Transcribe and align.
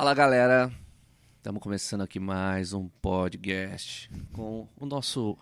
Fala 0.00 0.14
galera, 0.14 0.72
estamos 1.36 1.60
começando 1.60 2.00
aqui 2.00 2.18
mais 2.18 2.72
um 2.72 2.88
podcast 2.88 4.10
com 4.32 4.66
o 4.78 4.86
nosso 4.86 5.36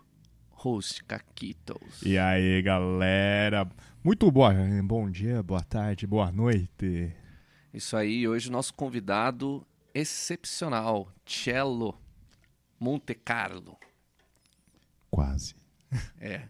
host 0.50 1.04
Caquitos. 1.04 2.02
E 2.02 2.18
aí, 2.18 2.60
galera? 2.60 3.70
Muito 4.02 4.28
boa, 4.32 4.52
bom 4.82 5.08
dia, 5.08 5.44
boa 5.44 5.62
tarde, 5.62 6.08
boa 6.08 6.32
noite. 6.32 7.14
Isso 7.72 7.96
aí, 7.96 8.26
hoje 8.26 8.48
o 8.48 8.52
nosso 8.52 8.74
convidado 8.74 9.64
excepcional, 9.94 11.08
Cello 11.24 11.96
Monte 12.80 13.14
Carlo. 13.14 13.78
Quase. 15.08 15.54
É. 16.20 16.48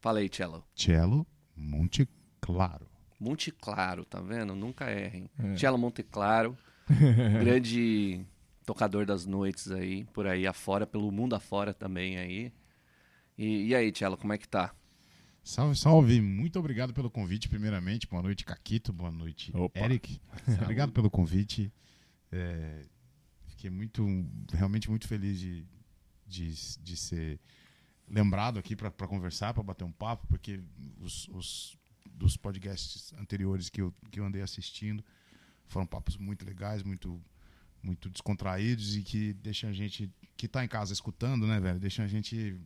Fala 0.00 0.18
aí, 0.18 0.28
Cello. 0.28 0.64
Cello 0.74 1.24
Monte 1.54 2.08
Claro. 2.40 2.88
Monte 3.20 3.52
Claro, 3.52 4.04
tá 4.04 4.20
vendo? 4.20 4.56
Nunca 4.56 4.90
errem. 4.90 5.30
É. 5.38 5.56
Cello 5.56 5.78
Monte 5.78 6.02
Claro, 6.02 6.58
grande 7.40 8.24
tocador 8.64 9.04
das 9.04 9.26
noites 9.26 9.70
aí, 9.70 10.04
por 10.06 10.26
aí 10.26 10.46
afora, 10.46 10.86
pelo 10.86 11.10
mundo 11.10 11.34
afora 11.34 11.74
também 11.74 12.18
aí. 12.18 12.52
E, 13.36 13.68
e 13.68 13.74
aí, 13.74 13.92
Cello, 13.94 14.16
como 14.16 14.32
é 14.32 14.38
que 14.38 14.48
tá? 14.48 14.74
Salve, 15.42 15.76
salve. 15.76 16.20
Muito 16.20 16.58
obrigado 16.58 16.92
pelo 16.94 17.10
convite, 17.10 17.48
primeiramente. 17.48 18.06
Boa 18.06 18.22
noite, 18.22 18.44
Caquito. 18.44 18.92
Boa 18.92 19.10
noite, 19.10 19.50
Opa. 19.54 19.80
Eric. 19.80 20.20
obrigado 20.62 20.92
pelo 20.92 21.10
convite. 21.10 21.72
É, 22.30 22.84
fiquei 23.48 23.68
muito, 23.68 24.06
realmente 24.52 24.88
muito 24.88 25.08
feliz 25.08 25.40
de, 25.40 25.66
de, 26.26 26.78
de 26.80 26.96
ser 26.96 27.40
lembrado 28.08 28.58
aqui 28.58 28.76
para 28.76 28.90
conversar, 29.08 29.52
para 29.52 29.62
bater 29.62 29.84
um 29.84 29.92
papo, 29.92 30.26
porque 30.28 30.60
os, 31.00 31.28
os 31.28 31.76
dos 32.06 32.36
podcasts 32.36 33.12
anteriores 33.14 33.68
que 33.68 33.80
eu, 33.80 33.92
que 34.10 34.20
eu 34.20 34.24
andei 34.24 34.42
assistindo 34.42 35.04
foram 35.68 35.86
papos 35.86 36.16
muito 36.16 36.44
legais, 36.44 36.82
muito 36.82 37.20
muito 37.82 38.08
descontraídos 38.08 38.94
e 38.96 39.02
que 39.02 39.32
deixam 39.32 39.68
a 39.68 39.72
gente 39.72 40.08
que 40.36 40.46
tá 40.46 40.64
em 40.64 40.68
casa 40.68 40.92
escutando, 40.92 41.48
né, 41.48 41.58
velho? 41.58 41.80
Deixam 41.80 42.04
a 42.04 42.08
gente 42.08 42.56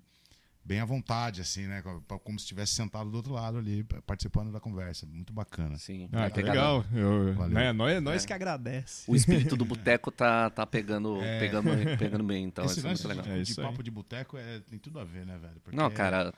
bem 0.62 0.80
à 0.80 0.84
vontade, 0.84 1.41
assim, 1.41 1.67
né? 1.67 1.83
Como 2.22 2.39
se 2.39 2.44
estivesse 2.44 2.74
sentado 2.74 3.08
do 3.08 3.17
outro 3.17 3.33
lado 3.33 3.56
ali, 3.56 3.83
participando 4.06 4.52
da 4.52 4.61
conversa. 4.61 5.06
Muito 5.06 5.33
bacana. 5.33 5.78
Sim, 5.78 6.08
Ah, 6.12 6.28
que 6.28 6.42
legal. 6.42 6.84
Eu, 6.92 7.33
Valeu. 7.34 7.55
né, 7.55 7.72
nós 7.72 8.02
nós 8.02 8.24
É. 8.24 8.27
que 8.27 8.33
agradece. 8.34 9.11
O 9.11 9.17
espírito 9.17 9.56
do 9.56 9.64
boteco 9.64 10.11
tá, 10.11 10.50
tá 10.50 10.67
pegando, 10.67 11.19
É. 11.22 11.39
pegando, 11.39 11.70
pegando 11.98 12.24
bem, 12.24 12.44
então 12.44 12.64
Esse 12.67 12.78
isso 12.80 12.86
é 12.86 12.91
muito 12.91 13.08
legal. 13.08 13.24
de, 13.24 13.30
É 13.30 13.42
de 13.42 13.52
aí. 13.58 13.67
papo 13.67 13.83
de 13.83 13.91
boteco 13.91 14.36
é, 14.36 14.61
tem 14.61 14.78
tudo 14.78 14.98
a 15.00 15.05
ver, 15.05 15.24
né, 15.24 15.39
velho? 15.39 15.61
Porque 15.62 15.74
Não, 15.77 15.91
cara, 15.91 16.34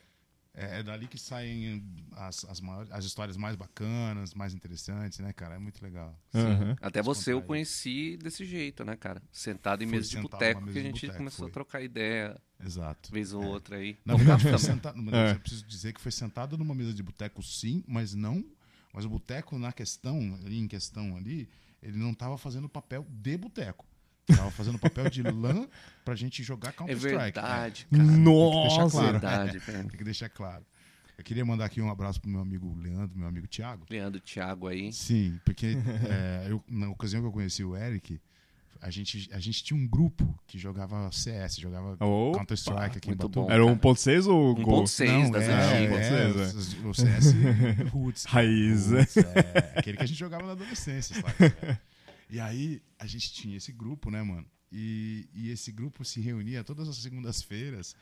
É, 0.54 0.80
é 0.80 0.82
dali 0.82 1.06
que 1.06 1.18
saem 1.18 1.84
as, 2.12 2.44
as, 2.44 2.60
maiores, 2.60 2.90
as 2.90 3.04
histórias 3.04 3.36
mais 3.36 3.54
bacanas, 3.54 4.34
mais 4.34 4.54
interessantes, 4.54 5.18
né, 5.20 5.32
cara? 5.32 5.54
É 5.54 5.58
muito 5.58 5.82
legal. 5.82 6.18
Aham. 6.34 6.76
até 6.80 7.00
você 7.02 7.32
eu 7.32 7.42
conheci 7.42 8.16
desse 8.16 8.44
jeito, 8.44 8.84
né, 8.84 8.96
cara? 8.96 9.22
Sentado 9.30 9.82
em 9.84 9.86
Foi 9.86 9.96
mesa 9.96 10.08
de 10.08 10.14
sentado 10.16 10.30
boteco 10.30 10.64
que 10.64 10.78
a 10.78 10.82
gente 10.82 11.06
boteco, 11.06 11.18
começou 11.18 11.44
foi. 11.44 11.48
a 11.48 11.52
trocar 11.52 11.82
ideia, 11.82 12.40
Exato. 12.64 13.12
vez 13.12 13.32
ou 13.32 13.44
outra 13.44 13.76
aí. 13.76 13.98
Na 14.04 14.16
verdade, 14.16 14.42
foi 14.42 14.58
sentado, 14.58 15.00
mas 15.00 15.14
É. 15.14 15.32
eu 15.34 15.40
preciso 15.40 15.66
dizer 15.66 15.92
que 15.92 16.00
foi 16.00 16.12
sentado 16.12 16.58
numa 16.58 16.74
mesa 16.74 16.92
de 16.92 17.02
boteco, 17.02 17.42
sim, 17.42 17.84
mas 17.86 18.14
não. 18.14 18.44
Mas 18.92 19.04
o 19.04 19.08
boteco 19.08 19.58
na 19.58 19.72
questão, 19.72 20.18
ali 20.44 20.58
em 20.58 20.66
questão 20.66 21.16
ali, 21.16 21.48
ele 21.82 21.98
não 21.98 22.10
estava 22.10 22.36
fazendo 22.36 22.68
papel 22.68 23.06
de 23.08 23.36
boteco. 23.36 23.86
Tava 24.36 24.50
fazendo 24.50 24.78
papel 24.78 25.08
de 25.10 25.22
lã 25.22 25.66
pra 26.04 26.14
gente 26.14 26.42
jogar 26.42 26.70
É 26.70 26.72
Counter-Strike. 26.72 27.16
verdade, 27.16 27.86
É, 27.92 27.96
cara. 27.96 28.10
Nossa! 28.10 28.90
claro. 28.90 29.12
Verdade, 29.12 29.60
cara. 29.60 29.78
Tem 29.84 29.98
que 29.98 30.04
deixar 30.04 30.28
claro. 30.28 30.64
Eu 31.16 31.24
queria 31.24 31.44
mandar 31.44 31.64
aqui 31.64 31.80
um 31.80 31.90
abraço 31.90 32.20
pro 32.20 32.30
meu 32.30 32.40
amigo 32.40 32.72
Leandro, 32.80 33.18
meu 33.18 33.26
amigo 33.26 33.46
Thiago. 33.48 33.84
Leandro 33.90 34.20
Thiago 34.20 34.68
aí. 34.68 34.92
Sim, 34.92 35.40
porque 35.44 35.76
é, 36.08 36.46
eu, 36.48 36.62
na 36.68 36.88
ocasião 36.90 37.20
que 37.22 37.26
eu 37.26 37.32
conheci 37.32 37.64
o 37.64 37.76
Eric, 37.76 38.20
a 38.80 38.90
gente, 38.90 39.28
a 39.32 39.40
gente 39.40 39.64
tinha 39.64 39.76
um 39.76 39.84
grupo 39.88 40.32
que 40.46 40.56
jogava 40.56 41.10
CS, 41.10 41.56
jogava 41.56 41.96
Counter-Strike 41.96 42.98
aqui 42.98 43.08
muito 43.08 43.24
em 43.24 43.28
Batuba. 43.28 43.46
bom. 43.48 43.50
Era 43.52 43.64
1.6 43.64 44.26
ou 44.28 44.54
Gol? 44.54 44.84
1.6 44.84 45.32
das 45.32 45.42
é, 45.42 45.52
antigas. 45.54 46.06
é, 46.06 46.84
É, 46.84 46.86
o 46.86 46.94
CS 46.94 47.34
Roots. 47.92 48.24
Raiz. 48.30 48.86
Roots, 48.92 49.16
é, 49.16 49.72
aquele 49.76 49.96
que 49.96 50.02
a 50.04 50.06
gente 50.06 50.18
jogava 50.18 50.46
na 50.46 50.52
adolescência, 50.52 51.16
sabe? 51.16 51.78
E 52.30 52.38
aí 52.40 52.82
a 52.98 53.06
gente 53.06 53.32
tinha 53.32 53.56
esse 53.56 53.72
grupo, 53.72 54.10
né, 54.10 54.22
mano? 54.22 54.46
E, 54.70 55.28
e 55.32 55.50
esse 55.50 55.72
grupo 55.72 56.04
se 56.04 56.20
reunia 56.20 56.62
todas 56.62 56.88
as 56.88 56.96
segundas-feiras, 56.96 57.94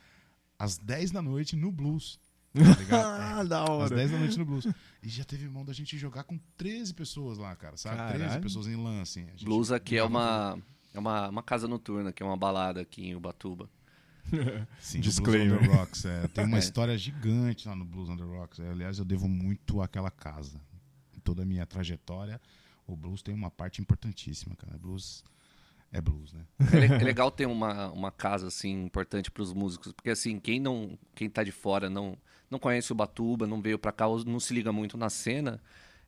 às 0.59 0.79
10 0.79 1.13
da 1.13 1.23
noite, 1.23 1.55
no 1.55 1.71
Blues. 1.71 2.19
Tá 2.53 2.61
ligado? 2.81 3.07
Ah, 3.37 3.45
da 3.45 3.63
Às 3.65 3.69
hora. 3.69 3.95
10 3.97 4.11
da 4.13 4.19
noite 4.19 4.39
no 4.39 4.45
Blues. 4.47 4.67
E 5.03 5.09
já 5.09 5.23
teve 5.25 5.47
mão 5.49 5.65
da 5.65 5.73
gente 5.75 5.97
jogar 5.99 6.25
com 6.25 6.39
13 6.57 6.95
pessoas 6.95 7.37
lá, 7.39 7.55
cara, 7.55 7.77
sabe? 7.77 7.97
13 8.09 8.19
Caralho. 8.25 8.43
pessoas 8.43 8.67
em 8.67 8.77
lance. 8.77 9.21
Assim. 9.21 9.45
Blues 9.45 9.71
aqui 9.71 9.97
é 9.97 10.03
uma, 10.03 10.59
é 10.95 10.99
uma, 10.99 11.29
uma 11.29 11.43
casa 11.43 11.69
noturna, 11.69 12.13
que 12.13 12.23
é 12.23 12.27
uma 12.27 12.37
balada 12.37 12.81
aqui 12.81 13.07
em 13.09 13.15
Ubatuba. 13.15 13.69
Sim, 14.81 15.01
Disclaimer. 15.01 15.59
Blues 15.59 15.71
the 15.71 15.77
Rocks. 15.77 16.05
é. 16.07 16.29
Tem 16.29 16.45
uma 16.47 16.57
É. 16.59 16.61
história 16.61 16.97
gigante 16.99 17.69
lá 17.69 17.77
no 17.77 17.85
Blues 17.85 18.09
the 18.17 18.25
Rocks. 18.25 18.59
É, 18.59 18.71
aliás, 18.71 18.99
eu 18.99 19.05
devo 19.05 19.29
muito 19.29 19.81
àquela 19.83 20.11
casa. 20.11 20.59
Em 21.15 21.21
toda 21.21 21.43
a 21.43 21.47
minha 21.47 21.67
trajetória, 21.67 22.41
o 22.87 22.97
blues 22.97 23.23
tem 23.23 23.35
uma 23.35 23.51
parte 23.51 23.81
importantíssima, 23.81 24.55
cara. 24.57 24.79
Blues 24.79 25.25
é 25.93 26.01
blues, 26.01 26.33
né? 26.33 26.45
É, 26.99 27.01
é 27.01 27.05
legal 27.05 27.31
ter 27.31 27.47
uma, 27.47 27.91
uma 27.91 28.11
casa 28.11 28.49
assim 28.49 28.85
importante 28.85 29.31
para 29.31 29.43
os 29.43 29.53
músicos, 29.53 29.93
porque 29.93 30.11
assim, 30.11 30.39
quem 30.39 30.61
não, 30.61 30.99
quem 31.15 31.29
tá 31.29 31.43
de 31.43 31.53
fora 31.53 31.89
não 31.89 32.17
não 32.49 32.61
conhece 32.61 32.93
o 32.93 32.95
Batuba, 32.95 33.45
não 33.45 33.61
veio 33.61 33.77
para 33.77 33.91
cá, 33.91 34.05
não 34.25 34.39
se 34.39 34.55
liga 34.55 34.73
muito 34.73 34.97
na 34.97 35.11
cena, 35.11 35.61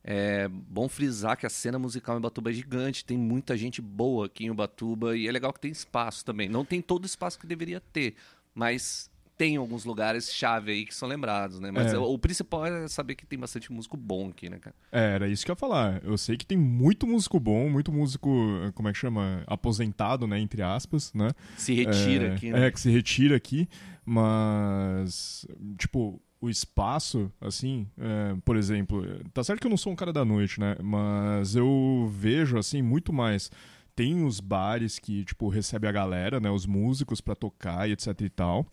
é 0.05 0.47
bom 0.49 0.88
frisar 0.88 1.37
que 1.37 1.44
a 1.44 1.50
cena 1.50 1.78
musical 1.78 2.17
em 2.17 2.21
Batuba 2.21 2.50
é 2.50 2.53
gigante, 2.53 3.05
tem 3.05 3.19
muita 3.19 3.56
gente 3.56 3.83
boa 3.83 4.27
aqui 4.27 4.44
em 4.44 4.50
Ubatuba 4.50 5.17
e 5.17 5.27
é 5.27 5.33
legal 5.33 5.53
que 5.53 5.61
tem 5.61 5.71
espaço 5.71 6.25
também. 6.25 6.49
Não 6.49 6.65
tem 6.65 6.81
todo 6.81 7.03
o 7.03 7.06
espaço 7.06 7.38
que 7.38 7.47
deveria 7.47 7.81
ter, 7.81 8.15
mas 8.55 9.11
tem 9.38 9.56
alguns 9.56 9.84
lugares 9.84 10.34
chave 10.34 10.72
aí 10.72 10.84
que 10.84 10.93
são 10.93 11.09
lembrados, 11.09 11.60
né? 11.60 11.71
Mas 11.71 11.94
É. 11.94 11.99
o, 11.99 12.03
o 12.12 12.19
principal 12.19 12.66
é 12.66 12.88
saber 12.88 13.15
que 13.15 13.25
tem 13.25 13.38
bastante 13.38 13.72
músico 13.72 13.97
bom 13.97 14.31
aqui, 14.31 14.50
né, 14.50 14.59
cara? 14.59 14.75
É, 14.91 15.15
era 15.15 15.28
isso 15.28 15.44
que 15.44 15.50
eu 15.50 15.54
ia 15.54 15.56
falar. 15.56 16.03
Eu 16.04 16.19
sei 16.19 16.37
que 16.37 16.44
tem 16.44 16.59
muito 16.59 17.06
músico 17.06 17.38
bom, 17.38 17.71
muito 17.71 17.93
músico, 17.93 18.28
como 18.75 18.88
é 18.88 18.93
que 18.93 18.99
chama? 18.99 19.44
Aposentado, 19.47 20.26
né? 20.26 20.41
Entre 20.41 20.60
aspas, 20.60 21.12
né? 21.15 21.31
Se 21.56 21.72
retira 21.72 22.26
é, 22.26 22.34
aqui, 22.34 22.50
né? 22.50 22.66
É, 22.66 22.71
que 22.72 22.81
se 22.81 22.91
retira 22.91 23.37
aqui, 23.37 23.69
mas, 24.04 25.47
tipo, 25.78 26.20
o 26.41 26.50
espaço, 26.50 27.31
assim, 27.41 27.87
é, 27.97 28.37
por 28.44 28.56
exemplo, 28.56 29.05
tá 29.32 29.44
certo 29.44 29.60
que 29.60 29.66
eu 29.66 29.70
não 29.70 29.76
sou 29.76 29.93
um 29.93 29.97
cara 29.97 30.12
da 30.12 30.25
noite, 30.25 30.59
né? 30.59 30.75
Mas 30.82 31.55
eu 31.55 32.10
vejo, 32.12 32.59
assim, 32.59 32.82
muito 32.82 33.12
mais. 33.12 33.50
Tem 33.94 34.25
os 34.25 34.41
bares 34.41 34.99
que, 34.99 35.25
tipo, 35.25 35.49
recebe 35.49 35.87
a 35.87 35.93
galera, 35.93 36.41
né? 36.41 36.50
Os 36.50 36.66
músicos 36.66 37.20
pra 37.20 37.34
tocar 37.37 37.88
e 37.88 37.93
etc 37.93 38.20
e 38.20 38.28
tal. 38.28 38.66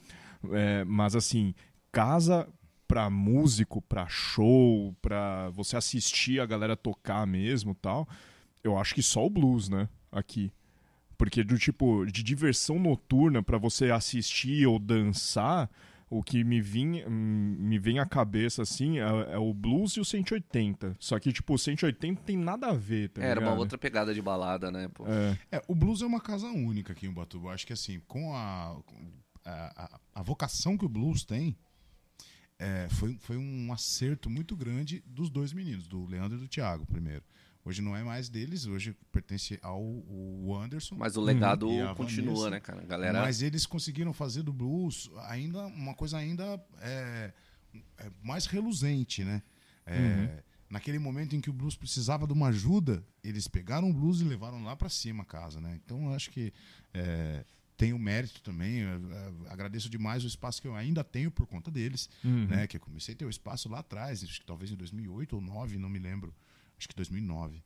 É, 0.51 0.83
mas, 0.83 1.15
assim, 1.15 1.53
casa 1.91 2.47
pra 2.87 3.09
músico, 3.09 3.81
pra 3.81 4.07
show, 4.07 4.95
pra 5.01 5.49
você 5.49 5.75
assistir 5.75 6.39
a 6.39 6.45
galera 6.45 6.75
tocar 6.75 7.25
mesmo 7.25 7.73
tal, 7.73 8.07
eu 8.63 8.77
acho 8.77 8.93
que 8.93 9.01
só 9.01 9.25
o 9.25 9.29
blues, 9.29 9.69
né? 9.69 9.89
Aqui. 10.11 10.51
Porque 11.17 11.43
do 11.43 11.57
tipo, 11.57 12.05
de 12.05 12.21
diversão 12.23 12.77
noturna 12.77 13.41
pra 13.41 13.57
você 13.57 13.89
assistir 13.89 14.67
ou 14.67 14.77
dançar, 14.77 15.69
o 16.09 16.21
que 16.21 16.43
me, 16.43 16.61
vinha, 16.61 17.07
hum, 17.07 17.55
me 17.57 17.79
vem 17.79 17.99
à 17.99 18.05
cabeça 18.05 18.61
assim 18.61 18.99
é, 18.99 19.33
é 19.33 19.37
o 19.37 19.53
blues 19.53 19.93
e 19.93 19.99
o 19.99 20.05
180. 20.05 20.95
Só 20.99 21.19
que, 21.19 21.31
tipo, 21.31 21.53
o 21.53 21.57
180 21.57 22.21
tem 22.21 22.37
nada 22.37 22.67
a 22.67 22.73
ver, 22.73 23.09
tá 23.09 23.21
É, 23.21 23.29
Era 23.29 23.39
uma 23.39 23.53
outra 23.53 23.77
pegada 23.77 24.13
de 24.13 24.21
balada, 24.21 24.71
né? 24.71 24.89
Pô? 24.93 25.05
É, 25.07 25.37
É, 25.51 25.61
o 25.67 25.73
blues 25.73 26.01
é 26.01 26.05
uma 26.05 26.21
casa 26.21 26.47
única 26.47 26.93
aqui 26.93 27.05
em 27.05 27.09
Ubatuba. 27.09 27.51
Acho 27.51 27.65
que 27.65 27.73
assim, 27.73 27.99
com 28.07 28.35
a, 28.35 28.77
com 28.85 28.95
a, 29.45 29.85
a- 29.85 29.99
a 30.15 30.21
vocação 30.23 30.77
que 30.77 30.85
o 30.85 30.89
blues 30.89 31.23
tem, 31.23 31.55
é, 32.57 32.87
foi, 32.89 33.17
foi 33.19 33.37
um 33.37 33.71
acerto 33.73 34.29
muito 34.29 34.55
grande 34.55 35.03
dos 35.05 35.29
dois 35.29 35.51
meninos, 35.53 35.87
do 35.87 36.05
Leandro 36.05 36.37
e 36.37 36.41
do 36.41 36.47
Thiago, 36.47 36.85
primeiro. 36.85 37.23
Hoje 37.63 37.81
não 37.81 37.95
é 37.97 38.03
mais 38.03 38.29
deles, 38.29 38.65
hoje 38.67 38.95
pertence 39.11 39.57
ao 39.61 39.81
o 39.81 40.55
Anderson. 40.55 40.95
Mas 40.95 41.17
o 41.17 41.21
legado 41.21 41.67
a 41.81 41.95
continua, 41.95 42.33
Vanessa. 42.35 42.49
né, 42.51 42.59
cara? 42.59 42.83
Galera. 42.83 43.21
Mas 43.21 43.41
eles 43.41 43.65
conseguiram 43.65 44.13
fazer 44.13 44.43
do 44.43 44.53
blues 44.53 45.09
ainda 45.27 45.65
uma 45.67 45.95
coisa 45.95 46.17
ainda 46.17 46.63
é, 46.79 47.33
é, 47.97 48.11
mais 48.23 48.45
reluzente, 48.45 49.23
né? 49.23 49.41
É, 49.85 50.43
Naquele 50.69 50.97
momento 50.99 51.35
em 51.35 51.41
que 51.41 51.49
o 51.49 51.53
blues 51.53 51.75
precisava 51.75 52.25
de 52.25 52.33
uma 52.33 52.47
ajuda, 52.47 53.03
eles 53.23 53.47
pegaram 53.47 53.89
o 53.89 53.93
blues 53.93 54.19
e 54.19 54.23
levaram 54.23 54.63
lá 54.63 54.75
para 54.75 54.89
cima 54.89 55.21
a 55.23 55.25
casa, 55.25 55.59
né? 55.61 55.79
Então 55.83 56.05
eu 56.05 56.13
acho 56.13 56.29
que 56.31 56.51
é, 56.93 57.45
tem 57.77 57.93
o 57.93 57.99
mérito 57.99 58.41
também. 58.41 58.79
eu, 58.79 58.89
é, 58.89 59.31
agradeço 59.51 59.89
demais 59.89 60.23
o 60.23 60.27
espaço 60.27 60.61
que 60.61 60.67
eu 60.67 60.75
ainda 60.75 61.03
tenho 61.03 61.29
por 61.31 61.45
conta 61.45 61.69
deles, 61.71 62.09
Uhum. 62.23 62.45
né? 62.47 62.67
Que 62.67 62.77
eu 62.77 62.81
comecei 62.81 63.13
a 63.13 63.17
ter 63.17 63.25
o 63.25 63.29
espaço 63.29 63.67
lá 63.69 63.79
atrás, 63.79 64.23
acho 64.23 64.39
que 64.39 64.45
talvez 64.45 64.71
em 64.71 64.75
2008 64.75 65.33
ou 65.35 65.41
2009, 65.41 65.77
não 65.77 65.89
me 65.89 65.99
lembro. 65.99 66.33
Acho 66.77 66.87
que 66.89 66.95
2009. 66.95 67.61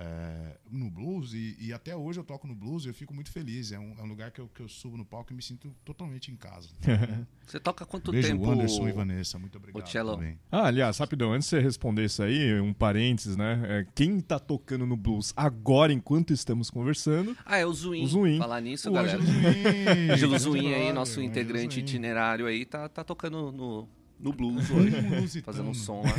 É, 0.00 0.56
no 0.70 0.88
blues 0.88 1.32
e, 1.34 1.56
e 1.58 1.72
até 1.72 1.96
hoje 1.96 2.20
eu 2.20 2.24
toco 2.24 2.46
no 2.46 2.54
blues 2.54 2.84
e 2.84 2.88
eu 2.88 2.94
fico 2.94 3.12
muito 3.12 3.32
feliz. 3.32 3.72
É 3.72 3.78
um, 3.80 3.94
é 3.98 4.02
um 4.02 4.06
lugar 4.06 4.30
que 4.30 4.40
eu, 4.40 4.46
que 4.48 4.60
eu 4.60 4.68
subo 4.68 4.96
no 4.96 5.04
palco 5.04 5.32
e 5.32 5.36
me 5.36 5.42
sinto 5.42 5.74
totalmente 5.84 6.30
em 6.30 6.36
casa. 6.36 6.68
Você 7.44 7.58
toca 7.58 7.84
quanto 7.84 8.12
Beijo 8.12 8.28
tempo? 8.28 8.46
o 8.46 8.50
Anderson 8.52 8.88
e 8.88 8.92
Vanessa, 8.92 9.38
muito 9.38 9.56
obrigado. 9.58 9.88
Cello. 9.88 10.12
também. 10.16 10.38
Ah, 10.52 10.66
aliás, 10.66 10.98
rapidão, 10.98 11.32
antes 11.32 11.48
de 11.48 11.56
você 11.56 11.60
responder 11.60 12.04
isso 12.04 12.22
aí, 12.22 12.60
um 12.60 12.72
parênteses, 12.74 13.36
né? 13.36 13.60
É, 13.64 13.86
quem 13.94 14.20
tá 14.20 14.38
tocando 14.38 14.86
no 14.86 14.96
blues 14.96 15.32
agora, 15.36 15.92
enquanto 15.92 16.32
estamos 16.32 16.70
conversando, 16.70 17.36
Ah, 17.44 17.56
é 17.56 17.66
o 17.66 17.72
Zuin. 17.72 18.04
O 18.04 18.06
Zuin. 18.06 18.38
Falar 18.38 18.60
nisso, 18.60 18.90
O 18.90 18.92
galera. 18.92 19.18
Ângelo 19.18 19.32
Zuin, 19.42 20.10
Ângelo 20.12 20.30
grande 20.30 20.38
Zuin 20.44 20.74
aí, 20.74 20.92
nosso 20.92 21.20
integrante 21.22 21.74
Zuin. 21.76 21.82
itinerário 21.84 22.46
aí, 22.46 22.64
tá, 22.66 22.88
tá 22.88 23.02
tocando 23.02 23.50
no, 23.50 23.88
no 24.20 24.32
blues 24.32 24.68
hoje. 24.70 24.94
Um 24.96 25.42
fazendo 25.42 25.68
um 25.70 25.74
som 25.74 26.02
lá. 26.02 26.10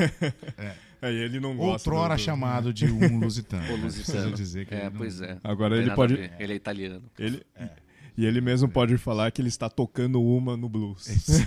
aí 1.01 1.15
ele 1.15 1.39
não 1.39 1.55
gosta. 1.55 1.89
Outrora 1.89 2.15
do- 2.15 2.17
do- 2.19 2.23
chamado 2.23 2.73
de 2.73 2.85
um 2.85 3.19
lusitano. 3.19 3.65
O 3.73 3.77
lusitano. 3.77 4.33
dizer 4.33 4.65
que 4.65 4.73
É, 4.73 4.77
ele 4.81 4.89
não- 4.89 4.97
pois 4.97 5.21
é. 5.21 5.37
Agora 5.43 5.75
Não 5.75 5.81
ele 5.83 5.95
pode. 5.95 6.13
Ele 6.39 6.53
é 6.53 6.55
italiano. 6.55 7.03
Ele... 7.17 7.45
E 8.17 8.25
ele 8.25 8.41
mesmo 8.41 8.67
pode 8.67 8.97
falar 8.97 9.31
que 9.31 9.41
ele 9.41 9.47
está 9.47 9.69
tocando 9.69 10.21
uma 10.21 10.57
no 10.57 10.67
blues. 10.67 11.03
Sim. 11.07 11.43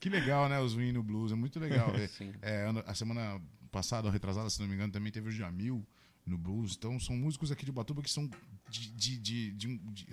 que 0.00 0.08
legal, 0.08 0.48
né? 0.48 0.60
Os 0.60 0.74
Win 0.74 0.92
no 0.92 1.02
Blues. 1.02 1.32
É 1.32 1.34
muito 1.34 1.58
legal 1.58 1.90
ver. 1.92 2.08
Sim. 2.08 2.32
É, 2.42 2.70
a 2.86 2.94
semana 2.94 3.40
passada, 3.70 4.06
ou 4.08 4.12
retrasada, 4.12 4.50
se 4.50 4.60
não 4.60 4.68
me 4.68 4.74
engano, 4.74 4.92
também 4.92 5.10
teve 5.12 5.28
o 5.28 5.32
Jamil 5.32 5.82
no 6.26 6.36
blues. 6.36 6.74
Então 6.76 6.98
são 7.00 7.16
músicos 7.16 7.50
aqui 7.50 7.64
de 7.64 7.72
Batuba 7.72 8.02
que 8.02 8.10
são 8.10 8.28
de, 8.68 8.90
de- 8.92 9.18
de- 9.18 9.50
de 9.52 9.78
de 9.78 10.06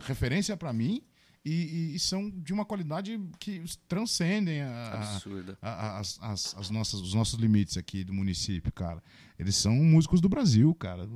referência 0.00 0.56
para 0.56 0.72
mim 0.72 1.02
e, 1.44 1.94
e- 1.94 1.98
são 1.98 2.30
de 2.30 2.52
uma 2.52 2.64
qualidade 2.64 3.20
que 3.38 3.62
transcendem 3.86 4.62
a- 4.62 4.70
a, 4.70 5.68
a- 5.68 5.70
a- 5.70 5.98
as, 5.98 6.18
as- 6.22 6.54
as 6.56 6.70
nossas, 6.70 7.00
os 7.00 7.12
nossos 7.14 7.38
limites 7.38 7.76
aqui 7.76 8.02
do 8.02 8.14
município, 8.14 8.72
cara. 8.72 9.02
Eles 9.38 9.54
são 9.56 9.74
músicos 9.74 10.20
do 10.20 10.28
Brasil, 10.28 10.74
cara. 10.74 11.08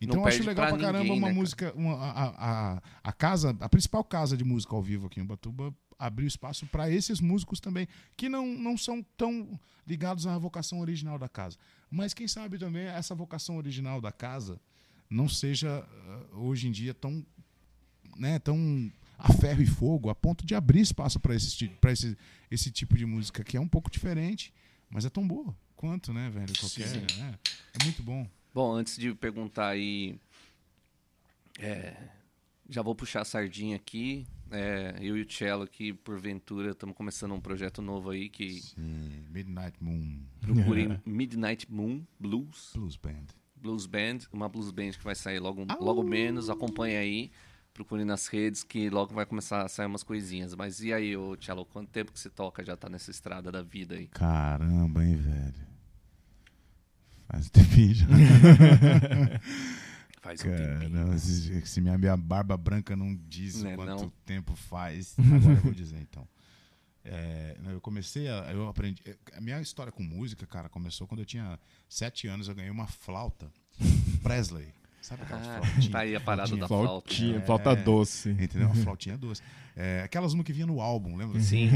Então 0.00 0.20
eu 0.20 0.26
acho 0.26 0.42
legal 0.44 0.66
pra 0.68 0.76
pra 0.76 0.86
caramba 0.86 1.04
ninguém, 1.04 1.18
uma 1.18 1.28
né, 1.28 1.34
música, 1.34 1.72
uma, 1.74 1.94
a, 1.94 2.74
a, 2.74 2.82
a 3.02 3.12
casa, 3.12 3.56
a 3.60 3.68
principal 3.68 4.04
casa 4.04 4.36
de 4.36 4.44
música 4.44 4.74
ao 4.74 4.82
vivo 4.82 5.06
aqui 5.06 5.18
em 5.20 5.22
Ubatuba 5.22 5.74
abriu 5.98 6.28
espaço 6.28 6.66
para 6.66 6.90
esses 6.90 7.20
músicos 7.20 7.58
também, 7.58 7.88
que 8.16 8.28
não, 8.28 8.46
não 8.46 8.76
são 8.76 9.02
tão 9.16 9.58
ligados 9.86 10.26
à 10.26 10.36
vocação 10.36 10.80
original 10.80 11.18
da 11.18 11.28
casa. 11.28 11.56
Mas 11.90 12.12
quem 12.12 12.28
sabe 12.28 12.58
também 12.58 12.84
essa 12.86 13.14
vocação 13.14 13.56
original 13.56 14.00
da 14.00 14.12
casa 14.12 14.60
não 15.08 15.26
seja 15.28 15.82
ah, 15.88 16.36
hoje 16.36 16.68
em 16.68 16.70
dia 16.72 16.92
tão, 16.92 17.24
né, 18.18 18.38
tão 18.38 18.92
a 19.18 19.32
ferro 19.32 19.62
e 19.62 19.66
fogo 19.66 20.10
a 20.10 20.14
ponto 20.14 20.44
de 20.46 20.54
abrir 20.54 20.80
espaço 20.80 21.18
para 21.18 21.34
esse, 21.34 21.68
pra 21.80 21.92
esse, 21.92 22.16
esse 22.50 22.70
tipo 22.70 22.96
de 22.96 23.06
música 23.06 23.42
que 23.42 23.56
é 23.56 23.60
um 23.60 23.68
pouco 23.68 23.90
diferente, 23.90 24.52
mas 24.90 25.04
é 25.04 25.10
tão 25.10 25.26
boa 25.26 25.54
quanto, 25.74 26.12
né, 26.12 26.30
velho? 26.30 26.52
Qualquer, 26.58 26.86
Sim. 26.88 27.06
né? 27.18 27.38
É 27.78 27.84
muito 27.84 28.02
bom. 28.02 28.26
Bom, 28.54 28.74
antes 28.74 28.96
de 28.96 29.14
perguntar 29.14 29.68
aí. 29.68 30.18
é, 31.58 31.94
já 32.68 32.82
vou 32.82 32.94
puxar 32.94 33.22
a 33.22 33.24
sardinha 33.24 33.76
aqui. 33.76 34.26
É, 34.50 34.96
eu 35.00 35.16
e 35.16 35.22
o 35.22 35.30
Cello 35.30 35.64
aqui, 35.64 35.92
porventura, 35.92 36.70
estamos 36.70 36.96
começando 36.96 37.34
um 37.34 37.40
projeto 37.40 37.82
novo 37.82 38.10
aí 38.10 38.28
que 38.28 38.60
Sim, 38.60 39.24
Midnight 39.30 39.76
Moon 39.82 40.20
procurem 40.40 41.00
Midnight 41.04 41.70
Moon 41.70 42.02
Blues. 42.18 42.70
Blues 42.74 42.96
Band. 42.96 43.26
Blues 43.56 43.86
Band, 43.86 44.18
uma 44.32 44.48
blues 44.48 44.70
band 44.70 44.92
que 44.92 45.02
vai 45.02 45.14
sair 45.16 45.40
logo, 45.40 45.66
logo 45.80 46.02
menos, 46.04 46.48
acompanha 46.48 47.00
aí, 47.00 47.32
procure 47.76 48.04
nas 48.06 48.26
redes 48.26 48.64
que 48.64 48.88
logo 48.88 49.12
vai 49.12 49.26
começar 49.26 49.62
a 49.62 49.68
sair 49.68 49.84
umas 49.86 50.02
coisinhas. 50.02 50.54
Mas 50.54 50.80
e 50.80 50.94
aí, 50.94 51.14
ô 51.14 51.36
Tchelo, 51.36 51.66
quanto 51.66 51.90
tempo 51.90 52.10
que 52.10 52.18
você 52.18 52.30
toca 52.30 52.64
já 52.64 52.74
tá 52.74 52.88
nessa 52.88 53.10
estrada 53.10 53.52
da 53.52 53.60
vida 53.62 53.96
aí? 53.96 54.06
Caramba, 54.08 55.04
hein, 55.04 55.16
velho. 55.16 55.66
Faz 57.28 57.50
tempinho 57.50 57.94
já. 57.94 58.06
Faz 60.22 60.40
um 60.40 60.44
tempinho. 60.44 60.90
Caramba, 60.90 61.18
se, 61.18 61.66
se 61.66 61.80
minha, 61.82 61.98
minha 61.98 62.16
barba 62.16 62.56
branca 62.56 62.96
não 62.96 63.14
diz 63.28 63.62
Né, 63.62 63.76
quanto 63.76 64.04
não? 64.04 64.12
tempo 64.24 64.56
faz, 64.56 65.14
agora 65.18 65.52
eu 65.54 65.60
vou 65.62 65.74
dizer 65.74 65.98
então. 66.00 66.26
É, 67.08 67.56
eu 67.66 67.80
comecei 67.80 68.26
a. 68.26 68.50
Eu 68.52 68.66
aprendi. 68.66 69.00
A 69.32 69.40
minha 69.40 69.60
história 69.60 69.92
com 69.92 70.02
música, 70.02 70.44
cara, 70.44 70.68
começou 70.68 71.06
quando 71.06 71.20
eu 71.20 71.24
tinha 71.24 71.56
sete 71.88 72.26
anos. 72.26 72.48
Eu 72.48 72.54
ganhei 72.56 72.68
uma 72.68 72.88
flauta 72.88 73.48
Presley. 74.24 74.74
Sabe 75.06 75.22
aquelas 75.22 75.46
Ah, 75.46 75.52
flautinhas? 75.60 75.88
tá 75.88 75.98
aí 76.00 76.16
a 76.16 76.20
parada 76.20 76.56
da 76.56 76.66
flauta. 76.66 76.86
Flautinha, 76.88 77.36
É. 77.38 77.40
flauta 77.42 77.76
doce. 77.76 78.30
Entendeu? 78.30 78.66
Uma 78.66 78.74
flautinha 78.74 79.16
doce. 79.16 79.40
É, 79.78 80.00
aquelas 80.04 80.32
uma 80.32 80.42
que 80.42 80.52
vinha 80.54 80.66
no 80.66 80.80
álbum, 80.80 81.16
lembra? 81.16 81.38
Sim. 81.38 81.68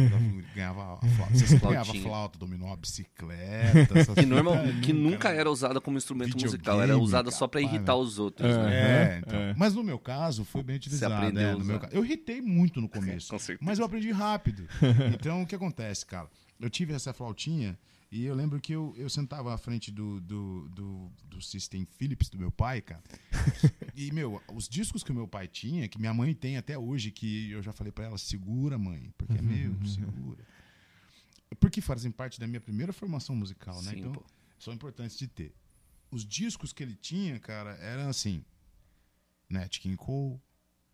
Ganhava 0.55 0.95
a 0.95 0.97
flauta. 1.07 1.35
Você 1.35 1.59
ganhava 1.59 1.85
Flautinha. 1.85 2.03
flauta, 2.03 2.39
dominou 2.39 2.67
uma 2.69 2.77
bicicleta. 2.77 3.99
essas 3.99 4.15
Que, 4.15 4.27
normal, 4.27 4.57
que 4.83 4.93
nunca 4.93 5.29
era 5.31 5.51
usada 5.51 5.81
como 5.81 5.97
instrumento 5.99 6.33
musical, 6.39 6.81
era 6.83 6.97
usada 6.99 7.31
só 7.31 7.47
pra 7.47 7.61
capaz, 7.61 7.77
irritar 7.77 7.93
né? 7.95 7.99
os 8.03 8.19
outros. 8.19 8.51
É. 8.51 8.57
né? 8.59 8.73
É, 8.73 9.13
Uhum, 9.13 9.19
então. 9.27 9.41
é. 9.41 9.55
Mas 9.57 9.75
no 9.75 9.83
meu 9.85 9.99
caso, 9.99 10.45
foi 10.45 10.63
bem 10.63 10.77
utilizado. 10.77 11.15
aprendeu 11.15 11.43
é, 11.47 11.51
a 11.51 11.53
no 11.53 11.65
meu 11.65 11.77
usar. 11.77 11.87
ca- 11.89 11.95
Eu 11.95 12.05
irritei 12.05 12.41
muito 12.41 12.81
no 12.81 12.89
começo. 13.21 13.37
Mas 13.61 13.79
eu 13.79 13.85
aprendi 13.85 14.11
rápido. 14.11 14.67
Então, 15.15 15.43
o 15.43 15.47
que 15.47 15.55
acontece, 15.55 16.05
cara? 16.07 16.27
Eu 16.59 16.69
tive 16.71 16.93
essa 16.95 17.13
flautinha 17.13 17.79
e 18.11 18.25
eu 18.25 18.35
lembro 18.35 18.61
que 18.61 18.73
eu, 18.73 18.93
eu 18.97 19.09
sentava 19.09 19.55
à 19.55 19.59
frente 19.59 19.93
do, 19.93 20.21
do, 20.21 20.69
do, 20.71 21.13
do 21.27 21.41
System 21.41 21.85
Philips 21.85 22.29
do 22.29 22.39
meu 22.39 22.51
pai, 22.51 22.81
cara. 22.81 23.03
E, 23.95 24.11
meu, 24.13 24.41
os 24.55 24.67
discos 24.67 25.03
que 25.03 25.11
o 25.11 25.15
meu 25.15 25.29
pai 25.29 25.47
tinha, 25.47 25.87
que 25.87 25.99
minha 25.99 26.15
mãe 26.15 26.33
tem 26.33 26.57
até 26.57 26.79
hoje, 26.79 27.11
que 27.11 27.51
eu 27.51 27.63
já 27.63 27.71
falei 27.71 27.93
pra 27.93 28.07
ela, 28.07 28.17
segura, 28.17 28.79
mãe, 28.79 29.13
porque 29.19 29.37
é 29.37 29.43
meu, 29.43 29.75
segura. 29.85 30.43
Porque 31.59 31.81
fazem 31.83 32.11
parte 32.11 32.41
da 32.41 32.47
minha 32.47 32.61
primeira 32.61 32.93
formação 32.93 33.37
musical, 33.37 33.83
né? 33.83 33.91
Sim, 33.91 33.99
então, 33.99 34.13
pô. 34.13 34.25
são 34.59 34.73
importantes 34.73 35.19
de 35.19 35.27
ter. 35.27 35.55
Os 36.11 36.25
discos 36.25 36.73
que 36.73 36.83
ele 36.83 36.95
tinha, 36.95 37.39
cara, 37.39 37.73
eram 37.75 38.09
assim: 38.09 38.43
Nat 39.49 39.79
King 39.79 39.97
Cole, 39.97 40.41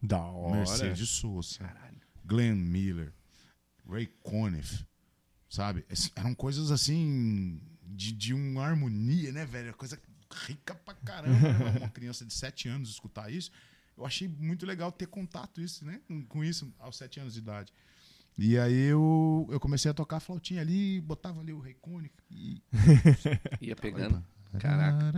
Da 0.02 0.22
hora. 0.22 0.56
Mercedes 0.56 1.08
Sosa, 1.08 1.58
Caralho. 1.58 2.00
Glenn 2.24 2.56
Miller, 2.56 3.12
Ray 3.88 4.06
Conniff, 4.22 4.84
sabe? 5.48 5.84
Eram 6.14 6.34
coisas 6.34 6.70
assim 6.70 7.60
de, 7.82 8.12
de 8.12 8.34
uma 8.34 8.64
harmonia, 8.64 9.32
né, 9.32 9.44
velho? 9.44 9.74
Coisa 9.74 9.98
rica 10.46 10.74
pra 10.74 10.94
caramba. 10.94 11.52
né? 11.52 11.78
Uma 11.78 11.88
criança 11.88 12.24
de 12.24 12.32
7 12.32 12.68
anos 12.68 12.90
escutar 12.90 13.30
isso. 13.30 13.50
Eu 13.96 14.04
achei 14.04 14.28
muito 14.28 14.66
legal 14.66 14.92
ter 14.92 15.06
contato 15.06 15.60
isso, 15.60 15.84
né? 15.84 16.00
com, 16.28 16.44
isso 16.44 16.72
aos 16.78 16.96
7 16.96 17.20
anos 17.20 17.34
de 17.34 17.38
idade. 17.40 17.72
E 18.36 18.58
aí 18.58 18.90
eu, 18.90 19.48
eu 19.50 19.58
comecei 19.58 19.90
a 19.90 19.94
tocar 19.94 20.18
a 20.18 20.20
flautinha 20.20 20.60
ali, 20.60 21.00
botava 21.00 21.40
ali 21.40 21.54
o 21.54 21.62
Conniff 21.80 22.14
e 22.30 22.62
Ia 23.62 23.74
pegando. 23.74 24.22
Caraca. 24.58 25.12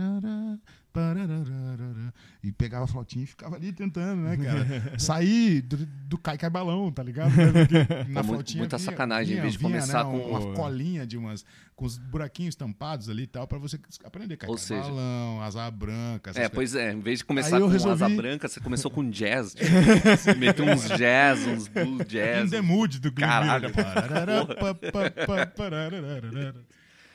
E 2.43 2.51
pegava 2.51 2.85
a 2.85 2.87
flautinha 2.87 3.23
e 3.23 3.27
ficava 3.27 3.55
ali 3.55 3.71
tentando, 3.71 4.21
né, 4.23 4.37
cara? 4.37 4.97
Sair 4.99 5.61
do, 5.61 5.77
do 5.85 6.17
cai 6.17 6.37
cai 6.37 6.49
balão, 6.49 6.91
tá 6.91 7.03
ligado? 7.03 7.31
Na 8.09 8.23
flautinha 8.23 8.59
muita 8.59 8.77
vinha- 8.77 8.91
sacanagem, 8.91 9.37
em 9.37 9.41
vez 9.41 9.53
de 9.53 9.59
vinha, 9.59 9.69
começar 9.71 10.03
né, 10.03 10.11
com- 10.11 10.29
uma 10.29 10.53
colinha 10.55 11.05
de 11.05 11.17
umas 11.17 11.45
com 11.75 11.85
os 11.85 11.97
buraquinhos 11.97 12.55
tampados 12.55 13.07
ali 13.07 13.23
e 13.23 13.27
tal 13.27 13.47
pra 13.47 13.57
você 13.57 13.79
aprender 14.03 14.35
cai 14.35 14.49
Ou 14.49 14.55
cai 14.55 14.65
seja- 14.65 14.81
balão, 14.81 15.41
asa 15.41 15.71
branca, 15.71 16.31
É, 16.35 16.49
pois 16.49 16.75
é, 16.75 16.91
em 16.91 16.99
vez 16.99 17.19
de 17.19 17.25
começar 17.25 17.55
Aí 17.57 17.61
com 17.61 17.67
resolvi- 17.69 18.03
asa 18.03 18.09
branca, 18.15 18.47
você 18.49 18.59
começou 18.59 18.91
com 18.91 19.09
jazz. 19.09 19.53
Tipo, 19.55 20.37
meteu 20.39 20.65
uns 20.65 20.87
jazz, 20.89 21.45
uns 21.47 21.67
blues 21.67 22.01
In 22.01 22.03
jazz. 22.05 22.49
the 22.51 22.61
mood 22.61 22.99
do 22.99 23.11
Caralho. 23.11 23.69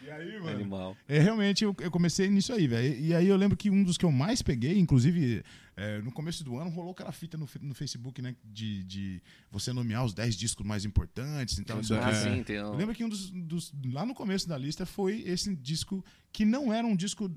E 0.05 0.11
aí, 0.11 0.39
mano? 0.41 0.49
Animal. 0.51 0.97
É, 1.09 1.19
realmente, 1.19 1.65
eu, 1.65 1.75
eu 1.81 1.91
comecei 1.91 2.29
nisso 2.29 2.53
aí, 2.53 2.67
velho. 2.67 2.95
E, 2.95 3.07
e 3.09 3.15
aí 3.15 3.27
eu 3.27 3.37
lembro 3.37 3.57
que 3.57 3.71
um 3.71 3.83
dos 3.83 3.97
que 3.97 4.05
eu 4.05 4.13
mais 4.13 4.43
peguei, 4.43 4.79
inclusive, 4.79 5.43
é, 5.77 6.01
no 6.03 6.13
começo 6.13 6.45
do 6.45 6.59
ano, 6.59 6.69
rolou 6.71 6.93
aquela 6.93 7.11
fita 7.13 7.37
no, 7.39 7.49
no 7.63 7.75
Facebook, 7.75 8.21
né? 8.21 8.37
De, 8.45 8.85
de 8.85 9.23
você 9.51 9.73
nomear 9.73 10.05
os 10.05 10.13
10 10.13 10.37
discos 10.37 10.67
mais 10.67 10.85
importantes. 10.85 11.59
Então, 11.59 11.81
isso 11.81 11.95
Ah, 11.95 12.13
sim, 12.13 12.43
tem 12.43 12.61
um... 12.63 12.67
Eu 12.67 12.75
lembro 12.77 12.95
que 12.95 13.03
um 13.05 13.09
dos, 13.09 13.31
dos- 13.31 13.73
Lá 13.93 14.05
no 14.05 14.15
começo 14.15 14.47
da 14.49 14.59
lista 14.59 14.85
foi 14.85 15.23
esse 15.23 15.55
disco 15.57 16.05
que 16.33 16.45
não 16.45 16.73
era 16.73 16.87
um 16.87 16.95
disco. 16.97 17.31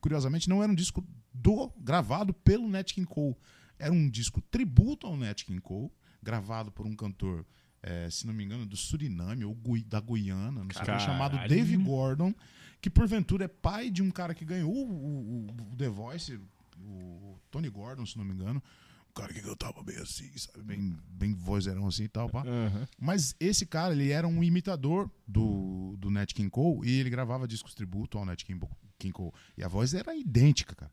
Curiosamente, 0.00 0.48
não 0.48 0.62
era 0.62 0.70
um 0.70 0.74
disco 0.74 1.04
do 1.32 1.70
gravado 1.78 2.32
pelo 2.32 2.68
Nat 2.68 2.92
King 2.92 3.06
Cole. 3.06 3.36
Era 3.78 3.92
um 3.92 4.08
disco 4.08 4.40
tributo 4.50 5.06
ao 5.06 5.16
Nat 5.16 5.42
King 5.44 5.60
Cole, 5.60 5.90
gravado 6.22 6.70
por 6.70 6.86
um 6.86 6.94
cantor, 6.94 7.46
eh, 7.82 8.08
se 8.10 8.26
não 8.26 8.34
me 8.34 8.44
engano, 8.44 8.66
do 8.66 8.76
Suriname 8.76 9.44
ou 9.44 9.54
Gui- 9.54 9.84
da 9.84 10.00
Guiana, 10.00 10.62
não 10.64 10.70
sei, 10.72 10.82
Caralho. 10.84 11.00
chamado 11.04 11.48
Dave 11.48 11.76
Gordon, 11.76 12.34
que 12.80 12.88
porventura 12.90 13.44
é 13.44 13.48
pai 13.48 13.90
de 13.90 14.02
um 14.02 14.10
cara 14.10 14.34
que 14.34 14.44
ganhou 14.44 14.72
o, 14.72 15.46
o- 15.46 15.46
o 15.72 15.76
The 15.76 15.88
Voice, 15.88 16.40
o 16.78 17.38
Tony 17.50 17.68
Gordon, 17.68 18.06
se 18.06 18.16
não 18.16 18.24
me 18.24 18.32
engano. 18.32 18.62
Um 19.10 19.12
cara 19.12 19.32
que 19.32 19.40
cantava 19.42 19.82
bem 19.82 19.96
assim, 19.96 20.30
sabe? 20.36 20.62
Bem, 20.62 20.96
bem 21.08 21.34
vozeirão 21.34 21.88
assim 21.88 22.04
e 22.04 22.08
tal, 22.08 22.28
pá. 22.30 22.42
Aham. 22.46 22.86
Mas 22.98 23.34
esse 23.40 23.66
cara, 23.66 23.92
ele 23.92 24.10
era 24.10 24.26
um 24.28 24.42
imitador 24.42 25.10
do, 25.26 25.96
do 25.98 26.10
Nat 26.10 26.32
King 26.32 26.48
Cole 26.48 26.88
e 26.88 27.00
ele 27.00 27.10
gravava 27.10 27.46
discos 27.48 27.74
tributo 27.74 28.16
ao 28.18 28.24
Nat 28.24 28.44
King 28.44 28.64
Cole. 29.12 29.32
E 29.58 29.64
a 29.64 29.68
voz 29.68 29.94
era 29.94 30.14
idêntica, 30.14 30.76
cara. 30.76 30.92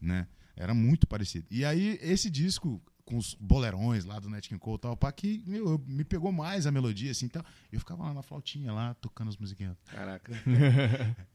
Né? 0.00 0.28
Era 0.56 0.72
muito 0.74 1.06
parecido. 1.08 1.46
E 1.50 1.64
aí, 1.64 1.98
esse 2.00 2.30
disco, 2.30 2.80
com 3.10 3.16
os 3.18 3.34
bolerões 3.34 4.04
lá 4.04 4.18
do 4.20 4.30
Nat 4.30 4.46
King 4.48 4.60
Cole 4.60 4.76
e 4.76 4.80
tal, 4.80 4.96
pá, 4.96 5.10
que 5.10 5.42
meu, 5.46 5.68
eu- 5.70 5.82
me 5.86 6.04
pegou 6.04 6.30
mais 6.30 6.66
a 6.66 6.70
melodia, 6.70 7.10
assim, 7.10 7.28
tal. 7.28 7.44
Eu 7.72 7.80
ficava 7.80 8.04
lá 8.04 8.14
na 8.14 8.22
flautinha, 8.22 8.72
lá, 8.72 8.94
tocando 8.94 9.28
as 9.28 9.36
musiquinhas. 9.36 9.76
Caraca. 9.90 10.32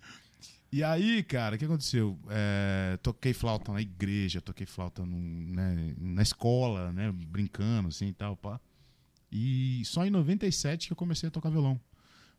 E 0.71 0.83
aí, 0.83 1.23
cara, 1.23 1.55
o 1.55 1.59
que 1.59 1.63
aconteceu? 1.63 2.19
É, 2.27 2.97
toquei 3.01 3.33
flauta 3.33 3.71
na 3.71 3.79
igreja, 3.81 4.41
toquei 4.41 4.65
flauta 4.65 5.05
no, 5.05 5.17
né, 5.17 5.95
na 5.97 6.21
escola, 6.21 6.91
né? 6.91 7.13
Brincando, 7.13 7.87
assim 7.87 8.07
e 8.07 8.13
tal, 8.13 8.35
pá. 8.35 8.59
E 9.31 9.83
só 9.85 10.05
em 10.05 10.09
97 10.09 10.87
que 10.87 10.93
eu 10.93 10.97
comecei 10.97 11.27
a 11.29 11.31
tocar 11.31 11.49
violão. 11.49 11.79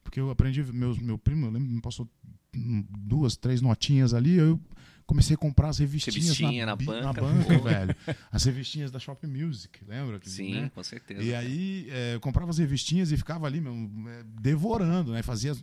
Porque 0.04 0.20
eu 0.20 0.28
aprendi, 0.28 0.62
meus, 0.64 0.98
meu 0.98 1.16
primo, 1.16 1.46
eu 1.46 1.50
lembro, 1.50 1.66
me 1.70 1.80
passou 1.80 2.06
duas, 2.52 3.36
três 3.38 3.62
notinhas 3.62 4.12
ali, 4.12 4.34
eu 4.34 4.60
comecei 5.06 5.34
a 5.34 5.38
comprar 5.38 5.68
as 5.68 5.78
revistinhas 5.78 6.16
Revistinha 6.16 6.66
na, 6.66 6.72
na 6.72 6.76
banca, 6.76 7.02
na 7.02 7.12
banca 7.12 7.58
velho. 7.58 7.96
As 8.30 8.44
revistinhas 8.44 8.90
da 8.90 8.98
Shop 8.98 9.24
Music, 9.26 9.84
lembra? 9.86 10.20
Sim, 10.24 10.62
né? 10.62 10.70
com 10.74 10.82
certeza. 10.82 11.22
E 11.22 11.34
aí 11.34 11.88
é, 11.90 12.14
eu 12.14 12.20
comprava 12.20 12.50
as 12.50 12.58
revistinhas 12.58 13.12
e 13.12 13.16
ficava 13.16 13.46
ali 13.46 13.60
meu, 13.60 13.72
é, 14.10 14.24
devorando, 14.24 15.12
né? 15.12 15.22
Fazia. 15.22 15.54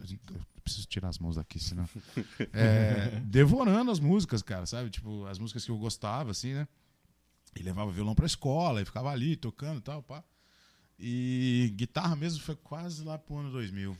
Preciso 0.64 0.88
tirar 0.88 1.10
as 1.10 1.20
mãos 1.20 1.36
daqui, 1.36 1.60
senão. 1.60 1.88
É, 2.54 3.20
devorando 3.26 3.92
as 3.92 4.00
músicas, 4.00 4.42
cara, 4.42 4.66
sabe? 4.66 4.90
Tipo, 4.90 5.26
as 5.26 5.38
músicas 5.38 5.66
que 5.66 5.72
eu 5.72 5.78
gostava, 5.78 6.32
assim, 6.32 6.54
né? 6.54 6.68
E 7.60 7.62
levava 7.62 7.92
violão 7.92 8.16
pra 8.16 8.26
escola 8.26 8.82
e 8.82 8.86
ficava 8.86 9.12
ali 9.12 9.36
tocando 9.36 9.80
e 9.80 9.82
tal, 9.82 10.02
pá. 10.02 10.24
E 10.98 11.74
guitarra 11.76 12.16
mesmo 12.16 12.42
foi 12.42 12.56
quase 12.56 13.04
lá 13.04 13.18
pro 13.18 13.38
ano 13.38 13.52
2000. 13.52 13.96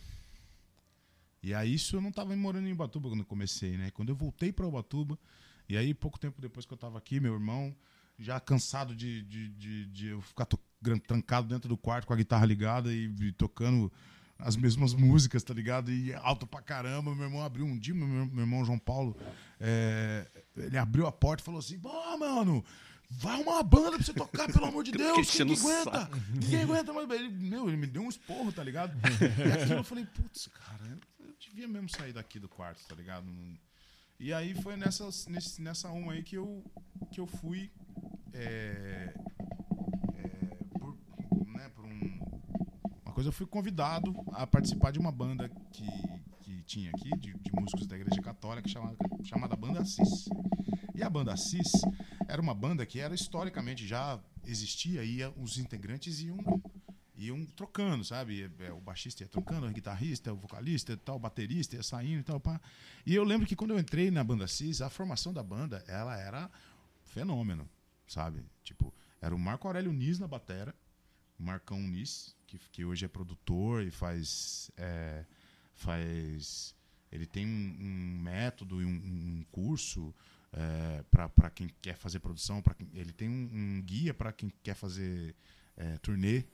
E 1.44 1.54
aí 1.54 1.74
isso 1.74 1.98
eu 1.98 2.02
não 2.02 2.12
tava 2.12 2.34
morando 2.36 2.68
em 2.68 2.72
Ubatuba 2.72 3.10
quando 3.10 3.26
comecei, 3.26 3.78
né? 3.78 3.92
Quando 3.92 4.10
eu 4.10 4.16
voltei 4.16 4.54
pra 4.54 4.66
Ubatuba, 4.66 5.20
e 5.68 5.76
aí 5.76 5.94
pouco 5.94 6.18
tempo 6.18 6.42
depois 6.42 6.66
que 6.66 6.74
eu 6.74 6.78
tava 6.78 6.98
aqui, 6.98 7.20
meu 7.20 7.34
irmão, 7.34 7.76
já 8.18 8.40
cansado 8.40 8.96
de, 8.96 9.22
de, 9.24 9.50
de, 9.50 9.86
de 9.88 10.08
eu 10.08 10.22
ficar 10.22 10.48
trancado 11.06 11.48
dentro 11.48 11.68
do 11.68 11.78
quarto 11.78 12.08
com 12.08 12.14
a 12.14 12.16
guitarra 12.16 12.46
ligada 12.46 12.94
e, 12.94 13.14
e 13.20 13.32
tocando 13.34 13.92
as 14.40 14.56
mesmas 14.56 14.94
músicas, 14.94 15.44
tá 15.44 15.54
ligado? 15.54 15.92
E 15.92 16.14
alto 16.14 16.48
pra 16.48 16.62
caramba. 16.62 17.14
Meu 17.14 17.26
irmão 17.26 17.42
abriu 17.42 17.66
um 17.66 17.78
dia, 17.78 17.94
meu, 17.94 18.08
meu 18.08 18.40
irmão 18.40 18.64
João 18.64 18.80
Paulo, 18.80 19.18
é, 19.60 20.26
ele 20.56 20.78
abriu 20.78 21.08
a 21.08 21.12
porta 21.12 21.44
e 21.44 21.46
falou 21.46 21.60
assim: 21.60 21.78
Pô, 21.78 21.92
mano, 22.18 22.64
vai 23.18 23.34
arrumar 23.34 23.52
uma 23.54 23.64
banda 23.64 23.92
pra 23.92 24.04
você 24.04 24.14
tocar, 24.14 24.52
pelo 24.52 24.66
amor 24.66 24.84
de 24.84 24.92
Deus. 24.92 25.30
Quem, 25.32 25.48
que 25.48 25.54
aguenta? 25.54 26.10
Ninguém 26.34 26.62
aguenta, 26.64 26.94
mas 26.94 27.10
ele, 27.12 27.30
meu, 27.30 27.68
ele 27.68 27.78
me 27.78 27.88
deu 27.88 28.02
um 28.04 28.10
esporro, 28.10 28.52
tá 28.52 28.64
ligado? 28.64 28.96
E 29.40 29.52
aquilo 29.52 29.80
eu 29.80 29.84
falei: 29.84 30.06
Putz, 30.06 30.48
cara, 30.48 31.00
eu 31.20 31.34
devia 31.40 31.68
mesmo 31.68 31.90
sair 31.90 32.14
daqui 32.14 32.40
do 32.40 32.50
quarto, 32.50 32.86
tá 32.88 32.96
ligado? 32.96 33.26
E 34.20 34.34
aí 34.34 34.54
foi 34.62 34.76
nessa, 34.78 35.10
nessa 35.60 35.90
uma 35.90 36.14
aí 36.14 36.24
que 36.24 36.36
eu, 36.38 36.64
que 37.12 37.20
eu 37.20 37.28
fui. 37.28 37.72
é, 38.34 39.14
é, 40.16 40.80
por, 40.80 40.98
né, 41.48 41.70
por 41.76 41.86
um, 41.86 42.20
uma 43.06 43.14
coisa, 43.14 43.30
eu 43.30 43.34
fui 43.34 43.46
convidado 43.46 44.16
a 44.32 44.48
participar 44.48 44.92
de 44.92 45.00
uma 45.00 45.12
banda 45.12 45.50
que, 45.72 45.86
tinha 46.64 46.90
aqui, 46.92 47.10
de, 47.18 47.34
de 47.34 47.52
músicos 47.54 47.86
da 47.88 47.96
Igreja 47.98 48.22
Católica, 48.22 48.68
chamada, 48.68 48.98
chamada 49.24 49.56
Banda 49.56 49.82
Assis. 49.82 50.26
E 50.96 51.02
a 51.04 51.10
Banda 51.10 51.34
Assis 51.34 51.72
era 52.28 52.42
uma 52.42 52.54
banda 52.54 52.86
que 52.86 53.00
era 53.00 53.14
historicamente 53.16 53.86
já 53.88 54.20
existia 54.46 55.04
e 55.04 55.18
ia- 55.18 55.32
os 55.32 55.58
integrantes 55.58 56.20
iam 56.22 56.38
iam 57.16 57.46
trocando, 57.46 58.04
sabe? 58.04 58.52
É, 58.60 58.74
O 58.74 58.82
baixista 58.82 59.24
ia 59.24 59.30
trocando, 59.30 59.66
o 59.68 59.72
guitarrista, 59.72 60.34
o 60.34 60.36
vocalista, 60.36 60.98
tal, 60.98 61.16
o 61.16 61.20
baterista 61.20 61.76
ia 61.76 61.84
saindo 61.84 62.20
e 62.20 62.24
tal, 62.24 62.40
pá. 62.40 62.60
E 63.06 63.16
eu 63.16 63.24
lembro 63.24 63.48
que 63.48 63.56
quando 63.56 63.72
eu 63.72 63.80
entrei 63.80 64.12
na 64.12 64.24
banda 64.24 64.46
Cis, 64.48 64.82
a 64.82 64.90
formação 64.90 65.32
da 65.32 65.42
banda, 65.44 65.84
ela 65.88 66.18
era 66.20 66.52
fenômeno, 67.04 67.70
sabe? 68.08 68.44
Tipo, 68.64 68.94
era 69.22 69.34
o 69.34 69.40
Marco 69.40 69.68
Aurélio 69.68 69.94
Nis 69.94 70.20
na 70.20 70.28
batera, 70.28 70.76
o 71.40 71.44
Marcão 71.44 71.80
Nis, 71.80 72.36
que, 72.46 72.58
que 72.72 72.84
hoje 72.84 73.06
é 73.06 73.08
produtor 73.08 73.84
e 73.84 73.92
faz 73.92 74.70
é, 74.76 75.26
faz 75.74 76.76
ele 77.12 77.28
tem 77.28 77.46
um, 77.46 78.20
método 78.22 78.82
e 78.82 78.86
um, 78.86 78.90
um 78.90 79.46
curso 79.52 80.14
é, 80.52 81.04
para 81.12 81.50
quem 81.52 81.70
quer 81.82 81.96
fazer 81.96 82.20
produção, 82.20 82.62
para 82.62 82.76
ele 82.94 83.12
tem 83.14 83.30
um, 83.30 83.50
um 83.54 83.82
guia 83.84 84.14
para 84.14 84.32
quem 84.34 84.52
quer 84.64 84.74
fazer 84.76 85.36
é, 85.78 85.98
turnê 86.00 86.46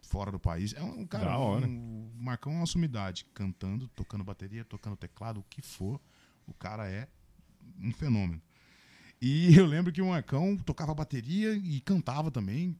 fora 0.00 0.30
do 0.30 0.38
país. 0.38 0.72
É 0.74 0.82
um 0.82 1.04
cara, 1.06 1.36
um, 1.66 2.10
o 2.16 2.22
Marcão 2.22 2.52
é 2.52 2.56
uma 2.56 2.66
sumidade, 2.66 3.26
cantando, 3.34 3.88
tocando 3.88 4.22
bateria, 4.22 4.64
tocando 4.64 4.96
teclado, 4.96 5.40
o 5.40 5.44
que 5.44 5.62
for, 5.62 6.00
o 6.46 6.54
cara 6.54 6.88
é 6.88 7.08
um 7.80 7.92
fenômeno. 7.92 8.40
E 9.20 9.54
eu 9.58 9.66
lembro 9.66 9.92
que 9.92 10.02
o 10.02 10.08
Marcão 10.08 10.56
tocava 10.56 10.94
bateria 10.94 11.54
e 11.54 11.80
cantava 11.80 12.30
também. 12.30 12.76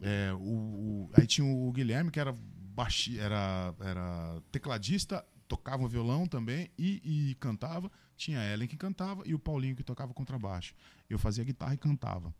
É, 0.00 0.32
o, 0.34 0.38
o- 0.38 1.10
aí 1.14 1.26
tinha 1.26 1.46
o 1.46 1.72
Guilherme, 1.72 2.10
que 2.10 2.20
era, 2.20 2.36
baixi, 2.74 3.18
era, 3.18 3.74
era 3.80 4.42
tecladista, 4.50 5.24
tocava 5.46 5.86
violão 5.88 6.26
também 6.26 6.70
e, 6.78 7.30
e 7.30 7.34
cantava. 7.36 7.90
Tinha 8.16 8.40
a 8.40 8.52
Ellen 8.52 8.68
que 8.68 8.76
cantava 8.76 9.22
e 9.26 9.34
o 9.34 9.38
Paulinho 9.38 9.76
que 9.76 9.82
tocava 9.82 10.12
contrabaixo. 10.14 10.74
Eu 11.08 11.18
fazia 11.18 11.44
guitarra 11.44 11.74
e 11.74 11.78
cantava. 11.78 12.34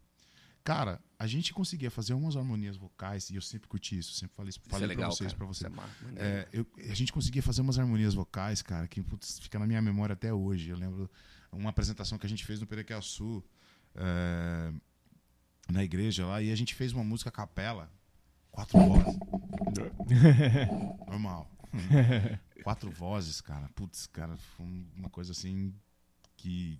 Cara, 0.62 0.98
a 1.18 1.26
gente 1.26 1.52
conseguia 1.52 1.90
fazer 1.90 2.14
umas 2.14 2.36
harmonias 2.36 2.76
vocais, 2.78 3.28
e 3.28 3.34
eu 3.34 3.42
sempre 3.42 3.68
curti 3.68 3.98
isso, 3.98 4.14
sempre 4.14 4.34
falei, 4.34 4.48
Isso 4.48 4.60
falei 4.66 4.86
é 4.86 4.88
legal, 4.88 5.10
pra 5.10 5.16
vocês, 5.16 5.32
cara. 5.32 5.36
pra 5.38 5.46
vocês. 5.46 5.72
Isso 5.72 6.18
é. 6.18 6.22
É, 6.26 6.48
eu- 6.54 6.66
a 6.90 6.94
gente 6.94 7.12
conseguia 7.12 7.42
fazer 7.42 7.60
umas 7.60 7.78
harmonias 7.78 8.14
vocais, 8.14 8.62
cara, 8.62 8.88
que 8.88 9.02
putz, 9.02 9.38
fica 9.40 9.58
na 9.58 9.66
minha 9.66 9.82
memória 9.82 10.14
até 10.14 10.32
hoje. 10.32 10.70
Eu 10.70 10.78
lembro 10.78 11.10
uma 11.52 11.68
apresentação 11.68 12.16
que 12.18 12.24
a 12.24 12.28
gente 12.30 12.46
fez 12.46 12.60
no 12.60 12.66
Perequiaçu, 12.66 13.44
é, 13.94 14.72
na 15.70 15.84
igreja 15.84 16.24
lá, 16.26 16.40
e 16.40 16.50
a 16.50 16.56
gente 16.56 16.74
fez 16.74 16.92
uma 16.92 17.04
música 17.04 17.28
a 17.28 17.32
capela, 17.32 17.90
quatro 18.54 18.78
vozes. 18.78 19.18
Normal. 21.08 21.50
quatro 22.62 22.90
vozes, 22.90 23.40
cara. 23.40 23.68
Putz, 23.74 24.06
cara, 24.06 24.36
foi 24.36 24.66
uma 24.96 25.10
coisa 25.10 25.32
assim 25.32 25.74
que 26.36 26.78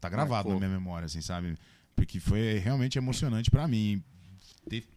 tá 0.00 0.08
gravado 0.08 0.48
Marcou. 0.48 0.52
na 0.54 0.66
minha 0.66 0.78
memória, 0.78 1.06
assim, 1.06 1.20
sabe? 1.20 1.56
Porque 1.94 2.18
foi 2.18 2.58
realmente 2.58 2.98
emocionante 2.98 3.50
pra 3.50 3.68
mim 3.68 4.02
ter 4.68 4.88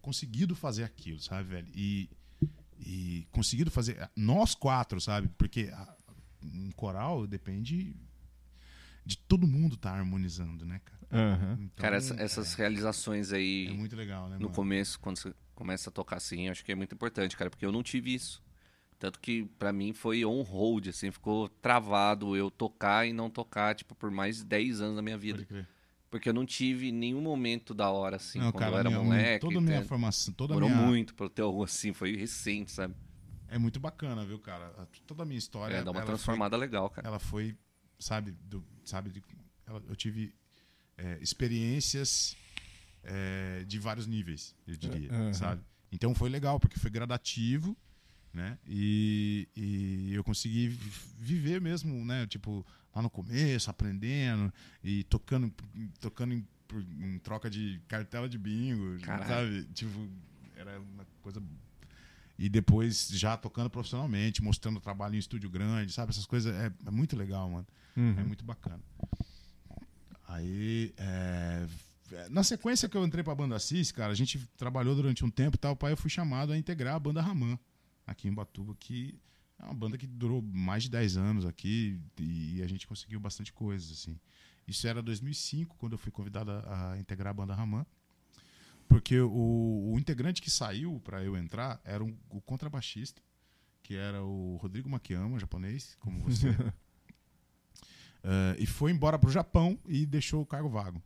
conseguido 0.00 0.54
fazer 0.54 0.84
aquilo, 0.84 1.20
sabe, 1.20 1.48
velho? 1.48 1.68
E, 1.74 2.08
e 2.78 3.26
conseguido 3.32 3.70
fazer 3.70 4.08
nós 4.16 4.54
quatro, 4.54 5.00
sabe? 5.00 5.28
Porque 5.36 5.70
a- 5.72 5.96
um 6.42 6.70
coral 6.72 7.26
depende 7.26 7.94
de 9.04 9.16
todo 9.16 9.46
mundo 9.46 9.74
estar 9.74 9.98
harmonizando, 9.98 10.64
né, 10.64 10.80
cara? 10.84 10.97
Aham. 11.10 11.54
Então, 11.60 11.82
Cara, 11.82 11.96
essa- 11.96 12.14
essas 12.20 12.54
realizações 12.54 13.32
aí 13.32 13.66
é, 13.68 13.70
é 13.70 13.74
muito 13.74 13.96
legal, 13.96 14.24
né, 14.28 14.36
no 14.36 14.42
mano? 14.42 14.54
começo, 14.54 15.00
quando 15.00 15.16
você 15.18 15.34
começa 15.54 15.90
a 15.90 15.92
tocar 15.92 16.16
assim, 16.16 16.46
eu 16.46 16.52
acho 16.52 16.64
que 16.64 16.70
é 16.70 16.74
muito 16.74 16.94
importante, 16.94 17.36
cara, 17.36 17.50
porque 17.50 17.64
eu 17.64 17.72
não 17.72 17.82
tive 17.82 18.14
isso. 18.14 18.42
Tanto 18.98 19.20
que 19.20 19.44
pra 19.58 19.72
mim 19.72 19.92
foi 19.92 20.24
on 20.24 20.42
hold, 20.42 20.88
assim, 20.88 21.10
ficou 21.10 21.48
travado 21.48 22.36
eu 22.36 22.50
tocar 22.50 23.06
e 23.06 23.12
não 23.12 23.30
tocar, 23.30 23.74
tipo, 23.74 23.94
por 23.94 24.10
mais 24.10 24.38
de 24.38 24.44
10 24.44 24.80
anos 24.80 24.96
da 24.96 25.02
minha 25.02 25.16
vida. 25.16 25.38
Pode 25.38 25.46
crer. 25.48 25.68
Porque 26.10 26.28
eu 26.28 26.32
não 26.34 26.44
tive 26.46 26.90
nenhum 26.90 27.20
momento 27.20 27.74
da 27.74 27.90
hora, 27.90 28.16
assim, 28.16 28.40
Não, 28.40 28.50
quando 28.50 28.62
cara, 28.64 28.74
eu 28.76 28.78
era 28.78 28.90
minha- 28.90 29.02
moleque. 29.02 29.40
toda 29.46 29.58
a 29.58 29.60
minha 29.60 29.84
formação, 29.84 30.34
toda 30.34 30.54
a 30.54 30.56
Demorou 30.56 30.76
minha 30.76 30.86
muito 30.90 31.14
pra 31.14 31.26
eu 31.26 31.30
ter 31.30 31.42
algo 31.42 31.62
assim, 31.62 31.92
foi 31.92 32.16
recente, 32.16 32.70
sabe? 32.72 32.94
é 33.50 33.56
muito 33.58 33.78
bacana, 33.80 34.24
viu, 34.26 34.38
cara? 34.38 34.70
Toda 35.06 35.22
a 35.22 35.26
minha 35.26 35.38
história, 35.38 35.76
É, 35.76 35.82
dá 35.84 35.90
uma 35.90 36.02
transformada 36.02 36.56
legal, 36.56 36.88
foi, 36.88 36.96
cara. 36.96 37.08
ela 37.08 37.18
foi, 37.18 37.56
sabe, 37.98 38.32
do, 38.32 38.62
sabe, 38.84 39.10
de- 39.10 39.22
ela- 39.66 39.82
eu 39.86 39.94
tive 39.96 40.34
é, 40.98 41.18
experiências 41.22 42.36
é, 43.04 43.64
de 43.66 43.78
vários 43.78 44.06
níveis, 44.06 44.54
eu 44.66 44.76
diria, 44.76 45.10
Aham. 45.12 45.32
sabe? 45.32 45.62
Então 45.90 46.14
foi 46.14 46.28
legal 46.28 46.60
porque 46.60 46.78
foi 46.78 46.90
gradativo, 46.90 47.74
né? 48.34 48.58
E, 48.66 49.48
e 49.56 50.12
eu 50.12 50.22
consegui 50.22 50.68
vi- 50.68 50.90
viver 51.18 51.60
mesmo, 51.60 52.04
né? 52.04 52.26
Tipo 52.26 52.66
lá 52.94 53.00
no 53.00 53.08
começo, 53.08 53.70
aprendendo 53.70 54.52
e 54.84 55.04
tocando, 55.04 55.50
tocando 56.00 56.34
em, 56.34 56.46
em 57.00 57.18
troca 57.20 57.48
de 57.48 57.80
cartela 57.88 58.28
de 58.28 58.36
bingo, 58.36 58.98
Caralho. 59.00 59.26
sabe? 59.62 59.72
Tipo 59.72 60.08
era 60.56 60.78
uma 60.80 61.06
coisa 61.22 61.40
e 62.38 62.48
depois 62.48 63.08
já 63.12 63.36
tocando 63.36 63.70
profissionalmente, 63.70 64.42
mostrando 64.42 64.80
trabalho 64.80 65.14
em 65.14 65.18
estúdio 65.18 65.48
grande, 65.48 65.92
sabe? 65.92 66.10
Essas 66.10 66.26
coisas 66.26 66.54
é, 66.54 66.70
é 66.86 66.90
muito 66.90 67.16
legal, 67.16 67.48
mano. 67.48 67.66
É 67.96 68.00
Uhum. 68.00 68.26
muito 68.26 68.44
bacana. 68.44 68.80
Aí, 70.28 70.92
é, 70.98 71.66
na 72.30 72.42
sequência 72.44 72.88
que 72.88 72.96
eu 72.96 73.04
entrei 73.04 73.24
pra 73.24 73.34
banda 73.34 73.58
Cis, 73.58 73.90
cara, 73.90 74.12
a 74.12 74.14
gente 74.14 74.38
trabalhou 74.58 74.94
durante 74.94 75.24
um 75.24 75.30
tempo 75.30 75.56
e 75.56 75.58
tal, 75.58 75.74
pai, 75.74 75.92
eu 75.92 75.96
fui 75.96 76.10
chamado 76.10 76.52
a 76.52 76.58
integrar 76.58 76.94
a 76.94 76.98
banda 77.00 77.22
Raman 77.22 77.58
aqui 78.06 78.28
em 78.28 78.32
Batuba, 78.34 78.76
que 78.78 79.18
é 79.58 79.64
uma 79.64 79.74
banda 79.74 79.96
que 79.96 80.06
durou 80.06 80.42
mais 80.42 80.82
de 80.84 80.90
10 80.90 81.16
anos 81.16 81.46
aqui 81.46 81.98
e 82.18 82.60
a 82.62 82.66
gente 82.66 82.86
conseguiu 82.86 83.18
bastante 83.18 83.52
coisas, 83.52 83.90
assim. 83.90 84.20
Isso 84.66 84.86
era 84.86 85.00
2005, 85.02 85.76
quando 85.78 85.92
eu 85.94 85.98
fui 85.98 86.12
convidado 86.12 86.50
a, 86.50 86.92
a 86.92 86.98
integrar 86.98 87.30
a 87.30 87.34
banda 87.34 87.54
Raman. 87.54 87.86
Porque 88.86 89.18
o, 89.20 89.90
o 89.94 89.98
integrante 89.98 90.40
que 90.42 90.50
saiu 90.50 91.00
para 91.04 91.24
eu 91.24 91.36
entrar 91.36 91.80
era 91.84 92.04
um- 92.04 92.16
o 92.30 92.40
contrabaixista, 92.40 93.20
que 93.82 93.94
era 93.94 94.22
o 94.22 94.56
Rodrigo 94.56 94.88
Makiyama, 94.90 95.38
japonês, 95.38 95.96
como 96.00 96.20
você. 96.20 96.48
Eh, 98.22 98.56
e 98.60 98.66
foi 98.66 98.90
embora 98.92 99.18
pro 99.18 99.30
Japão 99.30 99.78
e 99.86 100.04
deixou 100.06 100.42
o 100.42 100.46
cargo 100.46 100.68
vago. 100.68 101.02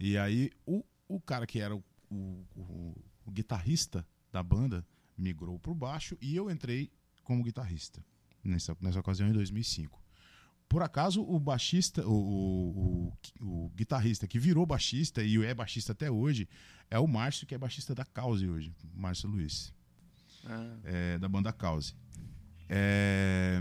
E 0.00 0.16
aí 0.16 0.50
o, 0.66 0.84
o 1.08 1.20
cara 1.20 1.46
que 1.46 1.60
era 1.60 1.74
o, 1.76 1.84
o- 2.10 2.44
o- 2.56 3.04
o 3.26 3.30
guitarrista 3.30 4.06
da 4.32 4.42
banda 4.42 4.86
migrou 5.16 5.58
pro 5.58 5.74
baixo 5.74 6.16
e 6.20 6.34
eu 6.36 6.50
entrei 6.50 6.90
como 7.22 7.42
guitarrista 7.42 8.02
nessa, 8.42 8.76
nessa 8.80 9.00
ocasião 9.00 9.28
em 9.28 9.32
2005. 9.32 10.02
por 10.68 10.82
acaso, 10.82 11.22
o 11.22 11.38
baixista, 11.40 12.06
o, 12.06 12.12
o, 12.12 13.12
o, 13.40 13.66
o 13.66 13.68
guitarrista 13.70 14.26
que 14.26 14.38
virou 14.38 14.64
baixista 14.66 15.22
e 15.22 15.42
é 15.44 15.54
baixista 15.54 15.92
até 15.92 16.10
hoje 16.10 16.46
é 16.90 16.98
o 16.98 17.06
Márcio, 17.06 17.46
que 17.46 17.54
é 17.54 17.58
baixista 17.58 17.94
da 17.94 18.04
Cause 18.04 18.46
hoje, 18.48 18.74
Márcio 18.94 19.28
Luiz, 19.30 19.72
Ah, 20.44 20.76
é, 20.84 21.18
da 21.18 21.28
banda 21.28 21.52
Cause. 21.52 21.94
É, 22.68 23.60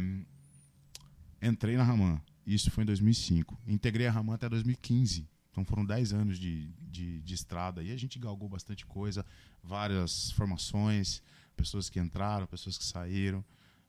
entrei 1.41 1.75
na 1.77 1.84
Raman, 1.84 2.22
isso 2.55 2.71
foi 2.71 2.83
em 2.83 2.87
2005. 2.87 3.59
Integrei 3.67 4.07
a 4.07 4.11
Raman 4.11 4.35
até 4.35 4.47
2015. 4.47 5.27
Então 5.51 5.65
foram 5.65 5.83
10 5.83 6.13
anos 6.13 6.39
de, 6.39 6.67
de, 6.79 7.21
de 7.21 7.33
estrada 7.33 7.81
e 7.81 7.91
a 7.91 7.97
gente 7.97 8.19
galgou 8.19 8.47
bastante 8.47 8.85
coisa, 8.85 9.25
várias 9.63 10.31
formações, 10.31 11.21
pessoas 11.55 11.89
que 11.89 11.99
entraram, 11.99 12.45
pessoas 12.45 12.77
que 12.77 12.83
saíram, 12.83 13.43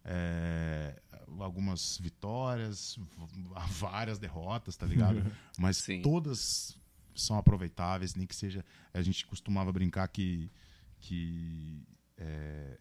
é, 0.04 1.00
algumas 1.38 1.98
vitórias, 1.98 2.98
várias 3.78 4.18
derrotas, 4.18 4.76
tá 4.76 4.86
ligado? 4.86 5.22
Mas 5.58 5.76
Sim. 5.76 6.00
todas 6.00 6.76
são 7.14 7.36
aproveitáveis, 7.36 8.14
nem 8.14 8.26
que 8.26 8.34
seja. 8.34 8.64
A 8.94 9.02
gente 9.02 9.26
costumava 9.26 9.72
brincar 9.72 10.08
que. 10.08 10.50
que 11.00 11.86
é, 12.16 12.78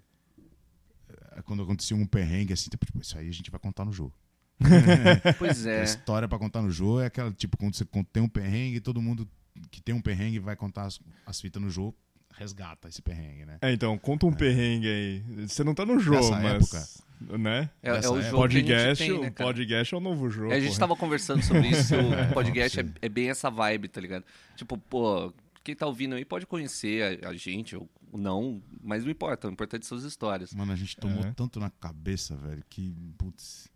é, 1.31 1.41
quando 1.41 1.63
acontecia 1.63 1.95
um 1.97 2.05
perrengue 2.05 2.53
assim, 2.53 2.69
tipo, 2.69 2.85
isso 2.99 3.17
aí 3.17 3.27
a 3.27 3.33
gente 3.33 3.51
vai 3.51 3.59
contar 3.59 3.83
no 3.83 3.91
jogo. 3.91 4.13
Pois 5.37 5.65
A 5.65 5.71
é. 5.71 5.83
história 5.83 6.27
pra 6.27 6.37
contar 6.39 6.61
no 6.61 6.71
jogo 6.71 7.01
é 7.01 7.05
aquela, 7.07 7.31
tipo, 7.31 7.57
quando 7.57 7.75
você 7.75 7.85
tem 8.11 8.23
um 8.23 8.29
perrengue, 8.29 8.79
todo 8.79 9.01
mundo 9.01 9.27
que 9.71 9.81
tem 9.81 9.93
um 9.93 10.01
perrengue 10.01 10.39
vai 10.39 10.55
contar 10.55 10.83
as, 10.85 10.99
as 11.25 11.39
fitas 11.41 11.61
no 11.61 11.69
jogo, 11.69 11.95
resgata 12.35 12.87
esse 12.87 13.01
perrengue, 13.01 13.45
né? 13.45 13.57
É, 13.61 13.71
então, 13.71 13.97
conta 13.97 14.25
um 14.25 14.31
perrengue 14.33 14.87
aí. 14.87 15.47
Você 15.47 15.63
não 15.63 15.73
tá 15.73 15.85
no 15.85 15.99
jogo, 15.99 16.17
Nessa 16.35 16.39
mas. 16.39 17.03
Né? 17.19 17.67
É, 17.81 17.89
é 17.89 17.91
o 17.93 17.95
época. 17.95 18.21
jogo 18.21 18.21
que 18.21 18.27
a 18.27 18.29
gente 18.29 18.35
Podcast, 18.37 19.03
tem, 19.07 19.19
né, 19.19 19.31
podcast 19.31 19.93
é 19.95 19.97
o 19.97 19.99
novo 19.99 20.29
jogo. 20.29 20.51
É, 20.51 20.55
a 20.57 20.59
gente 20.59 20.69
porra. 20.69 20.79
tava 20.81 20.95
conversando 20.95 21.41
sobre 21.43 21.67
isso. 21.69 21.95
O 22.29 22.33
podcast 22.35 22.79
é, 22.79 22.85
é 23.01 23.09
bem 23.09 23.29
essa 23.31 23.49
vibe, 23.49 23.87
tá 23.87 23.99
ligado? 23.99 24.23
Tipo, 24.55 24.77
pô, 24.77 25.33
quem 25.63 25.75
tá 25.75 25.87
ouvindo 25.87 26.13
aí 26.13 26.23
pode 26.23 26.45
conhecer 26.45 27.23
a, 27.25 27.29
a 27.29 27.33
gente 27.33 27.75
ou 27.75 27.89
não, 28.13 28.61
mas 28.83 29.03
não 29.03 29.09
importa. 29.09 29.47
O 29.47 29.51
importante 29.51 29.87
são 29.87 29.97
as 29.97 30.03
histórias. 30.03 30.53
Mano, 30.53 30.71
a 30.71 30.75
gente 30.75 30.95
tomou 30.95 31.25
É. 31.25 31.31
tanto 31.33 31.59
na 31.59 31.71
cabeça, 31.71 32.35
velho, 32.35 32.63
que, 32.69 32.93
putz, 33.17 33.67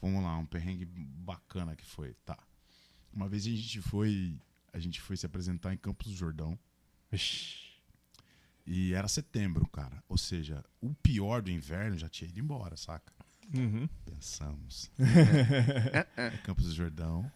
vamos 0.00 0.22
lá, 0.22 0.36
um 0.38 0.46
perrengue 0.46 0.84
bacana 0.86 1.74
que 1.76 1.84
foi, 1.84 2.14
tá. 2.24 2.38
Uma 3.12 3.28
vez 3.28 3.44
a 3.46 3.50
gente 3.50 3.80
foi, 3.82 4.38
a 4.72 4.78
gente 4.78 5.00
foi 5.00 5.16
se 5.16 5.26
apresentar 5.26 5.72
em 5.72 5.76
Campos 5.78 6.06
do 6.08 6.14
Jordão 6.14 6.58
Ixi. 7.12 7.80
e 8.66 8.92
era 8.92 9.08
setembro, 9.08 9.66
cara. 9.68 10.02
Ou 10.08 10.16
seja, 10.18 10.64
o 10.80 10.94
pior 10.94 11.42
do 11.42 11.50
inverno 11.50 11.96
já 11.98 12.08
tinha 12.08 12.28
ido 12.28 12.38
embora, 12.40 12.76
saca? 12.76 13.12
Uhum. 13.54 13.88
Pensamos. 14.04 14.90
É 16.16 16.30
Campos 16.44 16.66
do 16.66 16.74
Jordão, 16.74 17.30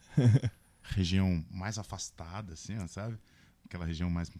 região 0.83 1.45
mais 1.51 1.79
afastada, 1.79 2.53
assim, 2.53 2.77
ó, 2.79 2.87
sabe? 2.87 3.19
Aquela 3.65 3.87
região 3.87 4.11
mais, 4.11 4.31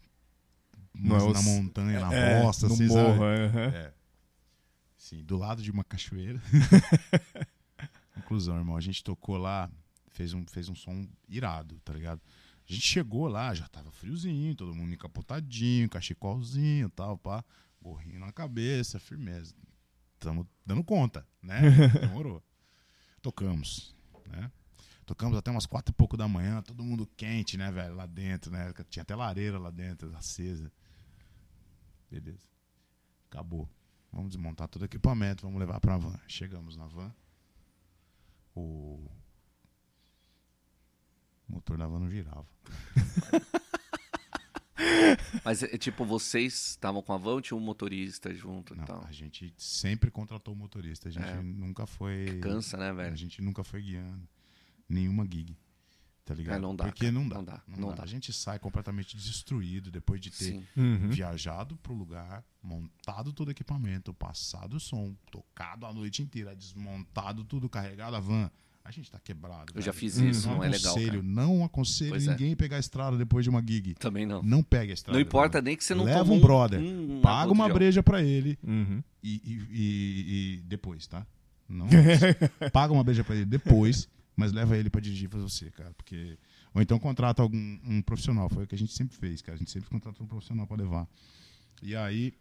mais 0.93 1.23
é 1.23 1.33
na 1.33 1.39
os- 1.39 1.45
montanha, 1.47 1.99
na 2.01 2.13
É, 2.13 2.43
roça, 2.43 2.69
no 2.69 2.75
assim, 2.75 2.87
morro, 2.89 3.19
sabe? 3.21 3.41
aham. 3.47 3.75
É. 3.75 3.95
Sim, 4.99 5.25
do 5.25 5.37
lado 5.39 5.63
de 5.63 5.71
uma 5.71 5.83
cachoeira. 5.83 6.41
Inclusão, 8.17 8.57
irmão. 8.57 8.77
A 8.77 8.81
gente 8.81 9.03
tocou 9.03 9.37
lá, 9.37 9.71
fez 10.11 10.33
um, 10.35 10.47
fez 10.47 10.69
um 10.69 10.75
som 10.75 11.09
irado, 11.29 11.81
tá 11.81 11.93
ligado? 11.93 12.21
A 12.69 12.73
gente 12.73 12.87
chegou 12.87 13.27
lá, 13.27 13.53
já 13.55 13.67
tava 13.69 13.91
friozinho, 13.91 14.55
todo 14.55 14.75
mundo 14.75 14.95
encapotadinho, 14.95 15.89
cachecolzinho 15.89 16.87
e 16.87 16.91
tal, 16.91 17.19
pá. 17.19 17.45
Gorrinho 17.81 18.21
na 18.21 18.33
cabeça, 18.33 19.01
firmeza. 19.01 19.55
Tamo 20.19 20.49
dando 20.65 20.85
conta, 20.85 21.27
né? 21.43 21.61
Demorou. 22.01 22.43
Tocamos, 23.21 23.95
né? 24.27 24.51
Tocamos 25.05 25.37
até 25.37 25.51
umas 25.51 25.67
quatro 25.67 25.93
e 25.93 25.95
pouco 25.95 26.17
da 26.17 26.29
manhã, 26.29 26.63
todo 26.63 26.83
mundo 26.85 27.07
quente, 27.17 27.57
né, 27.57 27.71
velho, 27.73 27.95
lá 27.95 28.07
dentro, 28.07 28.53
né? 28.53 28.73
Tinha 28.89 29.03
até 29.03 29.17
lareira 29.17 29.59
lá 29.59 29.71
dentro, 29.71 30.15
acesa. 30.17 30.73
Beleza. 32.09 32.47
Acabou. 33.29 33.69
Vamos 34.13 34.31
desmontar 34.31 34.69
todo 34.69 34.83
o 34.83 34.85
equipamento, 34.85 35.43
vamos 35.43 35.59
levar 35.59 35.81
pra 35.81 35.97
van. 35.97 36.19
Chegamos 36.29 36.77
na 36.77 36.87
van. 36.87 37.13
O 38.55 39.09
motor 41.49 41.77
da 41.79 41.87
van 41.87 42.01
não 42.01 42.11
girava. 42.11 42.47
Mas, 45.45 45.63
é, 45.63 45.79
tipo, 45.79 46.05
vocês 46.05 46.71
estavam 46.71 47.03
com 47.03 47.13
a 47.13 47.17
van 47.17 47.33
ou 47.33 47.41
tinha 47.41 47.57
um 47.57 47.61
motorista 47.61 48.33
junto 48.35 48.75
e 48.75 48.79
Não, 48.79 48.85
tal? 48.85 49.05
a 49.07 49.13
gente 49.13 49.53
sempre 49.57 50.11
contratou 50.11 50.55
motorista. 50.55 51.09
A 51.09 51.13
gente 51.13 51.25
É. 51.29 51.41
nunca 51.43 51.87
foi. 51.87 52.39
Cansa, 52.43 52.77
né, 52.77 52.91
A 52.91 52.93
velho? 52.93 53.17
gente 53.17 53.41
nunca 53.41 53.63
foi 53.63 53.83
guiando 53.83 54.29
nenhuma 54.89 55.25
gig. 55.25 55.57
Tá 56.25 56.35
ligado? 56.35 56.57
É, 56.57 56.61
não 56.61 56.75
dá, 56.77 56.85
Porque 56.85 57.11
não 57.11 57.29
dá. 57.29 57.37
Não 57.37 57.45
dá, 57.45 57.63
não 57.67 57.79
não 57.79 57.89
dá. 57.89 57.95
dá. 57.97 58.03
A 58.05 58.07
gente 58.07 58.33
sai 58.33 58.59
completamente 58.59 59.17
destruído 59.17 59.91
depois 59.91 60.21
de 60.21 60.31
ter. 60.31 60.63
Uhum. 60.77 61.09
viajado 61.11 61.77
pro 61.79 61.93
lugar, 61.93 62.45
montado 62.63 63.33
todo 63.33 63.49
o 63.49 63.51
equipamento, 63.51 64.15
passado 64.15 64.75
o 64.77 64.81
som, 64.81 65.15
tocado 65.33 65.85
a 65.85 65.93
noite 65.93 66.23
inteira, 66.23 66.55
desmontado 66.55 67.43
tudo, 67.45 67.69
carregado 67.69 68.15
a 68.17 68.21
van. 68.21 68.51
A 68.85 68.91
gente 68.91 69.11
tá 69.11 69.19
quebrado. 69.21 69.73
Eu 69.77 69.83
já 69.83 69.93
fiz 69.93 70.17
isso, 70.17 70.49
não, 70.49 70.57
não 70.57 70.65
é 70.65 70.69
legal, 70.69 70.93
aconselho, 70.93 71.11
cara. 71.13 71.23
Não 71.23 71.65
aconselho 71.65 72.11
Pois 72.11 72.27
é. 72.27 72.31
ninguém 72.33 72.57
pegar 72.57 72.77
a 72.77 72.81
estrada 72.81 73.17
depois 73.17 73.45
de 73.45 73.51
uma 73.51 73.61
gig. 73.61 73.95
Também 73.95 74.27
não. 74.27 74.43
Não 74.43 74.61
pegue 74.63 74.91
a 74.91 74.95
estrada. 74.95 75.17
Não 75.17 75.23
importa 75.25 75.61
nem 75.63 75.77
que 75.77 75.85
você 75.85 75.95
não 75.95 76.05
Leva 76.05 76.33
um 76.33 76.41
brother, 76.41 76.81
um- 76.81 77.19
um 77.19 77.21
Paga 77.21 77.53
uma 77.53 77.69
breja 77.69 78.03
pra 78.03 78.23
ele 78.23 78.59
Uhum. 78.63 79.01
e, 79.23 79.31
e- 79.45 79.67
e- 79.71 80.55
e 80.59 80.63
depois, 80.67 81.07
tá? 81.07 81.25
Não. 81.69 81.87
paga 82.73 82.93
uma 82.93 83.05
breja 83.05 83.23
pra 83.25 83.35
ele 83.37 83.45
depois, 83.45 84.09
mas 84.37 84.53
leva 84.53 84.77
ele 84.77 84.89
pra 84.91 85.01
dirigir 85.01 85.29
pra 85.29 85.39
você, 85.41 85.71
cara. 85.71 85.93
Porque. 85.95 86.39
Ou 86.75 86.81
então 86.81 86.99
contrata 86.99 87.43
algum 87.43 87.79
um 87.85 88.01
profissional. 88.03 88.49
Foi 88.49 88.65
o 88.65 88.67
que 88.67 88.75
a 88.75 88.79
gente 88.79 88.93
sempre 88.93 89.17
fez, 89.17 89.43
cara. 89.43 89.57
A 89.57 89.59
gente 89.59 89.71
sempre 89.71 89.91
contratou 89.91 90.25
um 90.25 90.29
profissional 90.29 90.67
pra 90.67 90.77
levar. 90.77 91.07
E 91.83 91.95
aí. 91.95 92.33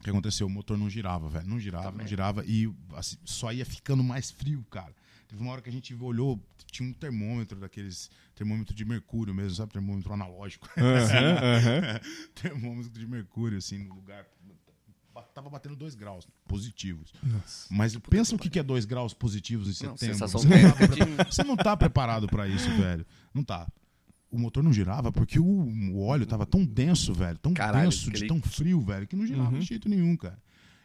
O 0.00 0.04
que 0.04 0.10
aconteceu? 0.10 0.46
O 0.46 0.50
motor 0.50 0.78
não 0.78 0.88
girava, 0.88 1.28
velho. 1.28 1.48
Não 1.48 1.58
girava, 1.58 1.86
Também. 1.86 2.02
não 2.02 2.06
girava. 2.06 2.44
E 2.46 2.72
assim, 2.94 3.16
só 3.24 3.52
ia 3.52 3.66
ficando 3.66 4.02
mais 4.04 4.30
frio, 4.30 4.64
cara. 4.70 4.94
Teve 5.26 5.42
uma 5.42 5.52
hora 5.52 5.60
que 5.60 5.68
a 5.68 5.72
gente 5.72 5.92
olhou, 5.94 6.40
tinha 6.70 6.88
um 6.88 6.92
termômetro 6.92 7.58
daqueles. 7.58 8.10
Termômetro 8.34 8.72
de 8.74 8.84
mercúrio 8.84 9.34
mesmo, 9.34 9.56
sabe? 9.56 9.72
Termômetro 9.72 10.12
analógico. 10.12 10.68
Aham, 10.78 11.56
aham. 11.56 12.00
termômetro 12.40 12.92
de 12.92 13.06
mercúrio, 13.06 13.58
assim, 13.58 13.78
no 13.78 13.92
lugar. 13.94 14.24
Tava 15.22 15.48
batendo 15.50 15.76
2 15.76 15.94
graus 15.94 16.26
positivos. 16.46 17.12
Nossa. 17.22 17.66
Mas 17.70 17.96
pensa 17.96 18.34
o 18.34 18.38
que 18.38 18.48
que 18.50 18.58
é 18.58 18.62
2 18.62 18.84
graus 18.84 19.12
positivos 19.14 19.66
em 19.80 19.86
Não, 19.86 19.96
setembro. 19.96 20.14
sensação 20.18 20.40
você, 20.40 20.48
não 20.48 20.72
tá 20.72 20.86
de- 20.86 21.30
você 21.32 21.44
não 21.44 21.56
tá 21.56 21.76
preparado 21.76 22.26
pra 22.26 22.46
isso, 22.48 22.68
velho. 22.76 23.06
Não 23.34 23.42
tá. 23.44 23.66
O 24.30 24.38
motor 24.38 24.62
não 24.62 24.72
girava 24.72 25.10
porque 25.10 25.38
o, 25.40 25.44
o 25.44 26.02
óleo 26.04 26.26
tava 26.26 26.44
tão 26.44 26.64
denso, 26.64 27.14
velho. 27.14 27.38
Tão 27.38 27.54
Caralho, 27.54 27.84
denso, 27.90 28.04
de 28.10 28.16
aquele- 28.24 28.28
tão 28.28 28.42
frio, 28.42 28.80
velho, 28.82 29.06
que 29.06 29.16
não 29.16 29.26
girava 29.26 29.50
Uhum. 29.52 29.58
de 29.58 29.64
jeito 29.66 29.88
nenhum, 29.88 30.16
cara. 30.16 30.38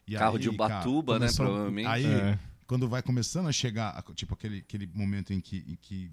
E 0.08 0.14
Carro 0.16 0.36
aí, 0.38 0.42
de 0.42 0.50
Ubatuba, 0.50 1.14
né, 1.14 1.20
começou- 1.28 1.46
provavelmente. 1.46 1.88
Aí, 1.88 2.06
É. 2.06 2.40
quando 2.68 2.88
vai 2.88 3.02
começando 3.02 3.48
a 3.48 3.52
chegar, 3.52 4.02
tipo, 4.16 4.34
aquele, 4.34 4.60
aquele 4.60 4.88
momento 4.94 5.34
em 5.34 5.40
que, 5.42 5.58
em 5.68 5.76
que 5.82 6.10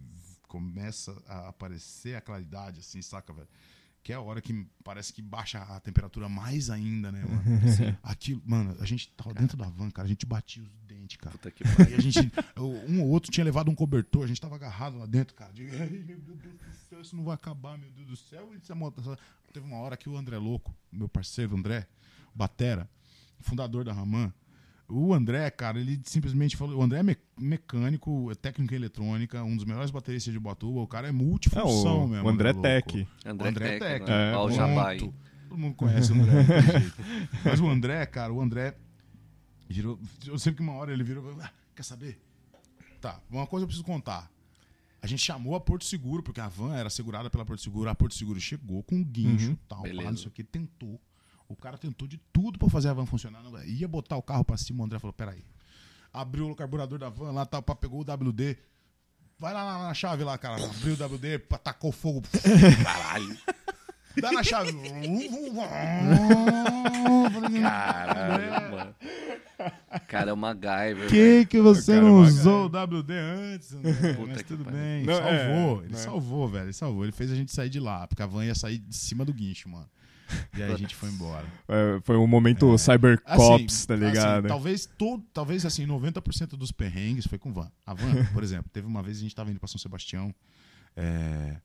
começa 0.49 1.17
a 1.29 1.49
aparecer 1.49 2.17
a 2.17 2.21
claridade, 2.21 2.81
assim, 2.81 3.01
saca, 3.01 3.33
velho? 3.33 3.49
Que 4.03 4.13
é 4.13 4.17
a 4.17 4.21
hora 4.21 4.41
que 4.41 4.67
parece 4.83 5.13
que 5.13 5.21
baixa 5.21 5.59
a 5.61 5.79
temperatura 5.79 6.27
mais 6.29 6.71
ainda, 6.71 7.13
né, 7.13 7.23
mano? 7.23 7.43
Aquilo, 8.03 8.43
mano, 8.47 8.75
a 8.81 8.87
gente 8.87 9.09
tava 9.13 9.35
dentro 9.35 9.57
da 9.59 9.67
van, 9.69 9.91
cara, 9.91 10.07
a 10.07 10.09
gente 10.09 10.25
batia 10.25 10.63
os 10.63 10.71
dentes, 10.87 11.17
cara. 11.19 11.33
Puta 11.33 11.51
que 11.51 11.63
pariu. 11.65 11.87
Aí 11.87 11.95
a 11.95 12.01
gente, 12.01 12.19
um 12.89 13.03
ou 13.03 13.09
outro 13.09 13.31
tinha 13.31 13.45
levado 13.45 13.71
um 13.71 13.75
cobertor, 13.75 14.25
a 14.25 14.27
gente 14.27 14.41
tava 14.41 14.55
agarrado 14.55 14.97
lá 14.99 15.05
dentro, 15.05 15.35
cara. 15.35 15.53
De, 15.53 15.69
Ai, 15.77 15.89
meu 15.89 16.19
Deus 16.19 16.55
do 16.55 16.73
céu, 16.89 17.01
isso 17.03 17.15
não 17.15 17.25
vai 17.25 17.35
acabar, 17.35 17.77
meu 17.77 17.91
Deus 17.91 18.07
do 18.09 18.17
céu. 18.17 18.49
E 18.55 18.57
essa 18.57 18.75
moto- 18.75 19.19
Teve 19.53 19.67
uma 19.67 19.77
hora 19.79 19.97
que 19.97 20.09
o 20.09 20.17
André 20.17 20.39
Louco, 20.39 20.75
meu 20.91 21.09
parceiro 21.09 21.55
André, 21.57 21.87
Batera, 22.35 22.89
fundador 23.41 23.85
da 23.85 23.93
Raman, 23.93 24.33
o 24.91 25.15
André, 25.15 25.51
cara, 25.51 25.79
ele 25.81 26.01
simplesmente 26.05 26.57
falou. 26.57 26.79
O 26.79 26.83
André 26.83 26.99
é 27.01 27.03
me- 27.03 27.17
mecânico, 27.39 28.31
é 28.31 28.35
técnico 28.35 28.73
em 28.75 28.77
eletrônica, 28.77 29.43
um 29.43 29.55
dos 29.57 29.65
melhores 29.65 29.91
bateristas 29.91 30.33
de 30.33 30.41
Batuba. 30.41 30.81
O 30.81 30.87
cara 30.87 31.07
é 31.07 31.11
É, 31.11 31.13
multifunção 31.13 32.05
o, 32.05 32.09
mesmo. 32.09 32.27
o 32.27 32.29
André 32.31 32.53
Louco. 32.53 32.63
Tech. 32.63 33.09
André, 33.25 33.47
O 33.47 33.51
André 33.51 33.69
Tec, 33.79 33.81
Tec. 33.81 34.09
né? 34.09 34.33
É, 34.33 34.37
Ó, 34.37 34.41
o 34.43 34.47
Pronto. 34.47 34.57
Jabai. 34.57 34.99
Todo 34.99 35.59
mundo 35.59 35.75
conhece 35.75 36.13
o 36.13 36.15
André. 36.15 36.43
jeito. 36.63 36.95
Mas 37.45 37.61
o 37.61 37.69
André, 37.69 38.07
cara, 38.07 38.33
o 38.33 38.41
André 38.41 38.77
virou. 39.69 39.99
Eu 40.27 40.39
sempre 40.39 40.59
que 40.59 40.63
uma 40.63 40.75
hora 40.75 40.93
ele 40.93 41.03
virou. 41.05 41.37
"Ah, 41.41 41.51
quer 41.75 41.83
saber? 41.83 42.21
Tá, 43.01 43.21
uma 43.31 43.47
coisa 43.47 43.65
eu 43.65 43.67
preciso 43.69 43.85
contar. 43.85 44.31
A 45.03 45.07
gente 45.07 45.23
chamou 45.23 45.55
a 45.55 45.61
Porto 45.61 45.85
Seguro, 45.87 46.23
porque 46.23 46.41
a 46.41 46.49
van 46.49 46.75
era 46.77 46.91
segurada 46.91 47.31
pela 47.31 47.45
Porto 47.45 47.63
Seguro. 47.63 47.89
A 47.89 47.95
Porto 47.95 48.15
Seguro 48.15 48.39
chegou 48.39 48.83
com 48.83 48.97
um 48.97 49.03
guincho 49.05 49.51
Uhum. 49.51 49.57
tal, 49.67 49.79
pá, 49.83 49.89
Beleza. 49.89 50.11
não 50.11 50.17
sei 50.19 50.29
o 50.29 50.31
que, 50.31 50.45
tentou. 50.45 51.01
O 51.51 51.57
cara 51.57 51.77
tentou 51.77 52.07
de 52.07 52.17
tudo 52.33 52.61
pra 52.61 52.69
fazer 52.69 52.89
a 52.91 52.93
van 52.93 53.05
funcionar. 53.07 53.43
Não, 53.43 53.61
ia 53.65 53.89
botar 53.89 54.17
o 54.17 54.23
carro 54.23 54.45
pra 54.45 54.57
cima, 54.57 54.83
o 54.83 54.87
André 54.87 55.01
falou: 55.01 55.13
peraí. 55.13 55.45
Abriu 56.13 56.49
o 56.49 56.55
carburador 56.55 56.97
da 56.97 57.09
van 57.09 57.33
lá, 57.33 57.45
pá, 57.45 57.75
pegou 57.75 58.01
o 58.01 58.05
WD. 58.05 58.57
Vai 59.37 59.53
lá 59.53 59.65
na, 59.65 59.89
na 59.89 59.95
chave 59.95 60.23
lá, 60.23 60.39
cara. 60.39 60.65
Abriu 60.65 60.95
o 60.95 61.05
WD, 61.05 61.41
pá, 61.41 61.59
tacou 61.59 61.91
fogo. 61.91 62.23
Caralho. 62.85 63.37
Dá 64.21 64.31
na 64.31 64.45
chave. 64.45 64.73
Caralho, 67.61 68.71
mano. 68.71 68.95
Cara, 70.07 70.31
é 70.31 70.33
uma 70.33 70.55
MacGyver. 70.55 71.09
que 71.09 71.17
velho. 71.17 71.47
que 71.49 71.61
você 71.61 71.95
Cara, 71.95 72.05
não 72.05 72.21
usou 72.21 72.67
o 72.67 72.69
WD 72.69 73.13
antes? 73.13 73.75
André? 73.75 74.15
Puta 74.15 74.33
Mas 74.33 74.43
tudo 74.45 74.65
bem, 74.65 75.05
Não, 75.05 75.15
é, 75.15 75.47
salvou. 75.49 75.83
ele 75.83 75.93
né? 75.93 75.99
salvou, 75.99 76.49
velho. 76.49 76.65
Ele 76.67 76.73
salvou. 76.73 77.05
Ele 77.05 77.13
fez 77.13 77.33
a 77.33 77.35
gente 77.35 77.53
sair 77.53 77.69
de 77.69 77.81
lá, 77.81 78.07
porque 78.07 78.23
a 78.23 78.27
van 78.27 78.45
ia 78.45 78.55
sair 78.55 78.79
de 78.79 78.97
cima 78.97 79.25
do 79.25 79.35
guincho, 79.35 79.69
mano. 79.69 79.89
E 80.57 80.63
aí 80.63 80.73
a 80.73 80.77
gente 80.77 80.95
foi 80.95 81.09
embora. 81.09 81.47
É, 81.69 82.01
foi 82.03 82.17
um 82.17 82.27
momento 82.27 82.77
cybercops, 82.79 83.39
Assim, 83.75 83.87
tá 83.87 83.95
assim, 83.95 84.05
ligado? 84.05 84.49
talvez 84.49 84.87
todo, 84.87 85.25
talvez 85.33 85.65
assim, 85.67 85.87
90% 85.87 86.51
dos 86.57 86.71
perrengues 86.73 87.27
foi 87.27 87.39
com 87.39 87.53
van. 87.53 87.71
A 87.87 87.95
van, 87.95 88.25
por 88.33 88.43
exemplo, 88.43 88.71
teve 88.73 88.87
uma 88.87 89.03
vez 89.03 89.19
a 89.19 89.21
gente 89.21 89.35
tava 89.35 89.51
indo 89.51 89.59
pra 89.61 89.69
São 89.69 89.79
Sebastião 89.79 90.35
é, 90.97 91.57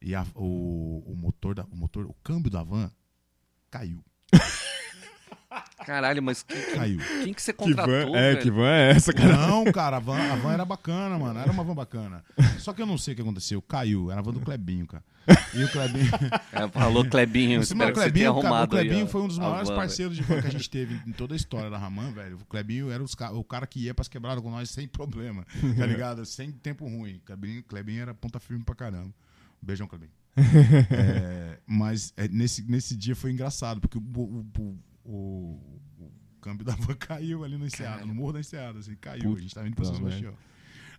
e 0.00 0.14
a- 0.14 0.26
o, 0.34 1.02
o 1.06 1.16
motor 1.16 1.54
da, 1.54 1.64
o 1.70 1.76
motor, 1.76 2.06
o 2.06 2.14
câmbio 2.22 2.50
da 2.50 2.62
van 2.62 2.90
caiu, 3.70 4.04
Caralho, 5.84 6.22
mas 6.22 6.42
quem, 6.42 6.74
caiu. 6.74 6.98
quem 7.22 7.34
que 7.34 7.42
você 7.42 7.52
que 7.52 7.58
contratou, 7.58 8.12
van, 8.12 8.16
é, 8.16 8.32
velho? 8.32 8.42
que 8.42 8.50
van 8.50 8.68
é 8.68 8.90
essa, 8.90 9.12
cara? 9.12 9.46
Não, 9.46 9.64
cara, 9.72 9.96
a 9.96 10.00
van, 10.00 10.18
a 10.18 10.36
van 10.36 10.52
era 10.52 10.64
bacana, 10.64 11.18
mano. 11.18 11.38
Era 11.38 11.50
uma 11.52 11.62
van 11.62 11.74
bacana. 11.74 12.24
Só 12.58 12.72
que 12.72 12.82
eu 12.82 12.86
não 12.86 12.98
sei 12.98 13.12
o 13.12 13.16
que 13.16 13.22
aconteceu. 13.22 13.60
Caiu. 13.62 14.10
Era 14.10 14.20
a 14.20 14.22
van 14.22 14.32
do 14.32 14.40
Clebinho, 14.40 14.86
cara. 14.86 15.04
E 15.54 15.64
o 15.64 15.70
Clebinho. 15.70 16.10
É, 16.52 16.68
falou 16.68 17.04
Clebinho, 17.04 17.60
Esse 17.60 17.72
espero 17.72 17.78
mano, 17.78 17.92
que 17.94 17.98
você 17.98 18.12
tenha 18.12 18.32
Clebinho, 18.32 18.42
cara, 18.42 18.52
o 18.52 18.54
arrumado 18.54 18.76
aí, 18.76 18.84
Clebinho 18.84 19.06
ó, 19.06 19.08
foi 19.08 19.22
um 19.22 19.26
dos 19.26 19.38
maiores 19.38 19.68
van, 19.68 19.74
parceiros 19.74 20.16
de 20.16 20.22
van 20.22 20.40
que 20.40 20.46
a 20.46 20.50
gente 20.50 20.70
teve 20.70 21.00
em 21.04 21.10
toda 21.10 21.34
a 21.34 21.36
história 21.36 21.68
da 21.68 21.76
Raman, 21.76 22.12
velho. 22.12 22.36
O 22.36 22.44
Clebinho 22.44 22.92
era 22.92 23.02
os 23.02 23.12
o 23.32 23.42
cara 23.42 23.66
que 23.66 23.80
ia 23.80 23.92
pras 23.92 24.06
quebradas 24.06 24.42
com 24.42 24.50
nós 24.50 24.70
sem 24.70 24.86
problema, 24.86 25.44
tá 25.76 25.84
ligado? 25.84 26.24
sem 26.24 26.52
tempo 26.52 26.86
ruim. 26.86 27.20
Clebinho, 27.24 27.62
Clebinho 27.64 28.02
era 28.02 28.14
ponta 28.14 28.38
firme 28.38 28.62
pra 28.62 28.74
caramba. 28.76 29.12
Beijão, 29.60 29.88
Clebinho. 29.88 30.12
É, 30.90 31.58
mas 31.66 32.12
é, 32.16 32.28
nesse, 32.28 32.62
nesse 32.62 32.96
dia 32.96 33.16
foi 33.16 33.32
engraçado, 33.32 33.80
porque 33.80 33.98
o, 33.98 34.00
o, 34.00 34.46
o, 34.58 34.78
o- 35.04 35.80
o 35.98 36.12
câmbio 36.40 36.64
da 36.66 36.74
van 36.74 36.94
caiu 36.94 37.44
ali 37.44 37.56
no 37.56 37.66
Enseada, 37.66 38.04
no 38.04 38.14
morro 38.14 38.32
da 38.34 38.40
Enseada, 38.40 38.78
assim, 38.78 38.94
caiu. 38.96 39.34
a 39.36 39.40
gente 39.40 39.54
tava 39.54 39.66
indo 39.66 39.76
pra 39.76 39.84
São 39.84 39.94
Puta 39.94 40.06
Sebastião. 40.10 40.34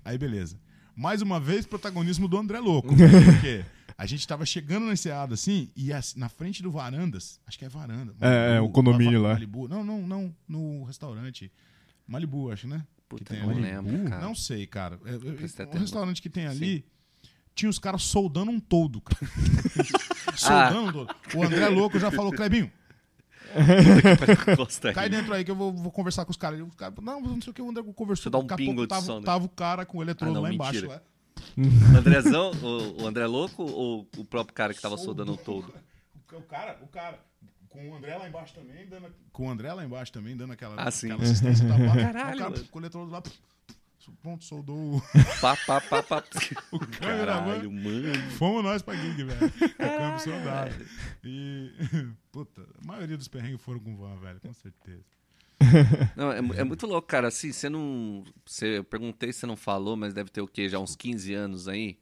Aí, 0.03 0.17
beleza. 0.17 0.59
Mais 0.95 1.21
uma 1.21 1.39
vez, 1.39 1.65
protagonismo 1.65 2.27
do 2.27 2.37
André 2.37 2.59
Louco. 2.59 2.89
Porque 2.95 3.65
a 3.97 4.05
gente 4.05 4.25
tava 4.27 4.45
chegando 4.45 4.85
na 4.85 4.93
Enseada, 4.93 5.33
assim, 5.33 5.69
e 5.75 5.91
as- 5.91 6.15
na 6.15 6.29
frente 6.29 6.63
do 6.63 6.71
Varandas, 6.71 7.39
acho 7.45 7.57
que 7.59 7.65
é 7.65 7.69
Varanda. 7.69 8.13
É, 8.21 8.57
é, 8.57 8.61
o 8.61 8.69
condomínio 8.69 9.21
lá. 9.21 9.33
Malibu. 9.33 9.67
Não, 9.67 9.83
não, 9.83 10.01
não, 10.07 10.35
no 10.47 10.83
restaurante. 10.85 11.51
Malibu, 12.07 12.51
acho, 12.51 12.67
né? 12.67 12.85
Puta, 13.09 13.23
que 13.23 13.29
tem 13.33 13.41
não 13.41 13.53
lembro, 13.53 14.09
cara. 14.09 14.21
Não 14.21 14.33
sei, 14.33 14.65
cara. 14.65 14.99
É, 15.05 15.11
é, 15.11 15.15
atenção. 15.45 15.79
restaurante 15.79 16.21
que 16.21 16.29
tem 16.29 16.47
ali, 16.47 16.85
tinha 17.53 17.69
os 17.69 17.77
caras 17.77 18.03
soldando 18.03 18.51
um 18.51 18.59
toldo, 18.59 19.01
cara. 19.01 19.19
soldando 20.35 20.87
um 20.87 20.91
toldo. 20.91 21.15
O 21.35 21.43
André 21.43 21.67
Louco 21.67 21.99
já 21.99 22.09
falou, 22.11 22.31
Clebinho, 22.31 22.71
Gosta 24.57 24.93
Cai 24.93 25.09
dentro 25.09 25.33
aí 25.33 25.43
que 25.43 25.51
eu 25.51 25.55
vou, 25.55 25.71
vou 25.73 25.91
conversar 25.91 26.25
com 26.25 26.31
os 26.31 26.37
caras. 26.37 26.59
Os 26.61 26.75
caras, 26.75 26.95
não, 27.01 27.21
não 27.21 27.41
sei 27.41 27.51
o 27.51 27.53
que, 27.53 27.61
o 27.61 27.69
André 27.69 27.83
conversou. 27.95 28.27
Eu 28.27 28.31
dar 28.31 28.37
um 28.39 28.41
Daqui 28.47 28.53
a 28.53 28.57
pingo 28.57 28.73
pouco 28.75 28.81
de 28.83 28.89
tava, 28.89 29.05
som, 29.05 29.19
né? 29.19 29.25
tava 29.25 29.45
o 29.45 29.49
cara 29.49 29.85
com 29.85 29.97
o 29.99 30.01
eletrodo 30.01 30.37
Ah, 30.39 30.41
lá 30.41 30.53
embaixo. 30.53 30.73
mentira. 30.81 30.93
Lá. 30.95 31.01
Andrezão, 31.99 32.51
o, 32.61 33.03
o 33.03 33.07
André 33.07 33.25
Louco 33.27 33.63
ou 33.63 34.07
o 34.17 34.25
próprio 34.25 34.53
cara 34.53 34.73
que 34.73 34.81
tava 34.81 34.97
soldando 34.97 35.33
o 35.33 35.37
todo? 35.37 35.73
O 36.33 36.41
cara, 36.41 36.77
o 36.81 36.87
cara, 36.87 37.19
com 37.69 37.89
o 37.89 37.95
André 37.95 38.15
lá 38.17 38.27
embaixo 38.27 38.53
também, 38.53 38.85
dando, 38.87 39.07
com 39.31 39.47
o 39.47 39.49
André 39.49 39.71
lá 39.73 39.83
embaixo 39.85 40.11
também, 40.11 40.35
dando 40.35 40.53
aquela, 40.53 40.75
Ah, 40.81 40.91
sim. 40.91 41.07
aquela 41.11 41.23
assistência 41.23 41.65
da 41.67 41.77
barra. 41.77 42.01
Caralho, 42.13 42.35
O 42.35 42.37
cara 42.39 42.49
mano. 42.51 42.65
com 42.69 42.79
o 42.79 42.81
eletrodo 42.81 43.11
lá, 43.11 43.23
pronto, 44.21 44.43
soldou 44.43 44.97
o... 44.97 45.01
Pá, 45.41 45.57
pá, 45.65 45.81
pá, 45.81 46.03
pá. 46.03 46.21
câmera, 46.99 47.33
Caralho, 47.33 47.71
mano. 47.71 48.31
Fomos 48.37 48.63
nós 48.63 48.81
pra 48.81 48.95
gig, 48.95 49.23
velho. 49.23 49.51
Com 49.51 49.65
o 49.65 49.97
câmbio 49.97 50.19
soldado. 50.19 50.85
E, 51.23 51.71
puta, 52.31 52.61
a 52.61 52.85
maioria 52.85 53.17
dos 53.17 53.27
perrengues 53.27 53.61
foram 53.61 53.79
com 53.79 53.95
van, 53.95 54.15
velho, 54.17 54.39
com 54.39 54.53
certeza. 54.53 55.03
Não, 56.15 56.31
é, 56.31 56.37
é 56.37 56.63
muito 56.63 56.85
louco, 56.85 57.07
cara. 57.07 57.29
Assim, 57.29 57.51
você 57.51 57.69
não. 57.69 58.23
Você, 58.45 58.79
eu 58.79 58.83
perguntei 58.83 59.31
se 59.31 59.39
você 59.39 59.45
não 59.45 59.55
falou, 59.55 59.95
mas 59.95 60.13
deve 60.13 60.29
ter 60.29 60.41
o 60.41 60.47
quê? 60.47 60.67
Já 60.67 60.79
uns 60.79 60.95
15 60.95 61.33
anos 61.33 61.67
aí? 61.67 61.97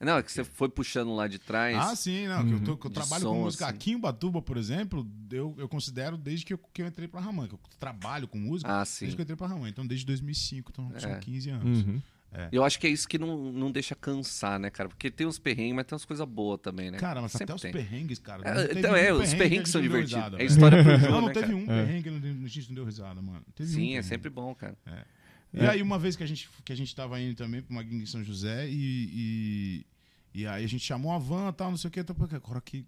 Não, 0.00 0.18
é 0.18 0.22
que 0.22 0.30
você 0.30 0.44
foi 0.44 0.68
puxando 0.68 1.14
lá 1.14 1.26
de 1.26 1.38
trás. 1.38 1.76
Ah, 1.78 1.96
sim, 1.96 2.26
não, 2.26 2.44
que 2.46 2.52
eu, 2.52 2.60
tô- 2.60 2.76
que 2.76 2.86
eu 2.86 2.90
trabalho 2.90 3.22
som, 3.22 3.32
com 3.34 3.40
música. 3.44 3.66
assim. 3.66 3.74
Aqui 3.74 3.92
em 3.92 3.98
Batuba, 3.98 4.42
por 4.42 4.56
exemplo, 4.58 5.06
eu, 5.30 5.54
eu 5.56 5.68
considero 5.68 6.18
desde 6.18 6.44
que 6.44 6.52
eu, 6.52 6.58
que 6.58 6.82
eu 6.82 6.86
entrei 6.86 7.08
pra 7.08 7.20
Raman, 7.20 7.46
que 7.48 7.54
eu 7.54 7.60
trabalho 7.80 8.28
com 8.28 8.36
música 8.38 8.80
Ah, 8.80 8.84
sim. 8.84 9.04
desde 9.06 9.16
que 9.16 9.22
eu 9.22 9.24
entrei 9.24 9.36
pra 9.36 9.46
Raman. 9.46 9.68
Então, 9.68 9.86
desde 9.86 10.04
2005, 10.04 10.70
então 10.72 10.90
É. 10.94 11.00
são 11.00 11.18
15 11.20 11.48
anos. 11.50 11.82
Uhum. 11.86 12.02
Eu 12.50 12.64
acho 12.64 12.80
que 12.80 12.86
é 12.88 12.90
isso 12.90 13.06
que 13.08 13.16
não, 13.16 13.52
não 13.52 13.70
deixa 13.70 13.94
cansar, 13.94 14.58
né, 14.58 14.68
cara? 14.68 14.88
Porque 14.88 15.08
tem 15.08 15.24
uns 15.24 15.38
perrengues, 15.38 15.76
mas 15.76 15.86
tem 15.86 15.94
umas 15.94 16.04
coisas 16.04 16.26
boas 16.28 16.58
também, 16.60 16.90
né? 16.90 16.98
Cara, 16.98 17.22
mas 17.22 17.30
Sempre 17.30 17.44
até 17.44 17.54
os 17.54 17.62
tem. 17.62 17.70
perrengues, 17.70 18.18
cara. 18.18 18.42
É, 18.42 18.72
então 18.76 18.90
um 18.92 18.96
é, 18.96 19.12
os 19.12 19.18
perrengue 19.20 19.38
perrengues 19.38 19.70
são 19.70 19.80
divertidos. 19.80 20.14
risada, 20.16 20.34
é 20.34 20.38
velho. 20.38 20.50
história 20.50 20.82
pro 20.82 20.96
jogo, 20.98 21.12
Não, 21.12 21.20
não 21.20 21.28
né, 21.28 21.32
teve 21.32 21.46
cara? 21.46 21.56
um 21.58 21.66
perrengue 21.66 22.02
que 22.02 22.44
a 22.44 22.48
gente 22.48 22.68
não 22.70 22.74
deu 22.74 22.84
risada, 22.84 23.22
mano. 23.22 23.40
Teve 23.54 23.70
um 23.70 23.72
Sim, 23.72 23.82
é 23.82 23.86
perrengue. 23.86 24.08
sempre 24.08 24.30
bom, 24.30 24.52
cara. 24.52 24.76
E 25.54 25.66
aí, 25.66 25.80
uma 25.80 25.98
vez 25.98 26.16
que 26.16 26.22
a 26.22 26.26
gente, 26.26 26.48
que 26.64 26.72
a 26.72 26.76
gente 26.76 26.94
tava 26.94 27.20
indo 27.20 27.36
também 27.36 27.62
pra 27.62 27.70
uma 27.70 27.82
gig 27.82 28.02
em 28.02 28.06
São 28.06 28.24
José 28.24 28.68
e, 28.68 28.74
e, 28.74 29.86
e 30.34 30.46
aí 30.46 30.64
a 30.64 30.68
gente 30.68 30.84
chamou 30.84 31.12
a 31.12 31.18
van 31.18 31.48
e 31.48 31.52
tal, 31.52 31.70
não 31.70 31.78
sei 31.78 31.88
o 31.88 31.90
que, 31.92 32.02
porque 32.02 32.34
agora 32.34 32.60
que 32.60 32.84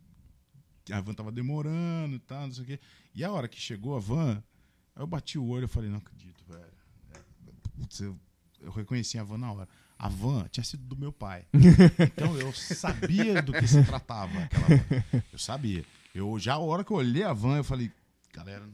a 0.91 1.01
van 1.01 1.15
tava 1.15 1.31
demorando 1.31 2.17
e 2.17 2.19
tal, 2.19 2.47
não 2.47 2.53
sei 2.53 2.65
o 2.65 2.67
que. 2.67 2.81
E 3.15 3.25
a 3.25 3.31
hora 3.31 3.47
que 3.47 3.61
chegou 3.61 3.97
a 3.97 4.01
van, 4.01 4.43
eu 4.97 5.07
bati 5.07 5.39
o 5.39 5.47
olho 5.47 5.67
e 5.67 5.69
falei, 5.69 5.91
não 5.91 5.99
acredito, 5.99 6.45
velho. 6.49 6.65
É, 7.15 7.19
putz, 7.77 8.01
eu, 8.01 8.19
eu 8.61 8.73
reconheci 8.73 9.17
a 9.17 9.23
van 9.23 9.39
na 9.39 9.53
hora. 9.53 9.69
A 9.99 10.09
van 10.09 10.47
tinha 10.51 10.65
sido 10.65 10.83
do 10.83 10.97
meu 10.97 11.13
pai. 11.13 11.47
Então 12.17 12.37
eu 12.37 12.53
sabia 12.53 13.41
do 13.43 13.53
que 13.53 13.67
se 13.67 13.83
tratava 13.85 14.39
aquela 14.41 14.67
van. 14.67 15.23
Eu 15.33 15.39
sabia. 15.39 15.85
Eu, 16.15 16.39
já 16.39 16.55
a 16.55 16.59
hora 16.59 16.83
que 16.83 16.91
eu 16.91 16.97
olhei 16.97 17.23
a 17.23 17.33
van, 17.33 17.59
eu 17.59 17.65
falei, 17.65 17.93
galera, 18.33 18.67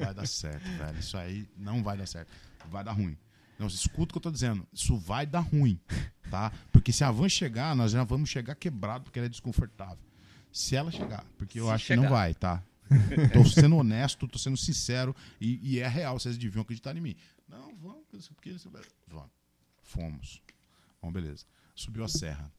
vai 0.00 0.14
dar 0.14 0.26
certo, 0.26 0.64
velho. 0.64 0.98
Isso 0.98 1.16
aí 1.16 1.48
não 1.56 1.82
vai 1.82 1.96
dar 1.96 2.06
certo. 2.06 2.30
Vai 2.70 2.84
dar 2.84 2.92
ruim. 2.92 3.16
Não, 3.58 3.66
escuta 3.68 4.10
o 4.10 4.12
que 4.14 4.18
eu 4.18 4.22
tô 4.22 4.30
dizendo. 4.30 4.66
Isso 4.72 4.96
vai 4.96 5.24
dar 5.24 5.40
ruim, 5.40 5.78
tá? 6.30 6.50
Porque 6.72 6.92
se 6.92 7.04
a 7.04 7.10
van 7.10 7.28
chegar, 7.28 7.76
nós 7.76 7.92
já 7.92 8.02
vamos 8.02 8.28
chegar 8.28 8.54
quebrado 8.56 9.04
porque 9.04 9.18
ela 9.18 9.26
é 9.26 9.28
desconfortável. 9.28 10.02
Se 10.50 10.74
ela 10.74 10.90
chegar, 10.90 11.24
porque 11.38 11.60
eu 11.60 11.66
Se 11.66 11.70
acho 11.70 11.84
que 11.84 11.88
chegar. 11.88 12.02
não 12.02 12.10
vai, 12.10 12.34
tá? 12.34 12.62
tô 13.32 13.44
sendo 13.44 13.76
honesto, 13.76 14.26
tô 14.28 14.38
sendo 14.38 14.56
sincero 14.56 15.14
e, 15.40 15.60
e 15.62 15.78
é 15.78 15.86
real, 15.88 16.18
vocês 16.18 16.36
deviam 16.36 16.62
acreditar 16.62 16.96
em 16.96 17.00
mim. 17.00 17.16
Não, 17.48 17.74
vamos, 17.76 18.28
porque 18.34 18.54
vamos. 19.06 19.30
Fomos. 19.82 20.42
Bom, 21.00 21.12
beleza. 21.12 21.44
Subiu 21.74 22.04
a 22.04 22.08
serra. 22.08 22.52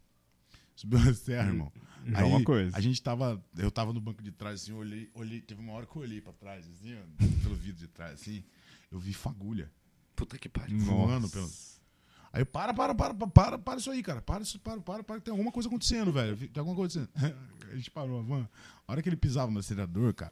Subiu 0.76 1.00
a 1.00 1.14
serra, 1.14 1.50
irmão. 1.50 1.72
Já 2.06 2.22
é 2.22 2.24
uma 2.24 2.44
coisa. 2.44 2.76
A 2.76 2.80
gente 2.82 3.02
tava. 3.02 3.44
Eu 3.58 3.70
tava 3.72 3.94
no 3.94 4.00
banco 4.00 4.24
de 4.24 4.32
trás, 4.32 4.62
assim, 4.62 4.72
olhei, 4.72 5.10
olhei. 5.14 5.42
Teve 5.42 5.62
uma 5.62 5.74
hora 5.74 5.86
que 5.86 5.96
eu 5.96 6.02
olhei 6.02 6.22
pra 6.22 6.34
trás, 6.34 6.68
assim, 6.68 6.96
ó, 6.96 7.44
pelo 7.44 7.56
vidro 7.56 7.80
de 7.80 7.88
trás, 7.88 8.14
assim. 8.14 8.44
Eu 8.92 9.00
vi 9.00 9.14
fagulha 9.14 9.70
Puta 10.16 10.38
que 10.38 10.48
pariu. 10.50 10.78
voando 10.80 11.30
pelo. 11.30 11.50
Aí 12.32 12.42
eu, 12.42 12.46
para, 12.46 12.74
para, 12.74 12.96
para, 12.96 13.14
para, 13.14 13.28
para, 13.28 13.60
para 13.60 13.80
isso 13.80 13.92
aí, 13.92 14.02
cara. 14.02 14.22
Para 14.22 14.42
isso, 14.42 14.60
para, 14.60 14.80
para, 14.82 15.04
para, 15.04 15.18
que 15.18 15.26
tem 15.26 15.32
alguma 15.32 15.52
coisa 15.52 15.70
acontecendo, 15.70 16.12
velho. 16.12 16.36
Tem 16.36 16.60
alguma 16.60 16.76
coisa 16.76 17.04
acontecendo. 17.04 17.36
A 17.72 17.76
gente 17.76 17.90
parou 17.92 18.20
a 18.20 18.22
van. 18.24 18.48
A 18.88 18.92
hora 18.92 19.02
que 19.02 19.10
ele 19.10 19.16
pisava 19.16 19.52
no 19.52 19.60
acelerador, 19.60 20.14
cara, 20.14 20.32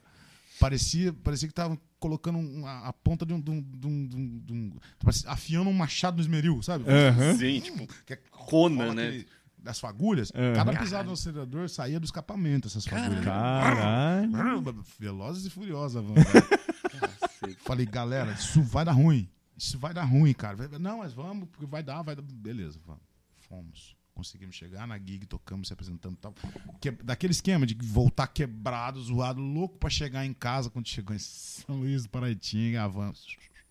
parecia, 0.60 1.12
parecia 1.12 1.48
que 1.48 1.54
tava 1.54 1.76
colocando 1.98 2.38
um- 2.38 2.64
a, 2.66 2.92
ponta 2.92 3.26
de 3.26 3.32
um. 3.34 3.40
De 3.40 3.50
um, 3.50 3.60
de 3.60 3.86
um, 3.86 4.06
de 4.06 4.16
um- 4.16 4.38
de 4.44 4.52
um- 4.52 4.72
parecia 5.00 5.28
afiando 5.30 5.68
um 5.68 5.72
machado 5.72 6.16
no 6.16 6.22
esmeril, 6.22 6.62
sabe? 6.62 6.84
Aham. 6.88 7.36
Sim, 7.36 7.60
tipo, 7.60 7.86
Que 8.06 8.12
é- 8.14 8.20
Conan, 8.30 8.94
né? 8.94 9.08
aquele- 9.08 9.26
Das 9.58 9.78
fagulhas, 9.80 10.32
Aham. 10.34 10.54
cada 10.54 10.72
pisada 10.76 11.04
no 11.04 11.12
acelerador 11.12 11.68
saía 11.68 11.98
do 12.00 12.04
escapamento 12.04 12.66
essas 12.68 12.84
fagulhas. 12.84 13.24
Caralho. 13.24 14.74
Velozes 14.98 15.46
e 15.46 15.50
furiosas, 15.50 15.96
a 16.02 16.06
van. 16.06 16.14
velho. 16.14 17.58
Falei, 17.64 17.86
galera, 17.86 18.32
isso 18.32 18.62
vai 18.62 18.84
dar 18.84 18.92
ruim. 18.92 19.28
Isso 19.56 19.78
vai 19.78 19.94
dar 19.94 20.04
ruim, 20.04 20.32
cara. 20.32 20.68
Não, 20.78 20.98
mas 20.98 21.12
vamos, 21.12 21.48
porque 21.48 21.66
vai 21.66 21.82
dar, 21.82 22.02
vai 22.02 22.16
dar. 22.16 22.22
Beleza, 22.22 22.80
vamos. 22.84 23.02
Fomos. 23.40 23.96
Conseguimos 24.14 24.54
chegar 24.54 24.86
na 24.86 24.98
gig, 24.98 25.26
tocamos, 25.26 25.68
se 25.68 25.72
apresentando 25.72 26.14
e 26.14 26.18
tal. 26.18 26.34
Que, 26.80 26.90
daquele 26.90 27.32
esquema 27.32 27.66
de 27.66 27.74
voltar 27.74 28.26
quebrado, 28.26 29.02
zoado, 29.02 29.40
louco 29.40 29.78
pra 29.78 29.88
chegar 29.88 30.26
em 30.26 30.34
casa 30.34 30.68
quando 30.68 30.86
chegou 30.86 31.16
em 31.16 31.18
São 31.18 31.78
Luís 31.78 32.02
do 32.02 32.10
Paraitinga, 32.10 32.84
a 32.84 32.88
van. 32.88 33.12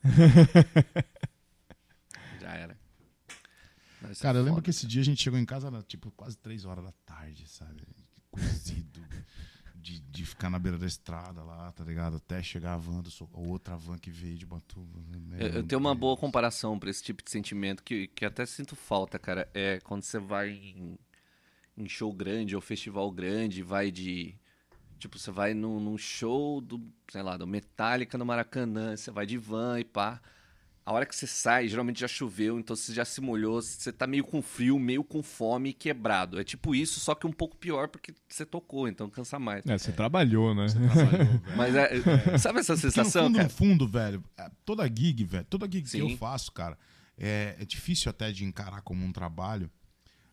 Já 2.41 2.54
era. 2.54 2.76
É 4.04 4.15
Cara, 4.15 4.39
eu 4.39 4.44
lembro 4.44 4.63
que 4.63 4.72
esse 4.72 4.88
dia 4.88 5.02
a 5.02 5.06
gente 5.06 5.22
chegou 5.22 5.39
em 5.39 5.46
casa, 5.46 5.67
era 5.67 5.84
tipo 5.84 6.10
quase 6.12 6.36
três 6.38 6.65
horas 6.65 6.84
da 6.84 6.91
tarde, 7.06 7.48
sabe? 7.48 7.84
Cozido. 8.32 9.00
De, 9.82 10.00
de 10.00 10.26
ficar 10.26 10.50
na 10.50 10.60
beira 10.60 10.78
da 10.78 10.86
estrada 10.86 11.44
lá, 11.44 11.72
tá 11.72 11.84
ligado? 11.84 12.17
Até 12.17 12.44
chegar 12.44 12.76
a 12.76 12.78
van, 12.78 13.02
do, 13.02 13.10
outra 13.34 13.76
van 13.76 13.98
que 13.98 14.12
veio 14.12 14.38
de 14.38 14.46
Batuba. 14.46 15.00
né? 15.28 15.38
Eu, 15.39 15.48
eu 15.48 15.63
tenho 15.63 15.80
uma 15.80 15.96
boa 15.96 16.15
comparação 16.15 16.78
pra 16.78 16.89
esse 16.89 17.02
tipo 17.02 17.24
de 17.24 17.32
sentimento 17.32 17.82
que, 17.84 18.08
que 18.08 18.24
até 18.24 18.46
sinto 18.46 18.76
falta, 18.76 19.17
cara. 19.17 19.50
É 19.54 19.80
quando 19.80 20.04
você 20.04 20.20
vai 20.20 20.52
em, 20.52 21.00
em 21.76 21.89
show 21.89 22.13
grande 22.13 22.56
ou 22.56 22.62
festival 22.62 23.10
grande, 23.12 23.63
vai 23.63 23.91
de. 23.91 24.36
Tipo, 25.00 25.17
você 25.17 25.32
vai 25.32 25.56
num, 25.56 25.80
num 25.80 25.98
show 25.98 26.62
do, 26.62 26.80
sei 27.10 27.24
lá, 27.24 27.36
do 27.36 27.48
Metallica 27.48 28.20
no 28.20 28.26
Maracanã, 28.26 28.96
você 28.96 29.10
vai 29.10 29.26
de 29.26 29.38
van 29.38 29.80
e 29.80 29.84
pá. 29.84 30.22
A 30.86 30.91
hora 30.94 31.06
que 31.06 31.15
você 31.15 31.28
sai, 31.28 31.67
geralmente 31.67 32.00
já 32.00 32.08
choveu, 32.08 32.60
então 32.60 32.76
você 32.76 32.94
já 32.94 33.06
se 33.06 33.22
molhou, 33.22 33.62
você 33.62 33.91
tá 33.91 34.08
meio 34.08 34.24
com 34.24 34.41
frio, 34.41 34.80
meio 34.80 35.04
com 35.04 35.22
fome 35.22 35.70
e 35.70 35.74
quebrado. 35.74 36.39
É 36.39 36.44
tipo 36.44 36.74
isso, 36.74 37.00
só 37.00 37.13
que 37.13 37.28
um 37.28 37.32
pouco 37.32 37.56
pior 37.56 37.88
porque 37.88 38.13
você 38.28 38.46
tocou, 38.46 38.88
então 38.88 39.10
cansa 39.10 39.38
mais. 39.38 39.65
É, 39.65 39.78
você 39.78 39.91
trabalhou, 39.91 40.56
né? 40.56 40.65
Mas 41.56 41.76
é, 41.76 41.89
sabe 42.39 42.60
essa 42.60 42.74
Porque 42.74 42.89
sensação, 42.91 43.24
no 43.30 43.30
fundo, 43.30 43.36
cara? 43.38 43.44
no 43.44 43.50
fundo, 43.54 43.88
velho, 43.88 44.24
é, 44.38 44.50
toda 44.65 44.88
gig, 44.88 45.24
velho, 45.24 45.46
toda 45.46 45.65
gig 45.65 45.84
que 45.84 45.89
Sim. 45.89 46.12
eu 46.12 46.17
faço, 46.17 46.52
cara, 46.52 46.78
é, 47.17 47.56
é 47.60 47.65
difícil 47.65 48.10
até 48.10 48.32
de 48.32 48.44
encarar 48.44 48.82
como 48.82 49.06
um 49.06 49.12
trabalho, 49.12 49.70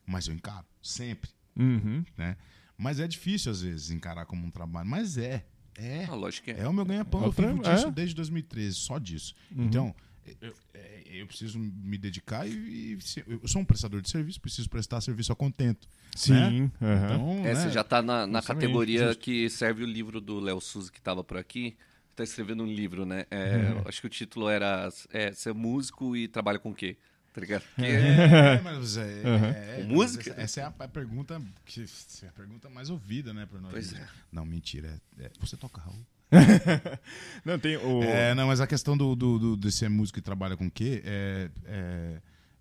mas 0.07 0.27
eu 0.29 0.35
encaro, 0.35 0.67
sempre, 0.83 1.31
Uhum. 1.57 2.05
né? 2.17 2.37
Mas 2.77 3.01
é 3.01 3.09
difícil, 3.09 3.51
às 3.51 3.61
vezes, 3.61 3.91
encarar 3.91 4.25
como 4.25 4.47
um 4.47 4.51
trabalho, 4.51 4.89
mas 4.89 5.19
é, 5.19 5.45
é. 5.77 6.05
Ah, 6.09 6.15
lógico 6.15 6.45
que 6.47 6.53
é. 6.53 6.61
É 6.61 6.69
o 6.69 6.73
meu 6.73 6.85
ganha-pão. 6.85 7.23
É 7.23 7.27
Eu 7.27 7.33
vivo 7.33 7.61
disso 7.63 7.89
é. 7.89 7.91
desde 7.91 8.15
2013, 8.15 8.75
só 8.77 8.99
disso. 8.99 9.35
Uhum. 9.51 9.65
Então, 9.65 9.95
eu, 10.41 10.55
é, 10.75 11.03
eu 11.07 11.27
preciso 11.27 11.59
me 11.59 11.97
dedicar 11.99 12.47
e, 12.47 12.95
e 12.95 12.99
se- 13.01 13.25
eu 13.27 13.47
sou 13.49 13.63
um 13.63 13.65
prestador 13.65 14.01
de 14.03 14.11
serviço, 14.11 14.41
preciso 14.41 14.69
prestar 14.69 15.01
serviço 15.01 15.33
a 15.33 15.37
contento. 15.37 15.89
Sim. 16.15 16.71
aham. 16.81 17.05
Então, 17.05 17.31
É, 17.47 17.55
né, 17.55 17.55
você 17.55 17.71
já 17.71 17.85
tá 17.85 18.03
na, 18.03 18.27
na 18.27 18.43
categoria 18.43 19.09
justo. 19.09 19.21
que 19.23 19.49
serve 19.51 19.83
o 19.83 19.87
livro 19.87 20.21
do 20.21 20.41
Léo 20.41 20.61
Souza 20.61 20.91
que 20.91 21.01
tava 21.01 21.23
por 21.25 21.37
aqui. 21.37 21.77
Tá 22.17 22.25
escrevendo 22.25 22.65
um 22.65 22.67
livro, 22.67 23.07
né? 23.07 23.27
É, 23.31 23.57
Uhum. 23.75 23.83
Acho 23.87 24.01
que 24.01 24.07
o 24.09 24.11
título 24.11 24.49
era 24.49 24.89
é, 25.13 25.33
Ser 25.33 25.55
músico 25.55 26.17
e 26.17 26.27
trabalha 26.27 26.59
com 26.59 26.71
o 26.71 26.75
quê? 26.75 26.97
Tá 27.33 27.41
ligado? 27.41 27.63
Porque 27.77 27.87
É, 27.87 28.61
mas 28.63 28.97
é, 28.97 29.03
é, 29.03 29.81
é, 29.83 29.85
música? 29.85 30.31
Essa, 30.31 30.41
essa 30.41 30.61
é 30.61 30.65
a, 30.65 30.75
a 30.77 30.89
pergunta 30.89 31.41
que 31.65 31.85
é 32.25 32.29
a 32.29 32.33
pergunta 32.33 32.69
mais 32.69 32.91
ouvida, 32.91 33.33
né, 33.33 33.47
para 33.47 33.61
nós. 33.61 33.71
Pois 33.71 33.93
é. 33.93 34.05
Não, 34.33 34.45
mentira. 34.45 35.01
é- 35.21 35.27
é- 35.27 35.31
você 35.39 35.57
toca 35.57 35.81
Raul? 35.81 36.05
Não, 37.45 37.59
tem 37.59 37.77
o. 37.77 38.03
É, 38.03 38.35
não, 38.35 38.47
mas 38.49 38.61
a 38.61 38.67
questão 38.67 38.97
do, 38.97 39.15
do, 39.17 39.39
do- 39.39 39.57
de 39.57 39.73
ser 39.73 39.89
músico 39.89 40.19
e 40.19 40.23
trabalha 40.23 40.57
com 40.57 40.67
o 40.67 40.71
quê 40.71 41.03
é, 41.05 41.51
é, 41.65 42.21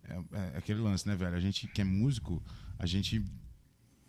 é- 0.10 0.21
é 0.53 0.58
aquele 0.58 0.80
lance, 0.80 1.08
né, 1.08 1.15
velho? 1.15 1.36
A 1.36 1.39
gente 1.39 1.67
que 1.67 1.82
é 1.82 1.84
músico, 1.84 2.41
a 2.80 2.86
gente. 2.86 3.23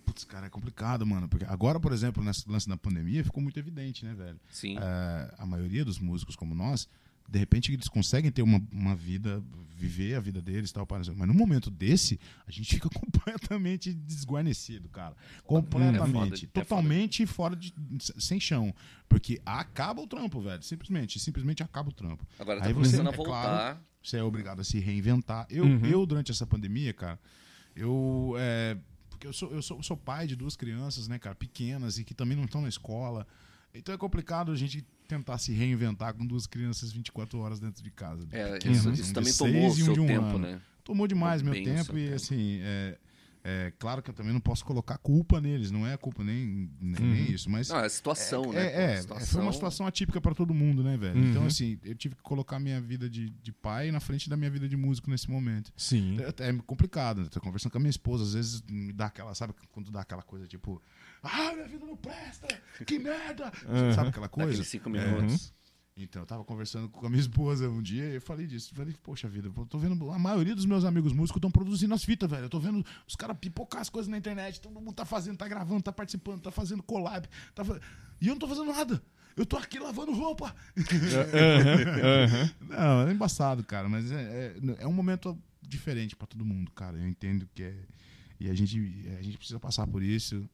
Putz, 0.06 0.24
cara, 0.24 0.46
é 0.46 0.50
complicado, 0.50 1.04
mano. 1.06 1.28
Porque 1.28 1.44
agora, 1.44 1.78
por 1.80 1.92
exemplo, 1.92 2.22
nesse 2.22 2.48
lance 2.48 2.68
da 2.68 2.76
pandemia, 2.76 3.24
ficou 3.24 3.42
muito 3.42 3.58
evidente, 3.58 4.04
né, 4.04 4.14
velho? 4.14 4.40
Sim. 4.50 4.78
É, 4.78 5.34
a 5.36 5.44
maioria 5.44 5.84
dos 5.84 5.98
músicos 5.98 6.34
como 6.36 6.54
nós, 6.54 6.88
de 7.28 7.38
repente 7.38 7.72
eles 7.72 7.88
conseguem 7.88 8.30
ter 8.30 8.42
uma, 8.42 8.60
uma 8.72 8.96
vida, 8.96 9.42
viver 9.76 10.14
a 10.14 10.20
vida 10.20 10.40
deles 10.40 10.70
e 10.70 10.72
tal, 10.72 10.86
para- 10.86 11.02
mas 11.14 11.28
no 11.28 11.34
momento 11.34 11.70
desse, 11.70 12.18
a 12.46 12.50
gente 12.50 12.74
fica 12.74 12.88
completamente 12.90 13.92
desguarnecido, 13.92 14.88
cara. 14.88 15.14
É 15.38 15.42
Completamente. 15.42 16.12
foda, 16.12 16.34
é 16.36 16.62
totalmente 16.64 17.26
fora 17.26 17.54
de. 17.54 17.72
sem 18.18 18.40
chão. 18.40 18.74
Porque 19.08 19.40
acaba 19.46 20.00
o 20.02 20.06
trampo, 20.06 20.40
velho. 20.40 20.62
Simplesmente. 20.62 21.18
Simplesmente 21.20 21.62
acaba 21.62 21.90
o 21.90 21.92
trampo. 21.92 22.26
Agora 22.38 22.60
tá 22.60 22.66
Aí 22.66 22.72
você- 22.72 22.96
começando 22.96 23.08
a 23.08 23.12
é 23.12 23.16
voltar. 23.16 23.42
claro, 23.42 23.78
Você 24.02 24.16
é 24.16 24.22
obrigado 24.22 24.60
a 24.60 24.64
se 24.64 24.78
reinventar. 24.78 25.46
Eu, 25.50 25.64
Uhum. 25.64 25.84
eu 25.84 26.06
durante 26.06 26.30
essa 26.30 26.46
pandemia, 26.46 26.92
cara, 26.94 27.18
eu. 27.76 28.34
é, 28.38 28.76
porque 29.10 29.26
eu 29.26 29.32
sou, 29.32 29.50
eu, 29.52 29.60
sou, 29.62 29.76
eu 29.78 29.82
sou 29.82 29.96
pai 29.96 30.26
de 30.26 30.36
duas 30.36 30.54
crianças, 30.56 31.08
né, 31.08 31.18
cara, 31.18 31.34
pequenas 31.34 31.98
e 31.98 32.04
que 32.04 32.14
também 32.14 32.36
não 32.36 32.44
estão 32.44 32.60
na 32.62 32.68
escola. 32.68 33.26
Então 33.74 33.94
é 33.94 33.98
complicado 33.98 34.50
a 34.52 34.56
gente 34.56 34.84
tentar 35.08 35.38
se 35.38 35.52
reinventar 35.52 36.14
com 36.14 36.24
duas 36.26 36.46
crianças 36.46 36.92
24 36.92 37.38
horas 37.40 37.58
dentro 37.58 37.82
de 37.82 37.90
casa. 37.90 38.26
É, 38.30 38.52
Pequenas, 38.52 38.78
isso, 38.78 38.88
um 38.88 38.92
isso 38.92 39.14
também 39.14 39.32
tomou 39.32 39.62
o 39.72 39.78
e 39.78 39.82
um 39.82 39.84
seu 39.86 39.94
de 39.94 40.00
um 40.00 40.06
tempo, 40.06 40.26
ano. 40.26 40.38
né? 40.38 40.60
Tomou 40.84 41.06
demais 41.08 41.42
meu 41.42 41.52
Bem 41.52 41.62
o 41.62 41.64
tempo 41.64 41.98
e 41.98 42.04
tempo. 42.04 42.14
assim, 42.16 42.58
é, 42.62 42.98
é 43.44 43.72
claro 43.78 44.02
que 44.02 44.10
eu 44.10 44.14
também 44.14 44.32
não 44.32 44.40
posso 44.40 44.64
colocar 44.64 44.96
culpa 44.98 45.40
neles, 45.40 45.70
não 45.70 45.86
é 45.86 45.96
culpa 45.96 46.22
nem, 46.24 46.70
nem, 46.80 47.00
nem 47.04 47.30
isso, 47.30 47.48
mas 47.50 47.68
Não, 47.68 47.78
é 47.80 47.86
a 47.86 47.88
situação, 47.88 48.52
né? 48.52 48.66
é, 48.66 48.92
é, 48.94 49.00
situação- 49.00 49.26
foi 49.26 49.42
uma 49.42 49.52
situação 49.52 49.86
atípica 49.86 50.20
para 50.20 50.34
todo 50.34 50.52
mundo, 50.54 50.82
né, 50.82 50.96
velho? 50.96 51.18
Uhum. 51.18 51.30
Então, 51.30 51.46
assim, 51.46 51.78
eu 51.84 51.94
tive 51.94 52.14
que 52.14 52.22
colocar 52.22 52.58
minha 52.58 52.80
vida 52.80 53.08
de, 53.08 53.28
de 53.30 53.52
pai 53.52 53.90
na 53.90 54.00
frente 54.00 54.28
da 54.30 54.36
minha 54.36 54.50
vida 54.50 54.68
de 54.68 54.76
músico 54.76 55.10
nesse 55.10 55.30
momento. 55.30 55.72
Sim. 55.76 56.16
É, 56.20 56.48
é 56.48 56.52
complicado, 56.66 57.22
né? 57.22 57.28
Tô 57.30 57.40
conversando 57.40 57.72
com 57.72 57.78
a 57.78 57.80
minha 57.80 57.90
esposa, 57.90 58.24
às 58.24 58.32
vezes 58.34 58.62
me 58.68 58.92
dá 58.92 59.06
aquela, 59.06 59.34
sabe, 59.34 59.54
quando 59.72 59.90
dá 59.90 60.00
aquela 60.00 60.22
coisa 60.22 60.46
tipo, 60.46 60.80
ah, 61.22 61.52
minha 61.54 61.66
vida 61.68 61.84
não 61.86 61.96
presta, 61.96 62.46
que 62.86 62.98
merda! 63.00 63.52
Uhum. 63.68 63.92
Sabe 63.94 64.08
aquela 64.10 64.28
coisa? 64.28 64.48
Daqueles 64.50 64.68
cinco 64.68 64.88
minutos. 64.90 65.52
Então, 66.00 66.22
eu 66.22 66.26
tava 66.26 66.44
conversando 66.44 66.88
com 66.88 67.04
a 67.04 67.10
minha 67.10 67.20
esposa 67.20 67.68
um 67.68 67.82
dia 67.82 68.04
e 68.04 68.14
eu 68.14 68.20
falei 68.20 68.46
disso. 68.46 68.72
Falei, 68.72 68.94
poxa 69.02 69.28
vida, 69.28 69.48
eu 69.48 69.66
tô 69.66 69.78
vendo. 69.78 70.12
A 70.12 70.18
maioria 70.18 70.54
dos 70.54 70.64
meus 70.64 70.84
amigos 70.84 71.12
músicos 71.12 71.38
estão 71.38 71.50
produzindo 71.50 71.92
as 71.92 72.04
fitas, 72.04 72.30
velho. 72.30 72.44
Eu 72.44 72.48
tô 72.48 72.60
vendo 72.60 72.86
os 73.04 73.16
caras 73.16 73.36
pipocar 73.36 73.80
as 73.80 73.90
coisas 73.90 74.08
na 74.08 74.16
internet. 74.16 74.60
Todo 74.60 74.74
mundo 74.80 74.92
tá 74.94 75.04
fazendo, 75.04 75.36
tá 75.36 75.48
gravando, 75.48 75.82
tá 75.82 75.90
participando, 75.92 76.40
tá 76.40 76.52
fazendo 76.52 76.84
collab. 76.84 77.26
Tá 77.52 77.64
fa- 77.64 77.80
E 78.20 78.28
eu 78.28 78.32
não 78.34 78.38
tô 78.38 78.46
fazendo 78.46 78.72
nada. 78.72 79.02
Eu 79.36 79.44
tô 79.44 79.56
aqui 79.56 79.80
lavando 79.80 80.12
roupa. 80.12 80.54
Aham. 80.76 82.50
Não, 82.68 83.08
é 83.08 83.12
embaçado, 83.12 83.64
cara. 83.64 83.88
Mas 83.88 84.10
é, 84.10 84.54
é, 84.78 84.82
é 84.82 84.86
um 84.86 84.92
momento 84.92 85.36
diferente 85.60 86.14
pra 86.16 86.26
todo 86.26 86.44
mundo, 86.44 86.70
cara. 86.72 86.96
Eu 86.96 87.08
entendo 87.08 87.48
que 87.54 87.62
é. 87.64 87.74
E 88.40 88.48
a 88.48 88.54
gente, 88.54 88.78
a 89.18 89.22
gente 89.22 89.36
precisa 89.36 89.58
passar 89.58 89.86
por 89.86 90.02
isso. 90.02 90.48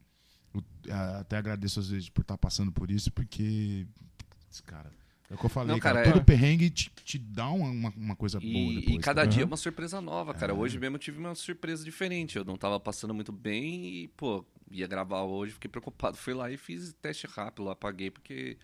Eu, 0.54 0.62
a- 0.92 1.18
até 1.20 1.36
agradeço 1.36 1.80
às 1.80 1.88
vezes 1.88 2.08
por 2.08 2.22
estar 2.22 2.38
passando 2.38 2.70
por 2.72 2.90
isso, 2.90 3.10
porque. 3.12 3.86
putz, 4.16 4.60
Cara. 4.60 4.90
É 5.30 5.34
o 5.34 5.38
que 5.38 5.46
eu 5.46 5.50
falei, 5.50 5.72
Não, 5.72 5.80
cara. 5.80 6.00
cara, 6.02 6.12
todo 6.12 6.20
é- 6.20 6.24
perrengue 6.24 6.68
te, 6.68 6.90
te 7.02 7.18
dá 7.18 7.48
uma, 7.48 7.90
uma, 7.96 8.14
coisa 8.14 8.38
boa 8.38 8.50
E, 8.52 8.74
depois. 8.80 8.96
e 8.96 8.98
cada 8.98 9.22
cara. 9.22 9.26
dia 9.26 9.42
é 9.42 9.46
uma 9.46 9.56
surpresa 9.56 9.98
nova, 10.00 10.34
cara. 10.34 10.52
Hoje 10.54 10.78
mesmo 10.78 10.96
eu 10.96 11.00
tive 11.00 11.18
uma 11.18 11.34
surpresa 11.34 11.82
diferente. 11.82 12.36
Eu 12.36 12.44
não 12.44 12.56
tava 12.56 12.78
passando 12.78 13.14
muito 13.14 13.32
bem 13.32 13.86
e, 13.86 14.08
pô, 14.08 14.44
ia 14.70 14.86
gravar 14.86 15.22
hoje, 15.22 15.52
fiquei 15.54 15.68
preocupado. 15.70 16.18
Fui 16.18 16.34
lá 16.34 16.50
e 16.50 16.58
fiz 16.58 16.92
teste 17.00 17.26
rápido, 17.26 17.64
lá, 17.64 17.72
apaguei, 17.72 18.10
porque, 18.10 18.58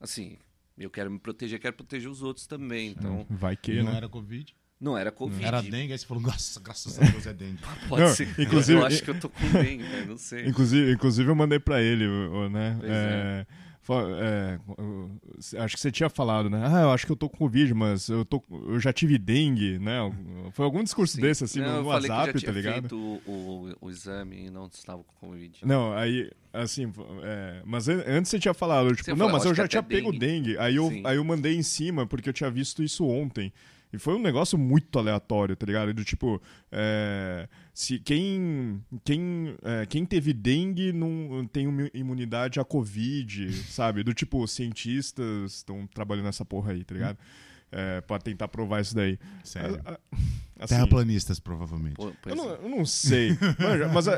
assim, 0.00 0.36
eu 0.76 0.90
quero 0.90 1.10
me 1.12 1.18
proteger, 1.18 1.60
quero 1.60 1.76
proteger 1.76 2.10
os 2.10 2.22
outros 2.22 2.44
também. 2.44 2.90
Então, 2.90 3.24
Vai 3.30 3.56
que, 3.56 3.80
não 3.80 3.92
né? 3.92 3.96
era 3.98 4.08
Covid. 4.08 4.52
Não 4.80 4.96
era 4.96 5.12
Covid. 5.12 5.44
Era 5.44 5.60
dengue, 5.62 5.92
aí 5.92 5.98
você 5.98 6.06
falou, 6.06 6.22
nossa, 6.22 6.58
graças 6.60 6.98
a 6.98 7.04
Deus 7.04 7.26
é 7.26 7.32
dengue. 7.34 7.58
Pode 7.88 8.02
Não, 8.02 8.14
ser. 8.14 8.28
inclusive- 8.38 8.78
eu 8.80 8.86
acho 8.86 9.02
que 9.02 9.10
eu 9.10 9.20
tô 9.20 9.28
com 9.28 9.48
dengue, 9.52 9.82
né? 9.84 10.04
Não 10.08 10.16
sei. 10.16 10.46
Inclusive, 10.46 10.92
inclusive 10.92 11.28
eu 11.30 11.34
mandei 11.34 11.58
pra 11.58 11.82
ele, 11.82 12.06
né? 12.50 12.76
Pois 12.80 12.90
É, 12.90 13.46
é, 14.20 14.58
o- 14.68 15.10
acho 15.62 15.74
que 15.74 15.80
você 15.80 15.90
tinha 15.90 16.08
falado, 16.08 16.48
né? 16.48 16.62
Ah, 16.64 16.82
eu 16.82 16.90
acho 16.92 17.04
que 17.06 17.12
eu 17.12 17.16
tô 17.16 17.28
com 17.28 17.36
Covid, 17.38 17.74
mas 17.74 18.08
eu, 18.08 18.24
tô, 18.24 18.42
eu 18.68 18.78
já 18.78 18.92
tive 18.92 19.18
dengue, 19.18 19.78
né? 19.78 19.96
Foi 20.52 20.64
algum 20.64 20.82
discurso 20.84 21.16
Sim. 21.16 21.22
desse, 21.22 21.44
assim, 21.44 21.60
Não, 21.60 21.66
no 21.72 21.78
eu 21.80 21.84
falei 21.92 22.10
WhatsApp, 22.10 22.32
que 22.32 22.38
já 22.38 22.40
tinha 22.40 22.52
tá 22.52 22.56
ligado? 22.58 22.80
feito 22.88 22.96
o, 22.96 23.20
o, 23.26 23.74
o 23.86 23.90
exame 23.90 24.46
e 24.46 24.50
não 24.50 24.66
estava 24.66 25.02
com 25.02 25.26
Covid. 25.26 25.58
Não, 25.64 25.92
aí, 25.92 26.30
assim, 26.52 26.92
é, 27.22 27.62
mas 27.64 27.88
an- 27.88 28.04
antes 28.06 28.30
você 28.30 28.38
tinha 28.38 28.54
falado, 28.54 28.90
tipo, 28.90 29.04
Você 29.04 29.10
não, 29.12 29.18
falou, 29.26 29.32
mas 29.32 29.44
eu 29.44 29.54
já 29.54 29.66
tinha 29.66 29.80
até 29.80 29.96
pego 29.96 30.12
dengue. 30.12 30.18
dengue. 30.52 30.58
Aí 30.58 30.76
eu, 30.76 30.88
Sim. 30.88 31.02
aí 31.04 31.16
eu 31.16 31.24
mandei 31.24 31.56
em 31.56 31.62
cima, 31.62 32.06
porque 32.06 32.28
eu 32.28 32.32
tinha 32.32 32.50
visto 32.50 32.82
isso 32.82 33.04
ontem. 33.06 33.52
E 33.92 33.98
foi 33.98 34.14
um 34.14 34.20
negócio 34.22 34.56
muito 34.56 34.98
aleatório, 34.98 35.56
tá 35.56 35.66
ligado? 35.66 35.92
Do 35.92 36.04
tipo, 36.04 36.40
é, 36.70 37.48
se 37.74 37.98
quem, 37.98 38.80
quem, 39.04 39.56
é, 39.62 39.84
quem 39.86 40.04
teve 40.04 40.32
dengue 40.32 40.92
não 40.92 41.44
tem 41.46 41.66
imunidade 41.92 42.60
à 42.60 42.64
Covid, 42.64 43.52
sabe? 43.70 44.02
Do 44.04 44.14
tipo, 44.14 44.46
cientistas 44.46 45.54
estão 45.56 45.86
trabalhando 45.86 46.26
nessa 46.26 46.44
porra 46.44 46.72
aí, 46.72 46.84
tá 46.84 46.94
ligado? 46.94 47.18
É, 47.72 48.00
pra 48.00 48.18
tentar 48.18 48.48
provar 48.48 48.80
isso 48.80 48.94
daí. 48.94 49.18
Sério. 49.44 49.80
A- 49.84 49.92
a- 49.92 49.98
assim, 50.60 50.74
Terraplanistas, 50.74 51.38
provavelmente. 51.38 51.94
Pô, 51.96 52.12
eu, 52.26 52.36
não, 52.36 52.50
é. 52.50 52.58
eu 52.62 52.68
não 52.68 52.84
sei. 52.84 53.30
mas 53.58 53.92
mas, 53.92 54.08
é, 54.08 54.12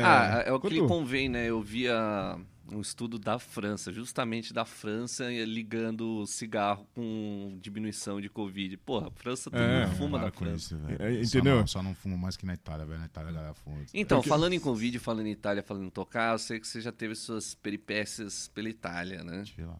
é, 0.00 0.02
Ah, 0.06 0.42
é 0.46 0.52
o 0.52 0.60
que 0.60 0.80
convém, 0.86 1.28
né? 1.28 1.46
Eu 1.50 1.60
via 1.62 2.36
um 2.74 2.80
estudo 2.80 3.18
da 3.18 3.38
França, 3.38 3.92
justamente 3.92 4.52
da 4.52 4.64
França, 4.64 5.32
eh, 5.32 5.44
ligando 5.44 6.26
cigarro 6.26 6.86
com 6.94 7.58
diminuição 7.60 8.20
de 8.20 8.28
Covid. 8.28 8.76
Porra, 8.78 9.08
a 9.08 9.10
França 9.10 9.50
todo 9.50 9.60
É, 9.60 9.86
mundo 9.86 9.96
fuma 9.96 10.18
na 10.18 10.30
França. 10.30 10.74
isso. 10.74 11.02
É, 11.02 11.24
Só 11.24 11.38
entendeu? 11.38 11.56
não- 11.58 11.66
Só 11.66 11.82
não 11.82 11.94
fumo 11.94 12.16
mais 12.18 12.36
que 12.36 12.46
na 12.46 12.54
Itália, 12.54 12.84
velho. 12.86 13.00
Na 13.00 13.06
Itália 13.06 13.30
a 13.30 13.32
galera 13.32 13.54
fuma. 13.54 13.84
Então, 13.92 14.18
Porque- 14.18 14.28
falando 14.28 14.52
em 14.54 14.60
Covid, 14.60 14.98
falando 14.98 15.26
em 15.26 15.32
Itália, 15.32 15.62
falando 15.62 15.86
em 15.86 15.90
tocar, 15.90 16.32
eu 16.32 16.38
sei 16.38 16.58
que 16.58 16.66
você 16.66 16.80
já 16.80 16.90
teve 16.92 17.14
suas 17.14 17.54
peripécias 17.54 18.48
pela 18.48 18.68
Itália, 18.68 19.22
né? 19.22 19.38
Deixa 19.38 19.52
eu 19.52 19.66
ver 19.66 19.70
lá. 19.72 19.78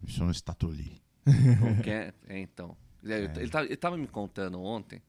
Me 0.00 0.08
chama 0.10 0.32
Statoli. 0.32 1.00
Que 1.82 1.90
é? 1.90 2.14
Então. 2.28 2.76
É, 3.04 3.26
tava, 3.48 3.64
ele 3.66 3.76
tava 3.76 3.96
me 3.96 4.06
contando 4.06 4.62
ontem. 4.62 5.02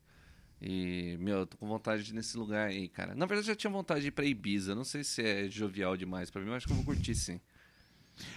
E, 0.65 1.17
meu, 1.19 1.39
eu 1.39 1.45
tô 1.45 1.58
com 1.58 1.67
vontade 1.67 2.04
de 2.04 2.12
ir 2.12 2.13
nesse 2.13 2.38
lugar 2.38 2.69
aí, 2.69 2.88
cara. 2.88 3.13
Na 3.13 3.26
verdade, 3.26 3.49
eu 3.49 3.54
já 3.54 3.56
tinha 3.56 3.69
vontade 3.69 3.99
de 3.99 4.08
ir 4.08 4.12
pra 4.12 4.23
Ibiza. 4.23 4.73
Não 4.73 4.86
sei 4.86 5.04
se 5.04 5.21
é 5.21 5.49
jovial 5.49 5.97
demais 5.97 6.32
pra 6.32 6.41
mim, 6.41 6.47
mas 6.47 6.58
acho 6.58 6.67
que 6.67 6.71
eu 6.71 6.78
vou 6.78 6.86
curtir 6.86 7.13
sim. 7.15 7.38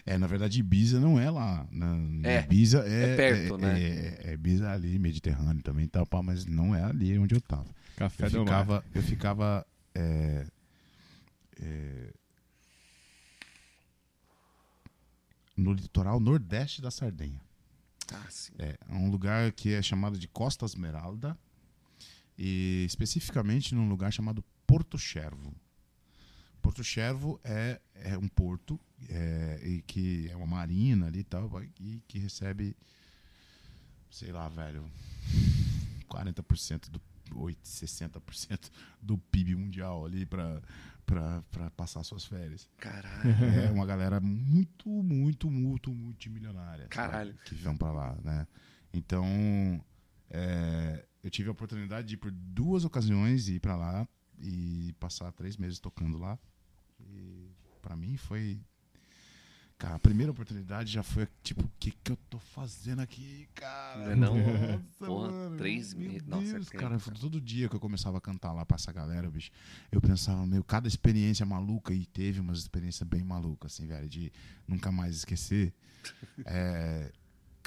É, 0.05 0.19
na 0.19 0.27
verdade, 0.27 0.59
Ibiza 0.59 0.99
não 0.99 1.21
é 1.21 1.31
lá. 1.31 1.69
Na, 1.71 1.97
É, 2.29 2.41
Ibiza 2.41 2.85
é, 2.85 3.12
é 3.12 3.17
perto, 3.17 3.55
é, 3.55 3.59
né? 3.59 3.81
É, 3.81 4.21
é 4.31 4.33
Ibiza 4.33 4.69
ali, 4.73 4.99
Mediterrâneo 4.99 5.62
também 5.62 5.85
e 5.85 5.89
tal, 5.89 6.05
pá, 6.05 6.21
mas 6.21 6.45
não 6.47 6.75
é 6.75 6.83
ali 6.83 7.17
onde 7.17 7.33
eu 7.37 7.41
tava. 7.41 7.73
Café 7.95 8.27
Eu 8.27 8.31
do 8.31 8.39
mar. 8.39 8.45
ficava, 8.45 8.85
eu 8.93 9.03
ficava 9.03 9.67
é, 9.95 10.47
é, 11.61 12.12
no 15.57 15.73
litoral 15.73 16.19
nordeste 16.19 16.83
da 16.83 16.91
Sardenha. 16.91 17.41
Ah, 18.12 18.27
sim. 18.29 18.53
É 18.59 18.77
um 18.91 19.11
lugar 19.11 19.53
que 19.53 19.73
é 19.75 19.81
chamado 19.81 20.19
de 20.19 20.27
Costa 20.27 20.65
Esmeralda 20.65 21.39
e 22.38 22.85
especificamente 22.87 23.75
num 23.75 23.88
lugar 23.88 24.12
chamado 24.12 24.44
Porto 24.66 24.99
Cervo. 24.99 25.55
Porto 26.61 26.83
Cervo 26.83 27.40
é, 27.44 27.81
é 27.94 28.18
um 28.18 28.29
porto 28.29 28.81
é, 29.09 29.61
e 29.62 29.83
que 29.83 30.29
é 30.31 30.37
uma 30.37 30.46
marina 30.46 31.07
ali 31.07 31.20
e 31.20 31.25
tal 31.25 31.49
e 31.81 32.03
que 32.09 32.18
recebe 32.18 32.77
sei 34.11 34.33
lá, 34.33 34.49
velho, 34.49 34.90
40% 36.09 36.90
do 36.90 37.01
8, 37.35 37.59
60% 37.62 38.70
do 39.03 39.18
PIB 39.18 39.55
mundial 39.57 40.07
ali 40.07 40.25
pra, 40.25 40.62
pra 41.05 41.70
passar 41.77 42.03
suas 42.03 42.25
férias. 42.25 42.68
Caralho. 42.79 43.31
É 43.66 43.70
uma 43.70 43.85
galera 43.85 44.20
muito, 44.20 44.88
muito, 44.88 45.51
muito, 45.51 45.92
multimilionária. 45.92 46.85
sabe? 46.85 46.88
Caralho. 46.88 47.35
Que 47.44 47.55
vão 47.57 47.77
pra 47.77 47.92
lá, 47.92 48.16
né? 48.22 48.46
Então, 48.92 49.25
é, 50.31 51.05
eu 51.27 51.31
tive 51.31 51.49
a 51.49 51.53
oportunidade 51.53 52.07
de 52.07 52.15
ir 52.15 52.19
por 52.19 52.31
duas 52.31 52.85
ocasiões 52.85 53.49
ir 53.49 53.59
pra 53.61 53.75
lá 53.77 54.09
e 54.41 54.95
passar 55.01 55.33
três 55.33 55.57
meses 55.57 55.79
tocando 55.81 56.17
lá. 56.19 56.39
E 57.01 57.51
pra 57.83 57.97
mim 57.97 58.17
foi. 58.17 58.61
Cara, 59.79 59.97
a 59.97 59.99
primeira 59.99 60.33
oportunidade 60.33 60.91
já 60.91 61.03
foi 61.03 61.29
tipo, 61.43 61.62
o 61.65 61.71
que, 61.79 61.91
que 61.91 62.11
eu 62.12 62.17
tô 62.31 62.39
fazendo 62.39 63.01
aqui, 63.01 63.47
cara? 63.55 64.05
Não 64.05 64.11
é 64.12 64.17
não? 64.17 64.35
Nossa, 64.37 65.07
Porra, 65.07 65.31
mano, 65.33 65.57
três 65.59 65.93
meses. 65.93 66.27
Nossa, 66.27 66.53
Deus, 66.55 66.69
que- 66.71 66.79
cara, 66.79 66.99
todo 66.99 67.39
dia 67.41 67.69
que 67.69 67.77
eu 67.77 67.81
começava 67.81 68.17
a 68.17 68.21
cantar 68.21 68.53
lá 68.53 68.65
pra 68.65 68.77
essa 68.77 68.91
galera, 68.91 69.29
bicho, 69.31 69.51
eu 69.93 70.01
pensava, 70.01 70.47
meu, 70.47 70.65
cada 70.65 70.89
experiência 70.89 71.45
maluca, 71.45 71.93
e 71.93 72.07
teve 72.07 72.41
umas 72.41 72.59
experiências 72.61 73.07
bem 73.07 73.23
malucas, 73.23 73.73
assim, 73.75 73.87
velho, 73.87 74.09
de 74.09 74.33
nunca 74.67 74.91
mais 74.93 75.17
esquecer. 75.17 75.75
É, 76.47 77.11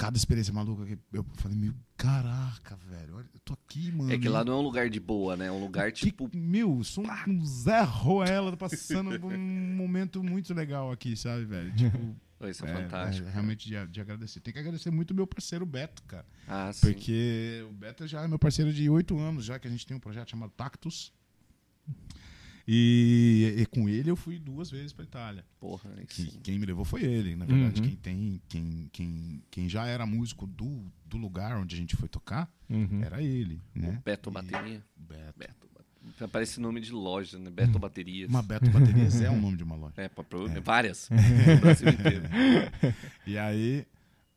cada 0.00 0.16
experiência 0.16 0.50
maluca 0.50 0.86
que 0.86 0.98
eu 1.12 1.22
falei, 1.34 1.58
meu, 1.58 1.74
caraca, 1.94 2.74
velho, 2.88 3.16
olha, 3.16 3.28
eu 3.34 3.40
tô 3.44 3.52
aqui, 3.52 3.92
mano. 3.92 4.10
É 4.10 4.16
que 4.18 4.30
lá 4.30 4.42
não 4.42 4.54
é 4.54 4.56
um 4.56 4.62
lugar 4.62 4.88
de 4.88 4.98
boa, 4.98 5.36
né? 5.36 5.48
É 5.48 5.52
um 5.52 5.60
lugar 5.60 5.92
Que- 5.92 6.06
tipo. 6.06 6.30
meu, 6.34 6.82
sou 6.82 7.04
um, 7.04 7.30
um 7.30 7.44
Zé 7.44 7.82
Ruela 7.82 8.56
passando 8.56 9.20
por 9.20 9.30
um 9.30 9.36
momento 9.76 10.24
muito 10.24 10.54
legal 10.54 10.90
aqui, 10.90 11.14
sabe, 11.18 11.44
velho? 11.44 11.70
Tipo, 11.74 12.16
isso 12.48 12.64
é, 12.64 12.70
é, 12.70 12.74
fantástico. 12.76 13.28
é 13.28 13.30
realmente 13.30 13.68
de, 13.68 13.86
de 13.88 14.00
agradecer. 14.00 14.40
Tem 14.40 14.54
que 14.54 14.58
agradecer 14.60 14.90
muito 14.90 15.10
o 15.10 15.14
meu 15.14 15.26
parceiro 15.26 15.66
Beto, 15.66 16.02
cara. 16.04 16.24
Ah, 16.48 16.72
sim. 16.72 16.80
Porque 16.86 17.62
o 17.68 17.72
Beto 17.74 18.06
já 18.06 18.22
é 18.22 18.26
meu 18.26 18.38
parceiro 18.38 18.72
de 18.72 18.88
oito 18.88 19.18
anos, 19.18 19.44
já 19.44 19.58
que 19.58 19.68
a 19.68 19.70
gente 19.70 19.86
tem 19.86 19.94
um 19.94 20.00
projeto 20.00 20.30
chamado 20.30 20.50
Tactus. 20.56 21.12
E, 22.72 23.52
e 23.58 23.66
com 23.66 23.88
ele 23.88 24.08
eu 24.08 24.14
fui 24.14 24.38
duas 24.38 24.70
vezes 24.70 24.92
pra 24.92 25.04
Itália. 25.04 25.44
Porra, 25.58 25.90
aí 25.96 26.06
Que- 26.06 26.38
quem 26.38 26.56
me 26.56 26.64
levou 26.66 26.84
foi 26.84 27.02
ele, 27.02 27.34
na 27.34 27.44
verdade. 27.44 27.80
Uhum. 27.80 27.88
Quem 27.88 27.96
tem, 27.96 28.40
quem, 28.48 28.88
quem, 28.92 29.42
quem 29.50 29.68
já 29.68 29.86
era 29.86 30.06
músico 30.06 30.46
do, 30.46 30.84
do 31.04 31.16
lugar 31.16 31.56
onde 31.56 31.74
a 31.74 31.78
gente 31.78 31.96
foi 31.96 32.08
tocar, 32.08 32.48
Uhum. 32.68 33.02
era 33.02 33.20
ele, 33.20 33.60
né? 33.74 34.00
Beto 34.04 34.30
E- 34.30 34.32
Bateria. 34.32 34.84
Beto. 34.96 35.34
Beto. 35.36 36.28
Parece 36.30 36.60
nome 36.60 36.80
de 36.80 36.92
loja, 36.92 37.38
né? 37.40 37.50
Beto 37.50 37.76
Baterias. 37.78 38.28
Uma 38.30 38.42
Beto 38.42 38.70
Baterias 38.70 39.20
é 39.20 39.28
o 39.28 39.34
nome 39.40 39.56
de 39.56 39.64
uma 39.64 39.74
loja. 39.74 39.94
É, 39.96 40.08
pra, 40.08 40.22
pro- 40.22 40.48
várias. 40.62 41.08
No 41.10 41.60
Brasil 41.60 41.88
inteiro. 41.88 42.22
E 43.26 43.36
aí, 43.36 43.84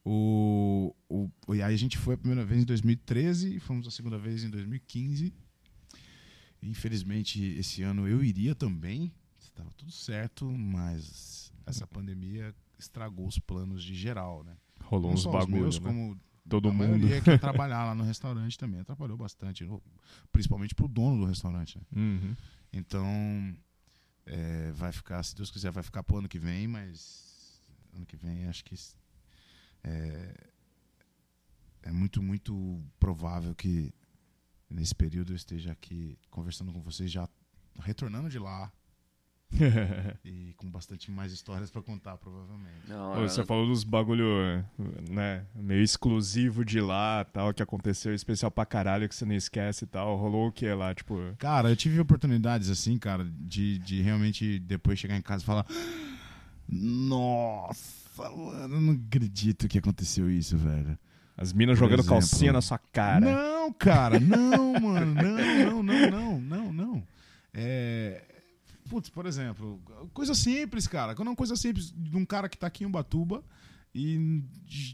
o, 0.03 0.93
o, 1.07 1.29
e 1.53 1.61
aí 1.61 1.73
a 1.73 1.77
gente 1.77 1.97
foi 1.97 2.15
a 2.15 2.17
primeira 2.17 2.43
vez 2.43 2.61
em 2.61 2.65
2013, 2.65 3.59
fomos 3.59 3.87
a 3.87 3.91
segunda 3.91 4.17
vez 4.17 4.43
em 4.43 4.49
2015. 4.49 5.31
Infelizmente, 6.63 7.41
esse 7.57 7.83
ano 7.83 8.07
eu 8.07 8.23
iria 8.23 8.55
também, 8.55 9.11
estava 9.39 9.69
tudo 9.73 9.91
certo, 9.91 10.45
mas 10.51 11.51
essa 11.65 11.85
pandemia 11.85 12.53
estragou 12.79 13.27
os 13.27 13.39
planos 13.39 13.83
de 13.83 13.93
geral, 13.93 14.43
né? 14.43 14.55
Rolou 14.83 15.09
Não 15.09 15.15
uns 15.15 15.21
só 15.21 15.29
os 15.29 15.35
bagulho, 15.35 15.61
meus, 15.61 15.79
né? 15.79 15.85
como 15.85 16.19
Todo 16.49 16.69
a 16.69 16.73
mundo. 16.73 17.07
que 17.07 17.37
trabalhar 17.39 17.85
lá 17.85 17.95
no 17.95 18.03
restaurante 18.03 18.57
também 18.57 18.81
atrapalhou 18.81 19.17
bastante, 19.17 19.67
principalmente 20.31 20.75
pro 20.75 20.87
dono 20.87 21.17
do 21.19 21.25
restaurante. 21.25 21.77
né? 21.77 21.83
Uhum. 21.95 22.35
Então, 22.71 23.55
é, 24.25 24.71
vai 24.71 24.91
ficar, 24.91 25.23
se 25.23 25.35
Deus 25.35 25.51
quiser, 25.51 25.71
vai 25.71 25.83
ficar 25.83 26.03
pro 26.03 26.17
ano 26.17 26.27
que 26.27 26.39
vem, 26.39 26.67
mas 26.67 27.61
ano 27.95 28.05
que 28.05 28.17
vem 28.17 28.45
acho 28.47 28.63
que 28.65 28.75
é, 29.83 30.33
é 31.83 31.91
muito, 31.91 32.21
muito 32.21 32.81
provável 32.99 33.53
que 33.55 33.93
nesse 34.73 34.95
período 34.95 35.31
eu 35.31 35.35
esteja 35.35 35.71
aqui 35.71 36.17
conversando 36.29 36.73
com 36.73 36.81
vocês 36.81 37.11
já 37.11 37.29
retornando 37.79 38.29
de 38.29 38.39
lá 38.39 38.71
e 40.25 40.53
com 40.57 40.69
bastante 40.69 41.11
mais 41.11 41.31
histórias 41.31 41.69
para 41.69 41.81
contar, 41.83 42.17
provavelmente. 42.17 42.87
Não, 42.87 43.23
Ô, 43.23 43.27
Você 43.27 43.45
falou 43.45 43.67
dos 43.67 43.83
bagulho, 43.83 44.65
né, 45.11 45.45
meio 45.53 45.83
exclusivo 45.83 46.65
de 46.65 46.81
lá, 46.81 47.23
tal, 47.25 47.53
que 47.53 47.61
aconteceu 47.61 48.15
especial 48.15 48.49
pra 48.49 48.65
caralho, 48.65 49.07
que 49.07 49.13
você 49.15 49.25
não 49.25 49.35
esquece 49.35 49.83
e 49.83 49.87
tal. 49.87 50.17
Rolou 50.17 50.47
o 50.47 50.51
que 50.51 50.67
lá, 50.73 50.93
tipo... 50.95 51.17
Cara, 51.37 51.69
eu 51.69 51.75
tive 51.75 51.99
oportunidades 51.99 52.69
assim, 52.69 52.97
cara, 52.97 53.23
de, 53.23 53.77
de 53.77 54.01
realmente 54.01 54.57
depois 54.57 54.97
chegar 54.97 55.15
em 55.15 55.21
casa 55.21 55.43
e 55.43 55.45
falar: 55.45 55.67
Nossa, 56.67 58.29
mano, 58.31 58.75
eu 58.75 58.81
não 58.81 58.93
acredito 58.93 59.67
que 59.67 59.77
aconteceu 59.77 60.31
isso, 60.31 60.57
velho. 60.57 60.97
As 61.37 61.51
minas 61.53 61.77
Por 61.77 61.85
jogando 61.85 61.99
exemplo. 61.99 62.19
calcinha 62.19 62.53
na 62.53 62.61
sua 62.61 62.77
cara. 62.77 63.19
Não, 63.19 63.52
cara, 63.73 64.19
não, 64.19 64.73
mano, 64.79 65.13
não, 65.13 65.83
não, 65.83 65.83
não, 65.83 66.09
não, 66.11 66.41
não, 66.41 66.73
não. 66.73 67.07
É. 67.53 68.23
Putz, 68.89 69.09
por 69.09 69.25
exemplo, 69.25 69.81
coisa 70.13 70.35
simples, 70.35 70.87
cara. 70.87 71.15
Quando 71.15 71.27
é 71.29 71.31
uma 71.31 71.35
coisa 71.37 71.55
simples 71.55 71.91
de 71.95 72.15
um 72.17 72.25
cara 72.25 72.49
que 72.49 72.57
tá 72.57 72.67
aqui 72.67 72.83
em 72.83 72.87
Ubatuba 72.87 73.43
e, 73.95 74.43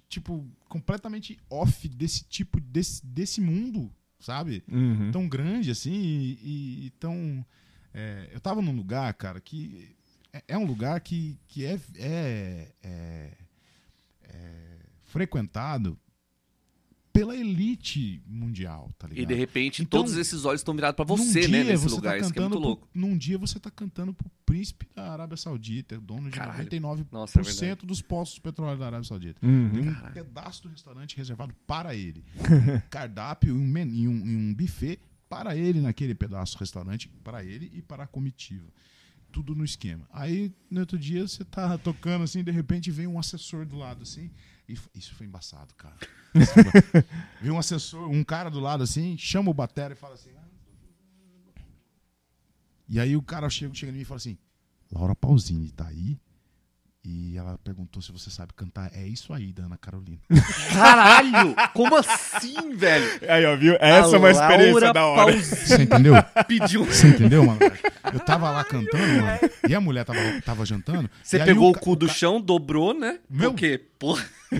tipo, 0.08 0.46
completamente 0.68 1.39
off 1.50 1.88
desse 1.88 2.24
tipo, 2.26 2.60
desse, 2.62 3.04
desse 3.06 3.42
mundo, 3.42 3.92
sabe? 4.20 4.63
Uhum. 4.72 5.12
tão 5.12 5.28
grande 5.28 5.72
assim 5.72 5.92
e, 5.94 6.39
e- 6.42 6.86
e 6.86 6.89
tão. 6.92 7.44
é, 7.94 8.30
eu 8.32 8.39
tava 8.39 8.62
num 8.62 8.76
lugar, 8.76 9.12
cara, 9.15 9.42
que 9.42 9.96
é, 10.32 10.44
é 10.50 10.58
um 10.58 10.65
lugar 10.65 11.00
que, 11.02 11.38
que 11.48 11.65
é, 11.65 11.80
é, 11.98 12.72
é- 12.84 13.38
é 14.24 14.78
frequentado 15.06 15.98
pela 17.20 17.36
elite 17.36 18.22
mundial, 18.26 18.92
tá 18.98 19.08
ligado? 19.08 19.24
E 19.24 19.26
de 19.26 19.34
repente 19.34 19.82
Então, 19.82 20.00
todos 20.00 20.16
esses 20.18 20.46
olhos 20.46 20.62
estão 20.62 20.74
virados 20.74 20.96
pra 20.96 21.06
Num 21.06 21.18
você, 21.18 21.42
dia 21.42 21.50
né? 21.50 21.64
Nesse 21.72 21.84
você 21.84 21.96
lugar. 21.96 22.12
Tá 22.14 22.18
Isso 22.20 22.34
que 22.34 22.40
é 22.40 22.42
muito 22.42 22.52
cantando 22.54 22.62
pro- 22.62 22.68
louco. 22.70 22.88
Num 22.94 23.18
dia 23.18 23.38
você 23.38 23.60
tá 23.60 23.70
cantando 23.70 24.14
pro 24.14 24.30
príncipe 24.46 24.88
da 24.96 25.12
Arábia 25.12 25.38
Saudita, 25.38 26.00
dono 26.00 26.30
de 26.30 26.38
Caralho. 26.38 26.68
99% 26.70 27.08
Nossa, 27.12 27.66
é 27.66 27.76
dos 27.76 28.02
postos 28.02 28.36
de 28.36 28.42
petróleo 28.42 28.78
da 28.80 28.86
Arábia 28.88 29.08
Saudita. 29.08 29.46
Uhum. 29.46 29.70
Tem 29.72 29.82
um 29.90 29.94
Caralho. 29.94 30.14
pedaço 30.14 30.64
do 30.64 30.70
restaurante 30.70 31.16
reservado 31.18 31.54
para 31.68 31.94
ele. 31.96 32.24
Um 32.38 32.40
cardápio 32.90 33.50
e 33.50 33.52
um, 33.58 33.68
men- 33.68 33.90
e 33.94 34.08
um, 34.08 34.26
e 34.26 34.36
um 34.36 34.54
buffet 34.54 35.00
para 35.30 35.56
ele 35.56 35.80
naquele 35.82 36.16
pedaço 36.16 36.56
do 36.56 36.60
restaurante, 36.62 37.08
para 37.24 37.44
ele 37.44 37.70
e 37.74 37.82
para 37.82 38.04
a 38.04 38.08
comitiva. 38.08 38.66
Tudo 39.32 39.54
no 39.54 39.64
esquema. 39.64 40.08
Aí, 40.12 40.52
no 40.72 40.80
outro 40.80 40.98
dia, 40.98 41.28
você 41.28 41.46
tá 41.46 41.78
tocando 41.78 42.24
assim, 42.24 42.44
de 42.44 42.50
repente 42.50 42.90
vem 42.90 43.06
um 43.06 43.20
assessor 43.20 43.64
do 43.64 43.78
lado 43.78 44.02
assim. 44.02 44.32
E 44.70 44.78
isso 44.94 45.16
foi 45.16 45.26
embaçado, 45.26 45.74
cara. 45.74 45.98
Vem 47.42 47.52
um 47.52 47.58
assessor, 47.58 48.08
um 48.08 48.24
cara 48.24 48.50
do 48.52 48.60
lado 48.60 48.84
assim, 48.84 49.18
chama 49.18 49.50
o 49.50 49.54
batera 49.54 49.94
e 49.94 49.98
fala 49.98 50.14
assim. 50.14 50.30
"Ah, 50.38 50.48
E 52.88 53.00
aí 53.00 53.16
o 53.18 53.22
cara 53.22 53.50
chega, 53.50 53.74
chega 53.74 53.92
em 53.92 53.96
mim 53.96 54.02
e 54.02 54.06
fala 54.06 54.18
assim: 54.18 54.38
Laura 54.92 55.16
Pausini 55.16 55.72
tá 55.72 55.88
aí? 55.88 56.20
E 57.04 57.38
ela 57.38 57.58
perguntou 57.64 58.02
se 58.02 58.12
você 58.12 58.30
sabe 58.30 58.52
cantar. 58.54 58.92
É 58.94 59.08
isso 59.08 59.32
aí, 59.34 59.54
da 59.54 59.64
Ana 59.64 59.78
Carolina. 59.78 60.20
Caralho! 60.74 61.56
Como 61.74 61.96
assim, 61.96 62.76
velho? 62.76 63.06
Aí, 63.28 63.46
ó, 63.46 63.56
viu? 63.56 63.78
Essa 63.80 64.16
é 64.16 64.20
uma 64.20 64.28
A 64.28 64.32
experiência 64.32 64.72
Laura 64.74 64.94
da 64.94 65.06
hora. 65.06 65.32
Pausini 65.32 65.56
Você 65.56 65.84
entendeu? 65.84 66.14
pediu. 66.48 66.84
Você 66.86 67.08
entendeu, 67.08 67.46
mano? 67.46 67.60
Eu 68.14 68.20
tava 68.20 68.52
lá 68.52 68.64
cantando, 68.66 69.08
mano, 69.22 69.40
e 69.68 69.74
a 69.74 69.80
mulher 69.80 70.04
tava, 70.04 70.20
tava 70.44 70.66
jantando. 70.66 71.10
Você 71.24 71.38
e 71.38 71.42
aí 71.42 71.48
pegou 71.48 71.70
o, 71.70 71.74
ca- 71.74 71.80
cu 71.80 71.96
do 71.96 72.08
chão, 72.10 72.40
dobrou, 72.42 72.94
né? 72.94 73.20
Meu- 73.30 73.52
Por 73.52 73.58
quê? 73.58 73.82
Porra. 73.98 74.26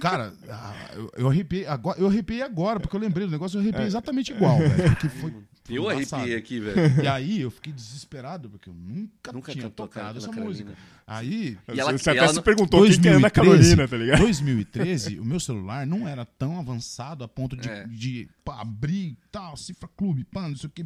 Cara, 0.00 0.32
ah, 0.50 0.74
eu, 0.94 1.10
eu 1.16 1.28
arrepiei 1.28 1.66
agora, 1.66 1.98
eu 2.00 2.08
arrepiei 2.08 2.42
agora, 2.42 2.80
porque 2.80 2.94
eu 2.96 3.00
lembrei 3.00 3.26
do 3.26 3.30
negócio, 3.32 3.56
eu 3.56 3.62
arrepiei 3.62 3.86
exatamente 3.86 4.32
igual, 4.32 4.58
velho. 4.58 4.90
Porque 4.90 5.08
foi 5.08 5.32
Eu 5.68 5.90
embaçado. 5.92 6.22
arrepiei 6.22 6.38
aqui, 6.38 6.58
velho. 6.60 7.02
E 7.02 7.06
aí 7.06 7.40
eu 7.42 7.50
fiquei 7.50 7.72
desesperado, 7.72 8.50
porque 8.50 8.68
eu 8.68 8.74
nunca, 8.74 9.32
Nunca 9.32 9.52
tinha 9.52 9.64
cantou 9.64 9.86
tocado 9.86 10.18
essa 10.18 10.26
Carolina. 10.28 10.48
música. 10.48 10.76
Aí, 11.06 11.58
E 11.72 11.78
ela- 11.80 11.92
você 11.92 12.08
e 12.08 12.12
até 12.12 12.18
ela 12.20 12.32
se 12.34 12.42
perguntou 12.42 12.84
quem 12.86 13.00
que 13.00 13.08
é 13.08 13.12
Ana 13.12 13.30
Carolina, 13.30 13.86
tá 13.86 13.96
ligado? 13.96 14.20
2013, 14.20 15.18
o 15.18 15.24
meu 15.24 15.38
celular 15.40 15.86
não 15.86 16.06
era 16.08 16.24
tão 16.24 16.58
avançado 16.58 17.22
a 17.24 17.28
ponto 17.28 17.56
de, 17.56 17.68
É. 17.68 17.84
de 17.86 18.28
pá, 18.44 18.60
abrir 18.60 19.16
tal, 19.30 19.56
cifra 19.56 19.88
clube, 19.96 20.24
pá, 20.24 20.48
não 20.48 20.56
sei 20.56 20.68
o 20.68 20.70
que, 20.72 20.84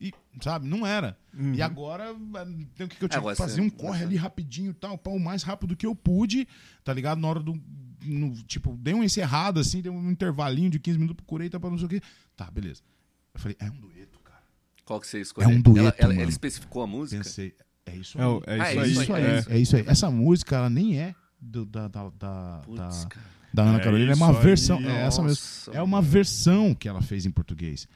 e, 0.00 0.12
sabe, 0.42 0.66
não 0.68 0.86
era. 0.86 1.16
E 1.54 1.62
agora, 1.62 2.04
eh, 2.10 2.44
tem 2.76 2.86
o 2.86 2.88
que, 2.88 2.96
que 2.96 3.04
eu 3.04 3.08
tive 3.08 3.18
Agora 3.20 3.34
que 3.36 3.42
fazer? 3.42 3.60
Um 3.60 3.70
corre 3.70 4.02
ali 4.04 4.16
rapidinho 4.16 4.74
tal, 4.74 4.98
pá, 4.98 5.10
o 5.10 5.18
mais 5.20 5.42
rápido 5.44 5.76
que 5.76 5.86
eu 5.86 5.94
pude, 5.94 6.46
tá 6.84 6.92
ligado? 6.92 7.20
Na 7.20 7.28
hora 7.28 7.40
do. 7.40 7.60
no- 8.02 8.34
tipo, 8.44 8.76
dei 8.78 8.94
um 8.94 9.04
encerrado 9.04 9.60
assim, 9.60 9.82
dei 9.82 9.92
um 9.92 10.10
intervalinho 10.10 10.70
de 10.70 10.78
15 10.78 10.98
minutos, 10.98 11.16
procurei, 11.22 11.50
tá, 11.50 11.60
pra 11.60 11.68
não 11.70 11.76
sei 11.78 11.86
o 11.86 11.90
que. 11.90 12.00
Tá, 12.34 12.50
beleza. 12.50 12.82
Eu 13.34 13.40
falei, 13.40 13.56
é 13.60 13.70
um 13.70 13.80
dueto, 13.80 14.18
cara. 14.20 14.42
Qual 14.84 15.00
que 15.00 15.06
você 15.06 15.20
escolheu? 15.20 15.48
É 15.50 15.52
um 15.52 15.60
dueto, 15.60 15.80
ela, 15.80 15.94
ela, 15.98 16.08
mano. 16.08 16.20
ela 16.22 16.30
especificou 16.30 16.82
a 16.82 16.86
música? 16.86 17.22
Pensei, 17.22 17.54
é 17.86 17.96
isso 17.96 18.18
É, 18.18 18.24
aí. 18.24 18.30
é 18.46 18.60
Ah, 18.60 18.72
isso 18.72 18.78
é 18.78 18.82
aí. 18.82 18.90
isso 18.92 19.02
isso 19.02 19.12
aí, 19.14 19.22
é. 19.24 19.44
é 19.48 19.58
isso 19.58 19.76
aí. 19.76 19.84
Essa 19.86 20.10
música, 20.10 20.56
ela 20.56 20.70
nem 20.70 20.98
é 20.98 21.14
do- 21.40 21.64
da, 21.66 21.88
da, 21.88 22.08
da, 22.10 22.62
Putz, 22.64 23.06
da, 23.52 23.62
Ana 23.64 23.78
É 23.78 23.82
Carolina, 23.82 24.12
é 24.12 24.14
uma 24.14 24.32
versão. 24.32 24.78
aí. 24.78 24.86
É, 24.86 25.02
essa 25.06 25.22
mesmo. 25.22 25.74
É 25.74 25.82
uma 25.82 26.02
versão 26.02 26.74
que 26.74 26.88
ela 26.88 27.00
fez 27.02 27.24
em 27.26 27.30
português. 27.30 27.86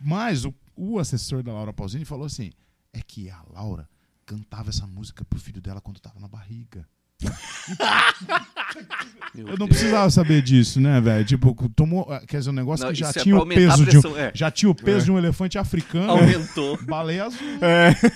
Mas 0.00 0.44
o, 0.44 0.54
o 0.76 0.98
assessor 0.98 1.42
da 1.42 1.52
Laura 1.52 1.72
Pausini 1.72 2.04
falou 2.04 2.26
assim: 2.26 2.50
é 2.92 3.00
que 3.00 3.28
a 3.30 3.42
Laura 3.52 3.88
cantava 4.26 4.70
essa 4.70 4.86
música 4.86 5.24
pro 5.24 5.38
filho 5.40 5.60
dela 5.60 5.80
quando 5.80 6.00
tava 6.00 6.18
na 6.20 6.28
barriga. 6.28 6.86
Meu 9.34 9.46
Eu 9.46 9.56
não 9.56 9.66
Deus. 9.66 9.70
precisava 9.70 10.10
saber 10.10 10.42
disso, 10.42 10.78
né, 10.78 11.00
velho? 11.00 11.24
Tipo, 11.24 11.56
tomou. 11.70 12.06
Quer 12.28 12.38
dizer, 12.38 12.50
um 12.50 12.52
negócio 12.52 12.84
Não, 12.84 12.92
que 12.92 12.98
já 12.98 13.08
é 13.08 13.12
tinha 13.12 13.34
pra 13.34 13.44
o 13.44 13.48
peso 13.48 13.86
de 13.86 13.98
um. 14.06 14.16
é. 14.18 14.30
Já 14.34 14.50
tinha 14.50 14.70
o 14.70 14.74
peso 14.74 15.06
de 15.06 15.10
um 15.12 15.16
elefante 15.18 15.56
africano. 15.58 16.10
Aumentou. 16.10 16.78
Baleia 16.84 17.24
azul. 17.24 17.38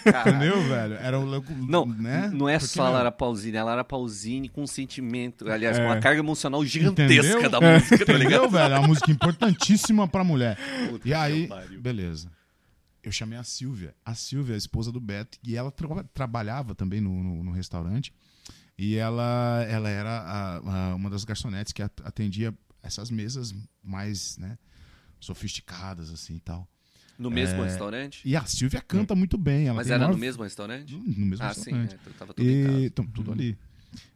Caralho. 0.05 0.29
Entendeu, 0.37 0.63
velho? 0.69 0.95
Era 0.95 1.19
o. 1.19 1.45
Não, 1.67 1.87
né? 1.87 2.31
não 2.35 2.47
é 2.49 2.59
Porque, 2.59 2.75
só 2.75 2.87
a 2.87 2.91
Lara 2.91 3.11
Pausini, 3.11 3.57
é 3.57 3.61
a 3.61 3.65
Lara 3.65 3.83
Pausini 3.85 4.49
com 4.49 4.67
sentimento, 4.67 5.51
aliás, 5.51 5.79
É. 5.79 5.81
com 5.81 5.87
uma 5.87 5.99
carga 6.01 6.21
emocional 6.21 6.63
gigantesca 6.65 7.15
Entendeu? 7.39 7.51
da 7.51 7.61
música, 7.61 8.05
tá 8.05 8.13
ligado? 8.13 8.33
Entendeu, 8.45 8.51
velho? 8.51 8.75
É 8.75 8.79
uma 8.79 8.89
música 8.89 9.11
importantíssima 9.11 10.07
pra 10.07 10.23
mulher. 10.23 10.59
Puta 10.91 11.09
E 11.09 11.15
aí, 11.15 11.49
beleza. 11.81 12.31
Eu 13.03 13.13
chamei 13.13 13.39
a 13.39 13.45
Silvia. 13.45 13.95
A 14.05 14.15
Silvia, 14.15 14.55
a 14.55 14.59
esposa 14.59 14.91
do 14.93 15.01
Beto, 15.01 15.39
e 15.43 15.57
ela 15.57 15.71
tra- 15.71 16.05
trabalhava 16.13 16.75
também 16.75 17.01
no, 17.01 17.23
no- 17.23 17.45
no 17.45 17.53
restaurante. 17.53 18.13
E 18.79 18.97
ela, 18.97 19.64
ela 19.68 19.89
era 19.89 20.11
a- 20.20 20.57
a- 20.91 20.95
uma 20.95 21.09
das 21.09 21.24
garçonetes 21.24 21.72
que 21.72 21.83
at- 21.83 22.01
atendia 22.05 22.55
essas 22.83 23.11
mesas 23.11 23.55
mais 23.83 24.37
né, 24.39 24.59
sofisticadas, 25.18 26.11
assim 26.11 26.37
e 26.37 26.41
tal. 26.41 26.68
No 27.18 27.31
mesmo 27.31 27.62
É, 27.62 27.68
restaurante? 27.68 28.20
E 28.29 28.37
a 28.37 28.45
Silvia 28.45 28.81
canta 28.83 29.14
muito 29.14 29.39
bem. 29.39 29.66
Ela 29.68 29.77
Mas 29.77 29.89
era 29.89 30.01
maior- 30.01 30.12
no 30.12 30.18
mesmo 30.18 30.43
restaurante? 30.43 30.95
No 30.95 31.24
mesmo 31.27 31.43
Ah, 31.45 31.55
sim, 31.55 31.61
restaurante. 31.62 31.93
é, 31.95 31.99
então 32.03 32.12
tava 32.12 32.35
tudo 32.35 32.47
E, 32.47 32.85
então, 32.87 33.07
tudo 33.07 33.33
ali. 33.33 33.59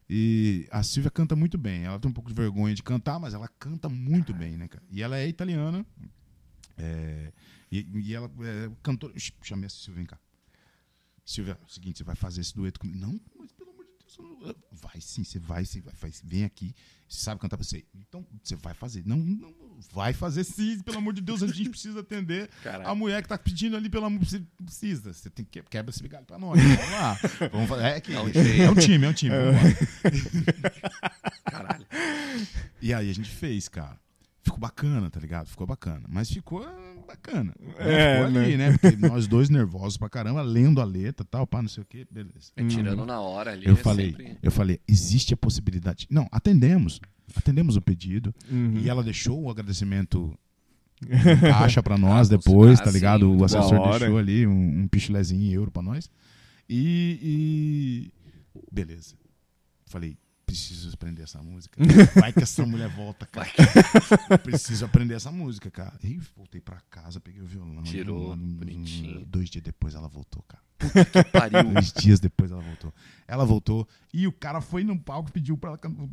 E 0.08 0.68
a 0.70 0.82
Silvia 0.82 1.10
canta 1.10 1.34
muito 1.34 1.56
bem. 1.56 1.84
Ela 1.84 1.98
tem 1.98 2.10
um 2.10 2.14
pouco 2.14 2.28
de 2.28 2.34
vergonha 2.36 2.74
de 2.74 2.82
cantar, 2.82 3.18
mas 3.18 3.32
ela 3.32 3.48
canta 3.58 3.88
muito 3.88 4.34
bem, 4.34 4.58
né, 4.58 4.68
cara? 4.68 4.84
E 4.90 5.02
ela 5.02 5.16
é 5.16 5.26
italiana. 5.26 5.86
É, 6.76 7.32
e, 7.72 7.86
e 7.94 8.14
ela 8.14 8.30
é 8.42 8.70
cantora. 8.82 9.18
Ch- 9.18 9.32
Chamei 9.42 9.66
a 9.66 9.70
Silvia, 9.70 9.94
vem 9.94 10.06
cá. 10.06 10.18
Silvia, 11.24 11.56
é 11.60 11.64
o 11.64 11.68
seguinte, 11.68 11.98
você 11.98 12.04
vai 12.04 12.16
fazer 12.16 12.40
esse 12.42 12.54
dueto 12.54 12.80
comigo. 12.80 12.98
Não, 12.98 13.18
vai 14.72 15.00
sim, 15.00 15.24
você 15.24 15.38
vai 15.38 15.64
sim, 15.64 15.80
vai, 15.80 15.94
vai, 15.94 16.12
vem 16.24 16.44
aqui. 16.44 16.74
Você 17.08 17.24
sabe 17.24 17.40
cantar 17.40 17.56
pra 17.56 17.64
você. 17.64 17.84
Então, 17.94 18.24
você 18.42 18.54
vai 18.56 18.72
fazer. 18.72 19.02
Não, 19.04 19.16
não, 19.16 19.52
vai 19.92 20.12
fazer 20.12 20.44
sim, 20.44 20.78
pelo 20.80 20.98
amor 20.98 21.12
de 21.12 21.20
Deus, 21.20 21.42
a 21.42 21.46
gente 21.48 21.70
precisa 21.70 22.00
atender 22.00 22.48
Caralho. 22.62 22.88
a 22.88 22.94
mulher 22.94 23.22
que 23.22 23.28
tá 23.28 23.36
pedindo 23.36 23.76
ali, 23.76 23.90
pelo 23.90 24.06
amor 24.06 24.24
você 24.24 24.40
precisa. 24.64 25.12
Você 25.12 25.28
tem 25.28 25.44
que 25.44 25.60
quebra 25.62 25.90
esse 25.90 26.06
galho 26.06 26.24
pra 26.24 26.38
nós. 26.38 26.60
Vamos 26.60 26.90
lá. 26.92 27.18
Vamos 27.50 27.68
fazer. 27.68 27.84
É, 27.84 28.00
que, 28.00 28.12
É 28.12 28.20
um 28.20 28.28
é, 28.28 28.70
um 28.70 28.74
time, 28.74 29.06
é 29.06 29.08
um 29.08 29.12
time. 29.12 29.34
Lá. 29.34 29.52
Caralho. 31.50 31.86
E 32.80 32.94
aí 32.94 33.10
a 33.10 33.14
gente 33.14 33.30
fez, 33.30 33.68
cara. 33.68 33.98
Ficou 34.42 34.58
bacana, 34.58 35.10
tá 35.10 35.20
ligado? 35.20 35.48
Ficou 35.48 35.66
bacana. 35.66 36.06
Mas 36.08 36.30
ficou 36.30 36.64
bacana. 37.10 37.54
né? 37.58 37.74
É, 37.78 38.24
ficou 38.26 38.40
ali, 38.40 38.56
né? 38.56 38.76
Porque 38.78 38.96
nós 38.96 39.26
dois 39.26 39.48
nervosos 39.50 39.96
pra 39.96 40.08
caramba, 40.08 40.42
lendo 40.42 40.80
a 40.80 40.84
letra 40.84 41.24
e 41.24 41.28
tal, 41.28 41.46
pá, 41.46 41.60
não 41.60 41.68
sei 41.68 41.82
o 41.82 41.86
quê, 41.86 42.06
beleza. 42.10 42.52
É 42.56 42.64
tirando 42.66 43.04
na 43.04 43.20
hora 43.20 43.52
ali. 43.52 43.66
Eu 43.66 43.72
é 43.74 43.76
falei, 43.76 44.10
sempre- 44.10 44.36
eu 44.42 44.50
falei, 44.50 44.80
existe 44.88 45.34
a 45.34 45.36
possibilidade. 45.36 46.06
Não, 46.10 46.28
atendemos. 46.30 47.00
Atendemos 47.36 47.76
o 47.76 47.80
pedido. 47.82 48.34
Uhum. 48.50 48.78
E 48.78 48.88
ela 48.88 49.02
deixou 49.02 49.40
o 49.42 49.50
agradecimento 49.50 50.32
em 51.02 51.40
caixa 51.40 51.82
pra 51.82 51.96
nós 51.96 52.28
depois, 52.28 52.78
ah, 52.80 52.84
tá 52.84 52.90
sim, 52.90 52.96
ligado? 52.98 53.28
muito 53.28 53.40
o 53.40 53.44
assessor 53.44 53.90
deixou 53.98 54.18
ali 54.18 54.46
um, 54.46 54.80
um 54.82 54.88
pichulezinho 54.88 55.42
em 55.42 55.52
euro 55.52 55.70
pra 55.70 55.82
nós. 55.82 56.10
E, 56.68 58.10
e- 58.54 58.60
Beleza. 58.70 59.14
Falei, 59.86 60.16
preciso 60.50 60.94
aprender 60.94 61.22
essa 61.22 61.42
música. 61.42 61.80
Vai 62.20 62.32
que 62.32 62.42
essa 62.42 62.64
mulher 62.66 62.88
volta, 62.88 63.26
cara. 63.26 63.48
Eu 64.30 64.38
preciso 64.38 64.84
aprender 64.84 65.14
essa 65.14 65.30
música, 65.30 65.70
cara. 65.70 65.92
E 66.02 66.18
voltei 66.36 66.60
pra 66.60 66.80
casa, 66.90 67.20
peguei 67.20 67.40
o 67.42 67.46
violão. 67.46 67.82
Tirou, 67.82 68.34
Hum, 68.34 68.56
bonitinho. 68.56 69.24
Dois 69.26 69.48
dias 69.50 69.62
depois 69.64 69.94
ela 69.94 70.08
voltou, 70.08 70.42
cara. 70.42 70.62
Que 71.12 71.24
pariu. 71.24 71.72
Dois 71.72 71.92
dias 71.92 72.20
depois 72.20 72.50
ela 72.50 72.62
voltou. 72.62 72.92
Ela 73.28 73.44
voltou 73.44 73.86
e 74.14 74.26
o 74.26 74.32
cara 74.32 74.60
foi 74.60 74.82
no 74.82 74.98
palco 74.98 75.28
e 75.28 75.32
pediu 75.32 75.56
pra 75.56 75.70
ela 75.70 75.78
cantar. 75.78 76.08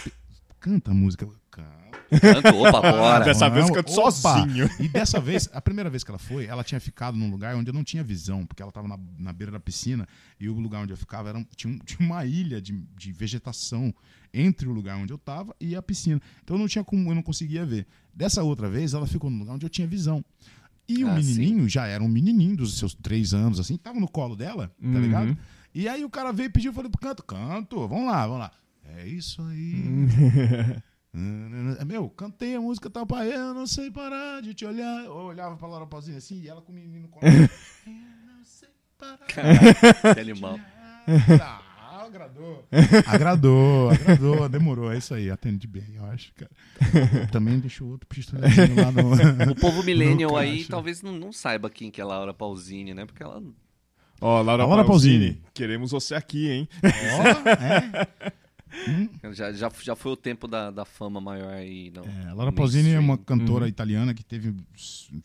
Canta 0.60 0.92
a 0.92 0.94
música. 0.94 1.28
Canta. 1.52 1.78
Canto, 2.10 2.56
opa, 2.58 2.82
bora. 2.92 3.26
Dessa 3.26 3.50
vez 3.50 3.70
canto 3.70 3.92
opa! 4.00 4.12
sozinho. 4.12 4.70
E 4.80 4.88
dessa 4.88 5.20
vez, 5.20 5.50
a 5.54 5.62
primeira 5.62 5.90
vez 5.90 6.04
que 6.04 6.12
ela 6.12 6.18
foi, 6.18 6.46
ela 6.46 6.64
tinha 6.64 6.80
ficado 6.80 7.18
num 7.18 7.30
lugar 7.30 7.56
onde 7.56 7.70
eu 7.70 7.74
não 7.74 7.84
tinha 7.84 8.04
visão, 8.04 8.46
porque 8.46 8.62
ela 8.62 8.70
estava 8.70 8.88
na, 8.88 8.98
na 9.20 9.34
beira 9.34 9.52
da 9.52 9.60
piscina 9.60 10.08
e 10.40 10.48
o 10.50 10.54
lugar 10.60 10.82
onde 10.82 10.94
eu 10.94 10.98
ficava 10.98 11.30
era, 11.30 11.38
um- 11.38 11.46
tinha, 11.56 11.74
um- 11.74 11.78
tinha 11.80 12.00
uma 12.00 12.26
ilha 12.26 12.62
de, 12.62 12.72
de 12.98 13.12
vegetação 13.12 13.94
entre 14.34 14.68
o 14.68 14.72
lugar 14.74 14.98
onde 14.98 15.12
eu 15.12 15.18
estava 15.18 15.54
e 15.60 15.76
a 15.76 15.82
piscina. 15.82 16.22
Então 16.44 16.56
eu 16.56 16.60
não 16.60 16.68
tinha 16.68 16.84
como, 16.84 17.12
eu 17.12 17.16
não 17.16 17.22
conseguia 17.24 17.66
ver. 17.66 17.86
Dessa 18.14 18.42
outra 18.42 18.70
vez, 18.70 18.94
ela 18.94 19.06
ficou 19.06 19.30
no 19.30 19.38
lugar 19.40 19.54
onde 19.56 19.66
eu 19.66 19.70
tinha 19.70 19.88
visão. 19.88 20.24
E 20.88 21.04
o 21.04 21.10
Ah, 21.10 21.14
menininho 21.16 21.68
já 21.68 21.86
era 21.88 22.02
um 22.02 22.08
menininho 22.08 22.56
dos 22.56 22.78
seus 22.80 22.94
três 22.96 23.34
anos, 23.34 23.60
assim, 23.60 23.76
tava 23.76 24.00
no 24.00 24.08
colo 24.08 24.36
dela, 24.36 24.70
tá 24.70 24.88
Uhum. 24.88 25.02
ligado? 25.02 25.38
E 25.76 25.88
aí 25.90 26.06
o 26.06 26.10
cara 26.10 26.32
veio 26.32 26.48
e 26.48 26.50
pediu, 26.50 26.70
eu 26.72 26.74
falei, 26.76 26.90
canto, 27.02 27.24
canto, 27.24 27.86
vamos 27.88 28.08
lá, 28.08 28.26
vamos 28.26 28.40
lá. 28.40 28.52
É 28.96 29.08
isso 29.08 29.42
aí. 29.42 29.84
Meu, 31.86 32.10
cantei 32.10 32.56
a 32.56 32.62
música 32.62 32.90
tal 32.90 33.06
pra 33.06 33.26
eu 33.26 33.54
não 33.54 33.66
sei 33.66 33.90
parar 33.90 34.42
de 34.42 34.54
te 34.54 34.66
olhar. 34.66 35.06
Eu 35.06 35.14
olhava 35.14 35.56
pra 35.58 35.68
Laura 35.68 35.88
Pausini 35.88 36.18
assim 36.18 36.42
e 36.42 36.48
ela 36.48 36.62
com 36.62 36.72
o 36.72 36.76
menino 36.76 37.00
no 37.00 37.08
colo. 37.08 37.26
eu 37.26 37.92
não 38.28 38.44
sei 38.44 38.70
parar 38.98 39.18
Caralho, 39.26 40.14
que 40.14 40.20
animal. 40.20 40.60
Ah, 41.42 41.62
agradou. 42.06 42.66
Agradou, 43.08 43.90
agradou, 43.90 44.50
demorou. 44.50 44.92
É 44.92 44.98
isso 44.98 45.14
aí, 45.14 45.30
atende 45.30 45.68
bem, 45.68 45.96
eu 45.96 46.06
acho, 46.06 46.34
cara. 46.34 46.52
Também 47.32 47.60
deixou 47.60 47.90
outro 47.90 48.08
pistolezinho 48.08 48.76
lá 48.76 48.92
no. 48.92 49.52
O 49.52 49.56
povo 49.56 49.84
millennial 49.84 50.36
aí 50.38 50.66
talvez 50.66 51.02
não, 51.02 51.14
não 51.14 51.32
saiba 51.32 51.70
quem 51.70 51.90
que 51.90 52.00
é 52.00 52.04
Laura 52.04 52.34
Pausini, 52.34 52.94
né? 52.94 53.06
Porque 53.06 53.24
ela. 53.24 53.42
Ó, 54.20 54.42
Laura, 54.42 54.64
A 54.64 54.66
Laura 54.66 54.86
Pausini, 54.86 55.26
Pausini. 55.26 55.44
Queremos 55.54 55.92
você 55.92 56.16
aqui, 56.16 56.50
hein? 56.50 56.70
Ó, 56.84 57.50
é. 57.50 58.47
Já, 59.34 59.52
já, 59.52 59.72
já 59.82 59.96
foi 59.96 60.12
o 60.12 60.16
tempo 60.16 60.48
da, 60.48 60.72
da 60.72 60.86
fama 60.86 61.20
maior 61.20 61.54
aí. 61.54 61.92
Não, 61.94 62.04
É, 62.04 62.30
a 62.30 62.34
Laura 62.34 62.52
Pausini 62.52 62.92
é 62.92 63.00
uma 63.00 63.18
cantora 63.18 63.68
italiana 63.68 64.14
que 64.14 64.24
teve 64.24 64.54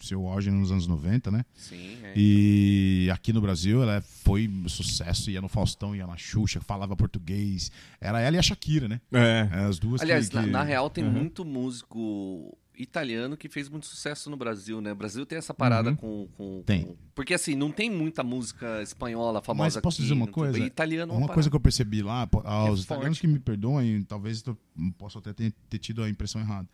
seu 0.01 0.27
auge 0.27 0.51
nos 0.51 0.71
anos 0.73 0.87
90, 0.87 1.31
né? 1.31 1.45
Sim, 1.55 1.99
é. 2.03 2.13
E 2.17 3.09
aqui 3.13 3.33
no 3.33 3.41
Brasil 3.41 3.83
ela 3.83 4.01
foi 4.03 4.51
sucesso, 4.69 5.31
ia 5.31 5.41
no 5.41 5.49
Faustão, 5.49 5.95
ia 5.95 6.07
na 6.07 6.17
Xuxa, 6.17 6.61
falava 6.61 6.97
português. 6.97 7.71
Era 8.01 8.21
ela 8.21 8.37
e 8.37 8.39
a 8.39 8.43
Shakira, 8.43 8.89
né? 8.89 9.01
É. 9.13 9.49
As 9.69 9.79
duas 9.79 10.01
que- 10.01 10.05
Aliás, 10.05 10.29
que, 10.29 10.35
na, 10.37 10.47
na 10.47 10.63
real 10.63 10.89
tem 10.91 11.05
Uhum. 11.05 11.11
muito 11.13 11.45
músico 11.45 12.57
italiano 12.77 13.37
que 13.37 13.49
fez 13.49 13.69
muito 13.69 13.87
sucesso 13.87 14.31
no 14.31 14.37
Brasil, 14.37 14.81
né? 14.81 14.93
O 14.93 14.97
Brasil 14.97 15.25
tem 15.27 15.37
essa 15.39 15.53
parada 15.53 15.91
Uhum. 15.91 15.97
com, 15.97 16.29
com- 16.37 16.63
Tem. 16.65 16.85
com- 16.87 16.97
Porque 17.15 17.35
assim, 17.35 17.55
não 17.55 17.71
tem 17.71 17.91
muita 17.91 18.23
música 18.25 18.83
espanhola 18.83 19.43
famosa 19.43 19.77
Mas 19.77 19.83
posso 19.83 19.97
aqui, 19.97 20.03
dizer 20.05 20.15
uma 20.15 20.27
não- 20.27 20.33
coisa? 20.33 20.59
E 20.59 20.63
italiano 20.63 21.13
é 21.13 21.17
Uma 21.17 21.29
coisa 21.29 21.51
que 21.51 21.57
eu 21.57 21.61
percebi 21.61 22.03
lá, 22.03 22.27
po- 22.27 22.41
aos 22.45 22.81
É 22.81 22.83
italianos 22.85 23.19
forte. 23.19 23.21
que 23.21 23.27
me 23.27 23.39
perdoem, 23.39 24.03
talvez 24.03 24.43
eu 24.47 24.57
possa 24.99 25.19
até 25.19 25.33
ter, 25.33 25.53
ter 25.69 25.79
tido 25.79 26.03
a 26.03 26.09
impressão 26.09 26.41
errada. 26.41 26.69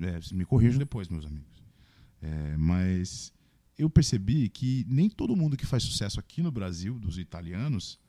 É, 0.00 0.34
me 0.34 0.44
corrijam 0.44 0.78
depois, 0.78 1.08
meus 1.08 1.24
amigos. 1.24 1.62
É, 2.20 2.56
mas 2.56 3.32
eu 3.78 3.88
percebi 3.88 4.48
que 4.48 4.84
nem 4.88 5.08
todo 5.08 5.36
mundo 5.36 5.56
que 5.56 5.64
faz 5.66 5.82
sucesso 5.84 6.18
aqui 6.18 6.42
no 6.42 6.50
Brasil, 6.50 6.98
dos 6.98 7.18
italianos, 7.18 8.00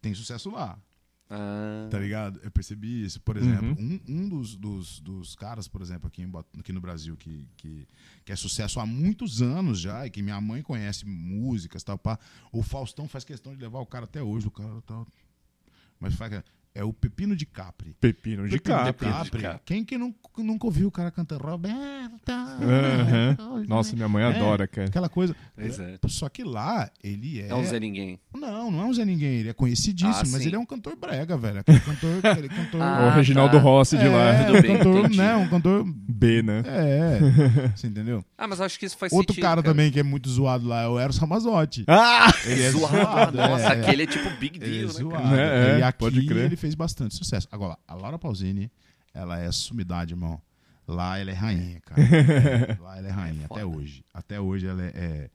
tem 0.00 0.12
sucesso 0.14 0.50
lá. 0.50 0.78
Ah, 1.34 1.88
Tá 1.90 1.98
ligado? 1.98 2.38
Eu 2.42 2.50
percebi 2.50 3.04
isso. 3.04 3.20
Por 3.20 3.36
Uhum. 3.38 3.42
exemplo, 3.42 3.76
um, 3.82 4.00
um 4.08 4.28
dos, 4.28 4.54
dos, 4.56 5.00
dos 5.00 5.34
caras, 5.34 5.66
por 5.66 5.80
exemplo, 5.80 6.06
aqui, 6.08 6.22
em 6.22 6.30
aqui 6.58 6.72
no 6.72 6.80
Brasil, 6.80 7.16
que, 7.16 7.48
que, 7.56 7.88
que 8.24 8.32
é 8.32 8.36
sucesso 8.36 8.78
há 8.80 8.84
muitos 8.86 9.40
anos 9.40 9.80
já, 9.80 10.06
e 10.06 10.10
que 10.10 10.20
minha 10.22 10.40
mãe 10.40 10.60
conhece 10.62 11.06
músicas 11.06 11.82
tal, 11.82 11.96
pá. 11.98 12.18
O 12.52 12.62
Faustão 12.62 13.08
faz 13.08 13.24
questão 13.24 13.54
de 13.54 13.62
levar 13.62 13.80
o 13.80 13.86
cara 13.86 14.04
até 14.04 14.22
hoje, 14.22 14.46
o 14.46 14.50
cara 14.50 14.80
tá. 14.82 15.06
Mas 15.98 16.14
faz, 16.14 16.42
é 16.74 16.82
o 16.84 16.92
Pepino 16.92 17.36
de 17.36 17.44
Capri. 17.46 17.94
Pepino 18.00 18.48
de 18.48 18.58
Pepino 18.58 18.76
Capri. 18.84 19.06
De 19.38 19.42
Capri. 19.42 19.60
Quem 19.64 19.84
que 19.84 19.98
nunca, 19.98 20.18
nunca 20.38 20.66
ouviu 20.66 20.88
o 20.88 20.90
cara 20.90 21.10
cantando 21.10 21.44
Roberta? 21.44 22.46
Nossa, 23.68 23.94
minha 23.94 24.08
mãe 24.08 24.24
É. 24.24 24.26
adora, 24.28 24.66
cara. 24.66 24.86
Aquela 24.88 25.08
coisa. 25.08 25.34
Pois 25.54 25.78
é. 25.78 25.98
Só 26.08 26.28
que 26.28 26.42
lá 26.44 26.90
ele 27.02 27.40
é. 27.40 27.48
é 27.48 27.54
um 27.54 27.64
Zé 27.64 27.78
Ninguém. 27.80 28.18
Não, 28.34 28.70
não 28.70 28.80
é 28.82 28.84
um 28.86 28.94
Zé 28.94 29.04
Ninguém. 29.04 29.34
Ele 29.40 29.48
é 29.50 29.52
conhecidíssimo, 29.52 30.14
Ah, 30.14 30.22
mas 30.32 30.46
ele 30.46 30.56
é 30.56 30.58
um 30.58 30.66
cantor 30.66 30.96
brega, 30.96 31.36
velho. 31.36 31.60
Aquele 31.60 31.80
cantor. 31.80 32.10
Aquele 32.24 32.48
cantor 32.48 32.82
Ah, 32.82 33.08
o 33.12 33.16
Reginaldo 33.16 33.56
tá. 33.56 33.62
Rossi 33.62 33.98
de 33.98 34.08
lá. 34.08 34.24
é, 34.32 34.44
Tudo 34.44 34.58
um 34.58 34.62
bem, 34.62 34.76
cantor, 34.78 34.98
entendi. 35.00 35.16
né? 35.18 35.36
Um 35.36 35.48
cantor. 35.48 35.84
B, 35.86 36.42
né? 36.42 36.62
É. 36.66 37.18
Você 37.76 37.86
entendeu? 37.86 38.24
Ah, 38.38 38.46
mas 38.46 38.60
acho 38.60 38.78
que 38.78 38.86
isso 38.86 38.96
faz 38.96 39.12
Outro 39.12 39.34
sentido. 39.34 39.42
cara, 39.44 39.62
também 39.62 39.90
que 39.90 39.98
é 40.00 40.02
muito 40.02 40.28
zoado 40.28 40.66
lá 40.66 40.82
é 40.82 40.88
o 40.88 40.98
Eros 40.98 41.18
Ramazotti. 41.18 41.84
Ah! 41.88 42.32
Ele 42.46 42.62
é 42.62 42.70
Zoado. 42.72 43.36
Nossa, 43.36 43.64
é. 43.64 43.66
aquele 43.80 44.02
é 44.04 44.06
tipo 44.06 44.30
big 44.38 44.58
Ele 44.62 44.64
é 44.64 44.78
deal, 44.80 44.86
né? 44.86 44.92
zoado. 44.92 45.22
cara? 45.22 45.40
É, 45.40 45.76
é, 45.76 45.78
e 45.78 45.82
aqui 45.82 45.98
pode 45.98 46.26
crer. 46.26 46.61
Fez 46.62 46.74
bastante 46.76 47.14
sucesso. 47.16 47.48
Agora, 47.50 47.76
a 47.88 47.94
Laura 47.94 48.18
Pausini, 48.18 48.70
ela 49.12 49.38
é 49.38 49.50
sumidade, 49.50 50.14
irmão. 50.14 50.40
Lá 50.86 51.18
ela 51.18 51.30
é 51.30 51.34
rainha, 51.34 51.80
cara. 51.80 52.00
É, 52.78 52.80
lá 52.80 52.98
ela 52.98 53.08
é 53.08 53.10
rainha, 53.10 53.46
até 53.46 53.62
foda. 53.62 53.66
hoje. 53.76 54.04
Até 54.14 54.40
hoje 54.40 54.66
ela 54.66 54.82
é, 54.82 54.92
é 54.96 55.30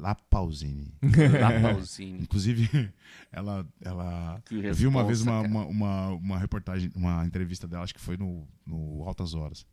La 0.00 0.14
Pausini. 0.14 0.94
Lá, 1.40 1.60
Pausini. 1.60 2.22
Inclusive, 2.22 2.92
ela, 3.32 3.66
ela 3.80 4.40
Que 4.44 4.54
eu 4.64 4.74
vi 4.74 4.86
uma 4.86 5.04
vez 5.04 5.22
uma, 5.22 5.40
uma, 5.40 5.66
uma, 5.66 6.08
uma 6.10 6.38
reportagem, 6.38 6.90
uma 6.94 7.26
entrevista 7.26 7.66
dela, 7.66 7.82
acho 7.82 7.94
que 7.94 8.00
foi 8.00 8.16
no, 8.16 8.46
no 8.64 9.02
Altas 9.06 9.34
Horas, 9.34 9.66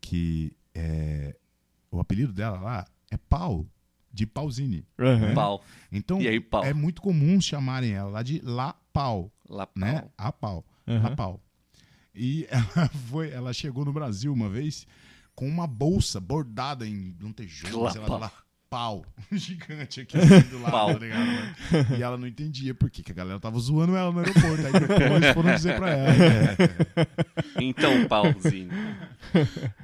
que 0.00 0.56
é, 0.74 1.36
o 1.90 1.98
apelido 2.00 2.32
dela 2.32 2.60
lá 2.60 2.86
é 3.10 3.16
Pau, 3.16 3.66
de 4.12 4.26
Pausini. 4.26 4.84
Aham. 4.98 5.34
Pau. 5.34 5.64
Então, 5.92 6.20
E 6.20 6.28
aí, 6.28 6.40
Pau? 6.40 6.64
é 6.64 6.72
muito 6.72 7.02
comum 7.02 7.40
chamarem 7.40 7.92
ela 7.92 8.10
lá 8.10 8.22
de 8.22 8.40
La 8.42 8.74
Pau, 8.92 9.30
Lá, 9.50 9.68
né? 9.76 10.02
Pau. 10.02 10.12
A 10.16 10.32
Pau. 10.32 10.64
Aham. 10.86 11.02
La 11.10 11.16
Pau. 11.16 11.40
E 12.14 12.46
ela 12.50 12.88
foi, 13.10 13.30
ela 13.30 13.52
chegou 13.52 13.84
no 13.84 13.92
Brasil 13.92 14.32
uma 14.32 14.48
vez 14.48 14.86
com 15.34 15.48
uma 15.48 15.66
bolsa 15.66 16.20
bordada 16.20 16.86
em 16.86 17.16
um 17.22 17.32
tijolo, 17.32 17.90
sei 17.90 18.00
lá, 18.00 18.18
lá, 18.18 18.32
pau 18.68 19.04
gigante 19.32 20.00
aqui 20.02 20.16
assim, 20.16 20.40
do 20.50 20.60
lado, 20.60 20.70
Pau. 20.72 20.92
tá 20.94 20.98
ligado? 20.98 21.26
mano? 21.26 21.96
E 21.98 22.02
ela 22.02 22.16
não 22.16 22.26
entendia 22.26 22.74
por 22.74 22.88
quê, 22.90 23.02
que 23.02 23.10
a 23.10 23.14
galera 23.14 23.40
tava 23.40 23.58
zoando 23.58 23.96
ela 23.96 24.12
no 24.12 24.18
aeroporto. 24.20 24.66
Aí 24.66 24.72
depois 24.72 25.34
foram 25.34 25.54
dizer 25.54 25.76
pra 25.76 25.90
ela. 25.90 26.12
né? 26.12 26.56
Então, 27.60 28.06
pauzinho. 28.06 28.70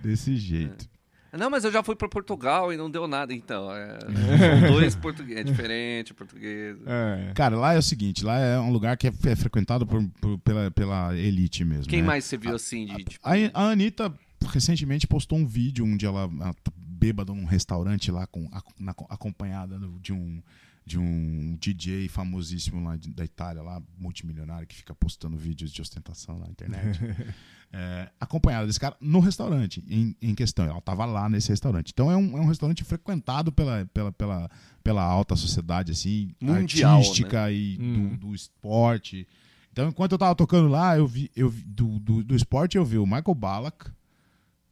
Desse 0.03 0.37
jeito. 0.37 0.89
Não, 1.33 1.51
mas 1.51 1.65
eu 1.65 1.73
já 1.73 1.83
fui 1.83 1.95
pra 1.97 2.09
Portugal 2.09 2.73
e 2.73 2.77
não 2.77 2.91
deu 2.91 3.07
nada, 3.07 3.33
então. 3.35 3.71
É, 3.75 3.99
são 4.01 4.73
dois 4.73 4.95
portugueses. 4.97 5.41
É 5.41 5.45
diferente, 5.45 6.15
português. 6.15 6.77
É. 6.87 7.33
Cara, 7.35 7.57
lá 7.57 7.75
é 7.75 7.79
o 7.79 7.83
seguinte, 7.83 8.25
lá 8.25 8.39
é 8.39 8.59
um 8.59 8.71
lugar 8.71 8.97
que 8.97 9.07
é, 9.09 9.13
é 9.27 9.37
frequentado 9.37 9.87
por, 9.87 10.03
por- 10.21 10.39
pela, 10.39 10.71
pela 10.71 11.17
elite 11.17 11.65
mesmo. 11.65 11.87
Quem 11.87 12.01
né? 12.01 12.07
mais 12.09 12.25
você 12.25 12.37
viu 12.39 12.55
assim 12.55 12.87
de. 12.87 13.05
Tipo, 13.05 13.27
A, 13.29 13.33
a 13.55 13.71
Anitta 13.71 14.13
recentemente 14.49 15.07
postou 15.07 15.37
um 15.39 15.47
vídeo 15.47 15.85
onde 15.85 16.07
ela, 16.07 16.31
ela 16.41 16.55
bêbada 16.77 17.33
num 17.35 17.45
restaurante 17.45 18.11
lá, 18.11 18.27
com, 18.27 18.49
a- 18.53 18.63
na- 18.79 18.95
acompanhada 19.11 19.79
de 20.01 20.13
um, 20.13 20.41
de 20.87 20.97
um 20.99 21.57
DJ 21.61 22.09
famosíssimo 22.09 22.81
lá 22.83 22.97
de- 22.97 23.11
da 23.11 23.25
Itália, 23.25 23.61
lá, 23.61 23.83
multimilionário, 23.99 24.67
que 24.69 24.77
fica 24.77 24.95
postando 24.95 25.37
vídeos 25.37 25.73
de 25.73 25.83
ostentação 25.83 26.39
na 26.39 26.47
internet. 26.49 26.99
É, 27.73 28.09
acompanhada 28.21 28.65
desse 28.65 28.79
cara 28.79 28.97
no 29.01 29.19
restaurante 29.19 29.85
em, 29.89 30.17
em 30.23 30.37
questão. 30.37 30.65
Ela 30.65 30.79
estava 30.79 31.05
lá 31.05 31.29
nesse 31.29 31.49
restaurante. 31.49 31.91
Então 31.93 32.11
é 32.11 32.17
um, 32.17 32.39
é 32.39 32.41
um 32.41 32.47
restaurante 32.47 32.85
frequentado 32.85 33.51
pela, 33.51 33.85
pela, 33.93 34.13
pela, 34.13 34.51
pela 34.85 35.03
alta 35.03 35.35
sociedade, 35.35 35.91
assim, 35.91 36.31
Mundial, 36.41 36.99
artística 36.99 37.51
e 37.51 37.77
Uhum. 37.77 38.11
do, 38.11 38.29
do 38.29 38.35
esporte. 38.37 39.27
Então, 39.73 39.89
enquanto 39.89 40.13
eu 40.13 40.17
tava 40.19 40.35
tocando 40.37 40.69
lá, 40.69 40.97
eu 40.97 41.09
vi, 41.09 41.29
eu 41.35 41.51
vi- 41.51 41.65
do, 41.65 41.99
do, 41.99 42.23
do 42.23 42.37
esporte 42.37 42.77
eu 42.79 42.85
vi 42.85 42.99
o 42.99 43.05
Michael 43.05 43.35
Ballack, 43.35 43.91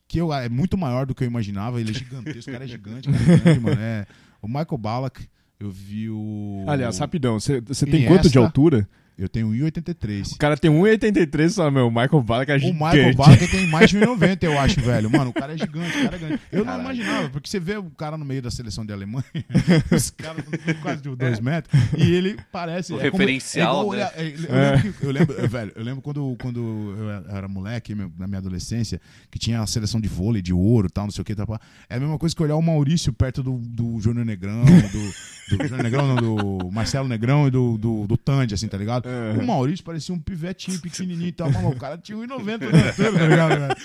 que 0.06 0.18
eu, 0.20 0.32
é 0.32 0.48
muito 0.48 0.78
maior 0.78 1.04
do 1.04 1.14
que 1.16 1.24
eu 1.24 1.28
imaginava. 1.28 1.80
Ele 1.80 1.90
é 1.90 1.94
gigantesco, 1.94 2.48
o 2.48 2.52
cara 2.52 2.64
é 2.64 2.68
gigante, 2.68 3.10
cara 3.10 3.22
é 3.24 3.36
grande, 3.38 3.60
mano. 3.60 3.80
É, 3.80 4.06
o 4.40 4.46
Michael 4.46 4.78
Ballack, 4.78 5.28
eu 5.58 5.70
vi 5.70 6.10
o. 6.10 6.64
Aliás, 6.66 6.98
rapidão, 6.98 7.38
você 7.38 7.60
tem 7.60 7.94
Iniesta. 7.94 8.08
quanto 8.08 8.30
de 8.30 8.38
altura? 8.38 8.88
Eu 9.16 9.28
tenho 9.28 9.48
1,83. 9.50 10.32
O 10.34 10.38
cara 10.38 10.56
tem 10.56 10.70
1,83 10.70 11.48
só, 11.50 11.70
meu. 11.70 11.86
O 11.86 11.90
Michael 11.90 12.20
Ballack 12.22 12.50
é 12.50 12.56
O 12.56 12.58
gigante. 12.58 12.82
Michael 12.96 13.14
Ballack 13.14 13.48
tem 13.48 13.66
mais 13.68 13.90
de 13.90 13.98
1,90, 13.98 14.42
eu 14.42 14.58
acho, 14.58 14.80
velho. 14.80 15.08
Mano, 15.08 15.30
o 15.30 15.32
cara 15.32 15.54
é 15.54 15.56
gigante, 15.58 15.96
o 15.98 16.02
cara 16.02 16.16
é 16.16 16.18
grande. 16.18 16.40
Eu 16.50 16.58
não 16.58 16.64
Caralho. 16.66 16.82
imaginava, 16.82 17.28
porque 17.30 17.48
você 17.48 17.60
vê 17.60 17.76
o 17.76 17.84
cara 17.90 18.18
no 18.18 18.24
meio 18.24 18.42
da 18.42 18.50
seleção 18.50 18.84
de 18.84 18.92
Alemanha, 18.92 19.24
os 19.92 20.10
caras 20.10 20.44
com 20.44 20.74
quase 20.82 21.00
de 21.02 21.14
2 21.14 21.38
metros, 21.40 21.80
e 21.96 22.12
ele 22.12 22.36
parece. 22.50 22.92
O 22.92 22.96
é 23.00 23.08
como- 23.10 23.20
referencial, 23.22 23.94
é 23.94 23.96
igual 23.96 23.96
né? 23.96 24.10
é, 24.16 24.26
eu, 24.26 24.32
lembro, 24.32 24.92
que- 24.92 25.06
eu 25.06 25.10
lembro, 25.12 25.34
eu, 25.36 25.48
velho, 25.48 25.72
eu 25.76 25.84
lembro 25.84 26.02
quando, 26.02 26.36
quando 26.42 26.94
eu 26.98 27.36
era 27.36 27.46
moleque, 27.46 27.94
na 28.18 28.26
minha 28.26 28.38
adolescência, 28.38 29.00
que 29.30 29.38
tinha 29.38 29.60
a 29.60 29.66
seleção 29.66 30.00
de 30.00 30.08
vôlei, 30.08 30.42
de 30.42 30.52
ouro 30.52 30.88
e 30.88 30.90
tal, 30.90 31.04
não 31.04 31.12
sei 31.12 31.22
o 31.22 31.24
que. 31.24 31.34
Pá. 31.36 31.60
é 31.88 31.96
a 31.96 32.00
mesma 32.00 32.18
coisa 32.18 32.34
que 32.34 32.42
olhar 32.42 32.56
o 32.56 32.62
Maurício 32.62 33.12
perto 33.12 33.42
do, 33.44 33.58
do 33.58 34.00
Júnior 34.00 34.24
Negrão, 34.26 34.64
do, 34.64 35.56
do 35.56 35.62
Júnior 35.68 35.82
Negrão, 35.84 36.08
não, 36.08 36.16
do 36.16 36.70
Marcelo 36.72 37.06
Negrão 37.06 37.46
e 37.46 37.50
do, 37.52 37.78
do, 37.78 38.06
do 38.08 38.16
Tandy, 38.16 38.54
assim, 38.54 38.66
tá 38.66 38.76
ligado? 38.76 39.03
Uhum. 39.04 39.42
O 39.42 39.46
Maurício 39.46 39.84
parecia 39.84 40.14
um 40.14 40.18
pivetinho 40.18 40.80
pequenininho 40.80 41.28
e 41.28 41.32
tal, 41.32 41.50
mas 41.50 41.64
o 41.64 41.76
cara 41.78 41.98
tinha 41.98 42.16
1,90 42.16 42.24
o 42.26 42.44
tempo 42.44 42.64
inteiro, 42.76 43.18
tá 43.18 43.28
ligado? 43.28 43.48
velho? 43.60 43.76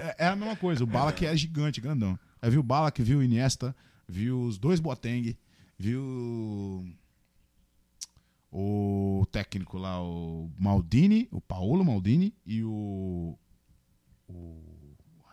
É, 0.00 0.24
é 0.24 0.28
a 0.28 0.36
mesma 0.36 0.54
coisa, 0.56 0.84
o 0.84 0.86
Bala 0.86 1.12
que 1.12 1.24
é 1.26 1.34
gigante, 1.36 1.80
grandão. 1.80 2.18
Aí 2.42 2.50
viu 2.50 2.60
o 2.60 2.62
Bala 2.62 2.90
que 2.92 3.02
viu 3.02 3.18
o 3.18 3.22
Iniesta, 3.22 3.74
viu 4.08 4.40
os 4.42 4.58
dois 4.58 4.78
Boateng, 4.80 5.36
viu 5.78 6.84
o 8.50 9.26
técnico 9.30 9.76
lá, 9.78 10.02
o 10.02 10.50
Maldini, 10.58 11.28
o 11.30 11.40
Paulo 11.40 11.84
Maldini 11.84 12.34
e 12.46 12.62
o. 12.62 13.36
o 14.28 14.62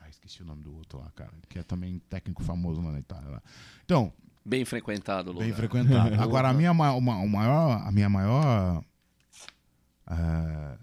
ai, 0.01 0.09
esqueci 0.09 0.41
o 0.41 0.45
nome 0.45 0.63
do 0.63 0.73
outro 0.75 0.99
lá, 0.99 1.09
cara, 1.15 1.31
que 1.47 1.59
é 1.59 1.63
também 1.63 1.99
técnico 2.09 2.43
famoso 2.43 2.81
lá 2.81 2.91
na 2.91 2.99
Itália. 2.99 3.29
Lá. 3.29 3.41
Então, 3.83 4.11
Bem 4.47 4.63
frequentado 4.63 5.29
o 5.31 5.33
lugar. 5.33 5.45
bem 5.45 5.55
frequentado. 5.55 6.13
Agora, 6.21 6.49
a 6.49 6.53
minha, 6.53 6.73
ma- 6.73 6.93
uma- 6.93 7.25
maior, 7.25 7.81
a 7.87 7.91
minha 7.91 8.09
maior. 8.09 8.83
Ah, 10.05 10.77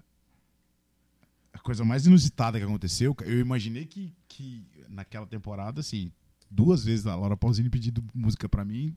a 1.53 1.59
coisa 1.59 1.85
mais 1.85 2.05
inusitada 2.05 2.57
que 2.57 2.65
aconteceu, 2.65 3.15
eu 3.21 3.39
imaginei 3.39 3.85
que, 3.85 4.13
que 4.27 4.65
naquela 4.89 5.25
temporada, 5.25 5.79
assim, 5.79 6.11
duas 6.49 6.83
vezes 6.83 7.07
a 7.07 7.15
Laura 7.15 7.37
Pausini 7.37 7.69
pedindo 7.69 8.03
música 8.13 8.49
pra 8.49 8.65
mim, 8.65 8.95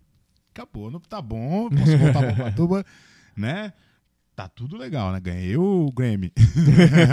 acabou, 0.51 0.91
não 0.91 1.01
tá 1.01 1.21
bom, 1.21 1.69
posso 1.71 1.97
voltar 1.99 2.21
pra 2.21 2.33
Ubatuba, 2.33 2.85
né? 3.37 3.73
Tá 4.35 4.49
tudo 4.49 4.77
legal, 4.77 5.13
né? 5.13 5.21
Ganhei 5.21 5.57
o 5.57 5.91
Grammy. 5.91 6.31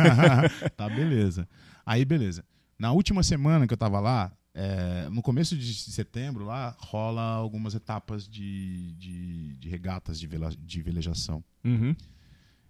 tá 0.76 0.90
beleza. 0.90 1.48
Aí, 1.86 2.04
beleza. 2.04 2.44
Na 2.78 2.92
última 2.92 3.24
semana 3.24 3.66
que 3.66 3.74
eu 3.74 3.78
tava 3.78 4.02
lá, 4.02 4.30
é, 4.54 5.08
no 5.10 5.22
começo 5.22 5.58
de 5.58 5.74
setembro, 5.74 6.44
lá 6.44 6.76
rola 6.78 7.22
algumas 7.22 7.74
etapas 7.74 8.28
de, 8.28 8.92
de, 8.94 9.56
de 9.56 9.70
regatas 9.70 10.20
de, 10.20 10.28
vela, 10.28 10.52
de 10.58 10.82
velejação. 10.82 11.42
Uhum. 11.64 11.96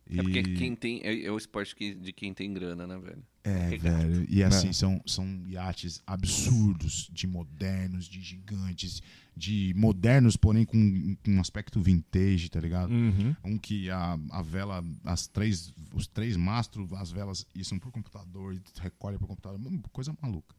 É 0.09 0.21
porque 0.21 0.39
E- 0.39 0.55
quem 0.57 0.75
tem. 0.75 1.01
É, 1.03 1.23
é 1.25 1.31
o 1.31 1.37
esporte 1.37 1.75
que- 1.75 1.95
de 1.95 2.11
quem 2.11 2.33
tem 2.33 2.53
grana, 2.53 2.85
né, 2.85 2.97
velho? 2.97 3.23
É, 3.45 3.69
Regata. 3.69 4.07
velho. 4.07 4.25
E 4.29 4.43
assim, 4.43 4.69
É. 4.69 4.73
são, 4.73 5.01
são 5.05 5.25
iates 5.47 6.01
absurdos, 6.05 7.09
de 7.11 7.25
modernos, 7.27 8.05
de 8.05 8.21
gigantes, 8.21 9.01
de 9.35 9.73
modernos, 9.75 10.35
porém 10.37 10.65
com, 10.65 11.15
com 11.23 11.31
um 11.31 11.39
aspecto 11.41 11.81
vintage, 11.81 12.49
tá 12.49 12.59
ligado? 12.59 12.91
Uhum. 12.91 13.35
Um 13.43 13.57
que 13.57 13.89
a, 13.89 14.17
a 14.31 14.41
vela, 14.41 14.83
as 15.03 15.27
três, 15.27 15.73
os 15.93 16.05
três 16.07 16.35
mastros, 16.37 16.91
as 16.93 17.11
velas 17.11 17.45
são 17.63 17.79
por 17.79 17.91
computador 17.91 18.53
e 18.53 18.61
recolhe 18.81 19.17
por 19.17 19.27
computador, 19.27 19.59
coisa 19.91 20.15
maluca. 20.21 20.55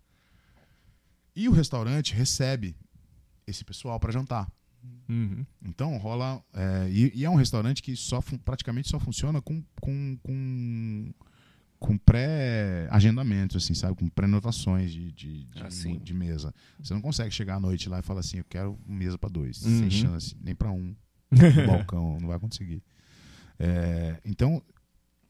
E 1.37 1.49
o 1.49 1.53
restaurante 1.53 2.15
recebe 2.15 2.75
esse 3.47 3.65
pessoal 3.65 3.99
para 4.01 4.13
jantar. 4.13 4.51
Uhum. 5.09 5.45
Então 5.65 5.97
rola. 5.99 6.43
é, 6.55 6.89
e, 6.91 7.13
e 7.15 7.25
é 7.25 7.31
um 7.31 7.35
restaurante 7.35 7.83
que 7.83 7.95
só 7.97 8.21
praticamente 8.45 8.89
só 8.89 8.99
funciona 8.99 9.41
com, 9.43 9.63
com, 9.81 10.19
com, 10.23 11.13
com 11.79 11.99
pré-agendamento, 11.99 13.57
assim, 13.57 13.75
sabe? 13.75 13.97
Com 13.97 14.09
pré-notações 14.09 14.93
de, 14.93 15.13
de, 15.13 15.45
de, 15.45 15.63
Ah, 15.63 15.71
sim. 15.71 15.99
de 15.99 16.15
mesa. 16.15 16.55
Você 16.81 16.95
não 16.95 17.01
consegue 17.01 17.31
chegar 17.31 17.57
à 17.57 17.61
noite 17.61 17.89
lá 17.89 17.99
e 17.99 18.03
falar 18.03 18.21
assim, 18.21 18.39
eu 18.39 18.45
quero 18.49 18.79
mesa 18.87 19.19
para 19.19 19.29
dois. 19.29 19.63
Uhum. 19.63 19.79
Sem 19.81 19.91
chance, 19.91 20.37
nem 20.41 20.55
para 20.55 20.71
um. 20.71 20.95
No 21.31 21.67
balcão, 21.67 22.19
não 22.21 22.29
vai 22.29 22.39
conseguir. 22.39 22.83
É, 23.59 24.21
então, 24.25 24.63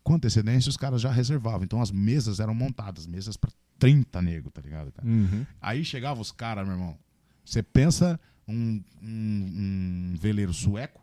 com 0.02 0.14
antecedência, 0.14 0.68
os 0.68 0.76
caras 0.76 1.00
já 1.00 1.10
reservavam. 1.10 1.64
Então 1.64 1.80
as 1.80 1.90
mesas 1.90 2.40
eram 2.40 2.54
montadas, 2.54 3.06
mesas 3.06 3.36
para 3.36 3.50
30 3.78 4.22
nego, 4.22 4.50
tá 4.50 4.60
ligado? 4.60 4.92
Cara? 4.92 5.08
Uhum. 5.08 5.44
Aí 5.60 5.84
chegava 5.84 6.20
os 6.20 6.30
caras, 6.30 6.66
meu 6.66 6.76
irmão. 6.76 6.98
Você 7.44 7.62
pensa 7.62 8.18
um, 8.46 8.82
um, 9.02 10.12
um 10.12 10.14
veleiro 10.16 10.52
sueco 10.52 11.02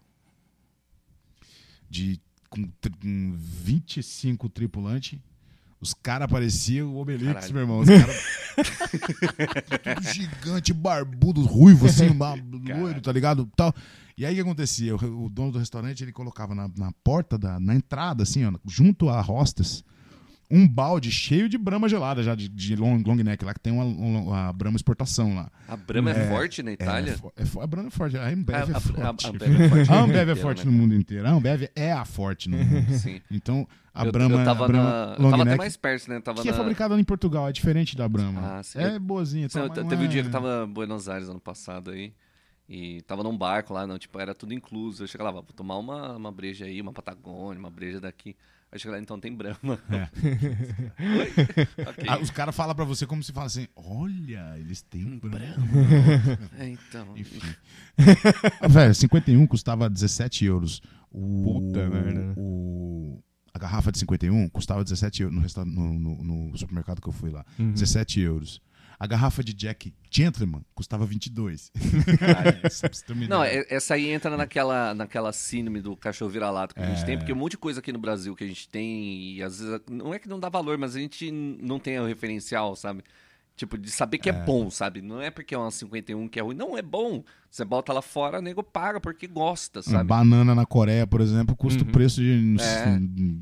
de 1.89 2.19
com, 2.49 2.67
com 3.01 3.33
25 3.35 4.49
tripulantes. 4.49 5.19
Os 5.79 5.95
caras 5.95 6.29
pareciam 6.29 6.93
o 6.93 6.97
Obelix, 6.99 7.33
Caralho. 7.33 7.53
meu 7.53 7.61
irmão. 7.63 7.79
Os 7.79 7.89
caras. 7.89 8.23
gigante, 10.13 10.73
barbudo, 10.73 11.41
ruivo, 11.41 11.87
assim, 11.87 12.09
loiro, 12.77 13.01
tá 13.01 13.11
ligado? 13.11 13.49
Tal. 13.55 13.73
E 14.15 14.23
aí 14.23 14.33
o 14.33 14.35
que 14.35 14.41
acontecia? 14.41 14.95
O, 14.95 15.25
o 15.25 15.29
dono 15.29 15.53
do 15.53 15.57
restaurante 15.57 16.03
ele 16.03 16.11
colocava 16.11 16.53
na, 16.53 16.69
na 16.77 16.91
porta, 17.03 17.37
da, 17.37 17.59
na 17.59 17.73
entrada, 17.73 18.21
assim, 18.21 18.45
ó, 18.45 18.53
junto 18.67 19.09
à 19.09 19.19
hostess, 19.21 19.83
um 20.51 20.67
balde 20.67 21.09
cheio 21.09 21.47
de 21.47 21.57
brama 21.57 21.87
gelada 21.87 22.21
já, 22.21 22.35
de, 22.35 22.49
de 22.49 22.75
long, 22.75 23.01
long 23.05 23.15
neck, 23.15 23.43
lá 23.45 23.53
que 23.53 23.59
tem 23.59 23.71
uma, 23.71 23.85
uma, 23.85 24.53
brama 24.53 24.75
exportação 24.75 25.33
lá. 25.33 25.49
A 25.67 25.77
Brahma 25.77 26.11
é, 26.11 26.27
forte 26.27 26.61
na 26.61 26.73
Itália? 26.73 27.11
É, 27.11 27.15
fo- 27.17 27.33
é, 27.37 27.45
fo- 27.45 27.61
a 27.61 27.67
Brahma 27.67 27.87
é 27.87 27.91
forte, 27.91 28.17
a 28.17 28.27
Ambev 28.27 28.55
A- 28.55 28.59
é 28.59 28.79
forte. 28.79 29.01
a- 29.01 29.09
Ambev 29.09 29.49
é 29.49 29.69
forte 29.69 29.89
A 29.91 29.95
no 29.95 30.03
Ambev 30.03 30.07
mundo 30.07 30.17
é 30.17 30.21
inteiro, 30.21 30.41
forte 30.41 30.65
né? 30.65 30.71
no 30.71 30.77
mundo 30.77 30.95
inteiro. 30.95 31.27
A 31.27 31.31
Ambev 31.31 31.63
é 31.75 31.91
a 31.93 32.05
forte 32.05 32.49
no 32.49 32.57
mundo. 32.57 32.91
Sim. 32.93 33.21
Então, 33.31 33.67
a 33.93 34.05
eu, 34.05 34.11
Brahma, 34.11 34.35
eu 34.39 34.45
tava, 34.45 34.65
a 34.65 34.67
Brahma 34.67 34.89
na, 34.89 35.15
eu 35.25 35.31
tava 35.31 35.43
até 35.43 35.55
mais 35.55 35.77
perto, 35.77 36.09
né? 36.09 36.21
Que 36.21 36.47
é 36.49 36.51
na... 36.51 36.57
fabricada 36.57 36.99
em 36.99 37.03
Portugal, 37.03 37.47
é 37.47 37.51
diferente 37.51 37.95
da 37.95 38.07
Brahma. 38.09 38.57
Ah, 38.59 38.63
sim. 38.63 38.79
é 38.79 38.99
boazinha. 38.99 39.47
Não, 39.53 39.67
tal, 39.67 39.69
te- 39.69 39.79
mas 39.79 39.89
teve 39.89 40.01
não 40.01 40.07
um 40.07 40.11
dia 40.11 40.19
é- 40.19 40.23
que 40.23 40.27
eu 40.27 40.31
tava 40.33 40.65
em 40.67 40.73
Buenos 40.73 41.07
Aires 41.07 41.29
ano 41.29 41.39
passado 41.39 41.91
aí. 41.91 42.13
E 42.69 43.01
tava 43.01 43.21
num 43.21 43.37
barco 43.37 43.73
lá, 43.73 43.85
não, 43.85 43.99
tipo, 43.99 44.17
era 44.19 44.33
tudo 44.33 44.53
incluso. 44.53 45.03
Eu 45.03 45.07
cheguei 45.07 45.25
lá, 45.25 45.31
vou 45.31 45.43
tomar 45.43 45.77
uma, 45.77 46.15
uma 46.15 46.31
breja 46.31 46.65
aí, 46.65 46.79
uma 46.81 46.93
Patagônia, 46.93 47.59
uma 47.59 47.69
breja 47.69 47.99
daqui. 47.99 48.35
Eu 48.71 48.79
cheguei 48.79 48.95
lá, 48.97 49.01
então 49.03 49.19
tem 49.19 49.35
Brahma. 49.35 49.77
É. 49.89 50.07
Oi? 51.19 51.31
Ok. 51.89 52.05
Ah, 52.07 52.19
os 52.19 52.29
caras 52.29 52.55
falam 52.55 52.73
pra 52.73 52.85
você 52.85 53.05
como 53.05 53.21
se 53.21 53.33
fala 53.33 53.47
assim: 53.47 53.67
olha, 53.75 54.57
eles 54.57 54.81
têm 54.81 55.17
Brahma. 55.19 55.67
É, 56.57 56.69
então. 56.69 57.07
Enfim. 57.17 57.41
Ah, 58.61 58.67
Velho, 58.69 58.95
51 58.95 59.45
custava 59.47 59.89
17 59.89 60.45
euros. 60.45 60.81
O, 61.11 61.43
Puta 61.59 61.89
merda. 61.89 62.33
O, 62.37 63.21
a 63.53 63.59
garrafa 63.59 63.91
de 63.91 63.99
51 63.99 64.47
custava 64.49 64.81
17 64.83 65.23
euros 65.23 65.35
no, 65.35 65.41
resta- 65.41 65.65
no, 65.65 65.99
no- 65.99 66.23
no 66.23 66.57
supermercado 66.57 67.01
que 67.01 67.09
eu 67.09 67.13
fui 67.13 67.29
lá. 67.29 67.45
Uhum. 67.59 67.73
17 67.73 68.21
euros. 68.21 68.61
A 69.01 69.07
garrafa 69.07 69.43
de 69.43 69.51
Jack 69.51 69.91
Gentleman 70.11 70.63
custava 70.75 71.07
22. 71.07 71.71
Só 72.69 72.87
pra 72.87 72.93
você 72.93 73.03
ter 73.03 73.13
uma 73.13 73.27
Não, 73.27 73.43
é- 73.43 73.65
essa 73.67 73.95
aí 73.95 74.07
entra 74.11 74.37
naquela, 74.37 74.93
naquela 74.93 75.33
síndrome 75.33 75.81
do 75.81 75.97
cachorro 75.97 76.29
vira-lata 76.29 76.75
que 76.75 76.79
a 76.81 76.85
gente 76.85 77.03
tem, 77.03 77.17
porque 77.17 77.33
um 77.33 77.35
monte 77.35 77.53
de 77.53 77.57
coisa 77.57 77.79
aqui 77.79 77.91
no 77.91 77.97
Brasil 77.97 78.35
que 78.35 78.43
a 78.43 78.47
gente 78.47 78.69
tem, 78.69 79.37
e 79.37 79.41
às 79.41 79.59
vezes 79.59 79.81
não 79.89 80.13
é 80.13 80.19
que 80.19 80.29
não 80.29 80.39
dá 80.39 80.49
valor, 80.49 80.77
mas 80.77 80.95
a 80.95 80.99
gente 80.99 81.31
não 81.31 81.79
tem 81.79 81.99
o 81.99 82.05
referencial, 82.05 82.75
sabe? 82.75 83.03
Tipo, 83.61 83.77
de 83.77 83.91
saber 83.91 84.17
que 84.17 84.27
é, 84.27 84.33
bom, 84.33 84.71
sabe? 84.71 85.03
Não 85.03 85.21
é 85.21 85.29
porque 85.29 85.53
é 85.53 85.57
uma 85.57 85.69
51 85.69 86.27
que 86.27 86.39
é 86.39 86.41
ruim. 86.41 86.55
Não, 86.55 86.75
é 86.75 86.81
bom. 86.81 87.23
Você 87.47 87.63
bota 87.63 87.93
lá 87.93 88.01
fora, 88.01 88.39
o 88.39 88.41
nego 88.41 88.63
paga 88.63 88.99
porque 88.99 89.27
gosta, 89.27 89.81
Uma 89.81 89.83
sabe? 89.83 90.07
banana 90.09 90.55
na 90.55 90.65
Coreia, 90.65 91.05
por 91.05 91.21
exemplo, 91.21 91.55
custa 91.55 91.83
o 91.83 91.85
preço 91.85 92.19
de. 92.21 92.55
É. 92.59 92.97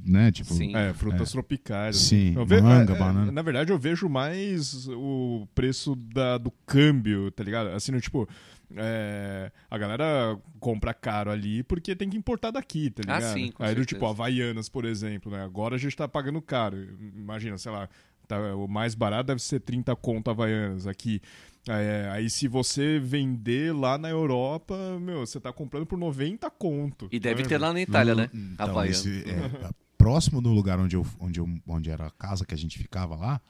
Né? 0.06 0.30
Tipo, 0.30 0.54
Sim. 0.54 0.76
É, 0.76 0.92
frutas 0.94 1.32
tropicais. 1.32 1.96
Sim, 1.96 2.34
Eu 2.36 2.46
ve- 2.46 2.60
manga, 2.60 2.92
é, 2.92 2.96
é, 2.98 3.00
banana. 3.00 3.32
Na 3.32 3.42
verdade, 3.42 3.72
eu 3.72 3.80
vejo 3.80 4.10
mais 4.10 4.90
o 4.90 5.48
preço 5.56 5.96
da, 5.96 6.38
do 6.38 6.52
câmbio, 6.66 7.32
tá 7.32 7.42
ligado? 7.42 7.68
Assim, 7.70 7.94
no, 7.94 8.02
tipo, 8.02 8.28
é, 8.76 9.52
a 9.72 9.78
galera 9.78 10.38
compra 10.60 10.94
caro 10.94 11.32
ali 11.32 11.64
porque 11.64 11.96
tem 11.96 12.10
que 12.10 12.18
importar 12.18 12.52
daqui, 12.52 12.90
tá 12.90 13.04
Ah, 13.08 13.20
ligado? 13.20 13.34
sim, 13.34 13.52
com 13.52 13.64
Aí 13.64 13.74
do 13.74 13.86
tipo, 13.86 14.06
Havaianas, 14.06 14.68
por 14.68 14.84
exemplo, 14.84 15.32
né? 15.32 15.42
Agora 15.44 15.76
a 15.76 15.80
gente 15.80 15.96
tá 15.96 16.08
pagando 16.10 16.42
caro. 16.42 16.78
Imagina, 17.16 17.58
sei 17.58 17.72
lá, 17.72 17.88
tá- 18.30 18.56
o 18.56 18.68
mais 18.68 18.96
barato 18.96 19.28
deve 19.28 19.42
ser 19.42 19.60
30 19.60 19.94
conto 19.96 20.30
Havaianas 20.30 20.88
aqui. 20.88 21.20
É, 21.68 22.08
aí 22.12 22.30
se 22.30 22.48
você 22.48 23.00
vender 23.00 23.74
lá 23.76 23.98
na 23.98 24.10
Europa, 24.10 24.76
meu, 25.02 25.20
você 25.26 25.40
tá 25.40 25.52
comprando 25.52 25.86
por 25.86 25.98
90 26.00 26.50
conto. 26.50 27.10
E 27.12 27.20
deve 27.20 27.44
Tá 27.44 27.50
ter 27.50 27.58
lá 27.58 27.74
na 27.74 27.82
Itália, 27.82 28.16
né? 28.16 28.30
Então, 28.34 28.70
Havaiana. 28.70 28.92
esse, 28.92 29.24
é, 29.30 29.70
próximo 29.98 30.42
do 30.42 30.50
lugar 30.52 30.80
onde, 30.80 30.96
eu, 30.96 31.06
onde, 31.20 31.40
eu, 31.40 31.48
onde 31.68 31.90
era 31.90 32.08
a 32.08 32.12
casa 32.12 32.46
que 32.46 32.54
a 32.54 32.58
gente 32.58 32.78
ficava 32.78 33.16
lá, 33.16 33.42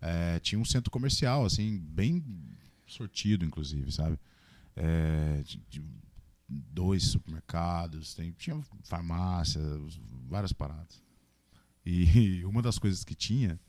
é, 0.00 0.38
tinha 0.40 0.58
um 0.58 0.64
centro 0.64 0.90
comercial, 0.90 1.44
assim, 1.44 1.78
bem 1.78 2.24
sortido, 2.86 3.44
inclusive, 3.44 3.92
sabe? 3.92 4.18
É, 4.74 5.42
de- 5.44 5.60
de 5.68 5.82
dois 6.48 7.02
supermercados, 7.04 8.14
tem, 8.14 8.32
tinha 8.32 8.58
farmácia, 8.84 9.60
várias 10.28 10.52
paradas. 10.52 11.02
E 11.84 12.42
uma 12.46 12.62
das 12.62 12.78
coisas 12.78 13.04
que 13.04 13.14
tinha 13.14 13.60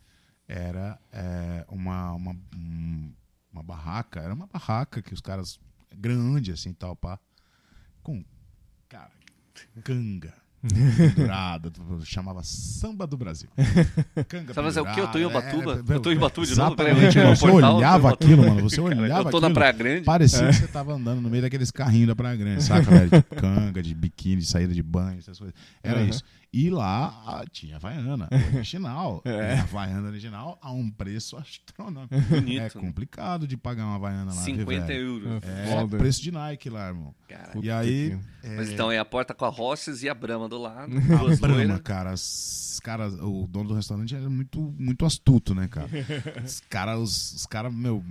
era 0.49 0.99
é, 1.11 1.63
uma, 1.69 2.11
uma, 2.13 2.31
um- 2.55 3.13
uma 3.53 3.63
barraca, 3.63 4.19
era 4.19 4.33
uma 4.33 4.47
barraca 4.47 5.01
que 5.01 5.13
os 5.13 5.21
caras, 5.21 5.59
grande 5.95 6.51
assim, 6.51 6.73
tal, 6.73 6.95
pá, 6.95 7.19
com, 8.01 8.23
cara, 8.89 9.11
canga. 9.83 10.33
pendurada, 10.61 11.71
chamava 12.03 12.43
Samba 12.43 13.07
do 13.07 13.15
Brasil. 13.15 13.49
Canga 14.27 14.53
Sabe, 14.53 14.65
mas 14.67 14.75
é 14.77 14.81
o 14.81 14.85
quê? 14.93 14.99
Eu 14.99 15.07
tô 15.07 15.17
em 15.17 15.25
Ubatuba? 15.25 15.83
é, 15.87 15.95
Eu 15.95 15.99
tô 16.01 16.11
em 16.11 16.17
Ubatuba 16.17 16.45
de 16.45 16.55
novo? 16.55 16.73
Exatamente, 16.73 17.19
você 17.19 17.47
portal, 17.47 17.75
olhava 17.77 18.09
aquilo, 18.13 18.43
mano, 18.45 18.61
você 18.69 18.75
Cara, 18.81 19.01
olhava 19.01 19.29
eu 19.29 19.31
tô 19.31 19.39
na 19.39 19.47
aquilo, 19.47 19.53
Praia 19.53 19.71
Grande. 19.71 20.03
Parecia 20.05 20.47
que 20.47 20.53
você 20.59 20.67
tava 20.67 20.93
andando 20.93 21.21
no 21.21 21.29
meio 21.29 21.43
daqueles 21.43 21.71
carrinhos 21.71 22.07
da 22.07 22.15
Praia 22.15 22.35
Grande, 22.35 22.63
saca, 22.63 22.89
velho? 22.91 23.09
De 23.09 23.23
canga, 23.39 23.81
de 23.81 23.93
biquíni, 23.95 24.41
de 24.41 24.47
saída 24.47 24.73
de 24.73 24.83
banho, 24.83 25.19
essas 25.19 25.37
coisas. 25.39 25.55
Era 25.81 25.99
Uhum. 26.01 26.07
isso. 26.09 26.23
E 26.51 26.69
lá 26.71 27.45
tinha 27.51 27.75
Havaiana, 27.75 28.27
original. 28.55 29.21
É. 29.23 29.53
A 29.59 29.61
Havaiana 29.61 30.07
original 30.07 30.57
a 30.61 30.71
um 30.71 30.89
preço 30.89 31.37
astronômico. 31.37 32.19
Bonito. 32.27 32.59
É 32.61 32.69
complicado 32.71 33.47
de 33.47 33.55
pagar 33.55 33.85
uma 33.85 33.95
Havaiana 33.95 34.33
lá, 34.33 34.41
viu, 34.43 34.55
50 34.55 34.85
velho? 34.87 34.99
euros. 34.99 35.43
É, 35.43 35.67
Foda. 35.67 35.97
preço 35.97 36.23
de 36.23 36.31
Nike 36.31 36.69
lá, 36.69 36.87
irmão. 36.87 37.13
Cara. 37.27 37.51
E 37.61 37.69
aí... 37.69 38.19
é, 38.41 38.55
Mas 38.55 38.69
então 38.71 38.91
é 38.91 38.97
a 38.97 39.05
porta 39.05 39.35
com 39.35 39.45
a 39.45 39.49
Roches 39.49 40.01
e 40.01 40.09
a 40.09 40.13
Brahma 40.15 40.49
do 40.49 40.57
lado. 40.57 40.91
a 40.97 41.35
Brahma, 41.39 41.77
cara, 41.79 42.13
os 42.13 42.79
caras, 42.83 43.13
o 43.13 43.45
dono 43.47 43.69
do 43.69 43.75
restaurante 43.75 44.15
era 44.15 44.27
muito, 44.27 44.59
muito 44.79 45.05
astuto, 45.05 45.53
né, 45.53 45.67
cara? 45.67 45.87
Os 46.43 46.61
caras, 46.61 46.99
os, 46.99 47.33
os 47.33 47.45
caras, 47.45 47.71
meu. 47.73 48.03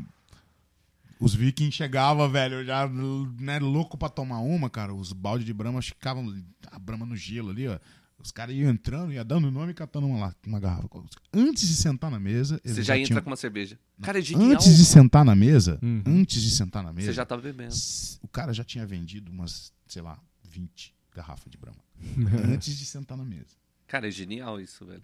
Os 1.20 1.34
vikings 1.34 1.72
chegavam, 1.76 2.28
velho, 2.30 2.64
já 2.64 2.86
né, 2.86 3.58
louco 3.58 3.98
pra 3.98 4.08
tomar 4.08 4.38
uma, 4.38 4.70
cara. 4.70 4.94
Os 4.94 5.12
baldes 5.12 5.44
de 5.44 5.52
Brahma 5.52 5.82
ficavam 5.82 6.32
a 6.70 6.78
Brahma 6.78 7.04
no 7.04 7.16
gelo 7.16 7.50
ali, 7.50 7.66
ó. 7.66 7.76
Os 8.20 8.32
caras 8.32 8.54
iam 8.54 8.68
entrando, 8.70 9.12
ia 9.12 9.24
dando 9.24 9.50
nome 9.50 9.70
e 9.70 9.74
catando 9.74 10.06
uma, 10.08 10.34
uma 10.44 10.58
garrafa. 10.60 10.88
Antes 11.32 11.68
de 11.68 11.74
sentar 11.76 12.10
na 12.10 12.18
mesa, 12.18 12.60
Você 12.64 12.82
já 12.82 12.96
entra 12.96 13.06
tinham- 13.06 13.22
com 13.22 13.30
uma 13.30 13.36
cerveja. 13.36 13.78
Cara, 14.02 14.18
é 14.18 14.22
genial. 14.22 14.50
Antes 14.50 14.76
de 14.76 14.84
sentar 14.84 15.24
na 15.24 15.36
mesa, 15.36 15.78
Uhum. 15.82 16.02
antes 16.04 16.42
de 16.42 16.50
sentar 16.50 16.82
na 16.82 16.92
mesa, 16.92 17.06
Você 17.06 17.12
já 17.12 17.24
tava 17.24 17.40
bebendo. 17.42 17.74
o 18.20 18.28
cara 18.28 18.52
já 18.52 18.64
tinha 18.64 18.84
vendido 18.84 19.30
umas, 19.30 19.72
sei 19.86 20.02
lá, 20.02 20.20
20 20.42 20.94
garrafas 21.14 21.50
de 21.50 21.56
Brahma. 21.56 21.78
antes 22.60 22.76
de 22.76 22.84
sentar 22.84 23.16
na 23.16 23.24
mesa. 23.24 23.56
Cara, 23.86 24.08
é 24.08 24.10
genial 24.10 24.60
isso, 24.60 24.84
velho. 24.84 25.02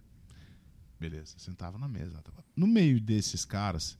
Beleza, 0.99 1.35
sentava 1.37 1.77
na 1.77 1.87
mesa. 1.87 2.21
tava- 2.21 2.43
No 2.55 2.67
meio 2.67 2.99
desses 2.99 3.45
caras, 3.45 3.97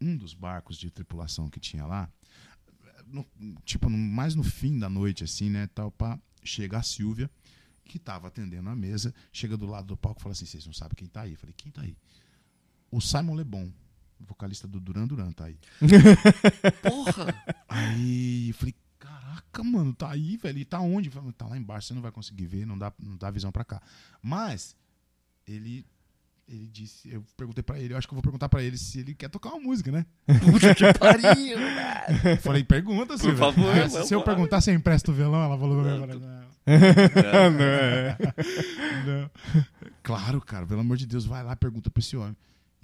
um 0.00 0.16
dos 0.16 0.34
barcos 0.34 0.76
de 0.76 0.90
tripulação 0.90 1.48
que 1.50 1.58
tinha 1.60 1.84
lá, 1.84 2.08
no- 3.06 3.26
tipo, 3.64 3.88
no- 3.88 3.96
mais 3.98 4.34
no 4.34 4.42
fim 4.42 4.78
da 4.78 4.88
noite, 4.88 5.24
assim, 5.24 5.50
né, 5.50 5.68
tal, 5.74 5.90
pá, 5.90 6.18
chega 6.42 6.78
a 6.78 6.82
Silvia, 6.82 7.30
que 7.86 7.98
tava 7.98 8.28
atendendo 8.28 8.68
a 8.68 8.76
mesa, 8.76 9.14
chega 9.32 9.56
do 9.56 9.66
lado 9.66 9.86
do 9.86 9.96
palco 9.96 10.20
e 10.20 10.22
fala 10.22 10.32
assim, 10.32 10.44
vocês 10.44 10.66
não 10.66 10.72
sabem 10.72 10.94
quem 10.96 11.06
tá 11.06 11.22
aí? 11.22 11.32
Eu 11.32 11.38
falei, 11.38 11.54
quem 11.56 11.70
tá 11.70 11.82
aí? 11.82 11.96
O 12.90 13.00
Simon 13.00 13.34
Le 13.34 13.44
Bon, 13.44 13.72
vocalista 14.20 14.66
do 14.66 14.80
Duran 14.80 15.06
Duran, 15.06 15.32
tá 15.32 15.44
aí. 15.44 15.58
Porra! 16.82 17.44
Aí 17.68 18.48
eu 18.48 18.54
falei, 18.54 18.74
caraca, 18.98 19.62
mano, 19.62 19.94
tá 19.94 20.10
aí, 20.10 20.36
velho. 20.36 20.58
E 20.58 20.64
tá 20.64 20.80
onde? 20.80 21.10
Falei, 21.10 21.32
tá 21.32 21.46
lá 21.46 21.56
embaixo, 21.56 21.88
você 21.88 21.94
não 21.94 22.02
vai 22.02 22.12
conseguir 22.12 22.46
ver, 22.46 22.66
não 22.66 22.78
dá, 22.78 22.92
não 22.98 23.16
dá 23.16 23.30
visão 23.30 23.52
pra 23.52 23.64
cá. 23.64 23.80
Mas 24.22 24.76
ele 25.46 25.84
ele 26.48 26.66
disse, 26.68 27.12
eu 27.12 27.24
perguntei 27.36 27.62
pra 27.62 27.78
ele, 27.78 27.92
eu 27.92 27.98
acho 27.98 28.06
que 28.06 28.14
eu 28.14 28.16
vou 28.16 28.22
perguntar 28.22 28.48
pra 28.48 28.62
ele 28.62 28.78
se 28.78 29.00
ele 29.00 29.14
quer 29.14 29.28
tocar 29.28 29.50
uma 29.50 29.60
música, 29.60 29.90
né? 29.90 30.06
Puta 30.50 30.74
que 30.74 30.92
pariu. 30.94 31.58
Eu 32.24 32.36
falei, 32.38 32.62
pergunta, 32.62 33.18
Silvia. 33.18 33.36
favor, 33.38 33.74
Aí, 33.74 33.88
vamos 33.88 34.06
se 34.08 34.14
eu 34.14 34.22
perguntar 34.22 34.60
se 34.60 34.70
eu 34.70 34.74
empresto 34.74 35.10
o 35.10 35.14
violão, 35.14 35.42
ela 35.42 35.58
falou, 35.58 35.82
não, 35.82 36.06
não. 36.06 36.06
não, 36.06 37.64
é. 37.64 38.16
Não. 39.06 39.30
Claro, 40.02 40.40
cara, 40.40 40.66
pelo 40.66 40.80
amor 40.80 40.96
de 40.96 41.06
Deus, 41.06 41.24
vai 41.24 41.42
lá, 41.42 41.54
pergunta 41.56 41.90
pra 41.90 42.00
esse 42.00 42.16
homem. 42.16 42.36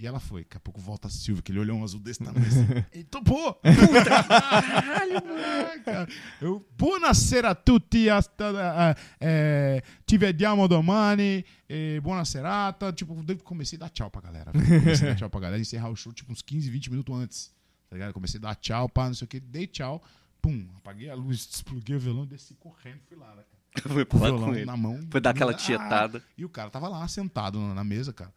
E 0.03 0.05
ela 0.05 0.19
foi. 0.19 0.41
Daqui 0.43 0.57
a 0.57 0.59
pouco 0.59 0.81
volta 0.81 1.07
a 1.07 1.09
Silvia, 1.09 1.41
que 1.41 1.49
ele 1.49 1.59
olhou 1.59 1.77
um 1.77 1.83
azul 1.83 1.97
desse 2.01 2.21
tamanho 2.21 2.45
assim. 2.45 2.67
Ele 2.91 3.05
topou! 3.05 3.57
Caralho, 3.63 5.21
cara. 5.85 6.07
Eu, 6.41 6.67
buonasera 6.77 7.51
a 7.51 7.55
tutti, 7.55 8.09
hasta, 8.09 8.43
eh, 8.51 8.95
eh, 9.21 9.83
ti 10.05 10.17
vediamo 10.17 10.67
domani, 10.67 11.45
eh, 11.69 12.01
buona 12.01 12.25
serata. 12.25 12.91
Tipo, 12.91 13.15
comecei 13.45 13.77
a 13.77 13.79
dar 13.79 13.89
tchau 13.91 14.11
pra 14.11 14.19
galera. 14.19 14.51
velho. 14.51 14.65
Comecei 14.83 15.07
a 15.07 15.11
dar 15.11 15.17
tchau 15.17 15.29
pra 15.29 15.39
galera, 15.39 15.61
encerrar 15.61 15.89
o 15.89 15.95
show 15.95 16.11
tipo 16.11 16.33
uns 16.33 16.41
15, 16.41 16.69
20 16.69 16.91
minutos 16.91 17.15
antes. 17.15 17.53
Tá 17.89 17.95
ligado? 17.95 18.13
Comecei 18.13 18.39
a 18.39 18.41
dar 18.41 18.55
tchau, 18.55 18.89
pá, 18.89 19.07
não 19.07 19.13
sei 19.13 19.23
o 19.23 19.27
que, 19.29 19.39
dei 19.39 19.67
tchau. 19.67 20.03
Pum, 20.41 20.67
apaguei 20.75 21.09
a 21.09 21.15
luz, 21.15 21.47
despluguei 21.47 21.95
o 21.95 21.99
violão, 21.99 22.25
desci 22.25 22.53
correndo, 22.55 22.99
fui 23.07 23.15
lá, 23.15 23.33
né, 23.35 23.43
cara? 23.73 23.93
Foi 23.93 24.03
pular 24.03 24.31
com 24.31 24.53
ele. 24.53 24.65
na 24.65 24.75
mão. 24.75 24.99
Foi 25.09 25.21
dar 25.21 25.29
aquela 25.29 25.53
Ah, 25.53 25.55
tietada. 25.55 26.21
e 26.37 26.43
o 26.43 26.49
cara 26.49 26.69
tava 26.69 26.89
lá 26.89 27.07
sentado 27.07 27.57
na 27.57 27.83
mesa, 27.85 28.11
cara. 28.11 28.33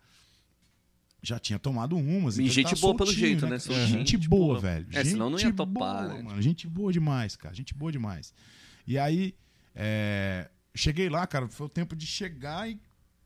Já 1.27 1.39
tinha 1.41 1.59
tomado 1.59 1.97
umas. 1.97 2.39
E 2.39 2.43
então 2.43 2.55
gente 2.55 2.70
tava 2.70 2.81
boa 2.81 2.97
pelo 2.97 3.07
soltinho, 3.09 3.29
jeito, 3.29 3.47
né? 3.47 3.59
Soltinho, 3.59 3.87
Gente 3.87 4.12
gente 4.12 4.29
boa, 4.29 4.47
boa. 4.47 4.61
velho. 4.61 4.87
É, 4.93 5.05
senão 5.05 5.29
não 5.29 5.39
ia 5.39 5.47
Gente 5.47 5.57
topar, 5.57 6.05
boa, 6.05 6.14
né? 6.14 6.22
Mano. 6.22 6.41
Gente 6.41 6.68
boa 6.68 6.93
demais, 6.93 7.35
cara. 7.37 7.55
Gente 7.55 7.74
boa 7.74 7.91
demais. 7.91 8.33
E 8.87 8.97
aí, 8.99 9.35
é, 9.74 10.49
cheguei 10.74 11.09
lá, 11.09 11.27
cara. 11.27 11.49
Foi 11.49 11.66
o 11.66 11.70
tempo 11.70 11.97
de 11.97 12.07
chegar 12.07 12.70
e, 12.70 12.81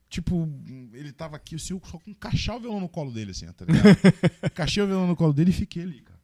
tipo, 0.09 0.48
ele 0.94 1.12
tava 1.12 1.36
aqui, 1.36 1.57
assim, 1.57 1.74
eu 1.74 1.82
só 1.84 1.98
com 1.98 2.11
encaixar 2.11 2.57
o 2.57 2.61
violão 2.61 2.80
no 2.80 2.88
colo 2.88 3.12
dele, 3.12 3.32
assim, 3.32 3.46
tá 3.53 3.64
ligado? 3.66 3.98
Encaixei 4.46 4.82
o 4.82 4.86
violão 4.86 5.07
no 5.07 5.14
colo 5.16 5.32
dele 5.34 5.51
e 5.51 5.55
fiquei 5.55 5.82
ali, 5.82 6.01
cara. 6.01 6.20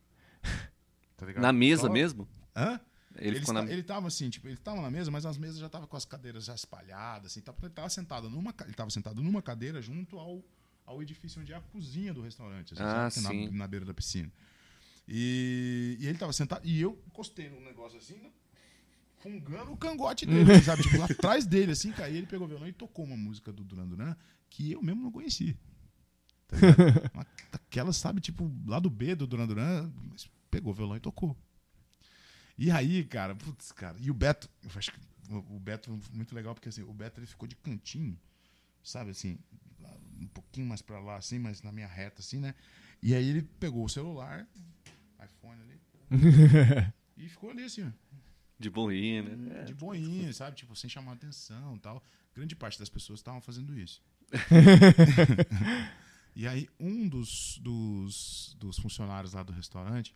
Tá 1.16 1.26
ligado? 1.26 1.42
Na 1.42 1.52
mesa 1.52 1.90
mesmo? 1.90 2.26
Hã? 2.54 2.80
Ele, 3.18 3.38
Ele, 3.38 3.52
na... 3.52 3.62
ele 3.64 3.82
tava 3.82 4.08
assim, 4.08 4.28
tipo, 4.28 4.46
ele 4.46 4.56
tava 4.58 4.80
na 4.82 4.90
mesa, 4.90 5.10
mas 5.10 5.24
as 5.24 5.38
mesas 5.38 5.58
já 5.58 5.66
estavam 5.66 5.86
com 5.86 5.96
as 5.96 6.04
cadeiras 6.04 6.44
já 6.44 6.54
espalhadas, 6.54 7.32
assim, 7.32 7.40
tava, 7.40 7.56
ele 7.62 7.72
tava 7.72 7.88
sentado 7.88 8.28
numa, 8.28 8.54
ele 8.64 8.74
tava 8.74 8.90
sentado 8.90 9.22
numa 9.22 9.40
cadeira 9.40 9.80
junto 9.80 10.18
ao, 10.18 10.44
ao 10.86 11.02
edifício 11.02 11.40
onde 11.42 11.52
é 11.52 11.56
a 11.56 11.60
cozinha 11.60 12.14
do 12.14 12.22
restaurante, 12.22 12.72
assim, 12.74 12.82
Ah, 12.82 13.10
sabe? 13.10 13.36
sim. 13.36 13.48
Na, 13.50 13.58
na 13.58 13.66
beira 13.66 13.84
da 13.84 13.92
piscina. 13.92 14.32
E, 15.08 15.96
e 16.00 16.06
ele 16.06 16.18
tava 16.18 16.32
sentado, 16.32 16.66
e 16.66 16.80
eu 16.80 17.00
encostei 17.06 17.48
num 17.48 17.60
negócio 17.60 17.98
assim, 17.98 18.16
né, 18.16 18.30
fungando 19.18 19.72
o 19.72 19.76
cangote 19.76 20.26
dele, 20.26 20.52
assim, 20.52 20.64
sabe? 20.64 20.82
Tipo, 20.82 20.98
lá 20.98 21.04
atrás 21.04 21.46
dele, 21.46 21.72
assim, 21.72 21.92
e 21.98 22.16
ele 22.16 22.26
pegou 22.26 22.46
o 22.46 22.48
violão 22.48 22.68
e 22.68 22.72
tocou 22.72 23.04
uma 23.04 23.16
música 23.16 23.52
do 23.52 23.62
Duran 23.64 23.86
Duran 23.86 24.16
que 24.48 24.72
eu 24.72 24.82
mesmo 24.82 25.02
não 25.02 25.10
conheci. 25.12 25.56
Tá 26.48 26.56
Daquelas, 27.52 27.96
sabe, 27.96 28.20
tipo, 28.20 28.52
lá 28.66 28.78
do 28.78 28.90
B 28.90 29.14
do 29.14 29.26
Duran 29.26 29.46
Duran, 29.46 29.92
mas 30.10 30.28
pegou 30.50 30.72
o 30.72 30.74
violão 30.76 30.96
e 30.96 31.00
tocou. 31.00 31.36
E 32.58 32.70
aí, 32.70 33.04
cara, 33.04 33.34
putz, 33.34 33.70
cara, 33.72 33.96
e 34.00 34.10
o 34.10 34.14
Beto, 34.14 34.48
eu 34.62 34.70
acho 34.76 34.90
que 34.92 34.98
o 35.30 35.58
Beto 35.60 35.90
foi 35.90 36.16
muito 36.16 36.34
legal, 36.34 36.54
porque 36.54 36.68
assim, 36.68 36.82
o 36.82 36.92
Beto 36.92 37.20
ele 37.20 37.26
ficou 37.26 37.46
de 37.46 37.54
cantinho, 37.56 38.18
sabe, 38.82 39.10
assim, 39.10 39.38
um 40.20 40.26
pouquinho 40.28 40.66
mais 40.66 40.82
pra 40.82 40.98
lá, 41.00 41.16
assim, 41.16 41.38
mas 41.38 41.62
na 41.62 41.72
minha 41.72 41.86
reta, 41.86 42.20
assim, 42.20 42.38
né? 42.38 42.54
E 43.02 43.14
aí 43.14 43.28
ele 43.28 43.42
pegou 43.42 43.84
o 43.84 43.88
celular, 43.88 44.48
iPhone 45.22 45.60
ali, 45.62 45.80
e 47.16 47.28
ficou 47.28 47.50
ali, 47.50 47.64
assim, 47.64 47.84
ó, 47.84 47.90
De 48.58 48.70
boinha, 48.70 49.22
né? 49.22 49.64
de 49.64 49.74
boinha, 49.74 50.32
sabe, 50.32 50.56
tipo, 50.56 50.74
sem 50.74 50.88
chamar 50.88 51.12
atenção 51.12 51.76
e 51.76 51.78
tal. 51.80 52.02
Grande 52.34 52.54
parte 52.56 52.78
das 52.78 52.88
pessoas 52.88 53.20
estavam 53.20 53.40
fazendo 53.40 53.78
isso. 53.78 54.02
E 56.38 56.46
aí, 56.46 56.68
um 56.78 57.08
dos, 57.08 57.58
dos, 57.62 58.54
dos 58.60 58.78
funcionários 58.78 59.32
lá 59.32 59.42
do 59.42 59.54
restaurante, 59.54 60.14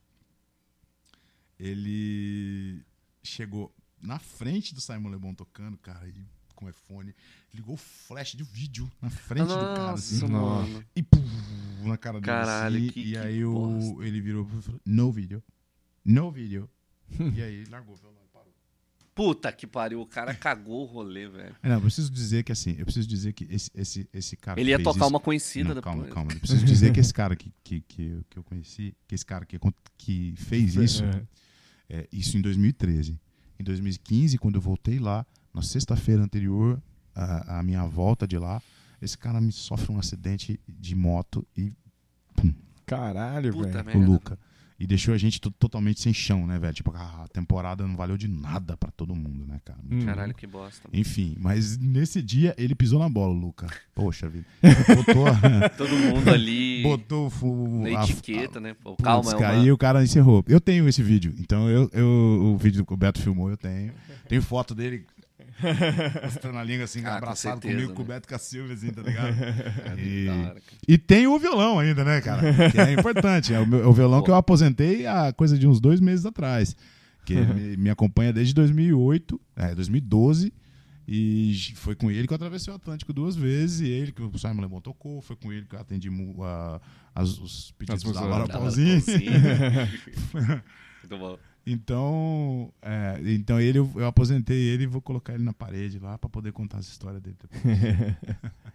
ele 1.58 2.84
chegou 3.22 3.74
na 3.98 4.18
frente 4.18 4.74
do 4.74 4.82
Simon 4.82 5.08
Le 5.08 5.16
Bon 5.18 5.34
tocando, 5.34 5.78
cara, 5.78 6.06
e 6.06 6.22
com 6.60 6.66
o 6.66 6.70
iPhone, 6.70 7.14
ligou 7.54 7.74
o 7.74 7.78
flash 7.78 8.32
de 8.36 8.44
vídeo 8.44 8.90
na 9.00 9.10
frente 9.10 9.48
do 9.48 9.54
cara, 9.54 9.92
assim, 9.92 10.20
Nossa, 10.28 10.66
mano. 10.68 10.84
e 10.94 11.02
pum, 11.02 11.22
na 11.84 11.96
cara 11.96 12.20
dele. 12.20 12.26
Caralho, 12.26 12.76
assim, 12.76 12.88
que- 12.92 13.00
e 13.00 13.04
que 13.12 13.16
aí 13.16 13.44
o, 13.44 14.02
ele 14.02 14.20
virou 14.20 14.46
e 14.58 14.62
falou: 14.62 14.80
No 14.84 15.10
video. 15.10 15.42
No 16.04 16.30
video. 16.30 16.68
e 17.34 17.42
aí 17.42 17.64
largou 17.70 17.94
o 17.94 17.96
violão. 17.96 18.20
Puta 19.12 19.52
que 19.52 19.66
pariu, 19.66 20.00
o 20.00 20.06
cara 20.06 20.32
cagou 20.34 20.82
o 20.82 20.86
rolê, 20.86 21.28
velho. 21.28 21.54
Não, 21.62 21.72
eu 21.74 21.80
preciso 21.80 22.10
dizer 22.10 22.42
que 22.44 22.52
assim, 22.52 22.76
eu 22.78 22.84
preciso 22.86 23.06
dizer 23.08 23.32
que 23.34 23.44
esse, 23.50 23.70
esse, 23.74 24.08
esse 24.14 24.36
cara. 24.36 24.58
Ele 24.58 24.70
ia 24.70 24.78
tocar 24.82 25.00
isso- 25.00 25.08
uma 25.08 25.20
conhecida 25.20 25.74
Não, 25.74 25.82
calma, 25.82 26.06
calma. 26.06 26.32
Eu 26.32 26.38
preciso 26.38 26.64
dizer 26.64 26.92
que 26.92 27.00
esse 27.00 27.12
cara 27.12 27.36
que, 27.36 27.52
que, 27.62 27.80
que, 27.82 28.02
eu- 28.02 28.24
que 28.30 28.38
eu 28.38 28.44
conheci, 28.44 28.94
que 29.06 29.14
esse 29.14 29.26
cara 29.26 29.44
que, 29.44 29.58
que 29.98 30.34
fez 30.36 30.74
isso, 30.76 31.04
É. 31.04 31.22
é, 31.90 32.08
isso 32.12 32.38
em 32.38 32.40
2013. 32.40 33.20
Em 33.58 33.64
2015, 33.64 34.38
quando 34.38 34.54
eu 34.54 34.60
voltei 34.60 34.98
lá, 34.98 35.26
na 35.54 35.62
sexta-feira 35.62 36.22
anterior 36.22 36.80
à, 37.14 37.62
minha 37.62 37.84
volta 37.86 38.26
de 38.26 38.38
lá, 38.38 38.62
esse 39.02 39.16
cara 39.18 39.40
me 39.40 39.52
sofre 39.52 39.92
um 39.92 39.98
acidente 39.98 40.58
de 40.68 40.94
moto 40.94 41.46
e 41.56 41.72
Caralho, 42.86 43.52
Puta 43.52 43.82
velho. 43.82 44.00
o. 44.00 44.04
Luca. 44.04 44.38
E 44.78 44.86
deixou 44.86 45.12
a 45.12 45.18
gente 45.18 45.38
to- 45.38 45.50
totalmente 45.50 46.00
sem 46.00 46.10
chão, 46.12 46.46
né, 46.46 46.58
velho? 46.58 46.72
Tipo, 46.72 46.90
a 46.96 47.28
temporada 47.30 47.86
não 47.86 47.94
valeu 47.94 48.16
de 48.16 48.26
nada 48.26 48.78
pra 48.78 48.90
todo 48.90 49.14
mundo, 49.14 49.44
né, 49.46 49.60
cara? 49.62 49.78
Hum. 49.90 50.06
Caralho, 50.06 50.34
que 50.34 50.46
bosta. 50.46 50.88
mano. 50.88 50.98
Enfim, 50.98 51.36
mas 51.38 51.76
nesse 51.76 52.22
dia 52.22 52.54
ele 52.56 52.74
pisou 52.74 52.98
na 52.98 53.06
bola, 53.08 53.34
o 53.34 53.36
Luca. 53.38 53.66
Poxa 53.94 54.26
vida. 54.26 54.46
Botou, 54.96 55.26
Todo 55.76 55.94
mundo 55.98 56.30
ali 56.30 56.80
botou 56.82 57.30
o 57.42 57.82
na 57.90 58.00
a- 58.00 58.04
etiqueta, 58.04 58.58
né? 58.58 58.74
Pô, 58.82 58.96
calma, 58.96 59.30
é 59.32 59.38
cara, 59.38 59.56
uma... 59.58 59.64
E 59.66 59.70
o 59.70 59.76
cara 59.76 60.02
encerrou. 60.02 60.42
Eu 60.48 60.58
tenho 60.60 60.88
esse 60.88 61.02
vídeo. 61.02 61.34
Então, 61.38 61.68
eu, 61.68 61.90
eu, 61.92 62.06
o 62.54 62.56
vídeo 62.56 62.84
que 62.86 62.94
o 62.94 62.96
Beto 62.96 63.20
filmou, 63.20 63.50
eu 63.50 63.58
tenho. 63.58 63.92
Tenho 64.30 64.40
foto 64.42 64.74
dele 64.74 65.04
mostrando 66.24 66.58
a 66.58 66.64
língua 66.64 66.84
assim, 66.84 67.00
Ah, 67.04 67.10
com 67.10 67.16
abraçado 67.16 67.54
certeza, 67.54 67.74
comigo, 67.74 67.90
né? 67.90 67.96
com 67.96 68.02
o 68.02 68.04
Beto 68.04 68.28
Cacilva, 68.28 68.72
assim, 68.72 68.90
tá 68.90 69.02
ligado? 69.02 69.34
e, 69.98 70.26
Da 70.26 70.32
hora, 70.34 70.60
cara. 70.60 70.62
e 70.88 70.98
tem 70.98 71.26
o 71.26 71.38
violão 71.38 71.78
ainda, 71.78 72.04
né, 72.04 72.20
cara? 72.20 72.70
Que 72.70 72.78
é 72.80 72.92
importante. 72.92 73.52
É 73.54 73.60
o, 73.60 73.66
meu- 73.66 73.82
é 73.82 73.86
o 73.86 73.92
violão 73.92 74.18
Pô. 74.20 74.24
que 74.26 74.30
eu 74.30 74.34
aposentei 74.34 75.06
há 75.06 75.32
coisa 75.32 75.58
de 75.58 75.66
uns 75.66 75.80
dois 75.80 76.00
meses 76.00 76.24
atrás. 76.26 76.74
Que 77.24 77.34
me, 77.54 77.76
me 77.76 77.90
acompanha 77.90 78.32
desde 78.32 78.54
2008, 78.54 79.40
é, 79.56 79.74
2012. 79.74 80.52
E 81.12 81.72
foi 81.74 81.96
com 81.96 82.08
ele 82.08 82.24
que 82.28 82.32
eu 82.32 82.36
atravessei 82.36 82.72
o 82.72 82.76
Atlântico 82.76 83.12
duas 83.12 83.34
vezes. 83.34 83.80
E 83.80 83.88
ele 83.88 84.12
que 84.12 84.22
o 84.22 84.38
Simon 84.38 84.62
Le 84.62 84.68
Bon 84.68 84.80
tocou. 84.80 85.20
Foi 85.20 85.34
com 85.34 85.52
ele 85.52 85.66
que 85.66 85.74
eu 85.74 85.80
atendi 85.80 86.08
a- 86.40 86.80
as- 87.14 87.36
os 87.38 87.72
pedidos 87.76 88.04
As 88.04 88.12
da 88.14 88.20
Laura. 88.20 88.44
Muito 91.02 91.18
bom. 91.18 91.38
Então, 91.66 92.72
é, 92.82 93.20
então 93.26 93.60
ele, 93.60 93.78
eu, 93.78 93.90
eu 93.96 94.06
aposentei 94.06 94.56
ele 94.58 94.84
e 94.84 94.86
vou 94.86 95.00
colocar 95.02 95.34
ele 95.34 95.44
na 95.44 95.52
parede 95.52 95.98
lá 95.98 96.16
pra 96.18 96.28
poder 96.28 96.52
contar 96.52 96.78
as 96.78 96.88
histórias 96.88 97.22
dele. 97.22 97.36
depois. 97.40 97.62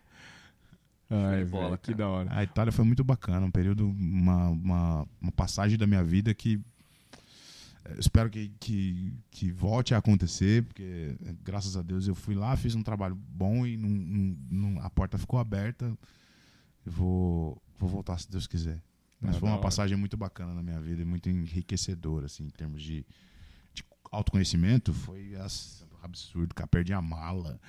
Ai, 1.10 1.44
de 1.44 1.50
bola, 1.52 1.66
velho, 1.70 1.78
que 1.78 1.86
cara. 1.94 1.98
da 1.98 2.08
hora. 2.10 2.30
A 2.36 2.44
Itália 2.44 2.72
foi 2.72 2.84
muito 2.86 3.04
bacana, 3.04 3.46
um 3.46 3.52
período, 3.52 3.88
uma, 3.88 4.50
uma, 4.50 5.08
uma 5.22 5.32
passagem 5.32 5.78
da 5.78 5.86
minha 5.86 6.04
vida 6.04 6.34
que 6.34 6.60
é, 7.86 7.94
eu 7.94 8.00
espero 8.00 8.30
que, 8.30 8.52
que, 8.60 9.14
que 9.30 9.52
volte 9.52 9.94
a 9.94 9.98
acontecer, 10.00 10.64
porque 10.64 11.16
é, 11.26 11.36
graças 11.44 11.78
a 11.78 11.82
Deus 11.84 12.08
eu 12.08 12.16
fui 12.16 12.34
lá, 12.34 12.56
fiz 12.58 12.74
um 12.76 12.82
trabalho 12.82 13.16
bom 13.16 13.66
e 13.68 13.78
não, 13.78 13.90
não- 13.90 14.38
não- 14.50 14.82
a 14.82 14.90
porta 14.90 15.18
ficou 15.18 15.40
aberta. 15.40 15.86
Eu 16.86 16.92
vou, 16.92 17.62
vou 17.80 17.90
voltar 17.90 18.18
se 18.20 18.30
Deus 18.30 18.48
quiser. 18.48 18.80
Mas 19.22 19.36
Ah, 19.36 19.40
foi 19.40 19.50
uma 19.50 19.60
passagem 19.62 19.98
muito 19.98 20.16
bacana 20.18 20.54
na 20.54 20.62
minha 20.62 20.80
vida 20.82 21.02
e 21.02 21.06
muito 21.06 21.30
enriquecedora, 21.30 22.26
assim, 22.28 22.44
em 22.46 22.50
termos 22.50 22.82
de, 22.84 23.06
de 23.74 23.84
autoconhecimento. 24.12 24.94
Foi 24.94 25.36
as- 25.36 25.84
absurdo, 26.04 26.54
cara. 26.54 26.68
Perdi 26.68 26.94
a 26.94 27.02
mala. 27.02 27.60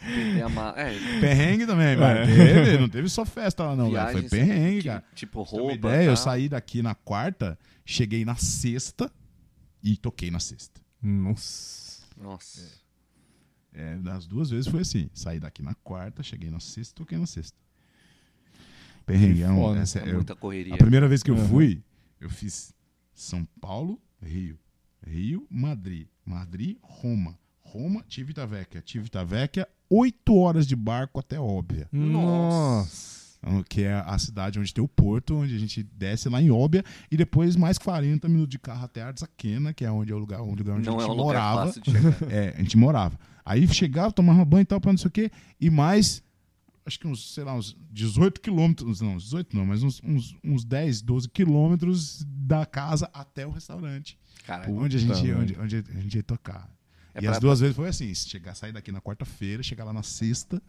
Tem 0.00 0.40
a 0.40 0.48
ma- 0.48 0.72
É, 0.76 0.92
Perrengue 1.20 1.66
também, 1.66 1.94
velho. 1.96 2.18
É. 2.20 2.26
Teve, 2.64 2.78
não 2.78 2.88
teve 2.88 3.08
só 3.10 3.24
festa 3.26 3.64
lá, 3.64 3.76
não, 3.76 3.90
velho. 3.90 4.12
Foi 4.12 4.22
perrengue, 4.30 4.78
que- 4.82 4.88
cara. 4.88 5.04
Tipo, 5.14 5.42
roupa. 5.42 5.74
ideia, 5.74 6.06
eu 6.06 6.16
saí 6.16 6.48
daqui 6.48 6.80
na 6.82 6.94
quarta, 6.94 7.58
cheguei 7.84 8.24
na 8.24 8.34
sexta 8.36 9.10
e 9.82 9.96
toquei 9.96 10.30
na 10.30 10.40
sexta. 10.40 10.80
Nossa. 11.02 12.04
Nossa. 12.16 12.66
É, 13.74 13.96
das 13.96 14.26
duas 14.26 14.48
vezes 14.50 14.66
foi 14.70 14.80
assim. 14.80 15.10
Saí 15.12 15.38
daqui 15.40 15.62
na 15.62 15.74
quarta, 15.74 16.22
cheguei 16.22 16.48
na 16.50 16.60
sexta, 16.60 16.94
toquei 16.94 17.18
na 17.18 17.26
sexta. 17.26 17.58
É 19.06 19.50
um, 19.50 19.56
foda. 19.56 19.80
essa- 19.80 19.98
É 20.00 20.08
eu- 20.10 20.14
muita 20.16 20.34
correria. 20.34 20.74
a 20.74 20.78
primeira 20.78 21.06
vez 21.08 21.22
que 21.22 21.30
eu 21.30 21.36
Uhum. 21.36 21.48
fui, 21.48 21.82
eu 22.20 22.30
fiz 22.30 22.72
São 23.12 23.46
Paulo, 23.60 24.00
Rio. 24.22 24.58
Rio, 25.06 25.46
Madrid. 25.50 26.06
Madrid, 26.24 26.76
Roma. 26.82 27.38
Roma, 27.60 28.04
Civitavecchia. 28.08 28.82
Civitavecchia, 28.86 29.68
oito 29.90 30.34
horas 30.36 30.66
de 30.66 30.74
barco 30.76 31.18
até 31.20 31.38
Óbvia. 31.38 31.88
Nossa. 31.92 33.24
que 33.68 33.82
é 33.82 33.92
a 34.06 34.18
cidade 34.18 34.58
onde 34.58 34.72
tem 34.72 34.82
o 34.82 34.88
porto, 34.88 35.34
onde 35.36 35.54
a 35.54 35.58
gente 35.58 35.82
desce 35.82 36.30
lá 36.30 36.40
em 36.40 36.50
Óbvia, 36.50 36.82
e 37.10 37.16
depois 37.16 37.56
mais 37.56 37.76
40 37.76 38.26
minutos 38.26 38.48
de 38.48 38.58
carro 38.58 38.86
até 38.86 39.02
Arzaquena, 39.02 39.74
que 39.74 39.84
é 39.84 39.90
onde 39.90 40.10
é 40.10 40.14
o 40.14 40.18
lugar, 40.18 40.40
o 40.40 40.54
lugar 40.54 40.76
onde 40.78 40.86
Não 40.88 40.94
a 40.94 40.96
é 40.96 41.00
gente 41.00 41.10
um 41.10 41.12
lugar 41.14 41.24
morava. 41.24 41.66
fácil 41.66 41.82
de 41.82 41.90
chegar. 41.90 42.14
É, 42.32 42.54
a 42.56 42.62
gente 42.62 42.76
morava. 42.78 43.18
Aí 43.44 43.68
chegava, 43.68 44.10
tomava 44.12 44.42
banho 44.46 44.62
e 44.62 44.64
tal, 44.64 44.80
pra 44.80 44.90
não 44.92 44.96
sei 44.98 45.08
o 45.08 45.10
quê, 45.10 45.30
e 45.60 45.68
mais, 45.68 46.22
acho 46.86 46.98
que 46.98 47.06
uns, 47.06 47.32
sei 47.34 47.44
lá, 47.44 47.54
uns 47.54 47.76
18 47.90 48.40
quilômetros, 48.40 49.00
não, 49.00 49.16
18 49.16 49.56
não, 49.56 49.64
mas 49.66 49.82
uns, 49.82 50.00
uns, 50.04 50.36
uns 50.44 50.64
10, 50.64 51.00
12 51.02 51.28
quilômetros 51.28 52.24
da 52.26 52.66
casa 52.66 53.08
até 53.12 53.46
o 53.46 53.50
restaurante, 53.50 54.18
Cara, 54.46 54.70
onde 54.70 54.96
a, 54.96 55.00
gente, 55.00 55.22
merda. 55.22 55.40
onde, 55.40 55.58
onde 55.58 55.76
a 55.76 56.00
gente 56.00 56.16
ia 56.16 56.22
tocar. 56.22 56.68
é 57.14 57.18
e 57.18 57.22
pra- 57.22 57.32
as 57.32 57.38
duas 57.40 57.60
vezes 57.60 57.74
foi 57.76 57.88
assim, 57.88 58.14
chegar, 58.14 58.54
sair 58.54 58.72
daqui 58.72 58.92
na 58.92 59.00
quarta-feira, 59.00 59.62
chegar 59.62 59.84
lá 59.84 59.92
na 59.92 60.02
sexta 60.02 60.62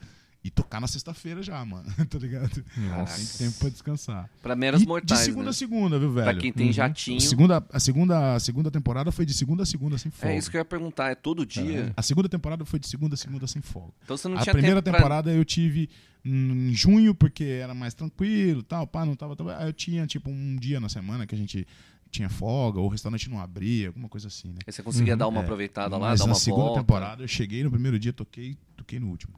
e 0.45 0.51
tocar 0.51 0.79
na 0.79 0.85
sexta-feira 0.85 1.41
já, 1.41 1.65
mano, 1.65 1.85
tá 2.07 2.19
ligado? 2.19 2.63
Nossa. 2.77 3.37
Tem 3.39 3.47
tempo 3.47 3.59
pra 3.59 3.69
descansar. 3.69 4.29
Pra 4.43 4.55
meros 4.55 4.83
E 4.83 4.85
mortais, 4.85 5.19
de 5.21 5.25
segunda 5.25 5.45
né? 5.45 5.49
a 5.49 5.53
segunda, 5.53 5.97
viu, 5.97 6.11
velho? 6.11 6.25
Pra 6.25 6.35
quem 6.39 6.53
tem 6.53 6.67
Uhum. 6.67 6.71
jatinho. 6.73 7.17
A 7.17 7.21
segunda, 7.21 7.65
a, 7.73 7.79
segunda, 7.79 8.35
a 8.35 8.39
segunda 8.39 8.69
temporada 8.69 9.11
foi 9.11 9.25
de 9.25 9.33
segunda 9.33 9.63
a 9.63 9.65
segunda 9.65 9.97
sem 9.97 10.11
folga. 10.11 10.35
É 10.35 10.37
isso 10.37 10.51
que 10.51 10.57
eu 10.57 10.59
ia 10.61 10.65
perguntar. 10.65 11.09
É 11.09 11.15
todo 11.15 11.43
dia? 11.47 11.91
A 11.97 12.01
segunda 12.03 12.29
temporada 12.29 12.63
foi 12.63 12.77
de 12.79 12.87
segunda 12.87 13.15
a 13.15 13.17
segunda 13.17 13.47
sem 13.47 13.59
folga. 13.61 13.91
Então 14.03 14.15
você 14.15 14.27
não 14.27 14.37
a 14.37 14.41
tinha 14.43 14.53
primeira 14.53 14.81
tempo 14.83 14.91
pra- 14.91 14.99
temporada 14.99 15.33
eu 15.33 15.43
tive 15.43 15.89
em 16.23 16.71
junho, 16.75 17.15
porque 17.15 17.43
era 17.43 17.73
mais 17.73 17.95
tranquilo 17.95 18.61
tal, 18.61 18.85
pá, 18.85 19.03
não 19.03 19.15
tava. 19.15 19.35
tava- 19.35 19.57
Aí 19.57 19.67
eu 19.67 19.73
tinha, 19.73 20.05
tipo, 20.05 20.29
um 20.29 20.55
dia 20.57 20.79
na 20.79 20.89
semana 20.89 21.25
que 21.25 21.33
a 21.33 21.37
gente 21.37 21.67
tinha 22.11 22.29
folga, 22.29 22.79
ou 22.79 22.85
o 22.85 22.89
restaurante 22.89 23.29
não 23.31 23.39
abria, 23.39 23.87
alguma 23.87 24.07
coisa 24.07 24.27
assim, 24.27 24.49
né? 24.49 24.59
Aí 24.67 24.71
você 24.71 24.83
conseguia 24.83 25.13
Uhum. 25.13 25.17
dar 25.17 25.27
uma 25.27 25.41
É, 25.41 25.43
aproveitada 25.43 25.97
lá, 25.97 26.09
Mas 26.09 26.19
dar 26.19 26.27
na 26.27 26.33
uma 26.33 26.39
segunda 26.39 26.63
volta. 26.65 26.79
temporada 26.81 27.23
eu 27.23 27.27
cheguei 27.27 27.63
no 27.63 27.71
primeiro 27.71 27.97
dia, 27.99 28.13
toquei, 28.13 28.55
toquei 28.77 28.99
no 28.99 29.07
último. 29.09 29.33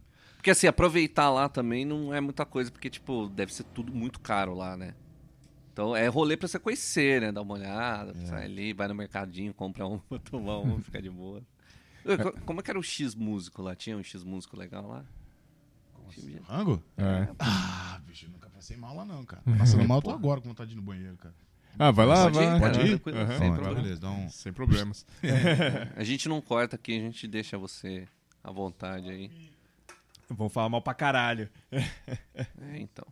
Porque 0.47 0.51
assim, 0.53 0.67
aproveitar 0.67 1.29
lá 1.29 1.49
também 1.49 1.83
não 1.83 2.13
é 2.13 2.21
muita 2.21 2.45
coisa, 2.45 2.71
porque, 2.71 2.89
tipo, 2.89 3.27
deve 3.27 3.53
ser 3.53 3.65
tudo 3.65 3.93
muito 3.93 4.17
caro 4.17 4.55
lá, 4.55 4.77
né? 4.77 4.93
Então 5.73 5.93
é 5.93 6.07
rolê 6.07 6.37
pra 6.37 6.47
você 6.47 6.57
conhecer, 6.57 7.19
né? 7.19 7.33
Dar 7.33 7.41
uma 7.41 7.55
olhada, 7.55 8.13
É. 8.17 8.25
sai 8.27 8.45
ali, 8.45 8.71
vai 8.71 8.87
no 8.87 8.95
mercadinho, 8.95 9.53
compra 9.53 9.85
um, 9.85 9.99
tomar 10.23 10.59
um, 10.59 10.79
fica 10.81 11.01
de 11.01 11.09
boa. 11.09 11.41
Co- 12.23 12.31
Como 12.45 12.61
é 12.61 12.63
que 12.63 12.69
era 12.71 12.79
o 12.79 12.81
X 12.83 13.13
músico 13.13 13.61
lá? 13.61 13.75
Tinha 13.75 13.97
um 13.97 14.01
X 14.03 14.23
músico 14.23 14.55
legal 14.57 14.87
lá? 14.87 15.03
Tinha- 16.11 16.41
Rango? 16.47 16.81
É. 16.95 17.27
Ah, 17.39 17.99
bicho, 18.07 18.27
eu 18.27 18.29
nunca 18.29 18.49
passei 18.49 18.77
mal 18.77 18.95
lá 18.95 19.03
não, 19.03 19.25
cara. 19.25 19.43
Passando 19.57 19.85
mal 19.85 19.97
eu 19.97 20.01
tô 20.01 20.11
agora 20.15 20.39
com 20.39 20.47
vontade 20.47 20.69
de 20.69 20.75
ir 20.75 20.79
no 20.79 20.81
banheiro, 20.81 21.17
cara. 21.17 21.35
Ah, 21.77 21.91
vai 21.91 22.05
lá, 22.05 22.23
Pode 22.23 22.37
ir, 22.37 22.49
vai. 22.51 22.59
cara, 22.61 22.71
Pode 22.73 22.87
ir? 22.87 23.01
Aham. 23.17 23.37
sem 23.37 23.53
problema. 23.53 23.81
beleza, 23.81 23.99
dá 23.99 24.11
um... 24.11 24.29
Sem 24.29 24.53
problemas. 24.53 25.05
A 25.97 26.03
gente 26.05 26.29
não 26.29 26.39
corta 26.39 26.77
aqui, 26.77 26.95
a 26.97 27.01
gente 27.01 27.27
deixa 27.27 27.57
você 27.57 28.07
à 28.41 28.49
vontade 28.49 29.09
aí. 29.09 29.56
Vão 30.29 30.49
falar 30.49 30.69
mal 30.69 30.81
pra 30.81 30.93
caralho. 30.93 31.49
É, 31.71 32.77
então. 32.79 33.05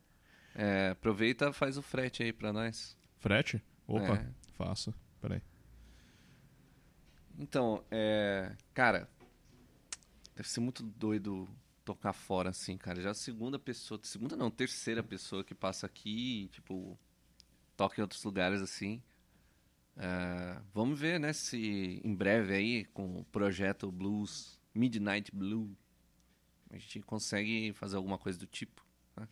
É, 0.53 0.89
aproveita 0.89 1.51
faz 1.53 1.77
o 1.77 1.81
frete 1.81 2.23
aí 2.23 2.33
pra 2.33 2.51
nós. 2.53 2.97
Frete? 3.17 3.63
Opa, 3.87 4.15
É. 4.15 4.27
faço. 4.57 4.93
Peraí. 5.21 5.41
Então, 7.37 7.83
é. 7.91 8.55
Cara, 8.73 9.09
deve 10.35 10.47
ser 10.47 10.59
muito 10.59 10.83
doido 10.83 11.47
tocar 11.83 12.13
fora 12.13 12.49
assim, 12.49 12.77
cara. 12.77 13.01
Já 13.01 13.11
a 13.11 13.15
segunda 13.15 13.59
pessoa, 13.59 13.99
segunda 14.03 14.35
não, 14.35 14.49
terceira 14.49 15.03
pessoa 15.03 15.43
que 15.43 15.53
passa 15.53 15.85
aqui, 15.85 16.49
tipo, 16.51 16.97
toca 17.77 17.99
em 17.99 18.01
outros 18.01 18.23
lugares 18.23 18.61
assim. 18.61 19.01
É, 19.97 20.59
vamos 20.73 20.99
ver, 20.99 21.19
né, 21.19 21.31
se 21.31 22.01
em 22.03 22.13
breve 22.13 22.53
aí, 22.53 22.85
com 22.85 23.19
o 23.19 23.23
projeto 23.25 23.89
Blues, 23.91 24.59
Midnight 24.73 25.33
Blue, 25.33 25.75
a 26.69 26.77
gente 26.77 26.99
consegue 27.01 27.73
fazer 27.73 27.95
alguma 27.95 28.17
coisa 28.17 28.37
do 28.37 28.45
tipo. 28.47 28.85
né? 29.15 29.27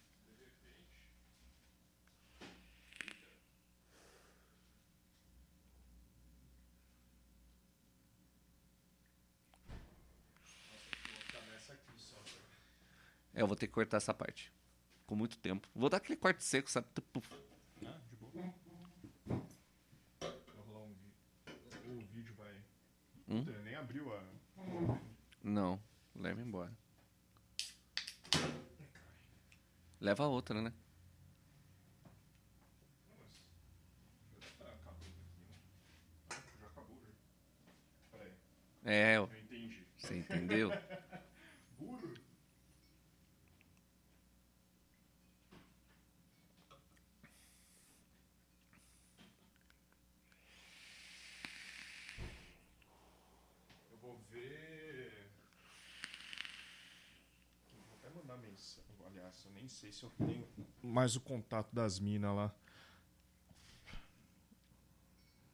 É, 13.34 13.42
eu 13.42 13.48
vou 13.48 13.56
ter 13.56 13.68
que 13.68 13.74
cortar 13.74 13.98
essa 13.98 14.14
parte. 14.14 14.52
ficou 15.02 15.18
muito 15.18 15.38
tempo. 15.38 15.68
Vou 15.76 15.90
dar 15.90 15.98
aquele 15.98 16.18
corte 16.18 16.44
seco, 16.44 16.70
sabe? 16.70 16.88
O 21.86 22.00
vídeo 22.14 22.34
vai. 22.36 22.64
Hum? 23.28 23.44
Nem 23.64 23.76
abriu 23.76 24.14
a. 24.14 24.24
Não, 25.44 25.82
leva 26.16 26.42
embora. 26.42 26.72
Leva 30.04 30.26
a 30.26 30.28
outra, 30.28 30.62
né? 30.62 30.72
Já 36.60 36.68
acabou, 36.68 36.98
já. 37.02 37.12
Peraí, 38.12 38.34
É, 38.86 39.18
eu 39.18 39.30
entendi. 39.44 39.86
você 39.98 40.18
entendeu? 40.18 40.70
Burro? 41.80 42.14
Eu 53.92 53.98
vou 53.98 54.18
ver. 54.32 55.30
Vou 57.88 57.98
até 57.98 58.10
mandar 58.10 58.38
mensagem. 58.38 58.84
Aliás, 59.06 59.46
eu 59.46 59.52
nem 59.64 59.70
sei 59.70 59.94
se 59.94 60.04
eu 60.04 60.10
tenho 60.18 60.46
mais 60.84 61.16
o 61.16 61.22
contato 61.22 61.74
das 61.74 61.98
minas 61.98 62.36
lá. 62.36 62.54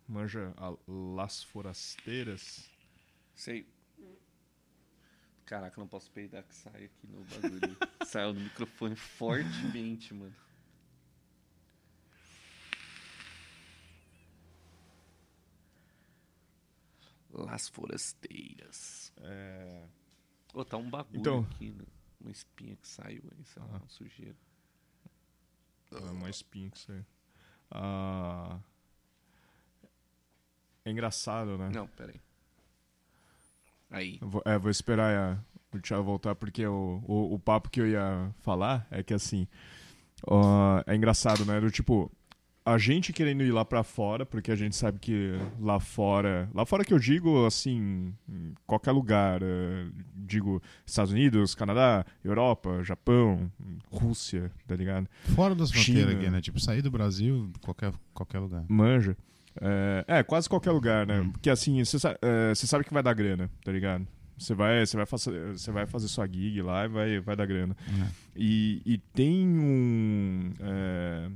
Manja 0.07 0.51
a 0.57 0.75
Las 0.87 1.43
Forasteiras. 1.43 2.67
Sei. 3.35 3.71
Caraca, 5.45 5.79
não 5.79 5.87
posso 5.87 6.09
peidar 6.11 6.43
que 6.43 6.55
sai 6.55 6.85
aqui 6.85 7.05
no 7.05 7.23
bagulho. 7.23 7.77
Saiu 8.03 8.33
do 8.33 8.39
microfone 8.39 8.95
fortemente, 8.95 10.11
mano. 10.11 10.33
Las 17.31 17.69
Forasteiras. 17.69 19.13
É. 19.21 19.85
Ô, 20.53 20.65
tá 20.65 20.77
um 20.77 20.89
bagulho 20.89 21.19
Então- 21.19 21.39
aqui, 21.51 21.71
né? 21.71 21.85
Uma 22.19 22.31
espinha 22.31 22.75
que 22.75 22.87
saiu 22.87 23.23
aí, 23.31 23.45
sei 23.45 23.61
lá, 23.63 23.69
Ah. 23.73 23.77
uma 23.77 23.89
sujeira. 23.89 24.35
É 25.91 26.11
uma 26.11 26.29
espinha 26.29 26.69
que 26.69 26.79
aí. 26.79 27.05
Ah, 27.71 28.59
É 30.85 30.91
engraçado, 30.91 31.57
né? 31.57 31.69
Não, 31.73 31.87
peraí. 31.87 32.19
Aí. 33.91 34.17
Eu 34.21 34.29
Vou, 34.29 34.41
é, 34.45 34.57
vou 34.57 34.71
esperar 34.71 35.15
a- 35.15 35.43
o 35.75 35.79
Thiago 35.79 36.03
voltar, 36.03 36.35
porque 36.35 36.65
o, 36.65 37.03
o, 37.07 37.33
o 37.35 37.39
papo 37.39 37.69
que 37.69 37.79
eu 37.81 37.87
ia 37.87 38.33
falar 38.39 38.87
é 38.89 39.03
que 39.03 39.13
assim. 39.13 39.47
ó, 40.25 40.81
é 40.87 40.95
engraçado, 40.95 41.45
né? 41.45 41.59
Do 41.59 41.69
tipo. 41.71 42.11
A 42.73 42.77
gente 42.77 43.11
querendo 43.11 43.43
ir 43.43 43.51
lá 43.51 43.63
pra 43.65 43.83
fora, 43.83 44.25
porque 44.25 44.51
a 44.51 44.55
gente 44.55 44.75
sabe 44.75 44.99
que 44.99 45.31
lá 45.59 45.79
fora. 45.79 46.49
Lá 46.53 46.65
fora 46.65 46.83
que 46.85 46.93
eu 46.93 46.99
digo, 46.99 47.45
assim. 47.45 48.13
qualquer 48.67 48.91
lugar. 48.91 49.41
é, 49.41 49.85
digo 50.15 50.61
Estados 50.85 51.11
Unidos, 51.11 51.55
Canadá, 51.55 52.05
Europa, 52.23 52.83
Japão, 52.83 53.51
Rússia, 53.91 54.51
tá 54.67 54.75
ligado? 54.75 55.07
Fora 55.35 55.55
das 55.55 55.71
fronteiras 55.71 56.15
aqui, 56.15 56.29
né? 56.29 56.41
Tipo, 56.41 56.59
sair 56.59 56.81
do 56.81 56.91
Brasil, 56.91 57.51
qualquer, 57.61 57.91
qualquer 58.13 58.39
lugar. 58.39 58.63
Manja. 58.67 59.17
É, 59.61 60.05
é, 60.19 60.23
quase 60.23 60.47
qualquer 60.47 60.71
lugar, 60.71 61.05
né? 61.07 61.21
Hum. 61.21 61.31
Porque 61.31 61.49
assim, 61.49 61.83
você 61.83 61.97
sa- 61.99 62.17
é, 62.21 62.53
você 62.53 62.67
sabe 62.67 62.83
que 62.85 62.93
vai 62.93 63.03
dar 63.03 63.13
grana, 63.13 63.49
tá 63.63 63.71
ligado? 63.71 64.07
Você 64.37 64.53
vai, 64.53 64.85
você 64.85 64.95
vai, 64.95 65.05
fazer, 65.05 65.51
você 65.57 65.69
vai 65.71 65.85
fazer 65.85 66.07
sua 66.07 66.25
gig 66.25 66.61
lá 66.61 66.85
e 66.85 66.87
vai, 66.87 67.19
vai 67.19 67.35
dar 67.35 67.45
grana. 67.45 67.75
É. 67.89 68.07
E, 68.37 68.81
e 68.85 68.97
tem 68.97 69.45
um, 69.45 70.53
é, 70.61 71.29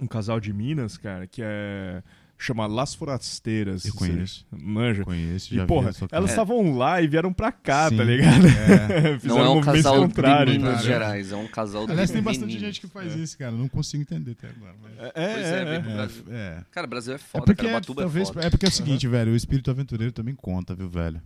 um 0.00 0.06
casal 0.06 0.40
de 0.40 0.52
Minas, 0.52 0.96
cara, 0.96 1.26
que 1.26 1.40
é. 1.44 2.02
chama 2.36 2.66
Las 2.66 2.94
Forasteiras. 2.94 3.84
Eu 3.86 3.94
conheço. 3.94 4.44
Manja. 4.50 5.04
Conheço, 5.04 5.54
E, 5.54 5.56
já 5.56 5.66
porra, 5.66 5.92
vi. 5.92 5.98
só 5.98 6.06
que- 6.08 6.14
elas 6.14 6.30
É. 6.30 6.32
estavam 6.32 6.76
lá 6.76 7.00
e 7.00 7.06
vieram 7.06 7.32
pra 7.32 7.52
cá, 7.52 7.88
Sim. 7.88 7.96
tá 7.96 8.04
ligado? 8.04 8.46
É. 8.46 9.18
Fizeram 9.18 9.20
Não 9.38 9.44
é 9.44 9.48
um 9.48 9.60
casal 9.60 9.96
contrários, 10.02 10.52
de 10.52 10.58
Minas 10.58 10.74
cara. 10.74 10.84
Gerais, 10.86 11.32
é 11.32 11.36
um 11.36 11.46
casal 11.46 11.86
Aliás, 11.88 12.10
tem 12.10 12.20
bastante 12.20 12.46
meninos. 12.46 12.62
gente 12.62 12.80
que 12.80 12.88
faz 12.88 13.14
isso, 13.14 13.38
cara. 13.38 13.52
Não 13.52 13.68
consigo 13.68 14.02
entender 14.02 14.32
até 14.32 14.48
agora. 14.48 14.74
mas- 14.82 14.92
É, 14.98 15.10
Pois 15.34 15.46
é, 15.46 15.58
é, 15.62 15.74
é. 15.76 15.80
pro 15.80 15.90
É, 15.90 15.94
Brasil. 15.94 16.24
é. 16.28 16.64
Cara, 16.72 16.86
Brasil 16.88 17.12
é 17.12 17.16
É 17.16 17.18
foda, 17.18 17.44
porque, 17.44 17.62
cara. 17.62 17.74
Batuba 17.74 18.02
talvez, 18.02 18.28
é 18.28 18.32
foda. 18.32 18.46
é 18.46 18.50
porque 18.50 18.66
é 18.66 18.68
o 18.68 18.72
seguinte, 18.72 19.06
velho, 19.08 19.32
o 19.32 19.36
espírito 19.36 19.70
aventureiro 19.70 20.12
também 20.12 20.34
conta, 20.34 20.74
viu, 20.74 20.88
velho? 20.90 21.22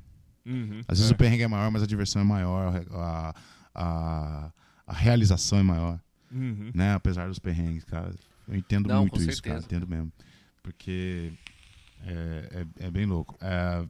Uhum. 0.47 0.83
Às 0.87 0.99
vezes 0.99 1.11
É. 1.11 1.15
o 1.15 1.17
perrengue 1.17 1.43
é 1.43 1.49
maior, 1.49 1.71
mas 1.71 1.83
a 1.83 1.87
diversão 1.87 2.21
é 2.23 2.25
maior, 2.25 2.83
a, 2.93 3.35
a, 3.75 4.53
a 4.87 4.93
realização 4.93 5.59
é 5.59 5.63
maior, 5.63 5.99
Uhum. 6.31 6.71
né? 6.75 6.93
Apesar 6.95 7.29
dos 7.29 7.39
perrengues, 7.39 7.83
cara. 7.85 8.11
Eu 8.49 8.57
entendo 8.57 8.89
Não, 8.89 9.01
muito 9.03 9.21
isso, 9.23 9.43
cara. 9.43 9.59
Entendo 9.59 9.87
mesmo. 9.87 10.13
Porque 10.63 11.33
é, 12.03 12.65
é, 12.81 12.87
é 12.87 12.91
bem 12.91 13.07
louco. 13.07 13.37
É, 13.41 13.87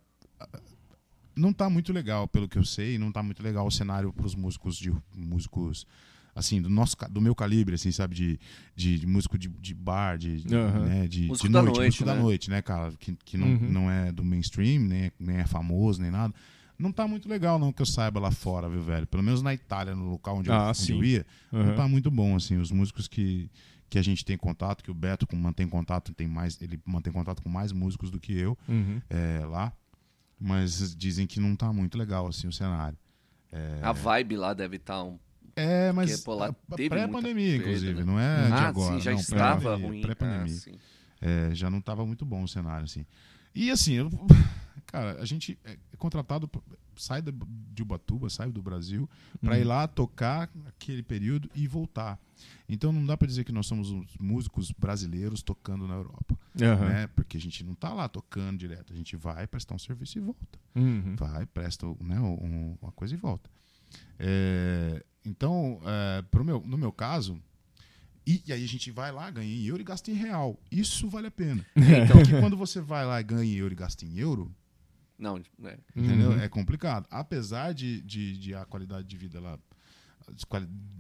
não 1.36 1.52
tá 1.52 1.70
muito 1.70 1.92
legal, 1.92 2.26
pelo 2.26 2.48
que 2.48 2.58
eu 2.58 2.64
sei, 2.64 2.98
não 2.98 3.12
tá 3.12 3.22
muito 3.22 3.42
legal 3.42 3.66
o 3.66 3.70
cenário 3.70 4.12
pros 4.12 4.34
músicos 4.34 4.76
de 4.76 4.92
músicos 5.14 5.86
assim, 6.34 6.62
do 6.62 6.68
nosso 6.70 6.96
do 7.10 7.20
meu 7.20 7.34
calibre, 7.34 7.74
assim, 7.74 7.90
sabe, 7.90 8.14
de, 8.14 8.40
de, 8.76 8.98
de 9.00 9.06
músico 9.08 9.36
de, 9.36 9.48
de 9.48 9.74
bar, 9.74 10.16
de, 10.16 10.44
Aham. 10.54 10.84
né, 10.86 11.08
de, 11.08 11.26
Músico 11.26 11.48
de 11.48 11.52
noite, 11.52 11.66
noite, 11.66 11.86
músico 11.86 12.04
da 12.04 12.14
né? 12.14 12.20
noite, 12.20 12.50
né, 12.50 12.62
cara, 12.62 12.92
que, 12.96 13.16
que 13.24 13.36
não, 13.36 13.48
Uhum. 13.48 13.68
não 13.72 13.90
é 13.90 14.12
do 14.12 14.24
mainstream, 14.24 14.82
nem, 14.82 15.04
é- 15.06 15.12
nem 15.18 15.36
é 15.38 15.46
famoso, 15.46 16.00
nem 16.00 16.12
nada. 16.12 16.32
Não 16.78 16.92
tá 16.92 17.08
muito 17.08 17.28
legal, 17.28 17.58
não, 17.58 17.72
que 17.72 17.82
eu 17.82 17.86
saiba 17.86 18.20
lá 18.20 18.30
fora, 18.30 18.68
viu, 18.68 18.80
velho? 18.80 19.04
Pelo 19.08 19.20
menos 19.22 19.42
na 19.42 19.52
Itália, 19.52 19.96
no 19.96 20.10
local 20.10 20.36
onde, 20.38 20.48
eu, 20.48 20.54
Ah, 20.54 20.68
onde 20.70 20.76
sim. 20.80 20.92
eu 20.92 21.02
ia, 21.02 21.26
não 21.50 21.70
Uhum. 21.70 21.74
tá 21.74 21.88
muito 21.88 22.08
bom, 22.08 22.36
assim. 22.36 22.56
Os 22.56 22.70
músicos 22.70 23.08
que, 23.08 23.50
que 23.90 23.98
a 23.98 24.02
gente 24.02 24.24
tem 24.24 24.36
contato, 24.36 24.82
que 24.84 24.90
o 24.90 24.94
Beto 24.94 25.26
mantém 25.36 25.66
contato, 25.68 26.12
tem 26.12 26.26
mais, 26.28 26.60
ele 26.60 26.78
mantém 26.84 27.12
contato 27.12 27.42
com 27.42 27.48
mais 27.48 27.72
músicos 27.72 28.10
do 28.10 28.20
que 28.20 28.36
eu 28.38 28.56
Uhum. 28.68 29.00
é, 29.08 29.44
lá. 29.46 29.72
Mas 30.40 30.94
dizem 30.96 31.26
que 31.26 31.40
não 31.40 31.56
tá 31.56 31.72
muito 31.72 31.98
legal, 31.98 32.26
assim, 32.28 32.46
o 32.46 32.52
cenário. 32.52 32.96
É, 33.50 33.80
A 33.82 33.92
vibe 33.92 34.36
lá 34.36 34.52
deve 34.54 34.76
estar 34.76 35.02
um. 35.02 35.18
é 35.56 35.90
mas 35.92 36.24
pré-pandemia, 36.88 37.56
inclusive, 37.56 37.94
né? 37.94 38.04
não 38.04 38.20
é 38.20 38.46
de 38.46 38.52
ah, 38.52 38.68
agora. 38.68 38.94
sim, 38.94 39.00
já 39.00 39.10
não, 39.12 39.18
estava 39.18 39.54
pré-pandemia, 39.60 39.88
ruim. 39.88 40.00
Pré-pandemia. 40.02 40.56
Ah. 40.68 40.78
É, 41.20 41.54
já 41.54 41.68
não 41.70 41.78
estava 41.78 42.06
muito 42.06 42.24
bom 42.24 42.42
o 42.44 42.48
cenário, 42.48 42.84
assim. 42.84 43.04
E 43.54 43.70
assim, 43.70 43.94
eu- 43.94 44.10
cara, 44.88 45.20
a 45.20 45.24
gente 45.24 45.56
é 45.64 45.76
contratado, 45.96 46.48
p- 46.48 46.58
sai 46.96 47.22
de 47.22 47.82
Ubatuba, 47.82 48.28
sai 48.28 48.50
do 48.50 48.60
Brasil, 48.62 49.08
para 49.40 49.54
Uhum. 49.54 49.60
ir 49.60 49.64
lá 49.64 49.86
tocar 49.86 50.50
aquele 50.66 51.02
período 51.02 51.48
e 51.54 51.68
voltar. 51.68 52.18
Então 52.68 52.90
não 52.92 53.04
dá 53.06 53.16
para 53.16 53.28
dizer 53.28 53.44
que 53.44 53.52
nós 53.52 53.66
somos 53.66 53.90
os 53.90 54.16
músicos 54.18 54.72
brasileiros 54.72 55.42
tocando 55.42 55.86
na 55.86 55.94
Europa, 55.94 56.36
Aham. 56.60 56.88
né? 56.88 57.06
Porque 57.08 57.36
a 57.36 57.40
gente 57.40 57.62
não 57.62 57.74
tá 57.74 57.92
lá 57.92 58.08
tocando 58.08 58.58
direto, 58.58 58.92
a 58.92 58.96
gente 58.96 59.14
vai 59.16 59.46
prestar 59.46 59.74
um 59.74 59.78
serviço 59.78 60.18
e 60.18 60.20
volta. 60.20 60.58
Uhum. 60.74 61.14
Vai, 61.16 61.44
presta 61.46 61.86
né, 62.00 62.18
um- 62.20 62.76
uma 62.80 62.92
coisa 62.92 63.14
e 63.14 63.16
volta. 63.16 63.48
É, 64.18 65.04
então, 65.24 65.80
é, 65.84 66.22
pro 66.30 66.44
meu, 66.44 66.62
no 66.66 66.76
meu 66.78 66.92
caso, 66.92 67.40
e, 68.26 68.42
e 68.46 68.52
aí 68.52 68.62
a 68.64 68.68
gente 68.68 68.90
vai 68.90 69.10
lá, 69.12 69.30
ganha 69.30 69.48
em 69.52 69.64
euro 69.66 69.80
e 69.80 69.84
gasta 69.84 70.10
em 70.10 70.14
real. 70.14 70.58
Isso 70.70 71.08
vale 71.08 71.26
a 71.28 71.30
pena. 71.30 71.64
Então, 71.76 72.18
Porque 72.18 72.38
quando 72.40 72.56
você 72.56 72.80
vai 72.80 73.04
lá 73.06 73.20
e 73.20 73.24
ganha 73.24 73.44
em 73.44 73.56
euro 73.56 73.72
e 73.72 73.76
gasta 73.76 74.04
em 74.04 74.18
euro, 74.18 74.54
não, 75.18 75.40
né? 75.58 75.76
entendeu? 75.96 76.30
Uhum. 76.30 76.40
É 76.40 76.48
complicado. 76.48 77.06
Apesar 77.10 77.72
de, 77.74 78.00
de, 78.02 78.38
de 78.38 78.54
a 78.54 78.64
qualidade 78.64 79.06
de 79.06 79.16
vida 79.16 79.40
lá, 79.40 79.58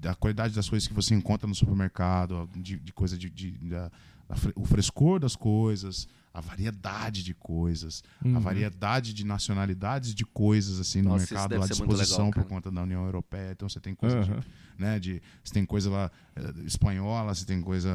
da 0.00 0.14
qualidade 0.14 0.54
das 0.54 0.68
coisas 0.68 0.88
que 0.88 0.94
você 0.94 1.14
encontra 1.14 1.46
no 1.46 1.54
supermercado, 1.54 2.48
de, 2.56 2.78
de 2.78 2.92
coisa 2.92 3.16
de, 3.16 3.28
de- 3.30 3.52
da- 3.52 3.90
da 4.28 4.36
fre- 4.36 4.52
o 4.56 4.64
frescor 4.64 5.18
das 5.18 5.34
coisas, 5.36 6.06
a 6.32 6.40
variedade 6.40 7.22
de 7.24 7.34
coisas, 7.34 8.02
a 8.22 8.28
Uhum. 8.28 8.40
variedade 8.40 9.12
de 9.14 9.24
nacionalidades 9.24 10.14
de 10.14 10.24
coisas 10.24 10.78
assim 10.80 11.00
no 11.02 11.10
Nossa, 11.10 11.34
mercado 11.34 11.62
à 11.62 11.66
disposição 11.66 12.26
legal, 12.26 12.32
por 12.32 12.44
conta 12.48 12.70
da 12.70 12.82
União 12.82 13.04
Europeia. 13.04 13.52
Então 13.52 13.68
você 13.68 13.80
tem 13.80 13.94
coisa 13.94 14.22
de, 14.22 14.30
Aham. 14.30 14.44
né, 14.78 14.98
de 15.00 15.22
você 15.42 15.52
tem 15.54 15.64
coisa 15.64 15.90
lá 15.90 16.10
eh, 16.36 16.52
espanhola, 16.64 17.34
você 17.34 17.44
tem 17.46 17.60
coisa 17.62 17.90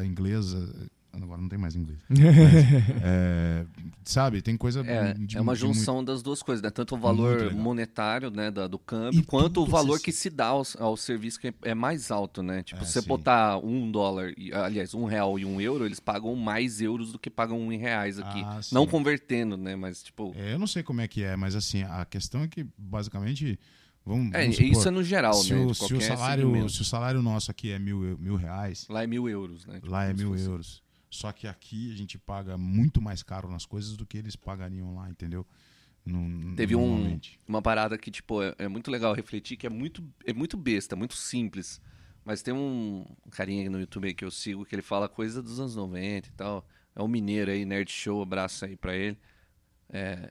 eh, 0.00 0.04
inglesa, 0.06 0.90
agora 1.12 1.40
não 1.40 1.48
tem 1.48 1.58
mais 1.58 1.74
inglês. 1.76 1.98
É, 3.02 3.64
sabe, 4.04 4.42
tem 4.42 4.56
coisa 4.56 4.80
É, 4.80 5.14
de- 5.14 5.36
é 5.36 5.40
uma 5.40 5.54
de 5.54 5.64
muito- 5.64 5.76
junção 5.78 6.02
das 6.04 6.22
duas 6.22 6.42
coisas, 6.42 6.62
né? 6.62 6.70
Tanto 6.70 6.94
o 6.94 6.98
valor 6.98 7.52
monetário, 7.52 8.30
né, 8.30 8.50
da- 8.50 8.66
do 8.66 8.78
câmbio, 8.78 9.20
E 9.20 9.22
quanto 9.22 9.62
o 9.62 9.66
valor 9.66 9.98
você- 9.98 10.04
que 10.04 10.12
se 10.12 10.30
dá 10.30 10.46
ao, 10.46 10.62
ao 10.78 10.96
serviço 10.96 11.40
que 11.40 11.48
é- 11.48 11.54
é 11.62 11.74
mais 11.74 12.10
alto, 12.10 12.42
né? 12.42 12.62
Tipo, 12.62 12.82
É, 12.82 12.84
se 12.84 12.92
você 12.92 13.02
sim. 13.02 13.08
botar 13.08 13.58
um 13.58 13.90
dólar, 13.90 14.32
aliás, 14.52 14.94
um 14.94 15.04
real 15.04 15.38
e 15.38 15.44
um 15.44 15.60
euro, 15.60 15.84
eles 15.86 16.00
pagam 16.00 16.34
mais 16.36 16.80
euros 16.80 17.12
do 17.12 17.18
que 17.18 17.30
pagam 17.30 17.58
um 17.60 17.72
em 17.72 17.78
reais 17.78 18.18
aqui. 18.18 18.42
Ah. 18.44 18.60
Não 18.72 18.86
convertendo, 18.86 19.56
né? 19.56 19.76
Mas, 19.76 20.02
tipo... 20.02 20.32
É, 20.36 20.54
eu 20.54 20.58
não 20.58 20.66
sei 20.66 20.82
como 20.82 21.00
é 21.00 21.08
que 21.08 21.22
é, 21.22 21.36
mas 21.36 21.54
assim, 21.54 21.82
a 21.82 22.04
questão 22.04 22.42
é 22.42 22.48
que 22.48 22.66
basicamente 22.76 23.58
vamos, 24.04 24.32
É, 24.34 24.42
vamos 24.42 24.56
supor, 24.56 24.70
isso 24.72 24.88
é 24.88 24.90
no 24.90 25.02
geral, 25.04 25.34
se, 25.34 25.54
né? 25.54 25.64
o, 25.64 25.74
se 25.74 25.94
o 25.94 26.00
salário, 26.00 26.68
se 26.68 26.80
o 26.82 26.84
salário 26.84 27.22
nosso 27.22 27.50
aqui 27.50 27.70
é 27.70 27.78
mil, 27.78 28.16
mil 28.18 28.36
reais, 28.36 28.86
Lá 28.88 29.02
é 29.02 29.06
mil 29.06 29.28
euros, 29.28 29.66
né? 29.66 29.74
Tipo, 29.74 29.90
lá 29.90 30.04
é 30.04 30.12
mil 30.12 30.30
fosse- 30.30 30.44
euros. 30.44 30.82
Só 31.10 31.32
que 31.32 31.46
aqui 31.46 31.92
a 31.92 31.96
gente 31.96 32.18
paga 32.18 32.56
muito 32.56 33.02
mais 33.02 33.22
caro 33.22 33.50
nas 33.50 33.66
coisas 33.66 33.96
do 33.96 34.06
que 34.06 34.16
eles 34.16 34.36
pagariam 34.36 34.94
lá, 34.94 35.10
entendeu? 35.10 35.46
Num- 36.04 36.54
Teve 36.56 36.76
um, 36.76 37.18
uma 37.48 37.60
parada 37.62 37.96
que, 37.98 38.10
tipo, 38.10 38.42
é, 38.42 38.54
é 38.58 38.68
muito 38.68 38.90
legal 38.90 39.14
refletir, 39.14 39.56
que 39.56 39.66
é 39.66 39.70
muito, 39.70 40.04
é 40.24 40.32
muito 40.32 40.56
besta, 40.56 40.94
muito 40.96 41.14
simples. 41.14 41.80
Mas 42.24 42.42
tem 42.42 42.52
um 42.54 43.04
carinha 43.30 43.68
no 43.70 43.80
YouTube 43.80 44.06
aí 44.06 44.14
que 44.14 44.24
eu 44.24 44.30
sigo 44.30 44.64
que 44.64 44.74
ele 44.74 44.82
fala 44.82 45.08
coisa 45.08 45.42
dos 45.42 45.58
anos 45.58 45.74
90 45.74 46.28
e 46.28 46.32
tal. 46.32 46.66
É 46.94 47.02
um 47.02 47.08
mineiro 47.08 47.50
aí, 47.50 47.64
Nerd 47.64 47.90
Show, 47.90 48.22
abraço 48.22 48.64
aí 48.64 48.76
pra 48.76 48.94
ele. 48.94 49.18
É, 49.88 50.30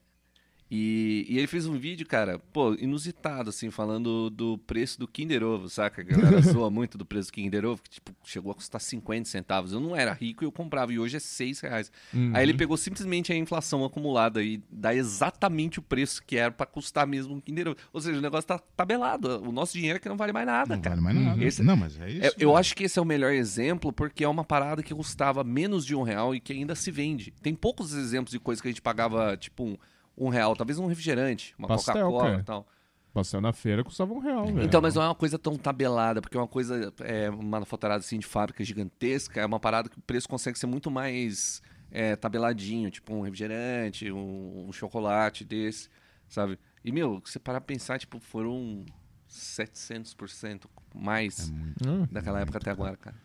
e, 0.72 1.26
e 1.28 1.38
ele 1.38 1.48
fez 1.48 1.66
um 1.66 1.78
vídeo, 1.80 2.06
cara, 2.06 2.38
pô, 2.54 2.76
inusitado, 2.76 3.50
assim, 3.50 3.72
falando 3.72 4.30
do 4.30 4.58
preço 4.60 5.00
do 5.00 5.08
Kinder 5.08 5.44
Ovo, 5.44 5.68
saca? 5.68 6.02
A 6.02 6.06
galera 6.06 6.42
zoa 6.44 6.70
muito 6.70 6.96
do 6.98 7.06
preço 7.06 7.30
do 7.30 7.34
Kinder 7.34 7.66
Ovo, 7.66 7.82
que, 7.82 7.90
tipo, 7.90 8.12
chegou 8.24 8.52
a 8.52 8.56
custar 8.56 8.80
50 8.80 9.28
centavos. 9.28 9.74
Eu 9.74 9.80
não 9.80 9.96
era 9.96 10.14
rico 10.14 10.44
e 10.44 10.46
eu 10.46 10.52
comprava, 10.52 10.94
e 10.94 11.00
hoje 11.00 11.18
é 11.18 11.20
6 11.20 11.60
reais. 11.62 11.92
Uhum. 12.14 12.32
Aí 12.36 12.44
ele 12.44 12.54
pegou 12.54 12.78
simplesmente 12.78 13.34
a 13.34 13.36
inflação 13.36 13.84
acumulada 13.84 14.44
e 14.44 14.62
dá 14.72 14.94
exatamente 14.94 15.80
o 15.80 15.82
preço 15.82 16.22
que 16.24 16.38
era 16.38 16.52
pra 16.52 16.66
custar 16.66 17.08
mesmo 17.08 17.34
um 17.34 17.42
Kinder 17.42 17.70
Ovo. 17.70 17.78
Ou 17.92 18.00
seja, 18.00 18.20
o 18.20 18.22
negócio 18.22 18.48
tá 18.48 18.60
tabelado. 18.60 19.42
O 19.48 19.52
nosso 19.52 19.74
dinheiro 19.74 19.98
é 19.98 20.00
que 20.00 20.08
não 20.08 20.18
vale 20.18 20.32
mais 20.34 20.46
nada, 20.46 20.76
Não 20.76 20.82
cara. 20.84 20.96
vale 21.02 21.16
mais 21.18 21.28
nada. 21.30 21.44
Esse- 21.44 21.64
Não, 21.64 21.76
mas 21.76 22.00
é 22.00 22.10
isso. 22.12 22.26
É, 22.28 22.32
eu 22.38 22.56
acho 22.56 22.76
que 22.76 22.84
esse 22.84 23.00
é 23.00 23.02
o 23.02 23.06
melhor 23.06 23.34
exemplo 23.34 23.92
porque 23.92 24.24
é 24.24 24.28
uma 24.30 24.44
parada 24.44 24.84
que 24.84 24.94
custava 24.94 25.44
menos 25.44 25.84
de 25.86 25.96
um 25.96 26.04
real 26.04 26.36
e 26.36 26.40
que 26.40 26.54
ainda 26.54 26.76
se 26.76 26.92
vende. 26.92 27.34
Tem 27.42 27.56
poucos 27.56 27.94
exemplos 27.94 28.32
de 28.32 28.40
coisas 28.40 28.62
que 28.62 28.68
a 28.68 28.72
gente 28.72 28.82
pagava, 28.84 29.36
tipo, 29.36 29.64
um, 29.64 29.78
um 30.20 30.30
real. 30.30 30.56
Talvez 30.56 30.78
um 30.78 30.88
refrigerante, 30.88 31.56
uma 31.58 31.68
Coca-Cola 31.68 32.40
e 32.40 32.44
tal. 32.44 32.68
Pastel 33.14 33.42
na 33.42 33.52
feira 33.52 33.84
custava 33.84 34.14
um 34.14 34.20
real, 34.20 34.46
velho. 34.46 34.64
Então, 34.64 34.82
mas 34.82 34.94
não 34.94 35.02
é 35.02 35.08
uma 35.08 35.16
coisa 35.16 35.40
tão 35.40 35.58
tabelada, 35.58 36.22
porque 36.22 36.38
é 36.38 36.40
uma 36.40 36.48
coisa, 36.48 36.94
é, 37.00 37.30
manufaturada 37.30 38.02
assim 38.02 38.20
de 38.20 38.26
fábrica 38.26 38.64
gigantesca, 38.64 39.42
é 39.42 39.46
uma 39.46 39.60
parada 39.60 39.90
que 39.90 39.98
o 39.98 40.02
preço 40.02 40.30
consegue 40.30 40.60
ser 40.60 40.68
muito 40.68 40.92
mais 40.92 41.60
é, 41.90 42.16
tabeladinho, 42.16 42.92
tipo 42.92 43.14
um 43.14 43.22
refrigerante, 43.22 44.12
um, 44.12 44.68
um 44.68 44.72
chocolate 44.72 45.44
desse, 45.44 45.90
sabe? 46.28 46.60
E, 46.86 46.92
meu, 46.92 47.20
você 47.26 47.40
parar 47.40 47.60
pra 47.60 47.66
pensar, 47.74 47.98
tipo, 47.98 48.20
foram 48.20 48.86
700% 49.28 50.66
mais 50.94 51.50
É 51.50 51.52
muito. 51.52 52.14
Daquela 52.14 52.42
época 52.42 52.60
até 52.60 52.70
agora, 52.70 52.96
cara. 52.96 53.16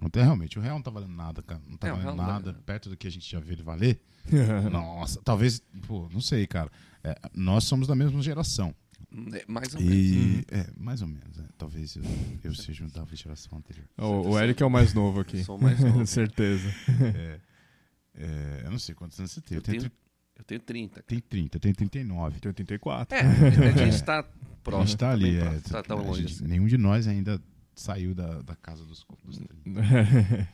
Não 0.00 0.10
tem, 0.10 0.22
realmente, 0.22 0.58
o 0.58 0.62
real 0.62 0.74
não 0.76 0.82
tá 0.82 0.90
valendo 0.90 1.12
nada, 1.14 1.42
cara. 1.42 1.60
Não 1.68 1.76
tá 1.76 1.88
É, 1.88 1.92
o 1.92 1.96
valendo 1.96 2.16
não 2.16 2.26
nada 2.26 2.52
vale 2.52 2.64
perto 2.64 2.88
do 2.90 2.96
que 2.96 3.06
a 3.06 3.10
gente 3.10 3.30
já 3.30 3.38
viu 3.40 3.52
ele 3.52 3.62
valer. 3.62 4.00
Nossa, 4.72 5.20
talvez, 5.22 5.62
pô, 5.86 6.08
não 6.12 6.20
sei, 6.20 6.46
cara. 6.46 6.70
É, 7.02 7.16
nós 7.34 7.64
somos 7.64 7.86
da 7.86 7.94
mesma 7.94 8.20
geração. 8.22 8.74
É, 9.32 9.44
Mais 9.46 9.72
ou 9.74 9.80
menos. 9.80 9.94
E, 9.96 10.44
é, 10.50 10.66
mais 10.76 11.00
ou 11.02 11.06
menos. 11.06 11.38
é. 11.38 11.44
Talvez 11.56 11.94
eu, 11.94 12.02
eu 12.42 12.54
seja 12.54 12.84
da 12.88 13.04
geração 13.12 13.58
anterior. 13.58 13.86
o, 13.96 14.30
o 14.30 14.38
Eric 14.40 14.60
é 14.62 14.66
o 14.66 14.70
mais 14.70 14.92
novo 14.92 15.20
aqui. 15.20 15.44
Sou 15.44 15.56
mais 15.58 15.78
novo. 15.78 16.04
Certeza. 16.06 16.68
É, 17.14 17.40
é, 18.16 18.62
eu 18.64 18.70
não 18.72 18.78
sei 18.78 18.94
quantos 18.94 19.18
anos 19.20 19.30
você 19.30 19.40
tem. 19.40 19.54
Eu 19.56 19.58
Eu 19.60 19.62
tenho, 19.62 19.80
tenho, 19.82 19.92
eu 20.38 20.44
tenho 20.44 20.60
30. 20.60 21.02
tem 21.04 21.20
30, 21.20 21.56
eu 21.56 21.60
tenho 21.60 21.74
39. 21.76 22.40
Tem 22.40 22.48
84. 22.48 23.16
É, 23.16 23.20
a 23.20 23.86
gente 23.86 24.02
tá 24.02 24.18
A 24.20 24.24
próximo. 24.64 24.86
gente 24.88 24.96
tá 24.98 25.10
ali. 25.12 25.36
é, 25.36 25.60
tá, 25.60 25.82
tá 25.82 25.94
a 25.94 25.96
longe. 25.96 26.22
gente- 26.22 26.32
assim. 26.34 26.46
nenhum 26.48 26.66
de 26.66 26.76
nós 26.78 27.06
ainda 27.06 27.40
saiu 27.74 28.14
da, 28.14 28.42
da 28.42 28.56
casa 28.56 28.84
dos, 28.84 29.04
dos 29.24 29.38
30. 29.38 29.50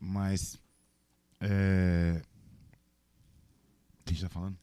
Mas. 0.00 0.58
É... 1.40 2.20
O 4.00 4.04
que 4.04 4.10
a 4.10 4.12
gente 4.14 4.22
tá 4.22 4.28
falando? 4.28 4.56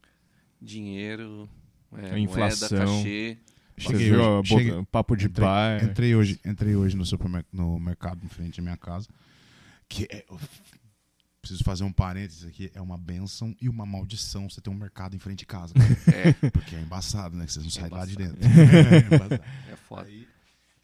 Dinheiro, 0.61 1.49
é, 1.93 2.11
A 2.11 2.19
inflação. 2.19 2.69
moeda, 2.77 2.91
cachê. 2.97 3.37
Você 3.77 3.81
Cheguei 3.89 4.09
viu 4.09 4.21
hoje- 4.21 4.49
bo- 4.49 4.57
cheguei- 4.59 4.85
papo 4.85 5.15
de 5.17 5.25
Entrei, 5.25 5.45
bar? 5.45 5.83
entrei 5.83 6.15
hoje, 6.15 6.39
entrei 6.45 6.75
hoje 6.75 6.95
no, 6.95 7.05
supermer- 7.05 7.45
no 7.51 7.77
mercado 7.77 8.25
em 8.25 8.29
frente 8.29 8.59
à 8.59 8.63
minha 8.63 8.77
casa. 8.77 9.07
Que 9.87 10.07
é, 10.09 10.25
preciso 11.41 11.63
fazer 11.63 11.83
um 11.83 11.91
parênteses 11.91 12.45
aqui. 12.45 12.71
É 12.73 12.81
uma 12.81 12.97
benção 12.97 13.53
e 13.61 13.67
uma 13.69 13.85
maldição 13.85 14.49
você 14.49 14.61
ter 14.61 14.69
um 14.69 14.73
mercado 14.75 15.15
em 15.15 15.19
frente 15.19 15.39
de 15.39 15.45
casa. 15.45 15.73
cara. 15.73 15.85
É, 16.45 16.49
Porque 16.49 16.75
é 16.75 16.79
embaçado, 16.81 17.35
né? 17.35 17.45
Que 17.45 17.51
vocês 17.53 17.65
não 17.65 17.71
saem 17.71 17.91
lá 17.91 18.05
de 18.05 18.15
dentro. 18.15 18.37
É 18.41 18.97
embaçado. 19.15 19.33
é 19.69 19.75
foda. 19.75 20.07
Aí, 20.07 20.27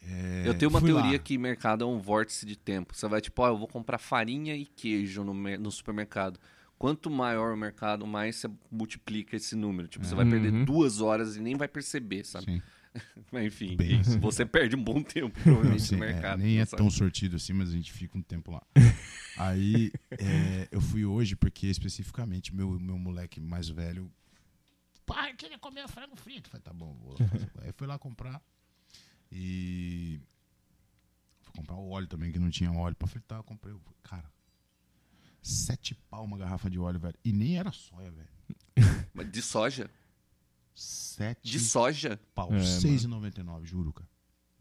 é, 0.04 0.42
eu 0.46 0.54
tenho 0.54 0.70
uma 0.70 0.80
teoria 0.80 1.12
lá. 1.12 1.18
que 1.18 1.38
mercado 1.38 1.84
é 1.84 1.86
um 1.86 1.98
vórtice 1.98 2.44
de 2.46 2.56
tempo. 2.56 2.94
Você 2.94 3.06
vai, 3.08 3.20
tipo, 3.20 3.40
ó, 3.42 3.48
eu 3.48 3.56
vou 3.58 3.68
comprar 3.68 3.98
farinha 3.98 4.56
e 4.56 4.66
queijo 4.66 5.22
no, 5.24 5.32
no 5.34 5.70
supermercado. 5.70 6.38
Quanto 6.78 7.08
maior 7.10 7.52
o 7.54 7.56
mercado, 7.56 8.04
mais 8.06 8.36
você 8.36 8.50
multiplica 8.70 9.36
esse 9.36 9.54
número. 9.54 9.86
Tipo, 9.86 10.04
você 10.04 10.14
vai 10.16 10.28
perder 10.28 10.52
Uhum. 10.52 10.64
duas 10.64 11.00
horas 11.00 11.36
e 11.36 11.40
nem 11.40 11.54
vai 11.56 11.68
perceber, 11.68 12.24
sabe? 12.24 12.46
Sim. 12.46 12.62
Mas 13.32 13.46
enfim, 13.46 13.76
você 14.20 14.44
perde 14.44 14.76
um 14.76 14.82
bom 14.84 15.02
tempo, 15.02 15.38
provavelmente, 15.42 15.82
Sim, 15.82 15.96
no 15.96 16.04
é, 16.04 16.12
mercado. 16.12 16.40
nem 16.40 16.58
é 16.58 16.64
sabe? 16.66 16.82
tão 16.82 16.90
sortido 16.90 17.36
assim, 17.36 17.54
mas 17.54 17.70
a 17.70 17.72
gente 17.72 17.90
fica 17.90 18.18
um 18.18 18.22
tempo 18.22 18.50
lá. 18.52 18.60
Aí 19.38 19.90
é, 20.10 20.68
eu 20.70 20.78
fui 20.78 21.02
hoje 21.02 21.34
porque 21.34 21.68
especificamente 21.68 22.54
meu, 22.54 22.68
meu 22.78 22.98
moleque 22.98 23.40
mais 23.40 23.66
velho. 23.68 24.10
Pai, 25.06 25.30
eu 25.32 25.36
queria 25.36 25.58
comer 25.58 25.88
frango 25.88 26.16
frito. 26.16 26.50
Falei, 26.50 26.62
tá 26.62 26.72
bom, 26.72 26.94
vou 27.02 27.16
fazer. 27.16 27.50
Aí 27.62 27.72
fui 27.72 27.86
lá 27.86 27.98
comprar. 27.98 28.42
E. 29.34 30.20
Fui 31.40 31.54
comprar 31.56 31.74
o 31.76 31.88
óleo 31.90 32.06
também, 32.06 32.30
que 32.30 32.38
não 32.38 32.50
tinha 32.50 32.70
óleo 32.70 32.94
pra 32.94 33.08
fritar. 33.08 33.38
Eu 33.38 33.44
comprei. 33.44 33.74
Cara, 34.02 34.30
sete 35.40 35.94
pau 36.10 36.24
uma 36.24 36.36
garrafa 36.36 36.68
de 36.68 36.78
óleo, 36.78 37.00
velho. 37.00 37.14
E 37.24 37.32
nem 37.32 37.58
era 37.58 37.72
soia, 37.72 38.10
velho. 38.10 38.28
Mas 39.14 39.30
De 39.30 39.40
soja? 39.42 39.90
Sete 40.74 41.50
De 41.50 41.58
soja? 41.60 42.20
pau. 42.34 42.48
É, 42.52 42.58
R$6,99, 42.58 43.64
juro, 43.64 43.92
cara. 43.92 44.08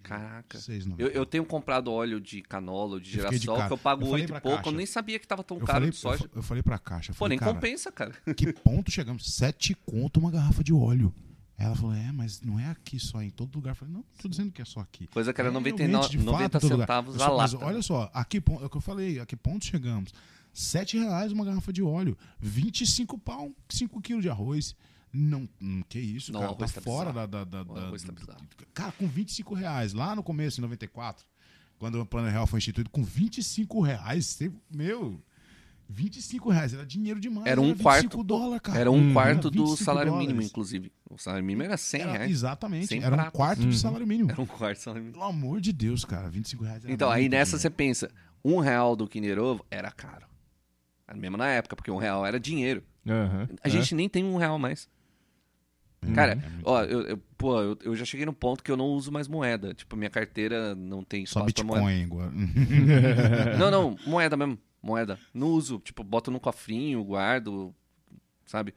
Caraca. 0.03 0.57
R$6,99. 0.57 0.95
Eu, 0.99 1.07
eu 1.09 1.25
tenho 1.25 1.45
comprado 1.45 1.91
óleo 1.91 2.19
de 2.19 2.41
canola, 2.41 2.99
de 2.99 3.19
Eu 3.19 3.29
de 3.29 3.37
girassol, 3.37 3.55
cara. 3.57 3.67
que 3.67 3.73
eu 3.73 3.77
pago 3.77 4.05
oito 4.07 4.25
e 4.35 4.41
pouco. 4.41 4.57
caixa. 4.57 4.69
Eu 4.69 4.73
nem 4.73 4.85
sabia 4.85 5.19
que 5.19 5.27
tava 5.27 5.43
tão 5.43 5.57
Eu 5.57 5.65
caro 5.65 5.77
falei, 5.77 5.89
de 5.91 5.95
soja. 5.97 6.25
eu, 6.25 6.29
eu 6.37 6.43
falei 6.43 6.63
pra 6.63 6.77
caixa, 6.79 7.13
Pô, 7.13 7.19
falei, 7.19 7.29
nem 7.37 7.39
cara, 7.39 7.53
compensa, 7.53 7.91
cara. 7.91 8.11
que 8.35 8.51
ponto 8.51 8.89
chegamos? 8.91 9.31
Sete 9.33 9.73
conto 9.85 10.19
uma 10.19 10.31
garrafa 10.31 10.63
de 10.63 10.73
óleo. 10.73 11.13
Ela 11.63 11.75
falou, 11.75 11.93
é, 11.95 12.11
mas 12.11 12.41
não 12.41 12.59
é 12.59 12.67
aqui 12.67 12.99
só, 12.99 13.21
em 13.21 13.29
todo 13.29 13.53
lugar. 13.55 13.71
Eu 13.71 13.75
falei, 13.75 13.93
não, 13.93 14.03
tô 14.21 14.27
dizendo 14.27 14.51
que 14.51 14.61
é 14.61 14.65
só 14.65 14.79
aqui. 14.79 15.07
Coisa 15.07 15.33
que 15.33 15.39
era 15.41 15.49
É, 15.49 15.53
99, 15.53 15.91
realmente, 15.91 16.11
de 16.11 16.17
fato, 16.17 16.25
90 16.31 16.57
em 16.57 16.59
todo 16.61 16.71
lugar. 16.71 16.83
centavos 16.85 17.15
a 17.21 17.29
mas 17.37 17.53
lata. 17.53 17.65
olha 17.65 17.81
só, 17.81 18.09
aqui, 18.13 18.37
é 18.37 18.65
o 18.65 18.69
que 18.69 18.77
eu 18.77 18.81
falei, 18.81 19.19
a 19.19 19.25
que 19.25 19.35
ponto 19.35 19.65
chegamos? 19.65 20.11
Sete 20.53 20.97
reais 20.97 21.31
uma 21.31 21.45
garrafa 21.45 21.71
de 21.71 21.81
óleo, 21.81 22.17
25 22.39 23.17
pau, 23.17 23.51
5 23.69 24.01
quilos 24.01 24.21
de 24.23 24.29
arroz. 24.29 24.75
Não, 25.13 25.47
hum, 25.61 25.81
que 25.89 25.99
isso, 25.99 26.31
Não, 26.31 26.39
cara, 26.41 26.55
tá 26.55 26.65
tá 26.67 26.81
fora 26.81 27.09
bizarro. 27.11 27.27
da... 27.27 27.43
da, 27.43 27.63
da, 27.63 27.73
da- 27.73 27.81
arroz 27.87 28.03
tá 28.03 28.13
cara, 28.73 28.91
com 28.93 29.07
25 29.07 29.53
reais, 29.53 29.93
lá 29.93 30.15
no 30.15 30.23
começo, 30.23 30.59
em 30.59 30.63
94, 30.63 31.25
quando 31.77 31.99
o 32.01 32.05
Plano 32.05 32.29
Real 32.29 32.47
foi 32.47 32.59
instituído, 32.59 32.89
com 32.89 33.03
25 33.03 33.81
reais, 33.81 34.39
meu... 34.73 35.21
25 35.91 36.49
reais, 36.49 36.73
era 36.73 36.85
dinheiro 36.85 37.19
demais. 37.19 37.45
Era 37.47 37.59
um 37.59 37.65
25 37.73 37.83
quarto- 37.83 38.23
dólar, 38.23 38.59
cara. 38.59 38.79
Era 38.79 38.91
um 38.91 38.95
Hum, 39.09 39.13
quarto 39.13 39.47
era 39.47 39.51
do 39.51 39.65
25 39.65 39.83
salário 39.83 40.11
dólares. 40.11 40.29
mínimo, 40.29 40.45
inclusive. 40.47 40.91
O 41.09 41.17
salário 41.17 41.45
mínimo 41.45 41.63
era 41.63 41.75
100 41.77 42.01
Era- 42.01 42.11
reais. 42.13 42.31
Exatamente, 42.31 42.87
Sem 42.87 43.03
era 43.03 43.13
um 43.13 43.17
pratos. 43.17 43.33
quarto 43.37 43.59
Uhum. 43.61 43.69
do 43.69 43.75
salário 43.75 44.07
mínimo. 44.07 44.31
Era 44.31 44.41
um 44.41 44.45
quarto 44.45 44.77
do 44.77 44.81
salário 44.81 45.03
mínimo. 45.03 45.19
Pelo 45.19 45.29
amor 45.29 45.59
de 45.61 45.73
Deus, 45.73 46.05
cara, 46.05 46.29
25 46.29 46.63
reais 46.63 46.83
era 46.83 46.93
Então, 46.93 47.09
aí 47.11 47.27
nessa 47.27 47.51
você 47.57 47.67
dinheiro. 47.69 47.75
pensa, 47.75 48.11
um 48.43 48.59
real 48.59 48.95
do 48.95 49.07
Kinder 49.07 49.37
Ovo 49.39 49.65
era 49.69 49.91
caro. 49.91 50.25
Mesmo 51.13 51.35
na 51.35 51.47
época, 51.47 51.75
porque 51.75 51.91
um 51.91 51.97
real 51.97 52.25
era 52.25 52.39
dinheiro. 52.39 52.81
Aham, 53.05 53.49
A 53.61 53.67
é. 53.67 53.69
gente 53.69 53.93
nem 53.93 54.07
tem 54.07 54.23
um 54.23 54.37
real 54.37 54.57
mais. 54.57 54.87
Hum, 56.03 56.13
Cara, 56.13 56.33
é 56.33 56.41
ó, 56.63 56.81
eu, 56.83 57.01
eu- 57.01 57.17
pô, 57.37 57.59
eu, 57.61 57.77
eu 57.83 57.95
já 57.95 58.05
cheguei 58.05 58.25
no 58.25 58.33
ponto 58.33 58.63
que 58.63 58.71
eu 58.71 58.77
não 58.77 58.85
uso 58.85 59.11
mais 59.11 59.27
moeda. 59.27 59.73
Tipo, 59.73 59.95
minha 59.97 60.09
carteira 60.09 60.73
não 60.73 61.03
tem 61.03 61.25
Só 61.25 61.41
espaço 61.45 61.53
pra 61.53 61.63
moeda. 61.65 61.85
Bitcoin 61.85 62.03
agora. 62.05 62.31
Não, 63.59 63.69
não, 63.69 63.95
moeda 64.07 64.35
mesmo. 64.37 64.57
Moeda. 64.81 65.19
Não 65.33 65.47
uso. 65.47 65.79
Tipo, 65.79 66.03
boto 66.03 66.31
no 66.31 66.39
cofrinho, 66.39 67.03
guardo, 67.03 67.73
sabe? 68.45 68.73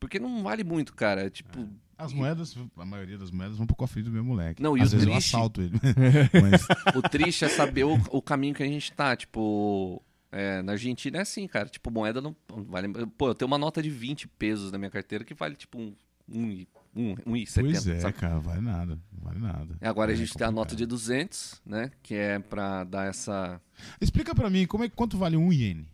Porque 0.00 0.18
não 0.18 0.42
vale 0.42 0.64
muito, 0.64 0.94
cara. 0.94 1.28
Tipo, 1.30 1.68
As 1.96 2.12
moedas, 2.12 2.56
a 2.76 2.84
maioria 2.84 3.16
das 3.18 3.30
moedas 3.30 3.56
vão 3.56 3.66
pro 3.66 3.76
cofre 3.76 4.02
do 4.02 4.10
meu 4.10 4.24
moleque. 4.24 4.62
Não, 4.62 4.76
e 4.76 4.80
Às 4.82 4.88
o 4.88 4.96
vezes 4.96 5.06
eu 5.06 5.12
triste- 5.12 5.28
assalto 5.36 5.60
ele. 5.62 5.78
Mas 6.42 6.66
o 6.96 7.02
triste 7.02 7.44
é 7.44 7.48
saber 7.48 7.84
o, 7.84 7.94
o 8.10 8.20
caminho 8.22 8.54
que 8.54 8.62
a 8.62 8.66
gente 8.66 8.92
tá. 8.92 9.14
Tipo, 9.16 10.02
é, 10.32 10.62
na 10.62 10.72
Argentina 10.72 11.18
é 11.18 11.20
assim, 11.20 11.46
cara. 11.46 11.68
Tipo, 11.68 11.90
moeda 11.90 12.20
não 12.20 12.34
não 12.50 12.64
vale. 12.64 12.88
Pô, 13.16 13.28
eu 13.28 13.34
tenho 13.34 13.46
uma 13.46 13.58
nota 13.58 13.82
de 13.82 13.90
20 13.90 14.26
pesos 14.28 14.72
na 14.72 14.78
minha 14.78 14.90
carteira 14.90 15.24
que 15.24 15.34
vale, 15.34 15.56
tipo, 15.56 15.78
um, 15.78 15.94
um, 16.28 16.66
e- 16.94 17.00
um, 17.00 17.16
um 17.26 17.36
e 17.36 17.44
pois 17.44 17.50
70, 17.50 17.90
é, 17.92 18.00
sabe? 18.00 18.12
cara, 18.14 18.38
vale 18.38 18.60
nada. 18.60 18.98
Vale 19.20 19.38
nada. 19.38 19.76
Agora 19.80 20.10
a 20.10 20.14
É 20.14 20.16
gente 20.16 20.34
tem 20.34 20.46
a 20.46 20.50
nota 20.50 20.76
de 20.76 20.84
200, 20.86 21.60
né? 21.64 21.90
Que 22.02 22.14
é 22.14 22.38
pra 22.38 22.84
dar 22.84 23.06
essa. 23.08 23.60
Explica 24.00 24.34
pra 24.34 24.50
mim, 24.50 24.66
como 24.66 24.84
é, 24.84 24.88
quanto 24.88 25.16
vale 25.16 25.36
um 25.36 25.52
iene? 25.52 25.88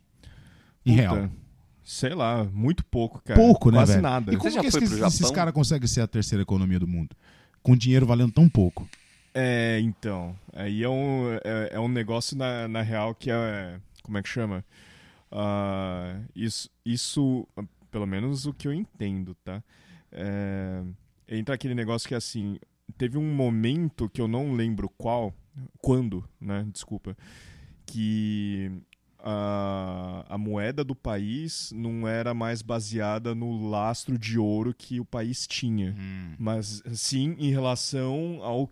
Em 0.84 0.96
Puta, 0.96 1.00
real. 1.02 1.30
Sei 1.84 2.14
lá, 2.14 2.44
muito 2.44 2.84
pouco, 2.84 3.20
cara. 3.22 3.38
Pouco, 3.38 3.70
né, 3.70 3.78
Quase 3.78 3.92
velho? 3.92 4.02
nada. 4.02 4.32
E 4.34 4.36
como 4.36 4.50
já 4.50 4.60
que 4.60 4.70
foi 4.70 4.82
esses, 4.82 4.98
esses 5.00 5.30
caras 5.30 5.52
conseguem 5.54 5.86
ser 5.88 6.00
a 6.02 6.06
terceira 6.06 6.42
economia 6.42 6.78
do 6.78 6.86
mundo? 6.86 7.16
Com 7.62 7.76
dinheiro 7.76 8.06
valendo 8.06 8.32
tão 8.32 8.48
pouco. 8.48 8.88
É, 9.34 9.78
então. 9.80 10.36
Aí 10.52 10.82
é 10.82 10.88
um, 10.88 11.32
é, 11.44 11.70
é 11.72 11.80
um 11.80 11.88
negócio 11.88 12.36
na, 12.36 12.66
na 12.68 12.82
real 12.82 13.14
que 13.14 13.30
é. 13.30 13.78
Como 14.02 14.18
é 14.18 14.22
que 14.22 14.28
chama? 14.28 14.64
Ah, 15.30 16.16
isso, 16.34 16.68
isso, 16.84 17.46
pelo 17.90 18.06
menos 18.06 18.46
o 18.46 18.52
que 18.52 18.66
eu 18.66 18.72
entendo, 18.74 19.34
tá? 19.44 19.62
É, 20.12 20.82
entra 21.28 21.54
aquele 21.54 21.74
negócio 21.74 22.08
que 22.08 22.14
é 22.14 22.16
assim. 22.16 22.58
Teve 22.98 23.16
um 23.16 23.34
momento 23.34 24.08
que 24.08 24.20
eu 24.20 24.26
não 24.28 24.52
lembro 24.54 24.88
qual, 24.98 25.34
quando, 25.80 26.24
né? 26.40 26.66
Desculpa. 26.72 27.16
Que 27.86 28.70
a, 29.18 30.24
a 30.28 30.38
moeda 30.38 30.82
do 30.82 30.94
país 30.94 31.72
não 31.74 32.06
era 32.08 32.32
mais 32.34 32.62
baseada 32.62 33.34
no 33.34 33.68
lastro 33.68 34.18
de 34.18 34.38
ouro 34.38 34.74
que 34.74 34.98
o 35.00 35.04
país 35.04 35.46
tinha 35.46 35.94
Hum. 35.98 36.34
mas 36.38 36.82
sim 36.94 37.36
em 37.38 37.50
relação 37.50 38.38
ao 38.42 38.68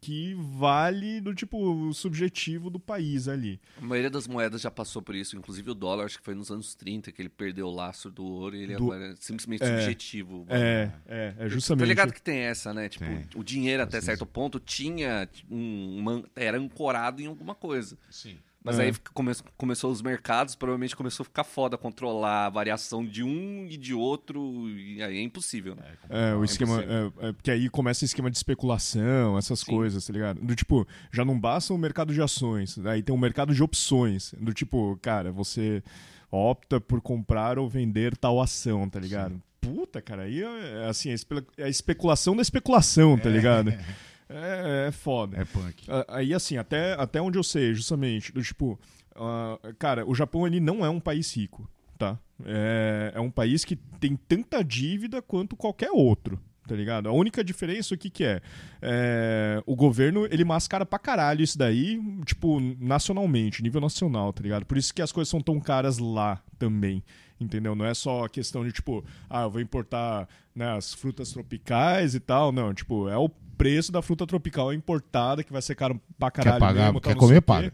que 0.00 0.34
vale 0.34 1.20
do 1.20 1.34
tipo 1.34 1.92
subjetivo 1.92 2.68
do 2.70 2.78
país 2.80 3.28
ali. 3.28 3.60
A 3.80 3.84
maioria 3.84 4.10
das 4.10 4.26
moedas 4.26 4.60
já 4.60 4.70
passou 4.70 5.00
por 5.00 5.14
isso, 5.14 5.36
inclusive 5.36 5.70
o 5.70 5.74
dólar, 5.74 6.04
acho 6.06 6.18
que 6.18 6.24
foi 6.24 6.34
nos 6.34 6.50
anos 6.50 6.74
30 6.74 7.12
que 7.12 7.22
ele 7.22 7.28
perdeu 7.28 7.66
o 7.68 7.74
laço 7.74 8.10
do 8.10 8.24
ouro 8.24 8.56
e 8.56 8.62
ele 8.62 8.76
Do- 8.76 8.84
agora 8.84 9.12
é 9.12 9.14
simplesmente 9.16 9.62
É. 9.62 9.66
subjetivo. 9.66 10.44
É, 10.48 10.90
é, 11.06 11.26
é 11.28 11.32
Tá 11.32 11.48
justamente. 11.48 11.86
ligado 11.88 12.12
que 12.12 12.22
tem 12.22 12.38
essa, 12.38 12.74
né? 12.74 12.88
Tipo, 12.88 13.04
Tem. 13.04 13.26
o 13.36 13.44
dinheiro 13.44 13.82
até 13.82 14.00
certo 14.00 14.26
ponto 14.26 14.58
tinha 14.58 15.28
um, 15.50 15.98
uma- 15.98 16.24
era 16.34 16.58
ancorado 16.58 17.22
em 17.22 17.26
alguma 17.26 17.54
coisa. 17.54 17.96
Sim. 18.10 18.36
Mas 18.66 18.80
É. 18.80 18.82
aí 18.86 18.92
come, 19.14 19.30
começou 19.56 19.92
os 19.92 20.02
mercados, 20.02 20.56
provavelmente 20.56 20.96
começou 20.96 21.22
a 21.22 21.26
ficar 21.26 21.44
foda 21.44 21.78
controlar 21.78 22.46
a 22.46 22.50
variação 22.50 23.06
de 23.06 23.22
um 23.22 23.64
e 23.70 23.76
de 23.76 23.94
outro, 23.94 24.68
e 24.68 25.00
aí 25.00 25.18
é 25.18 25.22
impossível. 25.22 25.76
né? 25.76 25.84
É, 26.10 26.34
o 26.34 26.42
É 26.42 26.44
esquema. 26.44 26.82
É, 26.82 27.28
é, 27.28 27.32
porque 27.32 27.50
aí 27.52 27.68
começa 27.68 28.04
o 28.04 28.06
esquema 28.06 28.28
de 28.28 28.36
especulação, 28.36 29.38
essas 29.38 29.60
Sim. 29.60 29.66
coisas, 29.70 30.04
tá 30.04 30.12
ligado? 30.12 30.40
Do 30.40 30.56
tipo, 30.56 30.84
já 31.12 31.24
não 31.24 31.38
basta 31.38 31.72
o 31.72 31.78
mercado 31.78 32.12
de 32.12 32.20
ações, 32.20 32.76
aí 32.84 33.02
tem 33.04 33.14
o 33.14 33.18
mercado 33.18 33.54
de 33.54 33.62
opções. 33.62 34.34
Do 34.38 34.52
tipo, 34.52 34.98
cara, 35.00 35.30
você 35.30 35.80
opta 36.28 36.80
por 36.80 37.00
comprar 37.00 37.58
ou 37.60 37.68
vender 37.68 38.16
tal 38.16 38.40
ação, 38.40 38.88
tá 38.90 38.98
ligado? 38.98 39.40
Puta, 39.60 40.02
cara, 40.02 40.22
aí 40.22 40.42
é 40.42 40.86
assim, 40.88 41.10
a, 41.10 41.14
espe- 41.14 41.44
é 41.56 41.64
a 41.64 41.68
especulação 41.68 42.34
da 42.34 42.42
especulação, 42.42 43.16
tá 43.16 43.28
ligado? 43.28 43.70
É, 43.70 43.78
é 44.28 44.90
foda. 44.92 45.36
É 45.40 45.44
punk. 45.44 45.84
Ah, 45.88 46.04
Aí, 46.08 46.34
assim, 46.34 46.56
até, 46.56 46.94
até 46.94 47.20
onde 47.20 47.38
eu 47.38 47.44
sei, 47.44 47.74
justamente, 47.74 48.32
do 48.32 48.42
tipo, 48.42 48.78
ah, 49.14 49.58
cara, 49.78 50.06
o 50.08 50.14
Japão 50.14 50.46
ele 50.46 50.60
não 50.60 50.84
é 50.84 50.90
um 50.90 51.00
país 51.00 51.34
rico, 51.36 51.68
tá? 51.98 52.18
É, 52.44 53.12
é 53.14 53.20
um 53.20 53.30
país 53.30 53.64
que 53.64 53.76
tem 53.76 54.16
tanta 54.16 54.62
dívida 54.62 55.22
quanto 55.22 55.56
qualquer 55.56 55.90
outro, 55.90 56.38
tá 56.66 56.74
ligado? 56.74 57.08
A 57.08 57.12
única 57.12 57.42
diferença 57.42 57.94
o 57.94 57.98
que 57.98 58.10
que 58.10 58.24
é? 58.24 58.42
É, 58.82 59.62
o 59.64 59.74
governo, 59.74 60.26
ele 60.26 60.44
mascara 60.44 60.84
pra 60.84 60.98
caralho 60.98 61.42
isso 61.42 61.56
daí, 61.56 61.98
tipo, 62.24 62.60
nacionalmente, 62.78 63.62
nível 63.62 63.80
nacional, 63.80 64.32
tá 64.32 64.42
ligado? 64.42 64.66
Por 64.66 64.76
isso 64.76 64.92
que 64.92 65.00
as 65.00 65.12
coisas 65.12 65.30
são 65.30 65.40
tão 65.40 65.58
caras 65.60 65.98
lá 65.98 66.42
também, 66.58 67.02
entendeu? 67.40 67.74
Não 67.74 67.84
é 67.84 67.94
só 67.94 68.24
a 68.24 68.28
questão 68.28 68.64
de, 68.64 68.72
tipo, 68.72 69.04
ah, 69.28 69.42
eu 69.42 69.50
vou 69.50 69.60
importar 69.60 70.28
né, 70.54 70.76
as 70.76 70.94
frutas 70.94 71.32
tropicais 71.32 72.14
e 72.14 72.20
tal, 72.20 72.50
não, 72.52 72.72
tipo, 72.74 73.08
é 73.08 73.16
o 73.16 73.28
preço 73.28 73.90
da 73.90 74.02
fruta 74.02 74.26
tropical 74.26 74.72
importada 74.72 75.42
que 75.42 75.52
vai 75.52 75.62
ser 75.62 75.74
caro 75.74 76.00
pra 76.18 76.30
caralho 76.30 76.60
pagar, 76.60 76.84
mesmo, 76.84 77.00
tal, 77.00 77.12
quer 77.12 77.18
comer, 77.18 77.40
paga. 77.42 77.72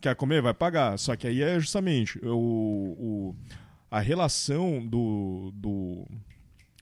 Quer 0.00 0.16
comer, 0.16 0.42
vai 0.42 0.52
pagar. 0.54 0.98
Só 0.98 1.14
que 1.14 1.26
aí 1.28 1.42
é 1.42 1.60
justamente 1.60 2.18
o, 2.24 2.28
o- 2.34 3.36
a 3.90 4.00
relação 4.00 4.84
do, 4.84 5.52
do, 5.54 6.06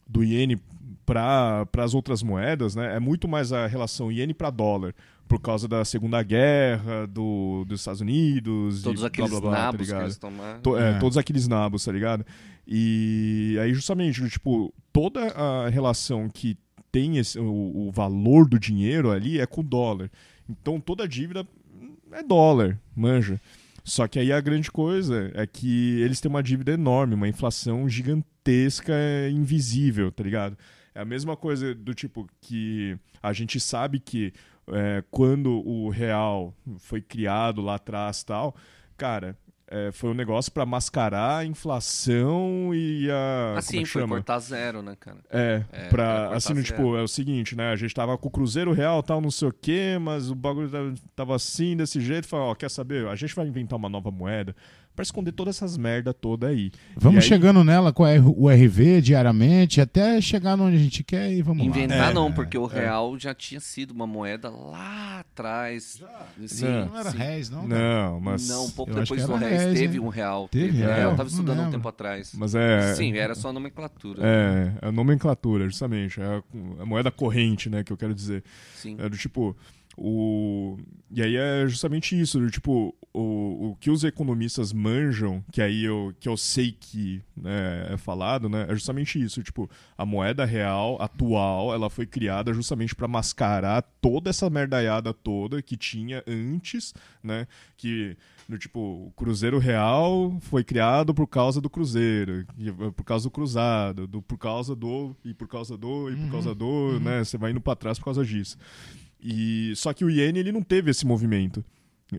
do 0.06 0.24
iene 0.24 0.58
para 1.04 1.66
as 1.78 1.92
outras 1.92 2.22
moedas, 2.22 2.74
né? 2.74 2.96
É 2.96 3.00
muito 3.00 3.26
mais 3.28 3.52
a 3.52 3.66
relação 3.66 4.10
iene 4.10 4.32
para 4.32 4.48
dólar. 4.48 4.94
Por 5.30 5.40
causa 5.40 5.68
da 5.68 5.84
Segunda 5.84 6.22
Guerra, 6.24 7.06
do, 7.06 7.64
dos 7.66 7.80
Estados 7.80 8.00
Unidos. 8.00 8.82
Todos 8.82 9.02
e 9.02 9.06
aqueles 9.06 9.30
blá, 9.30 9.40
blá, 9.40 9.50
blá, 9.50 9.58
tá 9.58 9.64
nabos 9.66 9.80
que 9.80 9.86
ligado? 9.86 10.02
eles 10.04 10.18
tomaram. 10.18 10.60
To- 10.60 10.76
é, 10.78 10.90
É. 10.90 10.98
Todos 10.98 11.16
aqueles 11.16 11.46
nabos, 11.46 11.84
tá 11.84 11.92
ligado? 11.92 12.26
E 12.66 13.56
aí, 13.62 13.72
justamente, 13.72 14.28
tipo, 14.28 14.74
toda 14.92 15.20
a 15.28 15.68
relação 15.68 16.28
que 16.28 16.58
tem 16.92 17.16
esse- 17.18 17.38
o, 17.38 17.88
o 17.88 17.90
valor 17.92 18.48
do 18.48 18.58
dinheiro 18.58 19.10
ali 19.10 19.38
é 19.40 19.46
com 19.46 19.60
o 19.60 19.64
dólar. 19.64 20.10
Então, 20.48 20.80
toda 20.80 21.04
a 21.04 21.06
dívida 21.06 21.46
é 22.12 22.22
dólar, 22.22 22.76
manja. 22.94 23.40
Só 23.84 24.06
que 24.08 24.18
aí 24.18 24.32
a 24.32 24.40
grande 24.40 24.70
coisa 24.70 25.30
é 25.34 25.46
que 25.46 26.00
eles 26.00 26.20
têm 26.20 26.28
uma 26.28 26.42
dívida 26.42 26.72
enorme, 26.72 27.14
uma 27.14 27.28
inflação 27.28 27.88
gigantesca, 27.88 28.92
é, 28.92 29.30
invisível, 29.30 30.10
tá 30.12 30.22
ligado? 30.22 30.56
É 30.94 31.00
a 31.00 31.04
mesma 31.04 31.36
coisa 31.36 31.74
do 31.74 31.94
tipo 31.94 32.26
que 32.40 32.96
a 33.22 33.32
gente 33.32 33.58
sabe 33.60 34.00
que 34.00 34.32
é, 34.72 35.02
quando 35.10 35.50
o 35.66 35.88
real 35.88 36.54
foi 36.78 37.00
criado 37.00 37.60
lá 37.60 37.74
atrás 37.76 38.22
tal, 38.22 38.54
cara, 38.96 39.36
é, 39.72 39.92
foi 39.92 40.10
um 40.10 40.14
negócio 40.14 40.50
pra 40.50 40.66
mascarar 40.66 41.38
a 41.38 41.44
inflação 41.44 42.72
e 42.74 43.08
a. 43.10 43.52
é 43.54 43.58
Assim, 43.58 43.84
foi 43.84 44.02
chama? 44.02 44.16
cortar 44.16 44.38
zero, 44.40 44.82
né, 44.82 44.96
cara? 44.98 45.18
É, 45.30 45.62
É, 45.70 45.88
pra, 45.88 46.34
assim, 46.34 46.54
no, 46.54 46.60
zero. 46.60 46.74
tipo, 46.74 46.96
é 46.96 47.02
o 47.02 47.06
seguinte, 47.08 47.54
né? 47.56 47.70
A 47.70 47.76
gente 47.76 47.94
tava 47.94 48.18
com 48.18 48.26
o 48.26 48.30
Cruzeiro 48.30 48.72
Real, 48.72 49.00
tal, 49.02 49.20
não 49.20 49.30
sei 49.30 49.48
o 49.48 49.52
quê, 49.52 49.96
mas 50.00 50.28
o 50.28 50.34
bagulho 50.34 50.68
tava, 51.14 51.36
assim, 51.36 51.76
desse 51.76 52.00
jeito. 52.00 52.26
Falei, 52.26 52.46
ó, 52.46 52.54
quer 52.56 52.68
saber? 52.68 53.06
A 53.06 53.14
gente 53.14 53.34
vai 53.34 53.46
inventar 53.46 53.78
uma 53.78 53.88
nova 53.88 54.10
moeda 54.10 54.56
pra 55.00 55.02
esconder 55.02 55.32
todas 55.32 55.56
essas 55.56 55.76
merda 55.78 56.12
toda 56.12 56.48
aí. 56.48 56.70
Vamos 56.96 57.22
aí- 57.24 57.28
chegando 57.28 57.64
nela 57.64 57.92
com 57.92 58.02
o 58.04 58.48
RV 58.50 59.00
diariamente 59.00 59.80
até 59.80 60.20
chegar 60.20 60.60
onde 60.60 60.76
a 60.76 60.78
gente 60.78 61.02
quer 61.02 61.32
e 61.32 61.40
vamos 61.42 61.64
Inventar 61.64 62.08
lá. 62.08 62.12
não, 62.14 62.28
É. 62.28 62.32
porque 62.32 62.58
o 62.58 62.66
real 62.66 63.18
já 63.18 63.34
tinha 63.34 63.60
sido 63.60 63.92
uma 63.92 64.06
moeda 64.06 64.50
lá 64.50 65.20
atrás. 65.20 66.02
Sim, 66.46 66.64
Não. 66.66 66.86
Não 66.86 66.98
era 66.98 67.10
sim. 67.10 67.18
réis, 67.18 67.50
não? 67.50 67.66
Não, 67.66 68.20
mas. 68.20 68.48
Não, 68.48 68.66
um 68.66 68.70
pouco 68.70 68.92
depois 68.94 69.24
do 69.26 69.32
era 69.36 69.46
reais 69.48 69.62
réis, 69.64 69.78
teve 69.78 69.98
né? 69.98 70.04
um 70.04 70.08
real. 70.08 70.48
Teve 70.48 70.78
real. 70.78 70.88
real? 70.94 71.00
Eu 71.12 71.16
tava 71.16 71.22
Não 71.24 71.30
estudando 71.30 71.60
um 71.62 71.70
tempo 71.70 71.88
atrás. 71.88 72.32
Mas 72.36 72.54
é. 72.54 72.94
Sim, 72.94 73.16
era 73.16 73.34
só 73.34 73.48
a 73.48 73.52
nomenclatura. 73.52 74.22
É, 74.22 74.72
a 74.88 74.92
nomenclatura, 74.92 75.64
justamente. 75.64 76.20
É 76.20 76.24
a, 76.24 76.42
a 76.82 76.86
moeda 76.86 77.10
corrente, 77.10 77.70
né, 77.70 77.82
que 77.82 77.92
eu 77.92 77.96
quero 77.96 78.14
dizer. 78.14 78.44
Sim. 78.74 78.96
É 78.98 79.08
do 79.08 79.16
tipo. 79.16 79.56
O... 79.96 80.78
E 81.10 81.22
aí 81.22 81.36
é 81.36 81.66
justamente 81.66 82.18
isso, 82.18 82.38
do 82.38 82.50
tipo, 82.50 82.94
o, 83.12 83.70
o 83.70 83.76
que 83.80 83.90
os 83.90 84.04
economistas 84.04 84.72
manjam, 84.72 85.44
que 85.50 85.60
aí 85.60 85.84
eu, 85.84 86.14
que 86.20 86.28
eu 86.28 86.36
sei 86.36 86.70
que 86.70 87.20
né, 87.36 87.88
é 87.90 87.96
falado, 87.96 88.48
né? 88.48 88.66
É 88.68 88.74
justamente 88.74 89.20
isso, 89.20 89.42
tipo, 89.42 89.68
a 89.98 90.06
moeda 90.06 90.44
real 90.44 91.00
atual, 91.02 91.74
ela 91.74 91.90
foi 91.90 92.06
criada 92.06 92.54
justamente 92.54 92.94
para 92.94 93.08
mascarar 93.08 93.82
toda 94.00 94.30
essa 94.30 94.48
merdaiada 94.48 95.12
toda 95.12 95.60
que 95.60 95.76
tinha 95.76 96.22
antes, 96.26 96.94
né? 97.22 97.48
Que 97.76 98.16
do 98.48 98.58
tipo, 98.58 98.80
o 98.80 99.12
Cruzeiro 99.16 99.58
Real 99.58 100.36
foi 100.40 100.64
criado 100.64 101.14
por 101.14 101.26
causa 101.26 101.60
do 101.60 101.70
Cruzeiro, 101.70 102.44
por 102.96 103.04
causa 103.04 103.24
do 103.24 103.30
Cruzado, 103.30 104.06
do, 104.08 104.20
por 104.20 104.36
causa 104.38 104.74
do, 104.74 105.16
e 105.24 105.32
por 105.32 105.46
causa 105.46 105.76
do, 105.76 106.10
e 106.10 106.16
por 106.16 106.30
causa 106.32 106.54
do, 106.54 106.98
né? 107.00 107.22
Você 107.22 107.38
vai 107.38 107.52
indo 107.52 107.60
para 107.60 107.76
trás 107.76 107.98
por 107.98 108.06
causa 108.06 108.24
disso. 108.24 108.58
E 109.22 109.72
só 109.76 109.92
que 109.92 110.04
o 110.04 110.10
Iene 110.10 110.38
ele 110.38 110.52
não 110.52 110.62
teve 110.62 110.90
esse 110.90 111.06
movimento. 111.06 111.64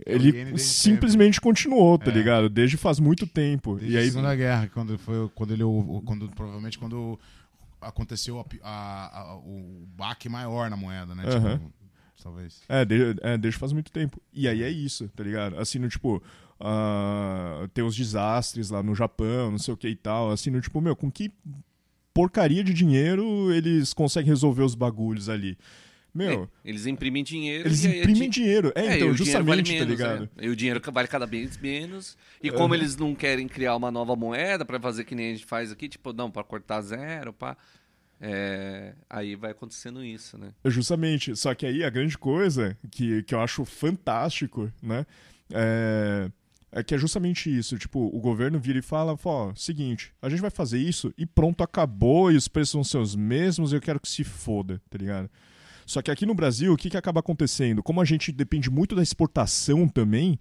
Ele 0.05 0.29
Iene 0.29 0.51
desde 0.51 0.59
simplesmente 0.67 1.41
continuou, 1.41 1.97
tá 1.97 2.09
É. 2.11 2.13
ligado? 2.13 2.47
Desde 2.49 2.77
faz 2.77 2.99
muito 2.99 3.27
tempo. 3.27 3.75
Desde 3.75 3.93
e 3.93 3.97
aí 3.97 4.07
a 4.07 4.11
Segunda 4.11 4.35
Guerra, 4.35 4.69
quando 4.73 4.97
foi 4.97 5.29
quando 5.35 5.51
ele 5.51 5.63
quando 6.05 6.29
provavelmente 6.29 6.77
quando 6.79 7.19
aconteceu 7.81 8.39
a 8.39 8.45
a- 8.63 9.19
a- 9.31 9.35
o 9.37 9.85
baque 9.97 10.29
maior 10.29 10.69
na 10.69 10.77
moeda, 10.77 11.13
né? 11.15 11.23
Tipo, 11.23 11.71
talvez. 12.23 12.61
É, 12.69 12.85
de- 12.85 13.15
é, 13.21 13.37
desde 13.37 13.59
faz 13.59 13.73
muito 13.73 13.91
tempo. 13.91 14.21
E 14.31 14.47
aí 14.47 14.61
é 14.63 14.69
isso, 14.69 15.09
tá 15.15 15.23
ligado? 15.23 15.57
Assim, 15.59 15.79
no 15.79 15.89
tipo, 15.89 16.21
ah, 16.59 17.67
tem 17.73 17.83
os 17.83 17.95
desastres 17.95 18.69
lá 18.69 18.81
no 18.83 18.93
Japão, 18.95 19.51
não 19.51 19.57
sei 19.57 19.73
o 19.73 19.77
que 19.77 19.87
e 19.89 19.95
tal. 19.95 20.31
Assim, 20.31 20.49
no 20.51 20.61
tipo, 20.61 20.79
meu, 20.79 20.95
com 20.95 21.11
que 21.11 21.31
porcaria 22.13 22.63
de 22.63 22.73
dinheiro 22.73 23.51
eles 23.53 23.93
conseguem 23.93 24.29
resolver 24.29 24.63
os 24.63 24.75
bagulhos 24.75 25.27
ali? 25.29 25.57
Meu, 26.13 26.43
É, 26.65 26.69
eles 26.69 26.85
imprimem 26.87 27.23
dinheiro. 27.23 27.67
eles 27.67 27.85
a 27.85 27.89
imprimem 27.89 28.29
di- 28.29 28.41
dinheiro. 28.41 28.71
É, 28.75 28.81
É, 28.81 28.83
então, 28.97 29.13
dinheiro 29.13 29.43
vale 29.45 29.63
justamente, 29.63 29.67
tá 29.67 29.73
menos, 29.85 29.89
ligado? 29.89 30.29
é. 30.37 30.45
E 30.45 30.49
o 30.49 30.55
dinheiro 30.55 30.81
vale 30.91 31.07
cada 31.07 31.25
vez 31.25 31.57
menos. 31.57 32.17
E 32.43 32.51
como 32.51 32.75
eles 32.75 32.97
não 32.97 33.15
querem 33.15 33.47
criar 33.47 33.75
uma 33.77 33.89
nova 33.89 34.15
moeda 34.15 34.65
pra 34.65 34.79
fazer 34.79 35.05
que 35.05 35.15
nem 35.15 35.29
a 35.31 35.33
gente 35.35 35.45
faz 35.45 35.71
aqui, 35.71 35.87
tipo, 35.87 36.11
não, 36.11 36.29
pra 36.29 36.43
cortar 36.43 36.81
zero, 36.81 37.31
pá. 37.31 37.55
É, 38.19 38.93
aí 39.09 39.35
vai 39.35 39.51
acontecendo 39.51 40.03
isso, 40.03 40.37
né? 40.37 40.49
Justamente. 40.65 41.35
Só 41.35 41.55
que 41.55 41.65
aí 41.65 41.83
a 41.83 41.89
grande 41.89 42.17
coisa 42.17 42.77
que, 42.91 43.23
que 43.23 43.33
eu 43.33 43.39
acho 43.41 43.65
fantástico, 43.65 44.71
né? 44.81 45.05
É, 45.51 46.29
é 46.71 46.83
que 46.83 46.93
é 46.93 46.97
justamente 46.97 47.49
isso. 47.55 47.77
Tipo, 47.79 47.99
o 48.15 48.19
governo 48.19 48.59
vira 48.59 48.77
e 48.79 48.81
fala: 48.83 49.17
ó, 49.25 49.53
seguinte, 49.55 50.13
a 50.21 50.29
gente 50.29 50.41
vai 50.41 50.51
fazer 50.51 50.77
isso 50.77 51.11
e 51.17 51.25
pronto, 51.25 51.63
acabou, 51.63 52.31
e 52.31 52.35
os 52.35 52.47
preços 52.47 52.73
vão 52.73 52.83
ser 52.83 52.97
os 52.99 53.15
mesmos, 53.15 53.71
e 53.73 53.75
eu 53.75 53.81
quero 53.81 53.99
que 53.99 54.07
se 54.09 54.23
foda, 54.23 54.79
tá 54.89 54.97
ligado? 54.97 55.29
Só 55.85 56.01
que 56.01 56.11
aqui 56.11 56.25
no 56.25 56.33
Brasil, 56.35 56.73
o 56.73 56.77
que, 56.77 56.89
que 56.89 56.97
acaba 56.97 57.19
acontecendo? 57.19 57.81
Como 57.83 57.99
a 58.01 58.05
gente 58.05 58.31
depende 58.31 58.69
muito 58.69 58.95
da 58.95 59.01
exportação 59.03 59.87
também, 59.87 60.39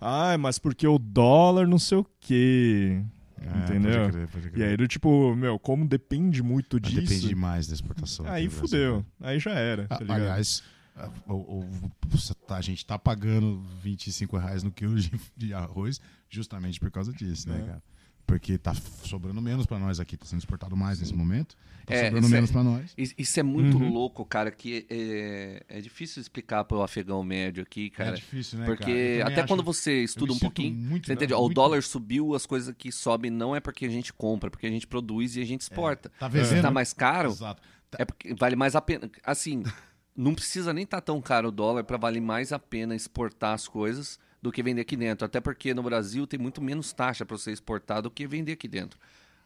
ah, 0.00 0.36
mas 0.38 0.58
porque 0.58 0.86
o 0.86 0.98
dólar 0.98 1.66
não 1.66 1.78
sei 1.78 1.98
o 1.98 2.06
quê. 2.20 3.02
É, 3.40 3.58
Entendeu? 3.64 4.00
Pode 4.04 4.12
crer, 4.12 4.28
pode 4.28 4.46
E 4.46 4.50
crer. 4.50 4.68
aí, 4.70 4.76
do 4.76 4.88
tipo, 4.88 5.36
meu, 5.36 5.58
como 5.58 5.86
depende 5.86 6.42
muito 6.42 6.78
Mas 6.82 6.90
disso. 6.90 7.02
depende 7.02 7.28
demais 7.28 7.66
da 7.66 7.74
exportação. 7.74 8.26
Aí 8.26 8.48
fudeu. 8.48 9.04
Brasil. 9.04 9.06
Aí 9.20 9.38
já 9.38 9.52
era. 9.52 9.86
Tá? 9.86 9.98
Aliás, 10.08 10.62
tá- 12.46 12.56
a 12.56 12.60
gente 12.62 12.84
tá 12.86 12.98
pagando 12.98 13.62
25 13.82 14.36
reais 14.38 14.62
no 14.62 14.70
quilo 14.70 14.98
de, 14.98 15.10
de 15.36 15.52
arroz 15.52 16.00
justamente 16.30 16.80
por 16.80 16.90
causa 16.90 17.12
disso, 17.12 17.48
né, 17.48 17.60
É. 17.62 17.66
cara? 17.66 17.82
Porque 18.26 18.58
tá 18.58 18.74
sobrando 19.04 19.40
menos 19.40 19.66
pra 19.66 19.78
nós 19.78 20.00
aqui, 20.00 20.16
tá 20.16 20.26
sendo 20.26 20.40
exportado 20.40 20.76
mais 20.76 20.98
nesse 20.98 21.14
momento. 21.14 21.56
Tá 21.86 21.94
É, 21.94 22.06
sobrando 22.06 22.26
é- 22.26 22.30
menos 22.30 22.50
pra 22.50 22.64
nós. 22.64 22.92
Is- 22.98 23.14
Isso 23.16 23.38
é 23.38 23.42
muito 23.44 23.76
Uhum. 23.78 23.88
louco, 23.92 24.24
cara, 24.24 24.50
que 24.50 24.84
é, 24.90 25.64
é 25.68 25.80
difícil 25.80 26.20
explicar 26.20 26.64
pro 26.64 26.82
afegão 26.82 27.22
médio 27.22 27.62
aqui, 27.62 27.86
é 27.86 27.90
cara. 27.96 28.16
difícil, 28.16 28.58
né, 28.58 28.66
porque 28.66 29.22
até 29.24 29.42
acho- 29.42 29.46
quando 29.48 29.62
você 29.62 30.02
estuda 30.02 30.32
um 30.32 30.38
pouquinho, 30.40 30.74
muito- 30.74 31.06
você 31.06 31.12
entende? 31.12 31.32
O 31.34 31.40
muito- 31.42 31.54
dólar 31.54 31.80
subiu, 31.84 32.34
as 32.34 32.44
coisas 32.44 32.74
que 32.76 32.90
sobem 32.90 33.30
não 33.30 33.54
é 33.54 33.60
porque 33.60 33.86
a 33.86 33.88
gente 33.88 34.12
compra, 34.12 34.48
é 34.48 34.50
porque 34.50 34.66
a 34.66 34.70
gente 34.70 34.88
produz 34.88 35.36
e 35.36 35.40
a 35.40 35.44
gente 35.46 35.60
exporta. 35.60 36.10
Tá 36.18 36.28
Se 36.28 36.36
vendendo? 36.36 36.62
tá 36.62 36.70
mais 36.72 36.92
caro, 36.92 37.30
Exato. 37.30 37.62
Tá- 37.88 37.98
é 38.00 38.04
porque 38.04 38.34
vale 38.34 38.56
mais 38.56 38.74
a 38.74 38.80
pena. 38.80 39.08
Assim, 39.22 39.62
não 40.16 40.34
precisa 40.34 40.72
nem 40.72 40.82
estar 40.82 40.96
tá 40.96 41.02
tão 41.02 41.22
caro 41.22 41.48
o 41.48 41.52
dólar 41.52 41.84
para 41.84 41.96
valer 41.96 42.20
mais 42.20 42.50
a 42.52 42.58
pena 42.58 42.96
exportar 42.96 43.54
as 43.54 43.68
coisas 43.68 44.18
do 44.40 44.52
que 44.52 44.62
vender 44.62 44.82
aqui 44.82 44.96
dentro. 44.96 45.24
Até 45.24 45.40
porque 45.40 45.74
no 45.74 45.82
Brasil 45.82 46.26
tem 46.26 46.38
muito 46.38 46.62
menos 46.62 46.92
taxa 46.92 47.24
para 47.24 47.36
você 47.36 47.52
exportar 47.52 48.02
do 48.02 48.10
que 48.10 48.26
vender 48.26 48.52
aqui 48.52 48.68
dentro. 48.68 48.98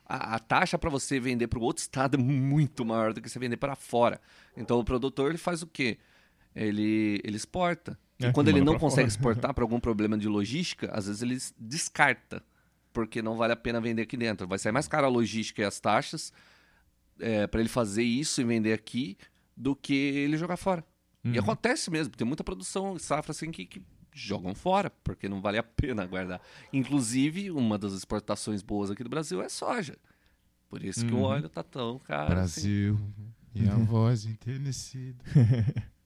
A, 0.04 0.36
a 0.36 0.38
taxa 0.38 0.78
para 0.78 0.90
você 0.90 1.20
vender 1.20 1.46
para 1.46 1.58
o 1.58 1.62
outro 1.62 1.82
estado 1.82 2.16
é 2.16 2.18
muito 2.18 2.84
maior 2.84 3.12
do 3.12 3.20
que 3.20 3.28
você 3.28 3.38
vender 3.38 3.56
para 3.56 3.74
fora. 3.74 4.20
Então 4.56 4.78
o 4.78 4.84
produtor 4.84 5.30
ele 5.30 5.38
faz 5.38 5.62
o 5.62 5.66
quê? 5.66 5.98
Ele, 6.54 7.20
ele 7.24 7.36
exporta. 7.36 7.98
E 8.18 8.26
é, 8.26 8.32
quando 8.32 8.48
ele 8.48 8.60
não 8.60 8.78
consegue 8.78 9.08
fora. 9.10 9.18
exportar 9.18 9.54
por 9.54 9.62
algum 9.62 9.80
problema 9.80 10.18
de 10.18 10.28
logística, 10.28 10.90
às 10.92 11.06
vezes 11.06 11.22
ele 11.22 11.38
descarta, 11.58 12.42
porque 12.92 13.22
não 13.22 13.36
vale 13.36 13.52
a 13.52 13.56
pena 13.56 13.80
vender 13.80 14.02
aqui 14.02 14.16
dentro. 14.16 14.46
Vai 14.46 14.58
sair 14.58 14.72
mais 14.72 14.88
caro 14.88 15.06
a 15.06 15.10
logística 15.10 15.62
e 15.62 15.64
as 15.64 15.78
taxas 15.78 16.32
é, 17.20 17.46
para 17.46 17.60
ele 17.60 17.68
fazer 17.68 18.02
isso 18.02 18.40
e 18.40 18.44
vender 18.44 18.72
aqui 18.72 19.16
do 19.56 19.76
que 19.76 19.94
ele 19.94 20.36
jogar 20.36 20.56
fora. 20.56 20.84
Uhum. 21.24 21.34
E 21.34 21.38
acontece 21.38 21.90
mesmo, 21.90 22.14
tem 22.14 22.26
muita 22.26 22.42
produção 22.42 22.98
safra 22.98 23.30
assim 23.32 23.50
que, 23.50 23.66
que 23.66 23.82
jogam 24.12 24.54
fora, 24.54 24.90
porque 25.02 25.28
não 25.28 25.40
vale 25.40 25.58
a 25.58 25.62
pena 25.62 26.06
guardar. 26.06 26.40
Inclusive, 26.72 27.50
uma 27.50 27.78
das 27.78 27.92
exportações 27.92 28.62
boas 28.62 28.90
aqui 28.90 29.02
do 29.02 29.10
Brasil 29.10 29.42
é 29.42 29.48
soja. 29.48 29.96
Por 30.68 30.84
isso 30.84 31.04
que 31.04 31.12
o 31.12 31.18
uhum. 31.18 31.22
óleo 31.22 31.48
tá 31.48 31.62
tão 31.62 31.98
caro. 31.98 32.38
Assim. 32.38 32.60
Brasil 32.60 32.94
assim. 32.94 33.66
e 33.66 33.68
a 33.68 33.74
voz 33.76 34.24
enternecida. 34.24 35.24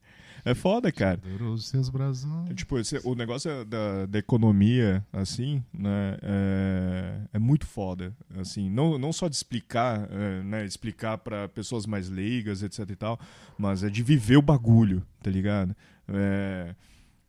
É 0.45 0.53
foda, 0.53 0.91
cara. 0.91 1.19
Os 1.51 1.67
seus 1.69 1.89
brasões. 1.89 2.53
Tipo, 2.53 2.77
esse, 2.77 3.01
o 3.03 3.15
negócio 3.15 3.65
da, 3.65 4.05
da 4.05 4.19
economia, 4.19 5.03
assim, 5.11 5.63
né, 5.73 6.19
é, 6.21 7.21
é, 7.33 7.39
muito 7.39 7.65
foda. 7.65 8.15
Assim, 8.37 8.69
não, 8.69 8.99
não 8.99 9.11
só 9.11 9.27
de 9.27 9.35
explicar, 9.35 10.07
é, 10.11 10.43
né, 10.43 10.63
explicar 10.63 11.17
para 11.17 11.49
pessoas 11.49 11.87
mais 11.87 12.11
leigas, 12.11 12.61
etc 12.61 12.87
e 12.87 12.95
tal, 12.95 13.19
mas 13.57 13.83
é 13.83 13.89
de 13.89 14.03
viver 14.03 14.37
o 14.37 14.41
bagulho, 14.41 15.03
tá 15.23 15.31
ligado? 15.31 15.75
É, 16.07 16.75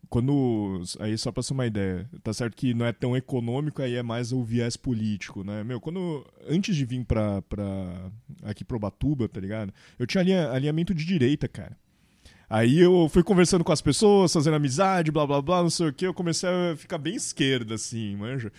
quando 0.09 0.83
aí 1.01 1.17
só 1.19 1.33
para 1.33 1.43
ser 1.43 1.53
uma 1.53 1.67
ideia, 1.67 2.09
tá 2.23 2.33
certo 2.33 2.57
que 2.57 2.75
não 2.75 2.87
é 2.87 2.93
tão 2.93 3.17
econômico, 3.17 3.83
aí 3.83 3.95
é 3.95 4.03
mais 4.03 4.33
o 4.33 4.43
viés 4.43 4.77
político, 4.77 5.45
né? 5.45 5.65
Meu, 5.65 5.81
quando 5.81 6.25
antes 6.49 6.75
de 6.77 6.85
vir 6.85 7.05
para 7.05 7.43
para 7.43 8.11
aqui 8.43 8.65
pro 8.65 8.79
Batuba, 8.79 9.29
tá 9.29 9.41
ligado? 9.41 9.73
Eu 9.99 10.07
tinha 10.07 10.51
alinhamento 10.51 10.95
de 10.95 11.05
direita, 11.05 11.49
cara. 11.49 11.77
Aí 12.49 12.79
eu 12.79 13.09
fui 13.09 13.23
conversando 13.23 13.65
com 13.65 13.73
as 13.73 13.83
pessoas, 13.83 14.33
fazendo 14.33 14.55
amizade, 14.55 15.11
blá 15.11 15.27
blá 15.27 15.43
blá, 15.43 15.63
não 15.63 15.71
sei 15.71 15.89
o 15.89 15.93
que, 15.93 16.07
eu 16.07 16.15
comecei 16.15 16.49
a 16.49 16.77
ficar 16.77 16.99
bem 16.99 17.17
esquerda, 17.17 17.75
assim, 17.75 18.15
manja. 18.17 18.53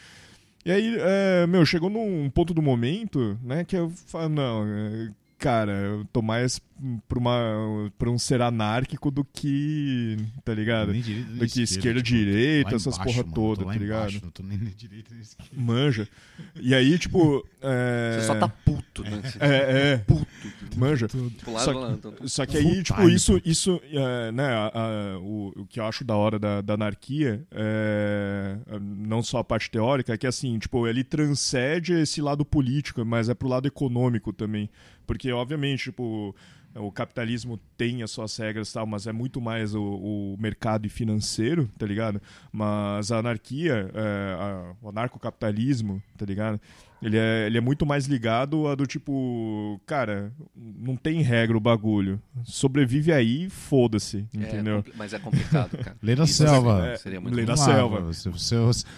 E 0.66 0.72
aí, 0.72 0.98
é, 1.00 1.48
meu, 1.48 1.66
chegou 1.66 1.90
num 1.90 2.30
ponto 2.30 2.54
do 2.54 2.62
momento, 2.62 3.40
né, 3.42 3.64
que 3.64 3.78
eu 3.78 3.90
falo, 3.90 4.28
não, 4.28 4.66
é, 4.68 5.10
cara, 5.38 5.72
eu 5.72 6.06
tô 6.06 6.22
mais 6.22 6.60
pra, 7.08 7.20
uma, 7.20 7.92
pra 7.98 8.10
um 8.10 8.18
ser 8.18 8.42
anárquico 8.42 9.10
do 9.12 9.24
que, 9.24 10.18
tá 10.44 10.54
ligado? 10.54 10.92
Nem 10.92 11.02
direita, 11.02 11.30
nem 11.30 11.40
do 11.40 11.48
que 11.48 11.62
esquerda, 11.62 12.02
tipo, 12.02 12.18
direita, 12.18 12.76
essas 12.76 12.96
embaixo, 12.96 13.04
porra 13.04 13.24
mano, 13.24 13.34
toda, 13.34 13.66
tá 13.66 13.74
ligado? 13.74 14.00
Embaixo, 14.10 14.20
não 14.24 14.32
tô 14.32 14.44
nem 14.44 14.58
na 14.58 14.70
direita 14.70 15.14
nem 15.14 15.22
esquerda. 15.22 15.52
Manja. 15.56 16.08
E 16.56 16.74
aí, 16.74 16.98
tipo. 16.98 17.48
É... 17.62 18.18
Você 18.20 18.28
só 18.28 18.36
tá 18.36 18.48
puto, 18.48 19.04
né? 19.04 19.22
É, 19.40 19.94
é. 19.94 19.98
Puto. 19.98 20.28
Manja. 20.78 21.08
Só, 21.10 22.28
só 22.28 22.46
que 22.46 22.58
aí, 22.58 22.84
tipo, 22.84 23.10
isso, 23.10 23.42
isso 23.46 23.82
é, 23.86 24.32
né, 24.32 24.48
a, 24.48 24.72
a, 24.74 25.20
o, 25.20 25.54
o 25.62 25.66
que 25.66 25.80
eu 25.80 25.86
acho 25.86 26.04
da 26.04 26.16
hora 26.16 26.38
da, 26.38 26.62
da 26.62 26.74
anarquia, 26.74 27.46
é, 27.52 28.58
não 28.80 29.22
só 29.24 29.40
a 29.40 29.44
parte 29.44 29.70
teórica, 29.70 30.14
é 30.14 30.18
que 30.18 30.28
assim, 30.28 30.58
tipo, 30.60 30.88
ele 30.88 31.04
transcende 31.04 31.94
esse 31.94 32.22
lado 32.22 32.44
político, 32.46 33.04
mas 33.06 33.30
é 33.30 33.34
pro 33.34 33.48
lado 33.48 33.68
econômico 33.68 34.34
também. 34.34 34.70
Porque, 35.06 35.32
obviamente, 35.32 35.86
tipo 35.86 36.36
o 36.80 36.92
capitalismo 36.92 37.60
tem 37.76 38.04
as 38.04 38.12
suas 38.12 38.36
regras 38.38 38.72
tal, 38.72 38.86
mas 38.86 39.08
é 39.08 39.12
muito 39.12 39.42
mais 39.42 39.74
o, 39.74 39.82
o 39.82 40.38
mercado 40.40 40.86
e 40.86 40.90
financeiro, 40.90 41.70
tá 41.78 41.86
ligado? 41.86 42.22
Mas 42.52 43.12
a 43.12 43.18
anarquia, 43.18 43.90
é, 43.94 44.34
a, 44.40 44.74
o 44.82 44.90
anarcocapitalismo, 44.90 46.02
tá 46.18 46.26
ligado? 46.26 46.60
Ele 47.02 47.18
é, 47.18 47.46
ele 47.46 47.58
é 47.58 47.62
muito 47.62 47.86
mais 47.86 48.08
ligado 48.08 48.68
a 48.68 48.74
do 48.74 48.88
tipo, 48.88 49.80
cara, 49.86 50.34
não 50.56 50.96
tem 50.96 51.22
regra 51.22 51.56
o 51.56 51.60
bagulho. 51.60 52.20
Sobrevive 52.44 53.14
aí, 53.14 53.50
foda-se, 53.50 54.26
é, 54.36 54.38
entendeu? 54.38 54.80
É, 54.80 54.92
mas 54.96 55.14
é 55.14 55.20
complicado, 55.20 55.78
cara. 55.78 55.96
Lei 56.02 56.16
da 56.16 56.24
Isso 56.24 56.44
selva. 56.44 56.88
É, 56.88 56.98
seria 56.98 57.22
muito 57.22 57.36
lei 57.36 57.46
da 57.46 57.56
selva. 57.56 58.12
Se 58.14 58.30
você, 58.30 58.56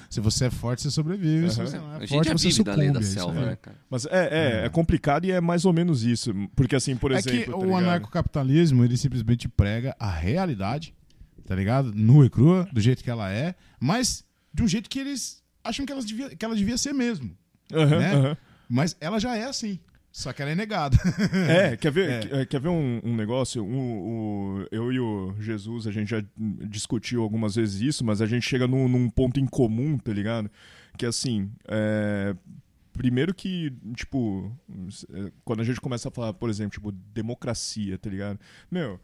se 0.10 0.22
você 0.22 0.46
é 0.46 0.50
forte, 0.50 0.82
você 0.82 0.92
sobrevive. 0.92 1.46
Uhum. 1.46 1.50
Se 1.50 1.62
você 1.62 1.78
não 1.78 1.92
é 1.92 1.96
a 1.96 2.00
forte, 2.00 2.10
gente 2.10 2.32
você 2.32 2.50
vive 2.50 2.64
da 2.64 2.76
lei 2.76 2.92
da 2.92 3.02
selva, 3.02 3.46
né, 3.46 3.58
cara? 3.62 3.78
Mas 3.90 4.06
é, 4.06 4.10
é, 4.32 4.66
é, 4.66 4.70
complicado 4.70 5.26
e 5.26 5.32
é 5.32 5.42
mais 5.42 5.66
ou 5.66 5.74
menos 5.74 6.04
isso. 6.04 6.34
Porque 6.56 6.76
assim, 6.76 6.96
por 6.96 7.12
exemplo... 7.12 7.40
É 7.40 7.44
que 7.44 7.52
tá 7.52 7.58
o 7.58 7.76
anarcocapitalismo, 7.76 8.86
ele 8.86 8.96
simplesmente 8.96 9.50
prega 9.50 9.96
a 10.00 10.10
realidade, 10.10 10.96
tá 11.46 11.54
ligado? 11.54 11.94
Nua 11.94 12.26
e 12.26 12.30
crua, 12.30 12.68
do 12.72 12.80
jeito 12.80 13.04
que 13.04 13.10
ela 13.10 13.30
é, 13.30 13.56
mas 13.80 14.24
de 14.54 14.64
um 14.64 14.68
jeito 14.68 14.90
que 14.90 15.00
eles 15.00 15.44
acham 15.64 15.86
que 15.86 15.92
ela 15.92 16.02
devia, 16.02 16.36
que 16.36 16.46
ela 16.46 16.56
devia 16.56 16.78
ser 16.78 16.94
mesmo. 16.94 17.36
Uhum, 17.74 18.00
né? 18.00 18.16
uhum. 18.16 18.38
Mas 18.68 18.96
ela 19.00 19.20
já 19.20 19.36
é 19.36 19.44
assim. 19.44 19.80
Só 20.12 20.34
que 20.34 20.41
ela 20.41 20.52
é 20.52 20.56
negada. 20.56 20.98
é, 21.48 21.78
quer 21.78 21.91
ver, 21.91 22.34
é. 22.34 22.46
Quer 22.46 22.60
ver 22.60 22.70
um, 22.70 23.00
um 23.04 23.16
negócio? 23.16 23.64
Um, 23.64 24.60
um, 24.60 24.66
eu 24.72 24.91
e 24.91 25.00
o 25.00 25.36
Jesus, 25.40 25.86
a 25.86 25.91
gente 25.91 26.10
já 26.10 26.24
discutiu 26.68 27.22
algumas 27.22 27.56
vezes 27.56 27.82
isso, 27.82 28.04
mas 28.04 28.22
a 28.22 28.26
gente 28.26 28.44
chega 28.44 28.68
num, 28.68 28.88
num 28.88 29.10
ponto 29.10 29.40
em 29.40 29.46
comum, 29.46 29.98
tá 29.98 30.12
ligado? 30.12 30.50
Que 30.98 31.06
assim, 31.06 31.52
é, 31.68 32.36
primeiro 32.91 33.34
que, 33.34 33.72
tipo, 33.96 34.52
quando 35.46 35.62
a 35.62 35.64
gente 35.64 35.80
começa 35.80 36.10
a 36.10 36.12
falar, 36.12 36.34
por 36.34 36.50
exemplo, 36.50 36.72
tipo, 36.72 36.91
democracia, 36.91 37.98
tá 37.98 38.10
ligado? 38.10 38.40
Meu, 38.70 39.00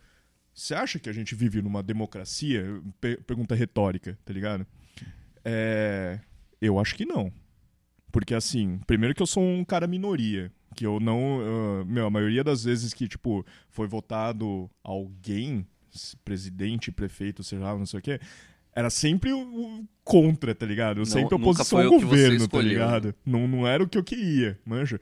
você 0.53 0.73
acha 0.73 0.99
que 0.99 1.09
a 1.09 1.13
gente 1.13 1.35
vive 1.35 1.61
numa 1.61 1.83
democracia? 1.83 2.81
pergunta 3.27 3.53
retórica, 3.53 4.17
tá 4.25 4.33
ligado? 4.33 4.65
É, 5.43 6.19
eu 6.59 6.79
acho 6.79 6.95
que 6.95 7.05
não. 7.05 7.31
Porque, 8.15 8.33
assim, 8.33 8.79
primeiro 8.87 9.13
que 9.13 9.21
eu 9.21 9.27
sou 9.27 9.43
um 9.43 9.65
cara 9.65 9.85
minoria. 9.85 10.49
Que 10.73 10.85
eu 10.85 11.01
não. 11.01 11.39
Uh, 11.39 11.85
meu, 11.85 12.05
a 12.05 12.09
maioria 12.09 12.45
das 12.45 12.63
vezes 12.63 12.93
que, 12.93 13.09
tipo, 13.09 13.45
foi 13.69 13.89
votado 13.89 14.69
alguém, 14.81 15.67
presidente, 16.23 16.93
prefeito, 16.93 17.43
sei 17.43 17.59
lá, 17.59 17.77
não 17.77 17.85
sei 17.85 17.99
o 17.99 18.01
quê, 18.01 18.21
era 18.73 18.89
sempre 18.89 19.33
o, 19.33 19.83
contra, 20.01 20.55
tá 20.55 20.65
ligado? 20.65 21.01
Eu 21.01 21.05
sempre 21.05 21.35
oposição 21.35 21.81
ao 21.81 21.89
governo, 21.89 22.47
tá 22.47 22.61
ligado? 22.61 23.13
Não, 23.25 23.49
não 23.49 23.67
era 23.67 23.83
o 23.83 23.87
que 23.87 23.97
eu 23.97 24.03
queria, 24.03 24.57
manja. 24.65 24.97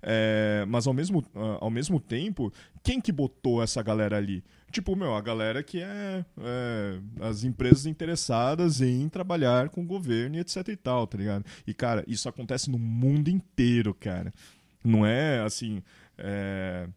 É, 0.00 0.64
mas 0.66 0.86
ao 0.86 0.94
mesmo, 0.94 1.18
uh, 1.34 1.58
ao 1.60 1.70
mesmo 1.70 2.00
tempo, 2.00 2.50
quem 2.82 2.98
que 2.98 3.12
botou 3.12 3.62
essa 3.62 3.82
galera 3.82 4.16
ali? 4.16 4.42
Tipo, 4.74 4.96
meu, 4.96 5.14
a 5.14 5.20
galera 5.20 5.62
que 5.62 5.80
é, 5.80 6.24
é, 6.36 6.98
as 7.20 7.44
empresas 7.44 7.86
interessadas 7.86 8.80
em 8.80 9.08
trabalhar 9.08 9.68
com 9.68 9.82
o 9.82 9.86
governo 9.86 10.34
e 10.34 10.40
etc 10.40 10.66
e 10.66 10.74
tal, 10.76 11.06
tá 11.06 11.16
ligado? 11.16 11.44
E, 11.64 11.72
cara, 11.72 12.02
isso 12.08 12.28
acontece 12.28 12.68
no 12.68 12.76
mundo 12.76 13.28
inteiro, 13.28 13.94
cara. 13.94 14.34
Não 14.82 15.06
é 15.06 15.40
assim. 15.42 15.80
É... 16.18 16.88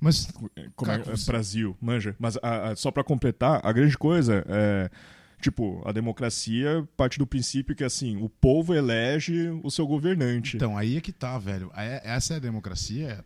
Mas. 0.00 0.32
Como 0.74 0.90
é, 0.90 1.02
Brasil, 1.26 1.76
manja. 1.78 2.16
Mas 2.18 2.38
a, 2.38 2.70
a, 2.70 2.76
só 2.76 2.90
para 2.90 3.04
completar, 3.04 3.60
a 3.62 3.72
grande 3.72 3.98
coisa 3.98 4.42
é. 4.48 4.90
Tipo, 5.38 5.86
a 5.86 5.92
democracia 5.92 6.88
parte 6.96 7.18
do 7.18 7.26
princípio 7.26 7.76
que, 7.76 7.84
assim, 7.84 8.16
o 8.16 8.28
povo 8.28 8.74
elege 8.74 9.50
o 9.62 9.70
seu 9.70 9.86
governante. 9.86 10.56
Então, 10.56 10.76
aí 10.76 10.96
é 10.96 11.00
que 11.00 11.12
tá, 11.12 11.38
velho. 11.38 11.70
É, 11.76 12.00
essa 12.02 12.34
é 12.34 12.36
a 12.38 12.40
democracia 12.40 13.22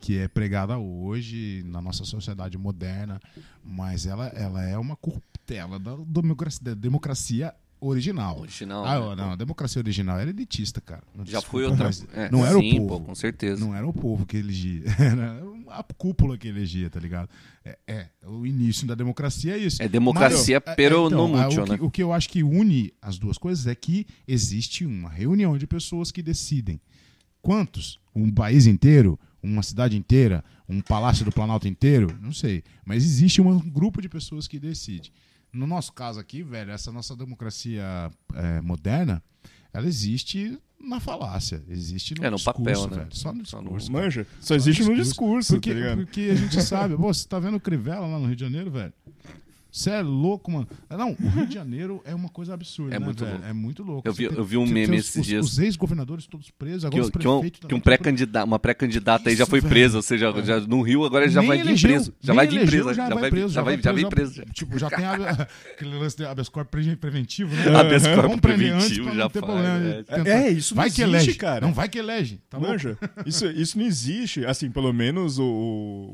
que 0.00 0.18
é 0.18 0.26
pregada 0.26 0.78
hoje 0.78 1.62
na 1.66 1.80
nossa 1.80 2.04
sociedade 2.04 2.56
moderna, 2.56 3.20
mas 3.62 4.06
ela, 4.06 4.26
ela 4.28 4.64
é 4.64 4.78
uma 4.78 4.96
cortela 4.96 5.78
da 5.78 5.94
democracia, 5.96 6.60
da 6.62 6.74
democracia 6.74 7.54
original. 7.80 8.40
Original. 8.40 8.84
Ah, 8.84 9.14
né? 9.14 9.22
não, 9.22 9.30
a 9.32 9.36
democracia 9.36 9.80
original 9.80 10.18
era 10.18 10.30
elitista, 10.30 10.80
cara. 10.80 11.02
Não, 11.14 11.24
Já 11.24 11.38
desculpa, 11.38 11.50
foi 11.50 11.64
outra. 11.64 11.90
É, 12.14 12.30
não 12.30 12.44
era 12.44 12.58
sim, 12.58 12.78
o 12.78 12.86
povo. 12.86 13.00
Pô, 13.00 13.06
com 13.06 13.14
certeza. 13.14 13.64
Não 13.64 13.74
era 13.74 13.86
o 13.86 13.92
povo 13.92 14.26
que 14.26 14.36
elegia. 14.36 14.82
Era 14.98 15.42
a 15.68 15.82
cúpula 15.82 16.36
que 16.36 16.48
elegia, 16.48 16.90
tá 16.90 16.98
ligado? 16.98 17.28
É, 17.64 17.78
é 17.86 18.06
o 18.26 18.44
início 18.44 18.86
da 18.86 18.94
democracia 18.94 19.54
é 19.54 19.58
isso. 19.58 19.82
É 19.82 19.88
democracia, 19.88 20.62
Mas, 20.64 20.74
pero 20.74 21.04
é, 21.04 21.06
então, 21.06 21.28
no 21.28 21.36
mucho, 21.36 21.60
o 21.60 21.64
que, 21.64 21.70
né? 21.70 21.78
O 21.80 21.90
que 21.90 22.02
eu 22.02 22.12
acho 22.12 22.28
que 22.28 22.42
une 22.42 22.92
as 23.00 23.18
duas 23.18 23.38
coisas 23.38 23.66
é 23.66 23.74
que 23.74 24.06
existe 24.26 24.84
uma 24.84 25.08
reunião 25.08 25.56
de 25.56 25.66
pessoas 25.66 26.10
que 26.10 26.22
decidem. 26.22 26.80
Quantos? 27.40 27.98
Um 28.14 28.30
país 28.30 28.66
inteiro? 28.66 29.18
Uma 29.42 29.62
cidade 29.62 29.96
inteira, 29.96 30.44
um 30.68 30.80
palácio 30.80 31.24
do 31.24 31.32
Planalto 31.32 31.66
inteiro, 31.66 32.16
não 32.20 32.32
sei. 32.32 32.62
Mas 32.84 33.04
existe 33.04 33.40
um 33.40 33.58
grupo 33.58 34.00
de 34.00 34.08
pessoas 34.08 34.46
que 34.46 34.58
decide. 34.58 35.12
No 35.52 35.66
nosso 35.66 35.92
caso 35.92 36.20
aqui, 36.20 36.42
velho, 36.42 36.70
essa 36.70 36.92
nossa 36.92 37.16
democracia 37.16 38.10
é, 38.34 38.60
moderna, 38.60 39.22
ela 39.72 39.86
existe 39.86 40.58
na 40.80 40.98
falácia, 40.98 41.62
existe 41.68 42.14
no, 42.18 42.24
é, 42.24 42.30
no 42.30 42.36
discurso, 42.36 42.62
papel, 42.64 42.88
né? 42.88 42.96
velho. 42.98 43.16
Só 43.16 43.32
no 43.32 43.42
discurso. 43.42 43.86
Só 43.86 43.92
Manja, 43.92 44.26
só 44.40 44.54
existe 44.54 44.84
no 44.84 44.94
discurso, 44.94 45.54
porque, 45.54 45.74
tá 45.74 45.96
porque 45.96 46.20
a 46.30 46.34
gente 46.34 46.62
sabe, 46.62 46.96
pô, 46.96 47.12
você 47.12 47.26
tá 47.26 47.38
vendo 47.38 47.60
Crivella 47.60 48.06
lá 48.06 48.18
no 48.18 48.26
Rio 48.26 48.36
de 48.36 48.44
Janeiro, 48.44 48.70
velho? 48.70 48.92
Você 49.72 49.90
é 49.90 50.00
louco, 50.02 50.50
mano. 50.50 50.66
Não, 50.90 51.12
o 51.12 51.28
Rio 51.28 51.46
de 51.46 51.54
Janeiro 51.54 52.02
é 52.04 52.14
uma 52.14 52.28
coisa 52.28 52.54
absurda, 52.54 52.94
É 52.94 52.98
né, 52.98 53.04
muito 53.04 53.24
louco. 53.24 53.44
É 53.44 53.52
muito 53.52 53.82
louco. 53.82 54.08
Eu 54.08 54.12
vi- 54.12 54.28
tem- 54.28 54.36
eu 54.38 54.44
vi 54.44 54.56
um 54.56 54.66
meme 54.66 54.96
os- 54.98 55.06
esses 55.06 55.20
os- 55.20 55.26
dias. 55.26 55.46
Os 55.46 55.58
ex-governadores 55.58 56.26
todos 56.26 56.50
presos, 56.50 56.82
Que, 56.82 56.86
agora 56.88 57.02
os 57.02 57.08
um- 57.08 57.12
que 57.12 57.28
um, 57.28 57.40
prefeitos 57.40 57.68
que 57.68 57.74
um 57.74 57.80
pré-candidata, 57.80 58.44
uma 58.46 58.58
pré-candidata 58.58 59.28
aí 59.30 59.36
já 59.36 59.46
foi 59.46 59.62
presa, 59.62 59.96
ou 59.98 60.02
seja, 60.02 60.32
já, 60.44 60.60
no 60.60 60.82
Rio 60.82 61.04
agora 61.04 61.28
já 61.28 61.40
Nem 61.40 61.48
vai 61.48 61.60
elegeu, 61.60 61.90
preso. 61.90 62.14
Já 62.20 62.34
vai 62.34 62.46
vir 62.46 62.56
elegeu, 62.56 62.70
preso, 62.84 62.94
já 62.94 63.14
vai 63.14 63.30
preso, 63.30 63.54
já 63.54 63.62
vai 63.62 63.80
já 63.80 63.92
vem 63.92 64.08
preso. 64.08 64.34
já. 64.34 64.44
Tipo, 64.46 64.78
já 64.78 64.90
tem 64.90 65.04
a- 65.04 65.14
aquele 65.74 65.94
lance 65.98 66.16
de 66.16 66.24
habeas 66.24 66.48
corpus 66.48 66.70
pre- 66.84 66.96
preventivo, 66.96 67.54
né? 67.54 67.62
Habeas 67.78 68.06
corpus 68.06 68.40
prender 68.40 68.72
antes 68.74 68.86
preventivo 68.88 69.14
já 69.14 69.28
faz, 69.28 69.44
problema. 69.44 69.84
é. 69.86 70.02
Tentar- 70.02 70.28
É, 70.28 70.50
isso 70.50 70.74
não 70.74 70.82
vai 70.82 70.90
que 70.90 71.02
existe, 71.02 71.16
elege. 71.16 71.34
cara. 71.34 71.66
Não, 71.66 71.72
vai 71.72 71.88
que 71.88 71.98
elege. 71.98 72.40
Tá 72.50 72.58
bom? 72.58 72.66
Manja, 72.68 72.98
isso, 73.24 73.46
isso 73.46 73.78
não 73.78 73.84
existe. 73.86 74.44
Assim, 74.44 74.70
pelo 74.70 74.92
menos 74.92 75.38
o, 75.38 75.44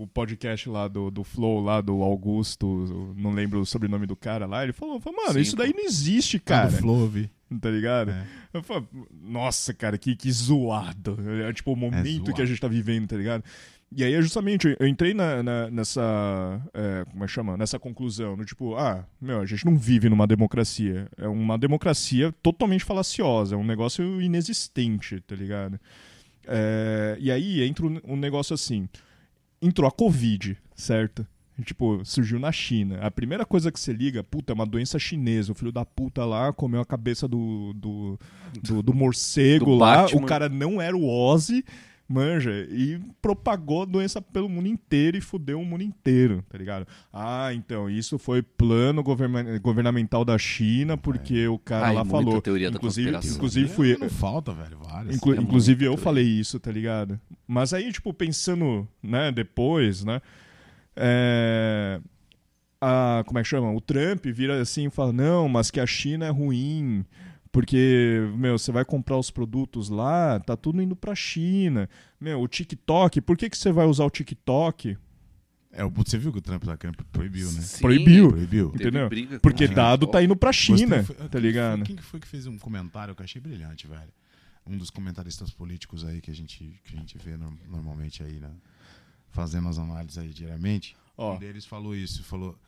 o 0.01 0.07
podcast 0.12 0.69
lá 0.69 0.89
do, 0.89 1.11
do 1.11 1.24
Flow, 1.24 1.61
lá 1.62 1.81
do 1.81 2.03
Augusto, 2.03 3.15
não 3.16 3.31
lembro 3.31 3.45
o 3.55 3.64
sobrenome 3.66 4.06
do 4.06 4.16
cara 4.16 4.47
lá, 4.47 4.62
ele 4.62 4.73
falou, 4.73 5.01
falou, 5.01 5.20
mano, 5.20 5.35
Sim, 5.35 5.40
isso 5.40 5.56
daí 5.56 5.73
não 5.73 5.85
existe, 5.85 6.39
Cara, 6.39 6.68
do 6.70 7.09
vi. 7.09 7.31
Tá 7.60 7.70
ligado? 7.70 8.10
É. 8.10 8.27
Eu 8.52 8.62
falo, 8.62 8.89
nossa, 9.23 9.73
cara, 9.73 9.97
que, 9.97 10.16
que 10.16 10.31
zoado. 10.32 11.16
É 11.44 11.52
tipo 11.52 11.73
o 11.73 11.77
momento 11.77 12.09
zoado. 12.09 12.35
que 12.35 12.43
a 12.43 12.47
gente 12.47 12.60
tá 12.60 12.66
vivendo, 12.66 13.06
tá 13.06 13.16
ligado? 13.16 13.44
E 13.94 14.02
aí 14.02 14.14
é 14.14 14.20
justamente, 14.20 14.77
eu 14.81 14.86
entrei 14.89 15.14
na, 15.14 15.43
na- 15.44 15.70
nessa. 15.70 16.60
é, 16.74 17.05
como 17.09 17.23
é 17.23 17.27
que 17.27 17.32
chama? 17.32 17.56
Nessa 17.56 17.78
conclusão, 17.78 18.36
no 18.36 18.44
tipo, 18.44 18.74
ah, 18.74 19.06
meu, 19.20 19.40
a 19.40 19.47
gente 19.47 19.64
não 19.64 19.77
vive 19.77 20.09
numa 20.09 20.27
democracia. 20.27 21.09
É 21.16 21.28
uma 21.28 21.56
democracia 21.56 22.32
totalmente 22.43 22.85
falaciosa, 22.85 23.55
é 23.55 23.59
um 23.59 23.64
negócio 23.64 24.20
inexistente, 24.20 25.20
tá 25.20 25.36
ligado? 25.36 25.78
É, 26.48 27.16
e 27.20 27.31
aí 27.31 27.62
entra 27.62 27.86
um, 27.86 28.01
um 28.05 28.16
negócio 28.16 28.55
assim. 28.55 28.89
Entrou 29.62 29.89
a 29.89 29.93
Covid, 29.93 30.56
certo? 30.74 31.27
Tipo, 31.65 32.03
surgiu 32.05 32.39
na 32.39 32.53
China. 32.53 32.99
A 33.01 33.11
primeira 33.11 33.47
coisa 33.47 33.73
que 33.73 33.81
você 33.81 33.93
liga, 33.93 34.23
puta, 34.23 34.53
é 34.53 34.55
uma 34.55 34.66
doença 34.66 34.99
chinesa. 34.99 35.53
O 35.53 35.55
filho 35.55 35.73
da 35.73 35.85
puta 35.87 36.24
lá 36.24 36.53
comeu 36.53 36.81
a 36.83 36.85
cabeça 36.85 37.27
do, 37.27 37.73
do, 37.74 38.19
do, 38.62 38.83
do 38.83 38.93
morcego 38.95 39.65
Do 39.65 39.77
lá. 39.77 40.03
Batman. 40.03 40.20
O 40.23 40.27
cara 40.27 40.49
não 40.51 40.83
era 40.83 40.95
o 40.95 41.09
Ozzy, 41.09 41.65
manja. 42.07 42.51
E 42.70 43.01
propagou 43.23 43.83
a 43.83 43.85
doença 43.87 44.20
pelo 44.20 44.51
mundo 44.51 44.69
inteiro 44.69 45.16
e 45.16 45.20
fudeu 45.23 45.59
o 45.59 45.65
mundo 45.65 45.83
inteiro, 45.83 46.45
tá 46.49 46.59
ligado? 46.59 46.87
Ah, 47.11 47.49
então, 47.55 47.89
isso 47.89 48.19
foi 48.19 48.43
plano 48.43 49.03
governa- 49.03 49.59
governamental 49.59 50.27
da 50.27 50.37
China, 50.37 50.97
porque 50.99 51.49
o 51.49 51.59
cara 51.59 51.87
Ai, 51.87 51.95
lá 51.95 52.05
falou. 52.05 52.43
teoria 52.43 52.70
da 52.70 52.77
inclusive, 52.77 53.11
conspiração. 53.12 53.37
inclusive 53.39 53.69
fui, 53.69 53.97
Não 53.99 54.11
falta, 54.11 54.53
velho, 54.53 54.77
várias. 54.85 55.16
Inclu- 55.16 55.35
É 55.35 55.39
inclusive 55.41 55.87
eu 55.87 55.93
muito 55.93 56.03
falei 56.03 56.24
isso, 56.24 56.61
tá 56.61 56.70
ligado? 56.70 57.19
Mas 57.49 57.73
aí, 57.73 57.91
tipo, 57.91 58.12
pensando, 58.12 58.87
né, 59.03 59.33
depois, 59.33 60.05
né? 60.05 60.20
É, 60.97 62.01
a, 62.81 63.23
como 63.27 63.39
é 63.39 63.43
que 63.43 63.48
chama? 63.48 63.73
O 63.73 63.81
Trump 63.81 64.24
vira 64.27 64.60
assim 64.60 64.86
e 64.86 64.90
fala, 64.90 65.12
não, 65.12 65.48
mas 65.48 65.70
que 65.70 65.81
a 65.81 65.86
China 65.86 66.27
é 66.27 66.31
ruim, 66.31 67.05
porque, 67.52 68.20
meu, 68.36 68.59
você 68.59 68.70
vai 68.73 68.85
comprar 68.85 69.16
os 69.18 69.31
produtos 69.31 69.89
lá, 69.89 70.39
tá 70.40 70.56
tudo 70.56 70.81
indo 70.82 70.97
pra 70.97 71.14
China. 71.14 71.89
Meu, 72.20 72.40
o 72.40 72.48
TikTok, 72.48 73.20
por 73.20 73.36
que, 73.36 73.48
que 73.51 73.56
você 73.56 73.70
vai 73.73 73.86
usar 73.86 74.05
o 74.05 74.10
TikTok? 74.10 74.97
É, 75.73 75.85
o- 75.85 75.90
você 75.90 76.16
viu 76.16 76.32
que 76.32 76.39
o 76.39 76.43
Trump 76.43 76.64
tá 76.64 76.77
querendo 76.77 76.97
proibiu, 77.12 77.51
né? 77.52 77.60
Sim, 77.60 77.82
Proibiu. 77.82 78.28
Proibiu. 78.31 78.73
entendeu? 78.74 79.09
Porque 79.40 79.64
dado 79.74 80.06
tá 80.06 80.23
indo 80.23 80.35
pra 80.36 80.51
China, 80.52 81.02
foi- 81.05 81.16
tá 81.16 81.28
quem 81.28 81.40
ligado? 81.40 81.77
foi- 81.78 81.86
Quem 81.86 81.97
que 81.97 82.02
foi 82.02 82.20
que 82.20 82.27
fez 82.27 82.47
um 82.47 82.59
comentário 82.59 83.14
que 83.14 83.20
eu 83.20 83.24
achei 83.24 83.40
brilhante, 83.40 83.86
velho? 83.86 84.09
Um 84.66 84.77
dos 84.77 84.90
comentaristas 84.90 85.51
políticos 85.51 86.05
aí 86.05 86.20
que 86.20 86.31
a 86.31 86.35
gente, 86.35 86.81
que 86.85 86.97
a 86.97 86.98
gente 86.98 87.16
vê 87.18 87.36
no- 87.36 87.56
normalmente 87.68 88.23
aí, 88.23 88.40
né? 88.40 88.51
Fazendo 89.37 89.69
as 89.69 89.79
análises 89.79 90.17
aí 90.17 90.29
diariamente. 90.31 90.97
Ó. 91.17 91.35
Um 91.35 91.39
deles 91.39 91.67
falou 91.67 91.95
isso, 91.95 92.23
falou. 92.25 92.59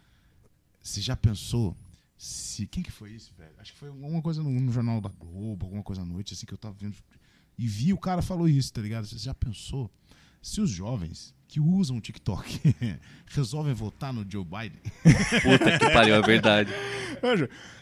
Você 0.82 1.00
já 1.00 1.16
pensou 1.16 1.74
se. 2.16 2.66
Quem 2.66 2.82
que 2.82 2.92
foi 2.92 3.10
isso, 3.12 3.32
velho? 3.38 3.50
Acho 3.58 3.72
que 3.72 3.78
foi 3.78 3.88
alguma 3.88 4.20
coisa 4.20 4.42
no, 4.42 4.50
no 4.50 4.70
jornal 4.70 5.00
da 5.00 5.08
Globo, 5.18 5.64
alguma 5.64 5.82
coisa 5.82 6.02
à 6.02 6.04
noite, 6.04 6.34
assim, 6.34 6.44
que 6.44 6.52
eu 6.52 6.58
tava 6.58 6.74
vendo. 6.78 6.94
E 7.58 7.66
vi 7.66 7.92
o 7.94 7.98
cara 7.98 8.20
falou 8.20 8.46
isso, 8.46 8.70
tá 8.72 8.82
ligado? 8.82 9.06
Você 9.06 9.16
já 9.16 9.32
pensou 9.32 9.90
se 10.42 10.60
os 10.60 10.68
jovens 10.70 11.34
que 11.48 11.58
usam 11.58 11.96
o 11.96 12.00
TikTok 12.02 12.60
resolvem 13.28 13.72
votar 13.72 14.12
no 14.12 14.24
Joe 14.30 14.44
Biden? 14.44 14.78
Puta 15.42 15.78
que 15.78 15.90
pariu, 15.90 16.14
é 16.16 16.22
verdade. 16.22 16.70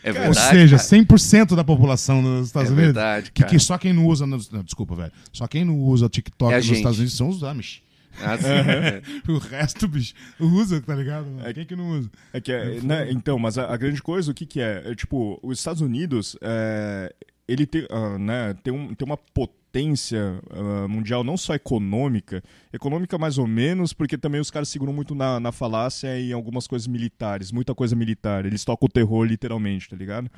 É 0.03 0.11
Ou 0.11 0.15
verdade. 0.15 0.51
seja, 0.51 0.77
cara. 0.77 0.89
100% 0.89 1.57
da 1.57 1.65
população 1.65 2.23
nos 2.23 2.47
Estados 2.47 2.71
É 2.71 2.73
Unidos. 2.73 2.95
verdade, 2.95 3.33
Que, 3.33 3.43
cara. 3.43 3.51
que 3.53 3.59
só 3.59 3.77
quem 3.77 3.93
não 3.93 4.07
usa. 4.07 4.25
desculpa, 4.65 4.95
velho. 4.95 5.13
Só 5.33 5.47
quem 5.49 5.65
não 5.65 5.77
usa 5.81 6.09
TikTok 6.09 6.53
É 6.53 6.55
a 6.55 6.59
nos 6.59 6.67
gente. 6.67 6.77
Estados 6.77 6.99
Unidos 6.99 7.17
são 7.17 7.29
os 7.29 7.43
Amish. 7.43 7.83
Ah, 8.23 8.39
sim, 8.39 8.49
é. 8.49 9.03
O 9.31 9.39
resto, 9.39 9.89
bicho, 9.89 10.15
usa, 10.41 10.81
tá 10.81 10.95
ligado? 10.95 11.27
É 11.45 11.53
quem 11.53 11.65
que 11.65 11.77
não 11.77 11.91
usa? 11.91 12.11
É 12.33 12.41
que 12.41 12.53
é, 12.53 12.81
né, 12.81 13.11
então, 13.11 13.39
mas 13.39 13.59
a, 13.59 13.73
a 13.73 13.77
grande 13.77 14.03
coisa, 14.03 14.31
o 14.31 14.35
que 14.35 14.47
que 14.47 14.61
é? 14.61 14.83
É, 14.85 14.95
tipo, 14.95 15.39
os 15.43 15.59
Estados 15.59 15.81
Unidos, 15.81 16.37
é, 16.41 17.15
ele 17.49 17.67
tem, 17.67 17.87
ah, 17.91 18.19
né, 18.19 18.55
tem, 18.63 18.73
um, 18.73 18.95
tem 18.95 19.07
uma 19.07 19.17
potência 19.17 20.41
ah, 20.51 20.89
mundial 20.89 21.23
não 21.23 21.37
só 21.37 21.55
econômica, 21.55 22.43
econômica 22.73 23.19
mais 23.19 23.39
ou 23.39 23.47
menos, 23.47 23.93
porque 23.93 24.17
também 24.17 24.41
os 24.41 24.51
caras 24.51 24.69
seguram 24.69 24.93
muito 24.93 25.15
na, 25.15 25.39
na 25.39 25.53
falácia 25.53 26.19
e 26.19 26.31
em 26.31 26.33
algumas 26.33 26.67
coisas 26.67 26.87
militares, 26.87 27.53
muita 27.53 27.75
coisa 27.75 27.95
militar. 27.95 28.47
Eles 28.47 28.65
tocam 28.65 28.87
o 28.87 28.91
terror 28.93 29.25
literalmente, 29.25 29.89
tá 29.89 29.97
ligado? 29.97 30.31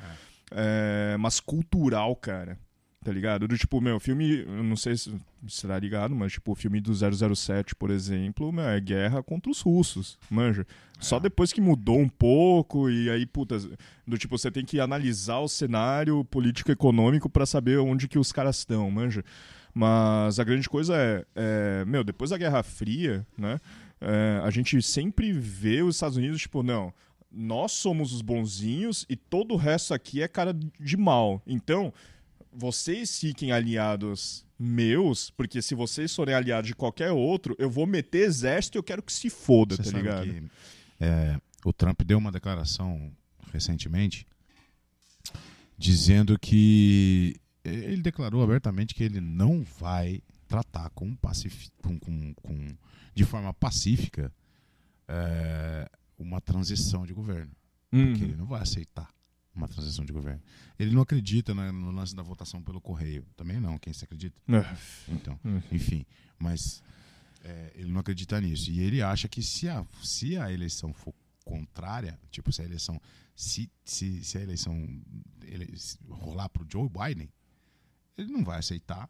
É, 0.51 1.15
mas 1.19 1.39
cultural, 1.39 2.15
cara. 2.15 2.57
Tá 3.03 3.13
ligado? 3.13 3.47
Do 3.47 3.57
tipo, 3.57 3.79
meu, 3.79 3.97
filme, 3.97 4.43
não 4.45 4.75
sei 4.75 4.97
se 4.97 5.15
será 5.47 5.79
ligado, 5.79 6.13
mas 6.13 6.33
tipo, 6.33 6.51
o 6.51 6.55
filme 6.55 6.81
do 6.81 6.93
007, 6.93 7.73
por 7.73 7.91
exemplo, 7.91 8.51
meu, 8.51 8.65
é 8.65 8.79
guerra 8.79 9.23
contra 9.23 9.49
os 9.49 9.61
russos, 9.61 10.19
manja. 10.29 10.67
Só 10.99 11.17
depois 11.17 11.53
que 11.53 11.61
mudou 11.61 11.97
um 11.97 12.09
pouco 12.09 12.89
e 12.89 13.09
aí, 13.09 13.25
puta, 13.25 13.57
do 14.05 14.17
tipo, 14.17 14.37
você 14.37 14.51
tem 14.51 14.65
que 14.65 14.81
analisar 14.81 15.39
o 15.39 15.47
cenário 15.47 16.25
político-econômico 16.25 17.29
pra 17.29 17.45
saber 17.45 17.77
onde 17.79 18.05
que 18.05 18.19
os 18.19 18.33
caras 18.33 18.57
estão, 18.57 18.91
manja. 18.91 19.23
Mas 19.73 20.37
a 20.37 20.43
grande 20.43 20.67
coisa 20.67 20.93
é, 20.97 21.25
é, 21.35 21.85
meu, 21.85 22.03
depois 22.03 22.31
da 22.31 22.37
Guerra 22.37 22.63
Fria, 22.63 23.25
né, 23.37 23.61
é, 24.01 24.41
a 24.43 24.49
gente 24.49 24.81
sempre 24.81 25.31
vê 25.31 25.81
os 25.81 25.95
Estados 25.95 26.17
Unidos, 26.17 26.41
tipo, 26.41 26.61
não, 26.61 26.93
nós 27.31 27.71
somos 27.71 28.11
os 28.11 28.21
bonzinhos 28.21 29.05
e 29.07 29.15
todo 29.15 29.53
o 29.53 29.57
resto 29.57 29.93
aqui 29.93 30.21
é 30.21 30.27
cara 30.27 30.53
de 30.53 30.97
mal. 30.97 31.41
Então, 31.47 31.93
vocês 32.59 33.17
fiquem 33.17 33.51
aliados 33.51 34.45
meus, 34.59 35.29
porque 35.31 35.61
se 35.61 35.73
vocês 35.73 36.13
forem 36.13 36.35
aliados 36.35 36.67
de 36.67 36.75
qualquer 36.75 37.11
outro, 37.11 37.55
eu 37.57 37.69
vou 37.69 37.87
meter 37.87 38.25
exército 38.27 38.77
e 38.77 38.79
eu 38.79 38.83
quero 38.83 39.01
que 39.01 39.13
se 39.13 39.29
foda, 39.29 39.77
Você 39.77 39.89
tá 39.91 39.97
ligado? 39.97 40.27
que 40.27 40.43
é, 40.99 41.39
o 41.63 41.71
Trump 41.71 42.01
deu 42.01 42.17
uma 42.17 42.31
declaração 42.31 43.11
recentemente 43.53 44.27
dizendo 45.77 46.37
que 46.37 47.37
ele 47.63 48.01
declarou 48.01 48.43
abertamente 48.43 48.93
que 48.93 49.03
ele 49.03 49.21
não 49.21 49.63
vai 49.79 50.21
tratar 50.45 50.89
com, 50.89 51.15
pacif 51.15 51.69
com, 51.81 51.97
com, 51.97 52.33
com 52.33 52.67
de 53.15 53.23
forma 53.23 53.53
pacífica 53.53 54.33
é, 55.07 55.89
uma 56.17 56.41
transição 56.41 57.05
de 57.05 57.13
governo. 57.13 57.51
Uhum. 57.91 58.13
que 58.13 58.23
ele 58.23 58.35
não 58.35 58.45
vai 58.45 58.61
aceitar 58.61 59.09
uma 59.59 59.67
transição 59.67 60.03
de 60.03 60.11
governo. 60.13 60.41
Ele 60.77 60.91
não 60.91 61.01
acredita 61.01 61.53
na- 61.53 61.71
no 61.71 61.91
lance 61.91 62.15
da 62.15 62.23
votação 62.23 62.61
pelo 62.63 62.81
correio. 62.81 63.25
Também 63.37 63.59
não, 63.59 63.77
quem 63.77 63.93
se 63.93 64.03
acredita? 64.03 64.35
É. 64.47 64.77
Então, 65.13 65.39
Hum. 65.45 65.61
enfim, 65.71 66.05
mas 66.37 66.81
é, 67.43 67.71
ele 67.75 67.91
não 67.91 67.99
acredita 67.99 68.39
nisso. 68.41 68.71
E 68.71 68.79
ele 68.79 69.01
acha 69.01 69.27
que 69.27 69.41
se 69.43 69.67
a, 69.69 69.85
se 70.03 70.35
a 70.37 70.51
eleição 70.51 70.93
for 70.93 71.13
contrária, 71.45 72.19
tipo, 72.31 72.51
se 72.51 72.61
a 72.61 72.65
eleição 72.65 72.99
se, 73.35 73.71
se, 73.85 74.23
se 74.23 74.37
a 74.37 74.41
eleição 74.41 74.75
ele, 75.43 75.77
se 75.77 75.97
rolar 76.09 76.49
pro 76.49 76.65
Joe 76.69 76.89
Biden, 76.89 77.29
ele 78.17 78.31
não 78.31 78.43
vai 78.43 78.59
aceitar 78.59 79.09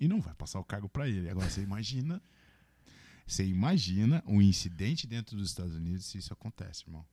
e 0.00 0.08
não 0.08 0.20
vai 0.20 0.34
passar 0.34 0.58
o 0.60 0.64
cargo 0.64 0.88
para 0.88 1.08
ele. 1.08 1.28
Agora 1.30 1.48
você 1.48 1.62
imagina, 1.62 2.20
você 3.26 3.44
imagina 3.46 4.22
um 4.26 4.42
incidente 4.42 5.06
dentro 5.06 5.36
dos 5.36 5.48
Estados 5.50 5.74
Unidos 5.76 6.06
se 6.06 6.18
isso 6.18 6.32
acontece, 6.32 6.82
irmão. 6.86 7.06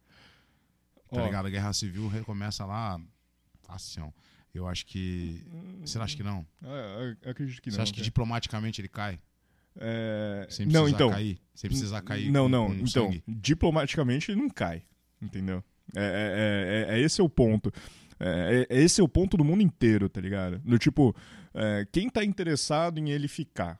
Tá 1.13 1.21
Ó, 1.21 1.25
ligado? 1.25 1.45
A 1.45 1.49
guerra 1.49 1.71
civil 1.73 2.07
recomeça 2.07 2.65
lá, 2.65 2.99
ação. 3.69 4.13
Eu 4.53 4.67
acho 4.67 4.85
que. 4.85 5.43
Você 5.81 5.97
acha 5.99 6.15
que 6.15 6.23
não? 6.23 6.45
é, 6.63 7.15
eu 7.23 7.31
acredito 7.31 7.61
que 7.61 7.71
Você 7.71 7.77
não. 7.77 7.83
acha 7.83 7.91
que 7.91 7.97
cara. 7.99 8.05
diplomaticamente 8.05 8.81
ele 8.81 8.87
cai? 8.87 9.19
É, 9.75 10.45
Sem 10.49 10.67
Não, 10.67 10.87
então. 10.87 11.09
cair? 11.09 11.39
Sem 11.55 11.69
precisar 11.69 12.01
cair 12.01 12.29
Não, 12.31 12.43
com- 12.43 12.49
não. 12.49 12.67
com 12.67 12.73
então, 12.75 13.05
sangue? 13.07 13.23
diplomaticamente 13.27 14.31
ele 14.31 14.39
não 14.41 14.49
cai. 14.49 14.83
Entendeu? 15.21 15.63
É, 15.95 16.01
é, 16.03 16.91
é, 16.91 16.95
é- 16.95 16.99
é 16.99 17.01
esse 17.03 17.19
é 17.19 17.23
o 17.23 17.29
ponto. 17.29 17.71
É, 18.19 18.67
é- 18.69 18.77
esse 18.83 19.01
é 19.01 19.03
o 19.03 19.07
ponto 19.07 19.35
do 19.35 19.43
mundo 19.43 19.61
inteiro, 19.63 20.07
tá 20.07 20.21
ligado? 20.21 20.59
Do 20.59 20.77
tipo, 20.77 21.15
quem 21.91 22.09
tá 22.09 22.23
interessado 22.23 22.99
em 22.99 23.09
ele 23.09 23.27
ficar? 23.27 23.79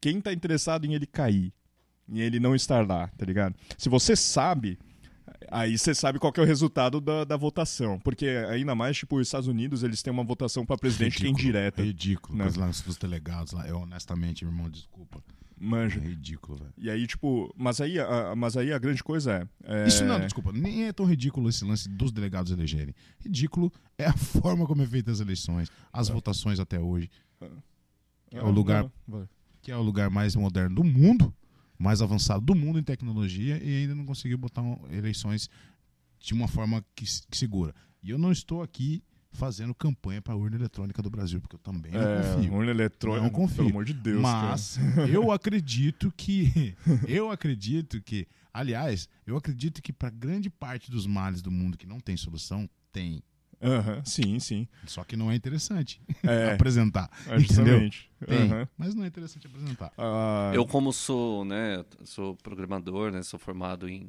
Quem 0.00 0.20
tá 0.20 0.32
interessado 0.32 0.84
em 0.84 0.94
ele 0.94 1.06
cair? 1.06 1.52
Em 2.08 2.18
ele 2.20 2.38
não 2.40 2.54
estar 2.54 2.86
lá, 2.86 3.08
tá 3.08 3.24
ligado? 3.24 3.54
Se 3.78 3.88
você 3.88 4.14
sabe, 4.14 4.78
Aí 5.50 5.76
você 5.78 5.94
sabe 5.94 6.18
qual 6.18 6.32
é 6.36 6.40
o 6.40 6.44
resultado 6.44 7.00
da, 7.00 7.24
da 7.24 7.36
votação. 7.36 7.98
Porque 8.00 8.26
ainda 8.50 8.74
mais, 8.74 8.96
tipo, 8.96 9.16
os 9.16 9.26
Estados 9.28 9.48
Unidos, 9.48 9.82
eles 9.82 10.02
têm 10.02 10.12
uma 10.12 10.24
votação 10.24 10.64
para 10.66 10.76
presidente 10.78 11.16
que 11.18 11.24
é 11.24 11.26
Ridículo, 11.26 11.48
indireta. 11.48 11.82
Ridículo. 11.82 12.38
Né? 12.38 12.50
Lances 12.56 12.82
dos 12.82 12.96
delegados 12.96 13.52
lá. 13.52 13.66
Eu, 13.66 13.78
honestamente, 13.80 14.44
meu 14.44 14.52
irmão, 14.52 14.70
desculpa. 14.70 15.22
É 15.60 15.64
Manja. 15.64 16.00
ridículo, 16.00 16.58
velho. 16.58 16.72
E 16.76 16.90
aí, 16.90 17.06
tipo, 17.06 17.54
mas 17.56 17.80
aí, 17.80 17.96
a, 18.00 18.34
mas 18.36 18.56
aí 18.56 18.72
a 18.72 18.78
grande 18.78 19.02
coisa 19.04 19.48
é. 19.64 19.84
é- 19.84 19.86
Isso 19.86 20.04
não, 20.04 20.18
desculpa, 20.18 20.50
nem 20.52 20.86
é 20.88 20.92
tão 20.92 21.06
ridículo 21.06 21.48
esse 21.48 21.64
lance 21.64 21.88
dos 21.88 22.10
delegados 22.10 22.50
elegerem. 22.50 22.92
Ridículo 23.20 23.72
é 23.96 24.06
a 24.06 24.12
forma 24.16 24.66
como 24.66 24.82
é 24.82 24.86
feita 24.88 25.12
as 25.12 25.20
eleições, 25.20 25.70
as 25.92 26.08
votações 26.08 26.58
até 26.58 26.80
hoje, 26.80 27.08
é 28.32 28.42
o 28.42 28.50
lugar- 28.50 28.82
Não, 28.82 28.92
vai. 29.06 29.28
que 29.60 29.70
é 29.70 29.76
o 29.76 29.82
lugar 29.82 30.10
mais 30.10 30.34
moderno 30.34 30.74
do 30.74 30.82
mundo, 30.84 31.32
mais 31.82 32.00
avançado 32.00 32.40
do 32.44 32.54
mundo 32.54 32.78
em 32.78 32.82
tecnologia 32.82 33.62
e 33.62 33.82
ainda 33.82 33.94
não 33.94 34.04
conseguiu 34.06 34.38
botar 34.38 34.62
eleições 34.90 35.50
de 36.20 36.32
uma 36.32 36.46
forma 36.48 36.84
que, 36.94 37.04
que 37.28 37.36
segura. 37.36 37.74
E 38.02 38.10
eu 38.10 38.18
não 38.18 38.30
estou 38.32 38.62
aqui 38.62 39.02
fazendo 39.32 39.74
campanha 39.74 40.20
para 40.20 40.34
a 40.34 40.36
urna 40.36 40.56
eletrônica 40.56 41.02
do 41.02 41.08
Brasil, 41.10 41.40
porque 41.40 41.56
eu 41.56 41.60
também 41.60 41.90
não 41.92 42.00
É, 42.00 42.34
confio. 42.34 42.52
urna 42.54 42.70
eletrônica, 42.70 43.22
Não 43.22 43.30
confio. 43.30 43.56
pelo 43.56 43.68
amor 43.70 43.84
de 43.84 43.94
Deus, 43.94 44.20
Mas 44.20 44.78
eu 45.10 45.30
acredito 45.32 46.12
que. 46.16 46.74
Eu 47.08 47.30
acredito 47.30 48.00
que. 48.02 48.26
Aliás, 48.52 49.08
eu 49.26 49.34
acredito 49.36 49.80
que 49.80 49.92
para 49.94 50.10
grande 50.10 50.50
parte 50.50 50.90
dos 50.90 51.06
males 51.06 51.40
do 51.40 51.50
mundo 51.50 51.78
que 51.78 51.86
não 51.86 51.98
tem 51.98 52.16
solução, 52.16 52.68
tem. 52.92 53.22
Aham, 53.62 54.04
sim, 54.04 54.38
sim. 54.40 54.66
Só 54.86 55.04
que 55.04 55.16
não 55.16 55.30
é 55.30 55.34
interessante 55.34 56.00
É, 56.24 56.54
apresentar. 56.54 57.08
é 57.26 57.38
Entendeu? 57.38 57.40
justamente. 57.40 58.10
Aham. 58.28 58.68
mas 58.76 58.94
não 58.94 59.04
é 59.04 59.06
interessante 59.06 59.46
apresentar. 59.46 59.92
Ah, 59.98 60.50
Eu, 60.54 60.64
como 60.66 60.92
sou, 60.92 61.44
né, 61.44 61.84
sou 62.04 62.34
programador, 62.36 63.10
né, 63.10 63.22
sou 63.22 63.38
formado 63.38 63.88
em 63.88 64.08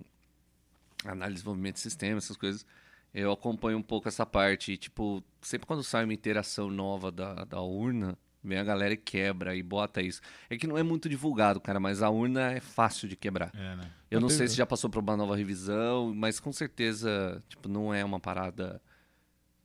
análise 1.05 1.30
de 1.30 1.34
desenvolvimento 1.35 1.75
de 1.75 1.81
sistemas, 1.81 2.23
essas 2.25 2.38
coisas, 2.38 2.65
eu 3.13 3.31
acompanho 3.31 3.77
um 3.77 3.81
pouco 3.81 4.07
essa 4.07 4.25
parte. 4.25 4.71
E, 4.73 4.77
tipo, 4.77 5.23
sempre 5.41 5.67
quando 5.67 5.84
sai 5.84 6.03
uma 6.03 6.13
interação 6.13 6.69
nova 6.69 7.11
da, 7.11 7.43
da 7.45 7.61
urna, 7.61 8.17
vem 8.43 8.57
a 8.57 8.63
galera 8.63 8.93
e 8.93 8.97
quebra 8.97 9.55
e 9.55 9.61
bota 9.63 10.01
isso. 10.01 10.21
É 10.49 10.57
que 10.57 10.67
não 10.67 10.77
é 10.77 10.84
muito 10.84 11.07
divulgado, 11.09 11.59
cara, 11.59 11.80
mas 11.80 12.01
a 12.01 12.09
urna 12.09 12.51
é 12.51 12.59
fácil 12.59 13.07
de 13.07 13.15
quebrar. 13.15 13.51
É, 13.55 13.75
né? 13.75 13.89
Eu 14.09 14.19
não 14.19 14.27
Até- 14.27 14.38
sei 14.38 14.47
se 14.47 14.55
já 14.55 14.65
passou 14.65 14.89
por 14.89 14.99
uma 15.01 15.17
nova 15.17 15.35
revisão, 15.35 16.13
mas 16.13 16.39
com 16.39 16.51
certeza, 16.53 17.41
tipo, 17.49 17.67
não 17.67 17.93
é 17.93 18.03
uma 18.05 18.19
parada. 18.19 18.81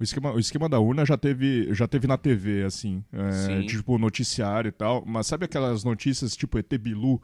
O 0.01 0.05
esquema, 0.05 0.33
o 0.33 0.39
esquema 0.39 0.69
da 0.69 0.79
urna 0.79 1.05
já 1.05 1.17
teve, 1.17 1.75
já 1.75 1.89
teve 1.89 2.07
na 2.07 2.17
TV, 2.17 2.63
assim. 2.63 3.03
é, 3.13 3.63
tipo, 3.65 3.99
noticiário 3.99 4.69
e 4.69 4.73
tal. 4.73 5.05
Mas 5.05 5.27
sabe 5.27 5.45
aquelas 5.45 5.83
notícias 5.83 6.37
tipo 6.37 6.57
ET 6.59 6.73
Bilu? 6.79 7.21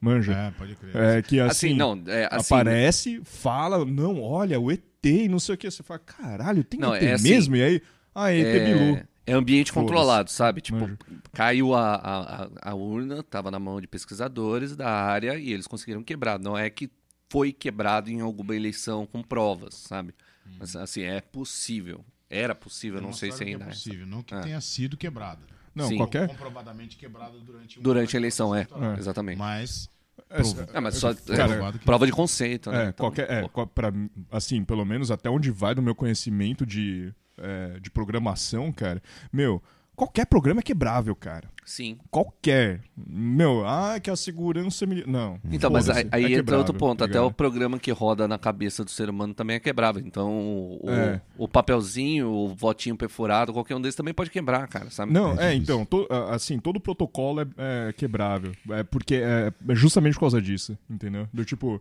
Manja? 0.00 0.32
É, 0.32 0.50
pode 0.52 0.74
crer. 0.76 0.96
É, 0.96 1.22
que 1.22 1.38
Assim, 1.40 1.68
assim, 1.68 1.74
não, 1.76 2.02
é 2.06 2.28
assim. 2.30 2.54
aparece, 2.54 3.20
fala, 3.24 3.84
não, 3.84 4.22
olha, 4.22 4.58
o 4.58 4.70
ET 4.72 4.82
e 5.04 5.28
não 5.28 5.38
sei 5.38 5.54
o 5.54 5.58
que. 5.58 5.70
Você 5.70 5.82
fala, 5.82 5.98
caralho, 6.00 6.64
tem 6.64 6.80
Não, 6.80 6.94
ET 6.94 7.02
é 7.02 7.12
assim, 7.12 7.28
mesmo? 7.28 7.56
E 7.56 7.62
aí, 7.62 7.82
ah, 8.14 8.32
é 8.32 8.38
ET 8.38 8.62
Bilu. 8.64 8.96
É, 8.96 9.06
é 9.26 9.32
ambiente 9.34 9.72
controlado, 9.72 10.30
sabe? 10.30 10.60
Tipo, 10.62 10.78
Manja. 10.80 10.98
caiu 11.32 11.74
a, 11.74 11.94
a, 11.94 12.44
a- 12.44 12.50
a 12.70 12.74
urna, 12.74 13.22
tava 13.22 13.50
na 13.50 13.58
mão 13.58 13.80
de 13.80 13.86
pesquisadores 13.86 14.74
da 14.76 14.88
área 14.90 15.36
e 15.38 15.52
eles 15.52 15.66
conseguiram 15.66 16.02
quebrar. 16.02 16.38
Não 16.38 16.56
é 16.56 16.68
que 16.70 16.90
foi 17.30 17.52
quebrado 17.52 18.10
em 18.10 18.20
alguma 18.20 18.54
eleição 18.56 19.04
com 19.06 19.22
provas, 19.22 19.74
sabe? 19.74 20.14
Mas 20.58 20.76
assim, 20.76 21.02
é 21.02 21.20
possível. 21.22 22.04
Era 22.36 22.54
possível, 22.54 23.00
não 23.00 23.12
sei 23.12 23.30
se 23.30 23.38
que 23.38 23.44
ainda 23.50 23.64
é 23.64 23.68
é. 23.68 23.70
possível, 23.70 24.06
não 24.06 24.22
que 24.22 24.34
É. 24.34 24.40
tenha 24.40 24.60
sido 24.60 24.96
quebrada. 24.96 25.40
Não, 25.74 25.88
Sim. 25.88 25.96
qualquer. 25.96 26.28
Comprovadamente 26.28 26.96
quebrada 26.96 27.38
durante 27.38 27.80
Durante 27.80 28.16
a 28.16 28.20
eleição, 28.20 28.54
é. 28.54 28.58
eleitoral. 28.58 28.96
Exatamente. 28.96 29.38
Mas 29.38 29.88
É, 30.30 30.36
Prova- 30.36 30.68
É, 30.74 30.80
mas 30.80 30.94
só 30.96 31.10
é, 31.10 31.14
Cara, 31.14 31.72
prova 31.84 32.06
de 32.06 32.12
conceito, 32.12 32.70
né? 32.70 32.86
É, 32.86 32.88
Então, 32.88 33.06
qualquer, 33.06 33.30
é, 33.30 33.48
pra, 33.74 33.92
assim, 34.30 34.64
pelo 34.64 34.84
menos 34.84 35.10
até 35.10 35.28
onde 35.28 35.50
vai 35.50 35.74
do 35.74 35.82
meu 35.82 35.94
conhecimento 35.94 36.64
de, 36.64 37.12
é, 37.36 37.78
de 37.80 37.90
programação, 37.90 38.70
cara. 38.72 39.02
Meu, 39.32 39.62
qualquer 39.96 40.26
programa 40.26 40.60
é 40.60 40.62
quebrável, 40.62 41.14
cara. 41.16 41.48
Sim. 41.64 41.96
Qualquer. 42.10 42.82
Meu, 42.94 43.66
ah, 43.66 43.98
que 43.98 44.10
a 44.10 44.16
segurança. 44.16 44.84
mili- 44.84 45.04
Não. 45.06 45.40
Então, 45.50 45.70
mas 45.70 45.88
aí, 45.88 46.06
aí 46.12 46.22
é 46.24 46.26
entra 46.26 46.36
quebrável, 46.36 46.58
outro 46.58 46.74
ponto. 46.74 46.98
tá 46.98 47.06
Até 47.06 47.18
o 47.18 47.30
programa 47.32 47.78
que 47.78 47.90
roda 47.90 48.28
na 48.28 48.36
cabeça 48.36 48.84
do 48.84 48.90
ser 48.90 49.08
humano 49.08 49.32
também 49.32 49.56
é 49.56 49.60
quebrável. 49.60 50.02
Então, 50.04 50.30
o, 50.30 50.90
É. 50.90 51.22
o 51.38 51.48
papelzinho, 51.48 52.28
o 52.28 52.54
votinho 52.54 52.94
perfurado, 52.96 53.50
qualquer 53.50 53.74
um 53.76 53.80
desses 53.80 53.96
também 53.96 54.12
pode 54.12 54.28
quebrar, 54.30 54.68
cara, 54.68 54.90
sabe? 54.90 55.10
Não, 55.12 55.40
É 55.40 55.52
é, 55.52 55.54
então, 55.54 55.86
to- 55.86 56.06
assim, 56.30 56.58
todo 56.58 56.78
protocolo 56.78 57.40
é, 57.40 57.46
é 57.88 57.92
quebrável. 57.94 58.52
É 58.68 58.82
porque 58.82 59.14
é, 59.14 59.50
é 59.66 59.74
justamente 59.74 60.14
por 60.14 60.20
causa 60.20 60.42
disso, 60.42 60.76
entendeu? 60.90 61.26
Do 61.32 61.46
tipo, 61.46 61.80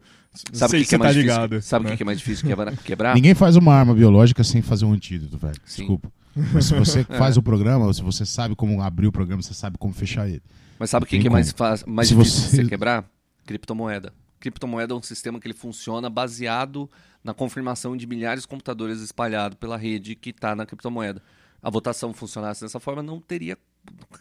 Sabe 0.53 0.77
que, 0.77 0.83
que 0.83 0.85
você 0.91 0.95
é 0.95 0.97
mais 0.97 1.13
tá 1.13 1.19
ligado. 1.21 1.61
Sabe 1.61 1.87
o 1.87 1.89
né? 1.89 1.97
que 1.97 2.03
é 2.03 2.05
mais 2.05 2.19
difícil 2.19 2.47
quebrar? 2.47 2.75
quebrar? 2.77 3.15
Ninguém 3.15 3.33
faz 3.35 3.57
uma 3.57 3.73
arma 3.73 3.93
biológica 3.93 4.45
sem 4.45 4.61
fazer 4.61 4.85
um 4.85 4.93
antídoto, 4.93 5.37
velho. 5.37 5.55
Sim. 5.65 5.81
Desculpa. 5.81 6.09
Mas 6.53 6.65
se 6.65 6.73
você 6.73 7.01
É. 7.09 7.17
faz 7.17 7.37
o 7.37 7.43
programa, 7.43 7.85
ou 7.85 7.93
se 7.93 8.01
você 8.01 8.25
sabe 8.25 8.55
como 8.55 8.81
abrir 8.81 9.07
o 9.07 9.11
programa, 9.11 9.41
você 9.41 9.53
sabe 9.53 9.77
como 9.77 9.93
fechar 9.93 10.27
ele. 10.27 10.41
Mas 10.79 10.89
sabe 10.89 11.05
o 11.05 11.07
que, 11.07 11.19
que 11.19 11.27
é 11.27 11.29
mais, 11.29 11.51
fácil, 11.51 11.87
mais 11.89 12.07
Se 12.07 12.15
difícil 12.15 12.41
você- 12.41 12.57
de 12.57 12.63
você 12.63 12.69
quebrar? 12.69 13.05
Criptomoeda. 13.45 14.13
Criptomoeda 14.39 14.93
é 14.93 14.97
um 14.97 15.01
sistema 15.01 15.39
que 15.39 15.47
ele 15.47 15.53
funciona 15.53 16.09
baseado 16.09 16.89
na 17.23 17.33
confirmação 17.33 17.95
de 17.95 18.05
milhares 18.05 18.43
de 18.43 18.47
computadores 18.47 18.99
espalhados 18.99 19.57
pela 19.57 19.77
rede 19.77 20.15
que 20.15 20.31
está 20.31 20.55
na 20.55 20.65
criptomoeda. 20.65 21.21
A 21.61 21.69
votação 21.69 22.13
funcionasse 22.13 22.61
dessa 22.61 22.77
forma, 22.79 23.01
não 23.01 23.21
teria, 23.21 23.57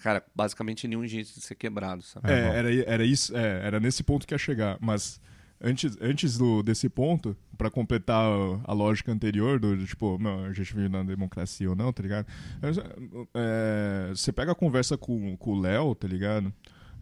cara, 0.01 0.22
basicamente 0.34 0.86
nenhum 0.86 1.05
jeito 1.06 1.34
de 1.34 1.40
ser 1.40 1.56
quebrado, 1.56 2.02
sabe? 2.02 2.30
É, 2.30 2.39
era, 2.56 2.72
era 2.84 3.05
isso, 3.05 3.36
é, 3.36 3.66
era 3.66 3.80
nesse 3.80 4.05
ponto 4.05 4.24
que 4.26 4.32
ia 4.34 4.39
chegar. 4.39 4.78
Mas 4.80 5.20
antes, 5.62 5.97
antes 6.01 6.36
do, 6.36 6.62
desse 6.62 6.89
ponto, 6.89 7.36
pra 7.56 7.70
completar 7.70 8.24
a, 8.24 8.60
a 8.64 8.72
lógica 8.72 9.12
anterior, 9.12 9.60
do, 9.60 9.86
tipo, 9.86 10.18
não, 10.18 10.44
a 10.44 10.52
gente 10.52 10.74
vive 10.74 10.89
na 10.89 11.02
democracia 11.02 11.70
ou 11.70 11.76
não, 11.76 11.93
tá 11.93 12.02
ligado? 12.02 12.26
É, 13.34 14.10
você 14.10 14.32
pega 14.32 14.52
a 14.52 14.55
conversa 14.55 14.98
com, 14.98 15.36
com 15.36 15.52
o 15.52 15.60
Léo, 15.60 15.94
tá 15.94 16.09
ligado? 16.09 16.52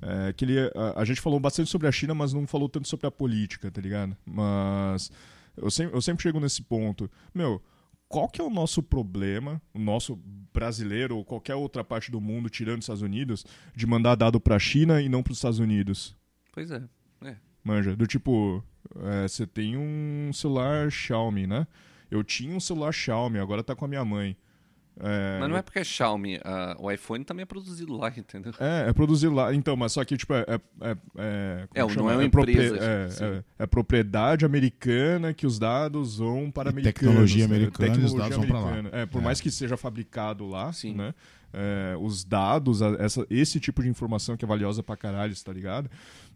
É, 0.03 0.33
que 0.33 0.45
ele, 0.45 0.59
a, 0.75 1.01
a 1.01 1.05
gente 1.05 1.21
falou 1.21 1.41
bastante 1.41 1.71
sobre 1.71 1.89
a 1.89 1.93
China, 1.93 2.15
mas 2.15 2.33
não 2.33 2.47
falou 2.47 2.69
tanto 2.69 2.87
sobre 2.87 3.07
a 3.07 3.11
política, 3.11 3.71
tá 3.71 3.81
ligado? 3.81 4.17
Mas 4.25 5.11
eu 5.57 5.71
sempre, 5.71 5.97
eu 5.97 6.03
sempre 6.03 6.23
chego 6.23 6.41
nesse 6.41 6.63
ponto. 6.63 7.11
Meu, 7.35 7.63
qual 8.09 8.29
que 8.29 8.41
é 8.41 8.45
o 8.45 8.51
nosso 8.51 8.83
problema, 8.83 9.61
o 9.73 9.79
nosso 9.79 10.19
brasileiro 10.53 11.17
ou 11.17 11.25
qualquer 11.25 11.55
outra 11.55 11.85
parte 11.85 12.11
do 12.11 12.21
mundo, 12.21 12.51
tirando 12.51 12.79
os 12.79 12.85
Estados 12.85 13.03
Unidos, 13.03 13.47
de 13.75 13.87
mandar 13.87 14.17
dado 14.17 14.41
pra 14.41 14.59
China 14.59 15.01
e 15.01 15.09
não 15.09 15.23
pros 15.23 15.39
Estados 15.39 15.59
Unidos? 15.59 16.17
Pois 16.53 16.71
é. 16.71 16.83
Manja, 17.63 17.95
do 17.97 18.07
tipo, 18.07 18.63
é, 19.05 19.29
você 19.29 19.47
tem 19.47 19.77
um 19.77 20.31
celular 20.33 20.91
Xiaomi, 20.91 21.47
né? 21.47 21.67
Eu 22.11 22.25
tinha 22.25 22.55
um 22.55 22.61
celular 22.61 22.93
Xiaomi, 22.93 23.39
agora 23.39 23.63
tá 23.63 23.75
com 23.75 23.85
a 23.85 23.89
minha 23.89 24.05
mãe. 24.05 24.37
É, 25.03 25.39
Mas 25.41 25.49
não 25.49 25.57
é 25.57 25.63
porque 25.63 25.79
é 25.79 25.85
Xiaomi, 25.85 26.39
ah, 26.45 26.77
o 26.79 26.91
iPhone 26.91 27.25
também 27.25 27.43
é 27.45 27.47
produzido 27.47 27.97
lá, 27.97 28.13
entendeu? 28.15 28.53
É, 28.61 28.91
é 28.91 28.93
produzido 28.93 29.33
lá. 29.33 29.55
Então, 29.55 29.75
mas 29.75 29.93
só 29.93 30.05
que, 30.05 30.15
tipo, 30.17 30.35
é. 30.35 30.41
É, 30.47 30.55
é, 30.91 30.97
é, 31.17 31.67
É, 31.77 31.87
não 31.97 32.11
é 32.11 32.17
uma 32.17 32.29
proprie- 32.29 32.53
empresa, 32.53 32.77
É, 32.85 33.09
é- 33.25 33.45
é 33.61 33.67
propriedade 33.67 34.45
americana 34.45 35.33
que 35.33 35.47
os 35.47 35.59
dados 35.59 36.19
vão 36.19 36.51
para 36.51 36.69
E 36.69 36.73
americanos. 36.73 37.01
tecnologia 37.01 37.49
né? 37.49 37.55
americana 37.57 37.89
e 37.89 37.91
os 38.05 38.13
Tecnologia 38.13 38.19
dados 38.31 38.37
vão 38.37 38.47
pra 38.47 38.59
lá. 38.61 38.69
americana. 38.79 39.03
É, 39.03 39.07
por 39.07 39.21
É. 39.23 39.25
mais 39.25 39.41
que 39.41 39.51
seja 39.51 39.77
fabricado 39.77 40.47
lá, 40.47 40.73
Sim. 40.73 40.95
né? 40.95 41.15
é, 41.53 41.97
os 42.01 42.23
dados, 42.23 42.81
a- 42.81 42.95
essa, 43.01 43.27
esse 43.29 43.59
tipo 43.59 43.83
de 43.83 43.89
informação 43.89 44.37
que 44.37 44.45
é 44.45 44.47
valiosa 44.49 44.85
pra 44.85 44.97
caralho, 44.97 45.35
tá 45.43 45.53
ligado? 45.53 45.91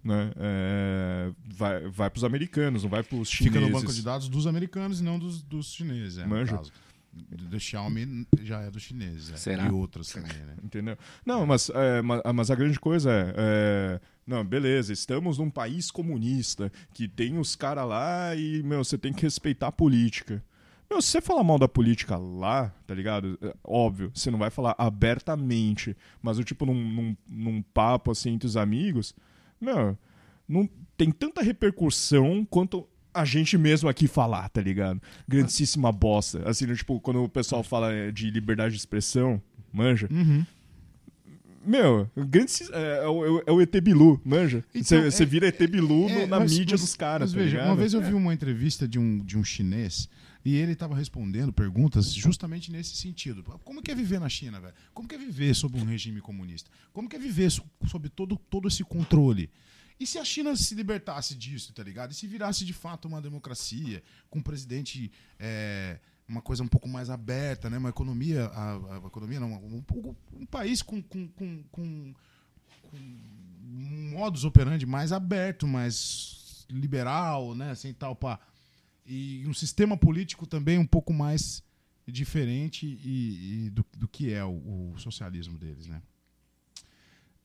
Né? 0.04 0.32
É, 0.36 1.32
vai, 1.46 1.88
vai 1.88 2.10
pros 2.10 2.24
americanos, 2.24 2.82
não 2.82 2.90
vai 2.90 3.02
pros 3.02 3.30
chineses. 3.30 3.54
Fica 3.58 3.66
no 3.66 3.72
banco 3.72 3.92
de 3.92 4.02
dados 4.02 4.28
dos 4.28 4.46
americanos 4.46 5.00
e 5.00 5.02
não 5.02 5.18
dos, 5.18 5.42
dos 5.42 5.72
chineses, 5.72 6.18
é, 6.18 6.44
caso. 6.44 6.70
Do, 7.10 7.36
do 7.48 7.60
Xiaomi 7.60 8.26
já 8.42 8.60
é 8.60 8.70
dos 8.70 8.82
chineses. 8.82 9.32
é. 9.32 9.36
Será? 9.36 9.66
E 9.66 9.70
outros 9.70 10.10
também, 10.10 10.32
né? 10.32 10.56
Entendeu? 10.62 10.98
Não, 11.24 11.46
mas, 11.46 11.70
é, 11.70 12.02
ma- 12.02 12.20
mas 12.34 12.50
a 12.50 12.54
grande 12.54 12.78
coisa 12.78 13.10
é, 13.10 13.34
é, 13.36 14.00
Não, 14.26 14.44
beleza, 14.44 14.92
estamos 14.92 15.38
num 15.38 15.48
país 15.48 15.90
comunista 15.90 16.70
que 16.92 17.08
tem 17.08 17.38
os 17.38 17.56
caras 17.56 17.86
lá 17.88 18.34
e, 18.34 18.62
meu, 18.62 18.84
você 18.84 18.98
tem 18.98 19.12
que 19.12 19.22
respeitar 19.22 19.68
a 19.68 19.72
política. 19.72 20.42
Meu, 20.90 21.00
se 21.00 21.08
você 21.08 21.20
falar 21.22 21.42
mal 21.44 21.58
da 21.58 21.66
política 21.68 22.16
lá, 22.18 22.70
tá 22.86 22.94
ligado? 22.94 23.38
É, 23.40 23.54
óbvio, 23.64 24.10
você 24.14 24.30
não 24.30 24.38
vai 24.38 24.50
falar 24.50 24.74
abertamente, 24.76 25.96
mas 26.20 26.38
o 26.38 26.44
tipo 26.44 26.66
num, 26.66 26.74
num, 26.74 27.16
num 27.26 27.62
papo 27.62 28.10
assim 28.10 28.32
entre 28.32 28.46
os 28.46 28.56
amigos, 28.56 29.14
meu, 29.64 29.98
não 30.48 30.68
tem 30.96 31.10
tanta 31.10 31.42
repercussão 31.42 32.46
quanto 32.48 32.86
a 33.12 33.24
gente 33.24 33.56
mesmo 33.58 33.88
aqui 33.88 34.06
falar, 34.06 34.48
tá 34.48 34.60
ligado? 34.60 35.00
Grandíssima 35.26 35.90
bosta. 35.92 36.48
Assim, 36.48 36.72
tipo, 36.74 37.00
quando 37.00 37.22
o 37.22 37.28
pessoal 37.28 37.62
fala 37.62 37.92
é, 37.92 38.10
de 38.10 38.30
liberdade 38.30 38.74
de 38.74 38.80
expressão, 38.80 39.40
manja. 39.72 40.08
Uhum. 40.10 40.44
Meu, 41.66 42.10
grande, 42.14 42.52
é, 42.72 43.04
é 43.04 43.08
o- 43.08 43.42
é 43.46 43.50
o 43.52 43.60
ET 43.62 43.80
Bilu, 43.80 44.20
manja? 44.22 44.62
Então, 44.74 45.02
Você 45.10 45.22
é- 45.22 45.26
vira 45.26 45.46
ET 45.48 45.66
Bilu 45.66 46.08
É, 46.10 46.26
na 46.26 46.40
mas- 46.40 46.52
mídia 46.58 46.74
mas- 46.74 46.80
dos 46.82 46.94
caras, 46.94 47.32
tá 47.32 47.38
veja, 47.38 47.52
ligado? 47.56 47.66
uma 47.68 47.76
vez 47.76 47.94
eu 47.94 48.02
vi 48.02 48.12
uma 48.12 48.34
entrevista 48.34 48.86
de 48.86 48.98
um, 48.98 49.18
de 49.24 49.38
um 49.38 49.42
chinês 49.44 50.08
e 50.44 50.54
ele 50.56 50.72
estava 50.72 50.94
respondendo 50.94 51.52
perguntas 51.52 52.12
justamente 52.12 52.70
nesse 52.70 52.96
sentido. 52.96 53.42
Como 53.64 53.82
que 53.82 53.90
é 53.90 53.94
viver 53.94 54.20
na 54.20 54.28
China, 54.28 54.60
velho? 54.60 54.74
Como 54.92 55.08
que 55.08 55.14
é 55.14 55.18
viver 55.18 55.54
sob 55.54 55.78
um 55.80 55.84
regime 55.84 56.20
comunista? 56.20 56.70
Como 56.92 57.08
que 57.08 57.16
é 57.16 57.18
viver 57.18 57.50
so- 57.50 57.64
sob 57.88 58.08
todo, 58.08 58.36
todo 58.36 58.68
esse 58.68 58.84
controle? 58.84 59.50
E 59.98 60.06
se 60.06 60.18
a 60.18 60.24
China 60.24 60.54
se 60.56 60.74
libertasse 60.74 61.34
disso, 61.34 61.72
tá 61.72 61.82
ligado? 61.82 62.10
E 62.10 62.14
se 62.14 62.26
virasse 62.26 62.64
de 62.64 62.72
fato 62.72 63.06
uma 63.06 63.22
democracia, 63.22 64.02
com 64.28 64.40
um 64.40 64.42
presidente. 64.42 65.10
é, 65.38 65.98
uma 66.26 66.40
coisa 66.40 66.62
um 66.62 66.66
pouco 66.68 66.88
mais 66.88 67.10
aberta, 67.10 67.68
né? 67.68 67.76
Uma 67.78 67.90
economia. 67.90 68.46
A, 68.46 68.94
a 68.94 69.06
economia 69.06 69.38
não, 69.38 69.52
um, 69.52 69.84
um- 69.94 70.14
um 70.40 70.46
país 70.46 70.80
com, 70.82 71.02
com, 71.02 71.28
com, 71.28 71.62
com, 71.70 72.14
com 72.90 72.96
um 72.96 74.10
modus 74.12 74.44
operandi 74.44 74.86
mais 74.86 75.12
aberto, 75.12 75.66
mais 75.66 76.66
liberal, 76.70 77.54
né? 77.54 77.70
Assim, 77.70 77.92
tal, 77.92 78.16
pá. 78.16 78.40
E 79.06 79.44
um 79.46 79.54
sistema 79.54 79.96
político 79.96 80.46
também 80.46 80.78
um 80.78 80.86
pouco 80.86 81.12
mais 81.12 81.62
diferente 82.06 82.86
e, 82.86 83.66
e 83.66 83.70
do, 83.70 83.84
do 83.96 84.08
que 84.08 84.32
é 84.32 84.44
o, 84.44 84.92
o 84.92 84.98
socialismo 84.98 85.58
deles, 85.58 85.86
né? 85.86 86.02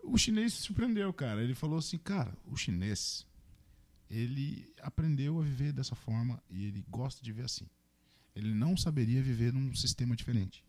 O 0.03 0.17
chinês 0.17 0.53
se 0.53 0.61
surpreendeu, 0.63 1.13
cara. 1.13 1.43
Ele 1.43 1.53
falou 1.53 1.77
assim, 1.77 1.97
cara, 1.97 2.33
o 2.45 2.55
chinês, 2.55 3.25
ele 4.09 4.73
aprendeu 4.81 5.39
a 5.39 5.43
viver 5.43 5.73
dessa 5.73 5.95
forma 5.95 6.41
e 6.49 6.65
ele 6.65 6.83
gosta 6.89 7.21
de 7.21 7.31
viver 7.31 7.45
assim. 7.45 7.65
Ele 8.35 8.53
não 8.53 8.77
saberia 8.77 9.21
viver 9.21 9.51
num 9.53 9.73
sistema 9.75 10.15
diferente. 10.15 10.63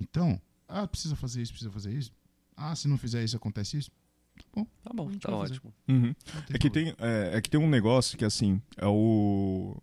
Então, 0.00 0.40
ah, 0.66 0.86
precisa 0.86 1.14
fazer 1.14 1.42
isso, 1.42 1.52
precisa 1.52 1.70
fazer 1.70 1.92
isso. 1.92 2.12
Ah, 2.56 2.74
se 2.74 2.88
não 2.88 2.98
fizer 2.98 3.22
isso, 3.22 3.36
acontece 3.36 3.78
isso. 3.78 3.90
Tá 4.36 4.44
bom. 4.52 4.66
Tá 4.82 4.92
bom, 4.92 5.18
tá 5.18 5.36
ótimo. 5.36 5.72
Uhum. 5.88 6.14
É 6.50 6.58
que, 6.58 6.68
problema. 6.68 6.96
tem, 6.96 7.06
é, 7.06 7.36
é 7.36 7.40
que 7.40 7.48
tem 7.48 7.60
um 7.60 7.68
negócio 7.68 8.18
que, 8.18 8.24
assim, 8.24 8.60
é 8.76 8.86
o, 8.86 9.76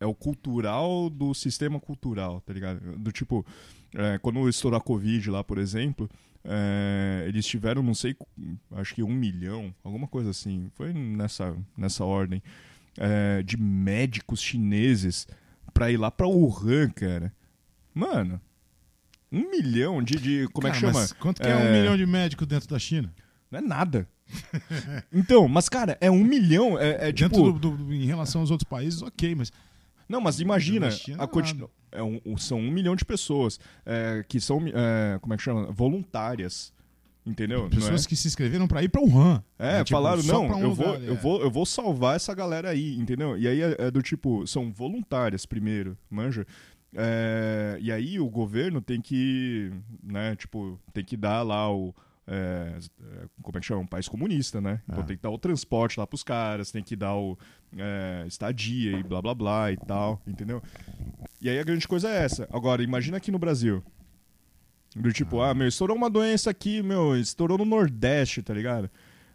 é 0.00 0.06
o, 0.06 0.14
cultural 0.14 1.10
do 1.10 1.34
sistema 1.34 1.78
cultural, 1.78 2.40
tá 2.40 2.52
ligado? 2.52 2.80
Do 2.98 3.12
tipo, 3.12 3.44
é, 3.94 4.18
quando 4.18 4.48
estourou 4.48 4.78
a 4.78 4.80
Covid 4.80 5.30
lá, 5.30 5.44
por 5.44 5.58
exemplo, 5.58 6.08
é, 6.42 7.24
eles 7.28 7.46
tiveram, 7.46 7.82
não 7.82 7.94
sei, 7.94 8.16
acho 8.72 8.94
que 8.94 9.02
um 9.02 9.12
milhão, 9.12 9.74
alguma 9.84 10.08
coisa 10.08 10.30
assim, 10.30 10.70
foi 10.74 10.92
nessa, 10.94 11.54
nessa 11.76 12.04
ordem, 12.04 12.42
é, 12.98 13.42
de 13.42 13.56
médicos 13.58 14.40
chineses 14.42 15.28
pra 15.74 15.90
ir 15.90 15.98
lá 15.98 16.10
pra 16.10 16.26
Wuhan, 16.26 16.88
cara. 16.90 17.32
Mano, 17.94 18.40
um 19.30 19.50
milhão 19.50 20.02
de, 20.02 20.16
de 20.16 20.48
como 20.52 20.66
é 20.66 20.70
que 20.70 20.80
Cara, 20.80 20.92
chama? 20.92 21.08
quanto 21.20 21.42
que 21.42 21.46
é... 21.48 21.54
um 21.54 21.58
É. 21.60 21.78
milhão 21.80 21.96
de 21.96 22.06
médicos 22.06 22.46
dentro 22.46 22.68
da 22.68 22.78
China? 22.78 23.12
Não 23.50 23.58
é 23.58 23.62
nada. 23.62 24.08
então, 25.12 25.46
mas 25.48 25.68
cara, 25.68 25.98
é 26.00 26.10
um 26.10 26.24
milhão, 26.24 26.78
é, 26.78 27.08
é 27.08 27.12
tipo... 27.12 27.52
do, 27.52 27.76
do- 27.76 27.92
em 27.94 28.06
relação 28.06 28.40
aos 28.40 28.50
outros 28.50 28.68
países, 28.68 29.02
ok, 29.02 29.34
mas 29.34 29.52
Não, 30.10 30.20
mas 30.20 30.40
imagina, 30.40 30.88
a 31.18 31.26
quanti- 31.26 31.56
é 31.92 32.02
um- 32.02 32.20
um- 32.26 32.36
são 32.36 32.58
um 32.58 32.70
milhão 32.70 32.96
de 32.96 33.04
pessoas 33.04 33.58
é, 33.86 34.24
que 34.28 34.40
são, 34.40 34.60
é, 34.66 35.18
como 35.20 35.32
é 35.32 35.36
que 35.36 35.42
chama? 35.42 35.70
Voluntárias. 35.70 36.72
Entendeu? 37.24 37.68
Pessoas 37.68 38.06
é? 38.06 38.08
que 38.08 38.16
se 38.16 38.26
inscreveram 38.26 38.66
pra 38.66 38.82
ir 38.82 38.88
pra 38.88 39.00
Wuhan. 39.02 39.44
É, 39.58 39.72
né? 39.78 39.84
Tipo, 39.84 39.98
falaram, 39.98 40.22
não, 40.22 40.46
um 40.48 40.60
eu, 40.62 40.74
vou, 40.74 40.86
lugar, 40.86 41.02
eu, 41.04 41.12
é. 41.12 41.16
vou, 41.16 41.40
eu 41.42 41.50
vou 41.50 41.66
salvar 41.66 42.16
essa 42.16 42.34
galera 42.34 42.70
aí, 42.70 42.96
entendeu? 42.96 43.36
E 43.38 43.46
aí 43.46 43.60
é, 43.60 43.76
é 43.78 43.90
do 43.90 44.00
tipo, 44.02 44.46
são 44.46 44.72
voluntárias 44.72 45.44
primeiro, 45.44 45.96
manja? 46.08 46.46
É, 46.94 47.78
e 47.80 47.92
aí 47.92 48.18
o 48.18 48.28
governo 48.28 48.80
tem 48.80 49.00
que, 49.00 49.70
né, 50.02 50.34
tipo, 50.34 50.80
tem 50.92 51.04
que 51.04 51.16
dar 51.16 51.42
lá 51.42 51.70
o. 51.72 51.94
é, 52.26 52.78
é, 52.78 53.26
como 53.42 53.58
é 53.58 53.60
que 53.60 53.66
chama? 53.66 53.82
Um 53.82 53.86
país 53.86 54.08
comunista, 54.08 54.60
né? 54.60 54.80
Então 54.88 55.02
É. 55.02 55.06
tem 55.06 55.16
que 55.16 55.22
dar 55.22 55.30
o 55.30 55.38
transporte 55.38 56.00
lá 56.00 56.06
pros 56.06 56.22
caras, 56.24 56.70
tem 56.72 56.82
que 56.82 56.96
dar 56.96 57.14
o 57.14 57.36
é, 57.76 58.24
estadia 58.26 58.98
e 58.98 59.02
blá 59.02 59.20
blá 59.22 59.34
blá 59.34 59.72
e 59.72 59.76
tal, 59.76 60.20
entendeu? 60.26 60.62
E 61.40 61.48
aí 61.48 61.58
a 61.58 61.64
grande 61.64 61.86
coisa 61.88 62.08
é 62.08 62.22
essa. 62.24 62.48
Agora, 62.52 62.82
imagina 62.82 63.16
aqui 63.16 63.30
no 63.30 63.38
Brasil. 63.38 63.82
Do 64.96 65.12
tipo, 65.12 65.40
ah, 65.40 65.54
meu, 65.54 65.68
estourou 65.68 65.96
uma 65.96 66.10
doença 66.10 66.50
aqui, 66.50 66.82
meu, 66.82 67.16
estourou 67.16 67.56
no 67.56 67.64
Nordeste, 67.64 68.42
tá 68.42 68.52
ligado? 68.52 68.90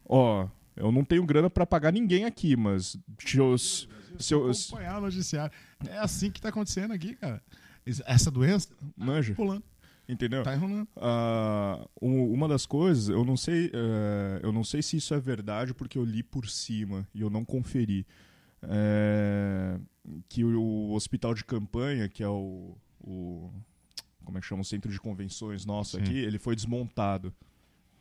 Ó, 0.05 0.47
eu 0.75 0.91
não 0.91 1.03
tenho 1.03 1.25
grana 1.25 1.49
pra 1.49 1.65
pagar 1.65 1.93
ninguém 1.93 2.25
aqui, 2.25 2.57
mas 2.57 2.97
se 3.19 3.37
eu, 3.37 3.57
se 3.57 3.87
eu, 4.33 4.53
se- 4.53 4.67
acompanhar 4.73 4.97
o 4.97 5.01
noticiário. 5.01 5.55
É 5.87 5.97
assim 5.97 6.29
que 6.29 6.41
tá 6.41 6.49
acontecendo 6.49 6.91
aqui, 6.93 7.15
cara. 7.15 7.41
Essa 8.05 8.29
doença 8.29 8.67
manja, 8.97 9.33
tá 9.33 9.41
rolando, 9.41 9.63
entendeu? 10.07 10.43
tá 10.43 10.55
enrolando. 10.55 10.87
Ah, 10.97 11.85
u- 12.01 12.31
uma 12.33 12.47
das 12.47 12.65
coisas, 12.65 13.09
eu 13.09 13.23
não 13.25 13.35
sei, 13.37 13.71
eh, 13.73 14.39
eu 14.43 14.51
não 14.51 14.63
sei 14.63 14.81
se 14.81 14.97
isso 14.97 15.13
é 15.13 15.19
verdade 15.19 15.73
porque 15.73 15.97
eu 15.97 16.03
li 16.05 16.21
por 16.23 16.47
cima 16.49 17.07
e 17.13 17.21
eu 17.21 17.29
não 17.29 17.43
conferi. 17.45 18.05
É, 18.67 19.79
que 20.29 20.43
o, 20.43 20.59
o 20.59 20.93
hospital 20.93 21.33
de 21.33 21.43
campanha, 21.43 22.09
que 22.09 22.23
é 22.23 22.27
o, 22.27 22.75
o- 22.99 23.51
como 24.23 24.37
é 24.37 24.41
que 24.41 24.47
chama, 24.47 24.61
o 24.61 24.65
centro 24.65 24.91
de 24.91 24.99
convenções 24.99 25.65
nosso 25.65 25.97
Sim. 25.97 26.03
aqui, 26.03 26.17
ele 26.17 26.39
foi 26.39 26.55
desmontado. 26.55 27.31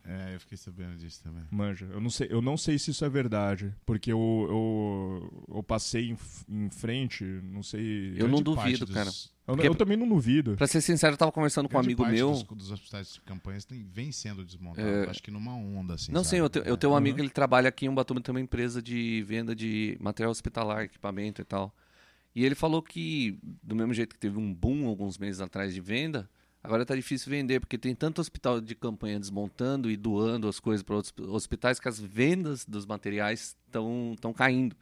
É, 0.07 0.35
eu 0.35 0.39
fiquei 0.39 0.55
sabendo 0.57 0.95
disso 0.97 1.23
também. 1.23 1.41
Manja, 1.49 1.87
eu 1.91 1.99
não 1.99 2.09
sei, 2.11 2.27
eu 2.29 2.41
não 2.41 2.55
sei 2.55 2.77
se 2.77 2.91
isso 2.91 3.03
é 3.03 3.09
verdade, 3.09 3.73
porque 3.85 4.11
eu, 4.11 4.19
eu, 4.49 5.55
eu 5.57 5.63
passei 5.63 6.11
em, 6.11 6.17
em 6.47 6.69
frente, 6.69 7.23
não 7.23 7.63
sei. 7.63 8.13
Eu 8.15 8.27
não 8.27 8.39
duvido, 8.41 8.85
cara. 8.85 9.09
eu, 9.09 9.55
porque- 9.55 9.67
eu 9.67 9.73
também 9.73 9.97
não 9.97 10.07
duvido. 10.07 10.55
Pra 10.57 10.67
ser 10.67 10.81
sincero, 10.81 11.13
eu 11.13 11.17
tava 11.17 11.31
conversando 11.31 11.67
com 11.67 11.75
um 11.77 11.79
amigo 11.79 12.05
meu. 12.05 12.31
Dos, 12.31 12.43
dos 12.43 12.71
hospitais 12.71 13.15
de 13.15 13.21
campanha 13.21 13.57
vem 13.91 14.11
sendo 14.11 14.45
desmontado. 14.45 14.87
É. 14.87 15.09
Acho 15.09 15.23
que 15.23 15.31
numa 15.31 15.55
onda, 15.55 15.95
assim. 15.95 16.11
Não, 16.11 16.23
sabe? 16.23 16.35
sim, 16.35 16.37
eu, 16.37 16.49
te, 16.49 16.59
eu 16.59 16.75
É. 16.75 16.77
tenho 16.77 16.93
um 16.93 16.95
amigo 16.95 17.15
que 17.15 17.21
ele 17.23 17.29
trabalha 17.29 17.69
aqui 17.69 17.87
em 17.87 17.89
Ubatuba, 17.89 18.21
tem 18.21 18.31
uma 18.33 18.39
empresa 18.41 18.81
de 18.83 19.23
venda 19.23 19.55
de 19.55 19.97
material 19.99 20.29
hospitalar, 20.31 20.83
equipamento 20.83 21.41
e 21.41 21.45
tal. 21.45 21.75
E 22.35 22.45
ele 22.45 22.53
falou 22.53 22.81
que, 22.83 23.39
do 23.63 23.75
mesmo 23.75 23.93
jeito 23.93 24.13
que 24.13 24.19
teve 24.19 24.37
um 24.37 24.53
boom 24.53 24.85
alguns 24.87 25.17
meses 25.17 25.41
atrás 25.41 25.73
de 25.73 25.81
venda, 25.81 26.29
agora 26.65 26.85
tá 26.85 26.95
difícil 26.95 27.29
vender, 27.29 27.59
porque 27.59 27.77
tem 27.77 27.95
tanto 27.95 28.19
hospital 28.19 28.59
de 28.59 28.75
campanha 28.75 29.19
desmontando 29.19 29.89
e 29.89 29.95
doando 29.95 30.47
as 30.47 30.59
coisas 30.59 30.83
para 30.83 30.95
outros 30.95 31.13
hospitais 31.29 31.79
que 31.79 31.87
as 31.87 31.99
vendas 31.99 32.65
dos 32.65 32.85
materiais 32.85 33.55
estão 33.65 34.33
caindo. 34.35 34.75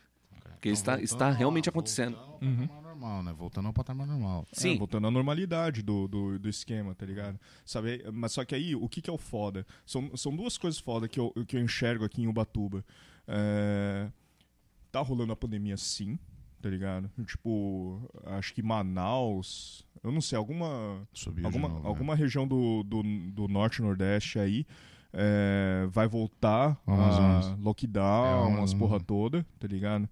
Porque 0.63 0.69
Então, 0.69 0.73
está, 0.73 1.01
está 1.01 1.27
lá, 1.27 1.31
realmente 1.31 1.67
acontecendo. 1.67 2.15
Voltando 2.15 2.31
ao 2.31 2.39
patamar 2.39 2.83
normal, 2.83 3.23
né? 3.23 3.33
Voltando 3.33 3.67
ao 3.67 3.73
patamar 3.73 4.07
normal. 4.07 4.47
É, 4.51 4.59
Sim, 4.59 4.77
voltando 4.77 5.07
à 5.07 5.11
normalidade 5.11 5.81
do, 5.81 6.07
do, 6.07 6.39
do 6.39 6.49
esquema, 6.49 6.95
tá 6.95 7.05
ligado? 7.05 7.37
Sabe? 7.65 8.01
Mas 8.13 8.31
só 8.31 8.45
que 8.45 8.55
aí, 8.55 8.73
o 8.73 8.87
que, 8.87 9.01
que 9.01 9.09
é 9.09 9.13
o 9.13 9.17
foda? 9.17 9.65
São, 9.85 10.15
são 10.15 10.33
duas 10.33 10.57
coisas 10.57 10.79
foda 10.79 11.07
que 11.07 11.19
eu, 11.19 11.33
que 11.45 11.57
eu 11.57 11.61
enxergo 11.61 12.05
aqui 12.05 12.21
em 12.21 12.27
Ubatuba. 12.27 12.83
É, 13.27 14.09
Tá 14.91 15.01
rolando 15.01 15.33
a 15.33 15.35
pandemia 15.35 15.75
sim, 15.75 16.19
tá 16.63 16.69
ligado? 16.69 17.11
Tipo, 17.25 18.09
acho 18.25 18.53
que 18.53 18.63
Manaus, 18.63 19.85
eu 20.01 20.11
não 20.11 20.21
sei, 20.21 20.37
alguma. 20.37 21.05
Subiu 21.13 21.45
alguma, 21.45 21.67
novo, 21.67 21.81
né? 21.81 21.87
alguma 21.89 22.15
região 22.15 22.47
do, 22.47 22.83
do, 22.83 23.03
do 23.03 23.47
norte 23.49 23.79
e 23.79 23.81
nordeste 23.81 24.39
aí 24.39 24.65
é, 25.11 25.85
vai 25.89 26.07
voltar 26.07 26.77
O 26.87 26.91
a 26.91 26.93
Amazonas. 26.93 27.59
lockdown, 27.59 28.25
É, 28.25 28.35
umas 28.35 28.47
Amazonas. 28.57 28.73
porra 28.75 28.99
toda, 29.01 29.45
tá 29.59 29.67
ligado? 29.67 30.07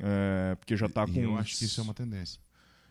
É, 0.00 0.54
porque 0.56 0.76
já 0.76 0.88
tá 0.88 1.04
E 1.08 1.12
com. 1.12 1.20
eu 1.20 1.32
uns- 1.32 1.40
acho 1.40 1.56
que 1.58 1.64
isso 1.64 1.80
é 1.80 1.84
uma 1.84 1.94
tendência. 1.94 2.38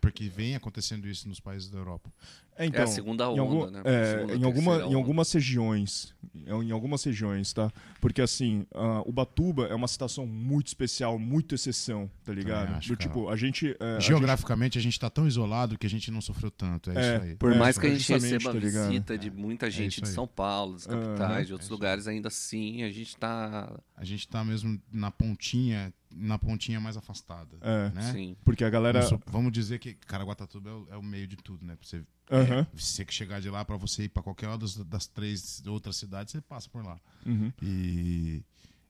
Porque 0.01 0.27
vem 0.29 0.55
acontecendo 0.55 1.07
isso 1.07 1.27
nos 1.29 1.39
países 1.39 1.69
da 1.69 1.77
Europa. 1.77 2.09
É, 2.57 2.63
é 2.63 2.67
então, 2.67 2.83
a 2.83 2.87
segunda 2.87 3.23
em, 3.25 3.27
onda, 3.27 3.41
algum- 3.41 3.65
né? 3.69 3.81
é, 3.85 4.05
Segunda, 4.15 4.33
em, 4.35 4.43
alguma, 4.43 4.51
terceira 4.71 4.83
em 4.83 4.87
onda. 4.87 4.97
algumas 4.97 5.31
regiões. 5.33 6.15
Em 6.45 6.71
algumas 6.71 7.03
regiões, 7.03 7.51
tá? 7.51 7.71
Porque 7.99 8.21
assim, 8.21 8.65
ah, 8.73 9.01
Ubatuba 9.05 9.65
é 9.67 9.73
uma 9.75 9.87
situação 9.87 10.25
muito 10.27 10.67
especial, 10.67 11.17
muito 11.17 11.55
exceção, 11.55 12.09
tá 12.23 12.31
ligado? 12.31 12.75
acho, 12.75 12.89
Do 12.89 12.95
tipo, 12.95 13.27
a 13.29 13.35
gente. 13.35 13.75
é, 13.79 13.97
a 13.97 13.99
Geograficamente, 13.99 14.77
a 14.77 14.81
gente 14.81 14.99
tá 14.99 15.09
tão 15.09 15.27
isolado 15.27 15.77
que 15.77 15.85
a 15.85 15.89
gente 15.89 16.09
não 16.11 16.21
sofreu 16.21 16.51
tanto. 16.51 16.91
É, 16.91 16.93
É, 16.95 17.15
isso 17.15 17.23
aí. 17.25 17.35
Por 17.35 17.51
É, 17.53 17.57
mais 17.57 17.77
que 17.77 17.87
a 17.87 17.89
gente 17.89 18.11
receba 18.13 18.53
tá 18.53 18.59
visita 18.59 19.17
de 19.17 19.31
muita 19.31 19.69
gente 19.71 19.99
de. 20.01 20.07
São 20.07 20.27
Paulo, 20.27 20.73
das 20.73 20.85
capitais, 20.87 21.47
de 21.47 21.51
É 21.51 21.55
outros 21.55 21.69
lugares, 21.69 22.07
ainda 22.07 22.27
assim 22.27 22.83
a 22.83 22.89
gente 22.91 23.17
tá. 23.17 23.77
A 23.95 24.05
gente 24.05 24.27
tá 24.27 24.43
mesmo 24.43 24.79
na 24.91 25.09
pontinha, 25.11 25.91
na 26.15 26.37
pontinha 26.37 26.79
mais 26.79 26.95
afastada. 26.95 27.57
É. 27.61 27.89
né? 27.89 28.11
Sim. 28.13 28.35
Porque 28.45 28.63
a 28.63 28.69
galera. 28.69 29.01
Vamos 29.25 29.51
dizer 29.51 29.79
que 29.79 29.93
Caraguatatuba 29.95 30.69
é 30.69 30.73
o, 30.73 30.87
é 30.91 30.97
o 30.97 31.03
meio 31.03 31.27
de 31.27 31.35
tudo, 31.35 31.65
né? 31.65 31.75
Pra 31.75 31.87
você, 31.87 32.03
Aham. 32.31 32.67
você 32.73 33.05
que 33.05 33.13
chegar 33.13 33.39
de 33.41 33.49
lá, 33.49 33.63
pra 33.63 33.77
você 33.77 34.03
ir 34.03 34.09
pra 34.09 34.21
qualquer 34.23 34.47
uma 34.47 34.57
das, 34.57 34.75
das 34.77 35.07
três 35.07 35.65
outras 35.65 35.95
cidades, 35.97 36.31
você 36.31 36.41
passa 36.41 36.69
por 36.69 36.83
lá. 36.85 36.99
Uhum. 37.25 37.51
E, 37.61 38.43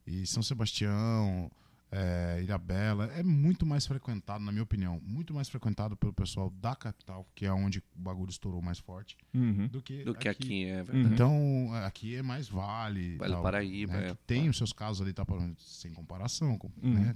e 0.05 0.26
São 0.26 0.41
Sebastião, 0.41 1.51
é, 1.91 2.41
Ilhabela, 2.43 3.05
é 3.14 3.23
muito 3.23 3.65
mais 3.65 3.85
frequentado, 3.88 4.43
na 4.43 4.51
minha 4.51 4.64
opinião, 4.64 4.99
muito 5.05 5.34
mais 5.34 5.47
frequentado 5.49 5.95
pelo 5.95 6.11
pessoal 6.11 6.49
da 6.49 6.76
capital, 6.76 7.26
que 7.35 7.45
é 7.45 7.51
onde 7.53 7.80
o 7.80 7.84
bagulho 7.95 8.30
estourou 8.30 8.61
mais 8.61 8.80
forte, 8.80 9.15
Uhum. 9.34 9.68
do 9.68 9.81
que, 9.81 10.03
Do 10.03 10.14
que 10.15 10.27
aqui, 10.27 10.65
é 10.65 10.80
Uhum. 10.80 10.84
verdade. 10.84 11.14
Então, 11.14 11.69
aqui 11.85 12.15
é 12.15 12.22
mais 12.23 12.49
Vale. 12.49 13.18
Vale 13.18 13.34
tal, 13.34 13.43
Paraíba, 13.43 13.93
né, 13.93 14.07
é. 14.07 14.09
que 14.09 14.15
tem 14.26 14.49
os 14.49 14.57
seus 14.57 14.73
casos 14.73 15.01
ali, 15.01 15.14
tá, 15.14 15.26
sem 15.59 15.93
comparação. 15.93 16.57
com- 16.57 16.72
Uhum. 16.81 16.93
né? 16.93 17.15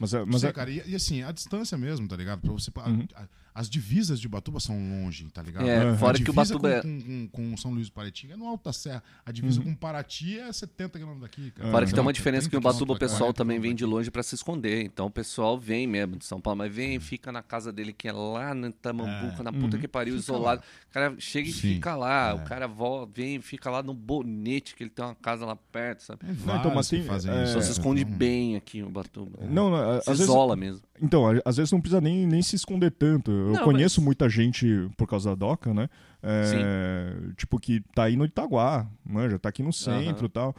Mas, 0.00 0.14
é- 0.14 0.24
mas 0.24 0.40
sei, 0.42 0.50
é- 0.50 0.52
cara, 0.52 0.70
e, 0.70 0.82
e 0.90 0.94
assim, 0.94 1.22
a 1.22 1.32
distância 1.32 1.76
mesmo, 1.76 2.06
tá 2.06 2.16
ligado? 2.16 2.40
Pra 2.40 2.52
você, 2.52 2.70
a- 2.76 2.88
Uhum. 2.88 3.06
a- 3.16 3.28
as 3.54 3.68
divisas 3.68 4.20
de 4.20 4.26
Ubatuba 4.26 4.60
são 4.60 4.76
longe, 4.76 5.24
tá 5.30 5.42
ligado? 5.42 5.66
É, 5.68 5.90
A 5.90 5.96
fora 5.96 6.16
que 6.18 6.24
divisa 6.24 6.54
Ubatuba 6.56 6.70
é- 6.70 6.82
com, 6.82 7.00
com, 7.00 7.28
com, 7.28 7.50
com 7.50 7.56
São 7.56 7.72
Luís 7.72 7.88
do 7.88 7.92
Paraitinga 7.92 8.34
é 8.34 8.36
no 8.36 8.46
Alto 8.46 8.64
da 8.64 8.72
Serra. 8.72 9.02
A 9.26 9.32
divisa 9.32 9.58
Uhum. 9.60 9.66
com 9.66 9.74
Paraty 9.74 10.38
é 10.38 10.52
70 10.52 10.98
quilômetros 10.98 11.22
daqui, 11.22 11.50
cara. 11.50 11.70
Fora 11.70 11.86
que 11.86 11.92
tem 11.92 12.00
uma 12.00 12.12
diferença 12.12 12.48
que 12.48 12.56
o 12.56 12.60
30 12.60 12.68
Ubatuba 12.68 12.92
o 12.94 12.98
pessoal 12.98 13.18
40 13.32 13.34
também 13.36 13.58
vem 13.60 13.74
de 13.74 13.84
longe 13.84 14.10
pra 14.10 14.22
se 14.22 14.34
esconder. 14.34 14.84
Então 14.84 15.06
o 15.06 15.10
pessoal 15.10 15.58
vem 15.58 15.86
mesmo 15.86 16.16
de 16.16 16.24
São 16.24 16.40
Paulo, 16.40 16.58
mas 16.58 16.72
vem, 16.72 17.00
fica 17.00 17.32
na 17.32 17.42
casa 17.42 17.72
dele 17.72 17.92
que 17.92 18.06
é 18.08 18.12
lá 18.12 18.54
no 18.54 18.70
Tamambuca, 18.72 19.40
É. 19.40 19.42
na 19.42 19.52
puta 19.52 19.76
Uhum. 19.76 19.80
que 19.80 19.88
pariu, 19.88 20.14
Fica 20.14 20.24
isolado. 20.32 20.62
O 20.88 20.92
cara 20.92 21.14
chega 21.18 21.48
e 21.48 21.52
Sim, 21.52 21.60
fica 21.74 21.94
lá. 21.96 22.30
é. 22.30 22.34
O 22.34 22.44
cara 22.44 22.66
vo- 22.66 23.06
vem 23.06 23.36
e 23.36 23.42
fica 23.42 23.70
lá 23.70 23.82
no 23.82 23.92
bonete, 23.94 24.74
que 24.74 24.82
ele 24.84 24.90
tem 24.90 25.04
uma 25.04 25.14
casa 25.14 25.44
lá 25.44 25.56
perto, 25.56 26.02
sabe? 26.02 26.20
Não, 26.44 26.56
então, 26.58 26.74
mas 26.74 26.88
tem- 26.88 27.02
fazem 27.04 27.30
é, 27.32 27.44
isso, 27.44 27.52
Só 27.54 27.60
se 27.60 27.66
né? 27.66 27.72
esconde 27.72 28.04
bem 28.04 28.56
aqui 28.56 28.78
em 28.78 28.82
Ubatuba. 28.82 29.38
Não, 29.48 29.70
não, 29.70 29.78
Se 30.00 30.10
às 30.10 30.18
vezes, 30.18 30.22
isola 30.24 30.56
mesmo. 30.56 30.82
Então, 31.00 31.24
às 31.44 31.56
vezes 31.56 31.72
não 31.72 31.80
precisa 31.80 32.00
nem, 32.00 32.26
nem 32.26 32.42
se 32.42 32.56
esconder 32.56 32.90
tanto. 32.90 33.30
Eu 33.30 33.52
Não, 33.52 33.64
conheço 33.64 34.00
mas- 34.00 34.04
muita 34.06 34.28
gente 34.28 34.88
por 34.96 35.06
causa 35.06 35.30
da 35.30 35.34
DOCA, 35.36 35.72
né? 35.74 35.88
É, 36.22 37.12
tipo, 37.36 37.58
que 37.60 37.80
tá 37.94 38.04
aí 38.04 38.16
no 38.16 38.24
Itaguá, 38.24 38.86
manja, 39.04 39.38
tá 39.38 39.48
aqui 39.48 39.62
no 39.62 39.72
centro 39.72 40.26
e 40.26 40.28
tal. 40.28 40.54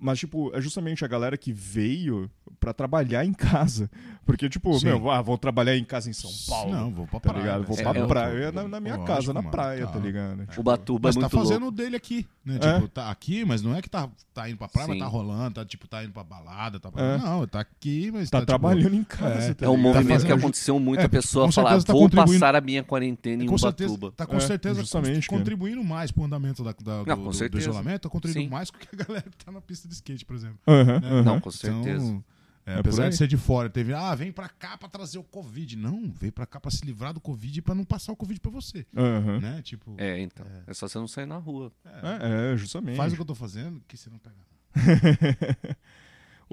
Mas, 0.00 0.18
tipo, 0.18 0.50
é 0.56 0.60
justamente 0.60 1.04
a 1.04 1.08
galera 1.08 1.36
que 1.36 1.52
veio 1.52 2.30
pra 2.58 2.72
trabalhar 2.72 3.24
em 3.24 3.32
casa. 3.34 3.90
Porque, 4.24 4.48
tipo, 4.48 4.78
Sim. 4.78 4.86
meu, 4.86 5.10
ah, 5.10 5.20
vou 5.20 5.36
trabalhar 5.36 5.76
em 5.76 5.84
casa 5.84 6.08
em 6.08 6.12
São 6.12 6.30
Paulo. 6.48 6.72
Não, 6.72 6.90
vou 6.90 7.06
pra 7.06 7.20
tá 7.20 7.30
praia. 7.30 7.42
ligado? 7.42 7.64
Vou 7.66 7.76
né? 7.76 7.82
pra 7.82 7.98
É, 7.98 8.02
é- 8.02 8.06
praia 8.06 8.52
na, 8.52 8.68
na 8.68 8.80
minha 8.80 8.96
Lógico, 8.96 9.14
casa, 9.14 9.32
na 9.34 9.40
mano, 9.42 9.50
praia, 9.50 9.86
tá. 9.86 9.92
tá 9.92 9.98
ligado? 9.98 10.46
Ubatuba 10.56 11.08
Mas 11.08 11.16
é 11.16 11.20
tá 11.20 11.26
muito 11.28 11.36
fazendo 11.38 11.62
louco. 11.64 11.74
o 11.74 11.76
dele 11.76 11.96
aqui, 11.96 12.26
né? 12.44 12.58
É. 12.62 12.74
Tipo, 12.74 12.88
tá 12.88 13.10
aqui, 13.10 13.44
mas 13.44 13.60
não 13.62 13.74
é 13.74 13.82
que 13.82 13.90
tá, 13.90 14.08
tá 14.32 14.48
indo 14.48 14.56
pra 14.58 14.68
praia, 14.68 14.88
mas 14.88 14.96
Sim. 14.96 15.02
tá 15.02 15.08
rolando, 15.08 15.54
tá, 15.54 15.64
tipo, 15.64 15.86
tá 15.88 16.02
indo 16.04 16.12
pra 16.12 16.22
balada, 16.24 16.78
tá 16.80 16.90
É. 16.96 17.18
Não, 17.18 17.46
tá 17.46 17.60
aqui, 17.60 18.10
mas 18.12 18.30
Tá, 18.30 18.38
tá, 18.38 18.40
tipo, 18.40 18.46
trabalhando 18.46 18.94
em 18.94 19.04
casa, 19.04 19.50
é, 19.50 19.54
tá 19.54 19.66
É 19.66 19.68
um 19.68 19.76
movimento 19.76 20.08
fazendo- 20.08 20.26
que 20.26 20.32
aconteceu 20.32 20.78
muito, 20.80 21.00
É, 21.00 21.04
a 21.04 21.08
pessoa 21.08 21.50
falar, 21.50 21.82
tá 21.82 21.92
vou 21.92 22.08
passar 22.08 22.54
a 22.54 22.60
minha 22.60 22.82
quarentena 22.84 23.42
em 23.42 23.46
com 23.46 23.58
certeza, 23.58 23.92
Ubatuba. 23.94 24.12
tá 24.16 24.26
com 24.26 24.36
É, 24.36 24.40
certeza 24.40 24.82
contribuindo 25.28 25.82
mais 25.84 26.10
pro 26.10 26.24
andamento 26.24 26.62
do, 26.62 27.58
isolamento, 27.58 28.02
tá 28.02 28.08
contribuindo 28.08 28.50
mais 28.50 28.70
do 28.70 28.78
que 28.78 28.88
a 28.92 29.04
galera 29.04 29.24
que 29.28 29.44
tá 29.44 29.50
na 29.50 29.60
pista 29.60 29.88
de 29.90 29.94
skate, 29.96 30.24
por 30.24 30.34
exemplo. 30.36 30.58
Aham, 30.66 31.00
né? 31.00 31.08
aham. 31.08 31.22
Não, 31.22 31.40
com 31.40 31.50
certeza. 31.50 32.04
Então, 32.04 32.24
é, 32.66 32.74
É 32.74 32.78
apesar 32.78 33.08
de 33.08 33.16
ser 33.16 33.26
de 33.26 33.36
fora, 33.36 33.68
teve, 33.68 33.92
ah, 33.92 34.14
vem 34.14 34.30
pra 34.30 34.48
cá 34.48 34.76
pra 34.78 34.88
trazer 34.88 35.18
o 35.18 35.24
Covid. 35.24 35.76
Não, 35.76 36.12
veio 36.12 36.32
pra 36.32 36.46
cá 36.46 36.60
pra 36.60 36.70
se 36.70 36.84
livrar 36.84 37.12
do 37.12 37.20
Covid 37.20 37.58
e 37.58 37.62
pra 37.62 37.74
não 37.74 37.84
passar 37.84 38.12
o 38.12 38.16
Covid 38.16 38.38
pra 38.40 38.50
você, 38.50 38.86
Aham. 38.96 39.40
né? 39.40 39.60
Tipo, 39.62 39.94
É, 39.98 40.20
então. 40.20 40.46
É 40.66 40.72
só 40.74 40.86
você 40.88 40.98
não 40.98 41.08
sair 41.08 41.26
na 41.26 41.36
rua. 41.36 41.72
É, 41.84 42.52
é, 42.52 42.56
justamente. 42.56 42.96
faz 42.96 43.12
o 43.12 43.16
que 43.16 43.22
eu 43.22 43.26
tô 43.26 43.34
fazendo 43.34 43.82
que 43.88 43.96
você 43.96 44.08
não 44.10 44.18
pega 44.18 44.36
nada. 44.36 45.76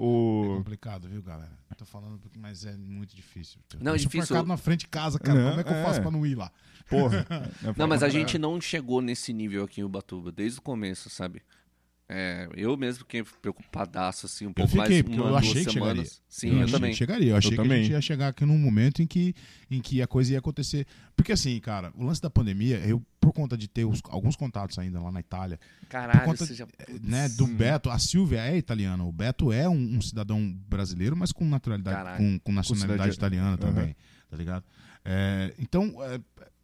o... 0.00 0.54
complicado, 0.58 1.08
viu, 1.08 1.20
galera? 1.20 1.50
Eu 1.68 1.74
tô 1.74 1.84
falando, 1.84 2.20
mas 2.36 2.64
é 2.64 2.76
muito 2.76 3.16
difícil. 3.16 3.58
Não, 3.80 3.94
é 3.94 3.96
difícil. 3.96 4.22
supermercado 4.22 4.46
na 4.46 4.56
frente 4.56 4.80
de 4.82 4.86
casa, 4.86 5.18
cara. 5.18 5.36
Não, 5.40 5.48
Como 5.50 5.60
é 5.60 5.64
que 5.64 5.70
eu 5.72 5.82
faço 5.82 5.98
é. 5.98 6.02
pra 6.02 6.10
não 6.12 6.24
ir 6.24 6.36
lá? 6.36 6.52
Porra. 6.88 7.26
Não, 7.76 7.88
mas 7.88 8.04
a 8.04 8.08
gente 8.08 8.38
não 8.38 8.60
chegou 8.60 9.02
nesse 9.02 9.32
nível 9.32 9.64
aqui 9.64 9.80
em 9.80 9.84
Ubatuba, 9.84 10.30
desde 10.30 10.60
o 10.60 10.62
começo, 10.62 11.10
sabe? 11.10 11.42
É, 12.10 12.48
eu 12.56 12.74
mesmo 12.74 13.00
fiquei 13.00 13.22
preocupadaço, 13.22 14.24
assim, 14.24 14.46
um 14.46 14.52
pouco 14.52 14.70
fiquei, 14.70 14.88
mais, 14.88 15.02
porque 15.02 15.20
uma, 15.20 15.28
eu 15.30 15.36
achei 15.36 15.62
que 15.64 15.72
semanas. 15.72 15.96
chegaria. 15.96 16.10
Sim, 16.26 16.48
eu 16.54 16.60
eu, 16.62 16.70
também. 16.70 16.90
que 16.92 16.96
chegaria. 16.96 17.30
Eu 17.32 17.36
achei 17.36 17.50
que 17.50 17.60
a 17.60 17.62
também. 17.62 17.82
gente 17.82 17.92
ia 17.92 18.00
chegar 18.00 18.28
aqui 18.28 18.46
num 18.46 18.56
momento 18.58 19.02
em 19.02 19.06
que, 19.06 19.34
em 19.70 19.78
que 19.82 20.00
a 20.00 20.06
coisa 20.06 20.32
ia 20.32 20.38
acontecer. 20.38 20.86
Porque 21.14 21.32
assim, 21.32 21.60
cara, 21.60 21.92
o 21.94 22.04
lance 22.04 22.22
da 22.22 22.30
pandemia, 22.30 22.78
eu, 22.78 23.02
por 23.20 23.32
conta 23.34 23.58
de 23.58 23.68
ter 23.68 23.84
os- 23.84 24.00
alguns 24.08 24.36
contatos 24.36 24.78
ainda 24.78 24.98
lá 25.00 25.12
na 25.12 25.20
Itália, 25.20 25.60
Caralho, 25.90 26.20
por 26.20 26.24
conta 26.38 26.46
já... 26.54 26.66
né, 27.02 27.28
do 27.28 27.46
Beto, 27.46 27.90
a 27.90 27.98
Silvia 27.98 28.40
é 28.40 28.56
italiana, 28.56 29.04
o 29.04 29.12
Beto 29.12 29.52
é 29.52 29.68
um, 29.68 29.96
um 29.96 30.00
cidadão 30.00 30.50
brasileiro, 30.66 31.14
mas 31.14 31.30
com 31.30 31.44
naturalidade, 31.44 32.16
com, 32.16 32.38
com 32.38 32.52
nacionalidade 32.52 33.12
cidadania- 33.12 33.52
italiana 33.52 33.58
também, 33.58 33.94
tá 34.30 34.36
ligado? 34.36 34.64
É, 35.04 35.52
então, 35.58 35.94
é, 36.04 36.18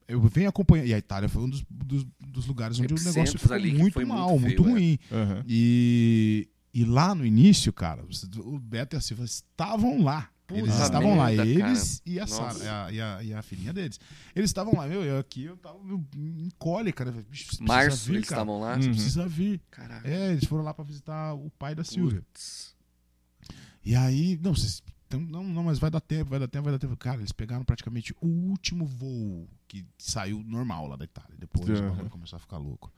eu 0.06 0.20
venho 0.20 0.48
acompanhando, 0.48 0.86
e 0.86 0.94
a 0.94 0.98
Itália 0.98 1.28
foi 1.28 1.42
um 1.42 1.48
dos, 1.48 1.64
dos, 1.70 2.06
dos 2.20 2.46
lugares 2.46 2.78
onde 2.78 2.92
o 2.92 2.96
negócio 2.96 3.38
ficou 3.38 3.58
muito 3.60 3.94
foi 3.94 4.04
mal, 4.04 4.38
muito 4.38 4.62
muito, 4.62 4.64
feio, 4.64 4.68
é. 4.68 4.72
ruim. 4.72 4.98
Aham. 5.10 5.44
E, 5.48 6.48
e 6.72 6.84
lá 6.84 7.14
no 7.14 7.24
início, 7.24 7.72
cara, 7.72 8.04
o 8.36 8.58
Beto 8.58 8.96
e 8.96 8.98
a 8.98 9.00
Silvia 9.00 9.24
estavam 9.24 10.02
lá. 10.02 10.30
Puta 10.46 10.60
eles 10.60 10.78
estavam 10.78 11.16
lá, 11.16 11.28
merda, 11.28 11.46
eles 11.46 12.02
e 12.04 12.20
a, 12.20 12.26
Nossa. 12.26 12.58
Sara, 12.58 12.64
e, 12.64 12.68
a, 12.68 12.92
e, 12.92 13.00
a, 13.00 13.22
e 13.22 13.34
a 13.34 13.42
filhinha 13.42 13.72
deles. 13.72 13.98
Eles 14.36 14.50
estavam 14.50 14.74
lá, 14.76 14.86
meu, 14.86 15.02
eu 15.02 15.18
aqui, 15.18 15.44
eu 15.44 15.56
tava 15.56 15.78
meu, 15.82 16.04
em 16.14 16.50
cole, 16.58 16.92
cara. 16.92 17.14
Março 17.60 18.06
vir, 18.06 18.16
eles 18.16 18.28
cara. 18.28 18.42
estavam 18.42 18.60
lá. 18.60 18.76
Hum. 18.76 18.82
Você 18.82 18.90
precisa 18.90 19.26
vir. 19.26 19.62
Caralho. 19.70 20.06
É, 20.06 20.32
eles 20.32 20.44
foram 20.44 20.62
lá 20.62 20.74
pra 20.74 20.84
visitar 20.84 21.32
o 21.32 21.48
pai 21.58 21.74
da 21.74 21.82
Silvia. 21.82 22.20
Putz. 22.20 22.74
E 23.82 23.94
aí, 23.94 24.38
não, 24.42 24.54
vocês. 24.54 24.82
Então, 25.16 25.42
Não, 25.42 25.44
não, 25.44 25.64
mas 25.64 25.78
vai 25.78 25.90
dar 25.90 26.00
tempo, 26.00 26.30
vai 26.30 26.38
dar 26.38 26.48
tempo, 26.48 26.64
vai 26.64 26.72
dar 26.72 26.78
tempo. 26.78 26.96
Cara, 26.96 27.18
eles 27.18 27.32
pegaram 27.32 27.64
praticamente 27.64 28.14
o 28.20 28.26
último 28.26 28.86
voo 28.86 29.48
que 29.68 29.84
saiu 29.98 30.42
normal 30.44 30.86
lá 30.86 30.96
da 30.96 31.04
Itália. 31.04 31.36
Depois 31.38 31.68
o 31.68 31.72
Aham. 31.82 31.90
bagulho 31.90 32.10
começou 32.10 32.36
a 32.36 32.40
ficar 32.40 32.58
louco. 32.58 32.92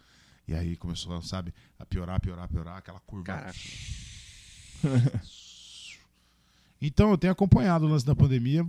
E 0.48 0.54
aí 0.54 0.76
começou, 0.76 1.20
sabe, 1.22 1.52
a 1.78 1.84
piorar, 1.84 2.20
piorar, 2.20 2.48
piorar, 2.48 2.76
aquela 2.76 3.00
curva. 3.00 3.24
Caraca. 3.24 3.58
Então 6.80 7.10
eu 7.10 7.16
tenho 7.16 7.32
acompanhado 7.32 7.86
o 7.86 7.88
lance 7.88 8.04
da 8.04 8.14
pandemia 8.14 8.66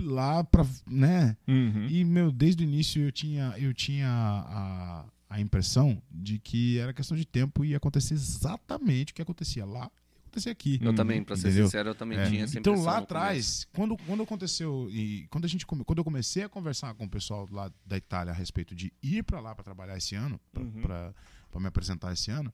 lá 0.00 0.42
pra, 0.42 0.66
né? 0.84 1.36
Uhum. 1.46 1.86
E, 1.86 2.04
meu, 2.04 2.32
desde 2.32 2.64
o 2.64 2.66
início 2.66 3.02
eu 3.04 3.12
tinha, 3.12 3.54
eu 3.56 3.72
tinha 3.72 4.08
a, 4.08 5.04
a 5.30 5.40
impressão 5.40 6.02
de 6.10 6.38
que 6.40 6.78
era 6.78 6.92
questão 6.92 7.16
de 7.16 7.24
tempo 7.24 7.64
e 7.64 7.68
ia 7.68 7.76
acontecer 7.76 8.14
exatamente 8.14 9.12
o 9.12 9.14
que 9.14 9.22
acontecia 9.22 9.64
lá 9.64 9.90
acontecer 10.34 10.50
aqui. 10.50 10.78
Eu 10.82 10.90
Uhum. 10.90 10.94
também, 10.94 11.22
pra 11.22 11.36
ser 11.36 11.48
Entendeu? 11.48 11.66
sincero, 11.66 11.88
eu 11.90 11.94
também 11.94 12.18
É. 12.18 12.28
tinha 12.28 12.44
essa 12.44 12.58
Então 12.58 12.74
lá 12.82 12.98
atrás, 12.98 13.66
quando, 13.72 13.96
quando 13.98 14.22
aconteceu 14.22 14.88
e 14.90 15.26
quando 15.30 15.44
a 15.44 15.48
gente 15.48 15.64
come- 15.64 15.84
quando 15.84 15.98
eu 15.98 16.04
comecei 16.04 16.42
a 16.42 16.48
conversar 16.48 16.94
com 16.94 17.04
o 17.04 17.08
pessoal 17.08 17.48
lá 17.50 17.70
da 17.86 17.96
Itália 17.96 18.32
a 18.32 18.36
respeito 18.36 18.74
de 18.74 18.92
ir 19.02 19.22
para 19.22 19.40
lá 19.40 19.54
para 19.54 19.64
trabalhar 19.64 19.96
esse 19.96 20.14
ano, 20.14 20.40
Uhum. 20.56 20.82
para 20.82 21.14
me 21.60 21.66
apresentar 21.68 22.12
esse 22.12 22.30
ano, 22.30 22.52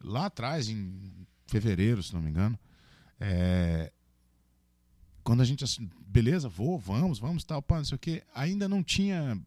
lá 0.00 0.26
atrás 0.26 0.68
em 0.68 1.26
fevereiro, 1.46 2.02
se 2.02 2.14
não 2.14 2.20
me 2.22 2.30
engano, 2.30 2.58
é, 3.20 3.92
quando 5.22 5.40
a 5.42 5.44
gente 5.44 5.64
assim, 5.64 5.88
beleza, 6.06 6.48
vou, 6.48 6.78
vamos, 6.78 7.18
vamos, 7.18 7.44
tal, 7.44 7.60
pá, 7.62 7.76
não 7.78 7.84
sei 7.84 7.96
o 7.96 7.98
que, 7.98 8.22
ainda 8.34 8.68
não 8.68 8.82
tinha 8.82 9.38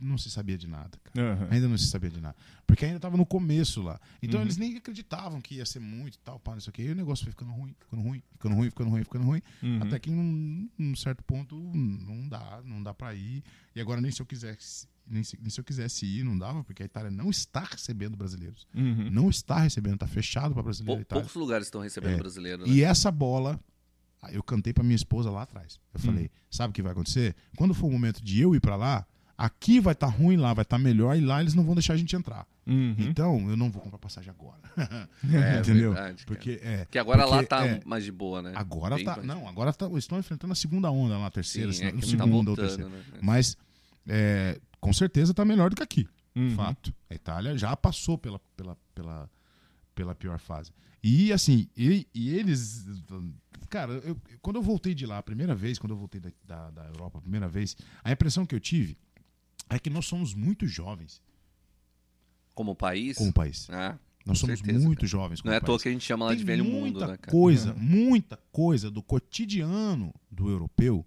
não 0.00 0.18
se 0.18 0.30
sabia 0.30 0.58
de 0.58 0.66
nada, 0.66 0.98
cara. 1.04 1.34
Aham. 1.34 1.48
Ainda 1.50 1.68
não 1.68 1.78
se 1.78 1.86
sabia 1.86 2.10
de 2.10 2.20
nada. 2.20 2.34
Porque 2.66 2.84
ainda 2.84 2.96
estava 2.96 3.16
no 3.16 3.24
começo 3.26 3.82
lá. 3.82 4.00
Então 4.22 4.40
Uhum. 4.40 4.46
eles 4.46 4.56
nem 4.56 4.76
acreditavam 4.76 5.40
que 5.40 5.56
ia 5.56 5.66
ser 5.66 5.78
muito 5.80 6.14
e 6.14 6.18
tal, 6.18 6.40
pá, 6.40 6.52
não 6.52 6.60
sei 6.60 6.70
o 6.70 6.72
quê. 6.72 6.82
E 6.84 6.90
o 6.90 6.94
negócio 6.94 7.24
foi 7.24 7.32
ficando 7.32 7.52
ruim, 7.52 7.74
ficando 7.78 8.02
ruim, 8.02 8.22
ficando 8.32 8.54
ruim, 8.54 8.68
ficando 8.70 8.90
ruim, 8.90 9.04
ficando 9.04 9.24
ruim. 9.24 9.42
Uhum. 9.62 9.82
Até 9.82 9.98
que 9.98 10.10
num, 10.10 10.68
num 10.76 10.96
certo 10.96 11.22
ponto 11.22 11.54
não 11.56 12.28
dá, 12.28 12.62
não 12.64 12.82
dá 12.82 12.92
para 12.92 13.14
ir. 13.14 13.42
E 13.76 13.80
agora 13.80 14.00
nem 14.00 14.10
se 14.10 14.20
eu 14.20 14.26
quisesse, 14.26 14.88
nem 15.06 15.22
se, 15.22 15.38
nem 15.40 15.50
se 15.50 15.60
eu 15.60 15.64
quisesse 15.64 16.04
ir, 16.06 16.24
não 16.24 16.36
dava, 16.36 16.64
porque 16.64 16.82
a 16.82 16.86
Itália 16.86 17.10
não 17.10 17.30
está 17.30 17.60
recebendo 17.60 18.16
brasileiros. 18.16 18.66
Uhum. 18.74 19.08
Não 19.10 19.30
está 19.30 19.58
recebendo, 19.58 19.94
está 19.94 20.06
fechado 20.08 20.46
para 20.54 20.54
Pou- 20.54 20.64
brasileiro 20.64 21.00
Itália. 21.02 21.22
poucos 21.22 21.38
lugares 21.40 21.66
estão 21.68 21.80
recebendo 21.80 22.14
É. 22.14 22.18
brasileiro, 22.18 22.66
né? 22.66 22.72
E 22.72 22.82
essa 22.82 23.10
bola, 23.10 23.60
eu 24.30 24.42
cantei 24.42 24.72
para 24.72 24.82
minha 24.84 24.96
esposa 24.96 25.30
lá 25.30 25.42
atrás. 25.42 25.78
Eu 25.92 26.00
falei, 26.00 26.30
sabe 26.50 26.70
o 26.70 26.74
que 26.74 26.82
vai 26.82 26.92
acontecer? 26.92 27.34
Quando 27.56 27.74
for 27.74 27.86
o 27.88 27.92
momento 27.92 28.22
de 28.24 28.40
eu 28.40 28.54
ir 28.54 28.60
para 28.60 28.76
lá, 28.76 29.06
aqui 29.44 29.80
vai 29.80 29.92
estar 29.92 30.06
ruim, 30.06 30.36
lá 30.36 30.52
vai 30.54 30.62
estar 30.62 30.78
melhor 30.78 31.16
e 31.16 31.20
lá 31.20 31.40
eles 31.40 31.54
não 31.54 31.64
vão 31.64 31.74
deixar 31.74 31.94
a 31.94 31.96
gente 31.96 32.14
entrar. 32.14 32.46
Uhum. 32.66 32.94
Então, 32.98 33.50
eu 33.50 33.56
não 33.56 33.70
vou 33.70 33.82
comprar 33.82 33.98
passagem 33.98 34.30
agora. 34.30 34.58
É, 35.32 35.58
Entendeu? 35.60 35.92
verdade, 35.92 36.24
cara. 36.24 36.26
Porque 36.26 36.60
é, 36.62 36.84
Porque 36.84 36.98
agora 36.98 37.24
lá 37.24 37.36
porque, 37.38 37.46
tá 37.46 37.66
é, 37.66 37.80
mais 37.84 38.04
de 38.04 38.12
boa, 38.12 38.40
né? 38.42 38.52
agora 38.54 38.96
Bem 38.96 39.04
tá, 39.04 39.16
mais- 39.16 39.26
não, 39.26 39.48
agora 39.48 39.72
tá, 39.72 39.88
estão 39.96 40.18
enfrentando 40.18 40.52
a 40.52 40.56
segunda 40.56 40.90
onda 40.90 41.18
lá, 41.18 41.26
a 41.26 41.30
terceira, 41.30 41.72
Sim, 41.72 41.86
é 41.86 41.92
que 41.92 42.00
tá 42.00 42.06
segunda 42.06 42.34
ou 42.50 42.56
voltando, 42.56 42.56
terceira. 42.68 42.88
né? 42.88 43.02
Mas 43.20 43.56
é, 44.06 44.60
com 44.80 44.92
certeza 44.92 45.34
tá 45.34 45.44
melhor 45.44 45.70
do 45.70 45.76
que 45.76 45.82
aqui. 45.82 46.08
Uhum. 46.36 46.54
Fato. 46.54 46.92
A 47.10 47.14
Itália 47.14 47.58
já 47.58 47.76
passou 47.76 48.16
pela, 48.16 48.40
pela, 48.56 48.76
pela, 48.94 49.30
pela 49.94 50.14
pior 50.14 50.38
fase. 50.38 50.70
E 51.02 51.32
assim, 51.32 51.68
e, 51.76 52.06
e 52.14 52.30
eles. 52.34 52.86
Cara, 53.68 53.92
eu- 54.04 54.16
quando 54.40 54.56
eu 54.56 54.62
voltei 54.62 54.94
de 54.94 55.04
lá 55.06 55.18
a 55.18 55.22
primeira 55.22 55.54
vez, 55.54 55.78
quando 55.78 55.92
eu 55.92 55.96
voltei 55.96 56.20
da, 56.20 56.30
da, 56.46 56.70
da 56.70 56.84
Europa 56.86 57.18
a 57.18 57.20
primeira 57.20 57.48
vez, 57.48 57.76
a 58.04 58.12
impressão 58.12 58.46
que 58.46 58.54
eu 58.54 58.60
tive 58.60 58.96
é 59.76 59.78
que 59.78 59.90
nós 59.90 60.06
somos 60.06 60.34
muito 60.34 60.66
jovens 60.66 61.20
Como 62.54 62.74
país, 62.74 63.16
como 63.16 63.32
país. 63.32 63.68
ah, 63.70 63.98
Nós 64.26 64.38
com 64.40 64.46
somos 64.46 64.58
certeza, 64.60 64.84
muito 64.84 64.98
cara. 65.00 65.08
jovens 65.08 65.40
como 65.40 65.50
não 65.50 65.54
é 65.54 65.58
à 65.58 65.60
toa 65.60 65.78
que 65.78 65.88
a 65.88 65.92
gente 65.92 66.04
chama 66.04 66.26
lá 66.26 66.34
de 66.34 66.44
velho 66.44 66.64
muita 66.64 66.78
mundo, 67.00 67.00
né, 67.00 67.16
cara? 67.16 67.30
coisa, 67.30 67.74
muita 67.74 68.36
coisa 68.52 68.90
do 68.90 69.02
cotidiano 69.02 70.14
do 70.30 70.48
europeu 70.50 71.04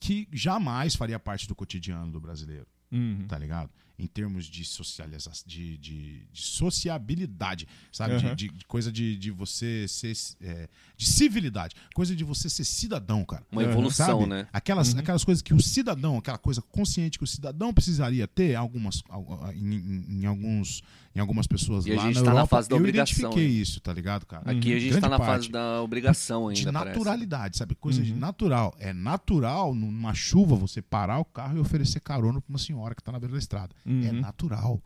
que 0.00 0.28
jamais 0.32 0.96
faria 0.96 1.18
parte 1.18 1.46
do 1.46 1.54
cotidiano 1.54 2.10
do 2.10 2.20
brasileiro, 2.20 2.66
Uhum. 2.90 3.24
tá 3.28 3.38
ligado? 3.38 3.70
Em 4.02 4.06
termos 4.08 4.46
de 4.46 4.64
socialização, 4.64 5.44
de, 5.46 5.78
de, 5.78 6.26
de 6.32 6.40
sociabilidade, 6.42 7.66
sabe? 7.92 8.16
De- 8.18 8.26
Aham. 8.26 8.34
De, 8.34 8.48
de 8.48 8.64
coisa 8.66 8.90
de, 8.90 9.16
de 9.16 9.30
você 9.30 9.86
ser. 9.88 10.12
é, 10.40 10.68
de 10.96 11.06
civilidade, 11.06 11.74
coisa 11.94 12.14
de 12.14 12.24
você 12.24 12.48
ser 12.48 12.64
cidadão, 12.64 13.24
cara. 13.24 13.44
Uma 13.50 13.62
evolução, 13.62 14.20
Sabe? 14.20 14.26
né? 14.30 14.46
Aquelas, 14.52 14.94
aquelas 14.96 15.24
coisas 15.24 15.42
que 15.42 15.52
o 15.54 15.60
cidadão, 15.60 16.18
aquela 16.18 16.38
coisa 16.38 16.60
consciente 16.62 17.18
que 17.18 17.24
o 17.24 17.26
cidadão 17.26 17.72
precisaria 17.72 18.26
ter, 18.28 18.54
algumas, 18.54 19.02
al- 19.08 19.52
em, 19.54 19.74
em- 19.74 20.20
em 20.22 20.26
alguns, 20.26 20.82
em 21.14 21.20
algumas 21.20 21.46
pessoas 21.46 21.84
E 21.86 21.92
a 21.92 21.96
lá 21.96 22.02
gente 22.04 22.14
na 22.16 22.20
tá 22.20 22.26
na 22.26 22.32
Europa, 22.38 22.56
fase 22.56 22.68
da 22.68 22.74
eu 22.76 22.78
obrigação, 22.80 23.14
identifiquei 23.18 23.46
hein? 23.56 23.60
isso, 23.62 23.80
tá 23.80 23.92
ligado, 23.92 24.24
cara? 24.26 24.50
Aqui 24.50 24.72
a 24.74 24.78
gente 24.78 24.90
Grande 24.90 25.00
tá 25.00 25.08
na 25.08 25.18
fase 25.18 25.48
da 25.50 25.82
obrigação 25.82 26.48
ainda, 26.48 26.60
de 26.60 26.72
parece. 26.72 26.88
naturalidade, 26.98 27.56
sabe? 27.56 27.74
Coisa 27.74 28.02
de 28.02 28.12
Uhum. 28.12 28.18
natural. 28.18 28.74
É 28.78 28.92
natural, 28.92 29.74
numa 29.74 30.14
chuva, 30.14 30.56
você 30.56 30.80
parar 30.80 31.18
o 31.18 31.24
carro 31.24 31.56
e 31.58 31.60
oferecer 31.60 32.00
carona 32.00 32.40
pra 32.40 32.48
uma 32.48 32.58
senhora 32.58 32.94
que 32.94 33.02
tá 33.02 33.12
na 33.12 33.18
beira 33.18 33.32
da 33.34 33.38
estrada. 33.38 33.74
É 33.86 33.90
Uhum. 33.90 34.20
natural. 34.20 34.80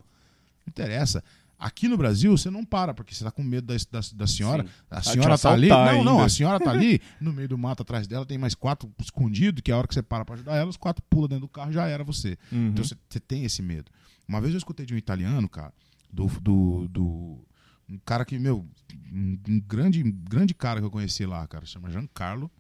Não 0.67 0.69
interessa. 0.69 1.23
Aqui 1.59 1.89
no 1.89 1.97
Brasil, 1.97 2.37
você 2.37 2.51
não 2.51 2.63
para, 2.67 2.93
porque 2.93 3.15
você 3.15 3.25
tá 3.25 3.31
com 3.31 3.43
medo 3.43 3.67
da, 3.67 3.75
da, 3.91 4.01
da 4.15 4.27
senhora. 4.27 4.63
Sim. 4.65 4.69
A 4.91 5.03
senhora 5.03 5.39
tá 5.39 5.53
ali. 5.53 5.69
Não, 5.69 5.77
assaltar 5.81 6.05
não, 6.05 6.13
ainda. 6.13 6.25
a 6.27 6.29
senhora 6.29 6.61
tá 6.61 6.69
ali, 6.73 7.01
no 7.19 7.33
meio 7.33 7.49
do 7.49 7.57
mato 7.57 7.83
atrás 7.83 8.07
dela, 8.07 8.27
tem 8.27 8.37
mais 8.37 8.55
quatro 8.55 8.91
escondidos, 9.01 9.63
que 9.63 9.73
a 9.73 9.79
hora 9.79 9.89
que 9.89 9.95
você 9.95 10.03
para 10.03 10.23
pra 10.23 10.35
ajudar 10.35 10.55
ela, 10.57 10.69
os 10.69 10.77
quatro 10.77 11.03
pulam 11.09 11.29
dentro 11.29 11.47
do 11.47 11.49
carro 11.49 11.73
já 11.73 11.87
era 11.87 12.05
você. 12.05 12.37
Uhum. 12.53 12.69
Então 12.69 12.85
você, 12.85 12.95
você 13.09 13.19
tem 13.19 13.45
esse 13.45 13.63
medo. 13.63 13.91
Uma 14.29 14.39
vez 14.39 14.53
eu 14.53 14.59
escutei 14.59 14.85
de 14.85 14.93
um 14.93 14.99
italiano, 14.99 15.49
cara, 15.49 15.73
do. 16.13 16.27
do, 16.41 16.89
do- 16.89 17.47
um 17.89 17.99
cara 17.99 18.25
que, 18.25 18.37
meu, 18.39 18.69
um, 19.13 19.39
grande, 19.67 20.03
grande 20.03 20.53
cara 20.53 20.81
que 20.81 20.87
eu 20.87 20.91
conheci 20.91 21.25
lá, 21.25 21.47
cara, 21.47 21.65
chama 21.65 21.89
Giancarlo. 21.91 22.51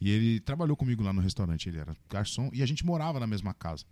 E 0.00 0.10
ele 0.10 0.40
trabalhou 0.40 0.76
comigo 0.76 1.02
lá 1.02 1.12
no 1.12 1.22
restaurante, 1.22 1.68
ele 1.68 1.78
era 1.78 1.96
garçom, 2.10 2.50
e 2.52 2.62
a 2.62 2.66
gente 2.66 2.84
morava 2.84 3.18
na 3.18 3.26
mesma 3.26 3.54
casa. 3.54 3.84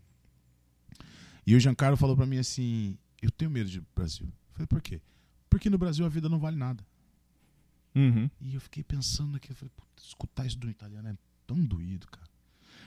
E 1.47 1.55
o 1.57 1.61
Giancarlo 1.61 1.97
falou 1.97 2.15
pra 2.17 2.27
mim 2.27 2.37
assim: 2.39 2.99
Eu 3.23 3.31
tenho 3.31 3.51
medo 3.51 3.71
de 3.71 3.81
Brasil. 3.95 4.27
Eu 4.27 4.53
falei, 4.53 4.67
por 4.67 4.83
quê? 4.83 5.01
Porque 5.49 5.71
no 5.71 5.79
Brasil 5.79 6.05
a 6.05 6.09
vida 6.09 6.29
não 6.29 6.39
vale 6.39 6.57
nada. 6.57 6.85
Uhum. 7.95 8.31
E 8.41 8.55
eu 8.55 8.61
fiquei 8.61 8.83
pensando 8.83 9.37
aqui, 9.37 9.51
eu 9.51 9.57
falei, 9.57 9.73
escutar 9.97 10.47
isso 10.47 10.59
do 10.59 10.69
italiano 10.69 11.09
é 11.09 11.17
tão 11.47 11.63
doído, 11.65 12.07
cara. 12.09 12.31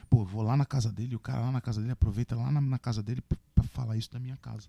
Pô, 0.08 0.20
eu 0.22 0.26
vou 0.26 0.42
lá 0.42 0.56
na 0.56 0.64
casa 0.66 0.92
dele, 0.92 1.16
o 1.16 1.20
cara 1.20 1.40
lá 1.40 1.52
na 1.52 1.60
casa 1.60 1.80
dele 1.80 1.92
aproveita 1.92 2.36
lá 2.36 2.50
na, 2.50 2.60
na 2.60 2.78
casa 2.78 3.02
dele 3.02 3.22
pra 3.54 3.64
falar 3.64 3.96
isso 3.96 4.10
da 4.12 4.20
minha 4.20 4.36
casa. 4.36 4.68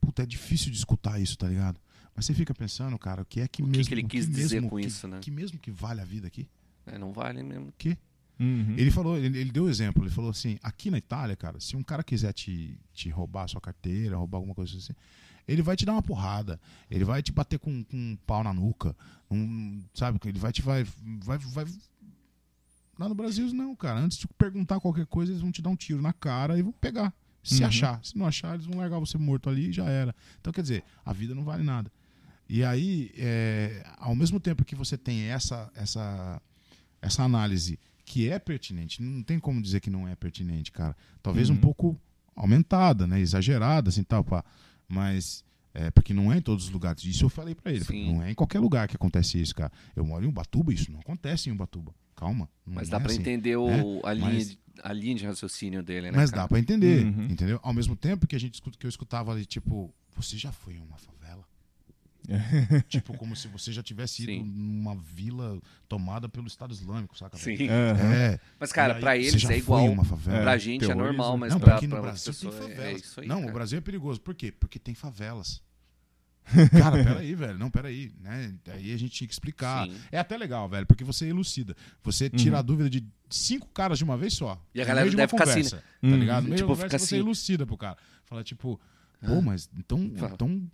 Puta, 0.00 0.22
é 0.22 0.26
difícil 0.26 0.70
de 0.70 0.78
escutar 0.78 1.20
isso, 1.20 1.36
tá 1.36 1.46
ligado? 1.48 1.78
Mas 2.16 2.24
você 2.26 2.34
fica 2.34 2.54
pensando, 2.54 2.98
cara, 2.98 3.22
o 3.22 3.24
que 3.24 3.40
é 3.40 3.48
que 3.48 3.62
O 3.62 3.66
que 3.66 3.70
mesmo. 3.70 3.88
que 3.88 3.94
ele 3.94 4.02
o 4.02 4.08
quis 4.08 4.28
dizer 4.28 4.54
mesmo 4.56 4.70
com 4.70 4.76
que- 4.78 4.86
isso, 4.86 5.06
né? 5.08 5.18
Que 5.20 5.30
mesmo 5.30 5.58
que 5.58 5.70
vale 5.70 6.00
a 6.00 6.04
vida 6.04 6.26
aqui? 6.26 6.48
É, 6.86 6.98
não 6.98 7.12
vale 7.12 7.42
mesmo. 7.42 7.72
Que? 7.78 7.96
Uhum. 8.38 8.74
Ele 8.78 8.90
falou, 8.90 9.18
ele, 9.18 9.38
ele 9.38 9.52
deu 9.52 9.64
um 9.64 9.68
exemplo, 9.68 10.02
ele 10.02 10.10
falou 10.10 10.30
assim, 10.30 10.58
aqui 10.62 10.90
na 10.90 10.96
Itália, 10.98 11.36
cara, 11.36 11.60
se 11.60 11.76
um 11.76 11.82
cara 11.82 12.02
quiser 12.02 12.32
te, 12.32 12.78
te 12.94 13.10
roubar 13.10 13.44
a 13.44 13.48
sua 13.48 13.60
carteira, 13.60 14.16
roubar 14.16 14.38
alguma 14.38 14.54
coisa 14.54 14.76
assim, 14.78 14.94
ele 15.46 15.60
vai 15.60 15.76
te 15.76 15.84
dar 15.84 15.92
uma 15.92 16.02
porrada, 16.02 16.58
ele 16.90 17.04
vai 17.04 17.22
te 17.22 17.32
bater 17.32 17.58
com, 17.58 17.84
com 17.84 17.96
um 17.96 18.16
pau 18.26 18.42
na 18.42 18.52
nuca, 18.54 18.96
um, 19.30 19.82
sabe? 19.92 20.18
Ele 20.24 20.38
vai 20.38 20.52
te 20.52 20.62
vai, 20.62 20.84
vai, 21.22 21.36
vai. 21.38 21.66
Lá 22.98 23.08
no 23.08 23.14
Brasil, 23.14 23.46
não, 23.52 23.74
cara. 23.74 23.98
Antes 24.00 24.18
de 24.18 24.28
perguntar 24.28 24.78
qualquer 24.80 25.06
coisa, 25.06 25.32
eles 25.32 25.40
vão 25.42 25.50
te 25.52 25.62
dar 25.62 25.70
um 25.70 25.76
tiro 25.76 26.02
na 26.02 26.12
cara 26.12 26.58
e 26.58 26.62
vão 26.62 26.72
pegar. 26.72 27.12
Se 27.42 27.62
Uhum. 27.62 27.68
achar. 27.68 28.00
Se 28.04 28.16
não 28.18 28.26
achar, 28.26 28.54
eles 28.54 28.66
vão 28.66 28.78
largar 28.78 28.98
você 28.98 29.16
morto 29.18 29.48
ali 29.48 29.68
e 29.68 29.72
já 29.72 29.84
era. 29.88 30.14
Então, 30.40 30.52
quer 30.52 30.62
dizer, 30.62 30.84
a 31.04 31.12
vida 31.12 31.34
não 31.34 31.44
vale 31.44 31.62
nada. 31.62 31.90
E 32.48 32.64
aí, 32.64 33.12
é, 33.16 33.84
ao 33.98 34.14
mesmo 34.14 34.38
tempo 34.40 34.64
que 34.64 34.74
você 34.74 34.98
tem 34.98 35.22
essa, 35.22 35.70
essa, 35.74 36.42
essa 37.00 37.22
análise 37.22 37.78
que 38.04 38.28
é 38.28 38.38
pertinente, 38.38 39.00
não 39.02 39.22
tem 39.22 39.38
como 39.38 39.62
dizer 39.62 39.80
que 39.80 39.88
não 39.88 40.06
é 40.08 40.14
pertinente, 40.16 40.72
cara. 40.72 40.96
Talvez 41.22 41.48
um 41.48 41.54
Uhum. 41.54 41.60
pouco 41.60 42.00
aumentada, 42.34 43.06
né? 43.06 43.20
Exagerada, 43.20 43.88
assim, 43.88 44.02
tal, 44.02 44.24
pá. 44.24 44.44
Mas, 44.88 45.44
é, 45.74 45.90
porque 45.90 46.12
não 46.14 46.32
é 46.32 46.38
em 46.38 46.42
todos 46.42 46.64
os 46.66 46.70
lugares. 46.70 47.04
Isso 47.04 47.24
eu 47.24 47.28
falei 47.28 47.54
pra 47.54 47.72
ele. 47.72 47.84
Não 48.12 48.22
é 48.22 48.30
em 48.30 48.34
qualquer 48.34 48.58
lugar 48.60 48.88
que 48.88 48.96
acontece 48.96 49.40
isso, 49.40 49.54
cara. 49.54 49.72
Eu 49.94 50.04
moro 50.04 50.24
em 50.24 50.28
Ubatuba, 50.28 50.72
isso 50.72 50.90
não 50.90 51.00
acontece 51.00 51.48
em 51.48 51.52
Ubatuba. 51.52 51.94
Calma. 52.16 52.48
Mas 52.66 52.88
é 52.88 52.90
dá 52.92 53.00
pra 53.00 53.10
assim. 53.10 53.20
entender 53.20 53.56
o, 53.56 53.66
né? 53.68 53.82
a, 54.04 54.12
linha, 54.12 54.26
Mas- 54.30 54.50
de- 54.50 54.58
a 54.82 54.92
linha 54.92 55.14
de 55.14 55.24
raciocínio 55.26 55.82
dele, 55.82 56.10
né? 56.10 56.16
Mas 56.16 56.30
cara? 56.30 56.42
dá 56.42 56.48
pra 56.48 56.58
entender, 56.58 57.04
Uhum. 57.06 57.24
entendeu? 57.30 57.58
Ao 57.62 57.72
mesmo 57.72 57.96
tempo 57.96 58.26
que 58.26 58.36
a 58.36 58.40
gente 58.40 58.54
escuta, 58.54 58.76
que 58.78 58.84
eu 58.86 58.90
escutava 58.90 59.32
ali, 59.32 59.46
tipo, 59.46 59.92
você 60.16 60.36
já 60.36 60.52
foi 60.52 60.74
em 60.74 60.80
uma 60.80 60.98
favela? 60.98 61.19
tipo, 62.88 63.16
como 63.16 63.34
se 63.34 63.48
você 63.48 63.72
já 63.72 63.82
tivesse 63.82 64.22
ido 64.22 64.32
Sim. 64.32 64.42
numa 64.44 64.94
vila 64.94 65.60
tomada 65.88 66.28
pelo 66.28 66.46
Estado 66.46 66.72
Islâmico, 66.72 67.16
saca? 67.18 67.36
Sim. 67.36 67.56
É. 67.68 68.38
Mas, 68.58 68.72
cara, 68.72 68.94
aí, 68.94 69.00
pra 69.00 69.12
você 69.14 69.18
eles 69.28 69.44
é 69.50 69.58
igual. 69.58 69.84
uma 69.90 70.04
favela? 70.04 70.42
Pra 70.42 70.54
É, 70.54 70.58
gente 70.58 70.84
é 70.84 70.86
terrorismo. 70.88 71.06
normal, 71.18 71.36
mas 71.38 71.52
não, 71.52 71.60
pra, 71.60 71.72
porque 71.74 71.86
no 71.86 71.92
pra 71.96 72.02
Brasil 72.02 72.32
tem 72.34 72.48
é, 72.48 72.52
é 72.52 72.58
favelas. 72.76 73.02
isso 73.02 73.20
aí. 73.20 73.26
não, 73.26 73.38
cara. 73.40 73.50
o 73.50 73.54
Brasil 73.54 73.78
é 73.78 73.80
perigoso. 73.80 74.20
Por 74.20 74.34
quê? 74.34 74.52
Porque 74.52 74.78
tem 74.78 74.94
favelas. 74.94 75.62
Cara, 76.72 77.04
peraí, 77.04 77.32
velho. 77.34 77.58
Não, 77.58 77.70
peraí. 77.70 78.10
Né? 78.20 78.52
Aí 78.72 78.92
a 78.92 78.96
gente 78.96 79.12
tinha 79.12 79.28
que 79.28 79.32
explicar. 79.34 79.86
Sim. 79.86 79.94
É 80.10 80.18
até 80.18 80.36
legal, 80.36 80.68
velho, 80.68 80.84
porque 80.84 81.04
você 81.04 81.26
elucida. 81.28 81.76
Você 82.02 82.28
tira 82.28 82.54
Uhum. 82.54 82.58
a 82.58 82.62
dúvida 82.62 82.90
de 82.90 83.04
cinco 83.28 83.68
caras 83.68 83.98
de 83.98 84.04
uma 84.04 84.16
vez 84.16 84.34
só. 84.34 84.60
E 84.74 84.80
a 84.82 84.84
galera 84.84 85.08
deve 85.08 85.28
ficar 85.28 85.44
assim, 85.44 85.54
conversa, 85.62 85.76
Tá 85.76 85.82
Uhum. 86.08 86.16
ligado? 86.16 86.42
No 86.44 86.48
meio 86.48 86.56
Tipo, 86.56 86.68
conversa 86.70 86.88
fica 86.88 86.98
você 86.98 87.14
assim. 87.14 87.22
elucida 87.24 87.66
pro 87.66 87.76
cara. 87.76 87.96
Fala 88.24 88.42
tipo, 88.42 88.80
pô, 89.24 89.40
mas 89.42 89.70
então, 89.78 90.10
Fala. 90.16 90.32
então 90.34 90.68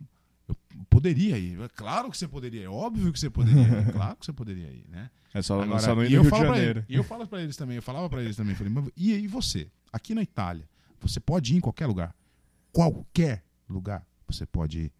poderia 0.90 1.38
ir. 1.38 1.60
É 1.60 1.68
claro 1.68 2.10
que 2.10 2.16
você 2.18 2.26
poderia 2.28 2.60
ir. 2.62 2.64
É 2.64 2.68
óbvio 2.68 3.12
que 3.12 3.18
você 3.20 3.30
poderia 3.30 3.62
ir. 3.62 3.88
É 3.88 3.92
claro 3.92 4.16
que 4.16 4.26
você 4.26 4.32
poderia 4.32 4.68
ir, 4.70 4.84
né? 4.88 5.10
É 5.34 5.42
só, 5.42 5.60
Agora, 5.62 5.80
só 5.80 5.94
não 5.94 6.02
ir 6.04 6.06
e 6.06 6.10
no 6.10 6.16
eu 6.16 6.22
Rio 6.22 6.30
de 6.32 6.38
Janeiro. 6.38 6.78
ele- 6.80 6.86
e 6.88 6.94
eu 6.96 7.04
falo 7.04 7.26
pra 7.26 7.42
eles 7.42 7.56
também, 7.56 7.76
eu 7.76 7.82
falava 7.82 8.08
pra 8.08 8.22
eles 8.22 8.36
também, 8.36 8.54
falei, 8.54 8.72
mas 8.72 8.88
e 8.96 9.12
aí 9.14 9.26
você? 9.26 9.68
Aqui 9.92 10.14
na 10.14 10.22
Itália, 10.22 10.68
você 11.00 11.20
pode 11.20 11.52
ir 11.54 11.56
em 11.58 11.60
qualquer 11.60 11.86
lugar. 11.86 12.14
Qualquer 12.72 13.42
lugar 13.68 14.06
você 14.26 14.44
pode 14.46 14.78
ir. 14.80 14.92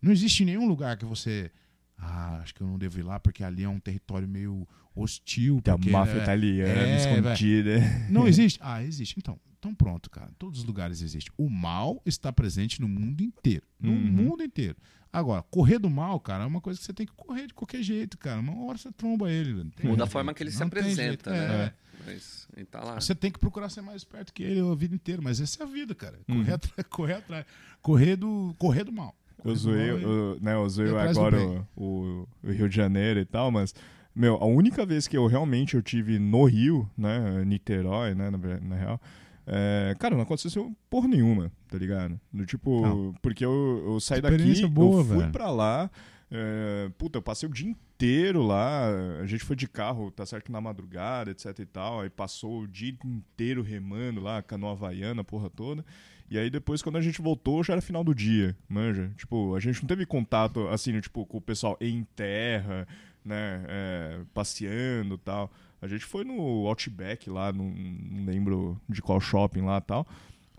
Não 0.00 0.12
existe 0.12 0.44
nenhum 0.44 0.66
lugar 0.68 0.96
que 0.96 1.04
você. 1.04 1.50
Ah, 1.98 2.40
acho 2.42 2.54
que 2.54 2.60
eu 2.60 2.66
não 2.66 2.78
devo 2.78 2.98
ir 2.98 3.02
lá 3.02 3.18
porque 3.18 3.42
ali 3.42 3.62
é 3.62 3.68
um 3.68 3.80
território 3.80 4.28
meio 4.28 4.66
hostil. 4.94 5.60
Tem 5.62 5.72
a 5.72 5.76
porque, 5.76 5.90
máfia 5.90 6.16
né, 6.16 6.22
italiana 6.22 6.80
é, 6.80 6.96
escondida. 6.96 7.78
Não 8.10 8.26
existe? 8.28 8.58
Ah, 8.62 8.82
existe. 8.82 9.14
Então, 9.18 9.38
então 9.58 9.74
pronto, 9.74 10.10
cara. 10.10 10.30
Todos 10.38 10.60
os 10.60 10.64
lugares 10.64 11.00
existem. 11.02 11.32
O 11.38 11.48
mal 11.48 12.00
está 12.04 12.32
presente 12.32 12.80
no 12.80 12.88
mundo 12.88 13.22
inteiro. 13.22 13.66
No 13.80 13.92
Uhum. 13.92 13.98
mundo 13.98 14.42
inteiro. 14.42 14.76
Agora, 15.12 15.42
correr 15.44 15.78
do 15.78 15.88
mal, 15.88 16.20
cara, 16.20 16.44
é 16.44 16.46
uma 16.46 16.60
coisa 16.60 16.78
que 16.78 16.84
você 16.84 16.92
tem 16.92 17.06
que 17.06 17.12
correr 17.14 17.46
de 17.46 17.54
qualquer 17.54 17.82
jeito, 17.82 18.18
cara. 18.18 18.38
Uma 18.40 18.54
hora 18.66 18.76
você 18.76 18.92
tromba 18.92 19.30
ele. 19.30 19.54
tem 19.70 19.88
Muda 19.88 20.02
a 20.02 20.06
jeito. 20.06 20.12
forma 20.12 20.34
que 20.34 20.42
ele 20.42 20.50
se 20.50 20.62
apresenta, 20.62 21.06
jeito. 21.06 21.30
né? 21.30 21.64
É. 21.66 21.72
Mas 22.04 22.46
tá 22.70 22.84
lá. 22.84 23.00
Você 23.00 23.14
tem 23.14 23.30
que 23.30 23.38
procurar 23.38 23.70
ser 23.70 23.80
mais 23.80 23.96
esperto 24.02 24.32
que 24.32 24.42
ele 24.42 24.60
a 24.60 24.74
vida 24.74 24.94
inteira, 24.94 25.22
mas 25.22 25.40
essa 25.40 25.62
é 25.62 25.66
a 25.66 25.68
vida, 25.68 25.94
cara. 25.94 26.18
Uhum. 26.28 26.40
Correr 26.44 26.52
atrás, 26.52 26.86
correr 26.90 27.12
atrás. 27.14 27.46
Correr 27.80 28.16
do, 28.16 28.54
correr 28.58 28.84
do 28.84 28.92
mal. 28.92 29.16
Eu 29.44 29.54
zoei, 29.54 29.90
eu, 29.90 30.38
né, 30.40 30.54
eu 30.54 30.68
zoei 30.68 30.96
agora 30.96 31.38
o, 31.76 32.26
o- 32.44 32.50
Rio 32.50 32.68
de 32.68 32.74
Janeiro 32.76 33.20
e 33.20 33.24
tal, 33.24 33.50
mas, 33.50 33.74
meu, 34.14 34.34
a 34.36 34.46
única 34.46 34.84
vez 34.84 35.06
que 35.06 35.16
eu 35.16 35.26
realmente 35.26 35.74
eu 35.76 35.82
tive 35.82 36.18
no 36.18 36.44
Rio, 36.44 36.88
né, 36.96 37.44
Niterói, 37.44 38.14
né, 38.14 38.30
na, 38.30 38.38
na 38.38 38.76
real, 38.76 39.00
é, 39.46 39.94
cara, 39.98 40.14
não 40.16 40.22
aconteceu 40.22 40.74
porra 40.90 41.06
nenhuma, 41.06 41.52
tá 41.68 41.78
ligado? 41.78 42.18
Do 42.32 42.44
tipo, 42.44 42.80
Não. 42.82 43.14
porque 43.22 43.44
eu, 43.44 43.82
eu 43.86 44.00
saí 44.00 44.20
daqui, 44.20 44.66
boa, 44.66 45.00
eu 45.00 45.04
fui 45.04 45.18
velho. 45.18 45.30
pra 45.32 45.50
lá, 45.50 45.88
é, 46.30 46.90
puta, 46.98 47.18
eu 47.18 47.22
passei 47.22 47.48
o 47.48 47.52
dia 47.52 47.68
inteiro 47.68 48.42
lá, 48.42 48.88
a 49.22 49.26
gente 49.26 49.44
foi 49.44 49.54
de 49.54 49.68
carro, 49.68 50.10
tá 50.10 50.26
certo, 50.26 50.50
na 50.50 50.60
madrugada, 50.60 51.30
etc 51.30 51.56
e 51.60 51.64
tal, 51.66 52.00
aí 52.00 52.10
passou 52.10 52.62
o 52.62 52.66
dia 52.68 52.92
inteiro 53.04 53.62
remando 53.62 54.20
lá, 54.20 54.42
canoa 54.42 54.72
havaiana, 54.72 55.22
porra 55.22 55.48
toda, 55.48 55.84
e 56.28 56.38
aí 56.38 56.50
depois, 56.50 56.82
quando 56.82 56.96
a 56.96 57.00
gente 57.00 57.22
voltou, 57.22 57.62
já 57.62 57.74
era 57.74 57.82
final 57.82 58.02
do 58.02 58.14
dia, 58.14 58.56
manja? 58.68 59.10
Tipo, 59.16 59.54
a 59.54 59.60
gente 59.60 59.80
não 59.82 59.88
teve 59.88 60.04
contato, 60.04 60.66
assim, 60.68 61.00
tipo, 61.00 61.24
com 61.24 61.38
o 61.38 61.40
pessoal 61.40 61.76
em 61.80 62.04
terra, 62.16 62.86
né, 63.24 63.64
é, 63.68 64.20
passeando 64.34 65.14
e 65.14 65.18
tal. 65.18 65.52
A 65.80 65.86
gente 65.86 66.04
foi 66.04 66.24
no 66.24 66.66
Outback 66.66 67.30
lá, 67.30 67.52
não, 67.52 67.70
não 67.70 68.24
lembro 68.24 68.80
de 68.88 69.00
qual 69.02 69.20
shopping 69.20 69.62
lá 69.62 69.80
tal. 69.80 70.06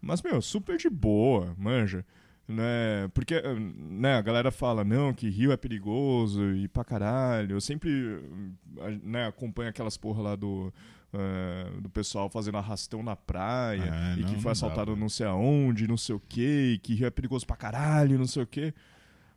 Mas, 0.02 0.22
meu, 0.22 0.42
super 0.42 0.78
de 0.78 0.90
boa, 0.90 1.54
manja. 1.58 2.06
Né? 2.48 3.10
Porque 3.14 3.42
né, 3.42 4.16
a 4.16 4.22
galera 4.22 4.52
fala, 4.52 4.86
não, 4.86 5.14
que 5.14 5.30
Rio 5.30 5.52
é 5.52 5.58
perigoso 5.58 6.54
e 6.56 6.68
pra 6.68 6.86
caralho. 6.86 7.56
Eu 7.56 7.62
sempre 7.62 8.22
né, 9.04 9.28
acompanho 9.28 9.70
aquelas 9.70 9.98
porra 9.98 10.22
lá 10.22 10.36
do, 10.36 10.72
eh, 11.14 11.70
do 11.82 11.90
pessoal 11.90 12.30
fazendo 12.30 12.58
arrastão 12.58 13.02
na 13.02 13.16
praia 13.16 13.82
É, 13.84 14.14
e 14.18 14.22
não, 14.22 14.28
que 14.30 14.34
não 14.36 14.42
foi 14.42 14.52
assaltado 14.52 14.92
velho. 14.92 15.00
não 15.00 15.10
sei 15.10 15.26
aonde, 15.26 15.88
não 15.88 15.98
sei 15.98 16.16
o 16.16 16.20
que, 16.20 16.74
e 16.76 16.80
que 16.80 16.94
Rio 16.94 17.08
é 17.08 17.10
perigoso 17.12 17.46
pra 17.46 17.56
caralho, 17.56 18.18
não 18.18 18.28
sei 18.28 18.44
o 18.44 18.48
que. 18.48 18.74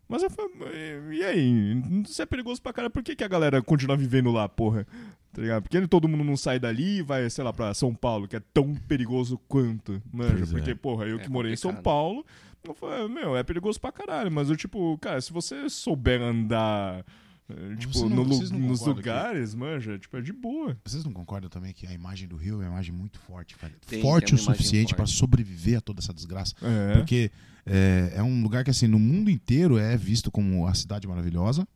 Mas 0.09 0.25
eu 0.25 0.31
falei, 0.31 0.51
e 1.13 1.23
aí? 1.25 1.83
Se 2.07 2.21
é 2.21 2.27
perigoso 2.27 2.61
pra 2.61 2.73
caralho, 2.73 2.93
por 2.93 3.03
que, 3.03 3.15
que 3.15 3.23
a 3.23 3.29
galera 3.29 3.63
continua 3.63 3.97
vivendo 3.97 4.33
lá, 4.33 4.49
porra? 4.49 4.85
Tá 5.33 5.41
ligado? 5.41 5.63
Porque 5.63 5.87
todo 5.87 6.09
mundo 6.09 6.25
não 6.25 6.37
sai 6.37 6.59
dali 6.59 6.99
e 6.99 7.03
vai, 7.03 7.31
sei 7.31 7.45
lá, 7.45 7.53
pra 7.53 7.73
São 7.75 7.95
Paulo, 7.95 8.27
que 8.27 8.35
é 8.35 8.43
tão 8.53 8.75
perigoso 8.75 9.39
quanto. 9.47 10.03
Manja, 10.13 10.35
Pois 10.39 10.51
é. 10.51 10.53
porque, 10.53 10.75
porra, 10.75 11.05
eu 11.07 11.19
É 11.19 11.23
que 11.23 11.31
morei 11.31 11.53
em 11.53 11.57
São 11.57 11.71
complicado. 11.71 11.85
Paulo, 11.85 12.27
eu 12.65 12.75
falei, 12.75 13.07
meu, 13.09 13.37
é 13.37 13.45
perigoso 13.45 13.81
pra 13.81 13.93
caralho, 13.93 14.33
mas 14.33 14.51
eu, 14.51 14.57
tipo, 14.57 14.99
cara, 14.99 15.21
se 15.21 15.33
você 15.33 15.69
souber 15.71 16.21
andar 16.21 16.99
É, 16.99 17.05
Tipo, 17.79 18.09
não- 18.09 18.17
no 18.17 18.25
nos 18.25 18.49
concordam 18.51 18.79
que- 18.79 18.91
lugares, 19.09 19.55
manja, 19.55 19.99
tipo, 19.99 20.17
é 20.17 20.21
de 20.23 20.33
boa. 20.33 20.77
Vocês 20.85 21.05
não 21.05 21.13
concordam 21.13 21.49
também 21.51 21.73
que 21.73 21.87
a 21.87 21.93
imagem 21.93 22.27
do 22.29 22.37
Rio 22.37 22.55
é 22.63 22.65
uma 22.67 22.73
imagem 22.75 22.95
muito 22.95 23.19
forte? 23.19 23.57
Tem, 23.87 24.01
forte 24.03 24.27
tem 24.27 24.35
o 24.35 24.39
suficiente 24.39 24.95
para 24.95 25.07
sobreviver 25.07 25.79
a 25.79 25.81
toda 25.81 26.01
essa 26.01 26.13
desgraça. 26.15 26.55
É. 26.63 26.95
Porque 26.97 27.31
é, 27.67 28.13
é 28.17 28.23
um 28.23 28.43
lugar 28.43 28.65
que, 28.65 28.71
assim, 28.71 28.87
no 28.87 28.99
mundo 28.99 29.31
inteiro 29.31 29.79
é 29.79 29.97
visto 29.97 30.31
como 30.31 30.67
a 30.67 30.75
cidade 30.75 31.07
maravilhosa, 31.07 31.67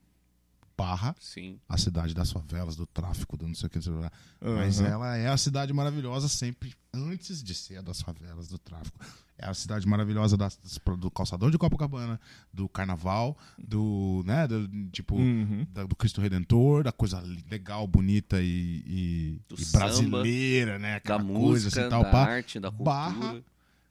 barra, 0.77 1.15
Sim. 1.21 1.59
a 1.69 1.79
cidade 1.79 2.13
das 2.15 2.33
favelas, 2.33 2.75
do 2.75 2.85
tráfico, 2.87 3.37
do 3.37 3.47
não 3.47 3.55
sei 3.55 3.69
o 3.69 3.71
que, 3.71 3.81
sei 3.81 3.93
o 3.93 4.01
que. 4.01 4.11
Mas 4.41 4.81
ela 4.81 5.17
é 5.17 5.29
a 5.29 5.37
cidade 5.37 5.73
maravilhosa 5.73 6.29
sempre 6.29 6.75
antes 6.93 7.43
de 7.45 7.55
ser 7.55 7.77
a 7.77 7.81
das 7.83 8.03
favelas, 8.03 8.49
do 8.49 8.59
tráfico. 8.59 8.99
É 9.37 9.47
a 9.49 9.55
cidade 9.55 9.87
maravilhosa 9.87 10.37
das- 10.37 10.59
do 10.99 11.11
calçador 11.11 11.51
de 11.51 11.59
Copacabana, 11.59 12.21
do 12.53 12.69
carnaval, 12.69 13.37
do, 13.59 14.23
né, 14.25 14.47
do, 14.47 14.69
tipo, 14.93 15.17
Uhum. 15.17 15.67
da- 15.73 15.85
do 15.85 15.97
Cristo 15.97 16.21
Redentor, 16.21 16.85
da 16.85 16.93
coisa 16.93 17.21
legal, 17.51 17.87
bonita 17.87 18.41
e, 18.41 18.47
e- 18.87 19.41
e 19.59 19.65
samba, 19.65 19.79
brasileira, 19.87 20.79
né? 20.79 20.91
Da 20.93 20.97
Aquela 20.99 21.19
coisa 21.25 21.39
música, 21.41 21.81
assim, 21.81 21.91
tal, 21.91 22.05
da 22.05 22.11
pá. 22.11 22.25
arte, 22.27 22.61
da 22.61 22.71
cultura. 22.71 22.85
barra- 22.91 23.43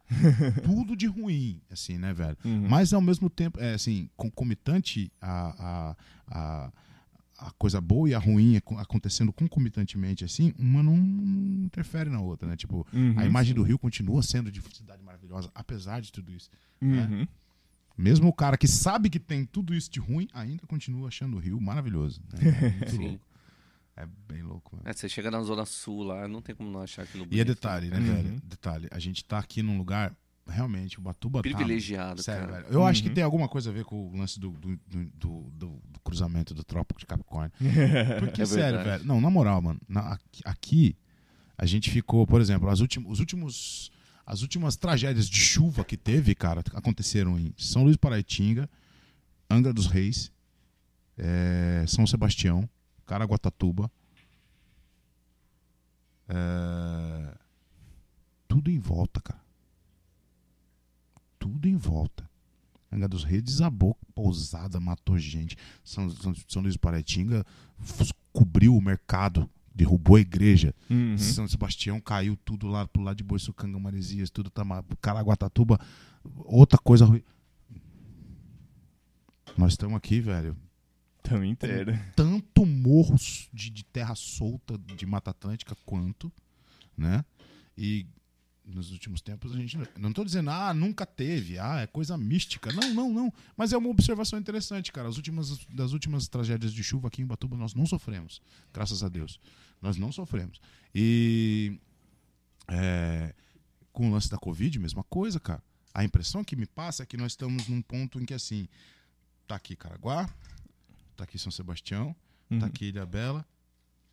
tudo 0.63 0.95
de 0.95 1.07
ruim, 1.07 1.59
assim, 1.71 1.97
né, 1.97 2.13
velho? 2.13 2.37
Uhum. 2.45 2.67
Mas 2.69 2.93
ao 2.93 3.01
mesmo 3.01 3.29
tempo, 3.29 3.59
é 3.59 3.73
assim, 3.73 4.09
concomitante 4.15 5.11
a, 5.21 5.55
a, 5.59 5.95
a, 6.67 6.71
a 7.47 7.51
coisa 7.51 7.79
boa 7.81 8.09
e 8.09 8.13
a 8.13 8.19
ruim 8.19 8.55
acon- 8.57 8.77
acontecendo 8.77 9.31
concomitantemente, 9.33 10.23
assim, 10.23 10.53
uma 10.57 10.81
não 10.81 10.95
interfere 10.95 12.09
na 12.09 12.19
outra, 12.21 12.47
né? 12.47 12.55
Tipo, 12.55 12.87
Uhum. 12.93 13.13
a 13.17 13.25
imagem 13.25 13.53
do 13.53 13.63
Rio 13.63 13.77
continua 13.77 14.21
sendo 14.23 14.51
de 14.51 14.61
cidade 14.73 15.03
maravilhosa, 15.03 15.49
apesar 15.53 16.01
de 16.01 16.11
tudo 16.11 16.31
isso. 16.31 16.49
né? 16.81 17.07
Uhum. 17.11 17.27
Mesmo 17.97 18.27
o 18.27 18.33
cara 18.33 18.57
que 18.57 18.67
sabe 18.67 19.09
que 19.09 19.19
tem 19.19 19.45
tudo 19.45 19.73
isso 19.75 19.89
de 19.91 19.99
ruim, 19.99 20.27
ainda 20.33 20.65
continua 20.65 21.07
achando 21.09 21.37
o 21.37 21.39
Rio 21.39 21.59
maravilhoso. 21.61 22.21
né? 22.33 22.39
É 22.49 22.69
muito 22.71 22.89
Sim. 22.91 23.07
louco. 23.09 23.27
É 23.95 24.07
bem 24.27 24.41
louco, 24.41 24.75
mano. 24.75 24.89
É, 24.89 24.91
você 24.93 25.07
chega 25.07 25.29
na 25.29 25.41
Zona 25.43 25.65
Sul 25.65 26.01
lá, 26.03 26.27
não 26.27 26.41
tem 26.41 26.55
como 26.55 26.71
não 26.71 26.81
achar 26.81 27.03
aquilo 27.03 27.23
E 27.25 27.39
é 27.39 27.43
bonito, 27.43 27.47
detalhe, 27.47 27.89
né, 27.91 27.99
Uhum. 27.99 28.05
velho? 28.05 28.41
Detalhe, 28.43 28.87
a 28.89 28.97
gente 28.97 29.23
tá 29.23 29.37
aqui 29.37 29.61
num 29.61 29.77
lugar, 29.77 30.15
realmente, 30.47 30.99
o 30.99 31.01
Batuba 31.01 31.39
tá... 31.39 31.43
Privilegiado, 31.43 32.21
Sério, 32.21 32.47
cara. 32.49 32.61
velho. 32.63 32.73
Eu 32.73 32.85
acho 32.85 33.01
que 33.01 33.09
Uhum. 33.09 33.15
tem 33.15 33.23
alguma 33.23 33.47
coisa 33.47 33.69
a 33.69 33.73
ver 33.73 33.85
com 33.85 34.09
o 34.09 34.17
lance 34.17 34.39
do, 34.39 34.51
do, 34.51 34.77
do, 35.15 35.41
do- 35.51 35.81
cruzamento 36.03 36.53
do 36.53 36.63
Trópico 36.63 36.99
de 36.99 37.05
Capricórnio. 37.05 37.51
Porque, 38.19 38.41
É 38.41 38.45
sério, 38.45 38.77
verdade. 38.77 38.89
velho. 38.99 39.05
Não, 39.05 39.21
na 39.21 39.29
moral, 39.29 39.61
mano. 39.61 39.79
na- 39.87 40.19
aqui, 40.43 40.95
a 41.57 41.65
gente 41.65 41.89
ficou, 41.89 42.27
por 42.27 42.41
exemplo, 42.41 42.69
as 42.69 42.79
últimos, 42.81 43.11
os 43.13 43.19
últimos. 43.19 43.91
As 44.25 44.41
últimas 44.41 44.77
tragédias 44.77 45.27
de 45.29 45.37
chuva 45.37 45.83
que 45.83 45.97
teve, 45.97 46.33
cara, 46.33 46.63
aconteceram 46.73 47.37
em 47.37 47.53
São 47.57 47.83
Luís 47.83 47.97
Paraitinga, 47.97 48.69
Angra 49.49 49.73
dos 49.73 49.85
Reis, 49.87 50.31
eh, 51.17 51.83
São 51.87 52.07
Sebastião, 52.07 52.69
Caraguatatuba. 53.05 53.91
eh, 56.29 57.33
tudo 58.47 58.71
em 58.71 58.79
volta, 58.79 59.19
cara. 59.21 59.42
Tudo 61.43 61.67
em 61.67 61.75
volta. 61.75 62.23
Angra 62.89 63.09
dos 63.09 63.25
Reis 63.25 63.43
desabou, 63.43 63.97
pousada, 64.15 64.79
matou 64.79 65.17
gente. 65.19 65.57
São, 65.83 66.09
São, 66.09 66.33
São 66.47 66.61
Luís 66.61 66.77
Paraitinga 66.77 67.45
f- 67.81 68.13
cobriu 68.31 68.73
o 68.77 68.81
mercado, 68.81 69.49
derrubou 69.75 70.15
a 70.15 70.21
igreja. 70.21 70.73
Uhum. 70.89 71.17
São 71.17 71.45
Sebastião 71.47 71.99
caiu 71.99 72.37
tudo 72.45 72.67
lá 72.67 72.87
pro 72.87 73.01
lado 73.01 73.17
de 73.17 73.23
Boiçucanga, 73.25 73.77
Maresias, 73.77 74.29
tudo 74.29 74.49
tá 74.49 74.63
ma- 74.63 74.85
Caraguatatuba, 75.01 75.77
outra 76.45 76.77
coisa 76.77 77.03
ruim. 77.03 77.21
Nós 79.57 79.73
estamos 79.73 79.97
aqui, 79.97 80.21
velho. 80.21 80.55
Também 81.21 81.51
inteira. 81.51 81.99
Tanto 82.15 82.65
morros 82.65 83.49
de, 83.53 83.69
de 83.69 83.83
terra 83.83 84.15
solta 84.15 84.77
de 84.77 85.05
Mata 85.05 85.31
Atlântica 85.31 85.75
quanto, 85.85 86.31
né? 86.97 87.23
E 87.77 88.05
nos 88.65 88.91
últimos 88.91 89.21
tempos 89.21 89.53
a 89.53 89.57
gente 89.57 89.77
não- 89.97 90.09
estou 90.09 90.23
dizendo 90.23 90.49
ah 90.49 90.73
nunca 90.73 91.05
teve 91.05 91.59
ah 91.59 91.81
é 91.81 91.87
coisa 91.87 92.17
mística. 92.17 92.71
Não 92.71 92.93
não 92.93 93.13
não. 93.13 93.33
Mas 93.57 93.73
é 93.73 93.77
uma 93.77 93.89
observação 93.89 94.39
interessante 94.39 94.91
cara. 94.91 95.07
As 95.09 95.17
últimas 95.17 95.57
das 95.67 95.91
últimas 95.91 96.27
tragédias 96.27 96.73
de 96.73 96.83
chuva 96.83 97.07
aqui 97.09 97.21
em 97.21 97.25
Batuba 97.25 97.57
nós 97.57 97.73
não 97.73 97.85
sofremos 97.85 98.41
graças 98.73 99.03
a 99.03 99.09
Deus. 99.09 99.39
Nós 99.81 99.97
não 99.97 100.11
sofremos. 100.11 100.61
E 100.95 101.77
é, 102.67 103.33
com 103.91 104.09
o 104.09 104.11
lance 104.13 104.29
da 104.29 104.37
Covid 104.37 104.79
mesma 104.79 105.03
coisa 105.03 105.39
cara. 105.39 105.61
A 105.93 106.03
impressão 106.03 106.43
que 106.43 106.55
me 106.55 106.65
passa 106.65 107.03
é 107.03 107.05
que 107.05 107.17
nós 107.17 107.33
estamos 107.33 107.67
num 107.67 107.81
ponto 107.81 108.19
em 108.19 108.25
que 108.25 108.33
assim 108.33 108.67
tá 109.47 109.55
aqui 109.55 109.75
Caraguá 109.75 110.27
tá 111.15 111.23
aqui 111.25 111.37
São 111.37 111.51
Sebastião 111.51 112.15
Uhum. 112.49 112.59
tá 112.59 112.65
aqui 112.67 112.85
Ilha 112.85 113.05
Bela 113.05 113.45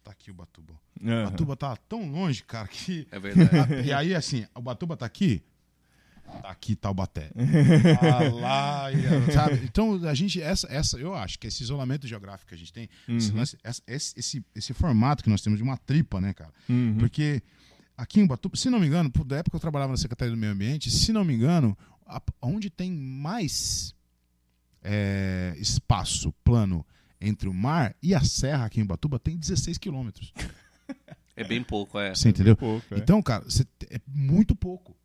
tá 0.03 0.11
aqui 0.13 0.31
o 0.31 0.35
Batuba 0.35 0.75
Aham. 1.03 1.25
Batuba 1.31 1.57
tá 1.57 1.77
tão 1.77 2.11
longe 2.11 2.43
cara 2.43 2.67
que 2.69 3.07
É 3.11 3.19
verdade. 3.19 3.75
e 3.89 3.93
aí, 3.93 4.15
assim, 4.15 4.47
o 4.55 4.61
Batuba 4.61 4.97
tá 4.97 5.07
aqui, 5.07 5.43
tá 6.43 6.51
aqui 6.51 6.75
Taubaté. 6.77 7.31
Tá 8.01 8.19
lá, 8.33 8.85
sabe? 9.33 9.61
Então, 9.65 9.95
a 10.07 10.15
gente, 10.15 10.41
essa, 10.41 10.67
essa, 10.71 10.99
eu 10.99 11.15
acho 11.15 11.39
que 11.39 11.47
esse 11.47 11.63
isolamento 11.63 12.07
geográfico 12.07 12.49
que 12.49 12.55
a 12.55 12.59
gente 12.59 12.73
tem, 12.73 12.89
esse, 13.09 13.31
Uhum. 13.31 13.39
lance- 13.39 13.59
essa- 13.65 13.83
esse, 13.87 14.19
esse, 14.19 14.45
esse 14.55 14.73
formato 14.75 15.23
que 15.25 15.31
nós 15.31 15.41
temos 15.43 15.59
de 15.59 15.63
uma 15.63 15.77
tripa, 15.77 16.21
né, 16.21 16.33
cara? 16.33 16.53
Uhum. 16.69 16.97
Porque 16.99 17.43
aqui 17.97 18.21
em 18.21 18.27
Batuba, 18.27 18.57
se 18.57 18.69
não 18.71 18.79
me 18.81 18.87
engano, 18.87 19.11
da 19.25 19.37
época 19.37 19.51
que 19.51 19.57
eu 19.57 19.61
trabalhava 19.61 19.93
na 19.93 19.99
Secretaria 19.99 20.33
do 20.35 20.39
Meio 20.39 20.53
Ambiente, 20.53 20.91
se 20.91 21.13
não 21.13 21.25
me 21.25 21.35
engano, 21.35 21.77
a- 22.07 22.23
onde 22.43 22.69
tem 22.71 22.91
mais 22.93 23.95
é, 24.83 25.55
espaço 25.59 26.33
plano 26.45 26.87
entre 27.21 27.49
o 27.49 27.55
mar 27.55 27.95
e 28.03 28.15
a 28.15 28.23
serra 28.23 28.65
aqui 28.67 28.81
em 28.81 28.85
Batuba 28.87 29.19
tem 29.19 29.37
16 29.37 29.79
quilômetros. 29.79 30.33
É 31.37 31.45
bem 31.45 31.63
pouco, 31.63 31.99
é. 31.99 32.15
Você 32.15 32.29
entendeu? 32.29 32.57
Pouco, 32.57 32.95
é. 32.95 32.99
Então, 32.99 33.23
cara, 33.23 33.45
você 33.45 33.65
é 33.91 34.01
muito 34.07 34.55
pouco 34.55 34.97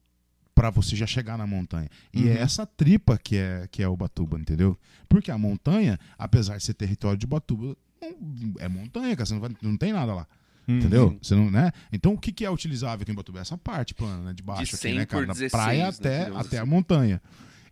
pra 0.54 0.70
você 0.70 0.96
já 0.96 1.06
chegar 1.06 1.38
na 1.38 1.46
montanha. 1.46 1.90
E 2.14 2.24
Uhum. 2.24 2.30
é 2.30 2.40
essa 2.42 2.66
tripa 2.66 3.18
que 3.18 3.36
é, 3.38 3.68
que 3.70 3.84
é 3.84 3.88
o 3.88 3.96
Batuba, 3.96 4.40
entendeu? 4.40 4.78
Porque 5.08 5.30
a 5.32 5.38
montanha, 5.38 6.00
apesar 6.18 6.58
de 6.58 6.64
ser 6.64 6.74
território 6.74 7.18
de 7.18 7.28
Batuba, 7.28 7.76
não- 8.02 8.54
é 8.60 8.68
montanha, 8.68 9.16
cara. 9.16 9.26
Você 9.26 9.34
não, 9.34 9.42
vai- 9.42 9.56
não 9.62 9.78
tem 9.78 9.94
nada 9.94 10.14
lá. 10.14 10.28
Uhum. 10.68 10.78
Entendeu? 10.80 11.20
Você 11.22 11.36
não, 11.36 11.52
né? 11.52 11.72
Então, 11.92 12.14
o 12.14 12.18
que, 12.18 12.32
que 12.32 12.44
é 12.44 12.50
utilizável 12.50 13.04
aqui 13.04 13.12
em 13.12 13.16
Batuba? 13.16 13.40
Essa 13.40 13.58
parte 13.58 13.94
plana, 13.94 14.24
né? 14.26 14.34
De 14.34 14.42
baixo 14.42 14.64
De 14.64 14.70
aqui, 14.70 14.78
100 14.78 14.96
né, 14.96 15.06
cara? 15.06 15.22
por 15.24 15.28
Da 15.28 15.34
16, 15.34 15.52
praia 15.52 15.84
né, 15.84 15.90
até, 15.90 16.22
até 16.28 16.58
a 16.58 16.62
assim. 16.62 16.70
montanha. 16.70 17.22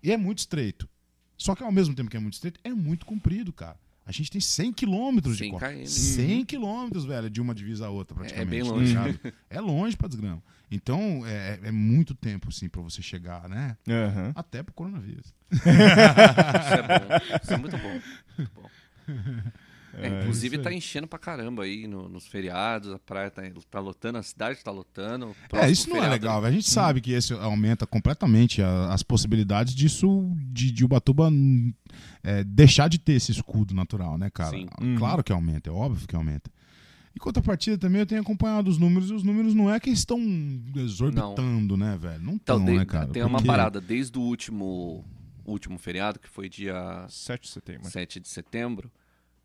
E 0.03 0.11
é 0.11 0.18
muito 0.18 0.40
estreito. 0.40 0.88
Só 1.38 1.56
que 1.56 1.64
ao 1.64 1.72
mesmo 1.72 1.95
tempo 1.95 2.10
que 2.10 2.18
é 2.18 2.20
muito 2.20 2.34
estreito, 2.36 2.60
é 2.64 2.70
muito 2.74 3.06
comprido, 3.06 3.52
cara. 3.52 3.78
A 4.06 4.12
gente 4.12 4.30
tem 4.30 4.42
100 4.42 4.74
quilômetros 4.74 5.38
de 5.38 5.44
100 5.46 5.52
costa. 5.52 5.74
km. 5.74 5.86
100 5.86 6.46
quilômetros, 6.46 7.06
velho, 7.06 7.30
de 7.30 7.40
uma 7.40 7.56
divisa 7.56 7.88
a 7.88 7.90
outra, 7.90 8.16
praticamente. 8.16 8.50
bem 8.50 8.64
tá 8.64 8.70
longe. 8.70 8.88
ligado? 8.88 9.20
É 9.50 9.62
longe 9.62 9.96
pra 9.96 10.08
desgrama. 10.08 10.44
Então, 10.70 11.24
é, 11.26 11.60
é 11.64 11.72
muito 11.72 12.14
tempo, 12.16 12.50
assim, 12.50 12.68
pra 12.68 12.82
você 12.82 13.02
chegar, 13.02 13.48
né? 13.48 13.78
Aham. 13.88 14.32
Até 14.36 14.62
pro 14.64 14.74
coronavírus. 14.74 15.34
Isso 15.52 15.64
é 15.70 16.82
bom. 16.82 17.38
Isso 17.44 17.54
é 17.54 17.58
muito 17.58 17.78
bom. 17.78 18.02
Muito 18.38 18.52
bom. 18.56 18.70
É, 19.95 20.07
É, 20.07 20.20
inclusive 20.22 20.57
tá 20.57 20.70
aí. 20.70 20.78
enchendo 20.78 21.07
pra 21.07 21.20
caramba 21.20 21.64
aí 21.64 21.86
no- 21.88 22.10
nos 22.10 22.26
feriados, 22.26 22.91
a 22.91 22.98
praia 22.99 23.30
tá, 23.30 23.44
tá 23.70 23.80
lotando, 23.80 24.18
a 24.18 24.24
cidade 24.24 24.64
tá 24.64 24.72
lotando. 24.72 25.36
É, 25.52 25.70
isso 25.70 25.88
não 25.90 25.98
é 25.98 25.99
feriado- 26.02 26.14
legal. 26.22 26.41
velho. 26.41 26.52
A 26.53 26.56
gente 26.56 26.70
sabe 26.70 26.99
que 26.99 27.11
isso 27.14 27.36
aumenta 27.36 27.86
completamente 27.86 28.61
a- 28.61 28.91
as 28.94 29.03
possibilidades 29.03 29.76
disso, 29.76 30.32
de, 30.52 30.72
de 30.72 30.84
Ubatuba 30.84 31.30
hum, 31.30 31.72
é, 32.24 32.44
deixar 32.44 32.88
de 32.88 32.98
ter 32.98 33.14
esse 33.14 33.32
escudo 33.32 33.74
natural, 33.76 34.18
né, 34.18 34.30
cara? 34.32 34.49
Sim. 34.57 34.68
Uhum. 34.82 34.95
Claro 34.98 35.24
que 35.24 35.32
aumenta, 35.32 35.70
é 35.70 35.74
óbvio 35.74 36.07
que 36.07 36.15
aumenta. 36.15 36.49
Em 37.15 37.20
contrapartida 37.20 37.78
também 37.78 37.99
eu 37.99 38.07
tenho 38.07 38.22
acompanhado 38.22 38.72
os 38.72 38.80
números 38.80 39.11
e 39.11 39.14
os 39.14 39.22
números 39.22 39.53
não 39.53 39.72
é 39.72 39.80
que 39.80 39.91
estão 39.91 40.20
exorbitando, 40.76 41.78
né, 41.78 41.98
velho? 41.99 42.24
Não 42.24 42.34
Então, 42.34 42.57
estão, 42.57 42.65
de- 42.74 42.80
né, 42.80 42.86
cara? 42.86 43.07
tem 43.07 43.22
uma 43.24 43.32
Porque- 43.38 43.48
parada. 43.48 43.80
Desde 43.80 44.18
o 44.18 44.22
último, 44.22 45.06
último 45.45 45.78
feriado, 45.78 46.20
que 46.20 46.28
foi 46.30 46.49
dia 46.49 47.06
7 47.10 47.44
de 47.44 47.49
setembro. 47.49 47.90
7 47.90 48.20
de 48.20 48.28
setembro, 48.28 48.91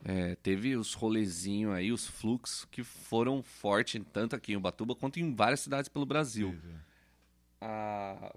é, 0.04 0.34
teve 0.36 0.76
os 0.76 0.94
rolezinhos 0.94 1.72
aí, 1.74 1.90
os 1.92 2.06
fluxos, 2.06 2.64
que 2.70 2.84
foram 2.84 3.42
fortes, 3.42 4.00
tanto 4.12 4.36
aqui 4.36 4.52
em 4.52 4.56
Ubatuba 4.56 4.94
quanto 4.94 5.18
em 5.18 5.34
várias 5.34 5.60
cidades 5.60 5.88
pelo 5.88 6.06
Brasil. 6.06 6.56
A, 7.60 8.34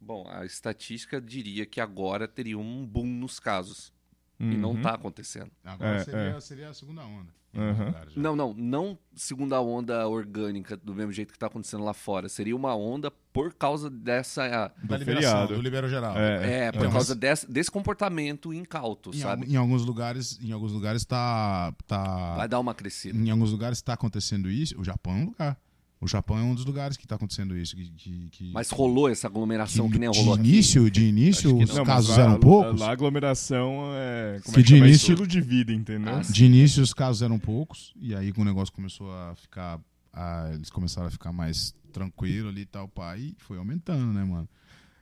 bom, 0.00 0.26
a 0.28 0.44
estatística 0.44 1.20
diria 1.20 1.66
que 1.66 1.80
agora 1.80 2.26
teria 2.26 2.58
um 2.58 2.86
boom 2.86 3.06
nos 3.06 3.38
casos. 3.38 3.92
E 4.38 4.44
não 4.44 4.72
Uhum. 4.72 4.82
tá 4.82 4.94
acontecendo. 4.94 5.50
Agora 5.64 5.96
É, 5.96 6.04
seria, 6.04 6.20
é. 6.20 6.40
seria 6.40 6.68
a 6.68 6.74
segunda 6.74 7.02
onda. 7.06 7.32
Já. 7.56 7.94
Não, 8.16 8.36
não, 8.36 8.54
não 8.54 8.98
segunda 9.14 9.60
onda 9.60 10.06
orgânica 10.06 10.76
do 10.76 10.94
mesmo 10.94 11.10
jeito 11.12 11.32
que 11.32 11.38
tá 11.38 11.46
acontecendo 11.46 11.82
lá 11.84 11.94
fora. 11.94 12.28
Seria 12.28 12.54
uma 12.54 12.74
onda 12.76 13.10
por 13.32 13.54
causa 13.54 13.88
dessa. 13.90 14.46
Da 14.48 14.68
Do 14.68 14.96
liberação, 14.96 15.30
feriado. 15.32 15.54
do 15.56 15.60
libero 15.62 15.88
geral. 15.88 16.16
É, 16.16 16.66
É, 16.66 16.72
por 16.72 16.78
Então, 16.80 16.92
causa 16.92 17.14
desse, 17.14 17.50
desse 17.50 17.70
comportamento 17.70 18.52
incauto, 18.52 19.10
Em, 19.10 19.18
sabe? 19.18 19.44
al- 19.46 19.52
em 19.52 19.56
alguns 19.56 19.84
lugares, 19.84 20.38
em 20.42 20.52
alguns 20.52 20.72
lugares 20.72 21.04
tá, 21.04 21.72
tá 21.86 22.34
Vai 22.36 22.48
dar 22.48 22.60
uma 22.60 22.74
crescida. 22.74 23.16
em 23.18 23.30
alguns 23.30 23.50
lugares 23.50 23.78
está 23.78 23.94
acontecendo 23.94 24.50
isso. 24.50 24.78
O 24.80 24.84
Japão 24.84 25.14
é 25.14 25.16
um 25.22 25.24
lugar. 25.26 25.58
O 25.98 26.06
Japão 26.06 26.36
é 26.38 26.42
um 26.42 26.54
dos 26.54 26.64
lugares 26.66 26.96
que 26.96 27.04
está 27.06 27.14
acontecendo 27.16 27.56
isso. 27.56 27.74
Que, 27.74 27.88
que, 27.90 28.28
que- 28.30 28.52
Mas 28.52 28.68
rolou 28.70 29.08
essa 29.08 29.26
aglomeração 29.28 29.86
de, 29.86 29.92
que 29.94 29.98
nem 29.98 30.10
de 30.10 30.18
rolou 30.18 30.34
aqui? 30.34 30.42
início, 30.46 30.90
de 30.90 31.04
início 31.06 31.56
que 31.56 31.64
os 31.64 31.74
não. 31.74 31.84
Casos 31.84 32.16
lá- 32.16 32.22
eram 32.24 32.38
poucos. 32.38 32.80
Lá 32.80 32.88
a 32.88 32.92
aglomeração 32.92 33.90
é. 33.94 34.40
Como 34.44 34.54
Que 34.54 34.60
é 34.60 34.62
que 34.62 34.68
de 34.68 34.74
chama? 34.76 34.86
início- 34.88 35.12
estilo 35.12 35.26
de 35.26 35.40
vida, 35.40 35.72
entendeu? 35.72 36.14
Ah. 36.16 36.20
De 36.20 36.44
início 36.44 36.82
os 36.82 36.92
casos 36.92 37.22
eram 37.22 37.38
poucos, 37.38 37.94
e 37.98 38.14
aí 38.14 38.30
que 38.32 38.40
o 38.40 38.44
negócio 38.44 38.72
começou 38.74 39.10
a 39.10 39.34
ficar. 39.36 39.80
a- 40.12 40.50
eles 40.54 40.70
começaram 40.70 41.08
a 41.08 41.10
ficar 41.10 41.30
mais 41.32 41.74
tranquilo 41.92 42.48
ali 42.48 42.62
e 42.62 42.66
tal, 42.66 42.88
pá, 42.88 43.16
e 43.18 43.34
foi 43.38 43.56
aumentando, 43.58 44.12
né, 44.12 44.22
mano? 44.24 44.48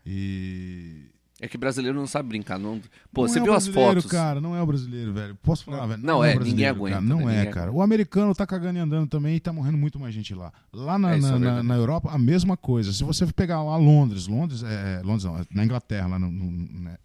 E. 0.05 1.07
É 1.41 1.49
que 1.49 1.59
brasileiro 1.59 1.99
não 1.99 2.07
sabe 2.07 2.29
brincar. 2.29 2.59
Não... 2.61 2.81
Pô, 3.13 3.23
Não 3.23 3.29
você 3.29 3.41
é 3.41 3.43
viu 3.43 3.53
as 3.53 3.65
brasileiro, 3.67 4.01
fotos? 4.03 4.11
cara, 4.11 4.41
não 4.41 4.55
é 4.55 4.63
o 4.63 4.67
brasileiro, 4.67 5.13
velho. 5.13 5.35
Posso 5.43 5.65
falar, 5.65 5.85
velho? 5.87 6.01
Não, 6.03 6.19
o 6.21 6.25
é, 6.25 6.29
ninguém 6.29 6.37
brasileiro, 6.45 6.75
aguenta, 6.77 6.95
cara, 6.97 7.07
Não 7.07 7.27
né? 7.27 7.35
é, 7.35 7.39
Ninguém 7.39 7.53
cara. 7.53 7.73
O 7.73 7.83
americano 7.83 8.35
tá 8.35 8.47
cagando 8.47 8.79
e 8.79 8.81
andando 8.83 9.09
também 9.09 9.35
e 9.35 9.41
tá 9.41 9.53
morrendo 9.53 9.77
muito 9.77 9.99
mais 9.99 10.15
gente 10.15 10.33
lá. 10.33 10.53
Lá 10.73 10.97
na, 10.97 11.17
É, 11.17 11.21
na, 11.21 11.29
é 11.29 11.31
na- 11.33 11.39
verdade. 11.39 11.67
na 11.69 11.75
Europa, 11.75 12.11
a 12.13 12.19
mesma 12.19 12.57
coisa. 12.57 12.93
Se 12.93 13.03
você 13.03 13.27
pegar 13.27 13.63
lá 13.65 13.77
Londres, 13.77 14.29
Londres, 14.29 14.63
é, 14.63 15.03
Londres 15.05 15.25
não, 15.25 15.45
na 15.53 15.65
Inglaterra, 15.65 16.07
lá 16.07 16.19
no, 16.21 16.31
no- 16.31 16.81
né? 16.83 16.97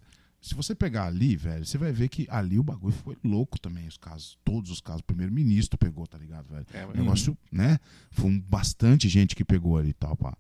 Se 0.42 0.56
você 0.56 0.74
pegar 0.74 1.08
ali, 1.08 1.36
velho, 1.36 1.66
você 1.66 1.78
vai 1.78 1.92
ver 1.92 2.08
que 2.08 2.26
ali 2.30 2.58
o 2.58 2.64
bagulho 2.64 2.94
foi 2.94 3.18
louco 3.24 3.60
também, 3.60 3.88
os 3.88 3.98
casos. 3.98 4.38
Todos 4.46 4.70
os 4.72 4.80
casos. 4.80 5.02
O 5.02 5.06
primeiro-ministro 5.06 5.78
pegou, 5.78 6.08
tá 6.08 6.18
ligado, 6.18 6.48
velho? 6.50 6.66
É, 6.74 6.86
O 6.86 6.96
negócio, 6.96 7.36
né? 7.52 7.78
Foi 8.12 8.32
bastante 8.48 9.10
gente 9.10 9.36
que 9.36 9.44
pegou 9.44 9.76
ali 9.78 9.90
e 9.90 9.94
tal, 9.94 10.16
pá. 10.16 10.34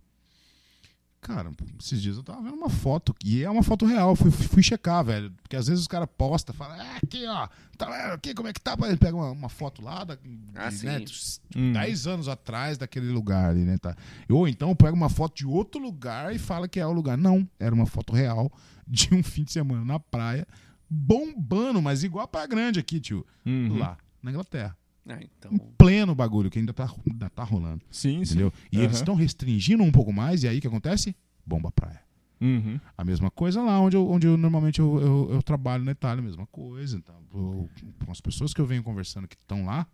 Cara, 1.21 1.51
esses 1.79 2.01
dias 2.01 2.15
eu 2.15 2.23
tava 2.23 2.41
vendo 2.41 2.55
uma 2.55 2.69
foto, 2.69 3.13
e 3.23 3.43
é 3.43 3.49
uma 3.49 3.61
foto 3.61 3.85
real, 3.85 4.15
fui, 4.15 4.31
fui 4.31 4.63
checar, 4.63 5.03
velho. 5.03 5.31
Porque 5.41 5.55
às 5.55 5.67
vezes 5.67 5.81
os 5.81 5.87
caras 5.87 6.07
postam, 6.17 6.55
falam, 6.55 6.79
ah, 6.79 6.97
aqui, 7.03 7.25
ó, 7.27 7.47
tá 7.77 7.85
vendo 7.87 8.13
aqui, 8.13 8.33
como 8.33 8.47
é 8.47 8.53
que 8.53 8.61
tá? 8.61 8.77
Ele 8.83 8.95
pega 8.97 9.15
uma, 9.15 9.31
uma 9.31 9.49
foto 9.49 9.81
lá, 9.81 10.05
da, 10.05 10.17
Ah, 10.55 10.69
de, 10.69 10.85
né, 10.85 10.99
tipo, 11.01 11.19
Hum. 11.57 11.73
10 11.73 12.07
anos 12.07 12.27
atrás 12.29 12.77
daquele 12.77 13.09
lugar 13.11 13.49
ali, 13.49 13.65
né? 13.65 13.77
Tá? 13.77 13.95
Ou 14.29 14.47
então 14.47 14.73
pega 14.75 14.93
uma 14.93 15.09
foto 15.09 15.35
de 15.35 15.45
outro 15.45 15.81
lugar 15.81 16.33
e 16.33 16.39
fala 16.39 16.67
que 16.67 16.79
é 16.79 16.85
o 16.87 16.91
lugar. 16.93 17.17
Não, 17.17 17.47
era 17.59 17.75
uma 17.75 17.85
foto 17.85 18.13
real 18.13 18.51
de 18.87 19.13
um 19.13 19.21
fim 19.23 19.43
de 19.43 19.51
semana 19.51 19.83
na 19.83 19.99
praia, 19.99 20.47
bombando, 20.89 21.81
mas 21.81 22.03
igual 22.03 22.23
a 22.23 22.27
Praia 22.27 22.47
Grande 22.47 22.79
aqui, 22.79 22.99
tio. 22.99 23.25
Uhum. 23.45 23.77
Lá, 23.77 23.97
na 24.23 24.31
Inglaterra. 24.31 24.75
É, 25.09 25.23
então... 25.37 25.51
Em 25.51 25.57
pleno 25.77 26.13
bagulho, 26.15 26.49
que 26.49 26.59
ainda 26.59 26.73
tá, 26.73 26.89
ainda 27.09 27.29
tá 27.29 27.43
rolando. 27.43 27.81
Sim, 27.89 28.23
sim. 28.23 28.33
Entendeu? 28.33 28.53
E 28.71 28.77
Aham. 28.77 28.85
eles 28.85 28.97
estão 28.97 29.15
restringindo 29.15 29.83
um 29.83 29.91
pouco 29.91 30.13
mais, 30.13 30.43
e 30.43 30.47
aí 30.47 30.59
o 30.59 30.61
que 30.61 30.67
acontece? 30.67 31.15
Bomba 31.45 31.69
a 31.69 31.71
praia. 31.71 32.01
Uhum. 32.41 32.79
A 32.97 33.03
mesma 33.03 33.29
coisa 33.29 33.61
lá 33.61 33.79
onde 33.81 33.97
eu, 33.97 34.09
onde 34.09 34.25
eu 34.27 34.37
normalmente 34.37 34.79
eu, 34.79 34.99
eu, 35.01 35.29
eu 35.33 35.43
trabalho 35.43 35.83
na 35.83 35.91
Itália, 35.91 36.21
a 36.21 36.25
mesma 36.25 36.45
coisa. 36.47 36.95
Então, 36.95 37.15
eu- 37.33 37.69
com 38.05 38.11
as 38.11 38.21
pessoas 38.21 38.53
que 38.53 38.61
eu 38.61 38.65
venho 38.65 38.81
conversando 38.83 39.27
que 39.27 39.35
estão 39.35 39.65
lá, 39.65 39.85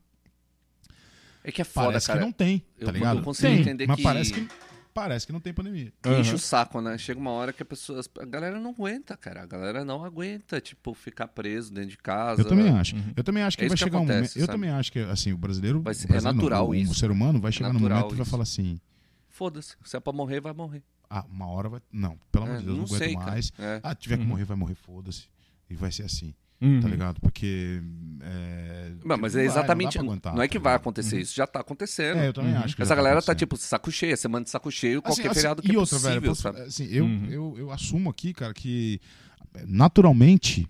É 1.43 1.51
que 1.51 1.61
é 1.61 1.65
foda, 1.65 1.87
parece 1.87 2.07
cara. 2.07 2.19
que 2.19 2.25
não 2.25 2.31
tem, 2.31 2.63
eu- 2.77 2.85
tá 2.85 2.91
ligado? 2.91 3.17
eu 3.19 3.23
consigo 3.23 3.47
tem, 3.51 3.61
entender 3.61 3.87
mas 3.87 3.97
que- 3.97 4.03
parece 4.03 4.33
que 4.33 4.47
parece 4.95 5.27
que 5.27 5.33
não 5.33 5.39
tem 5.41 5.53
pandemia. 5.53 5.91
Que 6.01 6.09
enche 6.09 6.33
o 6.33 6.39
saco, 6.39 6.79
né? 6.81 6.97
Chega 6.97 7.19
uma 7.19 7.29
hora 7.31 7.51
que 7.53 7.61
a 7.61 7.65
pessoa, 7.65 8.01
a 8.19 8.25
galera 8.25 8.59
não 8.59 8.71
aguenta, 8.71 9.15
cara. 9.17 9.43
A 9.43 9.45
galera 9.45 9.83
não 9.85 10.03
aguenta, 10.03 10.59
tipo, 10.61 10.93
ficar 10.93 11.27
preso 11.27 11.71
dentro 11.73 11.89
de 11.91 11.97
casa. 11.97 12.41
Eu 12.41 12.45
também 12.45 12.69
acho. 12.69 12.95
Uhum. 12.95 13.13
Eu 13.15 13.23
também 13.23 13.43
acho 13.43 13.57
que 13.57 13.65
É 13.65 13.67
vai 13.67 13.77
que 13.77 13.83
chegar 13.83 13.97
um 13.97 14.03
acontece, 14.03 14.19
momento. 14.19 14.37
Eu 14.37 14.45
sabe? 14.45 14.51
também 14.57 14.69
acho 14.71 14.91
que 14.91 14.99
assim, 14.99 15.33
o 15.33 15.37
brasileiro, 15.37 15.81
Vai 15.81 15.93
ser- 15.93 16.05
o 16.05 16.07
brasileiro 16.07 16.37
é 16.37 16.41
natural 16.41 16.67
não, 16.67 16.73
isso. 16.75 16.91
o 16.93 16.95
ser 16.95 17.11
humano 17.11 17.39
vai 17.41 17.51
chegar 17.51 17.67
no 17.67 17.73
natural 17.73 17.97
momento 17.99 18.13
e 18.13 18.17
vai 18.17 18.25
falar 18.25 18.43
assim: 18.43 18.79
Foda-se. 19.29 19.75
Se 19.83 19.97
é 19.97 19.99
pra 19.99 20.13
morrer, 20.13 20.39
vai 20.39 20.53
morrer. 20.53 20.81
"Ah, 21.09 21.25
uma 21.29 21.47
hora 21.47 21.67
vai, 21.69 21.81
não, 21.91 22.17
pelo 22.31 22.45
amor 22.45 22.55
É, 22.55 22.59
de 22.59 22.65
Deus, 22.65 22.77
não, 22.77 22.85
aguento 22.85 22.97
sei, 22.97 23.13
mais. 23.15 23.51
É. 23.59 23.79
Ah, 23.83 23.93
tiver 23.93 24.15
que 24.17 24.23
Uhum. 24.23 24.29
morrer, 24.29 24.45
vai 24.45 24.55
morrer, 24.57 24.75
foda-se. 24.75 25.27
E 25.69 25.75
vai 25.75 25.91
ser 25.91 26.03
assim, 26.03 26.33
Uhum. 26.65 26.79
tá 26.81 26.87
ligado? 26.87 27.19
Porque 27.21 27.81
é, 28.21 28.91
Não, 29.03 29.17
mas 29.17 29.33
não 29.33 29.41
é 29.41 29.43
não 29.43 29.51
exatamente. 29.51 29.97
Não, 29.97 30.05
aguentar, 30.05 30.39
é 30.39 30.47
que 30.47 30.57
tá 30.57 30.63
vai 30.63 30.75
acontecer 30.75 31.19
isso, 31.21 31.35
já 31.35 31.45
tá 31.45 31.59
acontecendo. 31.59 32.17
É, 32.17 32.27
eu 32.29 32.33
também 32.33 32.53
Uhum. 32.53 32.59
acho 32.61 32.75
que 32.75 32.81
Essa 32.81 32.89
já 32.89 32.95
galera 32.95 33.15
tá, 33.21 33.31
acontecendo. 33.31 33.37
tipo, 33.39 33.57
saco 33.57 33.91
cheio, 33.91 34.17
semana 34.17 34.43
de 34.43 34.49
saco 34.49 34.71
cheio, 34.71 34.99
Assim, 34.99 35.01
qualquer 35.15 35.27
assim, 35.31 35.33
feriado 35.35 35.61
que 35.61 35.71
e 35.71 35.75
é 35.75 35.77
outra, 35.79 35.95
possível, 35.97 36.21
velho, 36.21 36.31
posso- 36.31 36.41
sabe? 36.41 36.61
assim, 36.61 36.87
eu, 36.91 37.05
Uhum. 37.05 37.27
eu, 37.29 37.55
eu 37.59 37.71
assumo 37.71 38.09
aqui, 38.09 38.33
cara, 38.33 38.53
que 38.53 38.99
naturalmente, 39.67 40.67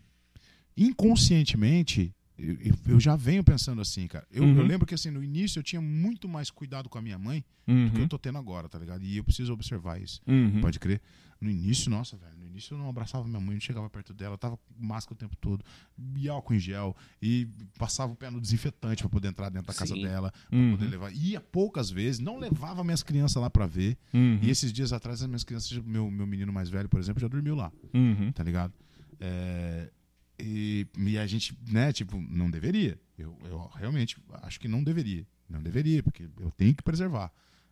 inconscientemente, 0.78 2.14
eu, 2.38 2.54
eu- 2.60 2.76
eu 2.88 3.00
já 3.00 3.16
venho 3.16 3.44
pensando 3.44 3.82
assim, 3.82 4.08
cara. 4.08 4.28
Eu, 4.32 4.44
Uhum. 4.44 4.58
eu 4.60 4.66
lembro 4.66 4.86
que 4.86 4.94
assim, 4.94 5.10
no 5.10 5.24
início 5.24 5.60
eu 5.60 5.64
tinha 5.64 5.82
muito 5.82 6.28
mais 6.28 6.50
cuidado 6.50 6.90
com 6.90 6.98
a 6.98 7.02
minha 7.02 7.18
mãe 7.18 7.44
do 7.68 7.92
que 7.92 7.98
eu 7.98 8.02
Uhum. 8.04 8.08
tô 8.08 8.18
tendo 8.20 8.38
agora, 8.38 8.68
tá 8.70 8.78
ligado? 8.78 9.04
E 9.04 9.18
eu 9.18 9.24
preciso 9.24 9.54
observar 9.54 10.02
isso. 10.02 10.22
Uhum. 10.28 10.62
Pode 10.62 10.80
crer. 10.80 11.02
No 11.42 11.50
início, 11.50 11.92
nossa, 11.92 12.16
velho, 12.16 12.34
no 12.38 12.46
início 12.46 12.74
eu 12.74 12.78
não 12.78 12.88
abraçava 12.90 13.28
minha 13.28 13.40
mãe, 13.42 13.56
não 13.56 13.60
chegava 13.62 13.90
perto 13.90 14.14
dela, 14.14 14.38
tava 14.38 14.56
com 14.58 14.64
máscara 14.80 15.14
o 15.14 15.18
tempo 15.18 15.36
todo, 15.36 15.64
e 16.16 16.30
álcool 16.30 16.54
em 16.54 16.60
gel, 16.60 16.96
e 17.22 17.46
passava 17.78 18.14
o 18.14 18.16
pé 18.16 18.30
no 18.30 18.40
desinfetante 18.40 19.04
pra 19.04 19.10
poder 19.10 19.28
entrar 19.28 19.50
dentro 19.50 19.68
da 19.68 19.74
casa 19.74 19.94
Sim. 19.94 20.02
dela, 20.02 20.32
pra 20.50 20.58
Uhum. 20.58 20.72
poder 20.78 20.88
levar. 20.90 21.12
Ia 21.14 21.42
poucas 21.42 21.90
vezes, 21.90 22.20
não 22.20 22.40
levava 22.40 22.84
minhas 22.86 23.04
crianças 23.04 23.36
lá 23.42 23.50
pra 23.50 23.66
ver. 23.68 23.98
Uhum. 24.14 24.40
E 24.42 24.50
esses 24.50 24.72
dias 24.72 24.94
atrás, 24.94 25.22
as 25.22 25.28
minhas 25.28 25.44
crianças, 25.44 25.78
meu, 25.80 26.10
meu 26.10 26.26
menino 26.26 26.54
mais 26.54 26.70
velho, 26.70 26.88
por 26.88 27.02
exemplo, 27.02 27.20
já 27.20 27.28
dormiu 27.28 27.54
lá, 27.54 27.70
Uhum. 27.94 28.32
tá 28.32 28.42
ligado? 28.42 28.74
É, 29.20 29.90
e, 30.40 30.86
e 30.98 31.18
a 31.18 31.26
gente, 31.28 31.58
né, 31.72 31.92
tipo, 31.94 32.20
não 32.20 32.50
deveria. 32.50 33.00
Eu, 33.18 33.38
eu 33.46 33.70
realmente 33.76 34.18
acho 34.44 34.60
que 34.60 34.68
não 34.68 34.84
deveria. 34.84 35.26
Não 35.50 35.62
deveria, 35.62 36.02
porque 36.04 36.28
eu 36.40 36.52
tenho 36.52 36.74
que 36.76 36.82
preservar. 36.84 37.32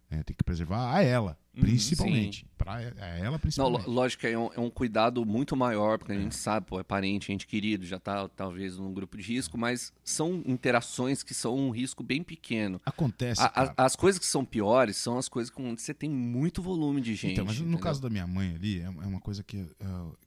né? 0.09 0.19
Eu 0.19 0.23
tenho 0.23 0.37
que 0.37 0.43
preservar 0.43 0.95
a 0.95 1.01
ela, 1.01 1.37
Uhum, 1.55 1.61
principalmente. 1.61 2.45
Pra, 2.57 2.75
a 2.75 2.81
ela, 3.17 3.31
Não, 3.31 3.39
principalmente. 3.39 3.85
lo- 3.87 3.91
lógico 3.93 4.21
que 4.21 4.27
é 4.27 4.37
um, 4.37 4.49
é 4.53 4.59
um 4.59 4.69
cuidado 4.69 5.23
muito 5.25 5.55
maior, 5.55 5.97
porque 5.99 6.11
a 6.13 6.19
gente 6.19 6.35
sabe, 6.35 6.65
pô, 6.67 6.79
é 6.79 6.83
parente, 6.83 7.27
gente 7.27 7.45
querido, 7.45 7.85
já 7.85 7.99
tá 7.99 8.27
talvez 8.29 8.77
num 8.77 8.93
grupo 8.93 9.17
de 9.17 9.23
risco, 9.23 9.57
mas 9.57 9.91
são 10.03 10.41
interações 10.45 11.21
que 11.23 11.33
são 11.33 11.55
um 11.57 11.69
risco 11.71 12.01
bem 12.03 12.23
pequeno. 12.23 12.79
Acontece. 12.85 13.41
A- 13.41 13.51
a- 13.77 13.85
as 13.85 13.95
coisas 13.95 14.17
que 14.19 14.25
são 14.25 14.45
piores 14.45 14.97
são 14.97 15.17
as 15.17 15.27
coisas 15.27 15.51
onde 15.57 15.81
você 15.81 15.93
tem 15.93 16.09
muito 16.09 16.61
volume 16.61 17.01
de 17.01 17.13
gente. 17.15 17.33
então, 17.33 17.45
mas 17.45 17.57
no 17.57 17.63
entendeu? 17.63 17.79
caso 17.83 18.01
da 18.01 18.09
minha 18.09 18.25
mãe 18.27 18.55
ali, 18.55 18.79
é, 18.79 18.83
é 18.85 18.89
uma 18.89 19.19
coisa 19.19 19.43
que. 19.43 19.57
é, 19.57 19.65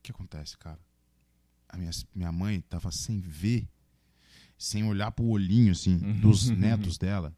que 0.02 0.10
acontece, 0.12 0.56
cara? 0.58 0.78
A 1.68 1.76
minha, 1.76 1.90
minha 2.14 2.32
mãe 2.32 2.60
tava 2.60 2.90
sem 2.92 3.20
ver, 3.20 3.68
sem 4.58 4.84
olhar 4.84 5.10
pro 5.10 5.24
olhinho, 5.26 5.72
assim, 5.72 5.96
Uhum. 5.96 6.20
dos 6.20 6.48
netos 6.50 6.98
dela. 6.98 7.34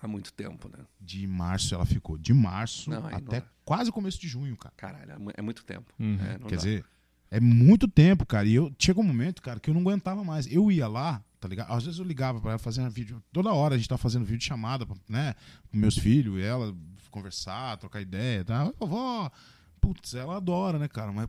Há 0.00 0.06
muito 0.06 0.32
tempo, 0.32 0.68
né? 0.68 0.84
De 1.00 1.26
março 1.26 1.74
ela 1.74 1.84
ficou. 1.84 2.16
De 2.16 2.32
março 2.32 2.88
Não, 2.90 3.00
não 3.00 3.08
até 3.08 3.40
dá. 3.40 3.46
quase 3.64 3.90
o 3.90 3.92
começo 3.92 4.20
de 4.20 4.28
junho, 4.28 4.56
cara. 4.56 4.72
Caralho, 4.76 5.12
é 5.12 5.32
é 5.38 5.42
muito 5.42 5.64
tempo. 5.64 5.92
Uhum. 5.98 6.18
É, 6.20 6.38
não 6.38 6.46
Quer 6.48 6.56
dá. 6.56 6.62
dizer, 6.62 6.84
é 7.30 7.40
muito 7.40 7.88
tempo, 7.88 8.24
cara. 8.24 8.46
E 8.46 8.54
eu 8.54 8.72
chegou 8.78 9.02
um 9.02 9.06
momento, 9.06 9.42
cara, 9.42 9.58
que 9.58 9.68
eu 9.70 9.74
não 9.74 9.80
aguentava 9.80 10.22
mais. 10.22 10.46
Eu 10.46 10.70
ia 10.70 10.86
lá, 10.86 11.24
tá 11.40 11.48
ligado? 11.48 11.72
Às 11.72 11.84
vezes 11.84 11.98
eu 11.98 12.04
ligava 12.06 12.40
pra 12.40 12.50
ela 12.50 12.58
fazendo 12.60 12.88
vídeo. 12.90 13.20
Toda 13.32 13.52
hora 13.52 13.74
a 13.74 13.78
gente 13.78 13.88
tá 13.88 13.98
fazendo 13.98 14.24
vídeo 14.24 14.44
chamada, 14.44 14.86
né? 15.08 15.34
Com 15.70 15.76
meus 15.76 15.98
filhos, 15.98 16.38
e 16.38 16.42
ela 16.42 16.72
conversar, 17.10 17.76
trocar 17.78 18.00
ideia. 18.00 18.44
Tá? 18.44 18.72
Ô, 18.78 18.86
vó, 18.86 19.28
putz, 19.80 20.14
ela 20.14 20.36
adora, 20.36 20.78
né, 20.78 20.86
cara? 20.86 21.10
Mas 21.10 21.28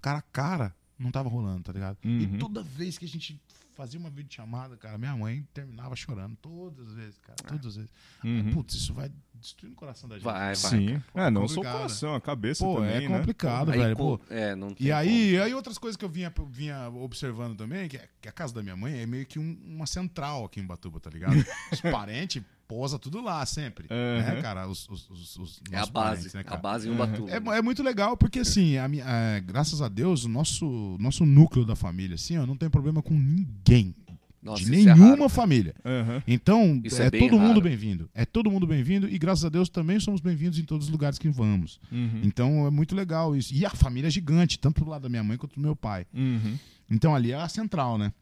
cara 0.00 0.18
a 0.18 0.22
cara 0.22 0.74
não 0.98 1.10
tava 1.10 1.28
rolando, 1.28 1.62
tá 1.62 1.72
ligado? 1.72 1.96
Uhum. 2.04 2.18
E 2.20 2.38
toda 2.38 2.62
vez 2.62 2.98
que 2.98 3.04
a 3.04 3.08
gente 3.08 3.40
fazia 3.74 3.98
uma 4.00 4.10
videochamada, 4.10 4.76
cara, 4.76 4.98
minha 4.98 5.16
mãe 5.16 5.46
terminava 5.54 5.94
chorando. 5.94 6.36
Todas 6.42 6.88
as 6.88 6.94
vezes, 6.94 7.18
cara. 7.18 7.36
Todas 7.46 7.66
as 7.66 7.76
vezes. 7.76 7.90
Uhum. 8.24 8.50
Putz, 8.52 8.74
isso 8.74 8.92
vai 8.92 9.08
destruindo 9.34 9.74
o 9.74 9.78
coração 9.78 10.08
da 10.08 10.16
gente. 10.16 10.24
Vai, 10.24 10.54
vai. 10.56 10.56
Sim. 10.56 11.02
É, 11.14 11.30
não 11.30 11.46
só 11.46 11.60
o 11.60 11.64
coração, 11.64 12.14
a 12.14 12.20
cabeça 12.20 12.64
Pô, 12.64 12.74
também, 12.76 13.04
é 13.04 13.08
né? 13.08 13.18
complicado, 13.18 13.70
Aí, 13.70 13.78
velho. 13.78 13.96
Pô, 13.96 14.20
é, 14.28 14.56
não 14.56 14.74
tem 14.74 14.88
e 14.88 14.90
aí, 14.90 15.40
aí 15.40 15.54
outras 15.54 15.78
coisas 15.78 15.96
que 15.96 16.04
eu 16.04 16.08
vinha, 16.08 16.32
vinha 16.50 16.88
observando 16.90 17.56
também, 17.56 17.88
que, 17.88 17.96
é- 17.96 18.08
que 18.20 18.28
a 18.28 18.32
casa 18.32 18.52
da 18.52 18.62
minha 18.64 18.76
mãe 18.76 18.98
é 18.98 19.06
meio 19.06 19.24
que 19.24 19.38
um- 19.38 19.56
uma 19.64 19.86
central 19.86 20.44
aqui 20.44 20.58
em 20.58 20.66
Batuba, 20.66 20.98
tá 20.98 21.08
ligado? 21.10 21.34
Os 21.72 21.80
parentes 21.80 22.42
posa 22.68 22.98
tudo 22.98 23.20
lá 23.22 23.44
sempre, 23.46 23.86
né, 23.88 24.34
Uhum. 24.36 24.42
cara? 24.42 24.68
Os, 24.68 24.88
os, 24.88 25.08
os, 25.10 25.36
os. 25.38 25.60
É 25.72 25.78
a 25.78 25.86
base. 25.86 26.32
né, 26.34 26.40
a 26.42 26.44
cara? 26.44 26.60
base 26.60 26.86
em 26.86 26.90
Uhum. 26.90 26.96
Ubatuba. 26.96 27.30
É, 27.54 27.58
é 27.58 27.62
muito 27.62 27.82
legal 27.82 28.16
porque, 28.16 28.40
assim, 28.40 28.76
a 28.76 28.86
minha- 28.86 29.04
é, 29.08 29.40
graças 29.40 29.80
a 29.82 29.88
Deus, 29.88 30.24
o 30.24 30.28
nosso, 30.28 30.96
nosso 31.00 31.24
núcleo 31.24 31.64
da 31.64 31.74
família, 31.74 32.14
assim, 32.16 32.36
ó, 32.36 32.46
não 32.46 32.56
tem 32.56 32.68
problema 32.70 33.02
com 33.02 33.14
ninguém. 33.14 33.94
Nossa, 34.40 34.62
de 34.64 34.72
é 34.72 34.76
nenhuma 34.76 35.16
raro. 35.16 35.28
família. 35.28 35.74
Aham. 35.84 36.22
Então, 36.26 36.80
é, 37.00 37.02
é 37.06 37.10
bem 37.10 37.28
todo 37.28 37.40
mundo 37.40 37.60
bem-vindo. 37.60 38.08
É 38.14 38.24
todo 38.24 38.48
mundo 38.50 38.66
bem-vindo 38.68 39.08
e, 39.08 39.18
graças 39.18 39.44
a 39.44 39.48
Deus, 39.48 39.68
também 39.68 39.98
somos 39.98 40.20
bem-vindos 40.20 40.58
em 40.60 40.62
todos 40.64 40.86
os 40.86 40.92
lugares 40.92 41.18
que 41.18 41.28
vamos. 41.28 41.80
Uhum. 41.90 42.20
Então, 42.22 42.64
é 42.66 42.70
muito 42.70 42.94
legal 42.94 43.34
isso. 43.34 43.52
E 43.52 43.66
a 43.66 43.70
família 43.70 44.06
é 44.06 44.10
gigante, 44.10 44.56
tanto 44.56 44.84
do 44.84 44.90
lado 44.90 45.02
da 45.02 45.08
minha 45.08 45.24
mãe 45.24 45.36
quanto 45.36 45.56
do 45.56 45.60
meu 45.60 45.74
pai. 45.74 46.06
Uhum. 46.14 46.56
Então 46.90 47.14
ali 47.16 47.32
é 47.32 47.34
a 47.34 47.48
central, 47.48 47.98
né? 47.98 48.12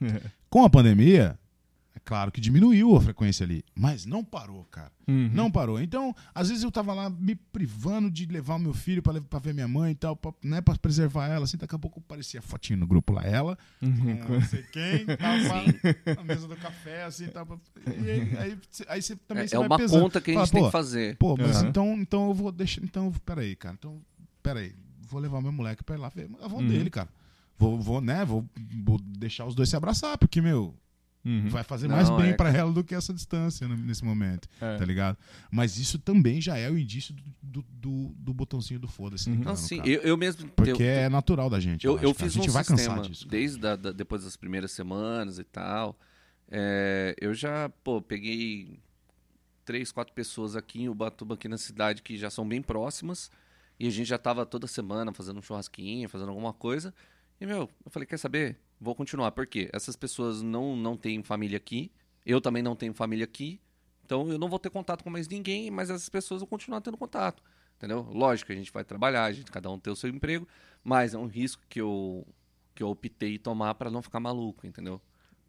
Com 0.48 0.64
a 0.64 0.70
pandemia, 0.70 1.36
é 1.42 1.45
claro 2.06 2.30
que 2.32 2.40
diminuiu 2.40 2.96
a 2.96 3.00
frequência 3.02 3.44
ali, 3.44 3.62
mas 3.74 4.06
não 4.06 4.24
parou, 4.24 4.64
cara. 4.70 4.90
Uhum. 5.08 5.28
Não 5.34 5.50
parou. 5.50 5.78
Então, 5.80 6.14
às 6.34 6.48
vezes 6.48 6.62
eu 6.64 6.70
tava 6.70 6.94
lá 6.94 7.10
me 7.10 7.34
privando 7.34 8.10
de 8.10 8.24
levar 8.26 8.54
o 8.54 8.58
meu 8.58 8.72
filho 8.72 9.02
pra, 9.02 9.12
levar- 9.12 9.26
pra 9.26 9.38
ver 9.38 9.52
minha 9.52 9.68
mãe 9.68 9.92
e 9.92 9.94
tal, 9.94 10.16
pra, 10.16 10.32
né, 10.42 10.60
pra 10.60 10.74
preservar 10.78 11.26
ela, 11.28 11.44
assim, 11.44 11.56
daqui 11.58 11.74
a 11.74 11.78
pouco 11.78 11.98
aparecia 12.00 12.40
a 12.40 12.42
fotinho 12.42 12.78
no 12.78 12.86
grupo 12.86 13.12
lá, 13.12 13.22
ela, 13.24 13.58
Uhum. 13.82 14.16
com 14.24 14.32
não 14.34 14.40
sei 14.42 14.62
quem, 14.72 15.04
tava 15.18 15.64
na 16.16 16.24
mesa 16.24 16.48
do 16.48 16.56
café, 16.56 17.02
assim, 17.04 17.26
tava, 17.28 17.60
e 17.86 18.10
aí, 18.10 18.36
aí, 18.38 18.58
aí 18.88 19.02
você 19.02 19.16
também 19.16 19.44
É, 19.44 19.48
você 19.48 19.56
é 19.56 19.58
vai 19.58 19.66
uma 19.68 19.76
pesando. 19.76 20.02
conta 20.02 20.20
que 20.20 20.30
a 20.30 20.34
gente 20.34 20.38
Fala, 20.40 20.52
tem 20.52 20.60
pô, 20.62 20.66
que 20.66 20.72
fazer. 20.72 21.16
Pô, 21.18 21.36
mas 21.36 21.56
Aham. 21.56 21.68
então, 21.68 21.92
então 21.98 22.28
eu 22.28 22.34
vou 22.34 22.50
deixar. 22.52 22.82
Então, 22.82 23.12
peraí, 23.24 23.54
cara. 23.56 23.74
Então, 23.78 24.00
peraí. 24.42 24.72
Vou 25.08 25.20
levar 25.20 25.40
meu 25.40 25.52
moleque 25.52 25.84
pra 25.84 25.94
ir 25.96 25.98
lá 25.98 26.08
ver 26.08 26.28
a 26.40 26.44
avó 26.46 26.56
Uhum. 26.56 26.66
dele, 26.66 26.90
cara. 26.90 27.08
Vou, 27.58 27.80
vou, 27.80 28.00
né? 28.00 28.24
Vou, 28.24 28.44
vou 28.84 28.98
deixar 28.98 29.46
os 29.46 29.54
dois 29.54 29.68
se 29.68 29.76
abraçar, 29.76 30.18
porque, 30.18 30.40
meu, 30.42 30.74
Uhum. 31.28 31.48
Vai 31.48 31.64
fazer 31.64 31.88
Não, 31.88 31.96
mais 31.96 32.08
bem 32.10 32.30
é, 32.30 32.32
pra 32.34 32.50
ela 32.50 32.72
do 32.72 32.84
que 32.84 32.94
essa 32.94 33.12
distância 33.12 33.66
né, 33.66 33.76
nesse 33.78 34.04
momento, 34.04 34.48
É. 34.60 34.76
tá 34.76 34.84
ligado? 34.84 35.18
Mas 35.50 35.76
isso 35.76 35.98
também 35.98 36.40
já 36.40 36.56
é 36.56 36.70
o 36.70 36.78
indício 36.78 37.12
do, 37.42 37.62
do, 37.68 38.14
do- 38.16 38.32
botãozinho 38.34 38.78
do 38.78 38.86
foda-se. 38.86 39.28
Uhum. 39.28 39.36
ligando, 39.36 39.48
Não, 39.48 39.56
sim, 39.56 39.80
eu, 39.84 40.02
eu 40.02 40.16
mesmo. 40.16 40.48
Porque 40.50 40.70
eu, 40.82 40.86
é 40.86 41.08
natural 41.08 41.50
da 41.50 41.58
gente. 41.58 41.84
eu, 41.84 41.94
eu 41.94 42.14
cara. 42.14 42.14
fiz 42.14 42.22
A 42.24 42.28
gente 42.40 42.50
um 42.50 42.52
vai 42.52 42.62
sistema 42.64 42.96
cansar 42.96 43.10
disso. 43.10 43.26
desde 43.28 43.66
a, 43.66 43.74
da- 43.76 43.92
depois 43.92 44.22
das 44.24 44.36
primeiras 44.36 44.70
semanas 44.70 45.38
e 45.38 45.44
tal. 45.44 45.98
É, 46.48 47.14
eu 47.20 47.34
já, 47.34 47.68
pô, 47.82 48.00
peguei 48.00 48.78
três, 49.64 49.90
quatro 49.90 50.14
pessoas 50.14 50.54
aqui 50.54 50.82
em 50.82 50.88
Ubatuba, 50.88 51.34
aqui 51.34 51.48
na 51.48 51.58
cidade, 51.58 52.02
que 52.02 52.16
já 52.16 52.30
são 52.30 52.46
bem 52.46 52.62
próximas. 52.62 53.30
E 53.80 53.86
a 53.88 53.90
gente 53.90 54.06
já 54.06 54.16
tava 54.16 54.46
toda 54.46 54.66
semana 54.66 55.12
fazendo 55.12 55.38
um 55.38 55.42
churrasquinho, 55.42 56.08
fazendo 56.08 56.28
alguma 56.28 56.52
coisa. 56.52 56.94
E, 57.40 57.44
meu, 57.46 57.68
eu 57.84 57.90
falei, 57.90 58.06
quer 58.06 58.16
saber? 58.16 58.56
Vou 58.80 58.94
continuar. 58.94 59.32
Por 59.32 59.46
quê? 59.46 59.70
Essas 59.72 59.96
pessoas 59.96 60.42
não, 60.42 60.76
não 60.76 60.96
têm 60.96 61.22
família 61.22 61.56
aqui. 61.56 61.90
Eu 62.24 62.40
também 62.40 62.62
não 62.62 62.76
tenho 62.76 62.92
família 62.92 63.24
aqui. 63.24 63.60
Então 64.04 64.28
eu 64.30 64.38
não 64.38 64.48
vou 64.48 64.58
ter 64.58 64.70
contato 64.70 65.02
com 65.02 65.10
mais 65.10 65.28
ninguém, 65.28 65.70
mas 65.70 65.90
essas 65.90 66.08
pessoas 66.08 66.40
vão 66.40 66.48
continuar 66.48 66.80
tendo 66.80 66.96
contato. 66.96 67.42
Entendeu? 67.76 68.02
Lógico, 68.10 68.52
a 68.52 68.54
gente 68.54 68.72
vai 68.72 68.84
trabalhar, 68.84 69.24
a 69.24 69.32
gente, 69.32 69.50
cada 69.50 69.70
um 69.70 69.78
tem 69.78 69.92
o 69.92 69.96
seu 69.96 70.08
emprego, 70.08 70.48
mas 70.82 71.12
é 71.12 71.18
um 71.18 71.26
risco 71.26 71.62
que 71.68 71.80
eu, 71.80 72.26
que 72.74 72.82
eu 72.82 72.88
optei 72.88 73.38
tomar 73.38 73.74
para 73.74 73.90
não 73.90 74.00
ficar 74.00 74.18
maluco, 74.20 74.66
entendeu? 74.66 75.00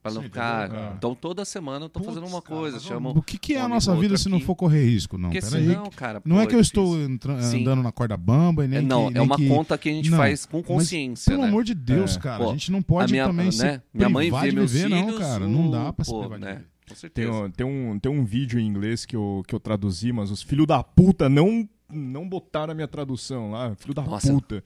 Para 0.08 0.14
não 0.16 0.22
Sim, 0.22 0.28
ficar. 0.28 0.70
cara? 0.70 0.94
Então 0.98 1.14
toda 1.16 1.46
semana 1.46 1.86
eu 1.86 1.90
tô 1.90 2.00
fazendo 2.02 2.26
uma 2.28 2.42
cara, 2.42 2.56
coisa, 2.60 2.78
mas 2.78 2.86
chamo. 2.86 3.10
O 3.16 3.22
que, 3.22 3.38
que 3.38 3.54
é 3.56 3.62
a 3.62 3.68
nossa 3.68 3.96
vida 3.96 4.18
se 4.18 4.30
não 4.30 4.40
for 4.40 4.56
correr 4.56 4.84
risco? 4.86 5.18
Não, 5.18 5.30
Porque 5.30 5.42
senão, 5.42 5.90
cara. 5.90 6.22
Não 6.26 6.36
pô, 6.38 6.42
é 6.42 6.46
que 6.48 6.56
eu 6.56 6.62
difícil. 6.62 6.96
estou 7.22 7.60
andando 7.60 7.84
na 7.84 7.92
corda 7.92 8.16
bamba 8.18 8.66
e 8.66 8.68
nem 8.68 8.80
É, 8.80 8.82
não, 8.82 9.12
que, 9.12 9.18
é 9.18 9.22
uma 9.22 9.36
que- 9.36 9.48
conta 9.48 9.78
que 9.78 9.90
a 9.90 9.92
gente 9.94 10.10
Não, 10.10 10.18
faz 10.18 10.46
com 10.46 10.58
mas, 10.58 10.66
consciência, 10.68 11.30
Pelo 11.32 11.44
né? 11.44 11.48
amor 11.50 11.64
de 11.64 11.74
Deus, 11.74 12.16
É. 12.16 12.20
cara. 12.20 12.44
Pô, 12.44 12.50
a 12.50 12.54
gente 12.54 12.72
não 12.72 12.82
pode 12.82 13.12
minha, 13.12 13.26
também 13.28 13.52
se 13.52 13.64
né? 13.64 13.82
Minha 13.94 14.10
mãe 14.10 14.32
vê 14.32 14.52
meus 14.52 14.72
viver, 14.72 14.88
filhos. 14.90 15.12
não, 15.14 15.20
cara. 15.20 15.48
Não 15.48 15.70
dá 15.72 15.92
pra 15.94 16.06
se 16.06 16.12
pô, 16.12 16.20
privar 16.22 16.40
de 16.40 16.46
né? 16.46 16.56
Com 16.56 16.94
Tem, 16.94 16.96
certeza. 16.96 17.32
um- 17.32 17.52
tem, 17.52 17.66
um, 17.66 18.00
tem 18.00 18.12
um 18.12 18.24
vídeo 18.24 18.60
em 18.60 18.66
inglês 18.66 19.06
que 19.06 19.16
eu, 19.16 19.44
que 19.46 19.54
eu 19.54 19.60
traduzi, 19.60 20.12
mas 20.14 20.32
os 20.32 20.42
filhos 20.42 20.66
da 20.66 20.82
puta 20.82 21.28
não, 21.28 21.68
não 21.92 22.28
botaram 22.28 22.72
a 22.72 22.74
minha 22.76 22.88
tradução 22.88 23.52
lá. 23.52 23.76
Filho 23.76 23.94
da 23.94 24.04
puta. 24.04 24.64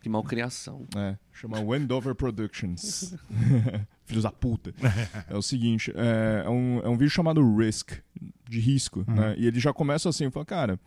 Que 0.00 0.08
malcriação. 0.08 0.86
É, 0.96 1.16
chama 1.32 1.60
Wendover 1.60 2.14
Productions. 2.14 3.14
Filhos 4.06 4.24
da 4.24 4.32
puta. 4.32 4.72
É 5.28 5.36
o 5.36 5.42
seguinte, 5.42 5.92
é, 5.94 6.44
é 6.46 6.48
um, 6.48 6.80
é 6.80 6.88
um 6.88 6.96
vídeo 6.96 7.10
chamado 7.10 7.56
Risk, 7.56 7.92
de 8.48 8.58
risco, 8.58 9.04
né? 9.06 9.34
E 9.36 9.46
ele 9.46 9.60
já 9.60 9.72
começa 9.72 10.08
assim, 10.08 10.30
fala, 10.30 10.46
cara, 10.46 10.80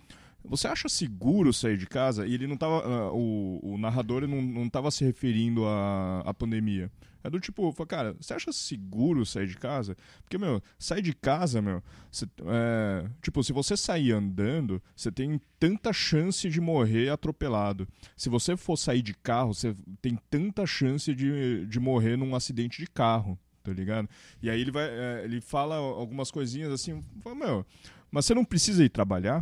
você 0.44 0.68
acha 0.68 0.90
seguro 0.90 1.53
sair 1.53 1.78
de 1.78 1.88
casa? 1.88 2.26
E 2.28 2.34
ele 2.34 2.48
não 2.48 2.57
tava, 2.57 2.86
ah, 2.86 3.11
o, 3.14 3.60
o 3.64 3.78
narrador 3.78 4.28
não, 4.28 4.41
não 4.41 4.70
tava 4.70 4.91
se 4.91 5.03
referindo 5.03 5.65
à, 5.65 6.22
à 6.26 6.34
pandemia. 6.34 6.91
É 7.24 7.30
do 7.30 7.40
tipo, 7.40 7.72
cara, 7.86 8.14
você 8.20 8.34
acha 8.34 8.52
seguro 8.52 9.26
sair 9.26 9.48
de 9.48 9.56
casa? 9.56 9.95
Porque, 10.24 10.38
meu, 10.38 10.61
sair 10.78 11.02
de 11.02 11.14
casa, 11.14 11.61
meu, 11.61 11.82
você- 12.11 12.26
é, 12.45 13.07
tipo, 13.22 13.41
se 13.41 13.53
você 13.53 13.78
sair 13.78 14.11
andando, 14.11 14.82
você 14.94 15.10
tem 15.10 15.40
tanta 15.57 15.94
chance 15.94 16.49
de 16.49 16.60
morrer 16.60 17.07
atropelado. 17.10 17.88
Se 18.18 18.28
você 18.28 18.57
for 18.57 18.76
sair 18.76 19.02
de 19.02 19.14
carro, 19.14 19.53
você 19.53 19.74
tem 20.02 20.20
tanta 20.30 20.65
chance 20.65 21.15
de, 21.15 21.65
de 21.65 21.80
morrer 21.80 22.18
num 22.18 22.36
acidente 22.36 22.82
de 22.82 22.88
carro, 22.90 23.40
tá 23.64 23.72
ligado? 23.72 24.10
E 24.41 24.49
aí 24.49 24.60
ele 24.60 24.72
vai, 24.72 24.90
é, 24.90 25.22
ele 25.24 25.40
fala 25.40 25.76
algumas 25.78 26.30
coisinhas 26.30 26.74
assim, 26.74 27.02
fala, 27.22 27.36
meu, 27.36 27.65
mas 28.11 28.26
você 28.26 28.34
não 28.36 28.44
precisa 28.44 28.84
ir 28.84 28.90
trabalhar? 28.90 29.41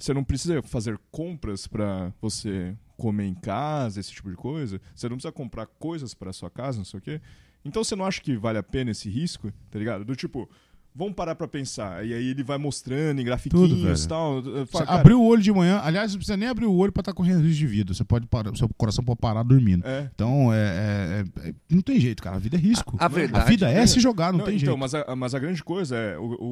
Você 0.00 0.14
não 0.14 0.24
precisa 0.24 0.62
fazer 0.62 0.98
compras 1.10 1.66
pra 1.66 2.10
você 2.22 2.74
comer 2.96 3.26
em 3.26 3.34
casa, 3.34 4.00
esse 4.00 4.10
tipo 4.10 4.30
de 4.30 4.36
coisa? 4.36 4.80
Você 4.94 5.08
não 5.08 5.16
precisa 5.16 5.30
comprar 5.30 5.66
coisas 5.66 6.14
pra 6.14 6.32
sua 6.32 6.50
casa, 6.50 6.78
não 6.78 6.86
sei 6.86 6.98
o 6.98 7.02
quê? 7.02 7.20
Então 7.62 7.84
você 7.84 7.94
não 7.94 8.06
acha 8.06 8.22
que 8.22 8.34
vale 8.34 8.56
a 8.56 8.62
pena 8.62 8.92
esse 8.92 9.10
risco, 9.10 9.52
tá 9.70 9.78
ligado? 9.78 10.02
Do 10.02 10.16
tipo, 10.16 10.48
vamos 10.94 11.14
parar 11.14 11.34
pra 11.34 11.46
pensar. 11.48 12.04
E 12.04 12.12
aí 12.12 12.28
ele 12.28 12.42
vai 12.42 12.58
mostrando 12.58 13.20
em 13.20 13.24
grafiquinhos 13.24 14.04
e 14.04 14.08
tal. 14.08 14.42
Você 14.42 14.66
Fala, 14.66 14.86
cara, 14.86 15.00
abriu 15.00 15.20
o 15.20 15.24
olho 15.26 15.42
de 15.42 15.52
manhã, 15.52 15.80
aliás, 15.82 16.12
não 16.12 16.18
precisa 16.18 16.36
nem 16.36 16.48
abrir 16.48 16.66
o 16.66 16.74
olho 16.74 16.92
pra 16.92 17.00
estar 17.00 17.12
correndo 17.12 17.40
risco 17.42 17.58
de 17.58 17.66
vida. 17.66 17.94
Você 17.94 18.04
pode 18.04 18.26
parar, 18.26 18.54
seu 18.56 18.68
coração 18.76 19.04
pode 19.04 19.20
parar 19.20 19.42
dormindo. 19.42 19.86
É, 19.86 20.10
Então, 20.14 20.52
é, 20.52 21.24
é- 21.44 21.48
é- 21.50 21.54
não 21.70 21.80
tem 21.82 21.98
jeito, 22.00 22.22
cara. 22.22 22.36
A 22.36 22.38
vida 22.40 22.56
é 22.56 22.60
risco. 22.60 22.96
A- 22.98 23.04
a 23.06 23.08
verdade 23.08 23.48
vida 23.48 23.70
é 23.70 23.78
é- 23.78 23.86
se 23.86 24.00
jogar, 24.00 24.32
não, 24.32 24.38
Não, 24.40 24.44
tem 24.46 24.56
então, 24.56 24.66
jeito. 24.66 24.78
mas 24.78 24.94
a, 24.94 25.16
mas 25.16 25.34
a 25.34 25.38
grande 25.38 25.62
coisa 25.62 25.96
é 25.96 26.18
o, 26.18 26.22
o, 26.22 26.44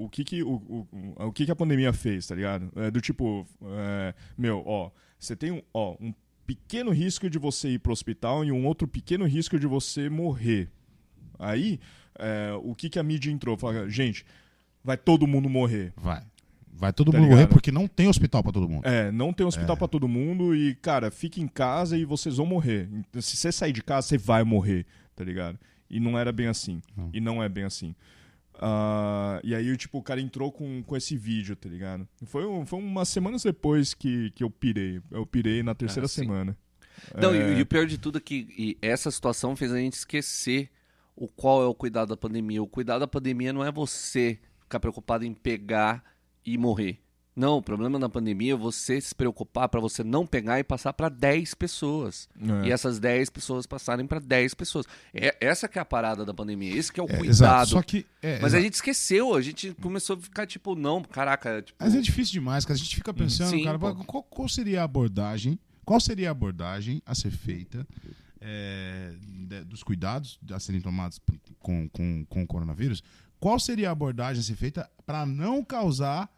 o, 0.00 0.04
o, 0.04 0.08
que, 0.08 0.24
que, 0.24 0.42
o, 0.42 0.52
o, 0.54 0.86
o 1.26 1.32
que, 1.32 1.44
que 1.46 1.50
a 1.52 1.56
pandemia 1.56 1.92
fez, 1.92 2.26
tá 2.26 2.34
ligado? 2.34 2.70
É 2.76 2.90
do 2.90 3.00
tipo, 3.00 3.46
é, 3.64 4.14
meu, 4.36 4.62
ó, 4.66 4.90
você 5.18 5.34
tem 5.36 5.50
um, 5.52 5.62
ó, 5.72 5.96
um 6.00 6.12
pequeno 6.46 6.90
risco 6.90 7.30
de 7.30 7.38
você 7.38 7.70
ir 7.70 7.78
pro 7.78 7.92
hospital 7.92 8.44
e 8.44 8.52
um 8.52 8.66
outro 8.66 8.86
pequeno 8.88 9.24
risco 9.24 9.58
de 9.58 9.66
você 9.66 10.08
morrer. 10.10 10.68
Aí, 11.38 11.80
é, 12.22 12.52
o 12.62 12.74
que, 12.74 12.88
que 12.88 12.98
a 12.98 13.02
mídia 13.02 13.30
entrou? 13.30 13.56
Fala, 13.56 13.88
gente, 13.90 14.24
vai 14.82 14.96
todo 14.96 15.26
mundo 15.26 15.48
morrer. 15.48 15.92
Vai. 15.96 16.22
Vai 16.74 16.92
todo 16.92 17.12
Tá 17.12 17.18
mundo 17.18 17.28
morrer 17.28 17.42
ligado? 17.42 17.52
porque 17.52 17.70
não 17.70 17.86
tem 17.86 18.08
hospital 18.08 18.42
pra 18.42 18.50
todo 18.50 18.68
mundo. 18.68 18.84
É, 18.86 19.12
não 19.12 19.32
tem 19.32 19.46
hospital 19.46 19.76
pra 19.76 19.86
todo 19.86 20.08
mundo 20.08 20.54
e, 20.56 20.74
cara, 20.76 21.10
fique 21.10 21.40
em 21.40 21.46
casa 21.46 21.96
e 21.96 22.04
vocês 22.04 22.38
vão 22.38 22.46
morrer. 22.46 22.88
Se 23.20 23.36
você 23.36 23.52
sair 23.52 23.72
de 23.72 23.82
casa, 23.82 24.08
você 24.08 24.18
vai 24.18 24.42
morrer, 24.42 24.84
tá 25.14 25.22
ligado? 25.22 25.58
E 25.88 26.00
não 26.00 26.18
era 26.18 26.32
bem 26.32 26.46
assim. 26.48 26.80
Não. 26.96 27.10
E 27.12 27.20
não 27.20 27.42
é 27.42 27.48
bem 27.48 27.64
assim. 27.64 27.94
Ah, 28.60 29.40
e 29.42 29.54
aí, 29.54 29.76
tipo, 29.76 29.98
o 29.98 30.02
cara 30.02 30.20
entrou 30.20 30.50
com, 30.52 30.82
com 30.82 30.96
esse 30.96 31.16
vídeo, 31.16 31.56
tá 31.56 31.68
ligado? 31.68 32.06
Foi, 32.24 32.46
um- 32.46 32.64
foi 32.66 32.78
umas 32.78 33.08
semanas 33.08 33.42
depois 33.42 33.94
que, 33.94 34.30
que 34.32 34.44
eu 34.44 34.50
pirei. 34.50 35.00
Eu 35.10 35.26
pirei 35.26 35.62
na 35.62 35.74
terceira 35.74 36.06
Ah, 36.06 36.08
semana. 36.08 36.56
Não, 37.20 37.32
É, 37.34 37.54
e, 37.54 37.58
e 37.58 37.62
o 37.62 37.66
pior 37.66 37.86
de 37.86 37.98
tudo 37.98 38.18
é 38.18 38.20
que 38.20 38.46
e 38.56 38.78
essa 38.80 39.10
situação 39.10 39.56
fez 39.56 39.72
a 39.72 39.78
gente 39.78 39.94
esquecer 39.94 40.68
o 41.16 41.28
qual 41.28 41.62
é 41.62 41.66
o 41.66 41.74
cuidado 41.74 42.08
da 42.08 42.16
pandemia. 42.16 42.62
O 42.62 42.66
cuidado 42.66 43.00
da 43.00 43.06
pandemia 43.06 43.52
não 43.52 43.64
é 43.64 43.70
você 43.70 44.38
ficar 44.60 44.80
preocupado 44.80 45.24
em 45.24 45.34
pegar 45.34 46.02
e 46.44 46.56
morrer. 46.56 46.98
Não, 47.34 47.56
o 47.56 47.62
problema 47.62 47.98
da 47.98 48.10
pandemia 48.10 48.52
é 48.52 48.56
você 48.56 49.00
se 49.00 49.14
preocupar 49.14 49.66
para 49.66 49.80
você 49.80 50.04
não 50.04 50.26
pegar 50.26 50.58
e 50.58 50.64
passar 50.64 50.92
para 50.92 51.08
10 51.08 51.54
pessoas. 51.54 52.28
é. 52.38 52.66
E 52.68 52.70
essas 52.70 52.98
10 52.98 53.30
pessoas 53.30 53.66
passarem 53.66 54.06
para 54.06 54.20
10 54.20 54.52
pessoas. 54.52 54.84
É, 55.14 55.34
essa 55.40 55.66
que 55.66 55.78
é 55.78 55.82
a 55.82 55.84
parada 55.84 56.26
da 56.26 56.34
pandemia, 56.34 56.76
esse 56.76 56.92
que 56.92 57.00
é 57.00 57.02
o 57.02 57.06
É, 57.06 57.16
cuidado. 57.16 57.28
exato. 57.28 57.70
Só 57.70 57.82
que. 57.82 58.04
é, 58.20 58.38
Mas 58.38 58.52
a 58.52 58.60
gente 58.60 58.74
esqueceu, 58.74 59.34
a 59.34 59.40
gente 59.40 59.72
começou 59.80 60.16
a 60.16 60.20
ficar 60.20 60.46
tipo, 60.46 60.74
não, 60.74 61.02
caraca, 61.02 61.62
tipo, 61.62 61.82
Mas 61.82 61.94
é 61.94 62.00
difícil 62.02 62.34
demais, 62.34 62.66
cara. 62.66 62.74
A 62.74 62.82
gente 62.82 62.96
fica 62.96 63.14
pensando, 63.14 63.48
Sim, 63.48 63.64
cara, 63.64 63.78
qual, 63.78 64.22
qual 64.24 64.48
seria 64.48 64.82
a 64.82 64.84
abordagem? 64.84 65.58
Qual 65.86 65.98
seria 66.00 66.28
a 66.28 66.32
abordagem 66.32 67.00
a 67.06 67.14
ser 67.14 67.30
feita 67.30 67.86
é, 68.44 69.14
de- 69.46 69.64
dos 69.64 69.82
cuidados 69.82 70.38
a 70.52 70.58
serem 70.58 70.80
tomados 70.80 71.20
com, 71.60 71.88
com, 71.88 72.24
com 72.28 72.42
o 72.42 72.46
coronavírus? 72.46 73.02
Qual 73.40 73.58
seria 73.58 73.88
a 73.88 73.92
abordagem 73.92 74.40
a 74.40 74.42
ser 74.44 74.56
feita 74.56 74.90
para 75.06 75.24
não 75.24 75.64
causar. 75.64 76.28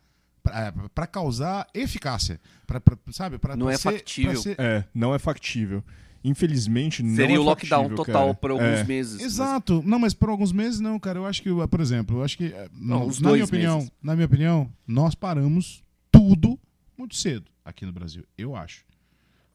para 0.95 1.07
causar 1.07 1.67
eficácia? 1.73 2.39
Pra, 2.67 2.79
pra- 2.81 2.99
sabe? 3.13 3.39
Pra, 3.39 3.57
Não 3.57 3.67
pra 3.67 3.75
é 3.75 3.79
ser- 3.79 3.93
factível. 3.93 4.37
ser- 4.43 4.57
É, 4.61 4.85
não 4.95 5.15
é 5.15 5.19
factível. 5.19 5.83
Infelizmente, 6.23 7.03
não 7.03 7.15
seria 7.17 7.37
é 7.37 7.39
o 7.39 7.43
lockdown 7.43 7.83
factível, 7.83 7.97
total 8.05 8.23
cara. 8.29 8.35
por 8.35 8.51
alguns 8.51 8.67
É. 8.81 8.85
meses. 8.85 9.15
Mas- 9.21 9.23
Exato. 9.23 9.83
Não, 9.85 9.99
mas 9.99 10.15
por 10.15 10.29
alguns 10.31 10.53
meses 10.53 10.81
não, 10.81 10.99
cara. 10.99 11.19
Eu 11.19 11.27
acho 11.27 11.43
que, 11.43 11.51
por 11.69 11.81
exemplo, 11.81 12.19
eu 12.19 12.25
acho 12.25 12.37
que 12.39 12.55
Não, 12.73 13.07
os 13.07 13.21
na 13.21 13.33
minha 13.33 13.45
opinião, 13.45 13.77
meses. 13.79 13.93
na 14.03 14.15
minha 14.15 14.27
opinião, 14.27 14.73
nós 14.87 15.15
paramos 15.15 15.85
tudo 16.11 16.59
muito 16.97 17.15
cedo 17.15 17.51
aqui 17.65 17.85
no 17.85 17.93
Brasil. 17.93 18.25
Eu 18.39 18.57
acho. 18.57 18.85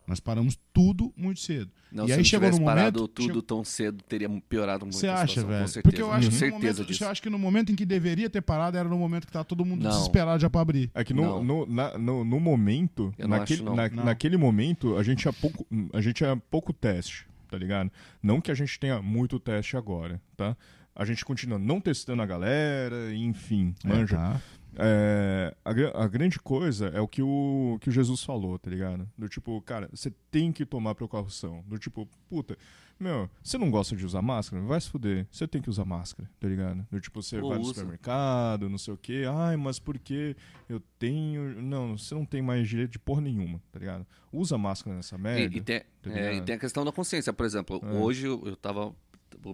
Nós 0.10 0.20
paramos 0.20 0.58
tudo 0.74 1.14
muito 1.16 1.40
cedo. 1.40 1.70
Não, 1.92 2.06
e 2.06 2.08
se 2.08 2.14
aí 2.14 2.18
não 2.18 2.24
chegou 2.26 2.46
tivesse 2.48 2.60
no 2.60 2.66
parado 2.66 3.00
momento, 3.00 3.14
tudo 3.14 3.26
chegou- 3.28 3.42
tão 3.44 3.64
cedo, 3.64 4.04
teria 4.04 4.28
piorado 4.50 4.86
muito 4.86 4.98
Você 4.98 5.08
a 5.08 5.14
acha, 5.14 5.28
situação, 5.28 5.48
velho? 5.50 5.62
com 5.62 5.68
certeza. 5.68 5.84
Porque 5.84 6.02
eu 6.02 6.12
acho, 6.12 6.20
Tenho 6.22 6.30
que 6.32 6.36
no 6.36 6.40
certeza 6.40 6.74
momento, 6.80 6.88
disso. 6.92 7.04
eu 7.04 7.10
acho 7.10 7.22
que 7.22 7.30
no 7.30 7.38
momento 7.40 7.72
em 7.72 7.76
que 7.76 7.86
deveria 7.86 8.30
ter 8.30 8.42
parado 8.42 8.76
era 8.78 8.90
no 8.90 8.98
momento 8.98 9.28
que 9.28 9.32
tá 9.32 9.44
todo 9.44 9.64
mundo 9.64 9.84
Não. 9.84 9.92
desesperado 9.92 10.42
já 10.42 10.50
pra 10.50 10.62
abrir. 10.62 10.90
É 10.96 11.04
que 11.04 11.14
no, 11.14 11.22
Não. 11.22 11.44
no, 11.44 11.66
na- 11.68 11.98
no, 11.98 12.24
no 12.26 12.40
momento, 12.40 13.14
naquele, 13.18 13.62
acho, 13.62 13.64
não. 13.64 13.76
na- 13.76 13.90
Não. 13.90 14.04
naquele 14.06 14.36
momento, 14.36 14.98
a 14.98 15.04
gente, 15.04 15.20
tinha 15.20 15.34
pouco, 15.34 15.66
a 15.94 16.02
gente 16.02 16.16
tinha 16.16 16.36
pouco 16.50 16.74
teste, 16.74 17.28
tá 17.48 17.58
ligado? 17.58 17.92
Não 18.22 18.42
que 18.42 18.50
a 18.52 18.56
gente 18.56 18.80
tenha 18.80 19.02
muito 19.02 19.40
teste 19.40 19.78
agora, 19.78 20.20
tá? 20.36 20.58
A 20.96 21.06
gente 21.06 21.24
continua 21.24 21.58
não 21.58 21.80
testando 21.80 22.22
a 22.22 22.26
galera, 22.26 23.14
enfim, 23.16 23.74
manja. 23.86 24.16
É, 24.16 24.20
tá. 24.20 24.42
É, 24.76 25.56
a, 25.66 26.04
a 26.04 26.08
grande 26.08 26.40
coisa 26.40 26.88
é 26.90 27.02
o 27.02 27.08
que 27.08 27.22
o, 27.22 27.78
que 27.82 27.90
o 27.90 27.92
Jesus 27.92 28.24
falou, 28.24 28.58
tá 28.60 28.70
ligado? 28.70 29.10
Do 29.18 29.28
tipo, 29.28 29.60
cara, 29.62 29.90
você 29.92 30.12
tem 30.32 30.52
que 30.52 30.66
tomar 30.66 30.96
precaução. 30.96 31.64
Do 31.68 31.78
tipo, 31.78 32.08
puta, 32.30 32.58
meu, 33.00 33.30
você 33.42 33.58
não 33.58 33.72
gosta 33.72 33.96
de 33.96 34.06
usar 34.06 34.22
máscara? 34.22 34.62
Vai 34.64 34.80
se 34.80 34.90
fuder. 34.90 35.26
Você 35.32 35.48
tem 35.48 35.62
que 35.62 35.70
usar 35.70 35.86
máscara, 35.86 36.30
tá 36.40 36.48
ligado? 36.48 36.86
Do 36.92 37.00
tipo, 37.00 37.22
você 37.22 37.40
Pô, 37.40 37.50
vai 37.50 37.58
no 37.58 37.64
usa. 37.64 37.74
supermercado, 37.76 38.70
não 38.70 38.78
sei 38.78 38.94
o 38.94 38.98
quê. 38.98 39.24
Ai, 39.30 39.56
mas 39.58 39.80
por 39.80 39.98
que 39.98 40.36
eu 40.68 40.82
tenho. 40.98 41.62
Não, 41.62 41.98
você 41.98 42.14
não 42.14 42.26
tem 42.26 42.42
mais 42.42 42.68
direito 42.68 42.92
de 42.92 43.00
porra 43.00 43.22
nenhuma, 43.22 43.62
tá 43.72 43.80
ligado? 43.80 44.06
Usa 44.32 44.58
máscara 44.58 44.96
nessa 44.96 45.18
merda. 45.18 45.56
E, 45.56 45.58
e 45.58 45.62
tem, 45.62 45.82
tá 46.02 46.12
é, 46.12 46.36
e 46.36 46.42
tem 46.42 46.56
a 46.56 46.60
questão 46.60 46.84
da 46.86 46.92
consciência. 46.92 47.32
Por 47.34 47.46
exemplo, 47.46 47.82
É. 47.84 47.92
hoje 47.94 48.28
eu, 48.28 48.42
eu 48.46 48.56
tava. 48.56 48.94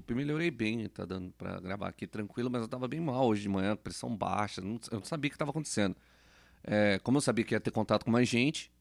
Eu 0.07 0.15
melhorei 0.15 0.49
bem, 0.51 0.87
tá 0.89 1.05
dando 1.05 1.31
pra 1.37 1.59
gravar 1.59 1.87
aqui 1.87 2.07
tranquilo, 2.07 2.49
mas 2.49 2.61
eu 2.61 2.67
tava 2.67 2.87
bem 2.87 2.99
mal 2.99 3.27
hoje 3.27 3.43
de 3.43 3.49
manhã, 3.49 3.75
pressão 3.75 4.15
baixa, 4.15 4.61
não- 4.61 4.79
eu 4.91 4.99
não 4.99 5.05
sabia 5.05 5.29
o 5.29 5.31
que 5.31 5.37
tava 5.37 5.51
acontecendo. 5.51 5.95
É, 6.63 6.99
como 6.99 7.17
eu 7.17 7.21
sabia 7.21 7.43
que 7.45 7.53
ia 7.53 7.59
ter 7.59 7.71
contato 7.71 8.03
com 8.05 8.11
mais 8.11 8.27
gente, 8.27 8.71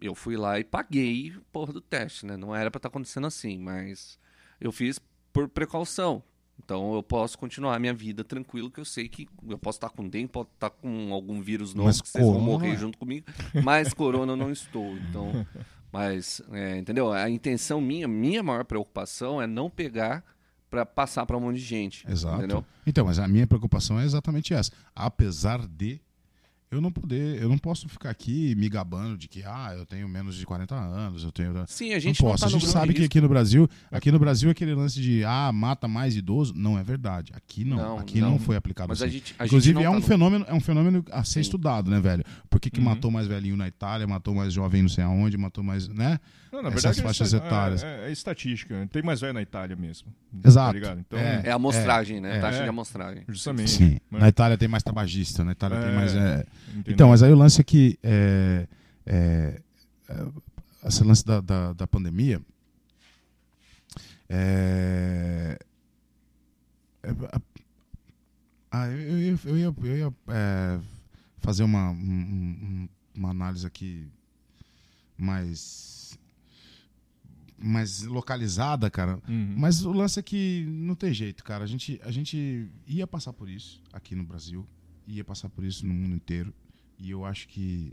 eu 0.00 0.14
fui 0.14 0.36
lá 0.36 0.58
e 0.58 0.64
paguei 0.64 1.32
porra 1.52 1.72
do 1.72 1.80
teste, 1.80 2.26
né? 2.26 2.36
Não 2.36 2.54
era 2.54 2.70
pra 2.70 2.78
estar 2.78 2.88
acontecendo 2.88 3.26
assim, 3.26 3.58
mas 3.58 4.18
eu 4.60 4.72
fiz 4.72 4.98
por 5.32 5.48
precaução. 5.48 6.22
Então 6.58 6.94
eu 6.94 7.02
posso 7.02 7.38
continuar 7.38 7.76
a 7.76 7.78
minha 7.78 7.92
vida 7.92 8.24
tranquilo, 8.24 8.70
que 8.70 8.80
eu 8.80 8.84
sei 8.84 9.08
que 9.08 9.28
eu 9.48 9.58
posso 9.58 9.76
estar 9.76 9.90
com 9.90 10.08
dengue, 10.08 10.28
posso 10.28 10.48
estar 10.54 10.70
com 10.70 11.12
algum 11.12 11.40
vírus 11.40 11.74
novo, 11.74 11.86
Mas 11.88 12.00
que 12.00 12.08
vocês 12.08 12.26
vão 12.26 12.40
morrer 12.40 12.70
junto 12.78 12.96
comigo, 12.98 13.26
mas 13.62 13.92
corona 13.92 14.32
eu 14.32 14.36
não 14.36 14.50
estou. 14.50 14.96
Então, 14.98 15.46
mas, 15.92 16.42
é, 16.52 16.78
entendeu? 16.78 17.12
A 17.12 17.28
intenção 17.30 17.80
minha, 17.80 18.06
minha 18.06 18.42
maior 18.42 18.64
preocupação 18.64 19.40
é 19.40 19.46
não 19.46 19.70
pegar 19.70 20.24
para 20.70 20.84
passar 20.84 21.24
para 21.26 21.36
um 21.36 21.40
monte 21.40 21.56
de 21.56 21.64
gente. 21.64 22.04
Exato. 22.10 22.38
Entendeu? 22.38 22.64
Então, 22.86 23.06
mas 23.06 23.18
a 23.18 23.28
minha 23.28 23.46
preocupação 23.46 23.98
é 24.00 24.04
exatamente 24.04 24.52
essa. 24.52 24.70
Apesar 24.94 25.66
de 25.66 26.00
eu 26.70 26.80
não 26.80 26.90
poder, 26.90 27.40
eu 27.40 27.48
não 27.48 27.56
posso 27.58 27.88
ficar 27.88 28.10
aqui 28.10 28.54
me 28.56 28.68
gabando 28.68 29.16
de 29.16 29.28
que 29.28 29.42
ah, 29.44 29.72
eu 29.76 29.86
tenho 29.86 30.08
menos 30.08 30.34
de 30.36 30.44
40 30.44 30.74
anos, 30.74 31.22
eu 31.22 31.30
tenho 31.30 31.52
Sim, 31.68 31.90
a 31.90 31.94
não 31.94 32.00
gente 32.00 32.22
não, 32.22 32.30
posso. 32.30 32.40
tá 32.42 32.46
a 32.46 32.50
gente 32.50 32.66
sabe 32.66 32.92
que 32.92 33.04
aqui 33.04 33.20
no 33.20 33.28
Brasil, 33.28 33.68
aqui 33.90 34.10
no 34.10 34.18
Brasil 34.18 34.50
aquele 34.50 34.74
lance 34.74 35.00
de 35.00 35.24
ah, 35.24 35.50
mata 35.52 35.86
mais 35.86 36.16
idoso, 36.16 36.52
não 36.56 36.78
é 36.78 36.82
verdade. 36.82 37.32
Aqui 37.34 37.64
não, 37.64 37.76
Não, 37.76 37.98
aqui 37.98 38.20
não, 38.20 38.30
não. 38.32 38.38
foi 38.38 38.56
aplicado 38.56 38.88
Mas 38.88 39.00
a 39.00 39.04
assim. 39.06 39.14
gente, 39.14 39.34
a 39.38 39.46
Inclusive 39.46 39.74
gente 39.78 39.82
é 39.84 39.88
não 39.88 39.92
um 39.92 39.94
tá 39.94 40.00
no- 40.00 40.06
fenômeno, 40.06 40.44
é 40.48 40.54
um 40.54 40.60
fenômeno 40.60 41.04
a 41.12 41.22
ser 41.24 41.34
Sim. 41.34 41.40
estudado, 41.40 41.90
né, 41.90 42.00
velho? 42.00 42.24
Por 42.50 42.60
que, 42.60 42.68
que 42.70 42.80
Uhum. 42.80 42.86
matou 42.86 43.10
mais 43.10 43.26
velhinho 43.26 43.56
na 43.56 43.68
Itália, 43.68 44.06
matou 44.06 44.34
mais 44.34 44.52
jovem 44.52 44.82
não 44.82 44.88
sei 44.88 45.04
aonde, 45.04 45.36
matou 45.38 45.62
mais, 45.62 45.86
né? 45.88 46.18
Não, 46.52 46.62
na 46.62 46.68
Essas 46.70 46.82
verdade, 46.82 47.02
faixas 47.02 47.34
é, 47.34 47.36
etárias. 47.36 47.82
É, 47.82 48.08
é 48.08 48.12
estatística. 48.12 48.88
Tem 48.90 49.02
mais 49.02 49.20
velho 49.20 49.34
na 49.34 49.42
Itália 49.42 49.76
mesmo. 49.76 50.08
Exato. 50.44 50.68
Tá 50.68 50.72
ligado? 50.72 51.00
Então, 51.00 51.18
É. 51.18 51.42
É 51.44 51.50
a 51.52 51.56
amostragem, 51.56 52.20
né? 52.20 52.38
é. 52.38 52.40
Taxa 52.40 52.58
É. 52.60 52.62
de 52.62 52.68
amostragem. 52.68 53.24
justamente. 53.28 53.70
Sim. 53.70 53.98
Mas- 54.10 54.22
Na 54.22 54.28
Itália 54.28 54.56
tem 54.56 54.66
mais 54.68 54.82
tabagista, 54.82 55.44
na 55.44 55.52
Itália 55.52 55.78
tem 55.80 55.90
É. 55.90 55.94
mais 55.94 56.14
entendeu? 56.70 56.92
Então, 56.94 57.08
mas 57.10 57.22
aí 57.22 57.32
o 57.32 57.36
lance 57.36 57.60
é 57.60 57.64
que 57.64 57.98
é, 58.02 58.66
é, 59.06 59.60
é, 60.08 60.26
esse 60.88 61.02
lance 61.04 61.24
da, 61.24 61.40
da, 61.40 61.72
da 61.72 61.86
pandemia 61.86 62.40
é, 64.28 65.58
é, 67.02 67.08
ah, 68.70 68.88
eu, 68.88 69.18
ia, 69.18 69.38
eu 69.44 69.56
ia, 69.58 69.74
eu 69.82 69.96
ia, 69.96 70.14
é, 70.28 70.80
fazer 71.38 71.62
uma, 71.62 71.90
um- 71.90 71.96
um- 71.96 72.88
uma 73.14 73.30
análise 73.30 73.66
aqui 73.66 74.06
mais 75.16 76.18
mais 77.58 78.02
localizada, 78.02 78.90
cara. 78.90 79.18
Uhum. 79.26 79.54
Mas 79.56 79.82
o 79.82 79.90
lance 79.90 80.20
é 80.20 80.22
que 80.22 80.66
não 80.68 80.94
tem 80.94 81.14
jeito, 81.14 81.42
cara. 81.42 81.64
A 81.64 81.66
gente, 81.66 81.98
a 82.04 82.10
gente 82.10 82.68
ia 82.86 83.06
passar 83.06 83.32
por 83.32 83.48
isso 83.48 83.82
aqui 83.94 84.14
no 84.14 84.24
Brasil, 84.24 84.66
ia 85.06 85.24
passar 85.24 85.48
por 85.48 85.64
isso 85.64 85.86
no 85.86 85.94
mundo 85.94 86.14
inteiro. 86.14 86.52
E 86.98 87.10
eu 87.10 87.24
acho 87.24 87.46
que. 87.48 87.92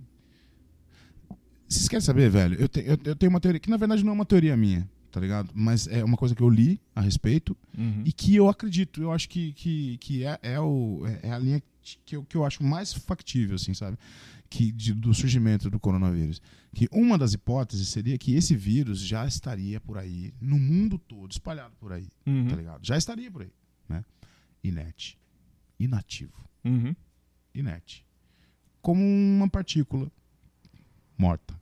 Vocês 1.67 1.87
querem 1.87 2.01
saber, 2.05 2.29
velho? 2.29 2.55
Eu, 2.59 2.67
te- 2.69 2.81
eu, 2.85 2.97
eu 3.03 3.15
tenho 3.15 3.29
uma 3.31 3.39
teoria, 3.39 3.59
que 3.59 3.69
na 3.69 3.77
verdade 3.77 4.03
não 4.03 4.11
é 4.11 4.15
uma 4.15 4.25
teoria 4.25 4.55
minha, 4.55 4.87
tá 5.11 5.19
ligado? 5.19 5.49
Mas 5.53 5.87
é 5.87 6.03
uma 6.03 6.17
coisa 6.17 6.35
que 6.35 6.41
eu 6.41 6.49
li 6.49 6.79
a 6.95 7.01
respeito 7.01 7.57
Uhum. 7.77 8.03
e 8.05 8.11
que 8.11 8.35
eu 8.35 8.47
acredito. 8.49 9.01
Eu 9.01 9.11
acho 9.11 9.27
que, 9.27 9.53
que, 9.53 9.97
que 9.97 10.23
é, 10.23 10.37
é, 10.43 10.59
o, 10.59 11.01
é 11.23 11.31
a 11.31 11.39
linha 11.39 11.61
que 12.05 12.15
eu, 12.15 12.23
que 12.23 12.37
eu 12.37 12.45
acho 12.45 12.63
mais 12.63 12.93
factível, 12.93 13.55
assim, 13.55 13.73
sabe? 13.73 13.97
Que, 14.49 14.71
de- 14.71 14.93
do 14.93 15.13
surgimento 15.13 15.69
do 15.69 15.79
coronavírus. 15.79 16.39
Que 16.75 16.87
uma 16.91 17.17
das 17.17 17.33
hipóteses 17.33 17.87
seria 17.89 18.17
que 18.17 18.35
esse 18.35 18.55
vírus 18.55 18.99
já 18.99 19.25
estaria 19.25 19.79
por 19.81 19.97
aí, 19.97 20.31
no 20.39 20.59
mundo 20.59 20.97
todo, 20.99 21.31
espalhado 21.31 21.73
por 21.79 21.91
aí, 21.91 22.07
Uhum. 22.25 22.47
tá 22.47 22.55
ligado? 22.55 22.85
Já 22.85 22.97
estaria 22.97 23.31
por 23.31 23.41
aí, 23.41 23.51
né? 23.89 24.03
Inerte. 24.63 25.17
Inativo. 25.79 26.33
Uhum. 26.63 26.95
Inerte. 27.53 28.05
Como 28.81 29.01
uma 29.03 29.49
partícula 29.49 30.11
morta. 31.17 31.59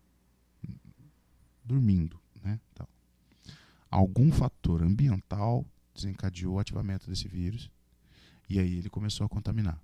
Dormindo, 1.64 2.20
né? 2.44 2.60
Tal. 2.74 2.88
Algum 3.90 4.32
fator 4.32 4.82
ambiental 4.82 5.66
desencadeou 5.94 6.56
o 6.56 6.60
ativamento 6.60 7.10
desse 7.10 7.28
vírus 7.28 7.70
e 8.50 8.60
aí 8.60 8.78
ele 8.78 8.90
começou 8.90 9.26
a 9.26 9.30
contaminar. 9.30 9.80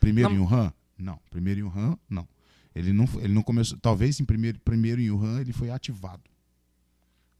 Primeiro 0.00 0.30
Não. 0.30 0.36
em 0.36 0.40
Wuhan? 0.40 0.72
Não. 0.96 1.20
Primeiro 1.30 1.60
em 1.60 1.62
Wuhan? 1.64 1.98
Não. 2.08 2.28
Ele 2.74 2.92
não, 2.92 3.06
ele 3.20 3.32
não 3.34 3.42
começou. 3.42 3.78
Talvez 3.78 4.20
em 4.20 4.24
primeiro, 4.24 4.60
primeiro 4.60 5.00
em 5.00 5.10
Wuhan 5.10 5.40
ele 5.40 5.52
foi 5.52 5.70
ativado. 5.70 6.22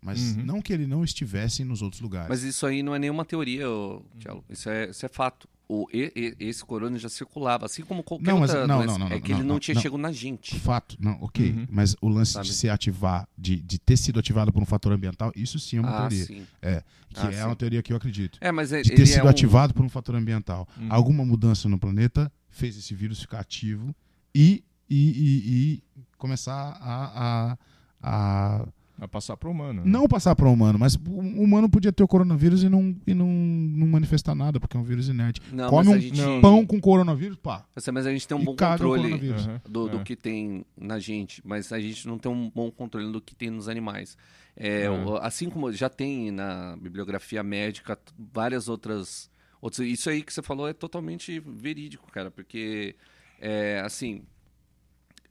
Mas 0.00 0.36
Uhum. 0.36 0.44
não 0.44 0.62
que 0.62 0.72
ele 0.72 0.86
não 0.86 1.02
estivesse 1.04 1.64
nos 1.64 1.82
outros 1.82 2.00
lugares. 2.00 2.28
Mas 2.28 2.42
isso 2.42 2.66
aí 2.66 2.82
não 2.82 2.94
é 2.94 2.98
nenhuma 2.98 3.24
teoria, 3.24 3.68
ô, 3.68 4.00
Thiago. 4.18 4.44
Isso 4.48 4.68
é, 4.68 4.90
isso 4.90 5.04
é 5.04 5.08
fato. 5.08 5.48
O, 5.70 5.86
e- 5.92 6.10
e- 6.40 6.46
esse 6.48 6.64
corona 6.64 6.98
já 6.98 7.10
circulava, 7.10 7.66
assim 7.66 7.82
como 7.82 8.02
qualquer 8.02 8.24
Não, 8.30 8.38
mas- 8.38 8.48
outra 8.48 8.66
não, 8.66 8.86
não, 8.86 8.98
não, 9.00 9.06
é 9.08 9.20
que 9.20 9.32
não, 9.32 9.38
ele 9.38 9.46
não, 9.46 9.54
não, 9.56 9.60
tinha 9.60 9.74
não. 9.74 9.82
chegado 9.82 9.98
na 9.98 10.10
gente. 10.10 10.58
Fato, 10.58 10.96
não, 10.98 11.18
ok. 11.20 11.50
Uhum. 11.52 11.66
Mas 11.70 11.94
o 12.00 12.08
lance 12.08 12.32
Sabe? 12.32 12.46
de 12.46 12.54
se 12.54 12.70
ativar, 12.70 13.28
de, 13.36 13.56
de 13.60 13.78
ter 13.78 13.98
sido 13.98 14.18
ativado 14.18 14.50
por 14.50 14.62
um 14.62 14.64
fator 14.64 14.92
ambiental, 14.94 15.30
isso 15.36 15.58
sim 15.58 15.76
é 15.76 15.80
uma 15.80 15.90
Ah, 15.90 15.98
teoria. 16.08 16.24
sim. 16.24 16.46
Que 16.62 17.20
Ah, 17.20 17.28
é 17.30 17.32
sim. 17.32 17.42
uma 17.44 17.54
teoria 17.56 17.82
que 17.82 17.92
eu 17.92 17.98
acredito. 17.98 18.38
É, 18.40 18.50
mas 18.50 18.72
é- 18.72 18.80
De 18.80 18.88
ter 18.88 18.96
ele 18.96 19.06
sido 19.06 19.20
é 19.20 19.24
um- 19.24 19.28
ativado 19.28 19.74
por 19.74 19.84
um 19.84 19.90
fator 19.90 20.14
ambiental. 20.14 20.66
Uhum. 20.74 20.86
Alguma 20.88 21.22
mudança 21.22 21.68
no 21.68 21.78
planeta 21.78 22.32
fez 22.48 22.74
esse 22.78 22.94
vírus 22.94 23.20
ficar 23.20 23.40
ativo 23.40 23.94
e, 24.34 24.64
e, 24.88 25.10
e, 25.10 25.72
e 25.74 25.82
começar 26.16 26.78
a, 26.80 27.56
a, 28.02 28.60
a 28.60 28.68
A 29.00 29.06
passar 29.06 29.36
pro 29.36 29.50
humano. 29.50 29.84
né? 29.84 29.90
não 29.90 30.08
passar 30.08 30.34
para 30.34 30.48
o 30.48 30.52
humano, 30.52 30.78
mas 30.78 30.96
o 30.96 30.98
humano 31.42 31.68
podia 31.70 31.92
ter 31.92 32.02
o 32.02 32.08
coronavírus 32.08 32.64
e 32.64 32.68
não, 32.68 32.96
e 33.06 33.14
não, 33.14 33.28
não 33.28 33.86
manifestar 33.86 34.34
nada, 34.34 34.58
porque 34.58 34.76
é 34.76 34.80
um 34.80 34.82
vírus 34.82 35.08
inerte. 35.08 35.40
Não, 35.52 35.70
Come 35.70 35.90
um 35.90 35.92
a 35.94 35.98
gente... 35.98 36.20
não. 36.20 36.40
pão 36.40 36.66
com 36.66 36.80
coronavírus, 36.80 37.36
pá. 37.38 37.64
Mas- 37.74 37.86
Mas 37.88 38.06
a 38.06 38.10
gente 38.12 38.26
tem 38.26 38.36
um 38.36 38.40
e 38.40 38.44
bom 38.44 38.52
o 38.52 38.56
controle 38.56 39.18
do, 39.68 39.88
do 39.88 39.96
É. 39.98 40.02
que 40.02 40.16
tem 40.16 40.64
na 40.76 40.98
gente, 40.98 41.40
mas 41.46 41.72
a 41.72 41.78
gente 41.80 42.08
não 42.08 42.18
tem 42.18 42.30
um 42.30 42.50
bom 42.52 42.70
controle 42.70 43.10
do 43.12 43.20
que 43.20 43.34
tem 43.36 43.50
nos 43.50 43.68
animais. 43.68 44.16
É, 44.56 44.82
É. 44.82 44.90
o- 44.90 45.16
assim 45.18 45.48
como 45.48 45.70
já 45.72 45.88
tem 45.88 46.30
na 46.32 46.76
bibliografia 46.76 47.42
médica 47.44 47.96
várias 48.32 48.68
outras, 48.68 49.30
outras. 49.60 49.86
Isso 49.86 50.10
aí 50.10 50.22
que 50.22 50.32
você 50.32 50.42
falou 50.42 50.66
é 50.68 50.72
totalmente 50.72 51.38
verídico, 51.38 52.10
cara, 52.10 52.30
porque 52.32 52.96
é, 53.40 53.80
assim 53.84 54.22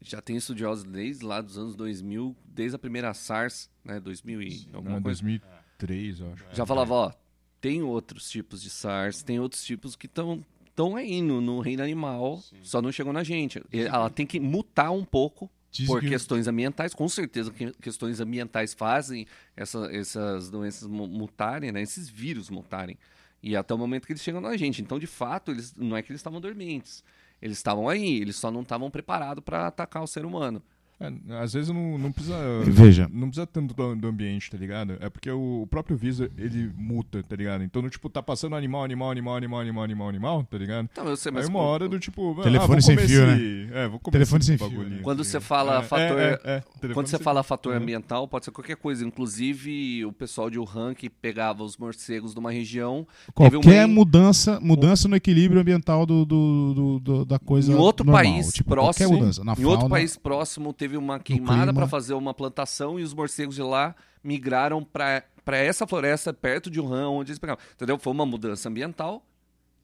já 0.02 0.22
tem 0.22 0.36
estudiosos 0.38 0.84
desde 0.84 1.26
lá 1.26 1.42
dos 1.42 1.58
anos 1.58 1.76
2000, 1.76 2.36
desde 2.46 2.76
a 2.76 2.80
primeira 2.80 3.14
SARS, 3.14 3.70
né, 3.84 4.00
2000 4.00 4.42
e 4.42 4.68
alguma 4.74 4.96
Não, 4.96 5.02
coisa. 5.02 5.22
2003, 5.22 6.20
eu 6.20 6.34
acho. 6.34 6.46
Já 6.54 6.66
falava, 6.66 6.94
ó, 6.94 7.12
tem 7.60 7.82
outros 7.82 8.30
tipos 8.30 8.62
de 8.62 8.70
SARS, 8.70 9.24
tem 9.24 9.40
outros 9.40 9.64
tipos 9.64 9.96
que 9.96 10.06
estão 10.06 10.44
estão 10.68 10.96
aí 10.96 11.24
no, 11.24 11.42
no 11.42 11.60
reino 11.60 11.82
animal, 11.82 12.40
só 12.62 12.82
não 12.84 12.92
chegou 12.92 13.12
na 13.12 13.24
gente. 13.24 13.60
E 13.74 13.82
Ela 13.82 14.12
tem 14.12 14.28
que 14.28 14.40
mutar 14.40 14.92
um 14.92 15.04
pouco 15.04 15.50
Dizem 15.72 15.88
por 15.88 16.00
que- 16.02 16.10
questões 16.10 16.48
ambientais, 16.48 16.94
com 16.94 17.10
certeza 17.10 17.50
que 17.52 17.72
questões 17.82 18.20
ambientais 18.20 18.76
fazem 18.76 19.26
essa- 19.56 19.90
essas 19.92 20.52
doenças 20.52 20.88
mu- 20.88 21.08
mutarem, 21.08 21.72
né? 21.72 21.82
Esses 21.82 22.08
vírus 22.08 22.52
mutarem. 22.52 22.96
E 23.42 23.56
até 23.56 23.74
o 23.74 23.78
momento 23.78 24.06
que 24.06 24.14
eles 24.14 24.22
chegam 24.22 24.40
na 24.40 24.56
gente. 24.56 24.80
Então, 24.82 25.00
de 25.00 25.08
fato, 25.08 25.50
eles 25.52 25.74
não 25.76 25.98
é 25.98 26.04
que 26.04 26.12
eles 26.12 26.20
estavam 26.20 26.40
dormentes. 26.40 27.04
Eles 27.42 27.58
estavam 27.58 27.88
aí, 27.88 28.18
eles 28.20 28.36
só 28.36 28.52
não 28.52 28.62
estavam 28.62 28.90
preparados 28.90 29.44
para 29.44 29.68
atacar 29.68 30.04
o 30.04 30.08
ser 30.08 30.26
humano. 30.26 30.62
É, 31.00 31.12
às 31.44 31.54
vezes 31.54 31.70
não, 31.70 31.96
não 31.98 32.12
precisa. 32.12 32.36
Veja. 32.66 33.08
Não 33.14 33.28
precisa 33.28 33.46
tanto 33.46 33.74
do, 33.74 33.96
do 33.96 34.08
ambiente, 34.08 34.50
tá 34.50 34.58
ligado? 34.58 34.98
É 35.00 35.10
porque 35.10 35.30
o, 35.30 35.62
o 35.62 35.68
próprio 35.68 35.96
vírus, 35.96 36.22
ele 36.38 36.72
muta, 36.76 37.22
tá 37.22 37.36
ligado? 37.36 37.64
Então, 37.64 37.84
no, 37.84 37.90
tipo, 37.90 38.10
tá 38.10 38.24
passando 38.24 38.56
animal, 38.56 38.84
animal, 38.84 39.12
animal, 39.12 39.36
animal, 39.36 39.60
animal, 39.62 39.84
animal, 39.84 40.10
animal, 40.10 40.44
tá 40.50 40.58
ligado? 40.58 40.90
Então, 40.92 41.08
eu 41.08 41.16
sei, 41.16 41.32
mas 41.32 41.46
Aí 41.46 41.52
uma 41.52 41.60
hora 41.60 41.88
do 41.88 42.00
tipo. 42.00 42.36
ah, 42.40 42.44
Telefone 42.44 42.68
vou 42.68 42.82
sem 42.82 42.96
comer 42.96 43.08
fio, 43.08 43.24
esse- 43.32 43.70
É, 43.74 43.88
vou 43.88 44.00
comer 44.00 44.12
Telefone 44.14 44.44
sem 44.44 44.58
fio, 44.58 44.84
né? 44.90 45.00
quando 45.04 45.20
tá 45.20 45.24
você 45.24 45.40
fala 45.40 45.80
É, 45.80 45.84
fator. 45.84 46.20
é, 46.20 46.40
é, 46.44 46.64
é. 46.84 46.94
Quando 46.94 47.06
você 47.08 47.20
fala 47.20 47.44
fator 47.44 47.76
Uhum. 47.76 47.82
ambiental, 47.82 48.28
pode 48.28 48.46
ser 48.46 48.52
qualquer 48.52 48.76
coisa. 48.78 49.06
Inclusive, 49.06 50.04
o 50.06 50.12
pessoal 50.12 50.50
de 50.50 50.58
Wuhan 50.58 50.94
que 50.96 51.10
pegava 51.10 51.64
os 51.64 51.78
morcegos 51.78 52.34
de 52.34 52.40
uma 52.40 52.52
região. 52.52 53.06
Qualquer 53.36 53.86
uma- 53.86 53.94
mudança, 53.94 54.60
mudança 54.62 55.08
no 55.08 55.16
equilíbrio 55.16 55.62
ambiental 55.62 56.06
do, 56.06 56.26
do- 56.26 56.74
do- 56.74 57.00
do- 57.00 57.26
da 57.26 57.38
coisa 57.38 57.72
Em 57.72 57.76
outro 57.76 58.06
normal. 58.06 58.24
país 58.24 58.52
tipo, 58.54 58.70
próximo, 58.72 58.94
qualquer 59.08 59.08
mudança. 59.22 59.44
Na 59.44 59.54
em 59.54 59.66
outro 59.66 59.82
fauna, 59.82 59.90
país 59.96 60.18
próximo, 60.18 60.74
teve 60.74 60.87
uma 60.96 61.20
queimada 61.20 61.74
para 61.74 61.88
fazer 61.88 62.14
uma 62.14 62.34
plantação 62.34 63.00
e 63.00 63.04
os 63.04 63.14
morcegos 63.14 63.56
de 63.56 63.64
lá 63.64 63.96
migraram 64.24 64.84
para 64.84 65.24
essa 65.58 65.88
floresta 65.88 66.32
perto 66.34 66.70
de 66.70 66.80
Wuhan, 66.80 67.10
onde 67.10 67.32
eles 67.32 67.40
pegavam. 67.40 67.62
Entendeu? 67.74 67.98
Foi 67.98 68.14
uma 68.14 68.26
mudança 68.26 68.70
ambiental 68.70 69.26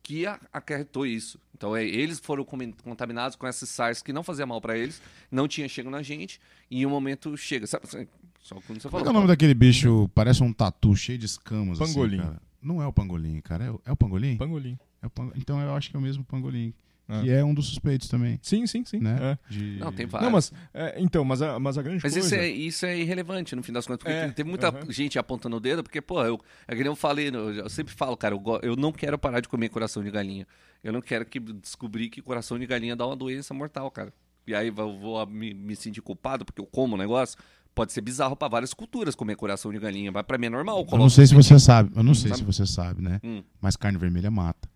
que 0.01 0.25
a- 0.25 0.39
acarretou 0.51 1.05
isso. 1.05 1.39
Então, 1.55 1.75
é, 1.75 1.84
eles 1.85 2.19
foram 2.19 2.45
contaminados 2.84 3.35
com 3.38 3.47
esses 3.47 3.69
SARS 3.69 4.01
que 4.01 4.11
não 4.13 4.21
fazia 4.23 4.45
mal 4.45 4.59
para 4.61 4.77
eles, 4.77 5.01
não 5.31 5.47
tinha 5.47 5.67
chego 5.67 5.89
na 5.89 6.01
gente, 6.03 6.39
e 6.69 6.81
em 6.81 6.85
um 6.85 6.89
momento 6.89 7.35
chega. 7.38 7.65
Sabe, 7.65 7.85
assim, 7.88 8.07
só 8.41 8.55
quando 8.55 8.81
você 8.81 8.89
Qual 8.89 8.99
falou. 8.99 9.07
é 9.07 9.09
o 9.09 9.13
nome 9.13 9.27
daquele 9.27 9.53
bicho? 9.53 10.09
Parece 10.13 10.43
um 10.43 10.51
tatu 10.51 10.93
cheio 10.95 11.17
de 11.17 11.25
escamas. 11.25 11.80
assim, 11.81 11.93
Pangolim. 11.93 12.17
cara? 12.17 12.41
Não 12.61 12.81
é 12.81 12.88
o 12.88 12.91
pangolim, 12.93 13.39
cara. 13.41 13.63
É 13.65 13.71
o, 13.71 13.81
é 13.85 13.91
o 13.91 13.95
pangolim? 13.95 14.35
Pangolim. 14.38 14.77
É 15.01 15.07
o 15.07 15.09
pan- 15.09 15.31
Então 15.35 15.61
eu 15.61 15.73
acho 15.73 15.89
que 15.89 15.95
é 15.95 15.99
o 15.99 16.01
mesmo 16.01 16.23
pangolim. 16.25 16.73
Ah. 17.14 17.22
Que 17.22 17.30
é 17.31 17.44
um 17.44 17.53
dos 17.53 17.68
suspeitos 17.68 18.07
também. 18.07 18.40
Sim, 18.41 18.65
sim, 18.68 18.84
sim. 18.85 18.99
Né? 18.99 19.18
É. 19.22 19.53
De... 19.53 19.77
Não, 19.77 19.91
tem 19.91 20.06
vários. 20.06 20.26
Não, 20.26 20.31
mas. 20.31 20.52
é, 20.73 20.95
então, 21.02 21.23
mas 21.23 21.41
a, 21.41 21.60
mas 21.60 21.77
a 21.77 21.81
grande 21.81 22.02
Mas 22.03 22.14
coisa. 22.14 22.27
isso 22.27 22.35
é, 22.35 22.48
isso 22.49 22.85
é 22.85 22.98
irrelevante, 22.98 23.56
no 23.56 23.61
fim 23.64 23.72
das 23.72 23.85
contas, 23.85 23.99
porque 24.03 24.11
É, 24.14 24.23
tem- 24.26 24.31
teve 24.34 24.49
muita 24.49 24.72
gente 24.90 24.94
gente 25.03 25.19
apontando 25.19 25.57
o 25.57 25.60
dedo, 25.60 25.84
porque, 25.84 26.02
pô, 26.02 26.23
eu, 26.23 26.40
é 26.68 26.72
que 26.76 26.80
nem 26.81 26.88
eu 26.88 26.95
falei, 26.95 27.27
eu, 27.30 27.53
eu 27.53 27.69
sempre 27.69 27.94
falo, 27.94 28.15
cara, 28.18 28.34
eu, 28.34 28.40
go- 28.40 28.60
eu 28.64 28.76
não 28.76 28.91
quero 28.91 29.18
parar 29.18 29.40
de 29.41 29.48
comer 29.49 29.69
coração 29.69 30.03
de 30.03 30.10
galinha. 30.10 30.48
Eu 30.84 30.91
não 30.94 31.02
quero 31.02 31.26
que 31.26 31.40
descobrir 31.40 32.10
que 32.10 32.22
coração 32.22 32.57
de 32.57 32.65
galinha 32.65 32.95
dá 32.95 33.06
uma 33.06 33.15
doença 33.15 33.53
mortal, 33.53 33.90
cara. 33.91 34.14
E 34.48 34.53
aí 34.56 34.68
eu 34.68 34.73
vou 34.99 35.26
me, 35.27 35.53
me 35.53 35.76
sentir 35.76 36.02
culpado 36.02 36.44
porque 36.45 36.60
eu 36.60 36.65
como 36.65 36.95
o 36.95 36.98
negócio. 36.98 37.38
pode 37.73 37.91
ser 37.94 38.02
bizarro 38.02 38.35
pra 38.35 38.48
várias 38.48 38.73
culturas 38.73 39.15
comer 39.15 39.35
coração 39.35 39.72
de 39.72 39.80
galinha. 39.80 40.11
Mas 40.11 40.23
pra 40.23 40.38
mim 40.38 40.48
é 40.48 40.49
normal. 40.49 40.85
Eu 40.91 40.98
não 40.98 41.10
sei 41.10 41.26
se 41.26 41.34
você 41.34 41.57
sabe, 41.60 41.91
eu 41.95 42.03
não 42.03 42.14
sei 42.14 42.30
Sabe? 42.30 42.40
se 42.41 42.45
você 42.45 42.65
sabe, 42.65 43.02
né? 43.02 43.19
Hum. 43.23 43.41
Mas 43.61 43.76
carne 43.76 43.98
vermelha 43.98 44.30
mata. 44.30 44.69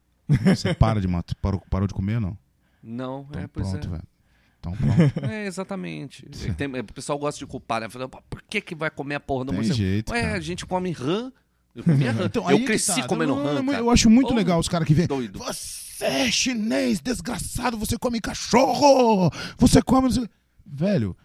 Você 0.46 0.74
para 0.74 1.00
de 1.02 1.08
matar. 1.08 1.36
Parou, 1.36 1.62
parou 1.70 1.88
de 1.88 1.94
comer 1.94 2.20
não? 2.20 2.38
Não, 2.84 3.26
Então 3.30 3.42
é, 3.42 3.48
pois 3.48 3.70
pronto, 3.70 3.88
é. 3.88 3.92
velho. 3.92 4.04
Então 4.60 4.74
pronto. 4.74 5.26
É, 5.32 5.46
exatamente. 5.46 6.26
Tem- 6.58 6.68
o 6.80 6.84
pessoal 6.94 7.18
gosta 7.20 7.38
de 7.40 7.46
culpar, 7.46 7.82
né? 7.82 7.88
"Pô, 7.90 8.22
por 8.30 8.42
que, 8.44 8.60
que 8.62 8.76
vai 8.76 8.90
comer 8.90 9.16
a 9.16 9.20
porra 9.20 9.46
do 9.46 9.54
morcego? 9.54 9.76
jeito, 9.76 10.12
Ué, 10.12 10.22
cara. 10.22 10.38
a 10.38 10.40
gente 10.40 10.66
come 10.66 10.92
rã. 10.92 11.32
Eu 11.76 11.84
comia 11.84 12.12
rã. 12.12 12.26
Então, 12.26 12.50
eu 12.50 12.64
cresci 12.66 13.02
tá. 13.02 13.08
comendo 13.08 13.36
Não, 13.36 13.44
rã. 13.44 13.54
não, 13.56 13.66
cara. 13.66 13.78
Eu 13.80 13.90
acho 13.92 14.10
muito 14.10 14.32
Ô, 14.34 14.36
legal 14.36 14.60
os 14.60 14.68
caras 14.68 14.88
que 14.88 14.94
vêm. 14.94 15.06
Doido. 15.08 15.38
Você 15.40 16.06
é 16.06 16.32
chinês, 16.32 17.00
desgraçado, 17.00 17.78
você 17.78 17.98
come 17.98 18.20
cachorro! 18.22 19.32
Você 19.58 19.82
come. 19.82 20.04
não 20.08 20.12
sei-" 20.12 20.30
Velho, 20.66 21.16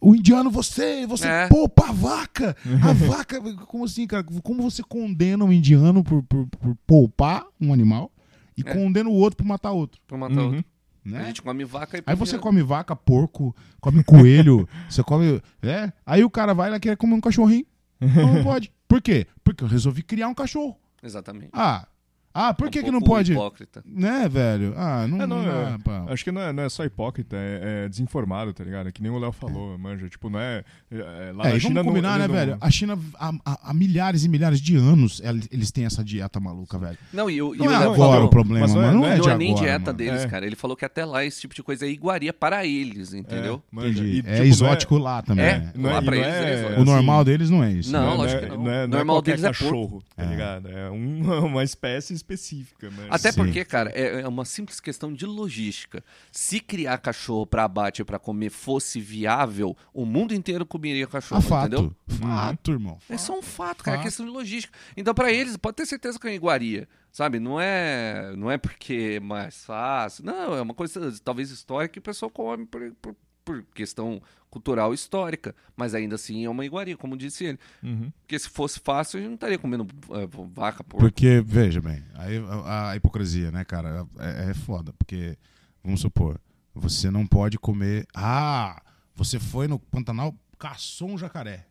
o 0.00 0.14
indiano, 0.14 0.50
você, 0.50 1.06
você 1.06 1.26
É. 1.26 1.48
poupa 1.48 1.88
a 1.88 1.92
vaca! 1.92 2.56
A 2.82 2.92
vaca. 2.92 3.40
Como 3.66 3.84
assim, 3.84 4.06
cara? 4.06 4.22
Como 4.42 4.62
você 4.62 4.82
condena 4.82 5.44
um 5.44 5.52
indiano 5.52 6.02
por, 6.04 6.22
por, 6.24 6.46
por 6.46 6.76
poupar 6.86 7.44
um 7.60 7.72
animal 7.72 8.10
e 8.56 8.62
É. 8.64 8.72
condena 8.74 9.08
o 9.08 9.12
outro 9.14 9.36
por 9.38 9.44
matar 9.46 9.72
outro? 9.72 10.00
Pra 10.06 10.16
matar 10.18 10.38
Uhum. 10.40 10.46
outro. 10.56 10.64
A 11.04 11.08
Né? 11.08 11.24
gente 11.26 11.42
come 11.42 11.64
vaca 11.64 11.98
e 11.98 12.02
Aí 12.06 12.14
você 12.14 12.38
come... 12.38 12.60
come 12.60 12.62
vaca, 12.62 12.94
porco, 12.94 13.54
come 13.80 14.04
coelho, 14.04 14.68
você 14.88 15.02
come. 15.02 15.42
É? 15.60 15.92
Aí 16.06 16.22
o 16.24 16.30
cara 16.30 16.54
vai 16.54 16.70
lá 16.70 16.76
e 16.76 16.80
quer 16.80 16.96
comer 16.96 17.14
um 17.14 17.20
cachorrinho. 17.20 17.66
Não, 18.00 18.08
não 18.34 18.44
pode. 18.44 18.72
Por 18.86 19.00
quê? 19.02 19.26
Porque 19.42 19.64
eu 19.64 19.68
resolvi 19.68 20.02
criar 20.02 20.28
um 20.28 20.34
cachorro. 20.34 20.76
Exatamente. 21.02 21.50
Ah. 21.52 21.86
Ah, 22.34 22.54
por 22.54 22.64
É 22.64 22.68
um 22.68 22.70
que, 22.70 22.82
que 22.82 22.90
não 22.90 23.00
pode? 23.00 23.32
hipócrita. 23.32 23.82
Né, 23.86 24.28
velho? 24.28 24.72
Ah, 24.76 25.06
não, 25.06 25.22
É, 25.22 25.26
não, 25.26 25.42
não 25.42 25.74
é- 25.74 25.78
pra- 25.78 26.04
Acho 26.08 26.24
que 26.24 26.32
não 26.32 26.40
é, 26.40 26.52
não 26.52 26.62
é 26.62 26.68
só 26.68 26.84
hipócrita, 26.84 27.36
é, 27.36 27.84
é 27.84 27.88
desinformado, 27.88 28.52
tá 28.54 28.64
ligado? 28.64 28.88
É 28.88 28.92
que 28.92 29.02
nem 29.02 29.10
o 29.10 29.18
Léo 29.18 29.32
falou, 29.32 29.76
manja. 29.78 30.08
Tipo, 30.08 30.30
não 30.30 30.38
é. 30.40 30.64
é, 30.90 31.32
lá 31.34 31.46
É, 31.46 31.50
na 31.50 31.56
e 31.56 31.60
China 31.60 31.74
vamos 31.82 31.88
combinar, 31.90 32.12
não, 32.12 32.18
né, 32.18 32.26
não- 32.28 32.34
velho? 32.34 32.58
A 32.60 32.70
China, 32.70 32.98
há, 33.18 33.74
milhares 33.74 34.24
e 34.24 34.28
milhares 34.28 34.60
de 34.60 34.76
anos, 34.76 35.20
el- 35.24 35.40
eles 35.50 35.70
têm 35.70 35.84
essa 35.84 36.02
dieta 36.04 36.38
maluca, 36.40 36.78
velho. 36.78 36.98
Não, 37.12 37.28
e, 37.30 37.40
o- 37.42 37.54
e 37.54 37.58
Não 37.58 37.66
o 37.66 37.70
é 37.70 37.74
agora 37.76 37.96
falou- 37.96 38.24
o 38.24 38.28
problema, 38.28 38.60
mas 38.60 38.74
não 38.74 38.82
é- 38.82 38.86
mano. 38.86 38.94
Não 38.94 39.00
não 39.02 39.08
é, 39.08 39.12
é- 39.12 39.14
de 39.14 39.20
Não 39.20 39.28
é 39.28 39.32
agora, 39.32 39.38
nem 39.44 39.54
dieta 39.54 39.78
mano. 39.86 39.98
deles, 39.98 40.20
É. 40.24 40.28
cara. 40.28 40.46
Ele 40.46 40.56
falou 40.56 40.76
que 40.76 40.84
até 40.84 41.04
lá 41.04 41.24
esse 41.24 41.40
tipo 41.40 41.54
de 41.54 41.62
coisa 41.62 41.84
é 41.86 41.88
iguaria 41.90 42.32
para 42.32 42.64
eles, 42.66 43.12
entendeu? 43.14 43.62
É, 43.72 43.74
manja. 43.76 44.04
E, 44.04 44.18
é 44.20 44.22
tipo, 44.22 44.42
exótico 44.44 44.98
lá 44.98 45.22
também. 45.22 45.44
É. 45.44 45.58
né? 45.58 45.72
É, 45.74 45.80
Lá 45.92 46.00
e 46.00 46.04
pra 46.04 46.16
eles, 46.16 46.26
é, 46.28 46.66
O 46.70 46.72
assim, 46.76 46.84
normal 46.84 47.24
deles 47.24 47.50
não 47.50 47.62
é 47.64 47.72
isso. 47.72 47.92
Não, 47.92 48.10
né? 48.10 48.14
lógico 48.16 48.44
é, 48.44 48.48
que 48.48 48.56
não. 48.56 48.70
É, 48.70 48.84
O 48.84 48.88
normal 48.88 49.22
deles 49.22 49.44
é 49.44 49.46
cachorro, 49.48 50.02
tá 50.16 50.22
É. 50.22 50.26
ligado? 50.26 50.68
É 50.68 50.90
um- 50.90 51.22
uma 51.46 51.62
espécie 51.64 52.14
específica, 52.22 52.88
né? 52.90 53.08
Até 53.10 53.32
Sim. 53.32 53.42
porque, 53.44 53.64
cara, 53.64 53.90
é 53.94 54.22
é 54.22 54.28
uma 54.28 54.44
simples 54.44 54.80
questão 54.80 55.12
de 55.12 55.26
logística. 55.26 56.02
Se 56.30 56.60
criar 56.60 56.98
cachorro 56.98 57.46
pra 57.46 57.64
abate 57.64 58.04
pra 58.04 58.18
comer 58.18 58.50
fosse 58.50 59.00
viável, 59.00 59.76
o 59.92 60.04
mundo 60.06 60.32
inteiro 60.32 60.64
comeria 60.64 61.06
cachorro, 61.06 61.40
Ah, 61.44 61.48
fato. 61.48 61.66
entendeu? 61.74 61.96
Fato, 62.08 62.70
irmão. 62.72 62.98
É 63.08 63.18
só 63.18 63.38
um 63.38 63.42
fato, 63.42 63.82
cara, 63.84 63.96
é 63.96 63.98
Fato. 63.98 64.04
questão 64.06 64.24
de 64.26 64.32
logística. 64.32 64.76
Então, 64.96 65.12
pra 65.14 65.32
eles, 65.32 65.56
pode 65.56 65.76
ter 65.76 65.86
certeza 65.86 66.18
que 66.18 66.28
é 66.28 66.34
iguaria, 66.34 66.88
sabe? 67.10 67.38
Não 67.40 67.60
é, 67.60 68.32
não 68.36 68.50
é 68.50 68.56
porque 68.58 69.14
é 69.16 69.20
mais 69.20 69.64
fácil. 69.64 70.24
Não, 70.24 70.54
é 70.54 70.62
uma 70.62 70.74
coisa 70.74 71.12
talvez 71.24 71.50
histórica 71.50 71.92
que 71.94 71.98
o 71.98 72.02
pessoal 72.02 72.30
come 72.30 72.64
por, 72.66 72.92
por- 73.02 73.16
por 73.44 73.62
questão 73.74 74.22
cultural 74.52 74.92
histórica. 74.92 75.56
Mas 75.74 75.94
ainda 75.94 76.14
assim 76.16 76.44
é 76.44 76.50
uma 76.50 76.64
iguaria, 76.64 76.96
como 76.96 77.16
disse 77.16 77.44
ele. 77.44 77.58
Uhum. 77.82 78.12
Porque 78.20 78.38
se 78.38 78.48
fosse 78.50 78.78
fácil, 78.78 79.16
a 79.18 79.20
gente 79.20 79.28
não 79.30 79.34
estaria 79.36 79.58
comendo 79.58 79.86
é, 80.10 80.26
vaca, 80.52 80.84
porco. 80.84 80.98
Porque, 81.04 81.42
veja 81.44 81.80
bem, 81.80 82.04
aí 82.14 82.36
a, 82.66 82.90
a 82.90 82.96
hipocrisia, 82.96 83.50
né, 83.50 83.64
cara, 83.64 84.06
é, 84.18 84.50
é 84.50 84.54
foda. 84.54 84.92
Porque, 84.92 85.36
vamos 85.82 86.00
supor, 86.02 86.38
você 86.74 87.10
não 87.10 87.26
pode 87.26 87.58
comer. 87.58 88.06
Ah, 88.14 88.80
você 89.14 89.40
foi 89.40 89.66
no 89.66 89.78
Pantanal, 89.78 90.34
caçou 90.58 91.08
um 91.10 91.16
jacaré. 91.18 91.66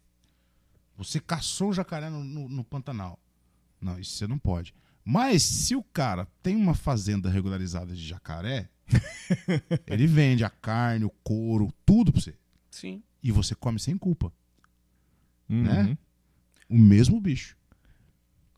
Você 0.98 1.20
caçou 1.20 1.70
um 1.70 1.74
jacaré 1.74 2.10
no, 2.10 2.24
no- 2.24 2.50
no 2.50 2.64
Pantanal. 2.64 3.18
Não, 3.80 4.00
isso 4.00 4.12
você 4.16 4.28
não 4.28 4.38
pode. 4.40 4.74
Mas 5.06 5.42
se 5.44 5.76
o 5.76 5.84
cara 5.84 6.28
tem 6.44 6.56
uma 6.56 6.74
fazenda 6.76 7.30
regularizada 7.30 7.94
de 7.96 8.06
jacaré, 8.08 8.70
ele 9.88 10.06
vende 10.06 10.44
a 10.44 10.50
carne, 10.50 11.06
o 11.06 11.10
couro, 11.24 11.72
tudo 11.86 12.12
pra 12.12 12.22
você. 12.22 12.36
Sim. 12.72 13.04
E 13.22 13.32
você 13.32 13.54
come 13.54 13.80
sem 13.80 13.98
culpa. 13.98 14.34
Uhum. 15.50 15.64
Né? 15.64 15.98
O 16.70 16.78
mesmo 16.78 17.20
bicho. 17.20 17.58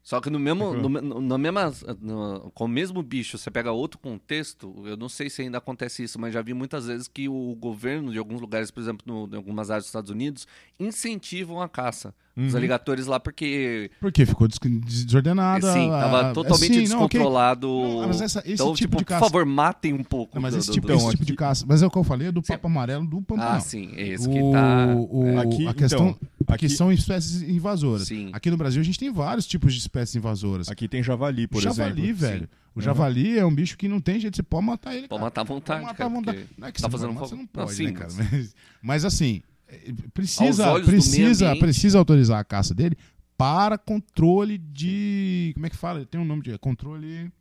Só 0.04 0.20
que 0.20 0.30
no 0.30 0.38
mesmo, 0.38 0.74
no, 0.74 0.90
no- 0.90 1.38
mesma, 1.38 1.72
no- 2.02 2.52
com 2.54 2.66
o 2.66 2.68
mesmo 2.68 3.02
bicho, 3.02 3.38
você 3.38 3.50
pega 3.50 3.72
outro 3.72 3.98
contexto, 3.98 4.84
eu 4.86 4.98
não 4.98 5.08
sei 5.08 5.30
se 5.30 5.42
ainda 5.44 5.60
acontece 5.60 6.04
isso, 6.04 6.20
mas 6.20 6.34
já 6.34 6.42
vi 6.42 6.54
muitas 6.54 6.88
vezes 6.88 7.08
que 7.08 7.30
o 7.30 7.56
governo 7.56 8.12
de 8.12 8.18
alguns 8.18 8.42
lugares, 8.42 8.70
por 8.70 8.82
exemplo, 8.82 9.02
no, 9.08 9.34
em 9.34 9.38
algumas 9.38 9.72
áreas 9.72 9.86
dos 9.86 9.90
Estados 9.90 10.12
Unidos, 10.12 10.46
incentivam 10.78 11.62
a 11.62 11.70
caça. 11.70 12.14
Os 12.36 12.52
Uhum. 12.54 12.58
aligatores 12.58 13.06
lá, 13.06 13.20
porque 13.20 13.92
Porque 14.02 14.26
ficou 14.26 14.48
des- 14.48 14.58
desordenada. 14.60 15.72
sim, 15.72 15.88
a- 15.92 16.00
tava 16.00 16.22
a- 16.22 16.34
totalmente 16.34 16.74
sim, 16.74 16.80
não, 16.92 17.06
descontrolado. 17.08 17.68
Não, 17.68 18.08
mas 18.08 18.22
essa- 18.22 18.40
esse 18.40 18.54
então, 18.54 18.74
tipo 18.74 18.78
tipo, 18.78 18.98
de 18.98 19.04
por 19.06 19.10
caça- 19.10 19.26
favor, 19.26 19.46
matem 19.46 19.94
um 19.94 20.04
pouco. 20.04 20.34
Não, 20.36 20.42
mas 20.42 20.56
esse 20.56 20.66
do- 20.68 20.74
tipo, 20.74 20.88
do- 20.88 20.94
esse 20.94 21.10
tipo 21.12 21.26
de 21.26 21.36
caça. 21.36 21.64
Mas 21.68 21.84
é 21.84 21.86
o 21.86 21.92
que 21.92 21.98
eu 21.98 22.04
falei 22.04 22.32
do 22.32 22.42
papo 22.42 22.66
amarelo 22.66 23.06
do 23.06 23.22
Pantanal. 23.22 23.54
Ah, 23.58 23.60
sim, 23.60 23.92
é 23.96 24.08
esse 24.08 24.28
que 24.28 24.40
o, 24.42 24.52
tá. 24.52 24.96
o- 24.98 25.40
Aqui, 25.42 25.68
a 25.68 25.74
questão 25.76 26.08
então, 26.10 26.30
aqui 26.48 26.66
aqui- 26.66 26.70
são 26.76 26.92
espécies 26.92 27.42
invasoras. 27.42 28.08
Sim. 28.08 28.30
Aqui 28.34 28.50
no 28.52 28.58
Brasil 28.58 28.82
a 28.82 28.84
gente 28.84 29.00
tem 29.00 29.12
vários 29.12 29.46
tipos 29.46 29.74
de 29.74 29.80
espécies 29.80 30.16
invasoras. 30.16 30.70
Aqui 30.70 30.88
tem 30.88 31.02
javali, 31.04 31.48
por 31.48 31.62
javali, 31.62 32.02
exemplo. 32.10 32.16
velho. 32.18 32.50
O 32.76 32.82
javali 32.82 33.38
é 33.38 33.46
um 33.46 33.54
bicho 33.54 33.78
que 33.78 33.88
não 33.88 34.00
tem 34.02 34.20
jeito, 34.20 34.36
você 34.36 34.44
pode 34.44 34.66
matar 34.66 34.94
ele. 34.96 35.08
Pode 35.08 35.20
cara. 35.20 35.22
matar 35.22 35.42
à 35.42 35.44
vontade, 35.44 35.80
Pode 35.82 35.92
matar 35.94 36.06
à 36.06 36.10
vontade. 36.10 36.38
porque 36.40 36.54
Não 36.62 36.68
é 36.68 36.72
que 36.72 36.82
tá 36.82 36.88
você 36.88 36.92
fazendo 36.92 37.08
pode, 37.14 37.18
um 37.18 37.22
mas 37.22 37.30
você 37.30 37.36
não 37.36 37.46
pode, 37.46 37.66
Não, 37.78 37.86
né, 37.86 37.90
sim, 37.90 37.94
cara? 37.94 38.12
mas- 38.32 38.56
Mas, 38.82 39.06
assim, 39.06 39.42
é, 39.68 39.92
precisa, 40.14 40.80
precisa, 40.82 41.46
ambiente. 41.48 41.60
precisa 41.60 41.98
autorizar 42.00 42.40
a 42.40 42.44
caça 42.44 42.74
dele 42.74 42.98
para 43.38 43.78
controle 43.78 44.58
de. 44.58 45.52
Como 45.54 45.66
é 45.66 45.70
que 45.70 45.76
fala? 45.78 46.06
Tem 46.06 46.20
um 46.20 46.26
nome 46.26 46.42
de. 46.42 46.52
é 46.52 46.58
Controle. 46.58 47.32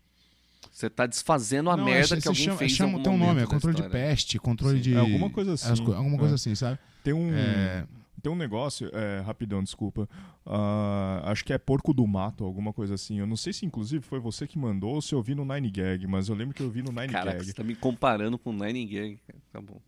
Você 0.70 0.88
tá 0.88 1.06
desfazendo 1.06 1.70
a 1.70 1.76
Não, 1.76 1.84
merda 1.84 2.14
é- 2.14 2.16
que 2.16 2.22
se 2.22 2.28
alguém 2.28 2.44
chama, 2.44 2.56
fez 2.56 2.72
chama, 2.72 2.92
algum 2.92 3.02
Tem 3.02 3.12
um 3.12 3.18
nome, 3.18 3.42
é 3.42 3.46
controle 3.46 3.76
de 3.76 3.88
peste, 3.88 4.38
controle 4.38 4.76
Sim. 4.78 4.82
de. 4.82 4.94
É 4.94 4.98
alguma 4.98 5.28
coisa 5.30 5.52
as 5.52 5.64
assim. 5.66 5.82
alguma 5.92 6.16
coisa 6.18 6.34
É. 6.34 6.36
assim, 6.36 6.54
sabe? 6.54 6.78
Tem 7.04 7.12
um, 7.12 7.30
É, 7.32 7.84
tem 8.22 8.30
um 8.32 8.36
negócio, 8.36 8.88
é, 8.94 9.20
rapidão, 9.20 9.62
desculpa. 9.62 10.08
Ah, 10.46 11.22
acho 11.26 11.44
que 11.44 11.52
é 11.52 11.58
porco 11.58 11.92
do 11.92 12.06
mato, 12.06 12.44
alguma 12.44 12.72
coisa 12.72 12.94
assim. 12.94 13.18
Eu 13.18 13.26
não 13.26 13.36
sei 13.36 13.52
se 13.52 13.66
inclusive 13.66 14.04
foi 14.04 14.20
você 14.20 14.46
que 14.46 14.58
mandou 14.58 14.94
ou 14.94 15.02
se 15.02 15.14
eu 15.14 15.22
vi 15.22 15.34
no 15.34 15.44
Nine 15.44 15.70
Gag, 15.70 16.06
mas 16.06 16.28
eu 16.28 16.34
lembro 16.34 16.54
que 16.54 16.62
eu 16.62 16.70
vi 16.70 16.82
no 16.82 16.92
Nine 16.92 17.08
Caraca, 17.12 17.38
Gag. 17.38 17.46
você 17.46 17.52
tá 17.52 17.64
me 17.64 17.74
comparando 17.74 18.38
com 18.38 18.52
Nine 18.52 18.86
Gag. 18.86 19.18
Tá 19.52 19.60
bom. 19.60 19.80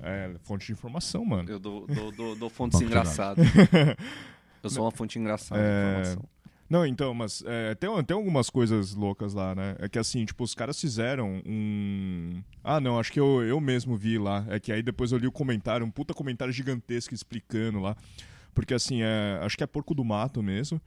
É, 0.00 0.34
fonte 0.44 0.66
de 0.66 0.72
informação, 0.72 1.24
mano. 1.24 1.48
Eu 1.48 1.58
dou, 1.58 1.86
dou, 1.86 2.12
dou, 2.12 2.36
dou 2.36 2.50
fontes 2.50 2.80
engraçadas. 2.80 3.46
Eu 4.62 4.70
sou 4.70 4.84
uma 4.84 4.90
fonte 4.90 5.18
engraçada 5.18 5.60
de 5.60 5.66
É, 5.68 5.90
informação. 6.00 6.24
Não, 6.68 6.84
então, 6.84 7.14
mas 7.14 7.42
é, 7.46 7.74
tem, 7.74 7.88
tem 8.04 8.14
algumas 8.14 8.50
coisas 8.50 8.94
loucas 8.94 9.32
lá, 9.32 9.54
né? 9.54 9.74
É 9.78 9.88
que 9.88 9.98
assim, 9.98 10.24
tipo, 10.24 10.44
os 10.44 10.54
caras 10.54 10.78
fizeram 10.78 11.40
um. 11.46 12.42
Ah, 12.62 12.78
não, 12.78 12.98
acho 12.98 13.10
que 13.10 13.18
eu, 13.18 13.42
eu 13.42 13.58
mesmo 13.60 13.96
vi 13.96 14.18
lá. 14.18 14.44
É 14.48 14.60
que 14.60 14.70
aí 14.70 14.82
depois 14.82 15.10
eu 15.10 15.18
li 15.18 15.26
o 15.26 15.32
comentário, 15.32 15.86
um 15.86 15.90
puta 15.90 16.12
comentário 16.12 16.52
gigantesco 16.52 17.14
explicando 17.14 17.80
lá. 17.80 17.96
Porque 18.54 18.74
assim, 18.74 19.02
é, 19.02 19.38
acho 19.42 19.56
que 19.56 19.64
é 19.64 19.66
porco 19.66 19.94
do 19.94 20.04
mato 20.04 20.42
mesmo. 20.42 20.80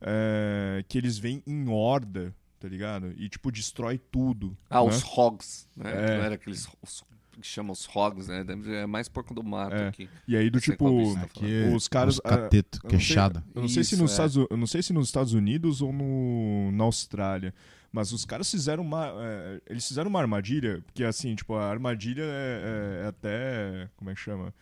é, 0.00 0.84
que 0.86 0.98
eles 0.98 1.18
vêm 1.18 1.42
em 1.46 1.68
horda, 1.68 2.34
tá 2.60 2.68
ligado? 2.68 3.12
E 3.16 3.28
tipo, 3.28 3.50
destrói 3.50 3.98
tudo. 3.98 4.56
Ah, 4.68 4.82
né? 4.82 4.88
os 4.90 5.02
hogs, 5.02 5.66
né? 5.76 5.90
É. 5.90 6.16
Não 6.18 6.24
era 6.24 6.34
aqueles 6.34 6.68
os, 6.82 7.02
que 7.40 7.46
chamam 7.46 7.72
os 7.72 7.86
hogs, 7.86 8.28
né? 8.28 8.44
É 8.82 8.86
mais 8.86 9.08
porco 9.08 9.34
do 9.34 9.42
mato 9.42 9.74
É. 9.74 9.88
aqui. 9.88 10.08
E 10.26 10.36
aí 10.36 10.48
do 10.50 10.60
tipo. 10.60 11.14
tá 11.14 11.22
aqui, 11.22 11.72
Os 11.74 11.88
caras, 11.88 12.14
Os 12.14 12.20
cateto, 12.20 12.78
Eu 12.78 12.82
não 12.84 12.90
sei- 12.90 12.98
queixada. 12.98 13.44
Eu 13.54 13.62
não, 13.62 13.68
sei 13.68 13.84
se 13.84 13.94
Isso, 13.94 14.02
nos 14.02 14.10
é. 14.10 14.14
Estados, 14.14 14.36
eu 14.50 14.56
não 14.56 14.66
sei 14.66 14.82
se 14.82 14.92
nos 14.92 15.06
Estados 15.08 15.32
Unidos 15.34 15.82
ou 15.82 15.92
no, 15.92 16.70
na 16.72 16.84
Austrália. 16.84 17.52
Mas 17.92 18.10
os 18.12 18.24
caras 18.24 18.50
fizeram 18.50 18.82
uma. 18.82 19.06
é, 19.18 19.60
eles 19.70 19.86
fizeram 19.86 20.10
uma 20.10 20.20
armadilha, 20.20 20.82
porque 20.84 21.04
assim, 21.04 21.34
tipo, 21.36 21.54
a 21.54 21.70
armadilha 21.70 22.22
é, 22.24 23.00
é- 23.02 23.04
é 23.04 23.06
até. 23.08 23.88
Como 23.96 24.10
é 24.10 24.14
que 24.14 24.20
chama? 24.20 24.52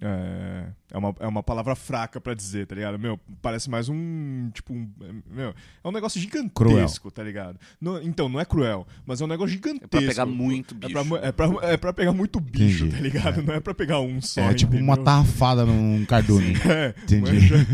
É, 0.00 0.06
é, 0.06 0.66
é 0.92 0.98
uma, 0.98 1.14
é 1.20 1.26
uma 1.26 1.42
palavra 1.42 1.74
fraca 1.74 2.20
pra 2.20 2.34
dizer, 2.34 2.66
tá 2.66 2.74
ligado? 2.74 2.98
Meu, 2.98 3.18
parece 3.42 3.68
mais 3.70 3.88
um. 3.88 4.50
Tipo, 4.52 4.72
um. 4.72 4.88
é, 5.02 5.12
Meu, 5.34 5.48
é 5.84 5.88
um 5.88 5.92
negócio 5.92 6.20
gigantesco, 6.20 7.10
tá 7.10 7.22
ligado? 7.22 7.58
Não- 7.80 8.00
então, 8.02 8.28
não 8.28 8.40
é 8.40 8.44
cruel, 8.44 8.86
mas 9.06 9.20
é 9.20 9.24
um 9.24 9.28
negócio 9.28 9.52
gigantesco. 9.52 9.84
É 9.86 9.88
pra 9.88 10.00
pegar 10.00 10.26
muito 10.26 10.74
É 10.74 10.78
bicho. 10.78 10.92
pra, 10.92 11.04
mu- 11.04 11.16
é, 11.18 11.32
pra, 11.32 11.46
é 11.62 11.76
pra 11.76 11.92
pegar 11.92 12.12
muito 12.12 12.40
bicho, 12.40 12.84
Entendi. 12.86 12.96
tá 12.96 13.02
ligado? 13.02 13.42
Não 13.42 13.54
é 13.54 13.60
pra 13.60 13.74
pegar 13.74 14.00
um 14.00 14.20
só. 14.20 14.40
É 14.42 14.54
tipo 14.54 14.72
uma 14.72 14.94
entendeu? 14.94 15.04
tarrafada 15.04 15.64
num 15.64 16.04
cardume. 16.06 16.54
É, 16.68 16.94
Entendi. 17.04 17.32
manja. 17.32 17.66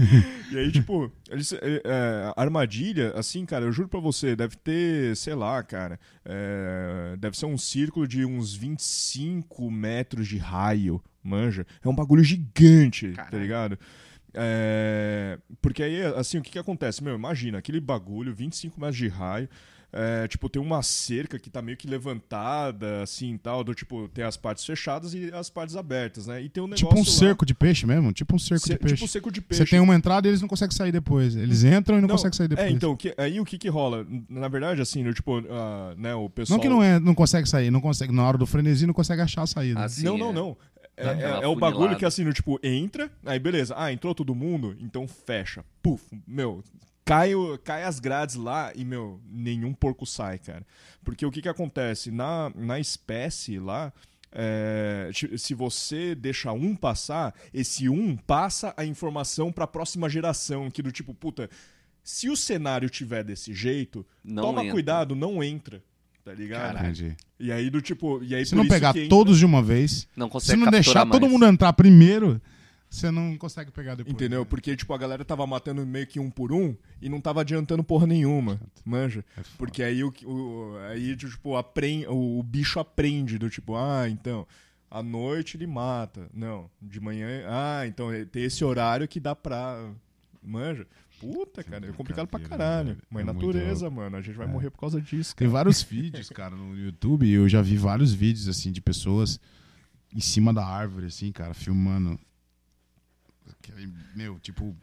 E 0.55 0.59
aí, 0.59 0.71
tipo, 0.73 1.11
eles, 1.29 1.53
é, 1.53 1.59
é, 1.85 2.33
armadilha, 2.37 3.13
assim, 3.17 3.45
cara, 3.45 3.65
eu 3.65 3.73
juro 3.73 3.89
pra 3.89 3.99
você, 4.01 4.37
deve 4.37 4.57
ter, 4.57 5.17
sei 5.17 5.35
lá, 5.35 5.63
cara, 5.63 5.99
é, 6.25 7.17
deve 7.19 7.37
ser 7.37 7.47
um 7.47 7.59
círculo 7.59 8.07
de 8.07 8.25
uns 8.25 8.55
25 8.55 9.71
metros 9.71 10.29
de 10.29 10.39
raio, 10.39 11.03
manja. 11.23 11.67
É 11.85 11.89
um 11.89 11.95
bagulho 11.95 12.23
gigante, 12.23 13.09
tá 13.13 13.25
Caralho. 13.25 13.43
ligado? 13.43 13.79
É, 14.33 15.39
porque 15.63 15.83
aí, 15.83 16.03
assim, 16.17 16.39
o 16.39 16.43
que, 16.43 16.51
que 16.51 16.59
acontece? 16.59 17.03
Meu, 17.03 17.15
imagina, 17.15 17.59
aquele 17.59 17.81
bagulho, 17.81 18.35
25 18.35 18.81
metros 18.81 18.97
de 18.97 19.09
raio, 19.09 19.49
é, 19.97 20.27
tipo, 20.27 20.49
tem 20.49 20.61
uma 20.61 20.83
cerca 20.83 21.39
que 21.39 21.49
tá 21.49 21.63
meio 21.63 21.77
que 21.79 21.87
levantada, 21.87 23.03
assim, 23.03 23.39
tal, 23.39 23.63
do 23.63 23.73
tipo, 23.75 24.09
tem 24.09 24.25
as 24.25 24.37
partes 24.37 24.65
fechadas 24.65 25.15
e 25.15 25.31
as 25.33 25.49
partes 25.49 25.77
abertas, 25.77 26.27
né? 26.27 26.43
E 26.43 26.49
tem 26.49 26.63
um 26.63 26.67
negócio 26.67 26.87
Tipo 26.89 26.99
um 26.99 27.05
lá- 27.05 27.19
cerco 27.19 27.47
de 27.47 27.55
peixe 27.55 27.87
mesmo? 27.87 28.13
Tipo 28.13 28.35
um 28.35 28.39
cerco 28.39 28.67
ce- 28.67 28.73
de 28.73 28.79
peixe. 28.79 28.95
Tipo 28.97 29.09
cerco 29.09 29.31
de 29.31 29.41
peixe. 29.41 29.65
Você 29.65 29.71
tem 29.71 29.81
uma 29.81 29.95
entrada 29.95 30.27
e 30.27 30.31
eles 30.31 30.41
não 30.41 30.49
conseguem 30.49 30.77
sair 30.77 30.91
depois. 30.93 31.37
Eles 31.37 31.63
entram 31.63 31.99
e 31.99 32.01
não, 32.01 32.09
conseguem 32.09 32.37
sair 32.37 32.49
depois. 32.49 32.67
É, 32.67 32.71
então, 32.71 32.97
que- 32.97 33.15
aí 33.17 33.39
o 33.41 33.45
que 33.45 33.57
que 33.57 33.69
rola? 33.69 34.07
Na 34.29 34.49
verdade, 34.49 34.81
assim, 34.83 35.03
no, 35.05 35.15
tipo, 35.15 35.39
ah, 35.51 35.95
né, 35.97 36.15
o 36.15 36.29
pessoal... 36.29 36.57
Não 36.59 36.63
que 36.63 36.69
não, 36.69 36.83
é, 36.83 36.99
não 36.99 37.15
consegue 37.15 37.49
sair, 37.49 37.71
não 37.71 37.81
consegue. 37.81 38.13
Na 38.13 38.27
hora 38.27 38.37
do 38.39 38.47
frenesi 38.47 38.87
não 38.87 38.95
consegue 38.95 39.23
achar 39.23 39.43
a 39.43 39.47
saída. 39.47 39.81
Ah, 39.85 39.89
sim, 39.89 40.05
não, 40.05 40.17
é. 40.17 40.19
não, 40.19 40.33
não. 40.33 40.57
É, 40.97 41.07
é- 41.07 41.41
é 41.43 41.47
o 41.49 41.57
bagulho 41.57 41.97
que 41.97 42.05
assim, 42.05 42.23
no, 42.25 42.33
tipo, 42.33 42.59
entra, 42.63 43.11
aí 43.27 43.39
beleza. 43.39 43.75
Ah, 43.77 43.93
entrou 43.93 44.15
todo 44.15 44.33
mundo, 44.35 44.77
então 44.81 45.07
fecha. 45.09 45.65
Puf, 45.83 46.03
meu, 46.27 46.63
cai, 47.05 47.35
o- 47.35 47.59
cai 47.59 47.85
as 47.85 47.99
grades 48.01 48.35
lá 48.37 48.73
e, 48.75 48.85
meu, 48.85 49.21
nenhum 49.31 49.73
porco 49.73 50.07
sai, 50.07 50.39
cara. 50.39 50.67
Porque 51.05 51.25
o 51.27 51.31
que 51.31 51.43
que 51.43 51.49
acontece? 51.49 52.11
Na, 52.11 52.51
na 52.55 52.79
espécie 52.81 53.59
lá, 53.59 53.93
é, 54.33 55.11
se 55.37 55.55
você 55.55 56.15
deixa 56.15 56.53
um 56.53 56.75
passar, 56.75 57.35
esse 57.53 57.89
um 57.89 58.17
passa 58.17 58.75
a 58.77 58.85
informação 58.85 59.53
pra 59.53 59.67
próxima 59.67 60.09
geração, 60.09 60.71
que 60.71 60.83
do 60.83 60.91
tipo, 60.91 61.15
puta, 61.15 61.49
se 62.03 62.29
o 62.29 62.37
cenário 62.37 62.91
tiver 62.91 63.23
desse 63.23 63.55
jeito, 63.55 64.05
Não 64.25 64.43
toma 64.43 64.61
entra. 64.63 64.73
cuidado, 64.73 65.15
não 65.15 65.43
entra. 65.43 65.83
Tá 66.25 66.33
ligado? 66.33 66.79
Entendi. 66.79 67.15
E 67.39 67.53
aí 67.53 67.69
do 67.69 67.83
tipo, 67.83 68.23
e 68.25 68.35
aí 68.35 68.45
Se 68.47 68.53
por 68.53 68.57
não 68.57 68.65
isso 68.65 68.73
pegar 68.73 68.93
que 68.95 69.01
entra- 69.01 69.11
todos 69.11 69.39
de 69.39 69.45
uma 69.45 69.63
vez, 69.63 70.09
Não 70.17 70.27
se 70.27 70.33
consegue 70.33 70.61
não 70.65 70.71
deixar 70.71 71.05
mais. 71.05 71.11
todo 71.21 71.31
mundo 71.31 71.45
entrar 71.45 71.71
primeiro, 71.75 72.41
você 72.95 73.11
não 73.11 73.37
consegue 73.37 73.71
pegar 73.71 73.95
depois. 73.95 74.15
Entendeu? 74.15 74.41
né? 74.41 74.47
Porque, 74.49 74.77
tipo, 74.77 74.93
a 74.95 74.99
galera 74.99 75.25
tava 75.25 75.47
matando 75.47 75.85
meio 75.87 76.07
que 76.07 76.21
um 76.21 76.31
por 76.31 76.53
um 76.53 76.77
e 77.01 77.09
não 77.09 77.21
tava 77.21 77.41
adiantando 77.41 77.83
porra 77.83 78.07
nenhuma, 78.07 78.61
manja? 78.85 79.25
É. 79.37 79.43
Porque 79.59 79.83
aí, 79.83 80.03
o, 80.05 80.13
o, 80.25 80.77
aí 80.91 81.17
tipo, 81.17 81.57
aprende, 81.57 82.07
o, 82.07 82.39
o 82.39 82.43
bicho 82.43 82.79
aprende 82.79 83.39
do 83.39 83.51
tipo, 83.51 83.77
ah, 83.77 84.09
então, 84.09 84.47
à 84.91 85.03
noite 85.03 85.57
ele 85.57 85.67
mata. 85.67 86.29
Não, 86.33 86.71
de 86.81 87.01
manhã, 87.01 87.45
ah, 87.49 87.87
então 87.87 88.13
é- 88.13 88.25
tem 88.25 88.45
esse 88.45 88.65
horário 88.65 89.09
que 89.09 89.19
dá 89.21 89.35
pra... 89.35 89.91
Manja? 90.43 90.87
Puta, 91.19 91.65
cara, 91.65 91.89
é 91.89 91.93
complicado 91.93 92.27
pra 92.27 92.39
brincadeira, 92.39 92.69
caralho. 92.71 92.89
velho. 92.91 93.03
Mas 93.11 93.23
É 93.27 93.33
muito 93.33 93.47
natureza, 93.47 93.89
mano, 93.89 94.17
a 94.17 94.21
gente 94.21 94.37
vai 94.37 94.47
morrer 94.47 94.69
por 94.71 94.79
causa 94.79 95.01
disso, 95.01 95.35
Tem 95.35 95.47
cara. 95.49 95.53
vários 95.65 95.81
vídeos, 95.83 96.29
cara, 96.29 96.55
no 96.55 96.77
YouTube. 96.77 97.27
Eu 97.31 97.49
já 97.49 97.63
vi 97.63 97.77
vários 97.79 98.13
vídeos, 98.13 98.47
assim, 98.47 98.71
de 98.71 98.81
pessoas 98.83 99.41
em 100.15 100.21
cima 100.21 100.53
da 100.53 100.65
árvore, 100.67 101.07
assim, 101.07 101.33
cara, 101.33 101.55
filmando. 101.55 102.19
Aquele, 103.73 103.93
Meu, 104.15 104.39
tipo, 104.39 104.77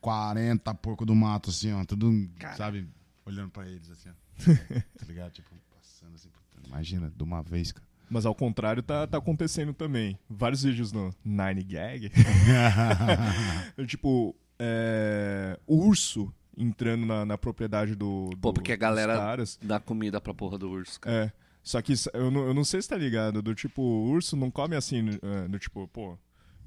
40 0.00 0.74
porco 0.74 1.04
do 1.04 1.14
mato, 1.14 1.50
assim, 1.50 1.72
ó. 1.72 1.84
Tudo, 1.84 2.28
sabe, 2.56 2.88
olhando 3.24 3.50
pra 3.50 3.66
eles, 3.66 3.90
assim, 3.90 4.08
ó. 4.10 4.12
tá 4.98 5.06
ligado? 5.06 5.32
Tipo, 5.32 5.50
passando 5.74 6.14
assim. 6.14 6.28
Imagina, 6.66 7.12
de 7.14 7.22
uma 7.22 7.42
vez, 7.42 7.72
cara. 7.72 7.86
Mas 8.08 8.24
ao 8.24 8.34
contrário, 8.34 8.82
tá, 8.82 9.06
tá 9.06 9.18
acontecendo 9.18 9.72
também. 9.72 10.18
Vários 10.28 10.62
vídeos 10.62 10.92
no 10.92 11.14
Nine 11.24 11.62
Gag. 11.62 12.10
tipo, 13.86 14.34
é, 14.58 15.58
urso 15.66 16.32
entrando 16.56 17.04
na, 17.04 17.26
na 17.26 17.36
propriedade 17.36 17.94
do, 17.94 18.30
do 18.30 18.38
Pô, 18.38 18.52
porque 18.52 18.72
a 18.72 18.76
galera 18.76 19.16
caras. 19.16 19.58
dá 19.60 19.78
comida 19.78 20.20
pra 20.20 20.32
porra 20.32 20.56
do 20.56 20.70
urso, 20.70 21.00
cara. 21.00 21.26
É. 21.26 21.32
Só 21.62 21.82
que 21.82 21.94
eu 22.14 22.30
não, 22.30 22.46
eu 22.46 22.54
não 22.54 22.64
sei 22.64 22.80
se 22.80 22.88
tá 22.88 22.96
ligado, 22.96 23.42
do 23.42 23.52
tipo, 23.54 23.82
o 23.82 24.08
urso 24.08 24.36
não 24.36 24.52
come 24.52 24.76
assim, 24.76 25.18
é, 25.20 25.48
do 25.48 25.58
tipo, 25.58 25.88
pô, 25.88 26.16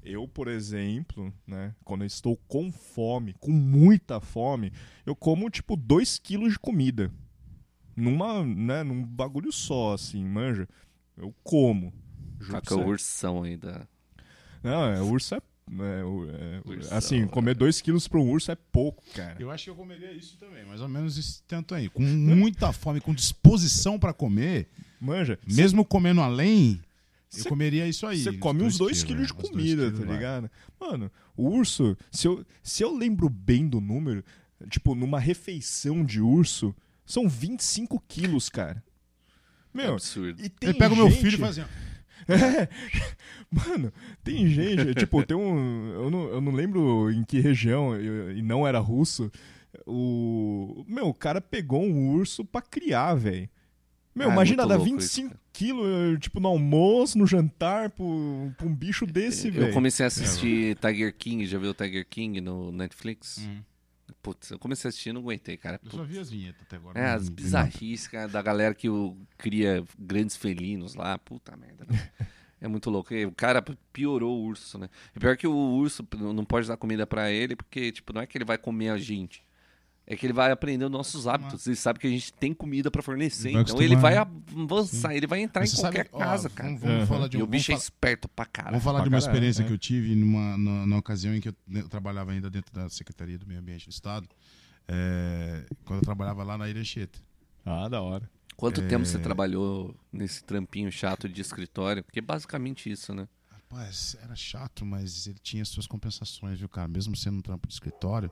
eu, 0.02 0.26
por 0.26 0.48
exemplo, 0.48 1.32
né, 1.46 1.74
quando 1.84 2.02
eu 2.02 2.06
estou 2.06 2.36
com 2.48 2.72
fome, 2.72 3.34
com 3.38 3.52
muita 3.52 4.20
fome, 4.20 4.72
eu 5.04 5.14
como, 5.14 5.50
tipo, 5.50 5.76
2 5.76 6.18
quilos 6.18 6.52
de 6.52 6.58
comida. 6.58 7.12
Numa, 7.94 8.44
né, 8.44 8.82
num 8.82 9.04
bagulho 9.04 9.52
só, 9.52 9.94
assim, 9.94 10.24
manja. 10.24 10.68
Eu 11.16 11.34
como. 11.42 11.92
Com 12.66 12.76
o 12.76 12.86
ursão 12.86 13.42
aí 13.42 13.56
da. 13.56 13.86
Não, 14.62 14.84
é, 14.86 15.00
urso 15.02 15.34
é. 15.34 15.38
é, 15.38 15.40
é, 16.00 16.68
Ursão, 16.68 16.96
assim, 16.96 17.26
comer 17.26 17.54
2 17.54 17.80
quilos 17.82 18.08
pra 18.08 18.18
um 18.18 18.30
urso 18.30 18.50
é 18.50 18.56
pouco, 18.56 19.02
cara. 19.14 19.36
Eu 19.38 19.50
acho 19.50 19.64
que 19.64 19.70
eu 19.70 19.74
comeria 19.74 20.12
isso 20.12 20.38
também, 20.38 20.64
mais 20.64 20.80
ou 20.80 20.88
menos 20.88 21.18
esse 21.18 21.42
tanto 21.42 21.74
aí. 21.74 21.90
Com 21.90 22.02
muita 22.02 22.72
fome, 22.72 23.00
com 23.00 23.12
disposição 23.12 23.98
pra 23.98 24.14
comer, 24.14 24.68
Manja. 24.98 25.38
mesmo 25.46 25.84
comendo 25.84 26.22
além, 26.22 26.80
eu 27.36 27.42
Cê- 27.44 27.48
comeria 27.48 27.86
isso 27.86 28.06
aí. 28.06 28.18
Você 28.22 28.32
come 28.38 28.62
uns 28.62 28.76
2 28.78 29.02
quilos 29.04 29.28
de 29.28 29.34
né? 29.34 29.40
Comida, 29.42 29.82
quilos 29.84 30.00
tá 30.00 30.04
vai. 30.06 30.16
ligado? 30.16 30.50
Mano, 30.80 31.10
o 31.36 31.48
urso, 31.50 31.96
se 32.10 32.26
eu, 32.26 32.44
se 32.62 32.82
eu 32.82 32.94
lembro 32.96 33.28
bem 33.28 33.68
do 33.68 33.80
número, 33.80 34.24
tipo, 34.68 34.94
numa 34.94 35.18
refeição 35.20 36.04
de 36.04 36.20
urso, 36.20 36.74
são 37.06 37.28
25 37.28 38.02
quilos, 38.08 38.48
cara. 38.48 38.82
Meu, 39.72 39.92
absurdo. 39.94 40.42
e 40.44 40.48
tem 40.48 40.70
Ele 40.70 40.78
pega 40.78 40.92
o 40.92 40.96
meu 40.96 41.08
gente- 41.10 41.20
filho 41.22 41.34
e 41.34 41.38
faz 41.38 41.58
assim, 41.58 41.68
ó. 41.68 41.90
É, 42.30 42.68
mano, 43.50 43.92
tem 44.22 44.46
gente, 44.46 44.94
tipo, 44.94 45.24
tem 45.24 45.36
um. 45.36 45.92
Eu 45.94 46.10
não, 46.10 46.24
eu 46.28 46.40
não 46.40 46.52
lembro 46.52 47.10
em 47.10 47.24
que 47.24 47.40
região, 47.40 47.94
eu- 47.96 48.36
e 48.36 48.42
não 48.42 48.66
era 48.66 48.78
russo. 48.78 49.30
O. 49.86 50.84
Meu, 50.86 51.08
o 51.08 51.14
cara 51.14 51.40
pegou 51.40 51.82
um 51.82 52.10
urso 52.10 52.44
pra 52.44 52.60
criar, 52.60 53.14
velho. 53.14 53.48
Meu, 54.14 54.28
Ah, 54.28 54.30
é 54.30 54.34
imagina 54.34 54.66
dar 54.66 54.74
louco 54.76 54.90
25 54.90 55.28
isso, 55.28 55.40
quilos, 55.52 56.18
tipo, 56.20 56.40
no 56.40 56.48
almoço, 56.48 57.16
no 57.18 57.26
jantar, 57.26 57.90
pra, 57.90 58.04
um- 58.04 58.52
um 58.62 58.74
bicho 58.74 59.06
desse, 59.06 59.50
velho. 59.50 59.68
Eu 59.68 59.72
comecei 59.72 60.04
a 60.04 60.08
assistir 60.08 60.76
Tiger 60.78 61.14
King, 61.16 61.46
já 61.46 61.58
viu 61.58 61.70
o 61.70 61.74
Tiger 61.74 62.06
King 62.08 62.40
no 62.40 62.72
Netflix? 62.72 63.38
Uhum. 63.38 63.62
Putz, 64.22 64.50
eu 64.50 64.58
comecei 64.58 64.88
a 64.88 64.90
assistir 64.90 65.10
e 65.10 65.12
não 65.12 65.20
aguentei, 65.22 65.56
cara. 65.56 65.80
Eu 65.84 65.90
só 65.92 66.02
vi 66.02 66.18
as 66.18 66.28
vinhetas 66.30 66.60
até 66.62 66.76
agora. 66.76 66.98
É, 66.98 67.10
as 67.12 67.28
bizarrices, 67.28 68.08
cara, 68.08 68.28
da 68.28 68.42
galera 68.42 68.74
que 68.74 68.88
cria 69.38 69.82
grandes 69.98 70.36
felinos 70.36 70.94
lá. 70.94 71.16
Puta 71.18 71.56
merda. 71.56 71.86
meu. 71.88 71.98
É 72.62 72.68
muito 72.68 72.90
louco. 72.90 73.14
E 73.14 73.24
O 73.24 73.32
cara 73.32 73.64
piorou 73.90 74.38
o 74.38 74.44
urso, 74.44 74.76
né? 74.76 74.90
E 75.16 75.18
pior 75.18 75.34
que 75.34 75.46
o 75.46 75.50
urso 75.54 76.06
não 76.18 76.44
pode 76.44 76.68
dar 76.68 76.76
comida 76.76 77.06
pra 77.06 77.30
ele, 77.30 77.56
porque, 77.56 77.90
tipo, 77.90 78.12
não 78.12 78.20
é 78.20 78.26
que 78.26 78.36
ele 78.36 78.44
vai 78.44 78.58
comer 78.58 78.90
a 78.90 78.98
gente. 78.98 79.42
É 80.12 80.16
que 80.16 80.26
ele 80.26 80.32
vai 80.32 80.50
aprender 80.50 80.84
os 80.84 80.90
nossos 80.90 81.28
hábitos. 81.28 81.66
Ele 81.68 81.76
sabe 81.76 82.00
que 82.00 82.06
a 82.06 82.10
gente 82.10 82.32
tem 82.32 82.52
comida 82.52 82.90
pra 82.90 83.00
fornecer. 83.00 83.52
Vai 83.52 83.62
então 83.62 83.80
ele 83.80 83.94
vai 83.94 84.16
acostumar, 84.16 84.64
avançar, 84.64 85.14
ele 85.14 85.26
vai 85.26 85.40
entrar 85.40 85.60
Mas 85.62 85.72
em 85.72 85.76
qualquer 85.80 86.06
sabe- 86.06 86.10
ó, 86.12 86.18
casa, 86.18 86.50
cara. 86.50 86.68
Vamos, 86.68 86.82
vamos 86.82 87.00
Uhum. 87.02 87.06
falar 87.06 87.28
de 87.28 87.36
E 87.36 87.40
um, 87.40 87.44
o 87.44 87.46
bicho 87.46 87.70
é 87.70 87.76
esperto 87.76 88.28
pra 88.28 88.44
cara. 88.44 88.70
vamos 88.70 88.82
falar 88.82 88.98
Pra 88.98 89.04
de 89.08 89.14
uma 89.14 89.20
caralho, 89.20 89.30
experiência 89.36 89.62
né? 89.62 89.68
que 89.68 89.72
eu 89.74 89.78
tive 89.78 90.16
numa, 90.16 90.58
na, 90.58 90.86
na 90.86 90.96
ocasião 90.98 91.32
em 91.32 91.40
que 91.40 91.50
eu, 91.50 91.54
né, 91.66 91.80
eu 91.82 91.88
trabalhava 91.88 92.32
ainda 92.32 92.50
dentro 92.50 92.74
da 92.74 92.88
Secretaria 92.90 93.38
do 93.38 93.46
Meio 93.46 93.60
Ambiente 93.60 93.86
do 93.86 93.92
Estado. 93.92 94.28
é, 94.88 95.64
quando 95.84 95.98
eu 96.00 96.04
trabalhava 96.04 96.42
lá 96.42 96.58
na 96.58 96.68
Ilha 96.68 96.80
Anchieta. 96.80 97.18
Ah, 97.64 97.88
da 97.88 98.00
hora. 98.00 98.28
Quanto 98.56 98.82
tempo 98.88 99.06
você 99.06 99.16
É. 99.16 99.20
trabalhou 99.20 99.94
nesse 100.12 100.42
trampinho 100.42 100.90
chato 100.90 101.28
de 101.28 101.40
escritório? 101.40 102.02
Porque 102.02 102.18
é 102.18 102.22
basicamente 102.22 102.90
isso, 102.90 103.14
né? 103.14 103.28
Rapaz, 103.48 104.16
era 104.20 104.34
chato, 104.34 104.84
mas 104.84 105.28
ele 105.28 105.38
tinha 105.40 105.64
suas 105.64 105.86
compensações, 105.86 106.58
viu, 106.58 106.68
cara? 106.68 106.88
Mesmo 106.88 107.14
sendo 107.14 107.38
um 107.38 107.40
trampo 107.40 107.68
de 107.68 107.74
escritório, 107.74 108.30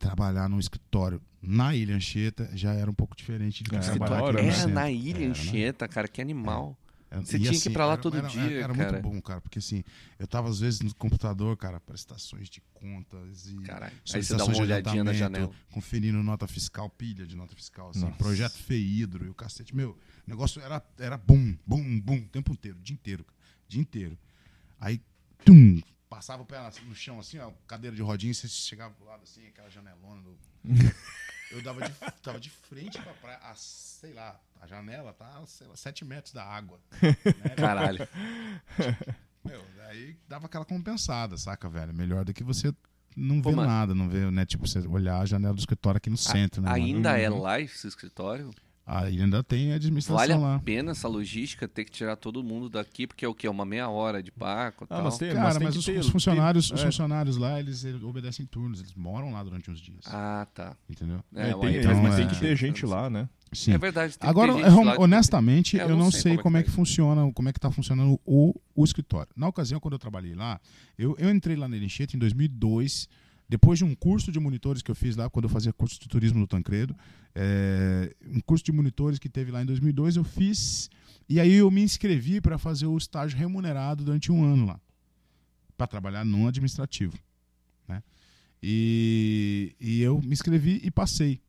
trabalhar 0.00 0.48
num 0.48 0.58
escritório 0.58 1.20
na 1.42 1.76
Ilha 1.76 1.94
Anchieta 1.94 2.50
já 2.54 2.72
era 2.72 2.90
um 2.90 2.94
pouco 2.94 3.14
diferente 3.14 3.62
de 3.62 3.74
É, 3.76 3.78
trabalhar 3.78 4.28
aqui? 4.30 4.38
É, 4.48 4.52
centro. 4.52 4.74
na 4.74 4.90
ilha 4.90 5.20
né? 5.20 5.26
Anchieta, 5.26 5.86
cara, 5.86 6.08
que 6.08 6.20
animal. 6.20 6.76
É, 7.12 7.18
Você 7.18 7.36
e 7.38 7.40
tinha 7.40 7.60
que 7.60 7.68
ir 7.68 7.72
pra 7.72 7.86
lá 7.86 7.94
era- 7.94 8.02
todo 8.02 8.16
era- 8.16 8.28
dia, 8.28 8.40
era, 8.62 8.72
cara. 8.74 8.92
muito 8.92 9.02
bom, 9.02 9.20
cara, 9.20 9.40
porque 9.40 9.58
assim, 9.58 9.82
eu 10.18 10.26
tava 10.28 10.48
às 10.48 10.60
vezes 10.60 10.80
no 10.80 10.94
computador, 10.94 11.56
cara, 11.56 11.80
prestações 11.80 12.48
de 12.48 12.60
contas 12.72 13.46
e 13.48 13.56
Caralho. 13.62 13.92
Aí 14.14 14.22
você 14.22 14.36
dá 14.36 14.44
uma 14.44 14.56
olhadinha 14.58 15.02
na 15.04 15.12
janela. 15.12 15.50
conferindo 15.72 16.22
nota 16.22 16.46
fiscal, 16.46 16.88
pilha 16.88 17.26
de 17.26 17.34
nota 17.36 17.54
fiscal, 17.56 17.90
assim, 17.90 18.00
Nossa. 18.02 18.16
projeto 18.16 18.52
FEIDRO 18.58 19.26
e 19.26 19.28
o 19.28 19.34
cacete. 19.34 19.74
Meu, 19.74 19.90
o 19.90 19.96
negócio 20.30 20.62
era, 20.62 20.80
era 20.98 21.18
bum, 21.18 21.56
bum, 21.66 22.00
bum, 22.00 22.16
o 22.18 22.28
tempo 22.28 22.52
inteiro, 22.52 22.78
o 22.78 22.80
dia 22.82 22.94
inteiro, 22.94 23.24
cara, 23.24 23.36
o 23.66 23.68
dia 23.68 23.80
inteiro. 23.80 24.16
Aí, 24.80 25.00
tum, 25.44 25.80
passava 26.10 26.42
o 26.42 26.46
pé 26.46 26.58
no 26.84 26.94
chão, 26.94 27.18
assim, 27.20 27.38
ó, 27.38 27.50
cadeira 27.66 27.94
de 27.96 28.02
rodinha, 28.02 28.34
você 28.34 28.48
chegava 28.48 28.92
do 28.98 29.04
lado, 29.04 29.22
assim, 29.22 29.46
aquela 29.46 29.70
janelona 29.70 30.20
do... 30.20 30.36
Eu 31.50 31.60
dava 31.62 31.82
de, 31.82 31.92
tava 32.22 32.38
de 32.38 32.48
frente 32.48 33.00
pra 33.00 33.12
praia, 33.14 33.38
a, 33.42 33.54
sei 33.56 34.12
lá, 34.12 34.38
a 34.60 34.66
janela 34.68 35.12
tá, 35.12 35.42
sei 35.46 35.66
lá, 35.66 35.74
sete 35.76 36.04
metros 36.04 36.32
da 36.32 36.44
água. 36.44 36.78
né? 37.02 37.48
Caralho. 37.58 38.06
Meu, 39.44 39.60
aí 39.88 40.16
dava 40.28 40.46
aquela 40.46 40.64
compensada, 40.64 41.36
saca, 41.36 41.68
velho? 41.68 41.92
Melhor 41.92 42.24
do 42.24 42.32
que 42.32 42.44
você 42.44 42.72
não 43.16 43.42
Pô, 43.42 43.50
mas- 43.50 43.66
nada, 43.66 43.94
não 43.96 44.08
ver, 44.08 44.30
né? 44.30 44.46
Tipo, 44.46 44.64
você 44.68 44.78
olhar 44.86 45.18
a 45.20 45.26
janela 45.26 45.52
do 45.54 45.58
escritório 45.58 45.98
aqui 45.98 46.08
no 46.08 46.16
centro, 46.16 46.62
né? 46.62 46.70
mano? 46.70 46.84
Ainda 46.84 47.18
é 47.18 47.28
Uhum. 47.28 47.40
lá 47.40 47.58
esse 47.60 47.86
escritório? 47.88 48.50
Aí 48.92 49.22
ainda 49.22 49.40
tem 49.44 49.70
a 49.72 49.76
administração 49.76 50.16
Vale 50.18 50.32
a 50.32 50.36
lá. 50.36 50.58
pena 50.64 50.90
essa 50.90 51.06
logística 51.06 51.68
ter 51.68 51.84
que 51.84 51.92
tirar 51.92 52.16
todo 52.16 52.42
mundo 52.42 52.68
daqui, 52.68 53.06
porque 53.06 53.24
é 53.24 53.28
o 53.28 53.34
quê? 53.34 53.48
Uma 53.48 53.64
meia 53.64 53.88
hora 53.88 54.20
de 54.20 54.32
barco 54.36 54.82
e 54.82 54.86
Ah, 54.86 54.96
tal. 54.96 55.04
mas 55.04 55.16
tem, 55.16 55.32
Cara, 55.32 55.50
tem 55.54 55.62
mas, 55.62 55.74
que 55.74 55.78
os, 55.78 55.84
ter- 55.84 55.98
os 56.00 56.08
funcionários, 56.08 56.66
tem- 56.68 56.74
os 56.74 56.82
é, 56.82 56.84
funcionários 56.86 57.36
lá, 57.36 57.60
eles, 57.60 57.84
obedecem 58.02 58.44
turnos, 58.46 58.80
eles 58.80 58.92
moram 58.94 59.30
lá 59.32 59.44
durante 59.44 59.70
uns 59.70 59.78
dias. 59.80 60.04
Ah, 60.06 60.44
tá. 60.52 60.76
entendeu? 60.88 61.22
é, 61.36 61.50
É, 61.50 61.54
tem- 61.54 61.76
é, 61.76 61.80
então, 61.80 62.02
mas 62.02 62.14
é- 62.14 62.16
tem 62.16 62.28
que 62.28 62.40
ter 62.40 62.56
gente 62.56 62.84
lá, 62.84 63.08
né? 63.08 63.28
Sim. 63.52 63.72
É 63.74 63.78
verdade. 63.78 64.18
tem- 64.18 64.28
Agora, 64.28 64.54
que- 64.54 64.62
honestamente, 65.00 65.78
É, 65.78 65.84
eu 65.84 65.96
não 65.96 66.10
sei 66.10 66.36
como 66.36 66.56
é 66.56 66.62
que 66.64 66.70
tá. 66.70 66.74
funciona, 66.74 67.30
como 67.32 67.48
é 67.48 67.52
que 67.52 67.60
tá 67.60 67.70
funcionando 67.70 68.18
o, 68.26 68.54
o 68.74 68.84
escritório. 68.84 69.30
Na 69.36 69.46
ocasião, 69.46 69.78
quando 69.78 69.94
eu 69.94 69.98
trabalhei 70.00 70.34
lá, 70.34 70.60
eu, 70.98 71.14
eu 71.18 71.30
entrei 71.30 71.54
lá 71.56 71.68
na 71.68 71.76
Elinchete 71.76 72.16
em 72.16 72.18
2002, 72.18 73.08
depois 73.50 73.80
de 73.80 73.84
um 73.84 73.96
curso 73.96 74.30
de 74.30 74.38
monitores 74.38 74.80
que 74.80 74.92
eu 74.92 74.94
fiz 74.94 75.16
lá, 75.16 75.28
quando 75.28 75.46
eu 75.46 75.48
fazia 75.48 75.72
curso 75.72 75.98
de 75.98 76.08
turismo 76.08 76.38
no 76.38 76.46
Tancredo, 76.46 76.96
é, 77.34 78.14
um 78.24 78.38
curso 78.38 78.64
de 78.64 78.70
monitores 78.70 79.18
que 79.18 79.28
teve 79.28 79.50
lá 79.50 79.60
em 79.60 79.66
2002, 79.66 80.14
eu 80.14 80.22
fiz, 80.22 80.88
e 81.28 81.40
aí 81.40 81.54
eu 81.54 81.68
me 81.68 81.82
inscrevi 81.82 82.40
para 82.40 82.58
fazer 82.58 82.86
o 82.86 82.96
estágio 82.96 83.36
remunerado 83.36 84.04
durante 84.04 84.30
um 84.30 84.44
ano 84.44 84.66
lá, 84.66 84.80
para 85.76 85.88
trabalhar 85.88 86.24
no 86.24 86.46
administrativo. 86.46 87.18
Né? 87.88 88.04
E, 88.62 89.74
e 89.80 90.00
eu 90.00 90.20
me 90.22 90.30
inscrevi 90.30 90.80
e 90.84 90.88
passei. 90.88 91.40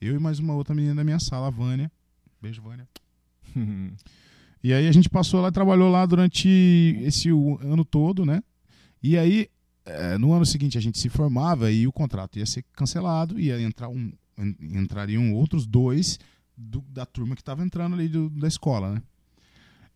Eu 0.00 0.14
e 0.14 0.20
mais 0.20 0.38
uma 0.38 0.54
outra 0.54 0.76
menina 0.76 0.94
da 0.94 1.02
minha 1.02 1.18
sala, 1.18 1.48
a 1.48 1.50
Vânia. 1.50 1.90
Beijo, 2.40 2.62
Vânia. 2.62 2.88
E 4.64 4.72
aí 4.72 4.88
a 4.88 4.92
gente 4.92 5.08
passou 5.08 5.40
lá, 5.40 5.52
trabalhou 5.52 5.88
lá 5.88 6.04
durante 6.04 6.48
esse 7.04 7.28
ano 7.28 7.84
todo, 7.84 8.26
né? 8.26 8.42
E 9.00 9.16
aí, 9.16 9.48
eh, 9.86 10.18
no 10.18 10.32
ano 10.32 10.44
seguinte, 10.44 10.76
a 10.76 10.80
gente 10.80 10.98
se 10.98 11.08
formava 11.08 11.70
e 11.70 11.86
o 11.86 11.92
contrato 11.92 12.38
ia 12.38 12.44
ser 12.46 12.64
cancelado, 12.74 13.38
ia 13.40 13.60
entrar 13.60 13.88
um, 13.88 14.12
en- 14.38 14.56
entrariam 14.78 15.32
outros 15.32 15.66
dois 15.66 16.18
do- 16.56 16.84
da 16.88 17.06
turma 17.06 17.34
que 17.34 17.40
estava 17.42 17.62
entrando 17.64 17.94
ali 17.94 18.08
do- 18.08 18.28
da 18.30 18.48
escola, 18.48 18.94
né? 18.94 19.02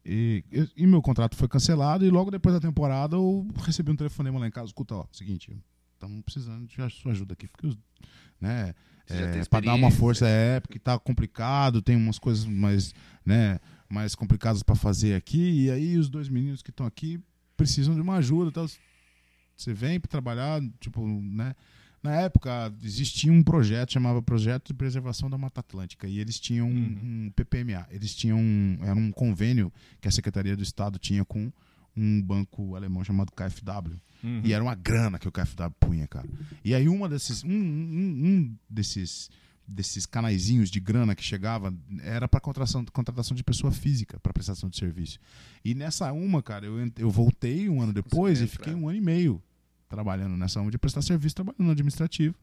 E, 0.04 0.42
eu- 0.50 0.68
e 0.76 0.86
meu 0.86 1.02
contrato 1.02 1.36
foi 1.36 1.46
cancelado 1.48 2.06
e 2.06 2.10
logo 2.10 2.30
depois 2.30 2.54
da 2.54 2.60
temporada 2.60 3.16
eu 3.16 3.46
recebi 3.64 3.90
um 3.90 3.96
telefonema 3.96 4.38
lá 4.38 4.46
em 4.46 4.50
casa, 4.50 4.66
escuta, 4.68 4.94
ó, 4.94 5.04
seguinte, 5.12 5.54
estamos 5.94 6.22
precisando 6.22 6.66
de 6.66 6.74
sua 6.90 7.12
ajuda 7.12 7.34
aqui, 7.34 7.46
porque 7.48 7.66
os, 7.66 7.76
né, 8.40 8.74
é, 9.06 9.32
para 9.48 9.60
dar 9.66 9.74
uma 9.74 9.90
força 9.90 10.26
é 10.26 10.58
porque 10.60 10.78
tá 10.78 10.98
complicado, 10.98 11.82
tem 11.82 11.96
umas 11.96 12.18
coisas 12.18 12.46
mais, 12.46 12.94
né, 13.26 13.58
mais 13.90 14.14
complicadas 14.14 14.62
para 14.62 14.74
fazer 14.74 15.14
aqui 15.14 15.64
e 15.64 15.70
aí 15.70 15.98
os 15.98 16.08
dois 16.08 16.28
meninos 16.28 16.62
que 16.62 16.70
estão 16.70 16.86
aqui 16.86 17.20
precisam 17.56 17.94
de 17.94 18.00
uma 18.00 18.16
ajuda, 18.16 18.50
tal. 18.50 18.66
Você 19.60 19.72
vem 19.74 19.98
para 20.00 20.08
trabalhar, 20.10 20.60
tipo, 20.80 21.06
né? 21.06 21.54
Na 22.02 22.14
época 22.14 22.72
existia 22.82 23.30
um 23.30 23.42
projeto 23.42 23.92
chamava 23.92 24.22
Projeto 24.22 24.68
de 24.68 24.74
Preservação 24.74 25.28
da 25.28 25.36
Mata 25.36 25.60
Atlântica 25.60 26.08
e 26.08 26.18
eles 26.18 26.40
tinham 26.40 26.66
um, 26.66 26.72
Uhum. 26.72 27.26
um 27.26 27.30
PPMA, 27.36 27.86
eles 27.90 28.14
tinham 28.14 28.38
um, 28.38 28.78
era 28.80 28.94
um 28.98 29.12
convênio 29.12 29.70
que 30.00 30.08
a 30.08 30.10
Secretaria 30.10 30.56
do 30.56 30.62
Estado 30.62 30.98
tinha 30.98 31.26
com 31.26 31.52
um 31.94 32.22
banco 32.22 32.74
alemão 32.74 33.04
chamado 33.04 33.30
KfW. 33.32 34.00
Uhum. 34.24 34.40
E 34.42 34.52
era 34.54 34.64
uma 34.64 34.74
grana 34.74 35.18
que 35.18 35.28
o 35.28 35.32
KFW 35.32 35.70
punha, 35.78 36.06
cara. 36.06 36.26
E 36.64 36.74
aí 36.74 36.88
uma 36.88 37.06
desses, 37.06 37.44
um, 37.44 37.50
um, 37.50 38.26
um 38.26 38.56
desses, 38.68 39.28
desses 39.68 40.06
canaizinhos 40.06 40.70
de 40.70 40.80
grana 40.80 41.14
que 41.14 41.22
chegava 41.22 41.74
era 42.02 42.26
para 42.26 42.40
contratação, 42.40 42.82
contratação 42.92 43.36
de 43.36 43.44
pessoa 43.44 43.70
física 43.72 44.18
para 44.20 44.32
prestação 44.32 44.70
de 44.70 44.78
serviço. 44.78 45.18
E 45.62 45.74
nessa 45.74 46.10
uma, 46.12 46.42
cara, 46.42 46.64
eu, 46.64 46.76
eu 46.96 47.10
voltei 47.10 47.68
um 47.68 47.82
ano 47.82 47.92
depois 47.92 48.38
e 48.38 48.42
Conseguiu 48.44 48.48
fiquei 48.48 48.72
entrar. 48.72 48.82
um 48.84 48.88
ano 48.88 48.96
e 48.98 49.02
meio 49.02 49.42
trabalhando 49.90 50.36
nessa 50.36 50.60
uma 50.60 50.70
de 50.70 50.78
prestar 50.78 51.02
serviço, 51.02 51.34
trabalhando 51.34 51.64
no 51.64 51.72
administrativo. 51.72 52.34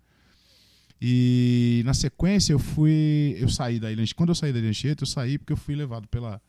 E 1.02 1.82
na 1.86 1.94
sequência 1.94 2.54
eu 2.54 2.60
fui, 2.60 3.36
eu 3.40 3.50
saí 3.50 3.80
da 3.80 3.92
Ilha. 3.92 4.04
Quando 4.16 4.30
eu 4.30 4.36
saí 4.36 4.52
da 4.54 4.60
Ilha 4.60 4.70
Anchieta, 4.70 5.04
eu 5.04 5.08
saí 5.08 5.38
porque 5.40 5.54
eu 5.54 5.58
fui 5.58 5.76
levado 5.76 6.08
pela 6.08 6.40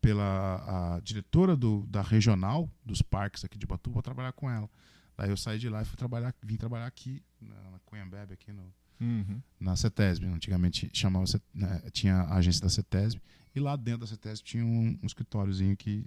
pela 0.00 0.96
a 0.96 1.00
diretora 1.00 1.56
do, 1.56 1.86
da 1.88 2.02
regional 2.02 2.68
dos 2.84 3.00
parques 3.00 3.42
aqui 3.42 3.56
de 3.56 3.66
Batu 3.66 3.90
para 3.90 4.02
trabalhar 4.02 4.32
com 4.32 4.50
ela. 4.50 4.68
Daí 5.16 5.30
eu 5.30 5.36
saí 5.36 5.58
de 5.58 5.66
lá 5.70 5.80
e 5.80 5.84
fui 5.86 5.96
trabalhar, 5.96 6.34
vim 6.42 6.56
trabalhar 6.56 6.84
aqui 6.84 7.22
na, 7.40 7.54
na 7.70 7.78
Cunhambebe, 7.86 8.34
aqui 8.34 8.52
no, 8.52 8.62
Uhum. 9.00 9.40
na 9.58 9.74
CETESB. 9.74 10.26
Antigamente 10.26 10.90
chamava, 10.92 11.24
né, 11.54 11.82
tinha 11.90 12.16
a 12.16 12.36
agência 12.36 12.60
da 12.60 12.68
CETESB 12.68 13.20
e 13.54 13.60
lá 13.60 13.76
dentro 13.76 14.00
da 14.00 14.06
CETESB 14.06 14.44
tinha 14.44 14.64
um, 14.64 14.98
um 15.02 15.06
escritóriozinho 15.06 15.74
que, 15.74 16.04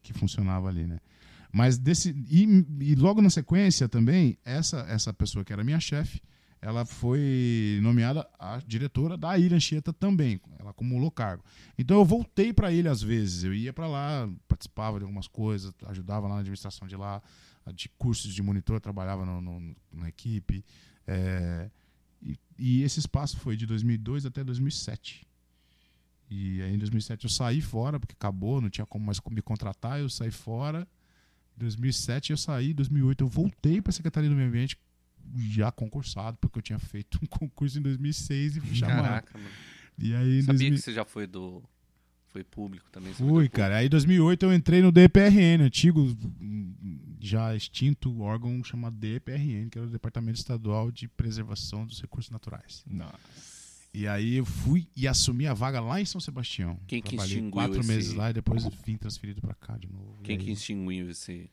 que 0.00 0.12
funcionava 0.12 0.68
ali, 0.68 0.86
né? 0.86 1.00
Mas 1.52 1.78
desse 1.78 2.10
e, 2.28 2.44
e 2.80 2.94
logo 2.94 3.20
na 3.20 3.30
sequência 3.30 3.88
também 3.88 4.38
essa 4.44 4.80
essa 4.88 5.12
pessoa 5.12 5.44
que 5.44 5.52
era 5.52 5.64
minha 5.64 5.80
chefe, 5.80 6.20
ela 6.62 6.84
foi 6.84 7.78
nomeada 7.82 8.28
a 8.38 8.58
diretora 8.66 9.16
da 9.16 9.36
Ilha 9.38 9.56
Anchieta 9.56 9.92
também, 9.92 10.40
ela 10.58 10.70
acumulou 10.70 11.10
cargo. 11.10 11.42
Então 11.78 11.96
eu 11.98 12.04
voltei 12.04 12.52
para 12.52 12.70
ele 12.72 12.88
às 12.88 13.02
vezes, 13.02 13.44
eu 13.44 13.52
ia 13.54 13.72
para 13.72 13.86
lá, 13.88 14.28
participava 14.46 14.98
de 14.98 15.04
algumas 15.04 15.26
coisas, 15.26 15.72
ajudava 15.86 16.28
lá 16.28 16.34
na 16.34 16.40
administração 16.40 16.86
de 16.86 16.96
lá, 16.96 17.22
de 17.74 17.88
cursos 17.98 18.32
de 18.34 18.42
monitor, 18.42 18.80
trabalhava 18.80 19.24
no, 19.24 19.40
no- 19.40 19.76
na 19.92 20.08
equipe. 20.08 20.64
é, 21.06 21.70
e, 22.22 22.38
e 22.58 22.82
esse 22.82 23.00
espaço 23.00 23.38
foi 23.38 23.56
de 23.56 23.64
2002 23.66 24.26
até 24.26 24.44
2007. 24.44 25.26
E 26.30 26.62
aí 26.62 26.74
em 26.74 26.78
2007 26.78 27.24
eu 27.24 27.30
saí 27.30 27.60
fora, 27.60 27.98
porque 27.98 28.12
acabou, 28.12 28.60
não 28.60 28.70
tinha 28.70 28.86
como 28.86 29.04
mais 29.06 29.18
me 29.30 29.42
contratar, 29.42 29.98
eu 29.98 30.08
saí 30.08 30.30
fora. 30.30 30.86
Em 31.60 31.64
2007 31.64 32.30
eu 32.30 32.38
saí, 32.38 32.70
em 32.70 32.74
2008 32.74 33.22
eu 33.22 33.28
voltei 33.28 33.82
para 33.82 33.90
a 33.90 33.92
Secretaria 33.92 34.30
do 34.30 34.34
Meio 34.34 34.48
Ambiente 34.48 34.78
já 35.36 35.70
concursado, 35.70 36.38
porque 36.40 36.58
eu 36.58 36.62
tinha 36.62 36.78
feito 36.78 37.18
um 37.22 37.26
concurso 37.28 37.78
em 37.78 37.82
2006 37.82 38.56
e 38.56 38.60
fui 38.60 38.74
chamado. 38.74 39.02
Caraca, 39.02 39.38
mano. 39.38 39.50
E 39.98 40.14
aí 40.14 40.42
Sabia 40.42 40.70
2000 40.70 40.74
que 40.74 40.78
você 40.82 40.92
já 40.92 41.04
foi 41.04 41.26
do. 41.26 41.62
Foi 42.28 42.44
público 42.44 42.88
também? 42.90 43.12
Fui, 43.12 43.48
cara. 43.48 43.78
Aí 43.78 43.86
em 43.86 43.90
2008 43.90 44.46
eu 44.46 44.54
entrei 44.54 44.80
no 44.80 44.92
DPRN, 44.92 45.64
antigo, 45.64 46.16
já 47.20 47.54
extinto 47.56 48.20
órgão 48.22 48.62
chamado 48.62 48.96
DPRN, 48.96 49.68
que 49.68 49.76
era 49.76 49.86
o 49.86 49.90
Departamento 49.90 50.38
Estadual 50.38 50.92
de 50.92 51.08
Preservação 51.08 51.84
dos 51.84 52.00
Recursos 52.00 52.30
Naturais. 52.30 52.84
Nossa. 52.86 53.49
E 53.92 54.06
aí 54.06 54.36
eu 54.36 54.44
fui 54.44 54.86
e 54.96 55.08
assumi 55.08 55.46
a 55.46 55.54
vaga 55.54 55.80
lá 55.80 56.00
em 56.00 56.04
São 56.04 56.20
Sebastião. 56.20 56.78
Quem 56.86 57.02
que 57.02 57.08
Trabalhei 57.10 57.32
extinguiu 57.34 57.50
quatro 57.52 57.80
esse- 57.80 57.88
meses 57.88 58.12
lá 58.14 58.30
e 58.30 58.32
depois 58.32 58.64
vim 58.86 58.96
transferido 58.96 59.40
pra 59.40 59.54
cá 59.54 59.76
de 59.76 59.88
novo. 59.90 60.16
Quem 60.22 60.38
que 60.38 60.50
extinguiu 60.52 61.10
esse. 61.10 61.50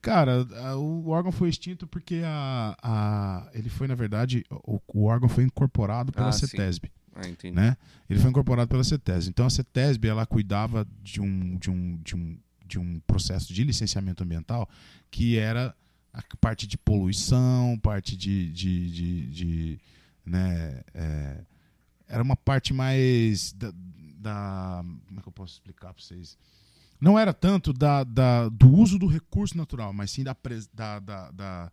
Cara, 0.00 0.42
o 0.76 1.08
órgão 1.10 1.30
foi 1.30 1.48
extinto 1.50 1.86
porque 1.86 2.22
a, 2.24 2.74
a- 2.82 3.50
ele 3.54 3.68
foi, 3.68 3.86
na 3.86 3.94
verdade, 3.94 4.42
o, 4.50 4.80
o 4.92 5.04
órgão 5.04 5.28
foi 5.28 5.44
incorporado 5.44 6.10
pela 6.12 6.28
Ah, 6.28 6.32
sim. 6.32 6.46
CETESB. 6.46 6.90
Ah, 7.14 7.28
entendi. 7.28 7.54
né? 7.54 7.76
Ele 8.08 8.18
foi 8.18 8.30
incorporado 8.30 8.68
pela 8.68 8.82
CETESB. 8.82 9.28
Então 9.30 9.44
a 9.46 9.50
CETESB 9.50 10.08
ela 10.08 10.24
cuidava 10.26 10.88
de 11.02 11.20
um, 11.20 11.56
de 11.58 11.70
um, 11.70 11.98
de 12.02 12.16
um, 12.16 12.38
de 12.66 12.78
um 12.78 13.00
processo 13.06 13.52
de 13.52 13.62
licenciamento 13.62 14.24
ambiental 14.24 14.68
que 15.10 15.36
era 15.36 15.76
a 16.12 16.22
parte 16.40 16.66
de 16.66 16.76
poluição, 16.78 17.78
parte 17.82 18.16
de, 18.16 18.50
de, 18.50 18.90
de, 18.90 19.26
de, 19.30 19.78
né, 20.24 20.82
é, 20.94 21.40
era 22.12 22.22
uma 22.22 22.36
parte 22.36 22.74
mais 22.74 23.52
da, 23.54 23.72
da- 24.18 24.84
como 25.06 25.18
é 25.18 25.22
que 25.22 25.28
eu 25.28 25.32
posso 25.32 25.54
explicar 25.54 25.94
para 25.94 26.02
vocês? 26.02 26.36
Não 27.00 27.18
era 27.18 27.32
tanto 27.32 27.72
da, 27.72 28.04
da, 28.04 28.48
do 28.50 28.68
uso 28.70 28.98
do 28.98 29.06
recurso 29.06 29.56
natural, 29.56 29.92
mas 29.92 30.10
sim 30.10 30.22
da, 30.22 30.36
da, 30.74 30.98
da, 31.00 31.30
da- 31.30 31.72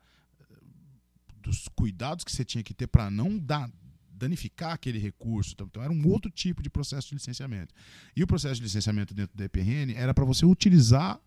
dos 1.42 1.68
cuidados 1.76 2.24
que 2.24 2.32
você 2.32 2.44
tinha 2.46 2.64
que 2.64 2.74
ter 2.74 2.88
para 2.88 3.10
não 3.12 3.38
dar, 3.38 3.70
danificar 4.12 4.72
aquele 4.74 4.98
recurso. 4.98 5.52
Então, 5.54 5.68
então, 5.68 5.84
era 5.84 5.92
um 5.92 6.08
outro 6.08 6.32
tipo 6.32 6.64
de 6.64 6.70
processo 6.70 7.10
de 7.10 7.16
licenciamento. 7.16 7.74
E 8.16 8.24
o 8.24 8.28
processo 8.28 8.56
de 8.56 8.64
licenciamento 8.64 9.14
dentro 9.14 9.36
do 9.38 9.44
EPRN 9.44 9.94
era 9.96 10.14
para 10.14 10.26
você 10.26 10.46
utilizar 10.46 11.20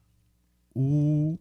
o- 0.74 1.38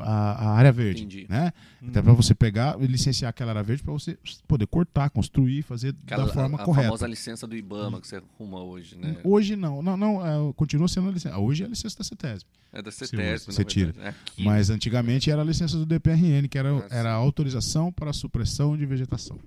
a, 0.00 0.32
a 0.32 0.50
área 0.52 0.72
verde. 0.72 1.02
Entendi. 1.04 1.26
Né? 1.28 1.52
Então, 1.82 2.02
para 2.02 2.12
você 2.12 2.34
pegar 2.34 2.76
e 2.80 2.86
licenciar 2.86 3.30
aquela 3.30 3.50
área 3.52 3.62
verde 3.62 3.82
para 3.82 3.92
você 3.92 4.18
poder 4.46 4.66
cortar, 4.66 5.10
construir, 5.10 5.62
fazer 5.62 5.94
Aquela, 6.04 6.26
da 6.26 6.32
forma 6.32 6.58
a, 6.58 6.62
a 6.62 6.64
correta. 6.64 6.86
famosa 6.86 7.06
licença 7.06 7.46
do 7.46 7.56
Ibama 7.56 8.00
que 8.00 8.06
você 8.08 8.16
arruma 8.16 8.62
hoje, 8.62 8.96
né? 8.96 9.16
Hoje 9.24 9.56
não, 9.56 9.82
não, 9.82 9.96
não 9.96 10.26
é, 10.26 10.52
continua 10.54 10.88
sendo 10.88 11.08
a 11.08 11.12
licença. 11.12 11.38
Hoje 11.38 11.62
é 11.62 11.66
a 11.66 11.68
licença 11.68 11.98
da 11.98 12.04
CETESB. 12.04 12.48
É 12.72 12.82
da 12.82 12.90
Você 12.90 13.06
CETESB, 13.06 13.52
você 13.52 13.62
na 13.62 13.68
tira. 13.68 13.94
É. 14.00 14.14
Mas 14.38 14.70
antigamente 14.70 15.30
era 15.30 15.42
a 15.42 15.44
licença 15.44 15.76
do 15.76 15.84
DPRN, 15.86 16.48
que 16.48 16.56
era, 16.58 16.70
Ah, 16.76 16.86
era 16.90 17.10
a 17.10 17.14
autorização 17.14 17.90
para 17.92 18.10
a 18.10 18.12
supressão 18.12 18.76
de 18.76 18.86
vegetação. 18.86 19.38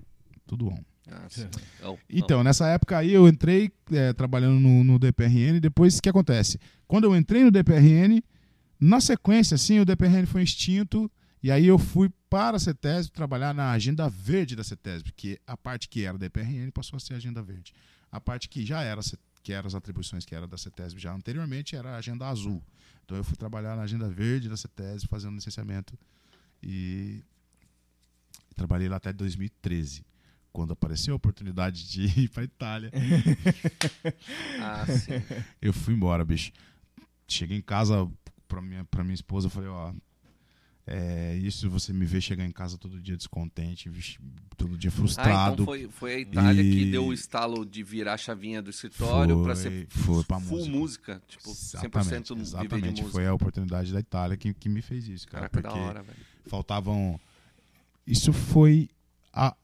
Tudo 0.46 0.68
on. 0.68 0.78
Ah, 1.10 1.26
sim. 1.28 1.46
Oh, 1.84 1.96
Então, 2.08 2.42
nessa 2.42 2.66
época 2.68 2.96
aí 2.98 3.12
eu 3.12 3.28
entrei 3.28 3.70
é, 3.92 4.12
trabalhando 4.12 4.58
no, 4.58 4.82
no 4.84 4.98
DPRN. 4.98 5.60
Depois, 5.60 5.98
o 5.98 6.02
que 6.02 6.08
acontece? 6.08 6.58
Quando 6.86 7.04
eu 7.04 7.16
entrei 7.16 7.44
no 7.44 7.50
DPRN, 7.50 8.22
na 8.84 9.00
sequência, 9.00 9.54
assim, 9.54 9.80
o 9.80 9.84
DPRN 9.84 10.26
foi 10.26 10.42
extinto. 10.42 11.10
E 11.42 11.50
aí 11.50 11.66
eu 11.66 11.78
fui 11.78 12.10
para 12.28 12.56
a 12.56 12.60
CETESB 12.60 13.12
trabalhar 13.12 13.54
na 13.54 13.70
agenda 13.70 14.08
verde 14.08 14.54
da 14.54 14.62
CETESB, 14.62 15.12
que 15.12 15.38
a 15.46 15.56
parte 15.56 15.88
que 15.88 16.04
era 16.04 16.18
DPRN 16.18 16.70
passou 16.70 16.96
a 16.98 17.00
ser 17.00 17.14
agenda 17.14 17.42
verde. 17.42 17.72
A 18.12 18.20
parte 18.20 18.48
que 18.48 18.64
já 18.64 18.82
era, 18.82 19.00
que 19.42 19.52
eram 19.52 19.66
as 19.66 19.74
atribuições 19.74 20.24
que 20.24 20.34
era 20.34 20.46
da 20.46 20.58
CETESB 20.58 21.00
já 21.00 21.14
anteriormente, 21.14 21.74
era 21.74 21.92
a 21.92 21.96
agenda 21.96 22.26
azul. 22.28 22.62
Então 23.04 23.16
eu 23.16 23.24
fui 23.24 23.36
trabalhar 23.36 23.74
na 23.74 23.82
agenda 23.82 24.08
verde 24.08 24.48
da 24.48 24.56
CETESB, 24.56 25.08
fazendo 25.08 25.34
licenciamento. 25.34 25.98
E 26.62 27.22
trabalhei 28.54 28.88
lá 28.88 28.96
até 28.96 29.12
2013 29.12 30.04
quando 30.52 30.72
apareceu 30.72 31.14
a 31.14 31.16
oportunidade 31.16 31.88
de 31.88 32.04
ir 32.20 32.28
para 32.28 32.44
Itália. 32.44 32.90
Ah, 34.60 34.86
sim. 34.86 35.12
Eu 35.60 35.72
fui 35.72 35.94
embora, 35.94 36.24
bicho. 36.24 36.52
Cheguei 37.26 37.58
em 37.58 37.62
casa 37.62 38.10
pra 38.54 38.62
minha, 38.62 38.84
pra 38.84 39.02
minha 39.04 39.14
esposa, 39.14 39.46
eu 39.46 39.50
falei, 39.50 39.68
ó, 39.68 39.92
É, 40.86 41.34
isso 41.36 41.70
você 41.70 41.94
me 41.94 42.04
vê 42.04 42.20
chegar 42.20 42.44
em 42.44 42.50
casa 42.52 42.76
todo 42.76 43.00
dia 43.00 43.16
descontente, 43.16 43.90
todo 44.54 44.76
dia 44.76 44.90
Ah, 44.90 44.92
frustrado. 44.92 45.52
então 45.54 45.64
foi, 45.64 45.88
foi 45.88 46.14
a 46.14 46.18
Itália 46.18 46.60
E- 46.62 46.70
que 46.76 46.90
deu 46.90 47.06
o 47.06 47.12
estalo 47.14 47.64
de 47.64 47.82
virar 47.82 48.12
a 48.12 48.16
chavinha 48.18 48.60
do 48.60 48.68
escritório 48.68 49.42
pra 49.42 49.56
ser 49.56 49.86
foi 49.88 50.22
pra 50.24 50.38
full 50.40 50.58
música. 50.68 50.76
música. 51.14 51.22
Tipo, 51.26 51.48
100% 51.54 51.54
Exatamente, 51.54 52.28
viver 52.28 52.36
de 52.36 52.42
exatamente. 52.42 52.88
música. 53.00 53.08
Foi 53.12 53.26
a 53.26 53.32
oportunidade 53.32 53.92
da 53.94 53.98
Itália 54.00 54.36
que, 54.36 54.52
que 54.52 54.68
me 54.68 54.82
fez 54.82 55.08
isso, 55.08 55.26
cara. 55.26 55.48
Caraca, 55.48 55.68
porque 55.70 55.82
hora, 55.88 56.04
faltavam. 56.46 57.18
Isso 58.06 58.30
foi. 58.34 58.90
A, 59.32 59.56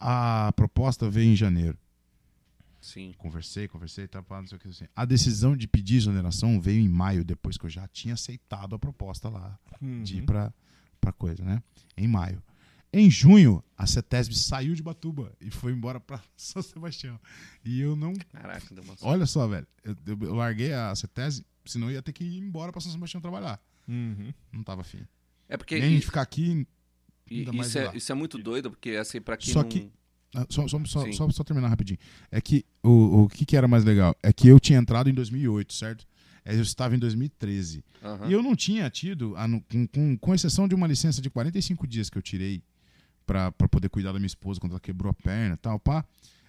a 0.49 0.53
proposta 0.55 1.11
veio 1.11 1.31
em 1.33 1.37
janeiro. 1.37 1.77
Sim. 2.81 3.15
Conversei, 3.19 3.69
conversei, 3.69 4.09
tá, 4.09 4.25
não 4.29 4.47
sei 4.47 4.57
o 4.57 4.61
que 4.61 4.69
assim. 4.69 4.87
A 4.97 5.05
decisão 5.05 5.57
de 5.57 5.69
pedir 5.69 5.97
exoneração 5.97 6.61
veio 6.61 6.81
em 6.81 6.89
maio, 6.89 7.25
depois 7.25 7.59
que 7.59 7.67
eu 7.67 7.71
já 7.71 7.87
tinha 7.89 8.15
aceitado 8.15 8.75
a 8.75 8.79
proposta 8.79 9.29
lá 9.29 9.59
de 10.03 10.17
ir 10.17 10.21
Uhum. 10.21 10.27
pra, 10.27 10.55
pra 11.01 11.13
coisa, 11.13 11.45
né? 11.45 11.63
Em 11.97 12.09
maio. 12.09 12.43
Em 12.93 13.09
junho, 13.11 13.63
a 13.77 13.87
CETESB 13.87 14.35
saiu 14.35 14.75
de 14.75 14.83
Batuba 14.83 15.33
e 15.41 15.49
foi 15.51 15.73
embora 15.73 16.01
pra 16.01 16.21
São 16.37 16.61
Sebastião. 16.63 17.21
E 17.65 17.81
eu 17.81 17.95
não. 17.95 18.15
Caraca, 18.33 18.75
deu 18.75 18.83
uma 18.83 18.97
Olha 19.03 19.27
só, 19.27 19.47
velho. 19.47 19.67
Eu, 19.85 19.95
eu- 20.07 20.35
larguei 20.35 20.73
a 20.73 20.93
CETESB, 20.97 21.47
senão 21.67 21.89
eu 21.89 21.95
ia 21.95 22.03
ter 22.03 22.13
que 22.13 22.25
ir 22.25 22.39
embora 22.39 22.73
pra 22.73 22.81
São 22.81 22.91
Sebastião 22.91 23.21
trabalhar. 23.21 23.63
Uhum. 23.87 24.33
Não 24.53 24.65
tava 24.65 24.81
afim. 24.81 25.07
É 25.49 25.57
porque 25.57 25.79
Nem 25.79 25.99
de 25.99 26.05
ficar 26.07 26.23
aqui. 26.23 26.67
mais 27.55 27.69
isso, 27.69 27.79
é, 27.79 27.97
isso 27.97 28.11
é 28.11 28.15
muito 28.15 28.39
doido, 28.39 28.71
porque 28.71 28.91
assim, 28.91 29.21
pra 29.21 29.37
quem 29.37 29.53
Só 29.53 29.63
não... 29.63 29.69
que- 29.69 29.91
Só, 30.49 30.69
só, 30.69 30.79
só, 30.85 31.13
só, 31.13 31.31
só 31.31 31.45
terminar 31.45 31.69
rapidinho. 31.69 31.99
É 32.31 32.41
que 32.41 32.65
o, 32.83 33.23
o 33.23 33.29
que, 33.29 33.45
que 33.45 33.57
era 33.57 33.67
mais 33.67 33.85
legal? 33.85 34.15
É 34.23 34.33
que 34.33 34.49
eu 34.49 34.61
tinha 34.61 34.79
entrado 34.79 35.11
em 35.11 35.15
2008, 35.15 35.73
certo? 35.73 36.07
É, 36.45 36.55
Eu 36.55 36.63
estava 36.63 36.95
em 36.95 36.99
2013. 36.99 37.85
Aham. 38.03 38.29
E 38.29 38.33
eu 38.33 38.43
não 38.43 38.55
tinha 38.55 38.89
tido, 38.89 39.35
com, 39.69 39.87
com, 39.89 40.17
com 40.17 40.35
exceção 40.35 40.69
de 40.69 40.75
uma 40.75 40.87
licença 40.87 41.21
de 41.21 41.29
45 41.29 41.87
dias 41.87 42.09
que 42.09 42.17
eu 42.17 42.23
tirei 42.23 42.63
pra 43.27 43.53
poder 43.53 43.89
cuidar 43.89 44.13
da 44.13 44.19
minha 44.19 44.27
esposa 44.27 44.61
quando 44.61 44.73
ela 44.73 44.81
quebrou 44.81 45.11
a 45.11 45.15
perna 45.15 45.55
e 45.55 45.59
tal, 45.59 45.79
pá. 45.79 46.05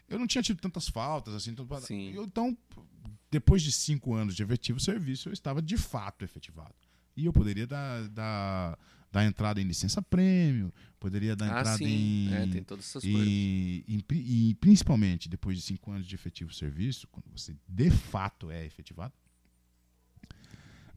Eu 0.09 0.19
não 0.19 0.27
tinha 0.27 0.41
tido 0.41 0.59
tantas 0.59 0.87
faltas, 0.87 1.33
assim. 1.33 1.51
Então, 1.51 1.67
Sim. 1.79 2.11
eu, 2.13 2.23
então, 2.23 2.57
depois 3.29 3.61
de 3.61 3.71
cinco 3.71 4.13
anos 4.13 4.35
de 4.35 4.43
efetivo 4.43 4.79
serviço, 4.79 5.29
eu 5.29 5.33
estava 5.33 5.61
de 5.61 5.77
fato 5.77 6.25
efetivado. 6.25 6.75
E 7.15 7.25
eu 7.25 7.33
poderia 7.33 7.65
dar, 7.67 8.07
dar, 8.09 8.77
dar 9.11 9.25
entrada 9.25 9.59
em 9.59 9.65
licença 9.65 10.01
prêmio, 10.01 10.73
poderia 10.99 11.35
dar 11.35 11.45
Ah, 11.45 11.59
entrada 11.59 11.77
sim. 11.77 11.85
em. 12.29 12.33
É, 12.33 12.47
tem 12.47 12.63
todas 12.63 12.85
essas 12.85 13.03
coisas. 13.03 13.27
E, 13.27 13.83
e 13.87 14.03
pri- 14.03 14.55
principalmente 14.55 15.27
depois 15.27 15.57
de 15.57 15.63
cinco 15.63 15.91
anos 15.91 16.07
de 16.07 16.15
efetivo 16.15 16.53
serviço, 16.53 17.07
quando 17.11 17.25
você 17.35 17.55
de 17.67 17.89
fato 17.89 18.49
é 18.49 18.65
efetivado, 18.65 19.13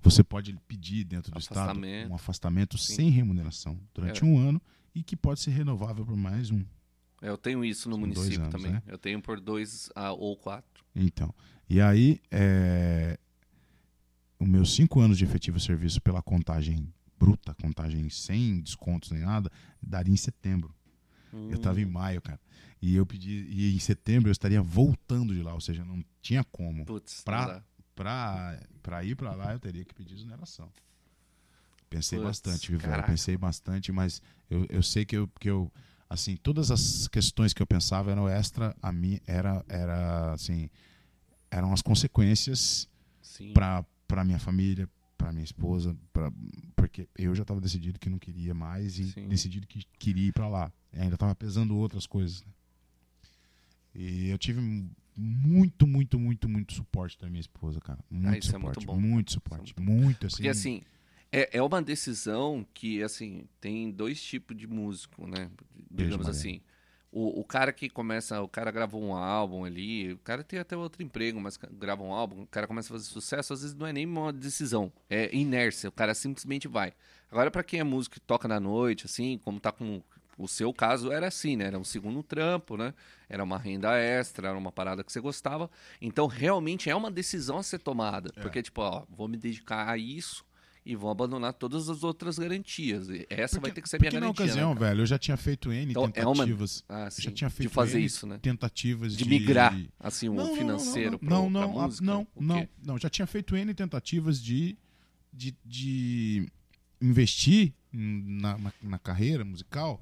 você 0.03 0.23
pode 0.23 0.55
pedir 0.69 1.05
dentro 1.05 1.33
do. 1.33 1.39
Estado 1.39 1.81
um 2.11 2.15
afastamento 2.15 2.77
Sim. 2.79 2.95
sem 2.95 3.11
remuneração 3.11 3.79
durante 3.95 4.23
É. 4.23 4.27
um 4.27 4.39
ano 4.39 4.61
e 4.95 5.03
que 5.03 5.17
pode 5.17 5.41
ser 5.41 5.51
renovável 5.51 6.05
por 6.05 6.17
mais 6.17 6.51
um. 6.51 6.65
É, 7.23 7.29
Eu 7.31 7.39
tenho 7.39 7.65
isso 7.65 7.89
no 7.89 7.95
São 7.97 8.01
município 8.01 8.41
anos, 8.43 8.53
também. 8.53 8.73
né? 8.73 8.83
Eu 8.87 8.99
tenho 8.99 9.21
por 9.21 9.41
dois 9.41 9.91
ah, 9.95 10.13
ou 10.13 10.37
quatro. 10.37 10.85
Então, 10.95 11.35
e 11.69 11.81
aí, 11.81 12.21
é, 12.31 13.19
os 14.39 14.47
meus 14.47 14.75
cinco 14.75 15.01
anos 15.01 15.17
de 15.19 15.25
efetivo 15.25 15.59
serviço 15.59 16.01
pela 16.03 16.23
contagem 16.23 16.93
bruta, 17.19 17.55
contagem 17.55 18.09
sem 18.11 18.61
descontos 18.61 19.11
nem 19.11 19.23
nada, 19.23 19.51
daria 19.83 20.13
em 20.13 20.17
setembro. 20.17 20.75
Eu 21.33 21.57
estava 21.57 21.81
em 21.81 21.85
Hum, 21.85 21.91
maio, 21.91 22.23
cara. 22.23 22.41
E 22.81 22.95
eu 22.95 23.05
pedi, 23.05 23.47
e 23.51 23.75
em 23.75 23.79
setembro 23.81 24.29
eu 24.29 24.33
estaria 24.33 24.63
voltando 24.63 25.35
de 25.35 25.43
lá, 25.43 25.53
ou 25.53 25.61
seja, 25.61 25.85
não 25.85 26.05
tinha 26.23 26.45
como. 26.45 26.85
Putz, 26.85 27.23
pra-. 27.23 27.65
Pra, 27.95 28.61
pra 28.83 29.05
ir 29.05 29.15
pra 29.15 29.35
lá, 29.35 29.53
eu 29.53 29.61
teria 29.61 29.85
que 29.85 29.95
pedir 29.95 30.15
exoneração. 30.15 30.69
Pensei 31.89 32.19
bastante, 32.19 32.71
viu, 32.71 32.81
velho? 32.81 33.05
Pensei 33.05 33.37
bastante, 33.37 33.93
mas 33.93 34.21
eu, 34.51 34.67
eu 34.69 34.83
sei 34.83 35.05
que 35.05 35.17
eu, 35.17 35.29
que 35.41 35.49
eu. 35.49 35.73
Assim, 36.11 36.37
todas 36.37 36.71
as 36.73 37.07
questões 37.09 37.53
que 37.53 37.63
eu 37.63 37.67
pensava 37.67 38.11
eram 38.11 38.29
extra, 38.29 38.77
a 38.83 38.91
mim 38.91 39.21
era, 39.27 39.65
era 39.69 40.33
assim. 40.33 40.69
Eram 41.51 41.73
as 41.73 41.83
consequências 41.83 42.89
pra 44.09 44.25
minha 44.25 44.41
família, 44.41 44.89
pra 45.17 45.33
minha 45.33 45.45
esposa, 45.45 45.97
pra, 46.13 46.33
porque 46.77 47.09
eu 47.17 47.35
já 47.35 47.43
estava 47.43 47.61
decidido 47.61 47.99
que 47.99 48.11
não 48.11 48.19
queria 48.19 48.55
mais 48.55 48.99
e 48.99 49.11
Sim. 49.13 49.29
decidido 49.29 49.67
que 49.67 49.85
queria 49.99 50.29
ir 50.29 50.33
pra 50.33 50.49
lá. 50.49 50.73
E 50.93 50.99
ainda 51.01 51.15
estava 51.15 51.35
pesando 51.35 51.77
outras 51.77 52.07
coisas. 52.07 52.43
né? 52.43 52.53
E 53.95 54.29
eu 54.29 54.39
tive 54.39 54.61
muito, 55.17 55.87
muito, 55.87 56.19
muito, 56.19 56.49
muito 56.49 56.73
suporte 56.75 57.19
da 57.19 57.29
minha 57.29 57.41
esposa, 57.41 57.81
cara. 57.81 58.05
Muito 58.11 58.43
isso 58.45 58.55
é 58.55 58.59
muito 58.59 58.81
suporte, 58.81 58.87
bom. 58.87 59.01
muito 59.01 59.29
Isso 59.29 59.39
é 59.39 59.41
suporte, 59.41 59.75
muito 59.79 59.93
muito 60.03 60.27
assim. 60.27 60.37
Porque 60.37 60.49
assim, 60.49 60.83
é, 61.31 61.59
é 61.59 61.63
uma 61.63 61.81
decisão 61.81 62.67
que, 62.75 63.03
assim, 63.03 63.45
tem 63.61 63.91
dois 63.91 64.21
tipos 64.23 64.57
de 64.57 64.67
músico, 64.67 65.27
né? 65.27 65.51
Beijo, 65.91 66.11
Digamos 66.11 66.27
Mariana. 66.27 66.31
assim. 66.31 66.61
O, 67.17 67.41
o 67.41 67.45
cara 67.45 67.73
que 67.73 67.89
começa, 67.89 68.43
o 68.43 68.49
cara 68.49 68.73
grava 68.73 68.97
um 68.97 69.15
álbum 69.15 69.65
ali, 69.65 70.15
o 70.15 70.19
cara 70.19 70.43
tem 70.43 70.59
até 70.59 70.77
outro 70.77 71.01
emprego, 71.01 71.41
mas 71.41 71.57
grava 71.57 72.03
um 72.03 72.13
álbum, 72.13 72.43
o 72.43 72.47
cara 72.49 72.67
começa 72.67 72.89
a 72.89 72.99
fazer 72.99 73.09
sucesso, 73.09 73.53
às 73.53 73.61
vezes 73.63 73.77
não 73.77 73.87
é 73.87 73.93
nem 73.93 74.05
uma 74.05 74.33
decisão, 74.33 74.93
é 75.09 75.33
inércia, 75.33 75.89
o 75.89 75.93
cara 75.93 76.13
simplesmente 76.13 76.67
vai. 76.67 76.93
Agora, 77.31 77.53
pra 77.53 77.63
quem 77.63 77.79
é 77.79 77.85
músico 77.85 78.15
que 78.15 78.21
toca 78.21 78.49
na 78.49 78.59
noite, 78.59 79.07
assim, 79.07 79.39
como 79.45 79.61
tá 79.61 79.71
com. 79.71 80.03
O 80.37 80.49
seu 80.49 80.73
caso 80.73 81.13
era 81.13 81.29
assim, 81.29 81.55
né? 81.57 81.67
Era 81.67 81.79
um 81.79 81.85
segundo 81.85 82.21
trampo, 82.21 82.77
né? 82.77 82.93
Era 83.29 83.45
uma 83.45 83.57
renda 83.59 83.97
extra, 83.97 84.49
era 84.49 84.59
uma 84.59 84.73
parada 84.73 85.05
que 85.05 85.13
você 85.13 85.21
gostava. 85.21 85.71
Então, 86.01 86.27
realmente 86.27 86.91
é 86.91 86.97
uma 86.97 87.13
decisão 87.13 87.59
a 87.59 87.63
ser 87.63 87.79
tomada. 87.79 88.33
É. 88.35 88.41
Porque, 88.41 88.61
tipo, 88.61 88.81
ó, 88.83 89.05
vou 89.09 89.29
me 89.29 89.37
dedicar 89.37 89.89
a 89.89 89.97
isso 89.97 90.45
e 90.87 90.95
vou 90.95 91.11
abandonar 91.11 91.55
todas 91.55 91.89
as 91.89 92.03
outras 92.05 92.39
garantias. 92.39 93.09
E 93.09 93.27
essa 93.31 93.59
vai 93.59 93.71
ter 93.73 93.81
que 93.81 93.89
ser 93.89 93.99
minha 93.99 94.11
Porque 94.11 94.21
na 94.21 94.27
garantia. 94.27 94.45
ocasião, 94.45 94.75
né, 94.75 94.81
velho, 94.81 95.01
eu 95.03 95.07
já 95.07 95.19
tinha 95.19 95.37
feito 95.37 95.73
N 95.73 95.91
Então, 95.93 96.11
é 96.15 96.27
uma- 96.27 96.35
tentativas. 96.35 96.85
Ah, 96.89 97.11
sim, 97.11 97.23
já 97.23 97.31
tinha 97.33 97.49
feito 97.51 97.69
de 97.71 97.75
fazer 97.75 97.99
N 97.99 98.05
isso, 98.07 98.27
né? 98.27 98.39
tentativas 98.43 99.17
De 99.17 99.25
de, 99.25 99.31
migrar, 99.31 99.75
assim, 99.99 100.29
o 100.29 100.35
Não, 100.35 100.49
não, 100.49 100.55
financeiro 100.57 101.11
não, 101.13 101.19
pro- 101.19 101.29
não, 101.29 101.43
pra 101.43 101.51
não, 101.51 101.81
ah, 101.81 101.85
música? 101.87 102.05
não, 102.05 102.27
não, 102.39 102.69
não, 102.85 102.99
já 102.99 103.09
tinha 103.09 103.27
feito 103.27 103.57
N 103.57 103.73
tentativas 103.73 104.43
de, 104.43 104.77
de, 105.33 105.55
de 105.65 106.49
investir 107.01 107.73
na, 107.93 108.59
na, 108.59 108.73
na 108.83 108.99
carreira 108.99 109.45
musical 109.45 110.01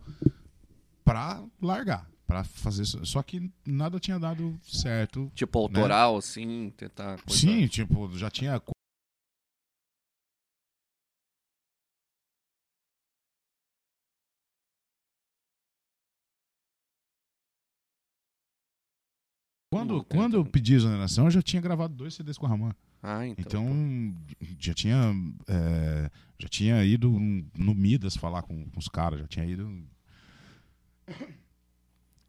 pra 1.04 1.44
largar, 1.60 2.08
pra 2.26 2.44
fazer. 2.44 2.84
Só 2.84 3.22
que 3.22 3.50
nada 3.66 3.98
tinha 4.00 4.18
dado 4.18 4.58
certo. 4.62 5.30
Tipo, 5.34 5.58
autoral, 5.58 6.16
assim, 6.16 6.72
tentar... 6.76 7.20
coisa- 7.22 7.40
Sim, 7.40 7.66
tipo, 7.66 8.10
já 8.16 8.30
tinha 8.30 8.60
Quando, 19.72 19.94
Não, 19.94 20.04
quando 20.04 20.34
eu 20.34 20.40
então- 20.40 20.52
pedi 20.52 20.74
exoneração, 20.74 21.24
eu 21.24 21.30
já 21.30 21.40
tinha 21.40 21.62
gravado 21.62 21.94
dois 21.94 22.12
CDs 22.12 22.36
com 22.36 22.44
a 22.44 22.48
Ramã. 22.50 22.72
Ah, 23.02 23.26
então... 23.26 23.64
Então, 23.64 24.14
já 24.58 24.74
tinha 24.74 25.14
é, 25.48 26.10
já 26.38 26.46
tinha 26.46 26.84
ido 26.84 27.10
no 27.56 27.74
Midas 27.74 28.14
falar 28.14 28.42
com, 28.42 28.66
com 28.68 28.78
os 28.78 28.86
caras, 28.88 29.20
já 29.20 29.26
tinha 29.26 29.46
ido. 29.46 29.82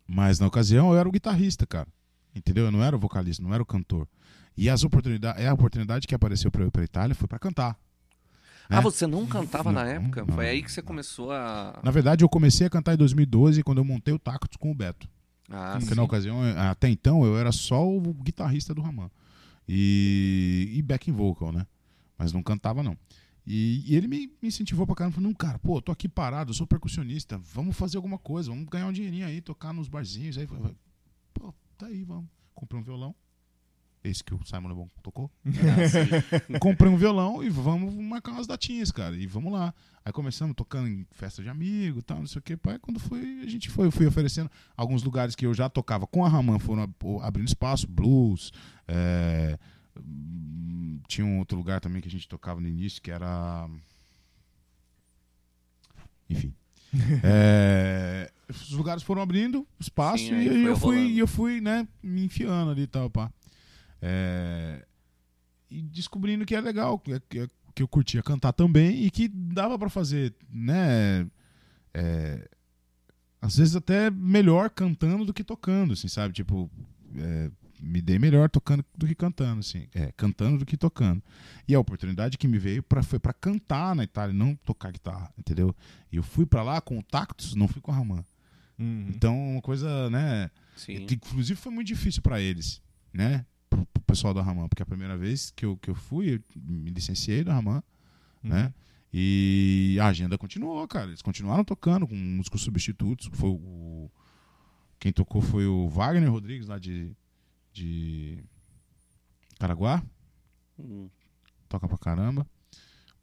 Mas 0.08 0.40
na 0.40 0.48
ocasião 0.48 0.92
eu 0.94 0.98
era 0.98 1.08
o 1.08 1.12
guitarrista, 1.12 1.66
cara. 1.68 1.88
Entendeu? 2.34 2.64
Eu 2.66 2.72
não 2.72 2.82
era 2.82 2.96
o 2.96 3.00
vocalista, 3.00 3.44
não 3.44 3.54
era 3.54 3.62
o 3.62 3.66
cantor. 3.66 4.08
E 4.56 4.70
as 4.70 4.84
oportunidades, 4.86 5.44
é 5.44 5.48
a 5.50 5.54
oportunidade 5.54 6.08
que 6.08 6.16
apareceu 6.16 6.50
pra 6.50 6.64
eu 6.64 6.68
ir 6.68 6.72
pra 6.72 6.84
Itália 6.84 7.14
foi 7.14 7.28
pra 7.28 7.40
cantar. 7.40 7.78
Ah, 8.70 8.78
né? 8.78 8.82
você 8.82 9.06
não 9.06 9.26
cantava 9.28 9.70
na 9.72 9.84
Não, 9.84 9.92
época? 9.92 10.24
não. 10.26 10.34
Foi 10.34 10.48
aí 10.48 10.64
que 10.64 10.72
você 10.72 10.82
começou 10.82 11.32
a... 11.34 11.78
Na 11.84 11.92
verdade, 11.92 12.24
eu 12.24 12.30
comecei 12.30 12.66
a 12.66 12.70
cantar 12.70 12.94
em 12.94 12.98
2012 12.98 13.62
quando 13.64 13.80
eu 13.80 13.84
montei 13.84 14.14
o 14.14 14.20
Tactus 14.20 14.56
com 14.58 14.72
o 14.72 14.76
Beto. 14.76 15.08
Ah, 15.50 15.74
Porque 15.74 15.90
sim. 15.90 15.96
na 15.96 16.04
ocasião, 16.04 16.42
até 16.70 16.90
então, 16.90 17.26
eu 17.26 17.38
era 17.38 17.52
só 17.52 17.88
o 17.88 18.14
guitarrista 18.14 18.74
do 18.74 18.82
Raman. 18.82 19.10
E, 19.68 20.72
e 20.74 20.82
backing 20.82 21.12
vocal, 21.12 21.52
né? 21.52 21.66
Mas 22.18 22.32
não 22.34 22.42
cantava, 22.44 22.82
não. 22.84 22.98
E, 23.46 23.84
e 23.86 23.96
ele 23.96 24.08
me, 24.08 24.28
me 24.42 24.48
incentivou 24.48 24.86
pra 24.86 24.96
caramba. 24.96 25.16
Falou, 25.16 25.30
não, 25.30 25.36
cara, 25.36 25.60
pô, 25.60 25.82
tô 25.82 25.92
aqui 25.92 26.08
parado, 26.08 26.52
eu 26.52 26.54
sou 26.54 26.66
percussionista. 26.66 27.38
Vamos 27.38 27.76
fazer 27.76 27.98
alguma 27.98 28.18
coisa, 28.18 28.50
vamos 28.50 28.66
ganhar 28.70 28.88
um 28.88 28.94
dinheirinho 28.94 29.26
aí, 29.26 29.42
tocar 29.42 29.74
nos 29.74 29.88
barzinhos. 29.88 30.38
Aí, 30.38 30.48
pô, 31.34 31.54
tá 31.78 31.88
aí, 31.88 32.04
vamos. 32.04 32.30
Comprei 32.54 32.80
um 32.80 32.84
violão. 32.84 33.16
Esse 34.04 34.22
que 34.24 34.34
o 34.34 34.46
Simon 34.46 34.68
Lebon 34.68 34.90
tocou. 35.02 35.32
Ah, 35.46 35.50
sim. 36.52 36.58
Comprei 36.60 36.92
um 36.92 36.98
violão 36.98 37.42
e 37.42 37.50
vamos 37.50 37.94
marcar 37.96 38.32
umas 38.34 38.46
datinhas, 38.46 38.92
cara. 38.92 39.16
E 39.16 39.26
vamos 39.26 39.54
lá. 39.54 39.74
Aí 40.04 40.12
começamos 40.12 40.54
tocando 40.56 40.90
em 40.90 41.06
festa 41.12 41.42
de 41.42 41.48
amigo 41.48 42.00
e 42.00 42.02
tal, 42.02 42.20
não 42.20 42.28
sei 42.28 42.40
o 42.40 42.42
que. 42.42 42.58
Pai, 42.58 42.78
quando 42.80 43.00
foi, 43.00 43.40
a 43.42 43.48
gente 43.50 43.70
foi, 43.70 43.88
eu 43.88 43.92
fui 43.92 44.06
oferecendo 44.06 44.52
alguns 44.76 45.04
lugares 45.04 45.36
que 45.36 45.46
eu 45.46 45.54
já 45.54 45.70
tocava 45.70 46.06
com 46.06 46.26
a 46.26 46.28
Raman, 46.28 46.60
foram 46.60 46.84
ab- 46.84 47.22
abrindo 47.22 47.48
espaço, 47.48 47.88
blues. 47.88 48.52
é, 48.90 49.58
tinha 51.08 51.26
um 51.26 51.40
outro 51.40 51.58
lugar 51.58 51.80
também 51.80 52.02
que 52.02 52.08
a 52.10 52.12
gente 52.12 52.28
tocava 52.28 52.60
no 52.60 52.68
início, 52.68 53.02
que 53.02 53.10
era. 53.12 53.70
Enfim. 56.30 56.54
É, 57.24 58.30
os 58.48 58.70
lugares 58.70 59.02
foram 59.02 59.24
abrindo 59.24 59.66
espaço 59.80 60.26
Sim, 60.26 60.36
e 60.36 60.64
eu 60.64 60.78
fui, 60.78 60.96
rolando. 60.98 61.18
eu 61.18 61.28
fui, 61.28 61.60
né, 61.60 61.88
me 62.04 62.24
enfiando 62.26 62.70
ali 62.70 62.84
e 62.84 62.88
tal, 62.88 63.10
pá. 63.10 63.32
É, 64.06 64.86
e 65.70 65.82
descobrindo 65.82 66.46
que 66.46 66.54
é 66.54 66.60
legal, 66.60 67.00
que 67.00 67.14
é, 67.14 67.22
que 67.30 67.40
é- 67.40 67.48
que 67.74 67.82
eu 67.82 67.88
curtia 67.88 68.22
cantar 68.22 68.52
também 68.54 69.04
e 69.06 69.10
que 69.10 69.28
dava 69.30 69.80
pra 69.80 69.90
fazer, 69.90 70.36
né? 70.52 71.26
é, 71.94 72.50
às 73.42 73.56
vezes 73.58 73.76
até 73.76 74.10
melhor 74.10 74.70
cantando 74.70 75.26
do 75.26 75.34
que 75.34 75.44
tocando, 75.44 75.94
assim, 75.94 76.08
sabe? 76.08 76.34
Tipo, 76.34 76.70
é, 77.16 77.52
me 77.82 78.02
dei 78.02 78.18
melhor 78.18 78.50
tocando 78.50 78.84
do 78.98 79.06
que 79.06 79.14
cantando, 79.14 79.60
assim. 79.60 79.88
É, 79.94 80.12
cantando 80.14 80.58
do 80.60 80.66
que 80.66 80.78
tocando. 80.78 81.22
E 81.68 81.76
a 81.76 81.80
oportunidade 81.80 82.38
que 82.38 82.48
me 82.48 82.58
veio 82.58 82.82
pra, 82.82 83.04
foi 83.04 83.20
para 83.20 83.34
cantar 83.34 83.96
na 83.96 84.04
Itália, 84.04 84.34
não 84.34 84.56
tocar 84.56 84.92
guitarra, 84.92 85.32
entendeu? 85.38 85.76
E 86.12 86.16
eu 86.16 86.24
fui 86.24 86.46
para 86.46 86.64
lá 86.64 86.80
com 86.82 86.98
o 86.98 87.04
Tactus, 87.04 87.54
não 87.56 87.68
fui 87.68 87.82
com 87.82 87.92
a 87.92 87.96
Raman. 87.96 88.24
Uhum. 88.80 89.08
Então, 89.10 89.38
uma 89.54 89.62
coisa, 89.62 90.10
né? 90.10 90.50
Sim. 90.76 91.06
Que, 91.06 91.16
inclusive 91.16 91.60
foi 91.60 91.72
muito 91.72 91.88
difícil 91.88 92.22
para 92.22 92.40
eles, 92.42 92.82
né? 93.14 93.46
Pro, 93.76 93.86
pro 93.88 94.04
pessoal 94.04 94.34
da 94.34 94.42
Raman, 94.42 94.68
porque 94.68 94.84
a 94.84 94.86
primeira 94.86 95.18
vez 95.18 95.52
que 95.56 95.66
eu, 95.66 95.78
que 95.78 95.90
eu 95.90 95.96
fui, 95.96 96.36
eu 96.36 96.40
me 96.56 96.92
licenciei 96.92 97.44
da 97.44 97.54
Raman, 97.54 97.82
né? 98.42 98.74
E 99.12 99.98
a 100.02 100.08
agenda 100.08 100.38
continuou, 100.38 100.88
cara. 100.88 101.08
Eles 101.08 101.22
continuaram 101.22 101.64
tocando 101.64 102.08
com 102.08 102.16
músicos 102.16 102.62
substitutos. 102.62 103.30
Foi 103.34 103.50
o 103.50 104.10
quem 105.00 105.12
tocou 105.12 105.42
foi 105.42 105.66
o 105.68 105.88
Wagner 105.90 106.32
Rodrigues 106.32 106.68
lá 106.68 106.80
de 106.80 107.12
de 107.72 108.44
Caraguá, 109.60 110.04
Hum. 110.80 111.10
toca 111.70 111.88
pra 111.88 111.98
caramba. 111.98 112.46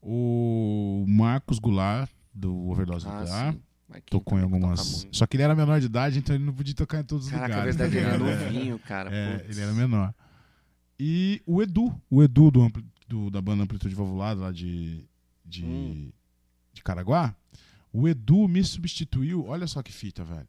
O 0.02 1.04
Marcos 1.08 1.58
Goulart 1.58 2.10
do 2.34 2.68
Overdose 2.70 3.06
Ah, 3.06 3.20
Nuclear 3.20 3.56
tocou 4.08 4.38
em 4.38 4.42
algumas. 4.42 5.06
Só 5.12 5.26
que 5.26 5.36
ele 5.36 5.42
era 5.42 5.54
menor 5.54 5.78
de 5.80 5.86
idade, 5.86 6.18
então 6.18 6.34
ele 6.34 6.44
não 6.44 6.54
podia 6.54 6.74
tocar 6.74 7.00
em 7.00 7.04
todos 7.04 7.26
os 7.26 7.30
Caraca, 7.32 7.54
a 7.54 7.56
lugares. 7.58 7.76
verdade, 7.76 7.96
ele 7.98 8.06
tá 8.06 8.12
é? 8.24 8.30
É. 8.32 8.44
novinho, 8.50 8.78
cara. 8.78 9.10
É, 9.14 9.46
ele 9.48 9.60
era 9.60 9.72
menor. 9.72 10.14
E 11.02 11.40
o 11.46 11.62
Edu, 11.62 11.98
o 12.10 12.22
Edu 12.22 12.50
do, 12.50 12.70
do- 13.08 13.30
da 13.30 13.40
banda 13.40 13.62
Amplitude 13.64 13.94
Valvulada 13.94 14.38
lá 14.42 14.52
de, 14.52 15.02
de, 15.46 15.64
Hum. 15.64 16.12
de 16.74 16.82
Caraguá, 16.82 17.34
o 17.90 18.06
Edu 18.06 18.46
me 18.46 18.62
substituiu. 18.62 19.46
Olha 19.46 19.66
só 19.66 19.82
que 19.82 19.90
fita, 19.92 20.22
velho. 20.22 20.46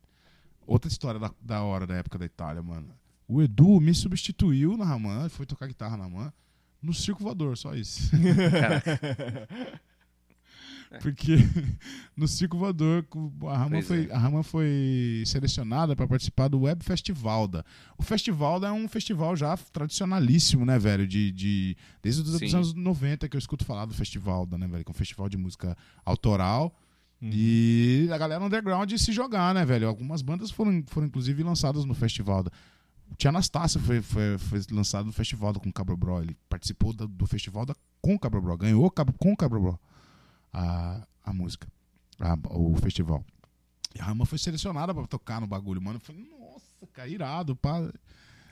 Outra 0.68 0.90
história 0.92 1.20
da, 1.22 1.32
da 1.42 1.64
hora 1.64 1.88
da 1.88 1.96
época 1.96 2.20
da 2.20 2.26
Itália, 2.26 2.62
mano. 2.62 2.90
O 3.30 3.42
Edu 3.42 3.80
me 3.80 3.94
substituiu 3.96 4.76
na 4.76 4.84
Raman, 4.84 5.30
foi 5.30 5.46
tocar 5.46 5.68
guitarra 5.68 5.96
na 5.96 6.04
Raman, 6.04 6.34
no 6.82 6.94
Circo 6.94 7.24
Voador, 7.24 7.58
só 7.58 7.74
isso. 7.74 8.12
Porque 11.00 11.38
no 12.18 12.28
Circo 12.28 12.58
Voador, 12.58 13.06
a 13.50 13.58
Pois 13.76 13.88
foi, 13.88 14.08
é. 14.10 14.14
a 14.14 14.18
Raman 14.18 14.44
foi 14.44 15.24
selecionada 15.26 15.95
para 15.95 16.08
participar 16.08 16.48
do 16.48 16.61
Web 16.61 16.84
Festivalda. 16.84 17.66
O 17.98 18.03
Festivalda 18.03 18.68
é 18.68 18.72
um 18.72 18.88
festival 18.88 19.36
já 19.36 19.56
tradicionalíssimo, 19.56 20.66
né, 20.66 20.78
velho? 20.78 21.08
De, 21.08 21.32
de, 21.32 21.78
desde 22.02 22.22
os 22.22 22.38
Sim. 22.38 22.56
anos 22.56 22.74
90 22.74 23.30
que 23.30 23.36
eu 23.36 23.40
escuto 23.40 23.64
falar 23.64 23.86
do 23.86 23.94
Festivalda, 23.94 24.58
né, 24.58 24.68
velho? 24.68 24.84
Que 24.84 24.92
é 24.92 24.94
um 24.94 24.95
festival 24.95 25.30
de 25.30 25.38
música 25.38 25.78
autoral. 26.06 26.76
Uhum. 27.22 27.30
E 27.32 28.10
a 28.11 28.18
galera 28.18 28.44
underground 28.44 28.92
se 28.98 29.11
jogar, 29.11 29.53
né, 29.53 29.64
velho? 29.64 29.88
Algumas 29.88 30.22
bandas 30.22 30.52
foram, 30.52 30.84
foram 30.88 31.08
inclusive 31.08 31.42
lançadas 31.44 31.86
no 31.86 31.94
Festivalda. 31.94 32.52
O 33.11 33.16
Tia 33.16 33.30
Anastácia 33.30 33.80
foi, 33.80 34.02
foi, 34.02 34.38
foi 34.38 34.60
lançado 34.72 35.06
no 35.06 35.11
Festivalda 35.11 35.60
com 35.60 35.70
o 35.70 35.98
Bro. 35.98 36.24
Ele 36.24 36.38
participou 36.50 36.94
da- 36.94 37.06
do 37.06 37.28
Festivalda 37.28 37.76
com 38.02 38.16
o 38.16 38.20
Bro. 38.20 38.58
Ganhou 38.58 38.90
com 38.90 39.34
o 39.34 39.50
Bro 39.50 39.80
a, 40.54 41.02
a 41.24 41.34
música, 41.34 41.68
a- 42.20 42.38
o 42.50 42.76
festival. 42.78 43.24
E 43.96 44.00
a 44.02 44.06
Rama 44.06 44.26
foi 44.26 44.38
selecionada 44.38 44.94
pra 44.94 45.06
tocar 45.08 45.42
no 45.42 45.48
bagulho, 45.48 45.82
mano. 45.82 45.98
Eu 45.98 46.02
falei, 46.02 46.24
nossa, 46.40 46.88
cara, 46.94 47.10
irado, 47.10 47.56
pá. 47.56 47.82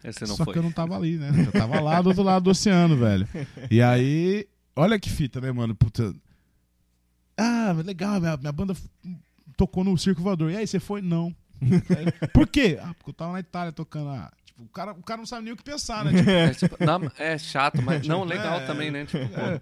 Esse 0.04 0.26
não 0.26 0.36
Só 0.36 0.44
foi. 0.46 0.54
que 0.54 0.60
eu 0.60 0.64
não 0.64 0.72
tava 0.72 0.96
ali, 0.96 1.18
né? 1.18 1.30
Eu 1.46 1.52
tava 1.52 1.80
lá 1.80 2.02
do 2.02 2.10
outro 2.10 2.24
lado 2.24 2.44
do 2.44 2.50
oceano, 2.52 2.96
velho. 2.98 3.28
E 3.72 3.82
aí, 3.82 4.48
olha 4.76 5.00
que 5.00 5.10
fita, 5.10 5.40
né, 5.42 5.52
mano? 5.52 5.76
Puta. 5.76 6.14
Ah, 7.38 7.74
legal, 7.86 8.20
minha, 8.20 8.36
minha 8.38 8.52
banda 8.52 8.76
tocou 9.56 9.84
no 9.84 9.98
Circo 9.98 10.22
Voador. 10.22 10.52
E 10.52 10.58
aí, 10.58 10.68
você 10.68 10.80
foi? 10.80 11.02
Não. 11.02 11.34
Por 12.34 12.48
quê? 12.48 12.80
Ah, 12.82 12.94
porque 12.94 13.10
eu 13.10 13.14
tava 13.14 13.34
na 13.34 13.40
Itália 13.40 13.72
tocando. 13.72 14.10
Ah, 14.10 14.32
tipo, 14.46 14.64
o 14.64 14.68
cara, 14.70 14.92
o 14.94 15.04
cara 15.04 15.18
não 15.20 15.26
sabe 15.26 15.44
nem 15.44 15.54
o 15.54 15.58
que 15.58 15.64
pensar, 15.64 16.04
né? 16.06 16.12
Tipo, 16.20 16.30
É, 16.30 16.54
tipo, 16.54 16.86
não, 16.86 17.12
é 17.18 17.38
chato, 17.38 17.82
mas 17.82 18.06
não, 18.08 18.24
legal 18.24 18.60
É, 18.62 18.66
também, 18.66 18.92
né? 18.92 19.06
Tipo, 19.06 19.28
pô, 19.30 19.40
é, 19.42 19.62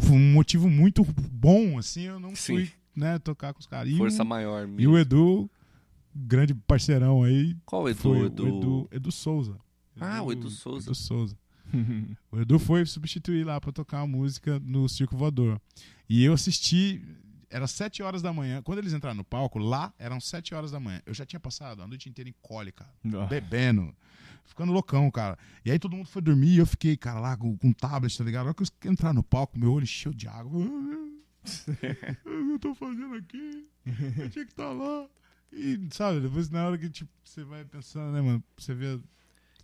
foi 0.00 0.16
um 0.16 0.32
motivo 0.32 0.68
muito 0.70 1.04
bom, 1.30 1.78
assim, 1.78 2.02
eu 2.02 2.20
não 2.20 2.34
Sim. 2.34 2.54
fui, 2.54 2.70
né, 2.94 3.18
tocar 3.18 3.52
com 3.52 3.60
os 3.60 3.66
caras. 3.66 3.92
E, 3.92 3.96
força 3.96 4.22
o- 4.22 4.26
maior. 4.26 4.64
e 4.64 4.70
mesmo. 4.70 4.92
o 4.92 4.98
Edu, 4.98 5.50
grande 6.14 6.54
parceirão 6.54 7.22
aí, 7.22 7.56
Qual 7.64 7.88
Edu? 7.88 7.98
foi 8.00 8.26
Edu? 8.26 8.44
o 8.44 8.48
Edu, 8.48 8.88
Edu 8.92 9.12
Souza. 9.12 9.56
Ah, 10.00 10.22
o 10.22 10.30
Edu 10.32 10.50
Souza. 10.50 10.88
Edu 10.88 10.94
Souza. 10.94 11.36
O 12.30 12.38
Edu 12.40 12.58
foi 12.58 12.84
substituir 12.86 13.44
lá 13.44 13.60
pra 13.60 13.72
tocar 13.72 14.00
a 14.00 14.06
música 14.06 14.60
no 14.60 14.88
Circo 14.88 15.16
Voador. 15.16 15.60
E 16.08 16.22
eu 16.24 16.32
assisti, 16.32 17.02
era 17.50 17.66
sete 17.66 18.02
horas 18.02 18.22
da 18.22 18.32
manhã. 18.32 18.62
Quando 18.62 18.78
eles 18.78 18.92
entraram 18.92 19.16
no 19.16 19.24
palco, 19.24 19.58
lá 19.58 19.92
eram 19.98 20.20
sete 20.20 20.54
horas 20.54 20.70
da 20.70 20.80
manhã. 20.80 21.00
Eu 21.06 21.14
já 21.14 21.24
tinha 21.24 21.40
passado 21.40 21.82
a 21.82 21.86
noite 21.86 22.08
inteira 22.08 22.28
em 22.28 22.34
cole, 22.42 22.72
cara. 22.72 22.92
Ah. 23.14 23.26
Bebendo. 23.26 23.94
Ficando 24.44 24.72
loucão, 24.72 25.10
cara. 25.10 25.36
E 25.64 25.70
aí 25.70 25.78
todo 25.78 25.96
mundo 25.96 26.08
foi 26.08 26.22
dormir 26.22 26.54
e 26.54 26.58
eu 26.58 26.66
fiquei, 26.66 26.96
cara, 26.96 27.18
lá 27.18 27.36
com, 27.36 27.56
com 27.56 27.72
tablet, 27.72 28.16
tá 28.16 28.24
ligado? 28.24 28.44
Na 28.44 28.50
hora 28.50 28.54
que 28.54 28.62
eu 28.62 28.92
entrar 28.92 29.12
no 29.12 29.22
palco, 29.22 29.58
meu 29.58 29.72
olho 29.72 29.84
encheu 29.84 30.12
de 30.12 30.28
água. 30.28 30.60
O 31.46 31.76
que 31.76 32.52
eu 32.52 32.58
tô 32.58 32.74
fazendo 32.74 33.14
aqui? 33.14 33.68
Eu 34.18 34.28
tinha 34.30 34.44
que 34.44 34.50
estar 34.50 34.72
lá. 34.72 35.08
E, 35.52 35.78
sabe, 35.92 36.20
depois 36.20 36.50
na 36.50 36.66
hora 36.66 36.76
que 36.76 36.90
tipo, 36.90 37.10
você 37.24 37.44
vai 37.44 37.64
pensando, 37.64 38.12
né, 38.12 38.20
mano? 38.20 38.42
Você 38.56 38.74
vê. 38.74 38.98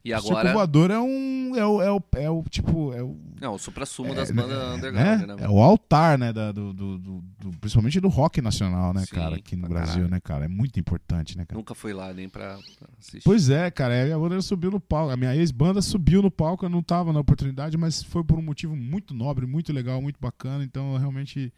E 0.05 0.13
agora. 0.13 0.53
voador 0.53 0.91
é 0.91 0.99
um. 0.99 1.55
É 1.55 1.65
o, 1.65 1.81
é 1.83 1.93
o, 1.93 2.03
é 2.17 2.31
o 2.31 2.43
tipo. 2.51 2.93
É 2.93 3.03
o, 3.03 3.17
Não, 3.41 3.55
o 3.55 3.59
supra-sumo 3.59 4.15
das 4.15 4.31
é, 4.31 4.33
bandas 4.33 4.59
né? 4.59 4.75
underground, 4.75 5.21
né? 5.41 5.45
É 5.45 5.49
o 5.49 5.59
altar, 5.63 6.19
né? 6.19 6.33
da- 6.33 6.51
do, 6.51 6.73
do, 6.73 6.99
do- 6.99 7.23
principalmente 7.61 8.01
do 8.01 8.09
rock 8.09 8.41
nacional, 8.41 8.93
né, 8.93 9.05
Sim, 9.05 9.15
cara? 9.15 9.37
Aqui 9.37 9.55
no 9.55 9.69
Brasil, 9.69 9.95
caralho. 9.95 10.11
né, 10.11 10.21
cara? 10.21 10.45
É 10.47 10.49
muito 10.49 10.81
importante, 10.81 11.37
né, 11.39 11.45
cara? 11.45 11.57
Nunca 11.57 11.75
fui 11.75 11.93
lá 11.93 12.13
nem 12.13 12.29
pra, 12.29 12.57
pra 12.79 12.89
assistir. 12.99 13.23
Pois 13.25 13.49
é, 13.49 13.71
cara. 13.71 14.01
A 14.03 14.05
minha 14.07 14.19
banda 14.19 14.41
subiu 14.43 14.71
no 14.73 14.81
palco. 14.81 15.13
A 15.13 15.17
minha 15.17 15.37
ex-banda 15.37 15.81
subiu 15.81 16.21
no 16.21 16.31
palco. 16.33 16.65
Eu 16.65 16.71
não 16.71 16.83
tava 16.83 17.13
na 17.13 17.21
oportunidade, 17.21 17.77
mas 17.77 18.03
foi 18.03 18.25
por 18.25 18.39
um 18.39 18.43
motivo 18.43 18.75
muito 18.75 19.15
nobre, 19.15 19.47
muito 19.47 19.73
legal, 19.73 20.03
muito 20.03 20.19
bacana. 20.21 20.65
Então, 20.65 20.95
eu 20.95 20.99
realmente. 20.99 21.53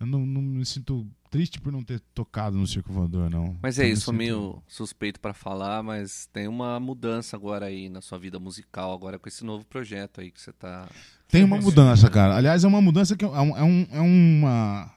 Eu 0.00 0.06
não, 0.06 0.24
não 0.26 0.40
me 0.42 0.64
sinto 0.64 1.06
triste 1.28 1.60
por 1.60 1.72
não 1.72 1.82
ter 1.82 2.00
tocado 2.14 2.56
no 2.56 2.66
Circo 2.66 2.92
Voador, 2.92 3.28
não. 3.30 3.56
Mas 3.62 3.78
é 3.78 3.84
Eu 3.88 3.92
isso, 3.92 4.02
sou 4.02 4.14
meio 4.14 4.62
suspeito 4.66 5.20
pra 5.20 5.32
falar, 5.34 5.82
mas 5.82 6.26
tem 6.32 6.48
uma 6.48 6.78
mudança 6.80 7.36
agora 7.36 7.66
aí 7.66 7.88
na 7.88 8.00
sua 8.00 8.18
vida 8.18 8.38
musical, 8.38 8.92
agora 8.92 9.18
com 9.18 9.28
esse 9.28 9.44
novo 9.44 9.64
projeto 9.66 10.20
aí 10.20 10.30
que 10.30 10.40
você 10.40 10.52
tá. 10.52 10.88
Tem 11.28 11.44
uma 11.44 11.58
mudança, 11.58 12.08
cara. 12.10 12.36
Aliás, 12.36 12.64
é 12.64 12.66
uma 12.68 12.80
mudança 12.80 13.16
que 13.16 13.24
é, 13.24 13.28
um- 13.28 13.56
é 13.56 13.62
um- 13.62 13.86
é 13.92 14.00
uma. 14.00 14.94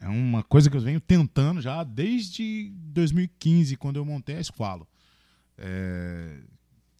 É 0.00 0.08
uma 0.08 0.42
coisa 0.42 0.68
que 0.68 0.76
eu 0.76 0.80
venho 0.82 1.00
tentando 1.00 1.60
já 1.62 1.82
desde 1.82 2.70
2015, 2.92 3.76
quando 3.76 3.96
eu 3.96 4.04
montei 4.04 4.36
a 4.36 4.40
Esqualo. 4.40 4.86
É, 5.56 6.40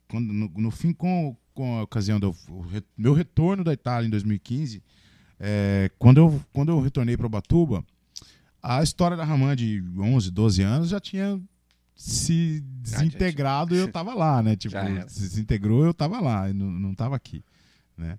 quando, 0.09 0.33
no, 0.33 0.49
no 0.49 0.71
fim, 0.71 0.93
com, 0.93 1.37
com 1.53 1.79
a 1.79 1.83
ocasião 1.83 2.19
do 2.21 2.35
meu 2.97 3.13
retorno 3.13 3.63
da 3.65 3.73
Itália 3.73 4.07
em 4.07 4.11
2015, 4.11 4.83
é, 5.39 5.91
quando, 5.99 6.19
eu, 6.19 6.41
quando 6.53 6.71
eu 6.71 6.81
retornei 6.81 7.17
para 7.17 7.27
Ubatuba, 7.27 7.85
a 8.67 8.83
história 8.83 9.17
da 9.17 9.25
Raman 9.25 9.55
de 9.55 9.83
11, 9.99 10.31
12 10.31 10.63
anos 10.63 10.89
já 10.89 10.99
tinha 11.01 11.41
se 11.95 12.61
desintegrado 12.81 13.75
e 13.75 13.79
eu 13.79 13.91
tava 13.93 14.15
lá, 14.15 14.43
né? 14.43 14.57
Tipo, 14.57 14.75
se 15.09 15.21
desintegrou 15.21 15.85
eu 15.85 15.95
tava 15.95 16.21
lá, 16.21 16.49
e 16.51 16.53
não, 16.53 16.71
não 16.71 16.95
tava 16.95 17.15
aqui, 17.15 17.45
né? 17.97 18.19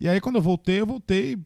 E 0.00 0.08
aí 0.08 0.20
quando 0.20 0.36
eu 0.36 0.42
voltei, 0.42 0.80
eu 0.80 0.86
voltei, 0.86 1.36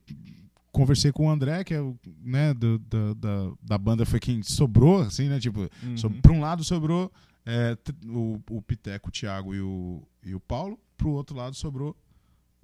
conversei 0.71 1.11
com 1.11 1.27
o 1.27 1.31
André, 1.31 1.65
que 1.65 1.75
é 1.75 1.81
o, 1.81 1.99
né, 2.23 2.53
do- 2.55 2.79
da, 2.79 3.15
da, 3.15 3.53
da 3.63 3.79
banda, 3.79 4.05
foi 4.07 4.21
quem 4.21 4.43
sobrou, 4.43 5.01
assim, 5.01 5.29
né? 5.29 5.41
Tipo, 5.41 5.69
Uhum. 5.83 5.97
so, 5.97 6.11
pra 6.11 6.33
um 6.33 6.41
lado 6.41 6.63
sobrou 6.63 7.11
é, 7.47 7.77
o, 8.07 8.41
o 8.51 8.63
Piteco, 8.63 9.09
o 9.09 9.13
Thiago 9.13 9.55
e 9.55 9.61
o, 9.61 10.03
e 10.25 10.35
o 10.35 10.41
Paulo, 10.41 10.79
pro 10.97 11.11
outro 11.11 11.37
lado 11.37 11.57
sobrou 11.57 11.97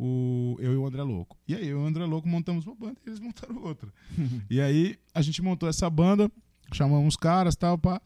o, 0.02 0.56
eu 0.58 0.72
e 0.72 0.76
o 0.76 0.86
André 0.86 1.02
Louco. 1.02 1.36
E 1.46 1.54
aí 1.54 1.68
eu 1.68 1.78
e 1.78 1.82
o 1.82 1.86
André 1.86 2.06
Louco 2.06 2.26
montamos 2.26 2.64
uma 2.64 2.74
banda 2.74 2.96
e 3.04 3.10
eles 3.10 3.20
montaram 3.20 3.62
outra. 3.62 3.92
e 4.48 4.58
aí 4.58 4.98
a 5.14 5.20
gente 5.20 5.42
montou 5.42 5.68
essa 5.68 5.90
banda, 5.90 6.30
chamamos 6.72 7.08
os 7.08 7.16
caras 7.16 7.54
tal, 7.54 7.76
pá. 7.76 8.00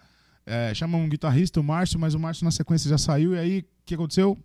É, 0.45 0.75
chamamos 0.75 1.07
um 1.07 1.09
guitarrista, 1.09 1.61
o 1.61 1.65
Márcio, 1.65 1.99
mas 1.99 2.15
o 2.15 2.19
Márcio 2.19 2.45
na 2.45 2.51
sequência 2.51 2.91
já 2.91 2.99
saiu, 2.99 3.35
e 3.35 3.39
aí 3.39 3.61
o 3.61 3.65
que 3.87 3.95
aconteceu? 3.95 4.37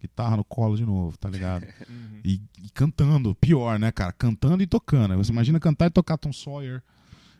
Guitarra 0.00 0.38
no 0.38 0.44
colo 0.44 0.74
de 0.74 0.86
novo, 0.86 1.18
tá 1.18 1.28
ligado? 1.28 1.64
Uhum. 1.88 2.06
E, 2.26 2.42
e 2.60 2.70
cantando, 2.70 3.36
pior, 3.36 3.78
né, 3.78 3.92
cara? 3.92 4.10
Cantando 4.10 4.60
e 4.60 4.66
tocando. 4.66 5.16
Você 5.16 5.30
imagina 5.30 5.60
cantar 5.60 5.86
e 5.86 5.90
tocar 5.90 6.18
Tom 6.18 6.32
Sawyer. 6.32 6.82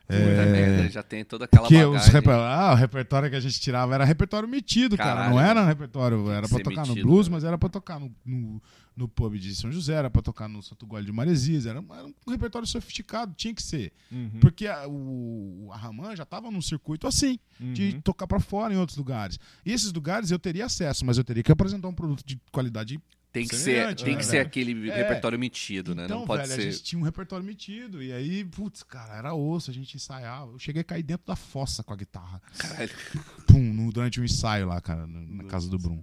É, 0.08 0.46
merda, 0.46 0.88
já 0.88 1.02
tem 1.02 1.24
toda 1.24 1.46
aquela 1.46 1.66
os 1.66 1.72
bagagem. 1.72 2.12
reper... 2.12 2.34
ah, 2.34 2.72
o 2.72 2.74
repertório 2.76 3.28
que 3.28 3.36
a 3.36 3.40
gente 3.40 3.60
tirava 3.60 3.94
era 3.94 4.04
repertório 4.04 4.48
metido, 4.48 4.96
cara. 4.96 5.14
Caralho. 5.14 5.30
Não 5.34 5.40
era 5.40 5.62
um 5.62 5.66
repertório, 5.66 6.30
era 6.30 6.46
que 6.46 6.54
pra 6.54 6.62
tocar 6.62 6.82
metido, 6.82 6.96
no 6.96 7.02
blues, 7.02 7.28
né? 7.28 7.34
mas 7.34 7.44
era 7.44 7.58
pra 7.58 7.68
tocar 7.68 7.98
no, 7.98 8.14
no, 8.24 8.62
no 8.96 9.08
pub 9.08 9.34
de 9.36 9.54
São 9.54 9.72
José, 9.72 9.94
era 9.94 10.08
pra 10.08 10.22
tocar 10.22 10.48
no 10.48 10.62
Santo 10.62 10.86
Gole 10.86 11.04
de 11.04 11.10
Maresias. 11.12 11.66
Era, 11.66 11.78
era 11.90 12.06
um 12.06 12.30
repertório 12.30 12.68
sofisticado, 12.68 13.34
tinha 13.36 13.52
que 13.52 13.62
ser. 13.62 13.92
Uhum. 14.12 14.38
Porque 14.40 14.66
a, 14.68 14.86
o, 14.86 15.70
a 15.72 15.76
Raman 15.76 16.14
já 16.14 16.24
tava 16.24 16.50
num 16.52 16.62
circuito 16.62 17.06
assim, 17.06 17.38
de 17.58 17.94
Uhum. 17.94 18.00
tocar 18.02 18.26
pra 18.28 18.38
fora 18.38 18.72
em 18.72 18.76
outros 18.76 18.96
lugares. 18.96 19.40
E 19.64 19.72
esses 19.72 19.92
lugares 19.92 20.30
eu 20.30 20.38
teria 20.38 20.66
acesso, 20.66 21.04
mas 21.04 21.18
eu 21.18 21.24
teria 21.24 21.42
que 21.42 21.50
apresentar 21.50 21.88
um 21.88 21.94
produto 21.94 22.22
de 22.24 22.38
qualidade 22.52 23.00
Tem 23.40 23.46
que 23.48 23.56
ser, 23.56 23.94
tem 23.96 24.12
né, 24.14 24.18
que 24.18 24.24
ser 24.24 24.32
velho? 24.38 24.46
aquele 24.46 24.90
É. 24.90 24.96
repertório 24.96 25.38
metido, 25.38 25.94
né? 25.94 26.04
Então, 26.06 26.20
Não 26.20 26.26
pode 26.26 26.48
velho, 26.48 26.62
ser. 26.62 26.68
a 26.68 26.70
gente 26.70 26.82
tinha 26.82 26.98
um 26.98 27.02
repertório 27.02 27.44
metido. 27.44 28.02
E 28.02 28.12
aí, 28.12 28.44
putz, 28.44 28.82
cara, 28.82 29.14
era 29.16 29.34
osso, 29.34 29.70
a 29.70 29.74
gente 29.74 29.94
ensaiava. 29.94 30.52
Eu 30.52 30.58
cheguei 30.58 30.80
a 30.80 30.84
cair 30.84 31.02
dentro 31.02 31.26
da 31.26 31.36
fossa 31.36 31.84
com 31.84 31.92
a 31.92 31.96
guitarra. 31.96 32.40
Caralho. 32.56 32.90
Pum, 33.46 33.60
no- 33.72 33.92
durante 33.92 34.20
um 34.20 34.24
ensaio 34.24 34.66
lá, 34.66 34.80
cara, 34.80 35.06
na, 35.06 35.20
na 35.20 35.44
casa 35.44 35.68
do 35.68 35.78
Brum. 35.78 36.02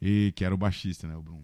E 0.00 0.32
que 0.36 0.44
era 0.44 0.54
o 0.54 0.58
baixista, 0.58 1.06
né, 1.08 1.16
o 1.16 1.22
Brum. 1.22 1.42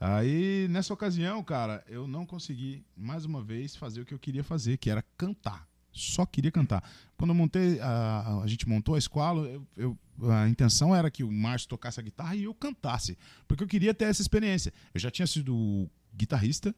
Aí, 0.00 0.66
nessa 0.70 0.94
ocasião, 0.94 1.42
cara, 1.44 1.84
eu 1.88 2.06
não 2.08 2.24
consegui, 2.24 2.84
mais 2.96 3.24
uma 3.24 3.42
vez, 3.42 3.76
fazer 3.76 4.00
o 4.00 4.06
que 4.06 4.14
eu 4.14 4.18
queria 4.18 4.44
fazer, 4.44 4.76
que 4.78 4.88
era 4.88 5.02
cantar. 5.16 5.67
Só 5.98 6.24
queria 6.26 6.50
cantar. 6.50 6.82
Quando 7.16 7.30
eu 7.30 7.34
montei, 7.34 7.80
a, 7.80 8.40
a- 8.42 8.46
gente 8.46 8.68
montou 8.68 8.94
a 8.94 8.98
escola, 8.98 9.46
eu, 9.48 9.66
eu- 9.76 10.30
a 10.32 10.48
intenção 10.48 10.94
era 10.94 11.10
que 11.10 11.22
o 11.24 11.30
Márcio 11.30 11.68
tocasse 11.68 11.98
a 12.00 12.02
guitarra 12.02 12.34
e 12.36 12.44
eu 12.44 12.54
cantasse. 12.54 13.16
Porque 13.46 13.62
eu 13.62 13.68
queria 13.68 13.92
ter 13.94 14.04
essa 14.06 14.22
experiência. 14.22 14.72
Eu 14.94 15.00
já 15.00 15.10
tinha 15.10 15.26
sido 15.26 15.88
guitarrista, 16.16 16.74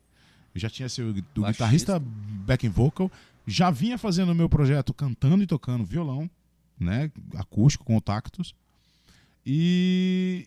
eu 0.55 0.61
já 0.61 0.69
tinha 0.71 0.89
sido 0.89 1.13
do 1.35 1.43
Baixista. 1.43 1.65
guitarrista 1.65 1.99
backing 2.01 2.69
vocal, 2.71 3.11
já 3.47 3.71
vinha 3.71 3.97
fazendo 3.99 4.31
o 4.33 4.35
meu 4.35 4.49
projeto 4.49 4.93
cantando 4.93 5.43
e 5.43 5.47
tocando 5.47 5.85
violão, 5.85 6.29
né, 6.79 7.11
acústico 7.37 7.85
com 7.85 7.99
tactos. 8.01 8.55
E, 9.45 10.47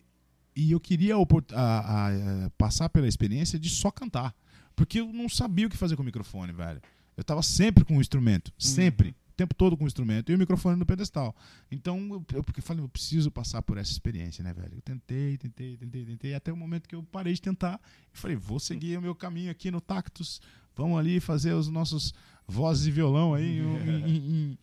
e 0.54 0.70
eu 0.72 0.80
queria 0.80 1.14
a- 1.16 1.20
a- 1.60 2.08
a- 2.46 2.50
passar 2.56 2.88
pela 2.88 3.08
experiência 3.08 3.58
de 3.58 3.68
só 3.68 3.90
cantar. 3.90 4.34
Porque 4.76 5.00
eu 5.00 5.12
não 5.12 5.28
sabia 5.28 5.66
o 5.66 5.70
que 5.70 5.76
fazer 5.76 5.94
com 5.96 6.02
o 6.02 6.04
microfone, 6.04 6.52
velho. 6.52 6.80
Eu 7.16 7.24
tava 7.24 7.42
sempre 7.42 7.84
com 7.84 7.96
o 7.96 8.00
instrumento. 8.00 8.52
Sempre. 8.58 9.10
O 9.10 9.36
tempo 9.36 9.54
todo 9.54 9.76
com 9.76 9.84
o 9.84 9.86
instrumento. 9.86 10.30
E 10.30 10.34
o 10.34 10.38
microfone 10.38 10.76
no 10.78 10.86
pedestal. 10.86 11.34
Então, 11.70 12.24
eu, 12.32 12.42
porque 12.42 12.60
falei, 12.60 12.82
eu 12.84 12.88
preciso 12.88 13.30
passar 13.30 13.62
por 13.62 13.78
essa 13.78 13.90
experiência, 13.90 14.44
né, 14.44 14.52
velho? 14.52 14.74
Eu 14.76 14.80
tentei, 14.82 15.36
tentei, 15.38 15.76
tentei, 15.76 16.04
tentei. 16.04 16.34
Até 16.34 16.52
o 16.52 16.56
momento 16.56 16.88
que 16.88 16.94
eu 16.94 17.02
parei 17.02 17.32
de 17.34 17.42
tentar. 17.42 17.80
E 18.12 18.18
falei, 18.18 18.36
vou 18.36 18.60
seguir 18.60 18.96
o 18.98 19.02
meu 19.02 19.14
caminho 19.14 19.50
aqui 19.50 19.70
no 19.70 19.80
Tactus. 19.80 20.40
Vamos 20.76 20.98
ali 20.98 21.18
fazer 21.20 21.52
os 21.52 21.68
nossos 21.68 22.12
vozes 22.46 22.86
e 22.86 22.90
violão 22.90 23.34
aí 23.34 23.58
em- 23.58 23.62
em- 24.06 24.16
em- 24.52 24.58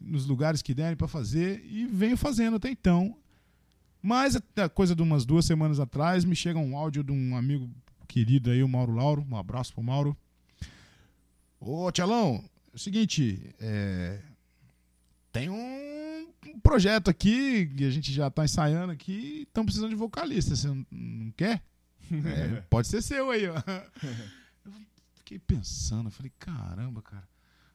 nos 0.00 0.26
lugares 0.26 0.60
que 0.60 0.74
derem 0.74 0.96
para 0.96 1.08
fazer. 1.08 1.64
E 1.64 1.86
venho 1.86 2.16
fazendo 2.16 2.56
até 2.56 2.68
então. 2.68 3.16
Mas, 4.02 4.38
coisa 4.74 4.94
de 4.94 5.02
umas 5.02 5.24
duas 5.24 5.44
semanas 5.44 5.80
atrás, 5.80 6.24
me 6.24 6.36
chega 6.36 6.58
um 6.58 6.76
áudio 6.76 7.02
de 7.02 7.10
um 7.12 7.36
amigo 7.36 7.68
querido 8.06 8.50
aí, 8.50 8.62
o 8.62 8.68
Mauro 8.68 8.92
Lauro. 8.92 9.26
Um 9.30 9.36
abraço 9.36 9.72
pro 9.72 9.82
Mauro. 9.82 10.16
Ô, 11.60 11.90
Tchelão, 11.90 12.42
é 12.72 12.76
o 12.76 12.78
seguinte, 12.78 13.54
é, 13.58 14.20
tem 15.32 15.48
um 15.50 16.32
projeto 16.62 17.08
aqui 17.08 17.66
que 17.76 17.84
a 17.84 17.90
gente 17.90 18.12
já 18.12 18.30
tá 18.30 18.44
ensaiando 18.44 18.92
aqui 18.92 19.12
e 19.12 19.42
estamos 19.42 19.66
precisando 19.66 19.90
de 19.90 19.96
vocalista. 19.96 20.54
Você 20.54 20.68
não, 20.90 21.30
quer? 21.36 21.62
É, 22.08 22.60
pode 22.70 22.86
ser 22.86 23.02
seu 23.02 23.30
aí, 23.32 23.48
ó. 23.48 23.56
Eu 24.64 24.72
fiquei 25.14 25.40
pensando, 25.40 26.08
falei, 26.08 26.30
caramba, 26.38 27.02
cara, 27.02 27.28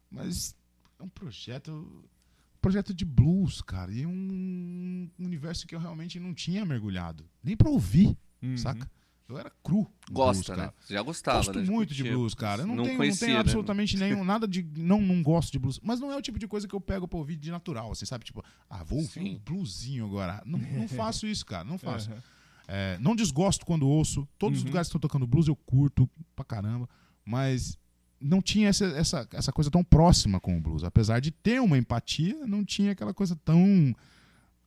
mas 0.09 0.55
é 0.97 1.03
um 1.03 1.09
projeto. 1.09 1.69
um 1.73 2.57
projeto 2.61 2.93
de 2.93 3.03
blues, 3.03 3.61
cara, 3.61 3.91
e 3.91 4.05
um 4.05 5.09
universo 5.19 5.67
que 5.67 5.75
eu 5.75 5.79
realmente 5.79 6.17
não 6.17 6.33
tinha 6.33 6.63
mergulhado. 6.65 7.25
Nem 7.43 7.57
pra 7.57 7.69
ouvir, 7.69 8.15
Uhum. 8.41 8.55
saca? 8.57 8.89
Eu 9.31 9.39
era 9.39 9.51
cru. 9.63 9.87
Gosta, 10.11 10.53
blues, 10.53 10.65
né? 10.67 10.73
Você 10.79 10.93
já 10.93 11.01
gostava, 11.01 11.37
Gosto 11.37 11.59
né? 11.59 11.65
muito 11.69 11.93
de 11.93 12.03
blues, 12.03 12.33
cara. 12.33 12.63
Eu 12.63 12.67
não, 12.67 12.75
Não 12.75 12.83
tenho, 12.83 12.93
não 12.95 12.97
conhecia, 12.99 13.25
tenho 13.27 13.33
né? 13.37 13.41
absolutamente 13.41 13.97
nenhum, 13.97 14.23
nada 14.25 14.47
de. 14.47 14.63
Não, 14.77 15.01
não 15.01 15.23
gosto 15.23 15.51
de 15.51 15.59
blues. 15.59 15.79
Mas 15.81 15.99
não 15.99 16.11
é 16.11 16.17
o 16.17 16.21
tipo 16.21 16.37
de 16.37 16.47
coisa 16.47 16.67
que 16.67 16.75
eu 16.75 16.81
pego 16.81 17.07
pra 17.07 17.17
ouvir 17.17 17.35
de 17.37 17.49
natural, 17.51 17.91
assim, 17.91 18.05
sabe? 18.05 18.25
Tipo, 18.25 18.43
ah, 18.69 18.83
vou 18.83 18.99
ouvir 18.99 19.11
Sim. 19.11 19.35
um 19.35 19.39
bluesinho 19.39 20.05
agora. 20.05 20.41
Não, 20.45 20.59
não 20.59 20.87
faço 20.89 21.25
isso, 21.25 21.45
cara. 21.45 21.63
Não 21.63 21.77
faço. 21.77 22.09
Aham. 22.11 22.21
É, 22.67 22.97
não 22.99 23.15
desgosto 23.15 23.65
quando 23.65 23.87
ouço. 23.87 24.27
Todos 24.37 24.59
os 24.59 24.63
Uhum. 24.63 24.69
lugares 24.69 24.87
que 24.87 24.89
estão 24.95 25.01
tocando 25.01 25.27
blues 25.27 25.47
eu 25.47 25.55
curto 25.55 26.09
pra 26.35 26.45
caramba. 26.45 26.87
Mas 27.25 27.77
não 28.19 28.41
tinha 28.41 28.69
essa, 28.69 28.85
essa, 28.85 29.27
essa 29.33 29.51
coisa 29.51 29.69
tão 29.71 29.83
próxima 29.83 30.39
com 30.39 30.57
o 30.57 30.61
blues. 30.61 30.83
Apesar 30.83 31.19
de 31.19 31.31
ter 31.31 31.59
uma 31.59 31.77
empatia, 31.77 32.45
não 32.47 32.63
tinha 32.63 32.91
aquela 32.91 33.13
coisa 33.13 33.35
tão 33.43 33.93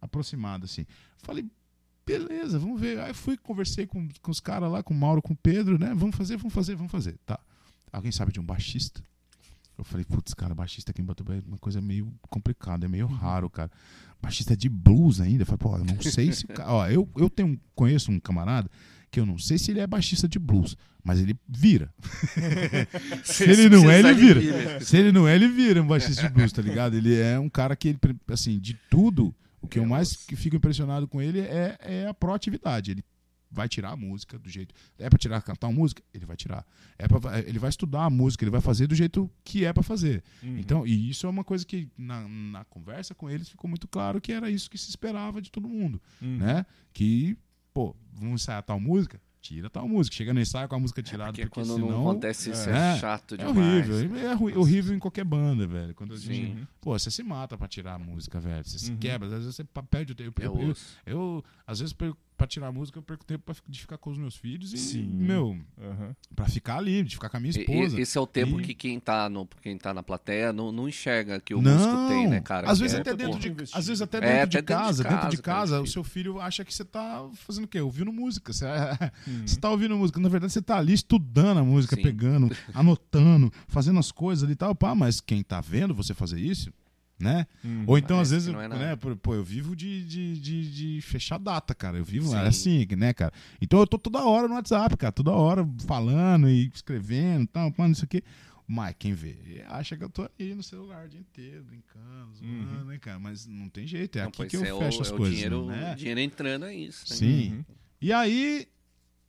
aproximada 0.00 0.64
assim. 0.66 0.84
Falei, 1.18 1.46
beleza, 2.06 2.58
vamos 2.58 2.80
ver. 2.80 2.98
Aí 3.00 3.14
fui, 3.14 3.36
conversei 3.36 3.86
com, 3.86 4.08
com 4.20 4.30
os 4.30 4.40
caras 4.40 4.70
lá, 4.70 4.82
com 4.82 4.94
o 4.94 4.96
Mauro, 4.96 5.22
com 5.22 5.32
o 5.32 5.36
Pedro, 5.36 5.78
né? 5.78 5.92
Vamos 5.94 6.16
fazer, 6.16 6.36
vamos 6.36 6.52
fazer, 6.52 6.74
vamos 6.74 6.92
fazer. 6.92 7.16
Tá. 7.24 7.38
Alguém 7.92 8.12
sabe 8.12 8.32
de 8.32 8.40
um 8.40 8.44
baixista? 8.44 9.02
Eu 9.76 9.84
falei, 9.84 10.04
putz, 10.04 10.34
cara, 10.34 10.54
baixista 10.54 10.92
aqui 10.92 11.02
em 11.02 11.04
Batuba 11.04 11.34
é 11.34 11.42
uma 11.46 11.58
coisa 11.58 11.80
meio 11.80 12.12
complicada, 12.30 12.86
é 12.86 12.88
meio 12.88 13.06
raro, 13.06 13.50
cara. 13.50 13.70
Baixista 14.22 14.56
de 14.56 14.68
blues 14.68 15.20
ainda. 15.20 15.42
Eu 15.42 15.46
falei, 15.46 15.58
pô, 15.58 15.76
eu 15.76 15.84
não 15.84 16.00
sei 16.00 16.32
se. 16.32 16.46
Ó, 16.64 16.86
eu, 16.88 17.08
eu 17.16 17.28
tenho, 17.28 17.60
conheço 17.74 18.10
um 18.10 18.20
camarada 18.20 18.70
que 19.10 19.20
eu 19.20 19.26
não 19.26 19.38
sei 19.38 19.58
se 19.58 19.70
ele 19.70 19.78
é 19.78 19.86
baixista 19.86 20.26
de 20.26 20.40
blues, 20.40 20.76
mas 21.02 21.20
ele 21.20 21.38
vira. 21.48 21.92
se 23.22 23.44
ele 23.44 23.68
não 23.68 23.88
é, 23.88 24.00
ele 24.00 24.14
vira. 24.14 24.80
Se 24.80 24.96
ele 24.96 25.12
não 25.12 25.28
é, 25.28 25.36
ele 25.36 25.46
vira 25.48 25.80
um 25.80 25.86
baixista 25.86 26.22
de 26.22 26.34
blues, 26.34 26.52
tá 26.52 26.60
ligado? 26.60 26.96
Ele 26.96 27.14
é 27.14 27.38
um 27.38 27.48
cara 27.48 27.76
que, 27.76 27.88
ele, 27.88 27.98
assim, 28.28 28.58
de 28.58 28.74
tudo, 28.90 29.32
o 29.64 29.68
que 29.68 29.78
eu 29.78 29.86
mais 29.86 30.16
que 30.16 30.36
fico 30.36 30.56
impressionado 30.56 31.06
com 31.08 31.20
ele 31.20 31.40
é, 31.40 31.76
é 31.80 32.06
a 32.06 32.14
proatividade. 32.14 32.90
Ele 32.92 33.04
vai 33.50 33.68
tirar 33.68 33.90
a 33.92 33.96
música 33.96 34.36
do 34.38 34.48
jeito. 34.48 34.74
É 34.98 35.08
pra 35.08 35.16
tirar, 35.18 35.40
cantar 35.40 35.68
uma 35.68 35.78
música? 35.78 36.02
Ele 36.12 36.26
vai 36.26 36.36
tirar. 36.36 36.66
É 36.98 37.06
pra, 37.06 37.38
ele 37.40 37.58
vai 37.58 37.70
estudar 37.70 38.04
a 38.04 38.10
música, 38.10 38.42
ele 38.44 38.50
vai 38.50 38.60
fazer 38.60 38.86
do 38.88 38.94
jeito 38.96 39.30
que 39.44 39.64
é 39.64 39.72
pra 39.72 39.82
fazer. 39.82 40.24
Uhum. 40.42 40.58
Então, 40.58 40.86
e 40.86 41.08
isso 41.10 41.26
é 41.26 41.30
uma 41.30 41.44
coisa 41.44 41.64
que 41.64 41.88
na, 41.96 42.26
na 42.28 42.64
conversa 42.64 43.14
com 43.14 43.30
eles 43.30 43.48
ficou 43.48 43.68
muito 43.70 43.86
claro 43.86 44.20
que 44.20 44.32
era 44.32 44.50
isso 44.50 44.68
que 44.68 44.76
se 44.76 44.88
esperava 44.90 45.40
de 45.40 45.50
todo 45.52 45.68
mundo, 45.68 46.02
Uhum. 46.20 46.38
né? 46.38 46.66
Que, 46.92 47.36
pô, 47.72 47.94
vamos 48.12 48.42
ensaiar 48.42 48.62
tal 48.64 48.80
música? 48.80 49.20
Tira 49.44 49.68
tal 49.68 49.86
música. 49.86 50.16
Chega 50.16 50.32
no 50.32 50.40
ensaio 50.40 50.66
com 50.66 50.74
a 50.74 50.78
música 50.80 51.02
tirada, 51.02 51.30
Porque 51.32 51.42
porque, 51.42 51.60
quando 51.60 51.74
senão... 51.74 51.90
não 51.90 52.00
acontece 52.10 52.50
isso 52.50 52.70
é, 52.70 52.94
é, 52.94 52.98
chato 52.98 53.34
É 53.34 53.36
demais. 53.36 53.90
horrível. 53.90 54.16
É 54.18 54.32
ru- 54.32 54.58
horrível 54.58 54.96
em 54.96 54.98
qualquer 54.98 55.22
banda, 55.24 55.66
velho. 55.66 55.94
Quando 55.94 56.14
a 56.14 56.16
gente, 56.16 56.56
Sim. 56.58 56.66
pô, 56.80 56.98
você 56.98 57.10
se 57.10 57.22
mata 57.22 57.58
pra 57.58 57.68
tirar 57.68 57.94
a 57.96 57.98
música, 57.98 58.40
velho. 58.40 58.64
Você 58.64 58.78
se 58.78 58.90
Uhum. 58.92 58.96
quebra, 58.96 59.26
às 59.26 59.32
vezes 59.34 59.54
você 59.54 59.62
perde 59.90 60.12
o 60.12 60.14
tempo. 60.14 60.40
É 60.40 60.46
Eu, 60.46 60.58
eu, 60.58 60.68
osso. 60.70 60.96
eu, 61.04 61.44
às 61.66 61.78
vezes, 61.80 61.94
pra 62.36 62.46
tirar 62.46 62.66
a 62.68 62.72
música, 62.72 62.98
eu 62.98 63.02
perco 63.02 63.24
tempo 63.24 63.44
pra, 63.44 63.54
de 63.68 63.80
ficar 63.80 63.96
com 63.96 64.10
os 64.10 64.18
meus 64.18 64.34
filhos 64.36 64.72
e, 64.72 64.78
Sim. 64.78 65.04
meu, 65.06 65.56
Aham. 65.80 66.16
pra 66.34 66.46
ficar 66.46 66.78
ali, 66.78 67.02
de 67.04 67.14
ficar 67.14 67.28
com 67.28 67.36
a 67.36 67.40
minha 67.40 67.52
E- 67.52 67.58
e- 67.58 67.60
esposa. 67.60 68.00
Esse 68.00 68.18
é 68.18 68.20
o 68.20 68.26
tempo 68.26 68.60
E- 68.60 68.64
que 68.64 68.74
quem 68.74 68.98
tá, 68.98 69.28
no, 69.28 69.46
quem 69.62 69.78
tá 69.78 69.94
na 69.94 70.02
plateia 70.02 70.52
não, 70.52 70.72
não 70.72 70.88
enxerga 70.88 71.40
que 71.40 71.54
o 71.54 71.62
não, 71.62 71.72
músico 71.72 72.08
tem, 72.08 72.26
né, 72.28 72.40
cara? 72.40 72.68
Às 72.70 72.78
Que 72.78 72.82
vezes 72.84 72.96
é, 72.98 73.00
até 73.00 73.14
dentro 73.14 73.38
de, 73.38 73.48
às 73.72 73.86
vezes 73.86 74.02
até 74.02 74.18
É, 74.18 74.20
dentro, 74.20 74.34
até 74.34 74.46
de, 74.46 74.56
dentro 74.56 74.60
de 74.60 74.62
casa, 74.66 75.02
dentro 75.04 75.16
de 75.30 75.36
casa, 75.36 75.42
cara, 75.42 75.58
casa, 75.60 75.80
o 75.82 75.86
seu 75.86 76.02
filho 76.04 76.40
acha 76.40 76.64
que 76.64 76.74
você 76.74 76.84
tá 76.84 77.24
fazendo 77.34 77.64
o 77.64 77.68
quê? 77.68 77.80
Ouvindo 77.80 78.12
música. 78.12 78.52
Você, 78.52 78.66
Uhum. 79.26 79.46
você 79.46 79.58
tá 79.60 79.70
ouvindo 79.70 79.96
música. 79.96 80.18
Na 80.20 80.28
verdade, 80.28 80.52
você 80.52 80.62
tá 80.62 80.76
ali 80.78 80.92
estudando 80.92 81.58
a 81.58 81.64
música, 81.64 81.94
Sim. 81.96 82.02
pegando, 82.02 82.48
anotando, 82.74 83.52
fazendo 83.68 83.98
as 83.98 84.10
coisas 84.10 84.42
ali 84.44 84.52
e 84.52 84.56
tal. 84.56 84.74
Pá, 84.74 84.94
mas 84.94 85.20
quem 85.20 85.42
tá 85.42 85.60
vendo 85.60 85.94
você 85.94 86.12
fazer 86.14 86.40
isso, 86.40 86.72
né? 87.18 87.46
Uhum. 87.64 87.84
Ou 87.86 87.96
então, 87.98 88.18
às 88.20 88.30
vezes, 88.30 88.52
não 88.52 88.60
é 88.60 88.68
né, 88.68 88.96
pô, 88.96 89.14
pô, 89.16 89.34
eu 89.34 89.44
vivo 89.44 89.74
de, 89.76 90.04
de, 90.04 90.38
de, 90.40 90.70
de 90.96 91.00
fechar 91.00 91.38
data, 91.38 91.74
cara. 91.74 91.96
Eu 91.98 92.04
vivo 92.04 92.28
Sim. 92.30 92.36
assim, 92.36 92.86
né, 92.96 93.12
cara? 93.14 93.32
Então 93.60 93.78
eu 93.80 93.86
tô 93.86 93.98
toda 93.98 94.24
hora 94.24 94.48
no 94.48 94.54
WhatsApp, 94.54 94.96
cara. 94.96 95.12
Toda 95.12 95.30
hora 95.32 95.66
falando 95.86 96.48
e 96.48 96.66
escrevendo 96.74 97.44
e 97.44 97.46
tal, 97.46 97.70
pá, 97.72 97.86
isso 97.88 98.04
aqui. 98.04 98.22
Mas 98.66 98.94
quem 98.98 99.12
vê 99.12 99.62
acha 99.68 99.94
que 99.96 100.02
eu 100.02 100.08
tô 100.08 100.28
aí 100.40 100.54
no 100.54 100.62
celular 100.62 101.04
o 101.04 101.08
dia 101.08 101.20
inteiro, 101.20 101.62
brincando, 101.64 102.34
zoando, 102.34 102.78
Uhum. 102.80 102.84
né, 102.86 102.98
cara? 102.98 103.18
Mas 103.18 103.46
não 103.46 103.68
tem 103.68 103.86
jeito, 103.86 104.18
é 104.18 104.22
Não, 104.22 104.28
aqui 104.28 104.46
que 104.46 104.56
eu 104.56 104.64
é 104.64 104.72
o- 104.72 104.78
fecho 104.78 105.02
as 105.02 105.10
é 105.10 105.14
o 105.14 105.16
coisas, 105.18 105.34
dinheiro, 105.34 105.66
né? 105.66 105.92
O 105.92 105.96
dinheiro 105.96 106.20
entrando 106.20 106.64
é 106.64 106.74
isso. 106.74 107.04
Né? 107.10 107.16
Sim. 107.16 107.52
Uhum. 107.52 107.64
E 108.00 108.10
aí, 108.12 108.66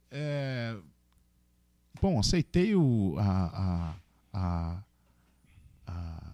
é, 0.10 0.78
bom, 2.02 2.18
aceitei 2.18 2.76
o, 2.76 3.16
a, 3.18 3.96
a, 4.34 4.40
a, 4.40 4.84
a- 5.88 6.25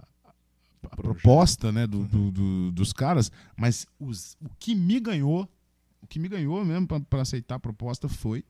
a 0.91 0.95
proposta 0.95 1.71
né, 1.71 1.87
do, 1.87 2.03
do- 2.05 2.31
do- 2.31 2.71
dos 2.71 2.91
caras, 2.93 3.31
mas 3.55 3.87
os- 3.99 4.35
o 4.41 4.49
que 4.59 4.75
me 4.75 4.99
ganhou, 4.99 5.49
o 6.01 6.07
que 6.07 6.19
me 6.19 6.27
ganhou 6.27 6.63
mesmo 6.65 6.87
para 6.87 7.21
aceitar 7.21 7.55
a 7.55 7.59
proposta 7.59 8.09
foi 8.09 8.43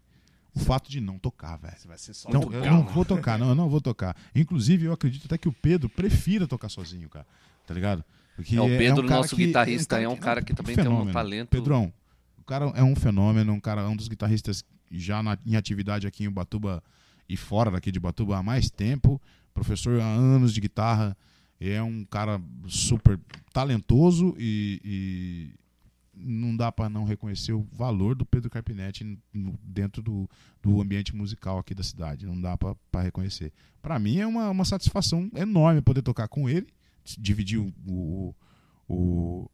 o 0.53 0.59
fato 0.59 0.89
de 0.89 0.99
não 0.99 1.17
tocar, 1.19 1.57
velho. 1.57 1.75
Você 1.77 1.87
vai 1.87 1.97
ser 1.97 2.13
só 2.13 2.29
Não, 2.29 2.41
tocar, 2.41 2.57
eu 2.57 2.65
não 2.71 2.83
né? 2.83 2.91
vou 2.93 3.05
tocar, 3.05 3.37
não, 3.39 3.49
eu 3.49 3.55
não 3.55 3.69
vou 3.69 3.79
tocar. 3.79 4.15
Inclusive, 4.35 4.85
eu 4.85 4.93
acredito 4.93 5.25
até 5.25 5.37
que 5.37 5.47
o 5.47 5.53
Pedro 5.53 5.87
prefira 5.87 6.47
tocar 6.47 6.67
sozinho, 6.69 7.07
cara. 7.07 7.25
Tá 7.65 7.73
ligado? 7.73 8.03
Porque 8.35 8.55
É, 8.57 8.61
o 8.61 8.65
Pedro, 8.67 9.03
um 9.03 9.07
cara 9.07 9.21
nosso 9.21 9.35
que- 9.35 9.45
guitarrista, 9.45 9.99
é 10.01 10.07
um 10.09 10.17
cara 10.17 10.41
que 10.41 10.53
também 10.53 10.75
tem 10.75 10.83
um 10.85 10.89
fenômeno. 10.89 11.13
talento- 11.13 11.49
Pedrão, 11.49 11.93
o 12.37 12.43
cara 12.43 12.65
é 12.75 12.83
um 12.83 12.95
fenômeno, 12.95 13.53
um 13.53 13.59
cara 13.59 13.81
é 13.81 13.87
um 13.87 13.95
dos 13.95 14.07
guitarristas 14.07 14.65
já 14.89 15.21
na- 15.23 15.37
em 15.45 15.55
atividade 15.55 16.07
aqui 16.07 16.23
em 16.23 16.27
Ubatuba 16.27 16.83
e 17.29 17.37
fora 17.37 17.69
daqui 17.71 17.91
de 17.91 17.99
Ubatuba 17.99 18.37
há 18.37 18.43
mais 18.43 18.69
tempo. 18.69 19.21
Professor 19.53 20.01
há 20.01 20.05
anos 20.05 20.53
de 20.53 20.59
guitarra. 20.59 21.15
É 21.63 21.81
um 21.83 22.03
cara 22.03 22.41
super 22.67 23.19
talentoso 23.53 24.35
e, 24.39 24.81
e 24.83 25.53
não 26.15 26.55
dá 26.57 26.71
para 26.71 26.89
não 26.89 27.03
reconhecer 27.03 27.53
o 27.53 27.67
valor 27.71 28.15
do 28.15 28.25
Pedro 28.25 28.49
Carpinetti 28.49 29.03
no- 29.31 29.59
dentro 29.63 30.01
do, 30.01 30.27
do 30.61 30.81
ambiente 30.81 31.15
musical 31.15 31.59
aqui 31.59 31.75
da 31.75 31.83
cidade. 31.83 32.25
Não 32.25 32.41
dá 32.41 32.57
para 32.57 33.01
reconhecer. 33.03 33.53
Para 33.81 33.99
mim 33.99 34.17
é 34.17 34.25
uma, 34.25 34.49
uma 34.49 34.65
satisfação 34.65 35.29
enorme 35.35 35.81
poder 35.81 36.01
tocar 36.01 36.27
com 36.27 36.49
ele, 36.49 36.65
dividir 37.17 37.59
o, 37.59 37.71
o, 37.87 38.35
o, 38.87 39.49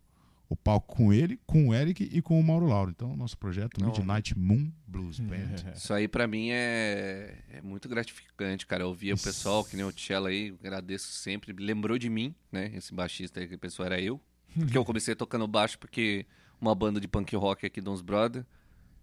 o 0.50 0.56
palco 0.56 0.95
com 0.95 1.14
ele, 1.14 1.40
com 1.45 1.69
o 1.69 1.76
Eric 1.76 2.03
e 2.03 2.22
com 2.22 2.40
o 2.40 2.43
Mauro 2.43 2.67
Lauro. 2.67 2.92
Então, 2.92 3.16
nosso 3.16 3.38
projeto 3.38 3.80
Não. 3.82 3.88
Midnight 3.88 4.38
Moon 4.38 4.72
Blues 4.88 5.19
Band. 5.19 5.56
Isso 5.76 5.93
aí 5.93 6.08
pra 6.08 6.26
mim 6.27 6.50
é, 6.51 7.38
é 7.51 7.61
muito 7.61 7.90
gratificante, 7.90 8.66
cara. 8.66 8.84
Eu 8.84 8.93
via 8.93 9.14
o 9.14 9.19
pessoal, 9.19 9.64
que 9.64 9.76
nem 9.76 9.85
o 9.85 9.92
Cello 9.92 10.27
aí, 10.27 10.56
agradeço 10.59 11.11
sempre. 11.11 11.53
Lembrou 11.53 11.98
de 11.98 12.09
mim, 12.09 12.34
né? 12.51 12.72
Esse 12.74 12.93
baixista 12.93 13.40
aí, 13.40 13.48
que 13.48 13.56
a 13.56 13.59
pessoa 13.59 13.85
era 13.85 14.00
eu. 14.00 14.22
Porque 14.58 14.77
eu 14.77 14.85
comecei 14.85 15.14
tocando 15.14 15.45
baixo 15.48 15.77
porque 15.77 16.26
uma 16.59 16.74
banda 16.74 17.00
de 17.00 17.08
punk 17.08 17.35
rock 17.35 17.66
aqui 17.66 17.80
de 17.80 17.90
uns 17.90 18.01
brother. 18.01 18.45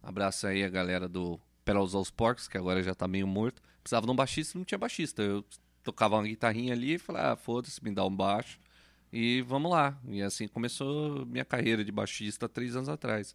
Abraço 0.03 0.47
aí 0.47 0.65
a 0.65 0.69
galera 0.69 1.09
do 1.09 1.39
Perals 1.65 1.95
aos 1.95 2.11
Porcos, 2.11 2.49
que 2.49 2.59
agora 2.59 2.83
já 2.83 2.95
tá 2.95 3.07
meio 3.07 3.27
morto. 3.27 3.63
Precisava 3.81 4.07
de 4.07 4.13
um 4.13 4.17
baixista, 4.17 4.59
não 4.59 4.65
tinha 4.65 4.79
baixista. 4.79 5.23
Eu 5.23 5.45
tocava 5.83 6.17
uma 6.17 6.25
guitarrinha 6.25 6.73
ali 6.73 6.95
e 6.95 6.99
falei, 6.99 7.23
ah, 7.23 7.37
foda-se, 7.37 7.83
me 7.85 7.93
dá 7.93 8.05
um 8.05 8.15
baixo. 8.15 8.59
E 9.17 9.43
vamos 9.43 9.71
lá. 9.71 9.97
E 10.09 10.21
assim 10.23 10.49
começou 10.49 11.25
minha 11.27 11.45
carreira 11.45 11.85
de 11.85 11.93
baixista 11.93 12.49
três 12.49 12.75
anos 12.75 12.89
atrás. 12.89 13.33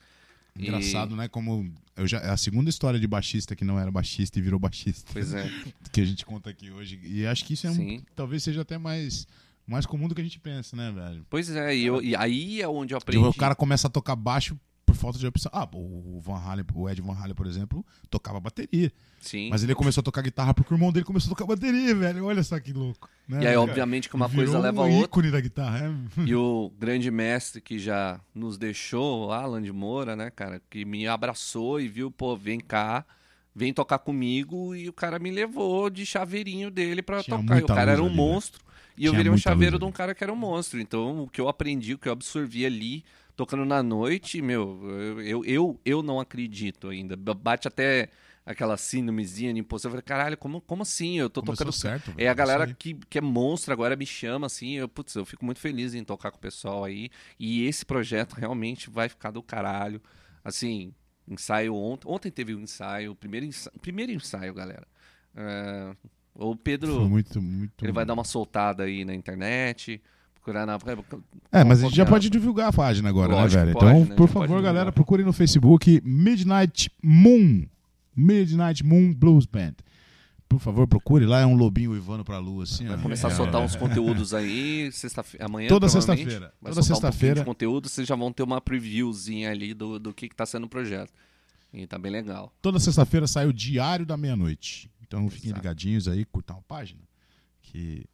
E- 0.58 0.64
Engraçado, 0.64 1.16
né? 1.16 1.28
Como 1.30 1.72
eu 1.96 2.06
já, 2.06 2.18
é 2.20 2.30
a 2.30 2.36
segunda 2.38 2.70
história 2.70 3.00
de 3.00 3.08
baixista 3.08 3.56
que 3.56 3.64
não 3.64 3.80
era 3.80 3.90
baixista 3.90 4.38
e 4.38 4.42
virou 4.42 4.60
baixista. 4.60 5.10
Pois 5.14 5.34
é. 5.34 5.50
Que 5.94 6.02
a 6.02 6.06
gente 6.06 6.26
conta 6.26 6.50
aqui 6.50 6.70
hoje. 6.70 7.00
E 7.04 7.26
acho 7.26 7.46
que 7.46 7.54
isso 7.54 7.66
é 7.66 7.72
um, 7.72 8.02
talvez 8.16 8.44
seja 8.44 8.62
até 8.62 8.78
mais, 8.78 9.26
mais 9.66 9.86
comum 9.86 10.08
do 10.10 10.14
que 10.16 10.20
a 10.22 10.24
gente 10.24 10.40
pensa, 10.40 10.76
né, 10.76 10.92
velho? 10.92 11.26
Pois 11.30 11.50
é, 11.50 11.74
e, 11.76 11.86
eu- 11.86 12.02
e 12.02 12.16
aí 12.16 12.62
é 12.62 12.68
onde 12.68 12.94
eu 12.94 12.98
aprendi. 12.98 13.24
O 13.26 13.34
cara 13.34 13.56
começa 13.56 13.88
a 13.88 13.90
tocar 13.90 14.16
baixo 14.18 14.60
por 14.90 14.96
falta 14.96 15.20
de 15.20 15.28
opção. 15.28 15.52
Ah, 15.54 15.68
o 15.74 16.20
Van 16.22 16.38
Halen, 16.38 16.66
o 16.74 16.90
Ed 16.90 17.02
Van 17.02 17.14
Halen, 17.14 17.34
por 17.36 17.46
exemplo, 17.48 17.86
tocava 18.10 18.40
bateria. 18.40 18.92
Sim. 19.20 19.50
Mas 19.50 19.64
ele 19.64 19.76
começou 19.76 20.02
a 20.02 20.04
tocar 20.04 20.22
guitarra 20.22 20.54
porque 20.54 20.74
o 20.74 20.76
irmão 20.76 20.92
dele 20.92 21.06
começou 21.06 21.28
a 21.32 21.36
tocar 21.36 21.46
bateria, 21.46 21.94
velho. 21.94 22.26
Olha 22.26 22.42
só 22.44 22.60
que 22.60 22.72
louco. 22.74 23.10
né, 23.28 23.38
E 23.44 23.48
aí, 23.48 23.54
cara? 23.54 23.62
obviamente, 23.62 24.10
que 24.10 24.16
uma 24.16 24.28
Virou 24.28 24.46
coisa 24.46 24.60
leva 24.60 24.82
a 24.82 24.86
um 24.86 24.92
outra. 24.92 25.06
ícone 25.06 25.32
da 25.32 25.42
guitarra, 25.42 25.80
é. 26.18 26.22
E 26.26 26.34
o 26.36 26.72
grande 26.80 27.12
mestre 27.12 27.60
que 27.62 27.78
já 27.78 28.20
nos 28.34 28.58
deixou, 28.58 29.32
Alan 29.32 29.62
de 29.62 29.72
Moura, 29.72 30.16
né, 30.16 30.30
cara, 30.30 30.62
que 30.70 30.86
me 30.86 31.06
abraçou 31.08 31.80
e 31.82 31.88
viu, 31.88 32.10
pô, 32.10 32.36
vem 32.38 32.60
cá, 32.60 33.06
vem 33.54 33.74
tocar 33.74 34.00
comigo, 34.00 34.74
e 34.74 34.88
o 34.88 34.94
cara 34.94 35.20
me 35.20 35.30
levou 35.32 35.90
de 35.90 36.06
chaveirinho 36.06 36.72
dele 36.72 37.02
pra 37.02 37.22
Tinha 37.22 37.38
tocar. 37.38 37.60
E 37.60 37.64
o 37.64 37.68
cara 37.68 37.92
era 37.92 38.02
um 38.02 38.06
ali, 38.06 38.16
né? 38.16 38.22
monstro. 38.22 38.64
E 38.98 39.06
eu 39.06 39.12
Tinha 39.12 39.18
virei 39.20 39.32
um 39.34 39.38
chaveiro 39.38 39.78
de 39.80 39.86
um 39.86 39.92
cara 39.92 40.14
que 40.16 40.24
era 40.24 40.32
um 40.32 40.36
monstro. 40.36 40.80
Então, 40.80 41.24
o 41.24 41.28
que 41.30 41.40
eu 41.40 41.48
aprendi, 41.50 41.94
o 41.94 41.98
que 41.98 42.08
eu 42.08 42.14
absorvi 42.14 42.66
ali, 42.66 43.04
tocando 43.40 43.64
na 43.64 43.82
noite, 43.82 44.42
meu, 44.42 44.82
eu, 45.22 45.46
eu, 45.46 45.80
eu, 45.86 46.04
não 46.04 46.20
acredito 46.20 46.90
ainda. 46.90 47.16
Bate 47.16 47.70
até 47.70 48.10
aquela 48.46 48.76
síndromezinha 48.76 49.54
de 49.54 49.62
imposto. 49.62 49.88
Eu 49.88 49.92
falei, 49.92 50.04
caralho, 50.04 50.38
como, 50.38 50.60
como 50.60 50.82
assim? 50.82 51.18
Eu 51.18 51.30
tô 51.30 51.40
Começou 51.40 51.68
tocando 51.68 51.74
certo. 51.74 52.14
é 52.18 52.28
a 52.28 52.34
galera 52.34 52.68
que, 52.74 52.96
que 53.10 53.18
é 53.18 53.22
monstro 53.22 53.72
agora 53.72 53.96
me 53.96 54.06
chama, 54.06 54.46
assim, 54.46 54.74
eu, 54.74 54.90
putz, 54.90 55.16
eu 55.16 55.26
fico 55.26 55.46
muito 55.46 55.62
feliz 55.62 55.94
em 55.94 56.04
tocar 56.04 56.32
com 56.32 56.38
o 56.38 56.42
pessoal 56.42 56.84
aí. 56.84 57.10
E 57.40 57.66
esse 57.66 57.86
projeto 57.86 58.34
realmente 58.34 58.90
vai 58.90 59.08
ficar 59.08 59.32
do 59.32 59.42
caralho. 59.42 60.02
Assim, 60.44 60.94
ensaio 61.26 61.74
ontem. 61.74 62.10
Ontem 62.10 62.30
teve 62.30 62.54
um 62.54 62.60
ensaio, 62.60 63.14
o 63.14 63.16
primeiro 63.16 63.46
ensaio, 63.46 63.80
primeiro 63.80 64.12
ensaio 64.12 64.54
galera. 64.54 64.86
É, 65.34 65.96
o 66.36 66.58
Pedro, 66.58 66.94
Foi 66.94 67.08
muito, 67.08 67.42
muito. 67.42 67.86
ele 67.86 67.94
vai 67.94 68.04
dar 68.04 68.16
uma 68.16 68.26
soltada 68.26 68.84
aí 68.84 69.06
na 69.06 69.16
internet, 69.16 70.02
procurar 70.50 70.66
na. 70.66 70.80
É, 71.52 71.64
mas 71.64 71.80
a 71.80 71.84
gente 71.84 71.96
já 71.96 72.04
qualquer- 72.04 72.10
pode 72.10 72.30
divulgar 72.30 72.70
a 72.70 72.74
página 72.74 73.10
agora, 73.10 73.32
Lógico 73.34 73.60
né, 73.60 73.66
velho? 73.66 73.78
que 73.78 73.86
pode, 73.86 73.98
então, 74.00 74.10
né? 74.10 74.16
por 74.16 74.28
favor, 74.28 74.62
galera, 74.62 74.92
procurem 74.92 75.26
no 75.26 75.34
Facebook 75.34 76.02
Midnight 76.04 76.92
Moon. 77.04 77.66
Midnight 78.16 78.84
Moon 78.86 79.14
Blues 79.14 79.46
Band. 79.46 79.74
Por 80.48 80.60
favor, 80.60 80.88
procure 80.88 81.26
lá, 81.28 81.42
é 81.42 81.46
um 81.46 81.56
lobinho 81.56 81.92
uivando 81.92 82.26
pra 82.26 82.40
lua, 82.40 82.64
assim. 82.64 82.88
Vai 82.88 82.98
ó. 82.98 83.02
começar 83.02 83.28
a 83.28 83.32
É. 83.32 83.36
soltar 83.36 83.62
uns 83.62 83.76
conteúdos 83.76 84.34
aí, 84.34 84.92
sexta-feira, 84.92 85.46
amanhã. 85.46 85.70
Toda 85.70 85.88
sexta-feira. 85.88 86.52
Toda 86.64 86.80
um 86.80 86.84
sexta-feira. 86.84 87.40
de 87.42 87.46
conteúdo, 87.46 87.88
vocês 87.88 88.08
já 88.08 88.16
vão 88.16 88.34
ter 88.34 88.42
uma 88.42 88.60
previewzinha 88.60 89.52
ali 89.52 89.76
do, 89.76 90.00
do 90.00 90.12
que, 90.12 90.28
que 90.28 90.36
tá 90.36 90.46
sendo 90.48 90.64
o 90.66 90.70
projeto. 90.70 91.14
E 91.72 91.86
tá 91.86 92.00
bem 92.00 92.12
legal. 92.12 92.52
Toda 92.64 92.80
sexta-feira 92.80 93.28
sai 93.28 93.46
o 93.46 93.54
Diário 93.54 94.08
da 94.08 94.18
Meia-Noite. 94.18 94.90
Então 95.06 95.30
fiquem 95.30 95.50
Exato. 95.52 95.62
ligadinhos 95.62 96.08
aí, 96.08 96.26
curtam 96.26 96.58
a 96.58 96.62
página. 96.64 97.02
Que 97.62 98.06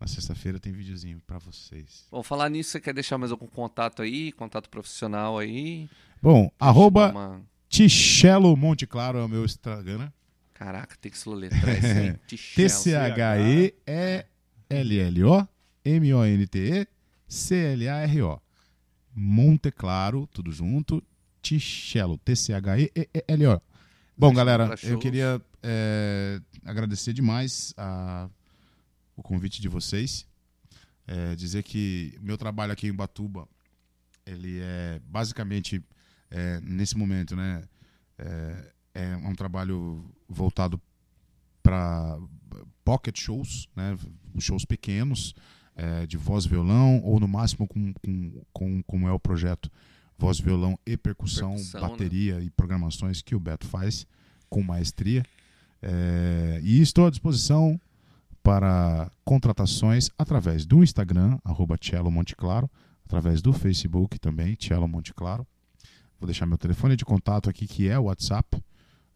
na 0.00 0.06
sexta-feira 0.06 0.58
tem 0.60 0.72
videozinho 0.72 1.20
pra 1.26 1.38
vocês. 1.38 2.06
Bom, 2.10 2.22
falar 2.22 2.48
nisso, 2.50 2.70
você 2.70 2.80
quer 2.80 2.92
deixar 2.94 3.16
mais 3.18 3.30
algum 3.32 3.46
contato 3.46 4.02
aí? 4.02 4.32
Contato 4.32 4.68
profissional 4.68 5.38
aí? 5.38 5.88
Bom, 6.22 6.50
arroba 6.58 7.04
Deixa 7.06 7.14
dar 7.14 7.28
uma- 7.30 7.42
Tichelo 7.68 8.56
Monte 8.56 8.86
Claro 8.86 9.18
é 9.18 9.24
o 9.24 9.28
meu 9.28 9.44
Instagram. 9.44 10.10
Caraca, 10.52 10.96
tem 11.00 11.10
que 11.10 11.18
soletrar 11.18 11.76
isso 11.78 11.86
aí. 11.86 12.14
Tichelo. 12.26 12.68
T-C-H-E-L-L-O 14.70 15.48
M-O-N-T-E-C-L-A-R-O. 17.28 18.40
Monte 19.14 19.70
Claro, 19.70 20.26
tudo 20.32 20.50
junto. 20.52 21.02
Tichelo, 21.42 22.16
T-C-H-E-L-O. 22.18 23.60
Bom, 24.16 24.32
galera, 24.32 24.74
eu 24.82 24.98
queria 24.98 25.40
é, 25.62 26.40
agradecer 26.64 27.12
demais 27.12 27.74
a- 27.76 28.28
o 29.16 29.22
convite 29.22 29.60
de 29.60 29.68
vocês. 29.68 30.26
É, 31.06 31.34
dizer 31.34 31.62
que 31.62 32.16
meu 32.20 32.38
trabalho 32.38 32.72
aqui 32.72 32.86
em 32.86 32.94
Batuba, 32.94 33.46
ele 34.24 34.58
é 34.60 35.00
basicamente, 35.06 35.82
é, 36.30 36.60
nesse 36.60 36.96
momento, 36.96 37.36
né, 37.36 37.62
é, 38.18 38.72
é 38.94 39.16
um 39.16 39.34
trabalho 39.34 40.04
voltado 40.28 40.80
para 41.62 42.18
pocket 42.84 43.18
shows, 43.18 43.68
né, 43.76 43.98
shows 44.38 44.64
pequenos, 44.64 45.34
é, 45.76 46.06
de 46.06 46.16
voz 46.16 46.44
e 46.44 46.48
violão, 46.48 47.00
ou 47.02 47.18
no 47.18 47.28
máximo 47.28 47.66
com, 47.66 47.92
com, 47.94 48.42
com 48.52 48.82
como 48.84 49.08
é 49.08 49.12
o 49.12 49.18
projeto 49.18 49.70
voz, 50.16 50.38
violão 50.38 50.78
e 50.86 50.96
percussão, 50.96 51.54
Percussão, 51.54 51.80
né? 51.80 51.88
bateria 51.88 52.40
e 52.40 52.50
programações 52.50 53.20
que 53.20 53.34
o 53.34 53.40
Beto 53.40 53.66
faz 53.66 54.06
com 54.48 54.62
maestria. 54.62 55.24
É, 55.82 56.60
e 56.62 56.80
estou 56.80 57.06
à 57.06 57.10
disposição 57.10 57.78
para 58.44 59.10
contratações 59.24 60.10
através 60.18 60.66
do 60.66 60.84
Instagram, 60.84 61.38
arroba 61.42 61.78
Cello 61.80 62.10
Monte 62.10 62.36
Claro, 62.36 62.70
através 63.06 63.40
do 63.40 63.54
Facebook 63.54 64.18
também, 64.18 64.54
Cello 64.60 64.86
Monte 64.86 65.14
Claro. 65.14 65.46
Vou 66.20 66.26
deixar 66.26 66.44
meu 66.44 66.58
telefone 66.58 66.94
de 66.94 67.06
contato 67.06 67.48
aqui, 67.48 67.66
que 67.66 67.88
é 67.88 67.98
o 67.98 68.04
WhatsApp, 68.04 68.62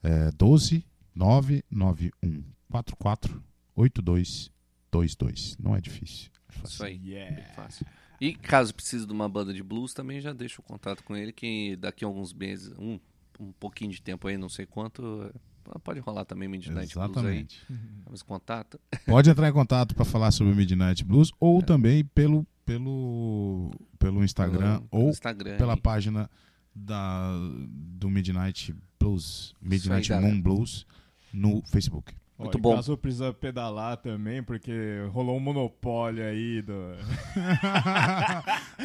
é 0.02 0.30
12 0.32 0.82
991 1.14 2.42
44 2.70 3.44
8222. 3.76 5.56
Não 5.58 5.76
é 5.76 5.80
difícil. 5.80 6.30
É 6.48 6.52
fácil. 6.52 6.74
Isso 6.74 6.84
aí. 6.84 7.00
Yeah. 7.04 7.42
Fácil. 7.54 7.86
E 8.18 8.34
caso 8.34 8.74
precise 8.74 9.06
de 9.06 9.12
uma 9.12 9.28
banda 9.28 9.52
de 9.52 9.62
blues, 9.62 9.92
também 9.92 10.20
já 10.22 10.32
deixo 10.32 10.62
o 10.62 10.64
contato 10.64 11.04
com 11.04 11.14
ele, 11.14 11.32
que 11.32 11.76
daqui 11.76 12.02
a 12.02 12.08
alguns 12.08 12.32
meses, 12.32 12.72
um, 12.78 12.98
um 13.38 13.52
pouquinho 13.52 13.92
de 13.92 14.00
tempo 14.00 14.26
aí, 14.26 14.38
não 14.38 14.48
sei 14.48 14.64
quanto, 14.64 15.32
pode 15.82 16.00
rolar 16.00 16.24
também 16.24 16.48
Midnight 16.48 16.94
Blues 16.94 17.08
aí. 17.08 17.12
Exatamente. 17.12 17.66
Mas 18.08 18.22
contato. 18.22 18.80
Pode 19.06 19.28
entrar 19.30 19.48
em 19.48 19.52
contato 19.52 19.94
para 19.94 20.04
falar 20.04 20.30
sobre 20.30 20.52
o 20.52 20.56
Midnight 20.56 21.04
Blues 21.04 21.32
ou 21.40 21.62
também 21.62 22.04
pelo, 22.04 22.46
pelo, 22.64 23.70
pelo 23.98 24.24
Instagram 24.24 24.78
pelo- 24.80 24.88
ou 24.90 25.10
Instagram 25.10 25.56
pela 25.56 25.74
aí. 25.74 25.80
página 25.80 26.30
da, 26.74 27.32
do 27.60 28.08
Midnight 28.08 28.74
Blues, 29.00 29.54
Midnight 29.60 30.08
galera. 30.08 30.26
Moon 30.32 30.40
Blues, 30.40 30.86
no 31.32 31.62
Facebook. 31.66 32.14
Muito 32.38 32.58
bom. 32.58 32.76
caso 32.76 32.92
eu 32.92 32.96
precisa 32.96 33.32
pedalar 33.32 33.96
também, 33.96 34.42
porque 34.42 34.72
rolou 35.10 35.36
um 35.36 35.40
monopólio 35.40 36.22
aí 36.24 36.62
do. 36.62 36.72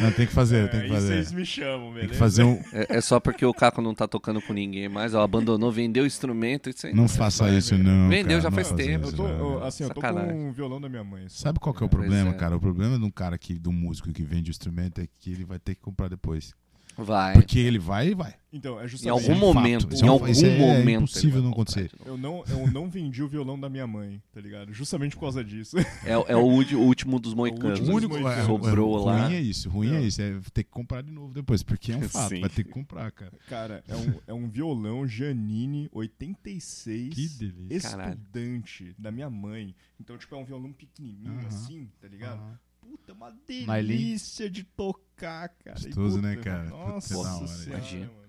Não, 0.01 0.11
tem 0.11 0.25
que 0.25 0.33
fazer, 0.33 0.69
tem 0.71 0.81
Aí 0.81 0.87
que 0.87 0.93
fazer. 0.93 1.07
vocês 1.15 1.31
me 1.31 1.45
chamam, 1.45 1.85
Tem 1.87 1.93
beleza? 1.93 2.11
que 2.13 2.17
fazer 2.17 2.43
um. 2.43 2.59
É, 2.73 2.97
é 2.97 3.01
só 3.01 3.19
porque 3.19 3.45
o 3.45 3.53
Caco 3.53 3.81
não 3.81 3.93
tá 3.93 4.07
tocando 4.07 4.41
com 4.41 4.53
ninguém 4.53 4.89
mais, 4.89 5.13
ó, 5.13 5.21
abandonou, 5.21 5.71
vendeu 5.71 6.03
o 6.03 6.07
instrumento, 6.07 6.69
isso 6.69 6.87
aí 6.87 6.93
Não 6.93 7.07
se 7.07 7.17
faça 7.17 7.49
isso, 7.51 7.71
velho. 7.77 7.83
não. 7.83 8.09
Vendeu, 8.09 8.29
cara, 8.39 8.41
já 8.41 8.49
não 8.49 8.55
faz 8.55 8.71
tempo. 8.71 9.05
isso, 9.07 9.13
Eu 9.13 9.17
tô, 9.17 9.27
não. 9.27 9.37
eu- 9.53 9.63
assim, 9.63 9.83
eu 9.83 9.89
tô 9.89 10.01
com 10.01 10.07
Sacanagem. 10.07 10.33
um 10.35 10.51
violão 10.51 10.81
da 10.81 10.89
minha 10.89 11.03
mãe. 11.03 11.29
só. 11.29 11.43
Sabe 11.43 11.59
qual 11.59 11.73
que 11.75 11.83
é 11.83 11.85
o 11.85 11.89
problema, 11.89 12.31
é. 12.31 12.33
cara? 12.33 12.55
O 12.55 12.59
problema 12.59 12.97
de 12.97 13.05
um 13.05 13.11
cara 13.11 13.37
que, 13.37 13.53
do 13.57 13.71
músico 13.71 14.11
que 14.11 14.23
vende 14.23 14.49
o 14.49 14.51
instrumento 14.51 14.99
é 14.99 15.07
que 15.19 15.31
ele 15.31 15.45
vai 15.45 15.59
ter 15.59 15.75
que 15.75 15.81
comprar 15.81 16.07
depois. 16.07 16.53
Vai. 16.97 17.33
Porque 17.33 17.57
ele 17.59 17.79
vai 17.79 18.09
e 18.09 18.13
vai. 18.13 18.35
Então, 18.55 18.79
é 18.79 18.85
Em 18.85 18.87
justamente. 18.87 19.09
algum 19.19 19.31
é 19.33 19.35
um 19.35 19.39
momento, 19.53 19.81
fato, 19.89 19.95
em 19.95 20.01
é 20.03 20.05
um- 20.05 20.13
algum 20.13 20.27
isso 20.27 20.45
é 20.45 20.57
momento. 20.59 20.89
impossível 21.03 21.41
não 21.41 21.49
acontecer. 21.51 21.89
Eu 22.05 22.15
não, 22.15 22.43
eu 22.47 22.71
não 22.71 22.87
vendi 22.87 23.23
o 23.23 23.27
violão 23.27 23.59
da 23.59 23.67
minha 23.67 23.87
mãe, 23.87 24.21
tá 24.31 24.39
ligado? 24.39 24.71
Justamente 24.71 25.15
por 25.15 25.21
causa 25.21 25.43
disso. 25.43 25.75
É, 26.05 26.11
é 26.11 26.35
o 26.35 26.41
último- 26.41 26.81
o 26.81 26.85
último 26.85 27.19
dos 27.19 27.33
moicanos. 27.33 27.79
O 27.79 27.91
único 27.91 28.13
moicanos. 28.13 28.43
é, 28.43 28.45
Sobrou 28.45 29.01
é, 29.01 29.05
lá. 29.05 29.25
ruim 29.25 29.35
é 29.35 29.41
isso, 29.41 29.69
ruim 29.71 29.95
é 29.95 30.01
isso, 30.01 30.21
é 30.21 30.39
ter 30.53 30.63
que 30.65 30.69
comprar 30.69 31.01
de 31.01 31.11
novo 31.11 31.33
depois, 31.33 31.63
porque 31.63 31.93
é 31.93 31.97
um 31.97 32.01
fato, 32.07 32.29
Sim. 32.29 32.41
vai 32.41 32.49
ter 32.51 32.63
que 32.63 32.69
comprar, 32.69 33.11
cara. 33.11 33.33
Cara, 33.49 33.83
é 33.87 33.95
um, 33.95 34.13
é 34.27 34.33
um 34.35 34.47
violão 34.47 35.07
Janine 35.07 35.89
86. 35.91 37.13
Que 37.15 37.27
delícia. 37.27 37.89
Caralho. 37.89 38.11
estudante 38.13 38.95
da 38.99 39.11
minha 39.11 39.29
mãe. 39.31 39.73
Então, 39.99 40.15
tipo, 40.17 40.35
é 40.35 40.37
um 40.37 40.45
violão 40.45 40.71
pequenininho 40.71 41.39
Aham. 41.39 41.47
assim, 41.47 41.89
tá 41.99 42.07
ligado? 42.07 42.39
Aham. 42.39 42.59
Puta, 42.89 43.13
uma 43.13 43.31
delícia 43.47 44.49
de 44.49 44.63
tocar, 44.63 45.49
cara. 45.63 45.79
Gostoso, 45.79 46.21
né, 46.21 46.35
cara? 46.37 46.69
Nossa 46.69 47.17
hora, 47.17 47.47
senhora, 47.47 47.79
imagina. 47.79 48.05
mano. 48.07 48.23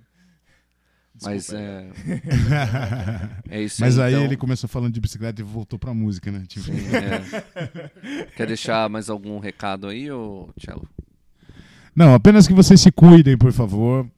Mas 1.23 1.53
é, 1.53 1.91
é 3.49 3.63
isso 3.63 3.81
Mas 3.81 3.99
aí 4.01 4.15
então. 4.15 4.25
ele 4.25 4.37
começou 4.37 4.69
falando 4.69 4.93
de 4.93 5.01
bicicleta 5.01 5.41
e 5.41 5.45
voltou 5.45 5.79
pra 5.79 5.95
música, 5.95 6.33
né? 6.33 6.45
Tipo, 6.47 6.67
Sim, 6.67 6.73
é. 6.93 8.27
Quer 8.37 8.49
deixar 8.49 8.91
mais 8.91 9.09
algum 9.09 9.39
recado 9.39 9.87
aí, 9.87 10.11
ô 10.11 10.49
Cello? 10.59 10.89
Não, 11.95 12.15
apenas 12.15 12.49
que 12.49 12.53
vocês 12.53 12.81
se 12.81 12.91
cuidem, 12.91 13.39
por 13.39 13.53
favor, 13.53 14.11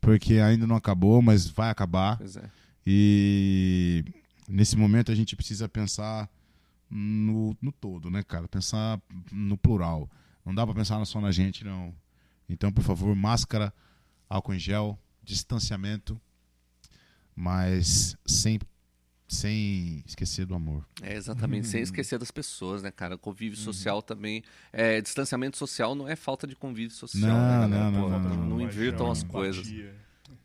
porque 0.00 0.34
ainda 0.34 0.64
não 0.64 0.76
acabou, 0.76 1.20
mas 1.20 1.48
vai 1.48 1.70
acabar. 1.70 2.18
Pois 2.18 2.36
é. 2.36 2.44
E 2.86 4.04
nesse 4.48 4.76
momento 4.76 5.10
a 5.10 5.14
gente 5.14 5.34
precisa 5.34 5.68
pensar 5.68 6.28
no, 6.90 7.56
no 7.60 7.72
todo, 7.72 8.10
né, 8.10 8.22
cara? 8.22 8.48
Pensar 8.48 9.00
no 9.32 9.56
plural. 9.56 10.08
Não 10.44 10.54
dá 10.54 10.66
pra 10.66 10.74
pensar 10.74 11.04
só 11.06 11.20
na 11.20 11.30
gente, 11.30 11.64
não. 11.64 11.94
Então, 12.48 12.70
por 12.70 12.84
favor, 12.84 13.14
máscara, 13.14 13.72
álcool 14.28 14.54
em 14.54 14.58
gel, 14.58 14.98
distanciamento, 15.22 16.20
mas 17.34 18.16
sem, 18.26 18.60
sem 19.26 20.02
esquecer 20.06 20.44
do 20.44 20.54
amor. 20.54 20.86
É, 21.02 21.14
exatamente, 21.14 21.66
sem 21.66 21.82
esquecer 21.82 22.18
das 22.18 22.30
pessoas, 22.30 22.82
né, 22.82 22.90
cara? 22.90 23.16
Convívio 23.16 23.58
social 23.58 24.02
também. 24.02 24.42
É, 24.72 25.00
distanciamento 25.00 25.56
social 25.56 25.94
não 25.94 26.06
é 26.06 26.14
falta 26.14 26.46
de 26.46 26.54
convívio 26.54 26.94
social. 26.94 27.36
Não, 27.36 27.68
né, 27.68 27.78
não, 27.78 27.90
não, 27.90 28.10
não, 28.10 28.20
não, 28.20 28.46
não. 28.48 28.60
invirtam 28.60 29.10
as 29.10 29.22
coisas, 29.22 29.66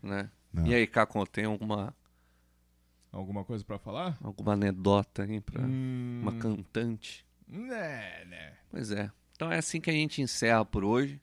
né? 0.02 0.30
Não. 0.52 0.66
E 0.66 0.74
aí, 0.74 0.86
Caco, 0.86 1.24
tem 1.26 1.44
alguma, 1.44 1.94
Alguma 3.12 3.44
coisa 3.44 3.64
pra 3.64 3.78
falar? 3.78 4.16
alguma 4.22 4.52
anedota 4.52 5.24
aí 5.24 5.40
pra 5.40 5.62
Hum, 5.62 6.20
uma 6.22 6.32
cantante? 6.32 7.24
né, 7.48 8.24
né. 8.26 8.52
Pois 8.70 8.90
é. 8.92 9.10
Então 9.34 9.50
é 9.50 9.58
assim 9.58 9.80
que 9.80 9.90
a 9.90 9.92
gente 9.92 10.22
encerra 10.22 10.64
por 10.64 10.84
hoje. 10.84 11.20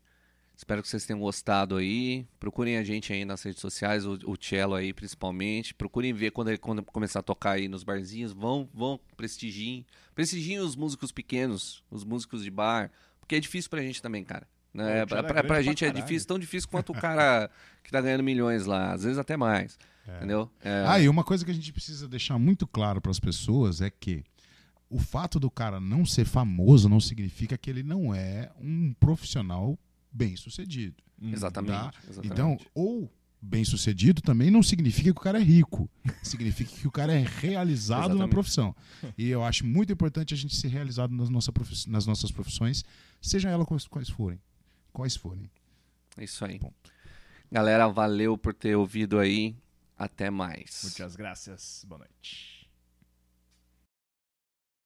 Espero 0.56 0.82
que 0.82 0.90
vocês 0.90 1.06
tenham 1.06 1.20
gostado 1.20 1.76
aí. 1.78 2.26
Procurem 2.40 2.78
a 2.78 2.84
gente 2.84 3.14
aí 3.14 3.24
nas 3.24 3.44
redes 3.44 3.62
sociais, 3.62 4.06
o, 4.08 4.18
o 4.26 4.36
Cello 4.42 4.74
aí 4.74 4.92
principalmente. 4.92 5.74
Procurem 5.74 6.12
ver 6.14 6.32
quando 6.32 6.48
ele 6.48 6.58
quando 6.58 6.84
começar 6.84 7.20
a 7.20 7.24
tocar 7.24 7.52
aí 7.52 7.68
nos 7.68 7.84
barzinhos. 7.84 8.34
Vão, 8.34 8.68
vão, 8.74 9.00
prestigiem. 9.16 9.86
Prestigiem 10.16 10.60
os 10.60 10.76
músicos 10.76 11.12
pequenos, 11.12 11.84
os 11.92 12.04
músicos 12.04 12.44
de 12.44 12.50
bar. 12.50 12.92
Porque 13.20 13.36
é 13.36 13.40
difícil 13.40 13.70
pra 13.70 13.82
gente 13.82 14.02
também, 14.02 14.24
cara. 14.24 14.48
Né? 14.74 15.06
Pra, 15.06 15.20
é 15.20 15.22
pra, 15.22 15.34
pra 15.34 15.44
pra 15.44 15.62
gente 15.62 15.86
é 15.86 15.92
difícil, 15.92 16.28
tão 16.28 16.40
difícil 16.40 16.68
quanto 16.70 16.92
o 16.92 16.96
cara 17.00 17.52
que 17.84 17.92
tá 17.92 18.02
ganhando 18.02 18.24
milhões 18.24 18.66
lá. 18.66 18.94
Às 18.94 19.04
vezes 19.04 19.20
até 19.20 19.38
mais. 19.38 19.78
Entendeu? 20.16 20.50
É, 20.62 20.86
Ah, 20.88 21.00
e 21.00 21.10
uma 21.10 21.24
coisa 21.24 21.44
que 21.44 21.52
a 21.52 21.54
gente 21.54 21.72
precisa 21.74 22.08
deixar 22.08 22.38
muito 22.40 22.66
claro 22.66 23.02
para 23.02 23.12
as 23.12 23.20
pessoas 23.20 23.82
é 23.82 23.90
que 23.90 24.24
o 24.90 25.00
fato 25.00 25.40
do 25.40 25.52
cara 25.52 25.80
não 25.82 26.06
ser 26.06 26.26
famoso 26.26 26.88
não 26.88 27.00
significa 27.00 27.58
que 27.58 27.70
ele 27.70 27.84
não 27.84 28.16
é 28.16 28.50
um 28.62 28.94
profissional 28.94 29.78
bem 30.12 30.36
sucedido. 30.36 30.96
exatamente. 31.22 31.72
Tá? 31.74 31.94
exatamente. 32.10 32.32
Então, 32.34 32.58
ou 32.74 33.12
bem 33.42 33.64
sucedido 33.66 34.22
também 34.22 34.50
não 34.50 34.64
significa 34.64 35.12
que 35.14 35.20
o 35.20 35.24
cara 35.24 35.40
é 35.40 35.44
rico. 35.44 35.90
Significa 36.24 36.72
que 36.72 36.88
o 36.88 36.92
cara 36.92 37.14
é 37.14 37.24
realizado 37.40 38.16
na 38.16 38.28
profissão. 38.28 38.76
E 39.18 39.28
eu 39.30 39.44
acho 39.44 39.66
muito 39.66 39.94
importante 39.94 40.34
a 40.34 40.38
gente 40.38 40.56
ser 40.56 40.70
realizado 40.70 41.14
nas, 41.14 41.30
nossa 41.30 41.52
profi- 41.52 41.88
nas 41.90 42.06
nossas 42.08 42.32
profissões, 42.32 42.84
sejam 43.22 43.52
elas 43.52 43.66
quais, 43.68 43.88
quais 43.88 44.10
forem. 44.10 44.40
Quais 44.92 45.16
forem. 45.16 45.50
É 46.18 46.24
isso 46.24 46.44
aí. 46.44 46.58
Ponto. 46.58 46.74
Galera, 47.52 47.88
valeu 47.88 48.38
por 48.38 48.54
ter 48.54 48.76
ouvido 48.76 49.20
aí. 49.20 49.56
Até 49.98 50.30
mais. 50.30 50.82
Muitas 50.84 51.16
graças. 51.16 51.84
Boa 51.88 52.00
noite. 52.00 52.57